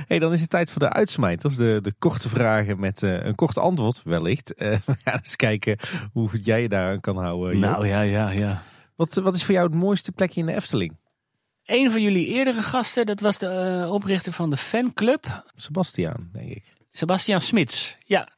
Hey, 0.06 0.18
dan 0.18 0.32
is 0.32 0.40
het 0.40 0.50
tijd 0.50 0.70
voor 0.70 0.80
de 0.80 0.92
uitsmijters. 0.92 1.56
De, 1.56 1.78
de 1.82 1.92
korte 1.98 2.28
vragen 2.28 2.80
met 2.80 3.02
uh, 3.02 3.24
een 3.24 3.34
kort 3.34 3.58
antwoord, 3.58 4.02
wellicht. 4.04 4.62
Uh, 4.62 4.68
we 4.86 4.96
gaan 5.04 5.18
eens 5.18 5.36
kijken 5.36 5.78
hoe 6.12 6.28
goed 6.28 6.44
jij 6.44 6.62
je 6.62 6.68
daar 6.68 7.00
kan 7.00 7.16
houden. 7.16 7.58
Nou 7.58 7.86
ja, 7.86 8.00
ja, 8.00 8.30
ja. 8.30 8.62
Wat, 8.96 9.14
wat 9.14 9.34
is 9.34 9.44
voor 9.44 9.54
jou 9.54 9.66
het 9.66 9.76
mooiste 9.76 10.12
plekje 10.12 10.40
in 10.40 10.46
de 10.46 10.54
Efteling? 10.54 10.96
Een 11.68 11.90
van 11.90 12.02
jullie 12.02 12.26
eerdere 12.26 12.62
gasten, 12.62 13.06
dat 13.06 13.20
was 13.20 13.38
de 13.38 13.80
uh, 13.84 13.92
oprichter 13.92 14.32
van 14.32 14.50
de 14.50 14.56
fanclub. 14.56 15.44
Sebastiaan, 15.54 16.28
denk 16.32 16.50
ik. 16.50 16.64
Sebastiaan 16.92 17.40
Smits, 17.40 17.96
ja. 18.06 18.28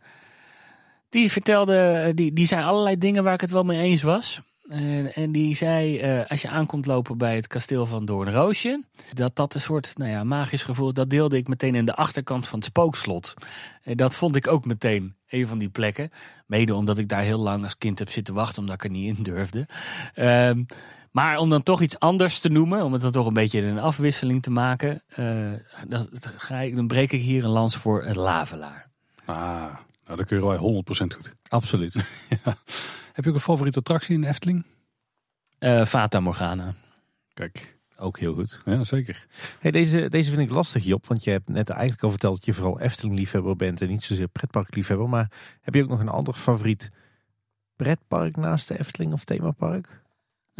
Die 1.09 1.31
vertelde, 1.31 1.77
eh, 1.77 2.15
die, 2.15 2.33
die 2.33 2.47
zei 2.47 2.65
allerlei 2.65 2.99
dingen 2.99 3.25
waar 3.25 3.35
ik 3.35 3.41
het 3.41 3.51
wel 3.51 3.63
mee 3.63 3.81
eens 3.81 4.03
was. 4.03 4.41
En, 4.69 5.15
en 5.15 5.33
die 5.33 5.55
zei, 5.55 6.03
uh, 6.21 6.31
als 6.31 6.43
je 6.43 6.49
aankomt 6.49 6.87
lopen 6.87 7.19
bij 7.19 7.37
het 7.37 7.47
kasteel 7.47 7.87
van 7.87 8.05
Doornroosje, 8.05 8.83
dat 9.13 9.37
dat 9.37 9.55
een 9.55 9.61
soort 9.61 9.93
nou 9.97 10.11
ja, 10.11 10.25
magisch 10.25 10.63
gevoel, 10.63 10.93
dat 10.93 11.11
deelde 11.11 11.37
ik 11.37 11.49
meteen 11.49 11.75
in 11.75 11.85
de 11.85 11.95
achterkant 11.95 12.49
van 12.49 12.59
het 12.59 12.69
spookslot. 12.69 13.35
En 13.83 13.97
dat 13.97 14.17
vond 14.17 14.37
ik 14.37 14.47
ook 14.47 14.65
meteen 14.65 15.15
een 15.29 15.47
van 15.47 15.59
die 15.59 15.69
plekken. 15.69 16.11
Mede 16.47 16.75
omdat 16.75 16.99
ik 16.99 17.09
daar 17.09 17.23
heel 17.23 17.39
lang 17.39 17.63
als 17.63 17.79
kind 17.79 17.99
heb 17.99 18.11
zitten 18.11 18.35
wachten, 18.35 18.63
omdat 18.63 18.75
ik 18.75 18.85
er 18.85 18.91
niet 18.91 19.17
in 19.17 19.23
durfde. 19.23 19.69
Um, 20.17 20.67
maar 21.11 21.39
om 21.39 21.51
dan 21.51 21.63
toch 21.63 21.81
iets 21.81 21.99
anders 21.99 22.41
te 22.41 22.49
noemen, 22.49 22.85
om 22.85 22.93
het 22.93 23.03
dan 23.03 23.11
toch 23.11 23.27
een 23.27 23.33
beetje 23.33 23.63
een 23.63 23.81
afwisseling 23.81 24.43
te 24.43 24.51
maken, 24.51 25.03
uh, 25.17 25.53
dat, 25.89 26.09
ga 26.37 26.59
ik, 26.59 26.77
dan 26.77 26.87
breek 26.87 27.13
ik 27.13 27.21
hier 27.21 27.45
een 27.45 27.51
lans 27.51 27.77
voor 27.77 28.05
het 28.05 28.17
Lavelaar. 28.17 28.91
Ah, 29.25 29.37
nou 30.05 30.17
dan 30.17 30.25
kun 30.25 30.37
je 30.37 30.47
wel 30.47 30.85
100% 30.85 30.87
goed. 30.89 31.35
Absoluut. 31.49 31.95
ja. 32.45 32.57
Heb 33.13 33.25
je 33.25 33.31
ook 33.31 33.37
een 33.37 33.41
favoriete 33.41 33.79
attractie 33.79 34.15
in 34.15 34.21
de 34.21 34.27
Efteling? 34.27 34.65
Uh, 35.59 35.85
Fata 35.85 36.21
Morgana. 36.21 36.75
Kijk. 37.35 37.79
Ook 37.97 38.19
heel 38.19 38.35
goed. 38.35 38.63
Ja, 38.65 38.85
zeker. 38.85 39.27
Hey, 39.59 39.71
deze, 39.71 40.09
deze 40.09 40.31
vind 40.31 40.49
ik 40.49 40.55
lastig, 40.55 40.85
Job. 40.85 41.07
Want 41.07 41.25
je 41.25 41.31
hebt 41.31 41.49
net 41.49 41.71
eigenlijk 41.71 42.03
al 42.03 42.11
verteld 42.11 42.35
dat 42.35 42.45
je 42.45 42.55
vooral 42.55 42.81
Efteling-liefhebber 42.81 43.57
bent 43.57 43.81
en 43.81 43.89
niet 43.89 44.05
zozeer 44.05 44.29
pretpark-liefhebber. 44.29 45.09
Maar 45.09 45.31
heb 45.61 45.75
je 45.75 45.83
ook 45.83 45.89
nog 45.89 46.01
een 46.01 46.09
ander 46.09 46.35
favoriet 46.35 46.91
pretpark 47.77 48.37
naast 48.37 48.69
de 48.69 48.79
Efteling 48.79 49.13
of 49.13 49.25
themapark? 49.25 50.00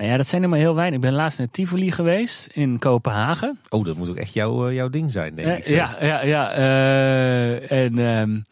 Nou 0.01 0.13
ja, 0.13 0.19
dat 0.19 0.29
zijn 0.29 0.43
er 0.43 0.49
maar 0.49 0.59
heel 0.59 0.75
weinig. 0.75 0.95
Ik 0.95 1.01
ben 1.01 1.13
laatst 1.13 1.39
naar 1.39 1.51
Tivoli 1.51 1.93
geweest 1.93 2.47
in 2.47 2.79
Kopenhagen. 2.79 3.59
Oh, 3.69 3.85
dat 3.85 3.97
moet 3.97 4.09
ook 4.09 4.17
echt 4.17 4.33
jouw, 4.33 4.69
eh, 4.69 4.75
jouw 4.75 4.89
ding 4.89 5.11
zijn, 5.11 5.35
denk 5.35 5.49
uh, 5.49 5.57
ik. 5.57 5.67
Ja, 5.67 5.97
ja, 6.01 6.23
ja. 6.23 6.59
Uh, 6.59 7.71
en 7.71 7.99
um, 7.99 8.45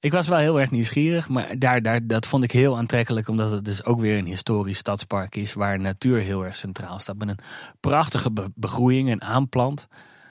ik 0.00 0.12
was 0.12 0.28
wel 0.28 0.38
heel 0.38 0.60
erg 0.60 0.70
nieuwsgierig, 0.70 1.28
maar 1.28 1.58
daar, 1.58 1.82
daar, 1.82 2.06
dat 2.06 2.26
vond 2.26 2.44
ik 2.44 2.52
heel 2.52 2.76
aantrekkelijk, 2.76 3.28
omdat 3.28 3.50
het 3.50 3.64
dus 3.64 3.84
ook 3.84 4.00
weer 4.00 4.18
een 4.18 4.26
historisch 4.26 4.78
stadspark 4.78 5.36
is, 5.36 5.52
waar 5.52 5.80
natuur 5.80 6.20
heel 6.20 6.44
erg 6.44 6.56
centraal 6.56 6.98
staat. 6.98 7.16
Met 7.16 7.28
een 7.28 7.38
prachtige 7.80 8.30
begroeiing 8.54 9.10
en 9.10 9.22
aanplant. 9.22 9.86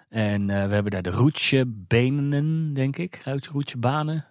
En 0.10 0.48
we 0.48 0.54
hebben 0.54 0.92
daar 0.92 1.02
de 1.02 1.10
roetje-benen, 1.10 2.74
denk 2.74 2.98
ik. 2.98 3.22
Roetje-banen. 3.52 4.16
Ik 4.16 4.24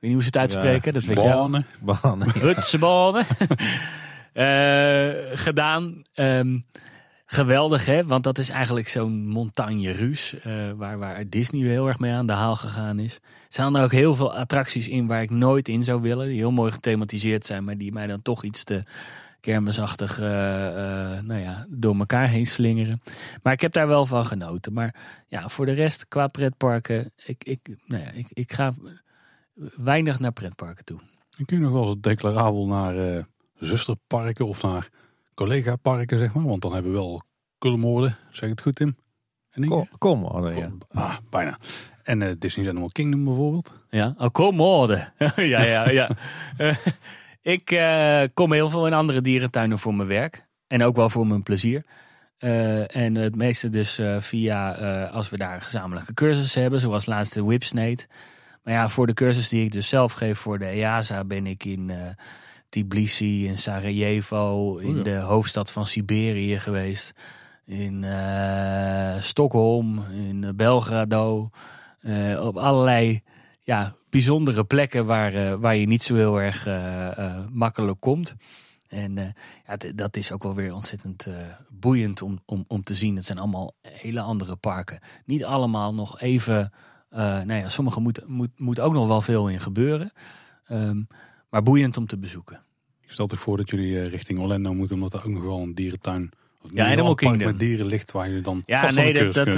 weet 0.00 0.10
niet 0.10 0.12
hoe 0.12 0.22
ze 0.22 0.26
het 0.26 0.36
uitspreken. 0.36 0.92
Ja, 0.92 1.00
dat 1.00 1.04
weet 1.04 1.24
banen. 1.24 1.66
Banen. 1.80 2.30
Rutsebanen. 2.30 3.26
Uh, 4.34 5.36
gedaan. 5.38 6.02
Um, 6.14 6.64
geweldig, 7.26 7.86
hè? 7.86 8.04
Want 8.04 8.24
dat 8.24 8.38
is 8.38 8.48
eigenlijk 8.48 8.88
zo'n 8.88 9.26
montagne 9.26 9.90
ruus. 9.92 10.34
Uh, 10.46 10.70
waar, 10.76 10.98
waar 10.98 11.28
Disney 11.28 11.68
heel 11.68 11.88
erg 11.88 11.98
mee 11.98 12.12
aan 12.12 12.26
de 12.26 12.32
haal 12.32 12.56
gegaan 12.56 12.98
is. 12.98 13.14
Er 13.14 13.20
staan 13.48 13.76
er 13.76 13.84
ook 13.84 13.92
heel 13.92 14.14
veel 14.14 14.36
attracties 14.36 14.88
in 14.88 15.06
waar 15.06 15.22
ik 15.22 15.30
nooit 15.30 15.68
in 15.68 15.84
zou 15.84 16.00
willen. 16.00 16.26
Die 16.26 16.36
heel 16.36 16.50
mooi 16.50 16.72
gethematiseerd 16.72 17.46
zijn, 17.46 17.64
maar 17.64 17.76
die 17.76 17.92
mij 17.92 18.06
dan 18.06 18.22
toch 18.22 18.44
iets 18.44 18.64
te 18.64 18.82
kermisachtig 19.40 20.20
uh, 20.20 20.26
nou 21.20 21.40
ja, 21.40 21.66
door 21.68 21.98
elkaar 21.98 22.28
heen 22.28 22.46
slingeren. 22.46 23.02
Maar 23.42 23.52
ik 23.52 23.60
heb 23.60 23.72
daar 23.72 23.88
wel 23.88 24.06
van 24.06 24.26
genoten. 24.26 24.72
Maar 24.72 24.94
ja, 25.28 25.48
voor 25.48 25.66
de 25.66 25.72
rest, 25.72 26.08
qua 26.08 26.26
pretparken, 26.26 27.12
ik, 27.24 27.44
ik, 27.44 27.76
nou 27.86 28.02
ja, 28.02 28.10
ik, 28.10 28.26
ik 28.32 28.52
ga 28.52 28.74
weinig 29.76 30.18
naar 30.18 30.32
pretparken 30.32 30.84
toe. 30.84 30.98
En 31.36 31.44
kun 31.44 31.56
je 31.56 31.62
nog 31.62 31.72
wel 31.72 31.86
eens 31.86 32.00
declarabel 32.00 32.66
naar 32.66 33.24
zusterparken 33.60 34.46
of 34.46 34.62
naar 34.62 34.88
collega-parken, 35.34 36.18
zeg 36.18 36.34
maar. 36.34 36.44
Want 36.44 36.62
dan 36.62 36.72
hebben 36.72 36.92
we 36.92 36.98
wel 36.98 37.22
Kulmoorden, 37.58 38.16
zeg 38.30 38.42
ik 38.42 38.50
het 38.50 38.60
goed, 38.60 38.74
Tim? 38.74 38.96
En 39.50 39.88
Kolmoorden, 39.98 40.56
ja. 40.56 40.70
Ah, 40.88 41.16
bijna. 41.30 41.58
En 42.02 42.20
uh, 42.20 42.30
Disney 42.38 42.68
Animal 42.68 42.88
Kingdom 42.88 43.24
bijvoorbeeld. 43.24 43.74
Ja, 43.90 44.14
oh, 44.18 44.88
ja, 45.36 45.62
ja, 45.62 45.90
ja. 45.90 46.10
uh, 46.58 46.74
ik 47.56 47.70
uh, 47.70 48.22
kom 48.34 48.52
heel 48.52 48.70
veel 48.70 48.86
in 48.86 48.92
andere 48.92 49.20
dierentuinen 49.20 49.78
voor 49.78 49.94
mijn 49.94 50.08
werk. 50.08 50.46
En 50.66 50.82
ook 50.82 50.96
wel 50.96 51.10
voor 51.10 51.26
mijn 51.26 51.42
plezier. 51.42 51.84
en 52.38 53.14
het 53.14 53.36
meeste 53.36 53.68
dus 53.68 54.00
via, 54.18 54.72
als 55.06 55.30
we 55.30 55.36
daar 55.36 55.62
gezamenlijke 55.62 56.14
cursussen 56.14 56.62
hebben, 56.62 56.80
zoals 56.80 57.06
laatste 57.06 57.44
Whipsnade. 57.44 58.06
Maar 58.62 58.74
ja, 58.74 58.88
voor 58.88 59.06
de 59.06 59.14
cursus 59.14 59.48
die 59.48 59.64
ik 59.64 59.72
dus 59.72 59.88
zelf 59.88 60.12
geef 60.12 60.38
voor 60.38 60.58
de 60.58 60.66
EASA 60.66 61.24
ben 61.24 61.46
ik 61.46 61.64
in 61.64 61.90
Tbilisi, 62.70 63.46
in 63.46 63.58
Sarajevo, 63.58 64.76
in 64.76 65.02
de 65.02 65.16
hoofdstad 65.16 65.70
van 65.70 65.86
Siberië 65.86 66.58
geweest. 66.58 67.12
In 67.66 68.02
uh, 68.02 69.20
Stockholm, 69.20 70.02
in 70.10 70.52
Belgrado. 70.56 71.50
Uh, 72.02 72.44
op 72.46 72.56
allerlei 72.56 73.22
ja, 73.62 73.94
bijzondere 74.10 74.64
plekken 74.64 75.06
waar, 75.06 75.34
uh, 75.34 75.54
waar 75.54 75.76
je 75.76 75.86
niet 75.86 76.02
zo 76.02 76.14
heel 76.14 76.40
erg 76.40 76.68
makkelijk 77.52 78.00
komt. 78.00 78.34
En 78.88 79.34
ja, 79.66 79.92
dat 79.94 80.16
is 80.16 80.32
ook 80.32 80.42
wel 80.42 80.54
weer 80.54 80.74
ontzettend 80.74 81.28
boeiend 81.68 82.22
om, 82.22 82.40
om, 82.44 82.64
om 82.68 82.82
te 82.82 82.94
zien. 82.94 83.16
Het 83.16 83.26
zijn 83.26 83.38
allemaal 83.38 83.74
hele 83.82 84.20
andere 84.20 84.56
parken. 84.56 84.98
Niet 85.24 85.44
allemaal 85.44 85.94
nog 85.94 86.20
even. 86.20 86.72
nou 87.10 87.54
ja, 87.54 87.68
sommige 87.68 88.00
moet, 88.00 88.22
moet, 88.26 88.50
moet 88.56 88.80
ook 88.80 88.92
nog 88.92 89.06
wel 89.06 89.22
veel 89.22 89.48
in 89.48 89.60
gebeuren. 89.60 90.12
Um, 90.70 91.06
maar 91.50 91.62
boeiend 91.62 91.96
om 91.96 92.06
te 92.06 92.18
bezoeken. 92.18 92.62
Ik 93.00 93.10
Stel 93.10 93.26
toch 93.26 93.40
voor 93.40 93.56
dat 93.56 93.70
jullie 93.70 94.02
richting 94.02 94.38
Orlando 94.38 94.74
moeten, 94.74 94.96
omdat 94.96 95.12
er 95.12 95.24
ook 95.24 95.32
nog 95.32 95.42
wel 95.42 95.60
een 95.60 95.74
dierentuin 95.74 96.30
ja, 96.62 96.90
Animal 96.90 97.14
Kingdom. 97.14 97.46
met 97.46 97.58
dieren 97.58 97.86
ligt 97.86 98.12
waar 98.12 98.30
je 98.30 98.40
dan 98.40 98.62
Ja, 98.66 98.90
nee, 98.90 99.12
dat, 99.12 99.34
dat 99.34 99.54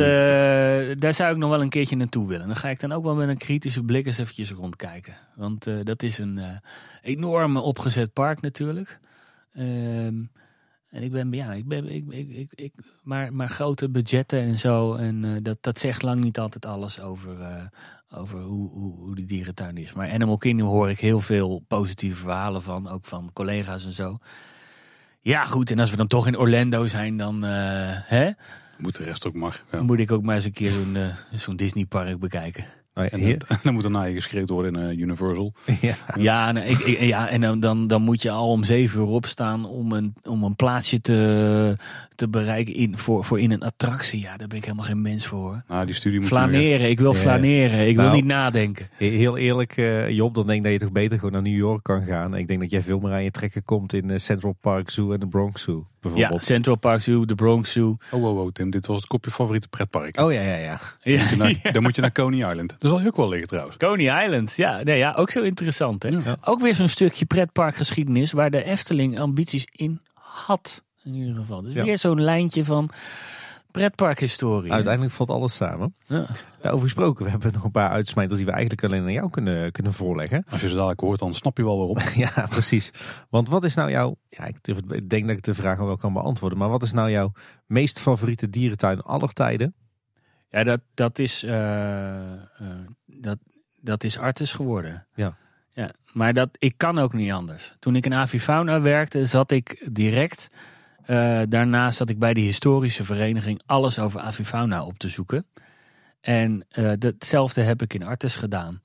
daar 1.00 1.14
zou 1.14 1.32
ik 1.32 1.36
nog 1.36 1.50
wel 1.50 1.60
een 1.60 1.68
keertje 1.68 1.96
naartoe 1.96 2.28
willen. 2.28 2.46
Dan 2.46 2.56
ga 2.56 2.68
ik 2.68 2.80
dan 2.80 2.92
ook 2.92 3.04
wel 3.04 3.14
met 3.14 3.28
een 3.28 3.38
kritische 3.38 3.82
blik 3.82 4.06
eens 4.06 4.18
eventjes 4.18 4.50
rondkijken. 4.50 5.14
Want 5.34 5.64
dat 5.80 6.02
is 6.02 6.18
een 6.18 6.40
enorm 7.02 7.56
opgezet 7.56 8.12
park 8.12 8.40
natuurlijk. 8.40 9.00
Ehm, 9.52 10.14
en 10.92 11.02
ik 11.02 11.10
ben, 11.10 11.32
ja, 11.32 11.52
ik 11.52 11.66
ben, 11.66 11.88
ik, 11.88 12.04
ik, 12.08 12.28
ik, 12.28 12.52
ik 12.54 12.72
maar, 13.02 13.34
maar 13.34 13.48
grote 13.48 13.88
budgetten 13.88 14.40
en 14.40 14.56
zo. 14.56 14.94
En 14.94 15.24
uh, 15.24 15.36
dat, 15.42 15.58
dat 15.60 15.78
zegt 15.78 16.02
lang 16.02 16.22
niet 16.22 16.38
altijd 16.38 16.66
alles 16.66 17.00
over, 17.00 17.38
uh, 17.38 17.62
over 18.14 18.40
hoe, 18.40 18.70
hoe, 18.70 18.96
hoe 18.96 19.14
de 19.14 19.24
dierentuin 19.24 19.76
is. 19.76 19.92
Maar 19.92 20.10
Animal 20.10 20.38
Kingdom 20.38 20.68
hoor 20.68 20.90
ik 20.90 21.00
heel 21.00 21.20
veel 21.20 21.64
positieve 21.68 22.16
verhalen 22.16 22.62
van. 22.62 22.88
Ook 22.88 23.04
van 23.04 23.30
collega's 23.32 23.84
en 23.84 23.92
zo. 23.92 24.18
Ja, 25.20 25.46
goed. 25.46 25.70
En 25.70 25.78
als 25.78 25.90
we 25.90 25.96
dan 25.96 26.06
toch 26.06 26.26
in 26.26 26.38
Orlando 26.38 26.86
zijn, 26.86 27.16
dan. 27.16 27.44
Uh, 27.44 27.50
hè? 27.88 28.30
Moet 28.78 28.96
de 28.96 29.04
rest 29.04 29.26
ook 29.26 29.34
maar. 29.34 29.62
Ja. 29.72 29.82
Moet 29.82 29.98
ik 29.98 30.12
ook 30.12 30.22
maar 30.22 30.34
eens 30.34 30.44
een 30.44 30.52
keer 30.52 30.70
zo'n 30.70 30.96
zo'n 31.32 31.56
Disney 31.56 31.84
park 31.84 32.18
bekijken. 32.18 32.64
Nou 32.94 33.08
en, 33.08 33.38
dan 33.62 33.74
moet 33.74 33.84
er 33.84 33.90
naar 33.90 34.08
je 34.08 34.14
geschreven 34.14 34.54
worden 34.54 34.74
in 34.76 34.90
uh, 34.90 34.98
Universal. 34.98 35.52
Ja, 35.80 35.94
ja, 36.14 36.52
nou, 36.52 36.66
ik, 36.66 36.78
ik, 36.78 37.00
ja 37.00 37.28
en 37.28 37.60
dan, 37.60 37.86
dan, 37.86 38.02
moet 38.02 38.22
je 38.22 38.30
al 38.30 38.50
om 38.50 38.64
zeven 38.64 39.00
uur 39.00 39.06
opstaan 39.06 39.64
om 39.64 39.92
een, 39.92 40.14
om 40.22 40.44
een 40.44 40.56
plaatsje 40.56 41.00
te, 41.00 41.76
te 42.14 42.28
bereiken 42.28 42.74
in, 42.74 42.98
voor, 42.98 43.24
voor 43.24 43.40
in 43.40 43.50
een 43.50 43.62
attractie. 43.62 44.20
Ja, 44.20 44.36
daar 44.36 44.48
ben 44.48 44.56
ik 44.56 44.64
helemaal 44.64 44.84
geen 44.84 45.02
mens 45.02 45.26
voor. 45.26 45.62
Nou, 45.68 45.86
die 45.86 45.94
studie 45.94 46.18
moet 46.20 46.28
flaneren, 46.28 46.90
ik 46.90 47.00
wil 47.00 47.14
flaneren. 47.14 47.88
Ik 47.88 47.94
wil 47.94 48.04
nou, 48.04 48.16
niet 48.16 48.24
nadenken. 48.24 48.88
Heel 48.96 49.36
eerlijk, 49.36 49.76
uh, 49.76 50.10
Job, 50.10 50.34
dan 50.34 50.46
denk 50.46 50.58
ik 50.58 50.64
dat 50.64 50.72
je 50.72 50.78
toch 50.78 50.92
beter 50.92 51.18
gewoon 51.18 51.32
naar 51.32 51.42
New 51.42 51.56
York 51.56 51.82
kan 51.82 52.04
gaan. 52.04 52.34
Ik 52.34 52.48
denk 52.48 52.60
dat 52.60 52.70
jij 52.70 52.82
veel 52.82 52.98
meer 52.98 53.12
aan 53.12 53.24
je 53.24 53.30
trekken 53.30 53.62
komt 53.62 53.92
in 53.92 54.10
uh, 54.10 54.18
Central 54.18 54.56
Park 54.60 54.90
Zoo 54.90 55.12
en 55.12 55.20
de 55.20 55.26
Bronx 55.26 55.62
Zoo. 55.62 55.86
Ja, 56.14 56.38
Central 56.38 56.76
Park 56.76 57.00
Zoo, 57.00 57.24
de 57.24 57.34
Bronx 57.34 57.72
Zoo. 57.72 57.96
Oh, 58.10 58.24
oh, 58.24 58.38
oh, 58.38 58.48
Tim, 58.48 58.70
dit 58.70 58.86
was 58.86 58.96
het 58.96 59.06
kopje 59.06 59.30
favoriete 59.30 59.68
pretpark. 59.68 60.20
Oh 60.20 60.32
ja, 60.32 60.40
ja, 60.40 60.56
ja. 60.56 60.80
Dan 61.04 61.18
moet 61.18 61.30
je 61.30 61.36
naar, 61.36 61.72
dan 61.72 61.82
moet 61.82 61.94
je 61.94 62.00
naar 62.00 62.12
Coney 62.12 62.50
Island. 62.50 62.74
Dat 62.78 62.90
zal 62.90 63.00
je 63.00 63.06
ook 63.06 63.16
wel 63.16 63.28
liggen 63.28 63.48
trouwens. 63.48 63.76
Coney 63.76 64.24
Island, 64.24 64.56
ja, 64.56 64.82
nee, 64.82 64.98
ja 64.98 65.12
ook 65.16 65.30
zo 65.30 65.42
interessant. 65.42 66.02
Hè? 66.02 66.10
Ook 66.44 66.60
weer 66.60 66.74
zo'n 66.74 66.88
stukje 66.88 67.24
pretparkgeschiedenis 67.24 68.32
waar 68.32 68.50
de 68.50 68.64
Efteling 68.64 69.20
ambities 69.20 69.66
in 69.72 70.00
had. 70.14 70.82
In 71.04 71.14
ieder 71.14 71.34
geval. 71.34 71.62
Dus 71.62 71.72
weer 71.72 71.98
zo'n 71.98 72.20
lijntje 72.20 72.64
van 72.64 72.90
pretparkhistorie. 73.72 74.72
Uiteindelijk 74.72 75.14
valt 75.14 75.30
alles 75.30 75.54
samen. 75.54 75.94
Ja. 76.06 76.26
Daarover 76.60 76.86
gesproken, 76.86 77.24
we 77.24 77.30
hebben 77.30 77.52
nog 77.52 77.64
een 77.64 77.70
paar 77.70 77.90
uitsmijters 77.90 78.36
die 78.36 78.46
we 78.46 78.52
eigenlijk 78.52 78.84
alleen 78.84 79.02
aan 79.02 79.12
jou 79.12 79.30
kunnen, 79.30 79.72
kunnen 79.72 79.92
voorleggen. 79.92 80.44
Als 80.50 80.60
je 80.60 80.68
ze 80.68 80.74
dadelijk 80.74 81.00
hoort, 81.00 81.18
dan 81.18 81.34
snap 81.34 81.56
je 81.56 81.64
wel 81.64 81.78
waarom. 81.78 81.98
ja, 82.24 82.46
precies. 82.48 82.90
Want 83.30 83.48
wat 83.48 83.64
is 83.64 83.74
nou 83.74 83.90
jouw, 83.90 84.16
ja, 84.28 84.44
ik, 84.44 85.08
denk 85.08 85.26
dat 85.26 85.36
ik 85.36 85.42
de 85.42 85.54
vraag 85.54 85.78
wel 85.78 85.96
kan 85.96 86.12
beantwoorden, 86.12 86.58
maar 86.58 86.68
wat 86.68 86.82
is 86.82 86.92
nou 86.92 87.10
jouw 87.10 87.32
meest 87.66 88.00
favoriete 88.00 88.50
dierentuin 88.50 89.00
aller 89.00 89.32
tijden? 89.32 89.74
Ja, 90.48 90.64
dat, 90.64 90.80
dat, 90.94 91.18
is, 91.18 91.44
uh, 91.44 92.32
dat, 93.06 93.38
dat 93.80 94.04
is 94.04 94.18
Artis 94.18 94.52
geworden. 94.52 95.06
Ja. 95.14 95.36
Ja, 95.74 95.90
maar 96.12 96.34
dat, 96.34 96.48
ik 96.58 96.74
kan 96.76 96.98
ook 96.98 97.12
niet 97.12 97.32
anders. 97.32 97.74
Toen 97.78 97.96
ik 97.96 98.04
in 98.04 98.14
Avifauna 98.14 98.80
werkte, 98.80 99.24
zat 99.24 99.50
ik 99.50 99.88
direct 99.92 100.50
uh, 101.06 101.40
daarnaast 101.48 101.96
zat 101.96 102.08
ik 102.08 102.18
bij 102.18 102.34
de 102.34 102.40
historische 102.40 103.04
vereniging 103.04 103.60
alles 103.66 103.98
over 103.98 104.20
avifauna 104.20 104.84
op 104.84 104.98
te 104.98 105.08
zoeken. 105.08 105.46
En 106.20 106.64
uh, 106.78 106.92
hetzelfde 106.98 107.60
heb 107.60 107.82
ik 107.82 107.94
in 107.94 108.02
Artes 108.02 108.36
gedaan. 108.36 108.80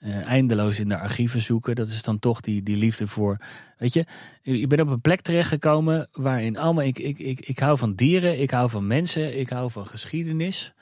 Uh, 0.00 0.26
eindeloos 0.26 0.80
in 0.80 0.88
de 0.88 0.98
archieven 0.98 1.42
zoeken. 1.42 1.74
Dat 1.74 1.88
is 1.88 2.02
dan 2.02 2.18
toch 2.18 2.40
die, 2.40 2.62
die 2.62 2.76
liefde 2.76 3.06
voor. 3.06 3.36
Weet 3.78 3.92
je, 3.92 4.06
ik 4.42 4.68
ben 4.68 4.80
op 4.80 4.88
een 4.88 5.00
plek 5.00 5.20
terechtgekomen 5.20 6.08
waarin 6.12 6.58
allemaal. 6.58 6.84
Ik, 6.84 6.98
ik, 6.98 7.18
ik, 7.18 7.40
ik 7.40 7.58
hou 7.58 7.78
van 7.78 7.94
dieren, 7.94 8.40
ik 8.40 8.50
hou 8.50 8.70
van 8.70 8.86
mensen, 8.86 9.38
ik 9.38 9.48
hou 9.48 9.70
van 9.70 9.86
geschiedenis. 9.86 10.72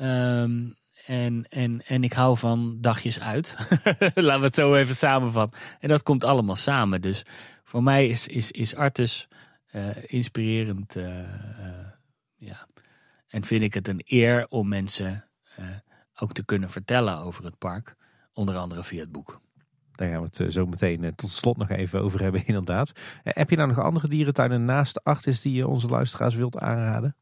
Um, 0.00 0.78
en, 1.06 1.46
en, 1.48 1.82
en 1.86 2.04
ik 2.04 2.12
hou 2.12 2.36
van 2.36 2.76
dagjes 2.80 3.20
uit. 3.20 3.56
Laten 4.14 4.40
we 4.40 4.46
het 4.46 4.54
zo 4.54 4.74
even 4.74 4.94
samenvatten. 4.94 5.60
En 5.80 5.88
dat 5.88 6.02
komt 6.02 6.24
allemaal 6.24 6.56
samen. 6.56 7.00
Dus 7.00 7.22
voor 7.64 7.82
mij 7.82 8.06
is, 8.06 8.26
is, 8.26 8.50
is 8.50 8.74
Artes 8.74 9.28
inspirerend. 10.06 10.96
Uh, 10.96 11.18
ja. 12.36 12.66
En 13.28 13.44
vind 13.44 13.62
ik 13.62 13.74
het 13.74 13.88
een 13.88 14.02
eer 14.04 14.46
om 14.48 14.68
mensen 14.68 15.24
ook 16.18 16.32
te 16.32 16.44
kunnen 16.44 16.70
vertellen 16.70 17.18
over 17.18 17.44
het 17.44 17.58
park. 17.58 17.96
Onder 18.32 18.56
andere 18.56 18.84
via 18.84 19.00
het 19.00 19.12
boek. 19.12 19.40
Daar 19.92 20.10
gaan 20.10 20.22
we 20.22 20.28
het 20.32 20.52
zo 20.52 20.66
meteen 20.66 21.14
tot 21.14 21.30
slot 21.30 21.56
nog 21.56 21.70
even 21.70 22.00
over 22.00 22.22
hebben, 22.22 22.46
inderdaad. 22.46 22.92
heb 23.22 23.50
je 23.50 23.56
nou 23.56 23.68
nog 23.68 23.78
andere 23.78 24.08
dierentuinen 24.08 24.64
naast 24.64 25.04
Artis 25.04 25.40
die 25.40 25.52
je 25.52 25.68
onze 25.68 25.88
luisteraars 25.88 26.34
wilt 26.34 26.58
aanraden? 26.58 27.16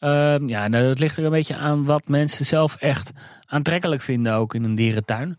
Uh, 0.00 0.48
ja, 0.48 0.68
nou, 0.68 0.86
dat 0.86 0.98
ligt 0.98 1.16
er 1.16 1.24
een 1.24 1.30
beetje 1.30 1.56
aan 1.56 1.84
wat 1.84 2.08
mensen 2.08 2.46
zelf 2.46 2.76
echt 2.76 3.12
aantrekkelijk 3.44 4.02
vinden, 4.02 4.34
ook 4.34 4.54
in 4.54 4.64
een 4.64 4.74
dierentuin. 4.74 5.38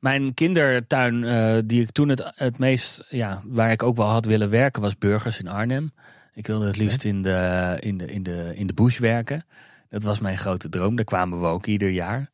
Mijn 0.00 0.34
kindertuin, 0.34 1.22
uh, 1.22 1.56
die 1.64 1.82
ik 1.82 1.90
toen 1.90 2.08
het, 2.08 2.32
het 2.34 2.58
meest, 2.58 3.04
ja, 3.08 3.42
waar 3.46 3.70
ik 3.70 3.82
ook 3.82 3.96
wel 3.96 4.06
had 4.06 4.24
willen 4.24 4.50
werken, 4.50 4.82
was 4.82 4.98
Burgers 4.98 5.38
in 5.38 5.48
Arnhem. 5.48 5.92
Ik 6.34 6.46
wilde 6.46 6.66
het 6.66 6.76
liefst 6.76 7.04
in 7.04 7.22
de, 7.22 7.76
in 7.80 7.96
de, 7.96 8.06
in 8.06 8.22
de, 8.22 8.52
in 8.54 8.66
de 8.66 8.74
bush 8.74 8.98
werken. 8.98 9.44
Dat 9.88 10.02
was 10.02 10.18
mijn 10.18 10.38
grote 10.38 10.68
droom. 10.68 10.96
Daar 10.96 11.04
kwamen 11.04 11.40
we 11.40 11.46
ook 11.46 11.66
ieder 11.66 11.90
jaar. 11.90 12.30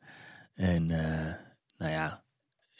En 0.55 0.90
uh, 0.90 0.98
nou 1.78 1.93
ja, 1.93 2.22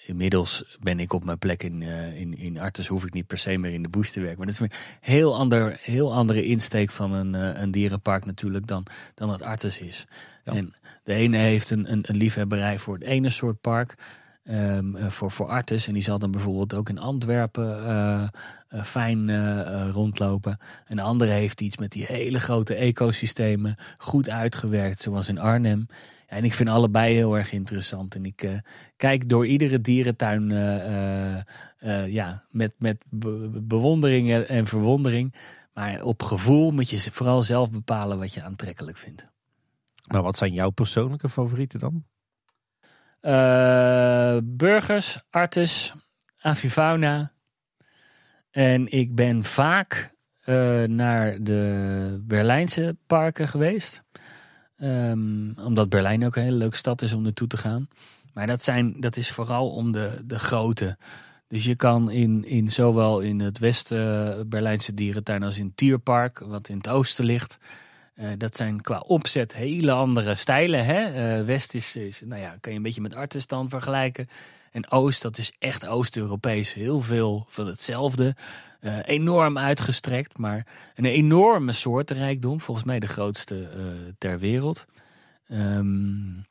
inmiddels 0.07 0.77
ben 0.81 1.01
ik 1.01 1.13
op 1.13 1.25
mijn 1.25 1.39
plek 1.39 1.63
in, 1.63 1.81
uh, 1.81 2.21
in, 2.21 2.39
in 2.39 2.59
Artes, 2.59 2.87
hoef 2.87 3.05
ik 3.05 3.13
niet 3.13 3.27
per 3.27 3.39
se 3.39 3.59
meer 3.59 3.73
in 3.73 3.83
de 3.83 3.89
bush 3.89 4.11
te 4.11 4.21
werken. 4.21 4.39
Maar 4.39 4.47
dat 4.47 4.55
is 4.55 4.61
een 4.61 4.79
heel, 5.01 5.37
ander, 5.37 5.79
heel 5.81 6.15
andere 6.15 6.45
insteek 6.45 6.91
van 6.91 7.13
een, 7.13 7.35
uh, 7.35 7.61
een 7.61 7.71
dierenpark 7.71 8.25
natuurlijk 8.25 8.67
dan, 8.67 8.87
dan 9.15 9.31
het 9.31 9.43
Artes 9.43 9.79
is. 9.79 10.05
En 10.45 10.75
de 11.05 11.15
ene 11.15 11.37
heeft 11.37 11.71
een, 11.71 11.93
een, 11.93 12.05
een 12.07 12.17
liefhebberij 12.17 12.79
voor 12.79 12.95
het 12.95 13.05
ene 13.05 13.31
soort 13.31 13.61
park. 13.61 13.95
Um, 14.51 14.97
voor, 15.11 15.31
voor 15.31 15.47
artis. 15.47 15.87
En 15.87 15.95
die 15.95 16.03
zal 16.03 16.19
dan 16.19 16.31
bijvoorbeeld 16.31 16.75
ook 16.75 16.89
in 16.89 16.99
Antwerpen 16.99 17.79
uh, 17.79 18.29
uh, 18.71 18.83
fijn 18.83 19.31
rondlopen. 19.93 20.59
En 20.87 20.97
de 20.97 21.03
andere 21.03 21.31
heeft 21.31 21.61
iets 21.61 21.77
met 21.77 21.93
die 21.93 22.05
hele 22.05 22.41
grote 22.41 22.75
ecosystemen 22.75 23.77
goed 23.99 24.31
uitgewerkt, 24.31 25.03
zoals 25.03 25.29
in 25.29 25.39
Arnhem. 25.39 25.87
Ja, 26.29 26.37
en 26.37 26.45
ik 26.45 26.55
vind 26.55 26.69
allebei 26.69 27.15
heel 27.15 27.37
erg 27.37 27.53
interessant. 27.53 28.15
En 28.15 28.25
ik 28.25 28.63
kijk 28.97 29.29
door 29.29 29.47
iedere 29.47 29.81
dierentuin 29.81 30.49
ja, 32.07 32.45
met, 32.51 32.73
met 32.79 33.05
bewondering 33.51 34.33
en 34.33 34.67
verwondering. 34.67 35.35
Maar 35.75 36.03
op 36.03 36.23
gevoel 36.23 36.71
moet 36.71 36.91
je 36.91 37.11
vooral 37.11 37.43
zelf 37.43 37.71
bepalen 37.71 38.19
wat 38.19 38.35
je 38.35 38.43
aantrekkelijk 38.43 38.97
vindt. 38.97 39.27
Maar 40.07 40.23
wat 40.23 40.37
zijn 40.37 40.53
jouw 40.53 40.71
persoonlijke 40.71 41.29
favorieten 41.29 41.81
dan? 41.81 42.05
Uh, 43.23 44.37
burgers, 44.43 45.19
Artis, 45.31 45.93
Avifauna. 46.39 47.33
En 48.51 48.93
ik 48.93 49.15
ben 49.15 49.45
vaak 49.45 50.15
uh, 50.45 50.83
naar 50.83 51.43
de 51.43 52.23
Berlijnse 52.23 52.97
parken 53.07 53.49
geweest. 53.49 54.03
Um, 54.79 55.55
omdat 55.59 55.89
Berlijn 55.89 56.25
ook 56.27 56.37
een 56.37 56.43
hele 56.43 56.57
leuke 56.57 56.77
stad 56.77 57.03
is 57.03 57.13
om 57.13 57.23
naartoe 57.23 57.49
te 57.49 57.57
gaan. 57.57 57.89
Maar 58.35 58.47
dat, 58.47 58.63
zijn, 58.65 59.01
dat 59.01 59.17
is 59.17 59.31
vooral 59.31 59.71
om 59.71 59.93
de, 59.93 60.23
de 60.25 60.39
grote. 60.39 60.97
Dus 61.49 61.65
je 61.65 61.77
kan 61.77 62.11
in, 62.11 62.45
in 62.45 62.69
zowel 62.69 63.21
in 63.21 63.41
het 63.41 63.59
Westen 63.59 64.39
uh, 64.39 64.45
Berlijnse 64.47 64.95
dierentuin 64.95 65.43
als 65.43 65.59
in 65.59 65.75
Tierpark, 65.75 66.39
wat 66.39 66.69
in 66.69 66.77
het 66.77 66.89
oosten 66.89 67.25
ligt. 67.25 67.59
Uh, 68.17 68.27
dat 68.39 68.57
zijn 68.57 68.81
qua 68.81 68.99
opzet 68.99 69.55
hele 69.55 69.93
andere 69.93 70.35
stijlen. 70.35 70.85
Hè? 70.85 71.39
Uh, 71.39 71.47
West 71.47 71.75
is, 71.75 71.97
is, 71.97 72.23
nou 72.25 72.41
ja, 72.41 72.57
kan 72.61 72.73
je 72.73 72.79
een 72.79 72.85
beetje 72.85 73.01
met 73.01 73.15
Artestan 73.15 73.69
vergelijken. 73.69 74.29
En 74.71 74.91
Oost, 74.91 75.23
dat 75.23 75.39
is 75.39 75.53
echt 75.59 75.87
Oost-Europees. 75.87 76.75
Heel 76.75 77.01
veel 77.01 77.47
van 77.49 77.67
hetzelfde. 77.67 78.37
Uh, 78.81 78.99
enorm 79.05 79.59
uitgestrekt, 79.59 80.39
maar 80.39 80.67
een 80.95 81.05
enorme 81.05 81.73
soortenrijkdom. 81.73 82.61
Volgens 82.61 82.87
mij 82.87 83.01
de 83.01 83.07
grootste 83.07 83.69
ter 84.19 84.39
wereld. 84.39 84.87
Um, 85.49 86.47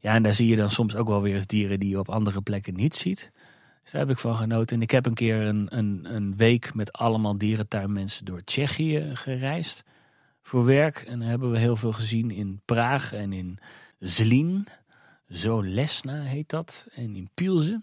ja, 0.00 0.14
en 0.14 0.22
daar 0.22 0.34
zie 0.34 0.48
je 0.48 0.56
dan 0.56 0.70
soms 0.70 0.94
ook 0.94 1.08
wel 1.08 1.22
weer 1.22 1.34
eens 1.34 1.46
dieren 1.46 1.80
die 1.80 1.88
je 1.88 1.98
op 1.98 2.08
andere 2.08 2.40
plekken 2.40 2.74
niet 2.74 2.94
ziet. 2.94 3.28
Dus 3.82 3.92
daar 3.92 4.00
heb 4.00 4.10
ik 4.10 4.18
van 4.18 4.36
genoten. 4.36 4.76
En 4.76 4.82
ik 4.82 4.90
heb 4.90 5.06
een 5.06 5.14
keer 5.14 5.40
een, 5.40 5.66
een, 5.70 6.06
een 6.10 6.36
week 6.36 6.74
met 6.74 6.92
allemaal 6.92 7.38
dierentuinmensen 7.38 8.24
door 8.24 8.44
Tsjechië 8.44 9.10
gereisd 9.14 9.84
voor 10.46 10.64
werk. 10.64 10.96
En 10.98 11.20
hebben 11.20 11.50
we 11.50 11.58
heel 11.58 11.76
veel 11.76 11.92
gezien 11.92 12.30
in 12.30 12.60
Praag 12.64 13.12
en 13.12 13.32
in 13.32 13.58
Zlin. 13.98 14.68
Zolesna 15.26 16.20
heet 16.20 16.48
dat. 16.48 16.86
En 16.94 17.16
in 17.16 17.30
Pielze. 17.34 17.82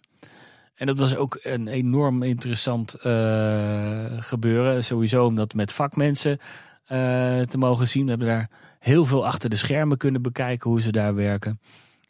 En 0.76 0.88
dat 0.88 0.98
was 0.98 1.16
ook 1.16 1.40
een 1.42 1.68
enorm 1.68 2.24
interessant 2.24 2.96
uh, 3.06 4.22
gebeuren. 4.22 4.84
Sowieso 4.84 5.26
om 5.26 5.36
dat 5.36 5.54
met 5.54 5.74
vakmensen 5.74 6.38
uh, 6.42 7.42
te 7.42 7.58
mogen 7.58 7.88
zien. 7.88 8.04
We 8.04 8.10
hebben 8.10 8.28
daar 8.28 8.50
heel 8.80 9.06
veel 9.06 9.26
achter 9.26 9.50
de 9.50 9.56
schermen 9.56 9.98
kunnen 9.98 10.22
bekijken 10.22 10.70
hoe 10.70 10.82
ze 10.82 10.92
daar 10.92 11.16
werken. 11.16 11.60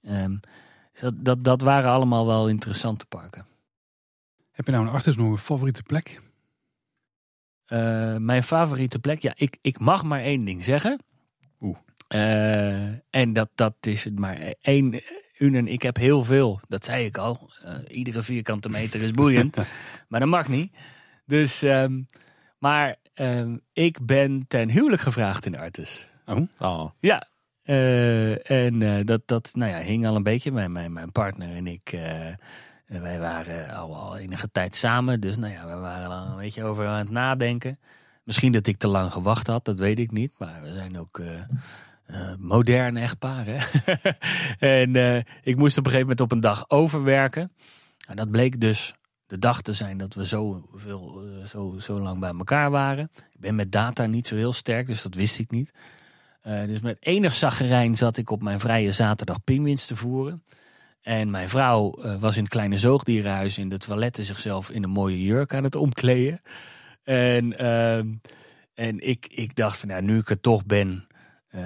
Um, 0.09 0.39
dat, 0.99 1.13
dat, 1.25 1.43
dat 1.43 1.61
waren 1.61 1.91
allemaal 1.91 2.25
wel 2.25 2.49
interessante 2.49 3.05
parken. 3.05 3.45
Heb 4.51 4.65
je 4.65 4.71
nou 4.71 4.87
een 4.87 5.19
een 5.19 5.37
favoriete 5.37 5.83
plek? 5.83 6.21
Mijn 8.17 8.43
favoriete 8.43 8.99
plek, 8.99 9.21
ja, 9.21 9.31
ik, 9.35 9.57
ik 9.61 9.79
mag 9.79 10.03
maar 10.03 10.21
één 10.21 10.45
ding 10.45 10.63
zeggen. 10.63 10.99
Oeh. 11.61 11.77
en 13.09 13.33
dat, 13.33 13.49
dat 13.55 13.75
is 13.81 14.07
maar 14.15 14.53
één. 14.61 15.01
Unen, 15.37 15.67
ik 15.67 15.81
heb 15.81 15.97
heel 15.97 16.23
veel, 16.23 16.59
dat 16.67 16.85
zei 16.85 17.05
ik 17.05 17.17
al. 17.17 17.51
iedere 17.87 18.23
vierkante 18.23 18.69
meter 18.69 19.01
is 19.01 19.11
boeiend, 19.11 19.57
maar 20.09 20.19
dat 20.19 20.29
mag 20.29 20.47
niet. 20.47 20.73
Dus, 21.25 21.63
ehm, 21.63 22.01
maar 22.59 22.95
ehm, 23.13 23.57
ik 23.73 24.05
ben 24.05 24.45
ten 24.47 24.69
huwelijk 24.69 25.01
gevraagd 25.01 25.45
in 25.45 25.57
Artes. 25.57 26.07
Oh. 26.25 26.47
oh. 26.57 26.89
Ja, 26.99 27.27
uh, 27.65 28.49
en 28.51 28.81
uh, 28.81 28.99
dat, 29.03 29.21
dat 29.25 29.51
nou 29.53 29.71
ja, 29.71 29.77
hing 29.77 30.07
al 30.07 30.15
een 30.15 30.23
beetje. 30.23 30.51
Mijn, 30.51 30.71
mijn, 30.71 30.93
mijn 30.93 31.11
partner 31.11 31.55
en 31.55 31.67
ik, 31.67 31.97
uh, 32.93 33.01
wij 33.01 33.19
waren 33.19 33.75
al, 33.75 33.95
al 33.95 34.17
enige 34.17 34.51
tijd 34.51 34.75
samen. 34.75 35.19
Dus 35.19 35.37
nou 35.37 35.53
ja, 35.53 35.65
we 35.65 35.75
waren 35.75 36.09
al 36.09 36.25
een 36.25 36.37
beetje 36.37 36.63
over 36.63 36.87
aan 36.87 36.97
het 36.97 37.09
nadenken. 37.09 37.79
Misschien 38.23 38.51
dat 38.51 38.67
ik 38.67 38.77
te 38.77 38.87
lang 38.87 39.11
gewacht 39.11 39.47
had, 39.47 39.65
dat 39.65 39.77
weet 39.77 39.99
ik 39.99 40.11
niet. 40.11 40.31
Maar 40.37 40.61
we 40.61 40.73
zijn 40.73 40.99
ook 40.99 41.21
modern 42.39 42.97
echtpaar. 42.97 43.45
Hè? 43.45 43.57
en 44.93 45.25
ik 45.43 45.55
moest 45.55 45.77
op 45.77 45.85
een 45.85 45.91
gegeven 45.91 45.99
moment 45.99 46.21
op 46.21 46.31
een 46.31 46.39
dag 46.39 46.69
overwerken. 46.69 47.51
En 48.07 48.15
dat 48.15 48.31
bleek 48.31 48.59
dus 48.59 48.93
de 49.25 49.39
dag 49.39 49.61
te 49.61 49.73
zijn 49.73 49.97
dat 49.97 50.13
we 50.13 50.25
zo, 50.25 50.67
veel, 50.73 51.21
zo, 51.45 51.75
zo 51.79 51.97
lang 51.97 52.19
bij 52.19 52.33
elkaar 52.37 52.71
waren. 52.71 53.09
Ik 53.15 53.39
ben 53.39 53.55
met 53.55 53.71
data 53.71 54.05
niet 54.05 54.27
zo 54.27 54.35
heel 54.35 54.53
sterk, 54.53 54.87
dus 54.87 55.01
dat 55.01 55.13
wist 55.13 55.39
ik 55.39 55.51
niet. 55.51 55.71
Uh, 56.47 56.65
dus 56.65 56.79
met 56.79 56.97
enig 56.99 57.33
zaggerijn 57.33 57.95
zat 57.95 58.17
ik 58.17 58.29
op 58.29 58.41
mijn 58.41 58.59
vrije 58.59 58.91
zaterdag 58.91 59.43
pinguïns 59.43 59.85
te 59.85 59.95
voeren. 59.95 60.43
En 61.03 61.31
mijn 61.31 61.49
vrouw 61.49 61.95
uh, 61.99 62.15
was 62.19 62.35
in 62.35 62.43
het 62.43 62.51
kleine 62.51 62.77
zoogdierenhuis 62.77 63.57
in 63.57 63.69
de 63.69 63.77
toiletten 63.77 64.25
zichzelf 64.25 64.69
in 64.69 64.83
een 64.83 64.89
mooie 64.89 65.23
jurk 65.23 65.53
aan 65.53 65.63
het 65.63 65.75
omkleden. 65.75 66.41
En, 67.03 67.61
uh, 67.63 67.97
en 68.73 69.07
ik, 69.07 69.27
ik 69.29 69.55
dacht 69.55 69.77
van, 69.77 69.89
nou, 69.89 70.01
nu 70.01 70.17
ik 70.17 70.29
er 70.29 70.39
toch 70.39 70.65
ben, 70.65 71.07
uh, 71.55 71.61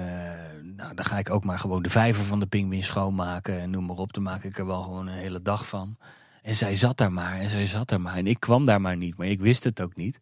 nou, 0.76 0.94
dan 0.94 1.04
ga 1.04 1.18
ik 1.18 1.30
ook 1.30 1.44
maar 1.44 1.58
gewoon 1.58 1.82
de 1.82 1.90
vijver 1.90 2.24
van 2.24 2.40
de 2.40 2.46
pinguïn 2.46 2.82
schoonmaken. 2.82 3.60
En 3.60 3.70
noem 3.70 3.86
maar 3.86 3.96
op, 3.96 4.12
dan 4.12 4.22
maak 4.22 4.44
ik 4.44 4.58
er 4.58 4.66
wel 4.66 4.82
gewoon 4.82 5.06
een 5.06 5.14
hele 5.14 5.42
dag 5.42 5.68
van. 5.68 5.96
En 6.42 6.56
zij 6.56 6.74
zat 6.74 6.96
daar 6.96 7.12
maar 7.12 7.38
en 7.38 7.48
zij 7.48 7.66
zat 7.66 7.88
daar 7.88 8.00
maar. 8.00 8.16
En 8.16 8.26
ik 8.26 8.40
kwam 8.40 8.64
daar 8.64 8.80
maar 8.80 8.96
niet, 8.96 9.16
maar 9.16 9.26
ik 9.26 9.40
wist 9.40 9.64
het 9.64 9.80
ook 9.80 9.96
niet. 9.96 10.18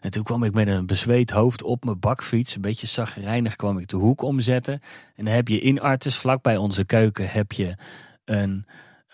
En 0.00 0.10
toen 0.10 0.22
kwam 0.22 0.44
ik 0.44 0.54
met 0.54 0.68
een 0.68 0.86
bezweet 0.86 1.30
hoofd 1.30 1.62
op 1.62 1.84
mijn 1.84 1.98
bakfiets. 1.98 2.54
Een 2.54 2.60
beetje 2.60 2.86
zagrijnig 2.86 3.56
kwam 3.56 3.78
ik 3.78 3.88
de 3.88 3.96
hoek 3.96 4.22
omzetten. 4.22 4.80
En 5.14 5.24
dan 5.24 5.34
heb 5.34 5.48
je 5.48 5.60
in 5.60 5.80
Artes, 5.80 6.16
vlak 6.16 6.42
bij 6.42 6.56
onze 6.56 6.84
keuken, 6.84 7.30
heb 7.30 7.52
je 7.52 7.76
een 8.24 8.66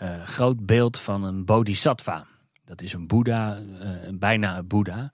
uh, 0.02 0.22
groot 0.22 0.66
beeld 0.66 0.98
van 0.98 1.24
een 1.24 1.44
bodhisattva. 1.44 2.26
Dat 2.64 2.82
is 2.82 2.92
een 2.92 3.06
boeddha, 3.06 3.58
uh, 3.58 3.88
bijna 4.14 4.58
een 4.58 4.66
boeddha. 4.66 5.12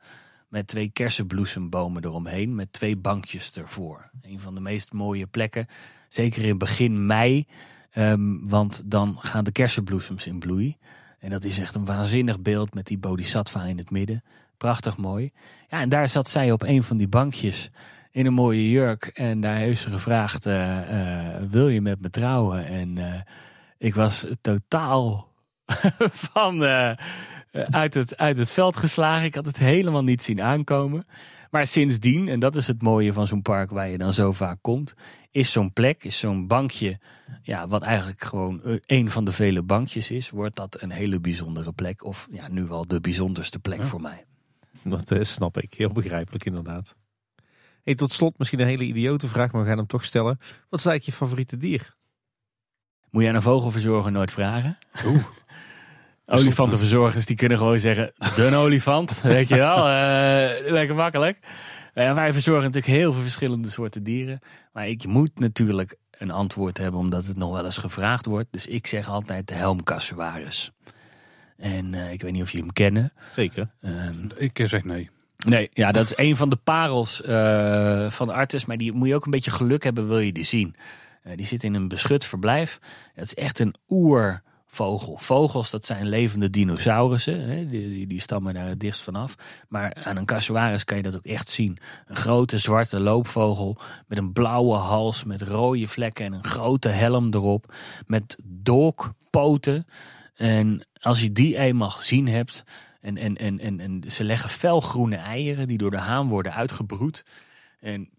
Met 0.48 0.66
twee 0.66 0.90
kersenbloesembomen 0.93 2.05
eromheen, 2.05 2.55
met 2.55 2.73
twee 2.73 2.97
bankjes 2.97 3.52
ervoor. 3.52 4.10
Een 4.23 4.40
van 4.40 4.55
de 4.55 4.60
meest 4.60 4.93
mooie 4.93 5.27
plekken, 5.27 5.66
zeker 6.09 6.44
in 6.44 6.59
begin 6.59 7.06
mei. 7.06 7.47
Um, 7.94 8.48
want 8.48 8.82
dan 8.85 9.16
gaan 9.20 9.44
de 9.44 9.52
kersenbloesems 9.52 10.27
in 10.27 10.39
bloei. 10.39 10.77
En 11.18 11.31
dat 11.31 11.44
is 11.44 11.59
echt 11.59 11.74
een 11.74 11.85
waanzinnig 11.85 12.40
beeld 12.40 12.74
met 12.74 12.86
die 12.86 12.98
bodhisattva 12.98 13.64
in 13.64 13.78
het 13.78 13.90
midden. 13.90 14.23
Prachtig 14.56 14.97
mooi. 14.97 15.32
Ja, 15.68 15.81
en 15.81 15.89
daar 15.89 16.09
zat 16.09 16.28
zij 16.28 16.52
op 16.52 16.62
een 16.62 16.82
van 16.82 16.97
die 16.97 17.09
bankjes 17.09 17.70
in 18.10 18.27
een 18.27 18.35
mooie 18.35 18.70
jurk. 18.70 19.06
En 19.06 19.40
daar 19.40 19.56
heeft 19.56 19.81
ze 19.81 19.90
gevraagd, 19.90 20.47
uh, 20.47 20.78
wil 21.51 21.68
je 21.68 21.81
met 21.81 22.01
me 22.01 22.10
trouwen? 22.10 22.66
En 22.66 22.98
ik 23.78 23.94
was 23.94 24.27
totaal 24.40 25.32
van 26.32 26.62
uit, 27.70 27.94
het, 27.94 28.16
uit 28.16 28.39
het 28.39 28.53
veld 28.53 28.77
geslagen. 28.77 29.24
Ik 29.24 29.35
had 29.35 29.47
het 29.47 29.59
helemaal 29.59 30.05
niet 30.05 30.23
zien 30.23 30.43
aankomen. 30.43 31.07
Maar 31.51 31.66
sindsdien, 31.66 32.28
en 32.28 32.40
dat 32.40 32.57
is 32.57 32.66
het 32.66 32.82
mooie 32.82 33.12
van 33.12 33.27
zo'n 33.27 33.43
park 33.43 33.70
waar 33.70 33.89
je 33.89 33.98
dan 33.98 34.12
zo 34.12 34.32
vaak 34.32 34.59
komt, 34.61 34.94
is 35.31 35.53
zo'n 35.53 35.73
plek, 35.73 36.05
is 36.05 36.19
zo'n 36.19 36.47
bankje, 36.47 36.98
ja, 37.43 37.69
wat 37.69 37.82
eigenlijk 37.82 38.24
gewoon 38.24 38.61
een 38.86 39.11
van 39.11 39.24
de 39.24 39.32
vele 39.32 39.62
bankjes 39.62 40.11
is, 40.11 40.31
wordt 40.31 40.57
dat 40.57 40.82
een 40.82 40.90
hele 40.90 41.20
bijzondere 41.20 41.73
plek. 41.73 42.05
Of 42.05 42.28
ja, 42.31 42.48
nu 42.48 42.65
wel 42.65 42.86
de 42.86 43.01
bijzonderste 43.01 43.59
plek 43.59 43.82
voor 43.82 44.01
mij. 44.01 44.24
Dat 44.85 45.11
uh, 45.11 45.23
snap 45.23 45.59
ik, 45.59 45.74
heel 45.74 45.93
begrijpelijk 45.93 46.44
inderdaad. 46.44 46.97
Hey, 47.82 47.94
tot 47.94 48.12
slot 48.12 48.39
misschien 48.39 48.61
een 48.61 48.66
hele 48.66 48.85
idiote 48.85 49.28
vraag, 49.28 49.53
maar 49.53 49.62
we 49.62 49.69
gaan 49.69 49.78
hem 49.78 49.86
toch 49.86 50.05
stellen. 50.05 50.39
Wat 50.69 50.81
is 50.81 50.86
eigenlijk 50.86 51.05
je 51.05 51.12
favoriete 51.12 51.57
dier? 51.57 51.95
Moet 53.16 53.24
je 53.24 53.30
aan 53.30 53.36
een 53.36 53.43
vogelverzorger 53.43 54.12
nooit 54.12 54.30
vragen? 54.30 54.78
Oeh. 55.05 55.24
Olifantenverzorgers 56.26 57.26
die 57.26 57.36
kunnen 57.36 57.59
gewoon 57.59 57.78
zeggen, 57.78 58.12
de 58.34 58.56
olifant, 58.64 59.20
weet 59.20 59.48
je 59.48 59.56
wel, 59.56 59.78
uh, 59.78 60.70
lekker 60.70 60.94
makkelijk. 60.94 61.38
Uh, 61.94 62.14
wij 62.14 62.32
verzorgen 62.32 62.64
natuurlijk 62.64 62.93
heel 62.93 63.12
veel 63.12 63.22
verschillende 63.22 63.68
soorten 63.68 64.02
dieren. 64.02 64.40
Maar 64.72 64.88
ik 64.88 65.06
moet 65.06 65.38
natuurlijk 65.38 65.97
een 66.10 66.30
antwoord 66.30 66.78
hebben, 66.78 67.01
omdat 67.01 67.26
het 67.26 67.36
nog 67.36 67.52
wel 67.52 67.64
eens 67.64 67.78
gevraagd 67.78 68.26
wordt. 68.26 68.48
Dus 68.51 68.66
ik 68.66 68.86
zeg 68.86 69.09
altijd 69.09 69.48
de 69.48 69.55
helmkassuaris. 69.55 70.70
En 71.56 71.93
uh, 71.93 72.12
ik 72.12 72.22
weet 72.22 72.32
niet 72.32 72.43
of 72.43 72.51
jullie 72.51 72.64
hem 72.64 72.74
kennen. 72.74 73.12
Zeker. 73.34 73.68
Um, 73.80 74.28
ik 74.36 74.60
zeg 74.64 74.84
nee. 74.84 75.10
Nee, 75.47 75.68
ja, 75.72 75.93
dat 75.93 76.05
is 76.05 76.16
een 76.16 76.36
van 76.36 76.48
de 76.48 76.56
parels 76.56 77.16
van 78.14 78.26
de 78.26 78.32
artis. 78.32 78.64
Maar 78.64 78.76
die 78.76 78.93
moet 78.93 79.09
je 79.09 79.14
ook 79.14 79.24
een 79.24 79.30
beetje 79.30 79.51
geluk 79.51 79.84
hebben, 79.84 80.09
wil 80.09 80.18
je 80.18 80.32
die 80.32 80.44
zien. 80.44 80.76
Die 81.35 81.47
zit 81.47 81.65
in 81.65 81.74
een 81.74 81.89
beschut 81.89 82.24
verblijf. 82.24 82.78
Het 83.15 83.27
is 83.27 83.35
echt 83.35 83.59
een 83.59 83.74
oer 83.89 84.43
vogel. 84.66 85.16
Vogels, 85.16 85.71
dat 85.71 85.87
zijn 85.87 86.09
levende 86.09 86.51
dinosaurussen. 86.51 87.69
Die, 88.09 88.21
stammen 88.21 88.55
daar 88.55 88.69
het 88.69 88.80
dichtst 88.80 89.03
vanaf. 89.03 89.35
Maar 89.69 89.95
aan 89.95 90.16
een 90.16 90.24
casuaris 90.24 90.85
kan 90.85 90.96
je 90.96 91.03
dat 91.03 91.16
ook 91.16 91.24
echt 91.24 91.48
zien. 91.48 91.79
Een 92.06 92.16
grote 92.16 92.59
zwarte 92.59 93.01
loopvogel 93.01 93.79
met 94.06 94.19
een 94.19 94.32
blauwe 94.32 94.74
hals, 94.74 95.24
met 95.24 95.43
rode 95.43 95.88
vlekken 95.88 96.24
en 96.24 96.32
een 96.32 96.45
grote 96.45 96.88
helm 96.88 97.35
erop. 97.35 97.74
Met 98.06 98.38
dolkpoten. 98.45 99.87
En 100.35 100.87
als 101.01 101.22
je 101.22 101.32
die 101.32 101.56
eenmaal 101.56 101.90
gezien 101.90 102.29
hebt, 102.29 102.64
en, 103.01 103.16
en, 103.16 103.37
en, 103.37 103.59
en, 103.61 103.80
en 103.80 104.03
ze 104.06 104.24
leggen 104.24 104.48
felgroene 104.48 105.16
eieren 105.16 105.66
die 105.66 105.79
door 105.79 105.90
de 105.90 105.98
haan 105.98 106.29
worden 106.29 106.55
uitgebroed. 106.55 107.24
En 107.80 108.11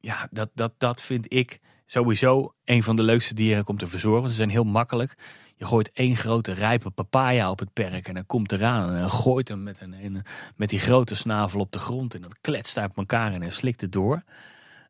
ja, 0.00 0.28
dat, 0.30 0.50
dat, 0.54 0.72
dat 0.78 1.02
vind 1.02 1.32
ik 1.32 1.60
sowieso 1.86 2.54
een 2.64 2.82
van 2.82 2.96
de 2.96 3.02
leukste 3.02 3.34
dieren 3.34 3.68
om 3.68 3.78
te 3.78 3.86
verzorgen. 3.86 4.28
Ze 4.28 4.34
zijn 4.34 4.50
heel 4.50 4.64
makkelijk. 4.64 5.14
Je 5.56 5.64
gooit 5.64 5.90
één 5.92 6.16
grote 6.16 6.52
rijpe 6.52 6.90
papaya 6.90 7.50
op 7.50 7.58
het 7.58 7.72
perk 7.72 8.08
en 8.08 8.14
dan 8.14 8.26
komt 8.26 8.52
eraan 8.52 8.94
en 8.94 9.10
gooit 9.10 9.48
hem 9.48 9.62
met, 9.62 9.80
een, 9.80 10.22
met 10.56 10.68
die 10.68 10.78
grote 10.78 11.16
snavel 11.16 11.60
op 11.60 11.72
de 11.72 11.78
grond 11.78 12.14
en 12.14 12.20
dat 12.20 12.36
kletst 12.40 12.78
uit 12.78 12.92
elkaar 12.96 13.32
en 13.32 13.52
slikt 13.52 13.80
het 13.80 13.92
door. 13.92 14.22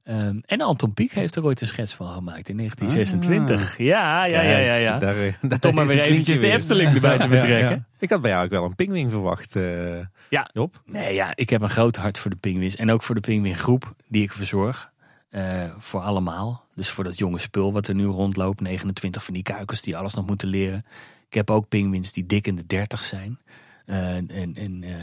Um, 0.09 0.43
en 0.47 0.61
Anton 0.61 0.95
Pieck 0.95 1.13
heeft 1.13 1.37
er 1.37 1.45
ooit 1.45 1.61
een 1.61 1.67
schets 1.67 1.95
van 1.95 2.09
gemaakt 2.09 2.49
in 2.49 2.57
1926. 2.57 3.73
Ah. 3.73 3.87
Ja, 3.87 4.25
ja, 4.25 4.41
ja, 4.41 4.59
ja. 4.59 4.75
ja. 4.75 4.99
Daar, 4.99 5.39
daar 5.43 5.59
Toch 5.59 5.73
maar 5.73 5.87
weer 5.87 6.01
eventjes 6.01 6.41
de 6.41 6.51
Efteling 6.51 6.95
erbij 6.95 7.19
te 7.19 7.29
betrekken. 7.37 7.77
Ja, 7.77 7.87
Ik 7.99 8.11
had 8.11 8.21
bij 8.21 8.31
jou 8.31 8.45
ook 8.45 8.51
wel 8.51 8.65
een 8.65 8.75
pingwing 8.75 9.11
verwacht, 9.11 9.57
uh, 9.57 9.99
ja. 10.29 10.51
Job. 10.53 10.83
Nee, 10.85 11.15
ja, 11.15 11.33
ik 11.35 11.51
heb 11.51 11.63
een 11.63 11.71
groot 11.71 11.97
hart 11.97 12.19
voor 12.19 12.31
de 12.31 12.37
pingwins. 12.37 12.77
En 12.77 12.91
ook 12.91 13.03
voor 13.03 13.15
de 13.15 13.21
pingwingroep 13.21 13.95
die 14.09 14.23
ik 14.23 14.33
verzorg. 14.33 14.93
Uh, 15.31 15.75
voor 15.79 16.01
allemaal. 16.01 16.65
Dus 16.75 16.91
voor 16.91 17.05
dat 17.05 17.19
jonge 17.19 17.39
spul 17.39 17.73
wat 17.73 17.89
er 17.89 17.95
nu 17.95 18.05
rondloopt. 18.05 18.61
29 18.61 19.25
van 19.25 19.35
die 19.35 19.43
kuikens 19.43 19.83
die 19.83 19.97
alles 19.97 20.15
nog 20.15 20.27
moeten 20.27 20.49
leren. 20.49 20.85
Ik 21.27 21.35
heb 21.35 21.51
ook 21.51 21.69
pinguïns 21.69 22.13
die 22.13 22.27
dik 22.27 22.47
in 22.47 22.57
de 22.57 22.67
30 22.67 23.03
zijn. 23.03 23.39
Uh, 23.87 24.17
en 24.17 24.55
en 24.55 24.83
uh, 24.83 24.97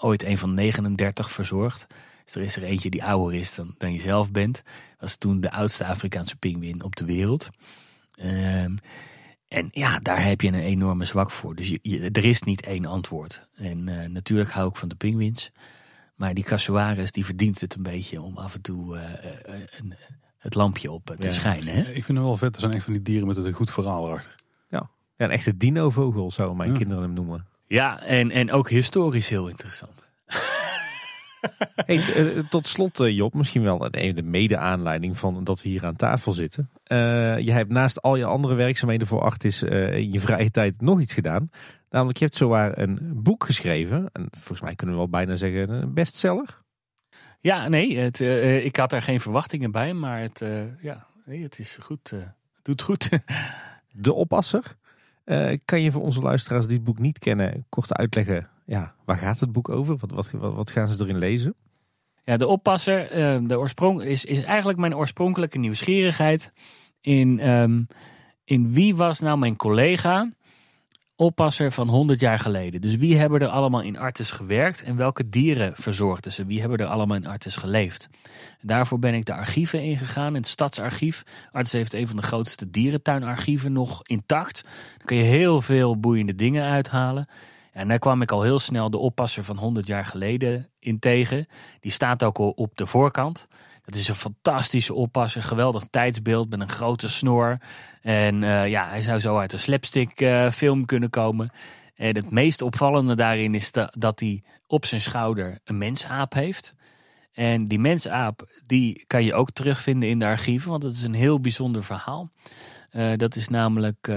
ooit 0.00 0.22
een 0.22 0.38
van 0.38 0.54
39 0.54 1.32
verzorgd. 1.32 1.86
Dus 2.24 2.34
er 2.34 2.42
is 2.42 2.56
er 2.56 2.62
eentje 2.62 2.90
die 2.90 3.04
ouder 3.04 3.38
is 3.38 3.54
dan, 3.54 3.74
dan 3.78 3.92
je 3.92 4.00
zelf 4.00 4.30
bent. 4.30 4.62
Was 4.98 5.16
toen 5.16 5.40
de 5.40 5.50
oudste 5.50 5.84
Afrikaanse 5.84 6.36
pinguïn 6.36 6.82
op 6.82 6.96
de 6.96 7.04
wereld. 7.04 7.50
Ehm, 8.16 8.76
en 9.48 9.68
ja, 9.72 9.98
daar 9.98 10.24
heb 10.24 10.40
je 10.40 10.48
een 10.48 10.54
enorme 10.54 11.04
zwak 11.04 11.30
voor. 11.30 11.54
Dus 11.54 11.68
je, 11.68 12.10
er 12.12 12.24
is 12.24 12.42
niet 12.42 12.66
één 12.66 12.84
antwoord. 12.84 13.48
En 13.54 14.12
natuurlijk 14.12 14.50
hou 14.50 14.68
ik 14.68 14.76
van 14.76 14.88
de 14.88 14.94
pinguïns. 14.94 15.50
Maar 16.14 16.34
die 16.34 16.44
Casuaris 16.44 17.12
die 17.12 17.24
verdient 17.24 17.60
het 17.60 17.74
een 17.74 17.82
beetje 17.82 18.20
om 18.20 18.36
af 18.36 18.54
en 18.54 18.62
toe 18.62 18.96
uh, 18.96 19.02
een, 19.78 19.94
het 20.38 20.54
lampje 20.54 20.90
op 20.90 21.16
te 21.18 21.32
schijnen. 21.32 21.74
Hè? 21.74 21.80
Ik 21.80 22.04
vind 22.04 22.18
hem 22.18 22.22
wel 22.22 22.36
vet. 22.36 22.54
Er 22.54 22.60
zijn 22.60 22.72
echt 22.72 22.84
van 22.84 22.92
die 22.92 23.02
dieren 23.02 23.26
met 23.26 23.36
een 23.36 23.52
goed 23.52 23.70
verhaal 23.70 24.06
erachter. 24.06 24.34
Ja, 24.68 24.90
ja 25.16 25.24
een 25.24 25.30
echte 25.30 25.56
dino-vogel 25.56 26.30
zou 26.30 26.56
mijn 26.56 26.72
kinderen 26.72 27.02
hem 27.02 27.12
noemen. 27.12 27.46
Ja, 27.66 28.02
en, 28.02 28.30
en 28.30 28.52
ook 28.52 28.70
historisch 28.70 29.28
heel 29.28 29.48
interessant. 29.48 30.04
Hey, 31.74 32.42
tot 32.48 32.66
slot, 32.66 32.98
Job, 32.98 33.34
misschien 33.34 33.62
wel 33.62 33.78
de 33.78 34.22
mede-aanleiding 34.22 35.18
van 35.18 35.44
dat 35.44 35.62
we 35.62 35.68
hier 35.68 35.84
aan 35.84 35.96
tafel 35.96 36.32
zitten. 36.32 36.70
Uh, 36.86 37.38
je 37.38 37.52
hebt 37.52 37.70
naast 37.70 38.02
al 38.02 38.16
je 38.16 38.24
andere 38.24 38.54
werkzaamheden 38.54 39.06
voor 39.06 39.20
Artis 39.20 39.62
uh, 39.62 39.96
in 39.96 40.12
je 40.12 40.20
vrije 40.20 40.50
tijd 40.50 40.80
nog 40.80 41.00
iets 41.00 41.12
gedaan. 41.12 41.50
Namelijk, 41.94 42.18
je 42.18 42.24
hebt 42.24 42.36
zowaar 42.36 42.78
een 42.78 42.98
boek 43.14 43.44
geschreven. 43.44 44.10
En 44.12 44.28
volgens 44.30 44.60
mij 44.60 44.74
kunnen 44.74 44.94
we 44.94 45.00
wel 45.00 45.10
bijna 45.10 45.36
zeggen 45.36 45.70
een 45.70 45.94
bestseller. 45.94 46.62
Ja, 47.40 47.68
nee, 47.68 47.98
het, 47.98 48.20
uh, 48.20 48.64
ik 48.64 48.76
had 48.76 48.90
daar 48.90 49.02
geen 49.02 49.20
verwachtingen 49.20 49.70
bij. 49.70 49.92
Maar 49.92 50.20
het, 50.20 50.40
uh, 50.40 50.82
ja, 50.82 51.06
nee, 51.24 51.42
het 51.42 51.58
is 51.58 51.78
goed. 51.80 52.12
Uh, 52.14 52.22
doet 52.62 52.82
goed. 52.82 53.08
De 54.06 54.12
oppasser. 54.12 54.76
kan 55.64 55.82
je 55.82 55.92
voor 55.92 56.02
onze 56.02 56.20
luisteraars 56.20 56.66
die 56.66 56.76
het 56.76 56.84
boek 56.84 56.98
niet 56.98 57.18
kennen 57.18 57.66
kort 57.68 57.92
uitleggen 57.92 58.48
ja, 58.66 58.94
waar 59.04 59.16
gaat 59.16 59.40
het 59.40 59.52
boek 59.52 59.68
over? 59.68 59.96
Wat, 59.96 60.10
wat, 60.10 60.30
wat 60.30 60.70
gaan 60.70 60.88
ze 60.88 61.04
erin 61.04 61.18
lezen? 61.18 61.54
Ja, 62.24 62.36
de 62.36 62.46
oppasser, 62.46 63.08
de 63.48 63.58
oorsprong 63.58 64.02
is, 64.02 64.24
is 64.24 64.42
eigenlijk 64.42 64.78
mijn 64.78 64.96
oorspronkelijke 64.96 65.58
nieuwsgierigheid 65.58 66.52
in, 67.00 67.40
ehm, 67.40 67.82
in 68.44 68.72
wie 68.72 68.96
was 68.96 69.20
nou 69.20 69.38
mijn 69.38 69.56
collega 69.56 70.32
oppasser 71.16 71.72
van 71.72 71.88
100 71.88 72.20
jaar 72.20 72.38
geleden. 72.38 72.80
Dus 72.80 72.96
wie 72.96 73.16
hebben 73.16 73.40
er 73.40 73.48
allemaal 73.48 73.80
in 73.80 73.98
Artes 73.98 74.30
gewerkt 74.30 74.82
en 74.82 74.96
welke 74.96 75.28
dieren 75.28 75.72
verzorgden 75.76 76.32
ze? 76.32 76.46
Wie 76.46 76.60
hebben 76.60 76.78
er 76.78 76.86
allemaal 76.86 77.16
in 77.16 77.26
Artes 77.26 77.56
geleefd? 77.56 78.08
daarvoor 78.60 78.98
ben 78.98 79.14
ik 79.14 79.24
de 79.24 79.34
archieven 79.34 79.82
ingegaan, 79.82 80.34
het 80.34 80.46
stadsarchief. 80.46 81.22
Artes 81.52 81.72
heeft 81.72 81.94
een 81.94 82.06
van 82.06 82.16
de 82.16 82.22
grootste 82.22 82.70
dierentuinarchieven 82.70 83.72
nog 83.72 84.00
intact. 84.02 84.62
Daar 84.62 85.06
kun 85.06 85.16
je 85.16 85.22
heel 85.22 85.60
veel 85.60 86.00
boeiende 86.00 86.34
dingen 86.34 86.64
uithalen. 86.64 87.28
En 87.72 87.88
daar 87.88 87.98
kwam 87.98 88.22
ik 88.22 88.32
al 88.32 88.42
heel 88.42 88.58
snel 88.58 88.90
de 88.90 88.98
oppasser 88.98 89.44
van 89.44 89.56
100 89.56 89.86
jaar 89.86 90.04
geleden 90.04 90.70
in 90.78 90.98
tegen. 90.98 91.46
Die 91.80 91.92
staat 91.92 92.22
ook 92.22 92.38
al 92.38 92.50
op 92.50 92.76
de 92.76 92.86
voorkant. 92.86 93.46
Het 93.84 93.96
is 93.96 94.08
een 94.08 94.14
fantastische 94.14 94.94
oppasser, 94.94 95.42
geweldig 95.42 95.84
tijdsbeeld 95.90 96.50
met 96.50 96.60
een 96.60 96.68
grote 96.68 97.08
snor. 97.08 97.58
En 98.00 98.42
uh, 98.42 98.68
ja, 98.68 98.88
hij 98.88 99.02
zou 99.02 99.20
zo 99.20 99.38
uit 99.38 99.52
een 99.52 99.58
slapstick 99.58 100.20
uh, 100.20 100.50
film 100.50 100.86
kunnen 100.86 101.10
komen. 101.10 101.50
En 101.94 102.16
het 102.16 102.30
meest 102.30 102.62
opvallende 102.62 103.14
daarin 103.14 103.54
is 103.54 103.72
dat 103.90 104.20
hij 104.20 104.42
op 104.66 104.86
zijn 104.86 105.00
schouder 105.00 105.58
een 105.64 105.78
mensaap 105.78 106.32
heeft. 106.32 106.74
En 107.32 107.64
die 107.64 107.78
mensaap, 107.78 108.60
die 108.66 109.04
kan 109.06 109.24
je 109.24 109.34
ook 109.34 109.50
terugvinden 109.50 110.08
in 110.08 110.18
de 110.18 110.26
archieven, 110.26 110.70
want 110.70 110.82
het 110.82 110.94
is 110.94 111.02
een 111.02 111.14
heel 111.14 111.40
bijzonder 111.40 111.84
verhaal. 111.84 112.30
Uh, 112.92 113.12
dat 113.16 113.36
is 113.36 113.48
namelijk 113.48 114.12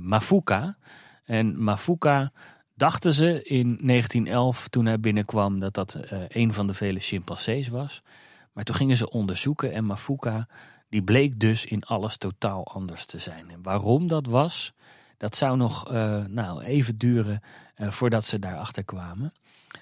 Mafuka. 0.00 0.76
En 1.24 1.62
Mafuka 1.62 2.32
dachten 2.74 3.12
ze 3.12 3.42
in 3.42 3.78
1911, 3.82 4.68
toen 4.68 4.86
hij 4.86 5.00
binnenkwam, 5.00 5.60
dat 5.60 5.74
dat 5.74 5.98
een 6.28 6.52
van 6.52 6.66
de 6.66 6.74
vele 6.74 7.00
chimpansees 7.00 7.68
was. 7.68 8.02
Maar 8.60 8.68
toen 8.68 8.78
gingen 8.78 8.96
ze 8.96 9.10
onderzoeken 9.10 9.72
en 9.72 9.84
Mafuka 9.84 10.48
die 10.88 11.02
bleek 11.02 11.40
dus 11.40 11.64
in 11.64 11.84
alles 11.84 12.16
totaal 12.16 12.66
anders 12.66 13.06
te 13.06 13.18
zijn. 13.18 13.50
En 13.50 13.62
waarom 13.62 14.08
dat 14.08 14.26
was, 14.26 14.72
dat 15.16 15.36
zou 15.36 15.56
nog 15.56 15.92
uh, 15.92 16.24
nou, 16.24 16.62
even 16.62 16.98
duren 16.98 17.40
uh, 17.76 17.90
voordat 17.90 18.24
ze 18.24 18.38
daarachter 18.38 18.84
kwamen. 18.84 19.32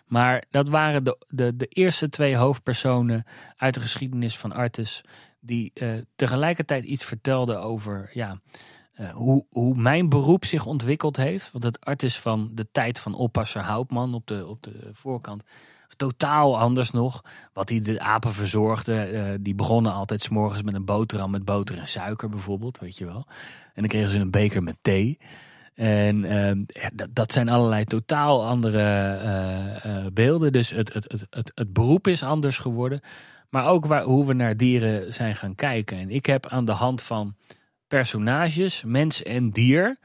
Maar 0.06 0.44
dat 0.50 0.68
waren 0.68 1.04
de, 1.04 1.18
de, 1.28 1.56
de 1.56 1.66
eerste 1.66 2.08
twee 2.08 2.36
hoofdpersonen 2.36 3.24
uit 3.56 3.74
de 3.74 3.80
geschiedenis 3.80 4.38
van 4.38 4.52
Artes. 4.52 5.00
Die 5.40 5.70
uh, 5.74 5.92
tegelijkertijd 6.16 6.84
iets 6.84 7.04
vertelden 7.04 7.62
over 7.62 8.10
ja, 8.12 8.40
hoe, 9.12 9.44
hoe 9.50 9.74
mijn 9.74 10.08
beroep 10.08 10.44
zich 10.44 10.66
ontwikkeld 10.66 11.16
heeft. 11.16 11.52
Want 11.52 11.64
het 11.64 11.84
Artes 11.84 12.18
van 12.18 12.50
de 12.52 12.70
tijd 12.72 12.98
van 12.98 13.14
oppasser 13.14 13.62
Houtman 13.62 14.14
op 14.14 14.26
de, 14.26 14.46
op 14.46 14.62
de 14.62 14.90
voorkant 14.92 15.42
totaal 15.98 16.58
anders 16.58 16.90
nog. 16.90 17.24
Wat 17.52 17.68
hij 17.68 17.80
de 17.80 18.00
apen 18.00 18.32
verzorgde. 18.32 19.12
Uh, 19.12 19.34
die 19.40 19.54
begonnen 19.54 19.92
altijd 19.92 20.22
s'morgens 20.22 20.62
met 20.62 20.74
een 20.74 20.84
boterham 20.84 21.30
met 21.30 21.44
boter 21.44 21.78
en 21.78 21.88
suiker 21.88 22.28
bijvoorbeeld, 22.28 22.78
weet 22.78 22.98
je 22.98 23.04
wel. 23.04 23.26
En 23.74 23.82
dan 23.82 23.86
kregen 23.86 24.10
ze 24.10 24.20
een 24.20 24.30
beker 24.30 24.62
met 24.62 24.76
thee. 24.82 25.18
En 25.74 26.24
uh, 26.24 26.64
dat, 27.10 27.32
zijn 27.32 27.48
allerlei 27.48 27.84
totaal 27.84 28.46
andere 28.46 29.20
uh, 29.86 30.06
beelden. 30.12 30.52
Dus 30.52 30.70
het, 30.70 30.92
het, 30.92 31.04
het, 31.12 31.26
het, 31.30 31.52
het 31.54 31.72
beroep 31.72 32.06
is 32.06 32.22
anders 32.22 32.58
geworden. 32.58 33.00
Maar 33.50 33.66
ook 33.66 33.86
waar, 33.86 34.02
hoe 34.02 34.26
we 34.26 34.32
naar 34.32 34.56
dieren 34.56 35.14
zijn 35.14 35.36
gaan 35.36 35.54
kijken. 35.54 35.98
En 35.98 36.10
ik 36.10 36.26
heb 36.26 36.46
aan 36.46 36.64
de 36.64 36.72
hand 36.72 37.02
van 37.02 37.36
personages, 37.88 38.84
mens 38.84 39.22
en 39.22 39.50
dier 39.50 39.96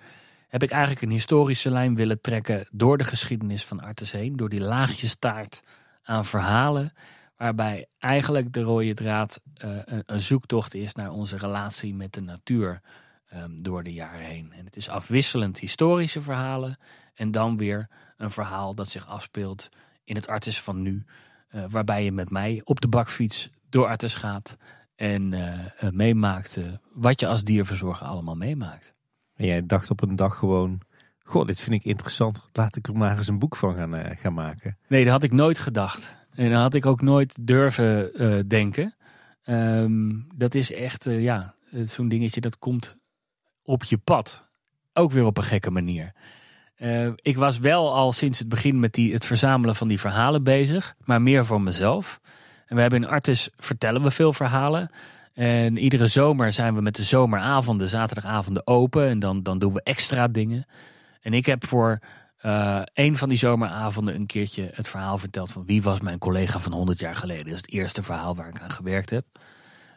heb 0.48 0.64
ik 0.64 0.72
eigenlijk 0.72 1.02
een 1.02 1.12
historische 1.12 1.72
lijn 1.72 1.96
willen 1.96 2.22
trekken 2.22 2.68
door 2.72 2.98
de 2.98 3.04
geschiedenis 3.04 3.66
van 3.66 3.82
Artes 3.82 4.12
heen. 4.12 4.36
Door 4.36 4.50
die 4.50 4.62
laagjes 4.62 5.16
taart 5.16 5.64
aan 6.04 6.26
verhalen. 6.26 6.94
Waarbij 7.38 7.88
eigenlijk 8.00 8.54
de 8.54 8.62
rode 8.62 8.94
draad 8.94 9.42
uh, 9.66 9.78
een, 9.86 10.22
zoektocht 10.22 10.74
is 10.74 10.94
naar 10.94 11.12
onze 11.12 11.38
relatie 11.38 11.96
met 11.96 12.14
de 12.14 12.22
natuur 12.22 12.82
um, 13.34 13.64
door 13.64 13.84
de 13.84 13.94
jaren 13.94 14.26
heen. 14.26 14.54
En 14.54 14.66
het 14.66 14.76
is 14.76 14.90
afwisselend 14.90 15.60
historische 15.60 16.22
verhalen 16.22 16.78
en 17.14 17.32
dan 17.32 17.58
weer 17.58 17.90
een 18.18 18.32
verhaal 18.32 18.76
dat 18.76 18.88
zich 18.88 19.08
afspeelt 19.08 19.70
in 20.04 20.16
het 20.16 20.28
Artes 20.28 20.62
van 20.62 20.82
nu. 20.82 21.06
Uh, 21.52 21.66
waarbij 21.70 22.04
je 22.04 22.12
met 22.12 22.30
mij 22.30 22.62
op 22.64 22.82
de 22.82 22.88
bakfiets 22.88 23.50
door 23.70 23.88
Artes 23.88 24.16
gaat 24.16 24.58
en 24.96 25.32
uh, 25.32 25.92
meemaakt 25.92 26.60
wat 26.92 27.20
je 27.20 27.28
als 27.28 27.44
dierverzorger 27.44 28.08
allemaal 28.08 28.36
meemaakt. 28.36 28.94
En 29.34 29.46
jij 29.46 29.66
dacht 29.66 29.90
op 29.90 30.02
een 30.02 30.16
dag 30.16 30.38
gewoon, 30.38 30.82
goh, 31.24 31.46
dit 31.46 31.62
vind 31.62 31.76
ik 31.76 31.84
interessant. 31.84 32.48
Laat 32.54 32.76
ik 32.76 32.88
er 32.88 32.98
maar 32.98 33.18
eens 33.18 33.28
een 33.28 33.40
boek 33.40 33.56
van 33.56 33.76
gaan, 33.76 33.96
uh, 33.96 34.06
gaan 34.16 34.34
maken. 34.34 34.78
Nee, 34.88 35.04
dat 35.04 35.14
had 35.14 35.24
ik 35.24 35.32
nooit 35.32 35.58
gedacht. 35.58 36.16
En 36.36 36.50
dat 36.50 36.62
had 36.62 36.74
ik 36.74 36.86
ook 36.86 37.02
nooit 37.02 37.36
durven 37.40 38.22
uh, 38.22 38.40
denken. 38.48 38.96
Um, 39.46 40.28
dat 40.36 40.56
is 40.56 40.74
echt, 40.74 41.06
uh, 41.06 41.22
ja, 41.22 41.56
zo'n 41.86 42.08
dingetje 42.08 42.42
dat 42.42 42.60
komt 42.60 42.98
op 43.64 43.84
je 43.84 43.98
pad. 43.98 44.48
Ook 44.94 45.12
weer 45.12 45.26
op 45.26 45.38
een 45.38 45.44
gekke 45.44 45.72
manier. 45.72 46.12
ik 47.16 47.38
was 47.38 47.60
wel 47.60 47.94
al 47.94 48.12
sinds 48.12 48.40
het 48.40 48.50
begin 48.50 48.80
met 48.80 48.94
die, 48.94 49.14
het 49.14 49.26
verzamelen 49.26 49.76
van 49.76 49.88
die 49.88 50.00
verhalen 50.00 50.44
bezig. 50.44 50.96
Maar 51.04 51.22
meer 51.22 51.46
voor 51.46 51.62
mezelf. 51.62 52.20
En 52.66 52.76
we 52.76 52.82
hebben 52.82 53.04
in 53.04 53.10
Artis 53.10 53.50
vertellen 53.56 54.04
we 54.04 54.12
veel 54.12 54.34
verhalen. 54.34 54.90
En 55.34 55.78
iedere 55.78 56.08
zomer 56.08 56.54
zijn 56.54 56.76
we 56.76 56.82
met 56.82 56.96
de 56.96 57.04
zomeravonden, 57.04 57.90
zaterdagavonden 57.90 58.68
open. 58.68 59.08
En 59.08 59.20
dan, 59.20 59.44
dan 59.44 59.60
doen 59.60 59.74
we 59.74 59.82
extra 59.84 60.28
dingen. 60.28 60.66
En 61.24 61.34
ik 61.34 61.46
heb 61.46 61.66
voor 61.66 62.00
uh, 62.46 62.82
een 62.94 63.18
van 63.18 63.30
die 63.30 63.38
zomeravonden 63.38 64.16
een 64.16 64.26
keertje 64.26 64.70
het 64.74 64.88
verhaal 64.88 65.18
verteld 65.18 65.52
van 65.52 65.66
wie 65.66 65.82
was 65.82 66.00
mijn 66.00 66.20
collega 66.20 66.60
van 66.60 66.72
100 66.72 67.00
jaar 67.00 67.16
geleden. 67.16 67.46
Dat 67.46 67.54
is 67.54 67.62
het 67.62 67.72
eerste 67.72 68.04
verhaal 68.04 68.36
waar 68.36 68.48
ik 68.48 68.62
aan 68.62 68.72
gewerkt 68.72 69.10
heb. 69.10 69.26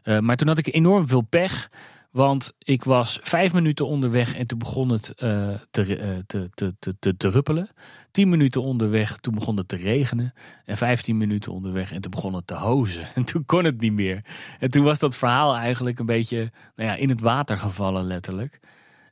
Uh, 0.05 0.19
maar 0.19 0.37
toen 0.37 0.49
had 0.49 0.59
ik 0.59 0.75
enorm 0.75 1.09
veel 1.09 1.21
pech. 1.21 1.71
Want 2.11 2.55
ik 2.59 2.85
was 2.85 3.19
vijf 3.23 3.53
minuten 3.53 3.87
onderweg 3.87 4.37
en 4.37 4.47
toen 4.47 4.59
begon 4.59 4.89
het 4.89 5.13
uh, 5.19 5.49
te, 5.71 5.99
uh, 6.01 6.19
te, 6.27 6.51
te, 6.55 6.95
te, 6.99 7.17
te, 7.17 7.29
ruppelen. 7.29 7.69
Tien 8.11 8.29
minuten 8.29 8.63
onderweg, 8.63 9.17
toen 9.17 9.35
begon 9.35 9.57
het 9.57 9.69
te 9.69 9.77
regenen. 9.77 10.33
En 10.65 10.77
vijftien 10.77 11.17
minuten 11.17 11.53
onderweg 11.53 11.93
en 11.93 12.01
toen 12.01 12.11
begon 12.11 12.35
het 12.35 12.47
te 12.47 12.55
hozen. 12.55 13.09
En 13.15 13.25
toen 13.25 13.45
kon 13.47 13.65
het 13.65 13.81
niet 13.81 13.93
meer. 13.93 14.25
En 14.59 14.71
toen 14.71 14.85
was 14.85 14.99
dat 14.99 15.17
verhaal 15.17 15.57
eigenlijk 15.57 15.99
een 15.99 16.07
beetje 16.07 16.53
nou 16.77 16.91
ja, 16.91 16.97
in 16.97 17.09
het 17.09 17.21
water 17.21 17.59
gevallen, 17.59 18.05
letterlijk. 18.05 18.61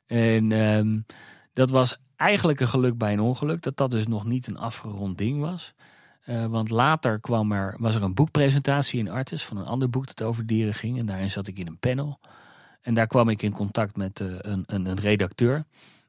En 0.07 0.51
um, 0.51 1.05
dat 1.53 1.69
was 1.69 1.97
eigenlijk 2.15 2.59
een 2.59 2.67
geluk 2.67 2.97
bij 2.97 3.13
een 3.13 3.19
ongeluk. 3.19 3.61
Dat 3.61 3.77
dat 3.77 3.91
dus 3.91 4.07
nog 4.07 4.25
niet 4.25 4.47
een 4.47 4.57
afgerond 4.57 5.17
ding 5.17 5.39
was. 5.39 5.73
Uh, 6.25 6.45
want 6.45 6.69
later 6.69 7.19
kwam 7.19 7.51
er, 7.51 7.75
was 7.77 7.95
er 7.95 8.03
een 8.03 8.13
boekpresentatie 8.13 8.99
in 8.99 9.09
Artis 9.09 9.45
van 9.45 9.57
een 9.57 9.65
ander 9.65 9.89
boek 9.89 10.07
dat 10.07 10.27
over 10.27 10.45
dieren 10.45 10.73
ging. 10.73 10.99
En 10.99 11.05
daarin 11.05 11.31
zat 11.31 11.47
ik 11.47 11.57
in 11.57 11.67
een 11.67 11.77
panel. 11.77 12.19
En 12.81 12.93
daar 12.93 13.07
kwam 13.07 13.29
ik 13.29 13.41
in 13.41 13.51
contact 13.51 13.95
met 13.95 14.19
uh, 14.19 14.35
een, 14.37 14.63
een, 14.67 14.85
een, 14.85 14.99
redacteur. 14.99 15.63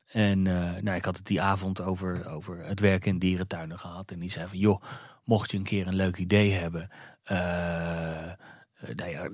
En 0.07 0.44
uh, 0.44 0.73
nou, 0.81 0.97
ik 0.97 1.05
had 1.05 1.17
het 1.17 1.26
die 1.26 1.41
avond 1.41 1.81
over, 1.81 2.28
over 2.28 2.65
het 2.65 2.81
werken 2.81 3.10
in 3.10 3.18
dierentuinen 3.18 3.78
gehad. 3.78 4.10
En 4.10 4.18
die 4.18 4.31
zei 4.31 4.49
van, 4.49 4.59
joh, 4.59 4.83
mocht 5.25 5.51
je 5.51 5.57
een 5.57 5.62
keer 5.62 5.86
een 5.86 5.97
leuk 5.97 6.18
idee 6.18 6.52
hebben... 6.52 6.89
nou 8.97 9.10
ja, 9.10 9.28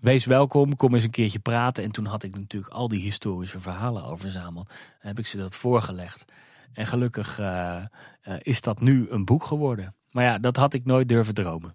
wees 0.00 0.24
welkom, 0.24 0.76
kom 0.76 0.94
eens 0.94 1.04
een 1.04 1.10
keertje 1.10 1.38
praten. 1.38 1.84
En 1.84 1.90
toen 1.90 2.06
had 2.06 2.22
ik 2.22 2.36
natuurlijk 2.36 2.72
al 2.72 2.88
die 2.88 3.00
historische 3.00 3.60
verhalen 3.60 4.02
al 4.02 4.16
verzameld. 4.16 4.68
En 5.00 5.08
heb 5.08 5.18
ik 5.18 5.26
ze 5.26 5.36
dat 5.36 5.56
voorgelegd. 5.56 6.24
En 6.72 6.86
gelukkig 6.86 7.38
uh, 7.40 7.76
uh, 8.24 8.34
is 8.38 8.60
dat 8.60 8.80
nu 8.80 9.06
een 9.10 9.24
boek 9.24 9.44
geworden. 9.44 9.94
Maar 10.10 10.24
ja, 10.24 10.38
dat 10.38 10.56
had 10.56 10.74
ik 10.74 10.84
nooit 10.84 11.08
durven 11.08 11.34
dromen. 11.34 11.74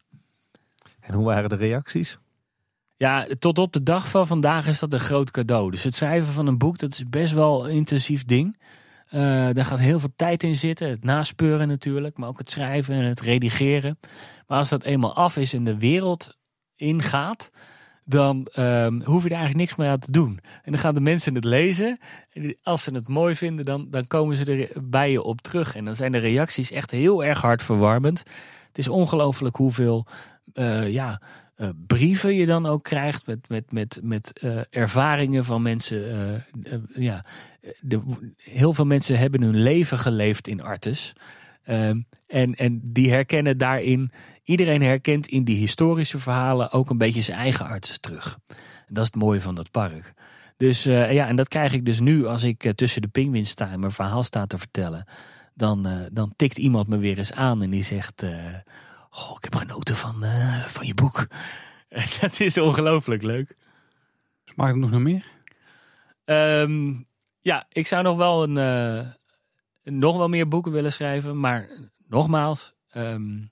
En 1.00 1.14
hoe 1.14 1.26
waren 1.26 1.50
de 1.50 1.56
reacties? 1.56 2.18
Ja, 2.98 3.28
tot 3.40 3.60
op 3.60 3.74
de 3.74 3.84
dag 3.84 4.10
van 4.10 4.28
vandaag 4.28 4.68
is 4.68 4.80
dat 4.80 4.94
een 4.94 5.00
groot 5.00 5.32
cadeau. 5.32 5.72
Dus 5.72 5.84
het 5.84 5.96
schrijven 5.96 6.34
van 6.34 6.48
een 6.48 6.58
boek, 6.58 6.78
dat 6.78 6.94
is 6.94 7.04
best 7.04 7.34
wel 7.34 7.68
een 7.68 7.76
intensief 7.76 8.26
ding. 8.26 8.58
Uh, 9.12 9.22
daar 9.52 9.66
gaat 9.66 9.80
heel 9.80 10.00
veel 10.00 10.14
tijd 10.16 10.44
in 10.44 10.56
zitten. 10.56 10.90
Het 10.90 11.04
naspeuren 11.04 11.68
natuurlijk, 11.68 12.18
maar 12.18 12.30
ook 12.30 12.38
het 12.38 12.50
schrijven 12.50 12.96
en 12.96 13.04
het 13.04 13.22
redigeren. 13.22 14.00
Maar 14.48 14.58
als 14.58 14.70
dat 14.70 14.84
eenmaal 14.84 15.16
af 15.16 15.38
is 15.38 15.54
en 15.54 15.64
de 15.64 15.78
wereld 15.78 16.38
ingaat, 16.76 17.52
dan 18.06 18.48
um, 18.60 19.02
hoef 19.04 19.24
je 19.24 19.30
er 19.30 19.36
eigenlijk 19.36 19.56
niks 19.56 19.76
meer 19.76 19.90
aan 19.90 20.00
te 20.00 20.12
doen. 20.12 20.40
En 20.64 20.72
dan 20.72 20.80
gaan 20.80 20.94
de 20.94 21.00
mensen 21.00 21.36
het 21.36 21.44
lezen. 21.44 22.00
En 22.34 22.56
als 22.64 22.84
ze 22.84 22.94
het 22.94 23.08
mooi 23.08 23.36
vinden, 23.36 23.66
dan, 23.66 23.88
dan 23.90 24.08
komen 24.08 24.36
ze 24.36 24.54
er 24.54 24.84
bij 24.84 25.12
je 25.12 25.22
op 25.22 25.42
terug. 25.42 25.76
En 25.76 25.86
dan 25.86 25.96
zijn 25.96 26.12
de 26.12 26.18
reacties 26.18 26.72
echt 26.72 26.92
heel 26.92 27.24
erg 27.24 27.42
hartverwarmend. 27.42 28.20
Het 28.68 28.78
is 28.78 28.88
ongelooflijk 28.88 29.56
hoeveel 29.56 30.06
uh, 30.54 30.90
ja, 30.90 31.22
uh, 31.58 31.70
brieven 31.88 32.36
je 32.36 32.46
dan 32.46 32.66
ook 32.66 32.84
krijgt 32.84 33.26
met, 33.26 33.50
met, 33.50 33.72
met, 33.72 34.00
met 34.04 34.40
uh, 34.44 34.60
ervaringen 34.70 35.46
van 35.46 35.62
mensen. 35.62 36.44
ja, 36.96 37.26
de, 37.80 38.02
heel 38.38 38.74
veel 38.74 38.86
mensen 38.86 39.18
hebben 39.18 39.42
hun 39.42 39.62
leven 39.62 39.98
geleefd 39.98 40.48
in 40.48 40.62
Artes. 40.62 41.14
Ehm, 41.66 42.02
en, 42.28 42.56
en 42.56 42.80
die 42.84 43.12
herkennen 43.12 43.58
daarin, 43.58 44.12
iedereen 44.46 44.82
herkent 44.82 45.28
in 45.28 45.44
die 45.44 45.58
historische 45.58 46.20
verhalen 46.20 46.72
ook 46.72 46.90
een 46.90 46.98
beetje 46.98 47.22
zijn 47.22 47.38
eigen 47.38 47.66
arts 47.66 48.00
terug. 48.00 48.38
dat 48.88 49.04
is 49.04 49.12
het 49.12 49.16
mooie 49.16 49.42
van 49.42 49.56
dat 49.56 49.72
park. 49.72 50.14
Dus 50.58 50.88
uh, 50.88 51.14
ja, 51.14 51.28
en 51.28 51.36
dat 51.36 51.48
krijg 51.48 51.74
ik 51.74 51.86
dus 51.86 52.00
nu 52.00 52.26
als 52.26 52.44
ik 52.44 52.64
uh, 52.64 52.72
tussen 52.72 53.02
de 53.02 53.08
pinguïns 53.08 53.50
sta 53.50 53.72
en 53.72 53.80
mijn 53.80 53.92
verhaal 53.92 54.24
sta 54.24 54.46
te 54.46 54.58
vertellen. 54.58 55.06
dan, 55.54 55.88
uh, 55.88 56.06
dan 56.12 56.34
tikt 56.36 56.58
iemand 56.58 56.88
me 56.88 56.98
weer 56.98 57.18
eens 57.18 57.32
aan 57.32 57.62
en 57.62 57.70
die 57.70 57.84
zegt: 57.84 58.24
Oh, 59.10 59.34
ik 59.38 59.44
heb 59.44 59.56
genoten 59.56 59.96
van, 59.96 60.24
van 60.66 60.86
je 60.88 60.94
boek. 60.94 61.28
dat 62.22 62.40
is 62.40 62.58
ongelooflijk 62.58 63.22
leuk. 63.22 63.56
Smaakt 64.46 64.72
het 64.72 64.80
nog 64.82 64.92
naar 64.92 65.02
meer? 65.02 65.26
Um, 66.26 67.06
ja, 67.42 67.66
ik 67.70 67.88
zou 67.88 68.04
nog 68.04 68.18
wel 68.18 68.44
een, 68.44 69.14
nog 69.84 70.18
wel 70.18 70.30
meer 70.30 70.48
boeken 70.48 70.72
willen 70.72 70.92
schrijven. 70.92 71.40
Maar 71.40 71.70
nogmaals, 72.08 72.76
um, 72.94 73.52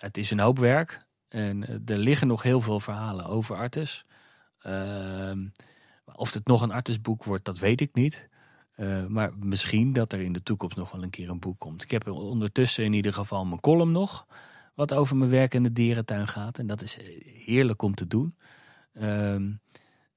het 0.00 0.16
is 0.16 0.30
een 0.30 0.40
hoop 0.40 0.58
werk. 0.58 1.06
En 1.28 1.82
er 1.86 1.98
liggen 1.98 2.26
nog 2.26 2.42
heel 2.42 2.60
veel 2.60 2.80
verhalen 2.80 3.26
over 3.26 3.56
Artes. 3.56 4.04
Uh, 4.66 5.32
of 6.04 6.34
het 6.34 6.46
nog 6.46 6.62
een 6.62 6.70
Artes-boek 6.70 7.24
wordt, 7.24 7.44
dat 7.44 7.58
weet 7.58 7.80
ik 7.80 7.94
niet. 7.94 8.28
Uh, 8.76 9.06
maar 9.06 9.30
misschien 9.38 9.92
dat 9.92 10.12
er 10.12 10.20
in 10.20 10.32
de 10.32 10.42
toekomst 10.42 10.76
nog 10.76 10.90
wel 10.90 11.02
een 11.02 11.10
keer 11.10 11.28
een 11.28 11.38
boek 11.38 11.58
komt. 11.58 11.82
Ik 11.82 11.90
heb 11.90 12.08
ondertussen 12.08 12.84
in 12.84 12.92
ieder 12.92 13.12
geval 13.12 13.44
mijn 13.44 13.60
column 13.60 13.92
nog. 13.92 14.26
Wat 14.74 14.94
over 14.94 15.16
mijn 15.16 15.30
werk 15.30 15.54
in 15.54 15.62
de 15.62 15.72
dierentuin 15.72 16.28
gaat. 16.28 16.58
En 16.58 16.66
dat 16.66 16.82
is 16.82 16.98
heerlijk 17.44 17.82
om 17.82 17.94
te 17.94 18.06
doen. 18.06 18.36
Uh, 18.92 19.34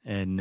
en 0.02 0.38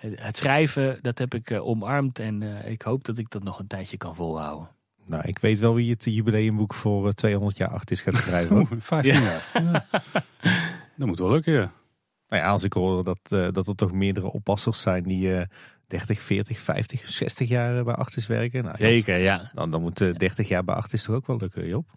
het 0.00 0.36
schrijven, 0.36 0.98
dat 1.02 1.18
heb 1.18 1.34
ik 1.34 1.50
omarmd. 1.50 2.18
En 2.18 2.42
ik 2.66 2.82
hoop 2.82 3.04
dat 3.04 3.18
ik 3.18 3.30
dat 3.30 3.42
nog 3.42 3.58
een 3.58 3.66
tijdje 3.66 3.96
kan 3.96 4.14
volhouden. 4.14 4.68
Nou, 5.06 5.22
ik 5.26 5.38
weet 5.38 5.58
wel 5.58 5.74
wie 5.74 5.90
het 5.90 6.04
jubileumboek 6.04 6.74
voor 6.74 7.12
200 7.12 7.56
jaar 7.56 7.68
acht 7.68 7.90
is 7.90 8.00
gaat 8.00 8.16
schrijven. 8.16 8.56
Oeh, 8.56 8.70
15 8.78 9.22
jaar. 9.22 9.50
Ja. 9.54 9.86
Dat 10.96 11.06
moet 11.06 11.18
wel 11.18 11.30
lukken, 11.30 11.52
ja. 11.52 11.72
Nou 12.28 12.42
ja, 12.42 12.50
als 12.50 12.62
ik 12.62 12.72
hoor 12.72 13.04
dat, 13.04 13.18
uh, 13.30 13.48
dat 13.52 13.66
er 13.66 13.74
toch 13.74 13.92
meerdere 13.92 14.32
oppassers 14.32 14.80
zijn 14.80 15.02
die 15.02 15.28
uh, 15.28 15.42
30, 15.86 16.20
40, 16.20 16.58
50, 16.58 17.08
60 17.08 17.48
jaar 17.48 17.84
bij 17.84 17.94
Achtis 17.94 18.26
werken. 18.26 18.64
Nou, 18.64 18.76
Zeker, 18.76 19.18
ja. 19.18 19.50
Dan, 19.54 19.70
dan 19.70 19.80
moet 19.80 20.00
uh, 20.00 20.14
30 20.14 20.48
jaar 20.48 20.64
bij 20.64 20.74
Achtis 20.74 21.02
toch 21.02 21.14
ook 21.14 21.26
wel 21.26 21.36
lukken, 21.36 21.68
Job? 21.68 21.88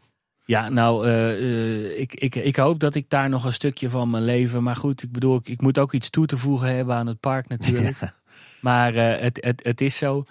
Ja, 0.46 0.70
nou, 0.70 1.08
uh, 1.08 2.00
ik, 2.00 2.14
ik, 2.14 2.36
ik 2.36 2.56
hoop 2.56 2.80
dat 2.80 2.96
ik 2.96 3.10
daar 3.10 3.30
nog 3.30 3.46
een 3.46 3.54
stukje 3.54 3.90
van 3.90 4.10
mijn 4.10 4.24
leven. 4.24 4.64
Maar 4.64 4.76
goed, 4.76 5.04
ik 5.04 5.12
bedoel, 5.12 5.36
ik, 5.36 5.48
ik 5.48 5.62
moet 5.62 5.80
ook 5.80 5.94
iets 5.94 6.10
toe 6.10 6.26
te 6.26 6.38
voegen 6.38 6.76
hebben 6.76 6.96
aan 6.96 7.08
het 7.08 7.20
park 7.20 7.48
natuurlijk. 7.48 7.98
Ja. 8.62 8.72
Maar 8.72 8.94
het, 8.94 9.38
het, 9.42 9.64
het 9.64 9.82
is 9.82 9.98
zo. 9.98 10.26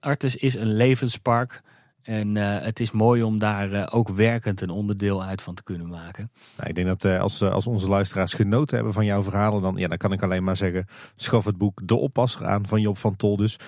Artis 0.00 0.36
is 0.36 0.54
een 0.54 0.72
levenspark. 0.72 1.62
En 2.04 2.36
uh, 2.36 2.58
het 2.60 2.80
is 2.80 2.90
mooi 2.90 3.22
om 3.22 3.38
daar 3.38 3.70
uh, 3.70 3.86
ook 3.90 4.08
werkend 4.08 4.60
een 4.60 4.70
onderdeel 4.70 5.22
uit 5.22 5.42
van 5.42 5.54
te 5.54 5.62
kunnen 5.62 5.88
maken. 5.88 6.30
Nou, 6.56 6.68
ik 6.68 6.74
denk 6.74 6.86
dat 6.86 7.04
uh, 7.04 7.20
als, 7.20 7.42
als 7.42 7.66
onze 7.66 7.88
luisteraars 7.88 8.34
genoten 8.34 8.76
hebben 8.76 8.94
van 8.94 9.04
jouw 9.04 9.22
verhalen, 9.22 9.62
dan, 9.62 9.76
ja, 9.76 9.88
dan 9.88 9.98
kan 9.98 10.12
ik 10.12 10.22
alleen 10.22 10.44
maar 10.44 10.56
zeggen: 10.56 10.86
schaf 11.16 11.44
het 11.44 11.58
boek 11.58 11.80
De 11.84 11.94
Oppasser 11.94 12.46
aan 12.46 12.66
van 12.66 12.80
Job 12.80 12.98
van 12.98 13.16
Tol. 13.16 13.36
Dus 13.36 13.58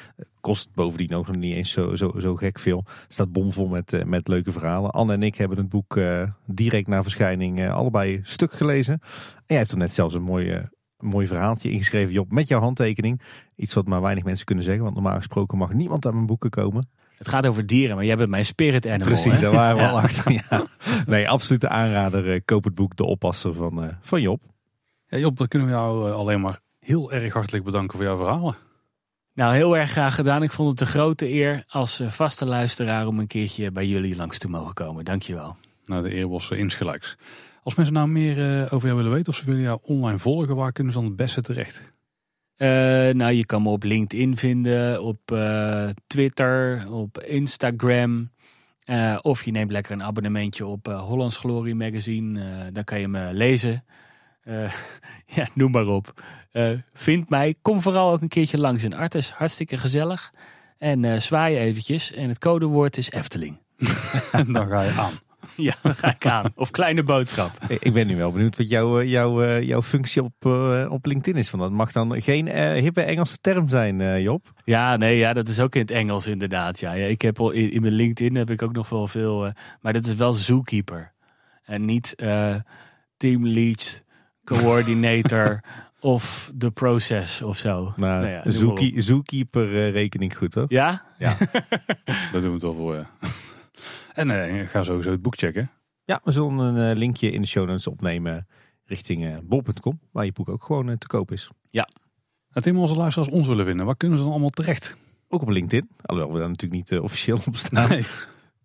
kost 0.40 0.68
bovendien 0.74 1.14
ook 1.14 1.26
nog 1.26 1.36
niet 1.36 1.54
eens 1.54 1.70
zo, 1.70 1.96
zo, 1.96 2.12
zo 2.18 2.36
gek 2.36 2.58
veel. 2.58 2.84
staat 3.08 3.32
bomvol 3.32 3.68
met, 3.68 4.06
met 4.06 4.28
leuke 4.28 4.52
verhalen. 4.52 4.90
Anne 4.90 5.12
en 5.12 5.22
ik 5.22 5.36
hebben 5.36 5.58
het 5.58 5.68
boek 5.68 6.00
direct 6.46 6.86
na 6.86 7.02
verschijning 7.02 7.70
allebei 7.70 8.20
stuk 8.22 8.52
gelezen. 8.52 8.94
En 9.36 9.44
jij 9.46 9.56
hebt 9.56 9.70
er 9.70 9.78
net 9.78 9.92
zelfs 9.92 10.14
een 10.14 10.22
mooi, 10.22 10.68
mooi 10.98 11.26
verhaaltje 11.26 11.70
ingeschreven, 11.70 12.12
Job, 12.12 12.32
met 12.32 12.48
jouw 12.48 12.60
handtekening. 12.60 13.22
Iets 13.56 13.74
wat 13.74 13.86
maar 13.86 14.00
weinig 14.00 14.24
mensen 14.24 14.46
kunnen 14.46 14.64
zeggen, 14.64 14.82
want 14.82 14.94
normaal 14.94 15.16
gesproken 15.16 15.58
mag 15.58 15.72
niemand 15.72 16.06
aan 16.06 16.14
mijn 16.14 16.26
boeken 16.26 16.50
komen. 16.50 16.88
Het 17.16 17.28
gaat 17.28 17.46
over 17.46 17.66
dieren, 17.66 17.96
maar 17.96 18.04
jij 18.04 18.16
bent 18.16 18.30
mijn 18.30 18.44
spirit 18.44 18.86
animal. 18.86 19.06
Precies, 19.06 19.32
hè? 19.32 19.40
daar 19.40 19.52
waren 19.52 19.76
we 19.76 19.88
al 19.88 20.00
achter. 20.00 20.32
Ja. 20.32 20.66
Nee, 21.06 21.28
absolute 21.28 21.68
aanrader. 21.68 22.34
Uh, 22.34 22.40
koop 22.44 22.64
het 22.64 22.74
boek 22.74 22.96
De 22.96 23.04
Oppasser 23.04 23.54
van, 23.54 23.84
uh, 23.84 23.88
van 24.00 24.20
Job. 24.20 24.42
Ja, 25.06 25.18
Job, 25.18 25.36
dan 25.36 25.48
kunnen 25.48 25.68
we 25.68 25.74
jou 25.74 26.08
uh, 26.08 26.14
alleen 26.14 26.40
maar 26.40 26.60
heel 26.80 27.12
erg 27.12 27.32
hartelijk 27.32 27.64
bedanken 27.64 27.96
voor 27.96 28.06
jouw 28.06 28.16
verhalen. 28.16 28.56
Nou, 29.34 29.54
heel 29.54 29.76
erg 29.76 29.90
graag 29.90 30.14
gedaan. 30.14 30.42
Ik 30.42 30.52
vond 30.52 30.70
het 30.70 30.80
een 30.80 30.86
grote 30.86 31.32
eer 31.32 31.64
als 31.68 32.02
vaste 32.06 32.44
luisteraar 32.44 33.06
om 33.06 33.18
een 33.18 33.26
keertje 33.26 33.70
bij 33.70 33.86
jullie 33.86 34.16
langs 34.16 34.38
te 34.38 34.48
mogen 34.48 34.74
komen. 34.74 35.04
Dankjewel. 35.04 35.56
Nou, 35.84 36.02
de 36.02 36.14
eer 36.14 36.28
was 36.28 36.50
insgelijks. 36.50 37.16
Als 37.62 37.74
mensen 37.74 37.94
nou 37.94 38.08
meer 38.08 38.64
over 38.72 38.86
jou 38.86 38.96
willen 38.96 39.12
weten 39.12 39.32
of 39.32 39.38
ze 39.38 39.44
willen 39.44 39.60
jou 39.60 39.78
online 39.82 40.18
volgen, 40.18 40.56
waar 40.56 40.72
kunnen 40.72 40.92
ze 40.92 40.98
dan 40.98 41.08
het 41.08 41.16
beste 41.16 41.42
terecht? 41.42 41.94
Uh, 42.58 42.68
nou, 43.14 43.32
je 43.32 43.46
kan 43.46 43.62
me 43.62 43.68
op 43.68 43.82
LinkedIn 43.82 44.36
vinden, 44.36 45.02
op 45.02 45.30
uh, 45.32 45.88
Twitter, 46.06 46.86
op 46.92 47.22
Instagram. 47.22 48.30
Uh, 48.90 49.18
of 49.22 49.44
je 49.44 49.50
neemt 49.50 49.70
lekker 49.70 49.92
een 49.92 50.02
abonnementje 50.02 50.66
op 50.66 50.86
Hollands 50.86 51.36
Glory 51.36 51.72
Magazine. 51.72 52.72
dan 52.72 52.84
kan 52.84 53.00
je 53.00 53.08
me 53.08 53.32
lezen. 53.32 53.84
ja, 55.36 55.48
noem 55.54 55.70
maar 55.70 55.86
op. 55.86 56.22
vind 56.94 57.30
mij. 57.30 57.54
Kom 57.62 57.82
vooral 57.82 58.12
ook 58.12 58.20
een 58.20 58.28
keertje 58.28 58.58
langs 58.58 58.84
in 58.84 58.94
Artes. 58.94 59.30
Hartstikke 59.30 59.76
gezellig. 59.76 60.32
En 60.78 61.22
zwaai 61.22 61.56
eventjes. 61.56 62.12
En 62.12 62.28
het 62.28 62.38
codewoord 62.38 62.96
is 62.96 63.10
Efteling. 63.10 63.58
dan 64.52 64.68
ga 64.68 64.82
je 64.82 64.90
aan. 64.90 65.25
Ja, 65.68 65.74
dan 65.82 65.94
ga 65.94 66.14
ik 66.14 66.26
aan. 66.26 66.52
Of 66.54 66.70
kleine 66.70 67.02
boodschap. 67.02 67.50
Ik 67.78 67.92
ben 67.92 68.06
nu 68.06 68.16
wel 68.16 68.32
benieuwd 68.32 68.56
wat 68.56 68.68
jouw, 68.68 69.02
jouw, 69.02 69.60
jouw 69.60 69.82
functie 69.82 70.22
op, 70.22 70.44
uh, 70.46 70.86
op 70.90 71.06
LinkedIn 71.06 71.40
is. 71.40 71.50
Want 71.50 71.62
dat 71.62 71.72
mag 71.72 71.92
dan 71.92 72.22
geen 72.22 72.46
uh, 72.46 72.72
hippe 72.72 73.02
Engelse 73.02 73.38
term 73.40 73.68
zijn, 73.68 74.00
uh, 74.00 74.22
Job. 74.22 74.52
Ja, 74.64 74.96
nee, 74.96 75.16
ja, 75.16 75.32
dat 75.32 75.48
is 75.48 75.60
ook 75.60 75.74
in 75.74 75.80
het 75.80 75.90
Engels 75.90 76.26
inderdaad. 76.26 76.80
Ja. 76.80 76.92
Ik 76.92 77.22
heb 77.22 77.40
al, 77.40 77.50
in, 77.50 77.70
in 77.70 77.80
mijn 77.80 77.92
LinkedIn 77.92 78.34
heb 78.34 78.50
ik 78.50 78.62
ook 78.62 78.72
nog 78.72 78.88
wel 78.88 79.06
veel. 79.06 79.52
maar 79.80 79.92
dat 79.92 80.06
is 80.06 80.14
wel 80.14 80.32
zookeeper. 80.32 81.12
En 81.64 81.84
niet 81.84 82.14
team 83.16 83.46
lead, 83.46 84.04
coordinator 84.44 85.62
of 86.00 86.52
the 86.58 86.70
process 86.70 87.42
of 87.42 87.56
zo. 87.56 87.92
Nou, 87.96 88.20
nou 88.20 88.26
ja, 88.26 88.50
zookie, 88.50 89.00
zookeeper 89.00 89.90
rekening 89.90 90.36
goed 90.36 90.54
hoor. 90.54 90.64
Ja? 90.68 91.04
Ja, 91.18 91.36
daar 92.04 92.30
doen 92.32 92.42
we 92.42 92.52
het 92.52 92.62
wel 92.62 92.74
voor, 92.74 92.94
ja. 92.94 93.10
En 94.16 94.30
uh, 94.30 94.68
ga 94.68 94.82
sowieso 94.82 95.10
het 95.10 95.22
boek 95.22 95.36
checken. 95.36 95.70
Ja, 96.04 96.20
we 96.24 96.32
zullen 96.32 96.58
een 96.58 96.90
uh, 96.90 96.96
linkje 96.96 97.30
in 97.30 97.40
de 97.40 97.46
show 97.46 97.66
notes 97.66 97.86
opnemen 97.86 98.46
richting 98.84 99.24
uh, 99.24 99.36
bol.com, 99.42 100.00
waar 100.12 100.24
je 100.24 100.32
boek 100.32 100.48
ook 100.48 100.64
gewoon 100.64 100.98
te 100.98 101.06
koop 101.06 101.32
is. 101.32 101.50
Ja. 101.70 101.88
Het 102.50 102.62
thema 102.62 102.80
onze 102.80 102.96
luisteraars 102.96 103.30
ons 103.30 103.46
willen 103.46 103.66
vinden, 103.66 103.86
waar 103.86 103.96
kunnen 103.96 104.18
ze 104.18 104.24
dan 104.24 104.32
allemaal 104.32 104.50
terecht? 104.50 104.96
Ook 105.28 105.42
op 105.42 105.48
LinkedIn, 105.48 105.88
alhoewel 106.02 106.32
we 106.32 106.38
daar 106.38 106.48
natuurlijk 106.48 106.90
niet 106.90 107.00
officieel 107.00 107.38
op 107.46 107.56
staan. 107.56 107.88
Nee. 107.88 108.06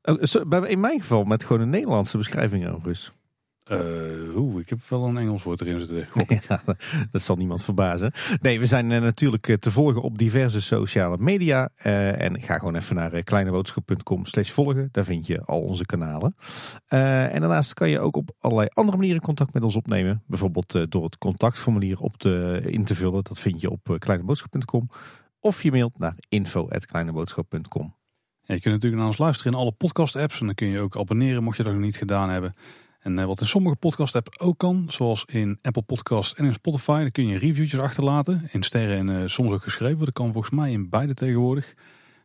Oh, 0.03 0.69
in 0.69 0.79
mijn 0.79 0.99
geval 0.99 1.23
met 1.23 1.43
gewoon 1.43 1.61
een 1.61 1.69
Nederlandse 1.69 2.17
beschrijving 2.17 2.67
overigens. 2.67 3.11
Uh, 3.71 4.37
oeh, 4.37 4.61
ik 4.61 4.69
heb 4.69 4.79
wel 4.87 5.05
een 5.05 5.17
Engels 5.17 5.43
woord 5.43 5.61
erin 5.61 5.79
zitten. 5.79 6.07
Ja, 6.47 6.63
dat 7.11 7.21
zal 7.21 7.35
niemand 7.35 7.63
verbazen. 7.63 8.11
Nee, 8.41 8.59
we 8.59 8.65
zijn 8.65 8.91
uh, 8.91 9.01
natuurlijk 9.01 9.57
te 9.59 9.71
volgen 9.71 10.01
op 10.01 10.17
diverse 10.17 10.61
sociale 10.61 11.17
media. 11.17 11.69
Uh, 11.85 12.21
en 12.21 12.41
ga 12.41 12.57
gewoon 12.57 12.75
even 12.75 12.95
naar 12.95 13.23
kleineboodschap.com 13.23 14.25
slash 14.25 14.49
volgen. 14.49 14.89
Daar 14.91 15.03
vind 15.03 15.27
je 15.27 15.41
al 15.45 15.61
onze 15.61 15.85
kanalen. 15.85 16.35
en 16.87 17.39
daarnaast 17.39 17.73
kan 17.73 17.89
je 17.89 17.99
ook 17.99 18.15
op 18.15 18.35
allerlei 18.39 18.69
andere 18.73 18.97
manieren 18.97 19.21
contact 19.21 19.53
met 19.53 19.63
ons 19.63 19.75
opnemen. 19.75 20.23
Bijvoorbeeld 20.27 20.91
door 20.91 21.03
het 21.03 21.17
contactformulier 21.17 21.99
op 21.99 22.17
te, 22.17 22.61
in 22.65 22.83
te 22.83 22.95
vullen. 22.95 23.23
Dat 23.23 23.39
vind 23.39 23.61
je 23.61 23.69
op 23.69 23.95
kleineboodschap.com. 23.99 24.89
Of 25.39 25.63
je 25.63 25.71
mailt 25.71 25.99
naar 25.99 26.15
info.kleineboodschap.com. 26.29 27.95
Ja, 28.43 28.53
je 28.53 28.61
kunt 28.61 28.73
natuurlijk 28.73 29.01
naar 29.01 29.11
ons 29.11 29.17
luisteren 29.17 29.53
in 29.53 29.59
alle 29.59 29.71
podcast 29.71 30.15
apps. 30.15 30.39
En 30.39 30.45
dan 30.45 30.55
kun 30.55 30.67
je 30.67 30.79
ook 30.79 30.97
abonneren 30.97 31.43
mocht 31.43 31.57
je 31.57 31.63
dat 31.63 31.73
nog 31.73 31.81
niet 31.81 31.97
gedaan 31.97 32.29
hebben. 32.29 32.55
En 33.01 33.17
uh, 33.17 33.25
wat 33.25 33.41
in 33.41 33.47
sommige 33.47 33.75
podcast 33.75 34.15
apps 34.15 34.39
ook 34.39 34.57
kan, 34.57 34.85
zoals 34.87 35.25
in 35.27 35.59
Apple 35.61 35.81
Podcast 35.81 36.37
en 36.37 36.45
in 36.45 36.53
Spotify, 36.53 36.99
dan 37.01 37.11
kun 37.11 37.27
je 37.27 37.37
reviewtjes 37.37 37.79
achterlaten. 37.79 38.47
In 38.51 38.63
sterren 38.63 38.97
en 38.97 39.21
uh, 39.21 39.27
soms 39.27 39.51
ook 39.51 39.63
geschreven. 39.63 40.05
Dat 40.05 40.13
kan 40.13 40.33
volgens 40.33 40.53
mij 40.53 40.71
in 40.71 40.89
beide 40.89 41.13
tegenwoordig. 41.13 41.73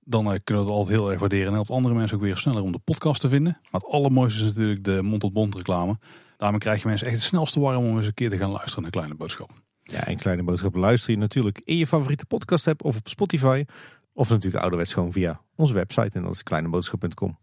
Dan 0.05 0.32
uh, 0.32 0.38
kunnen 0.44 0.64
we 0.64 0.70
het 0.70 0.78
altijd 0.78 0.98
heel 0.98 1.10
erg 1.10 1.20
waarderen 1.20 1.46
en 1.46 1.52
helpt 1.52 1.70
andere 1.70 1.94
mensen 1.94 2.16
ook 2.16 2.22
weer 2.22 2.36
sneller 2.36 2.62
om 2.62 2.72
de 2.72 2.78
podcast 2.78 3.20
te 3.20 3.28
vinden. 3.28 3.58
Maar 3.70 3.80
het 3.80 3.90
allermooiste 3.90 4.40
is 4.40 4.46
natuurlijk 4.46 4.84
de 4.84 5.02
mond-tot-mond 5.02 5.55
reclame. 5.55 5.98
Daarmee 6.36 6.60
krijg 6.60 6.82
je 6.82 6.88
mensen 6.88 7.06
echt 7.06 7.16
het 7.16 7.24
snelste 7.24 7.60
warm 7.60 7.84
om 7.84 7.96
eens 7.96 8.06
een 8.06 8.14
keer 8.14 8.30
te 8.30 8.38
gaan 8.38 8.50
luisteren 8.50 8.82
naar 8.82 8.90
Kleine 8.90 9.14
Boodschap. 9.14 9.50
Ja, 9.82 10.06
en 10.06 10.16
Kleine 10.16 10.42
Boodschap 10.42 10.74
luister 10.74 11.10
je 11.10 11.18
natuurlijk 11.18 11.60
in 11.64 11.76
je 11.76 11.86
favoriete 11.86 12.26
podcast 12.26 12.68
app 12.68 12.84
of 12.84 12.96
op 12.96 13.08
Spotify. 13.08 13.64
Of 14.12 14.28
natuurlijk 14.28 14.62
ouderwets 14.62 14.92
gewoon 14.92 15.12
via 15.12 15.40
onze 15.55 15.74
website 15.74 16.18
en 16.18 16.22
dat 16.22 16.32
is 16.32 16.42
kleineboodschap.com. 16.42 17.38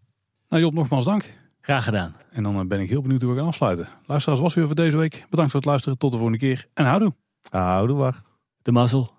Nou 0.49 0.61
Job, 0.61 0.73
nogmaals 0.73 1.05
dank. 1.05 1.41
Graag 1.66 1.83
gedaan. 1.83 2.16
En 2.32 2.43
dan 2.43 2.67
ben 2.67 2.80
ik 2.80 2.90
heel 2.90 3.01
benieuwd 3.01 3.22
hoe 3.22 3.32
we 3.32 3.38
gaan 3.38 3.48
afsluiten. 3.48 3.88
Luisteraars, 4.06 4.42
was 4.42 4.53
weer 4.53 4.66
voor 4.66 4.75
deze 4.75 4.98
week. 4.98 5.25
Bedankt 5.30 5.51
voor 5.51 5.59
het 5.59 5.69
luisteren. 5.69 5.98
Tot 5.98 6.11
de 6.11 6.17
volgende 6.17 6.40
keer. 6.40 6.67
En 6.74 6.85
houdoe. 6.85 7.14
Houdoe, 7.50 7.98
wacht. 7.98 8.22
De 8.61 8.72
mazzel. 8.72 9.11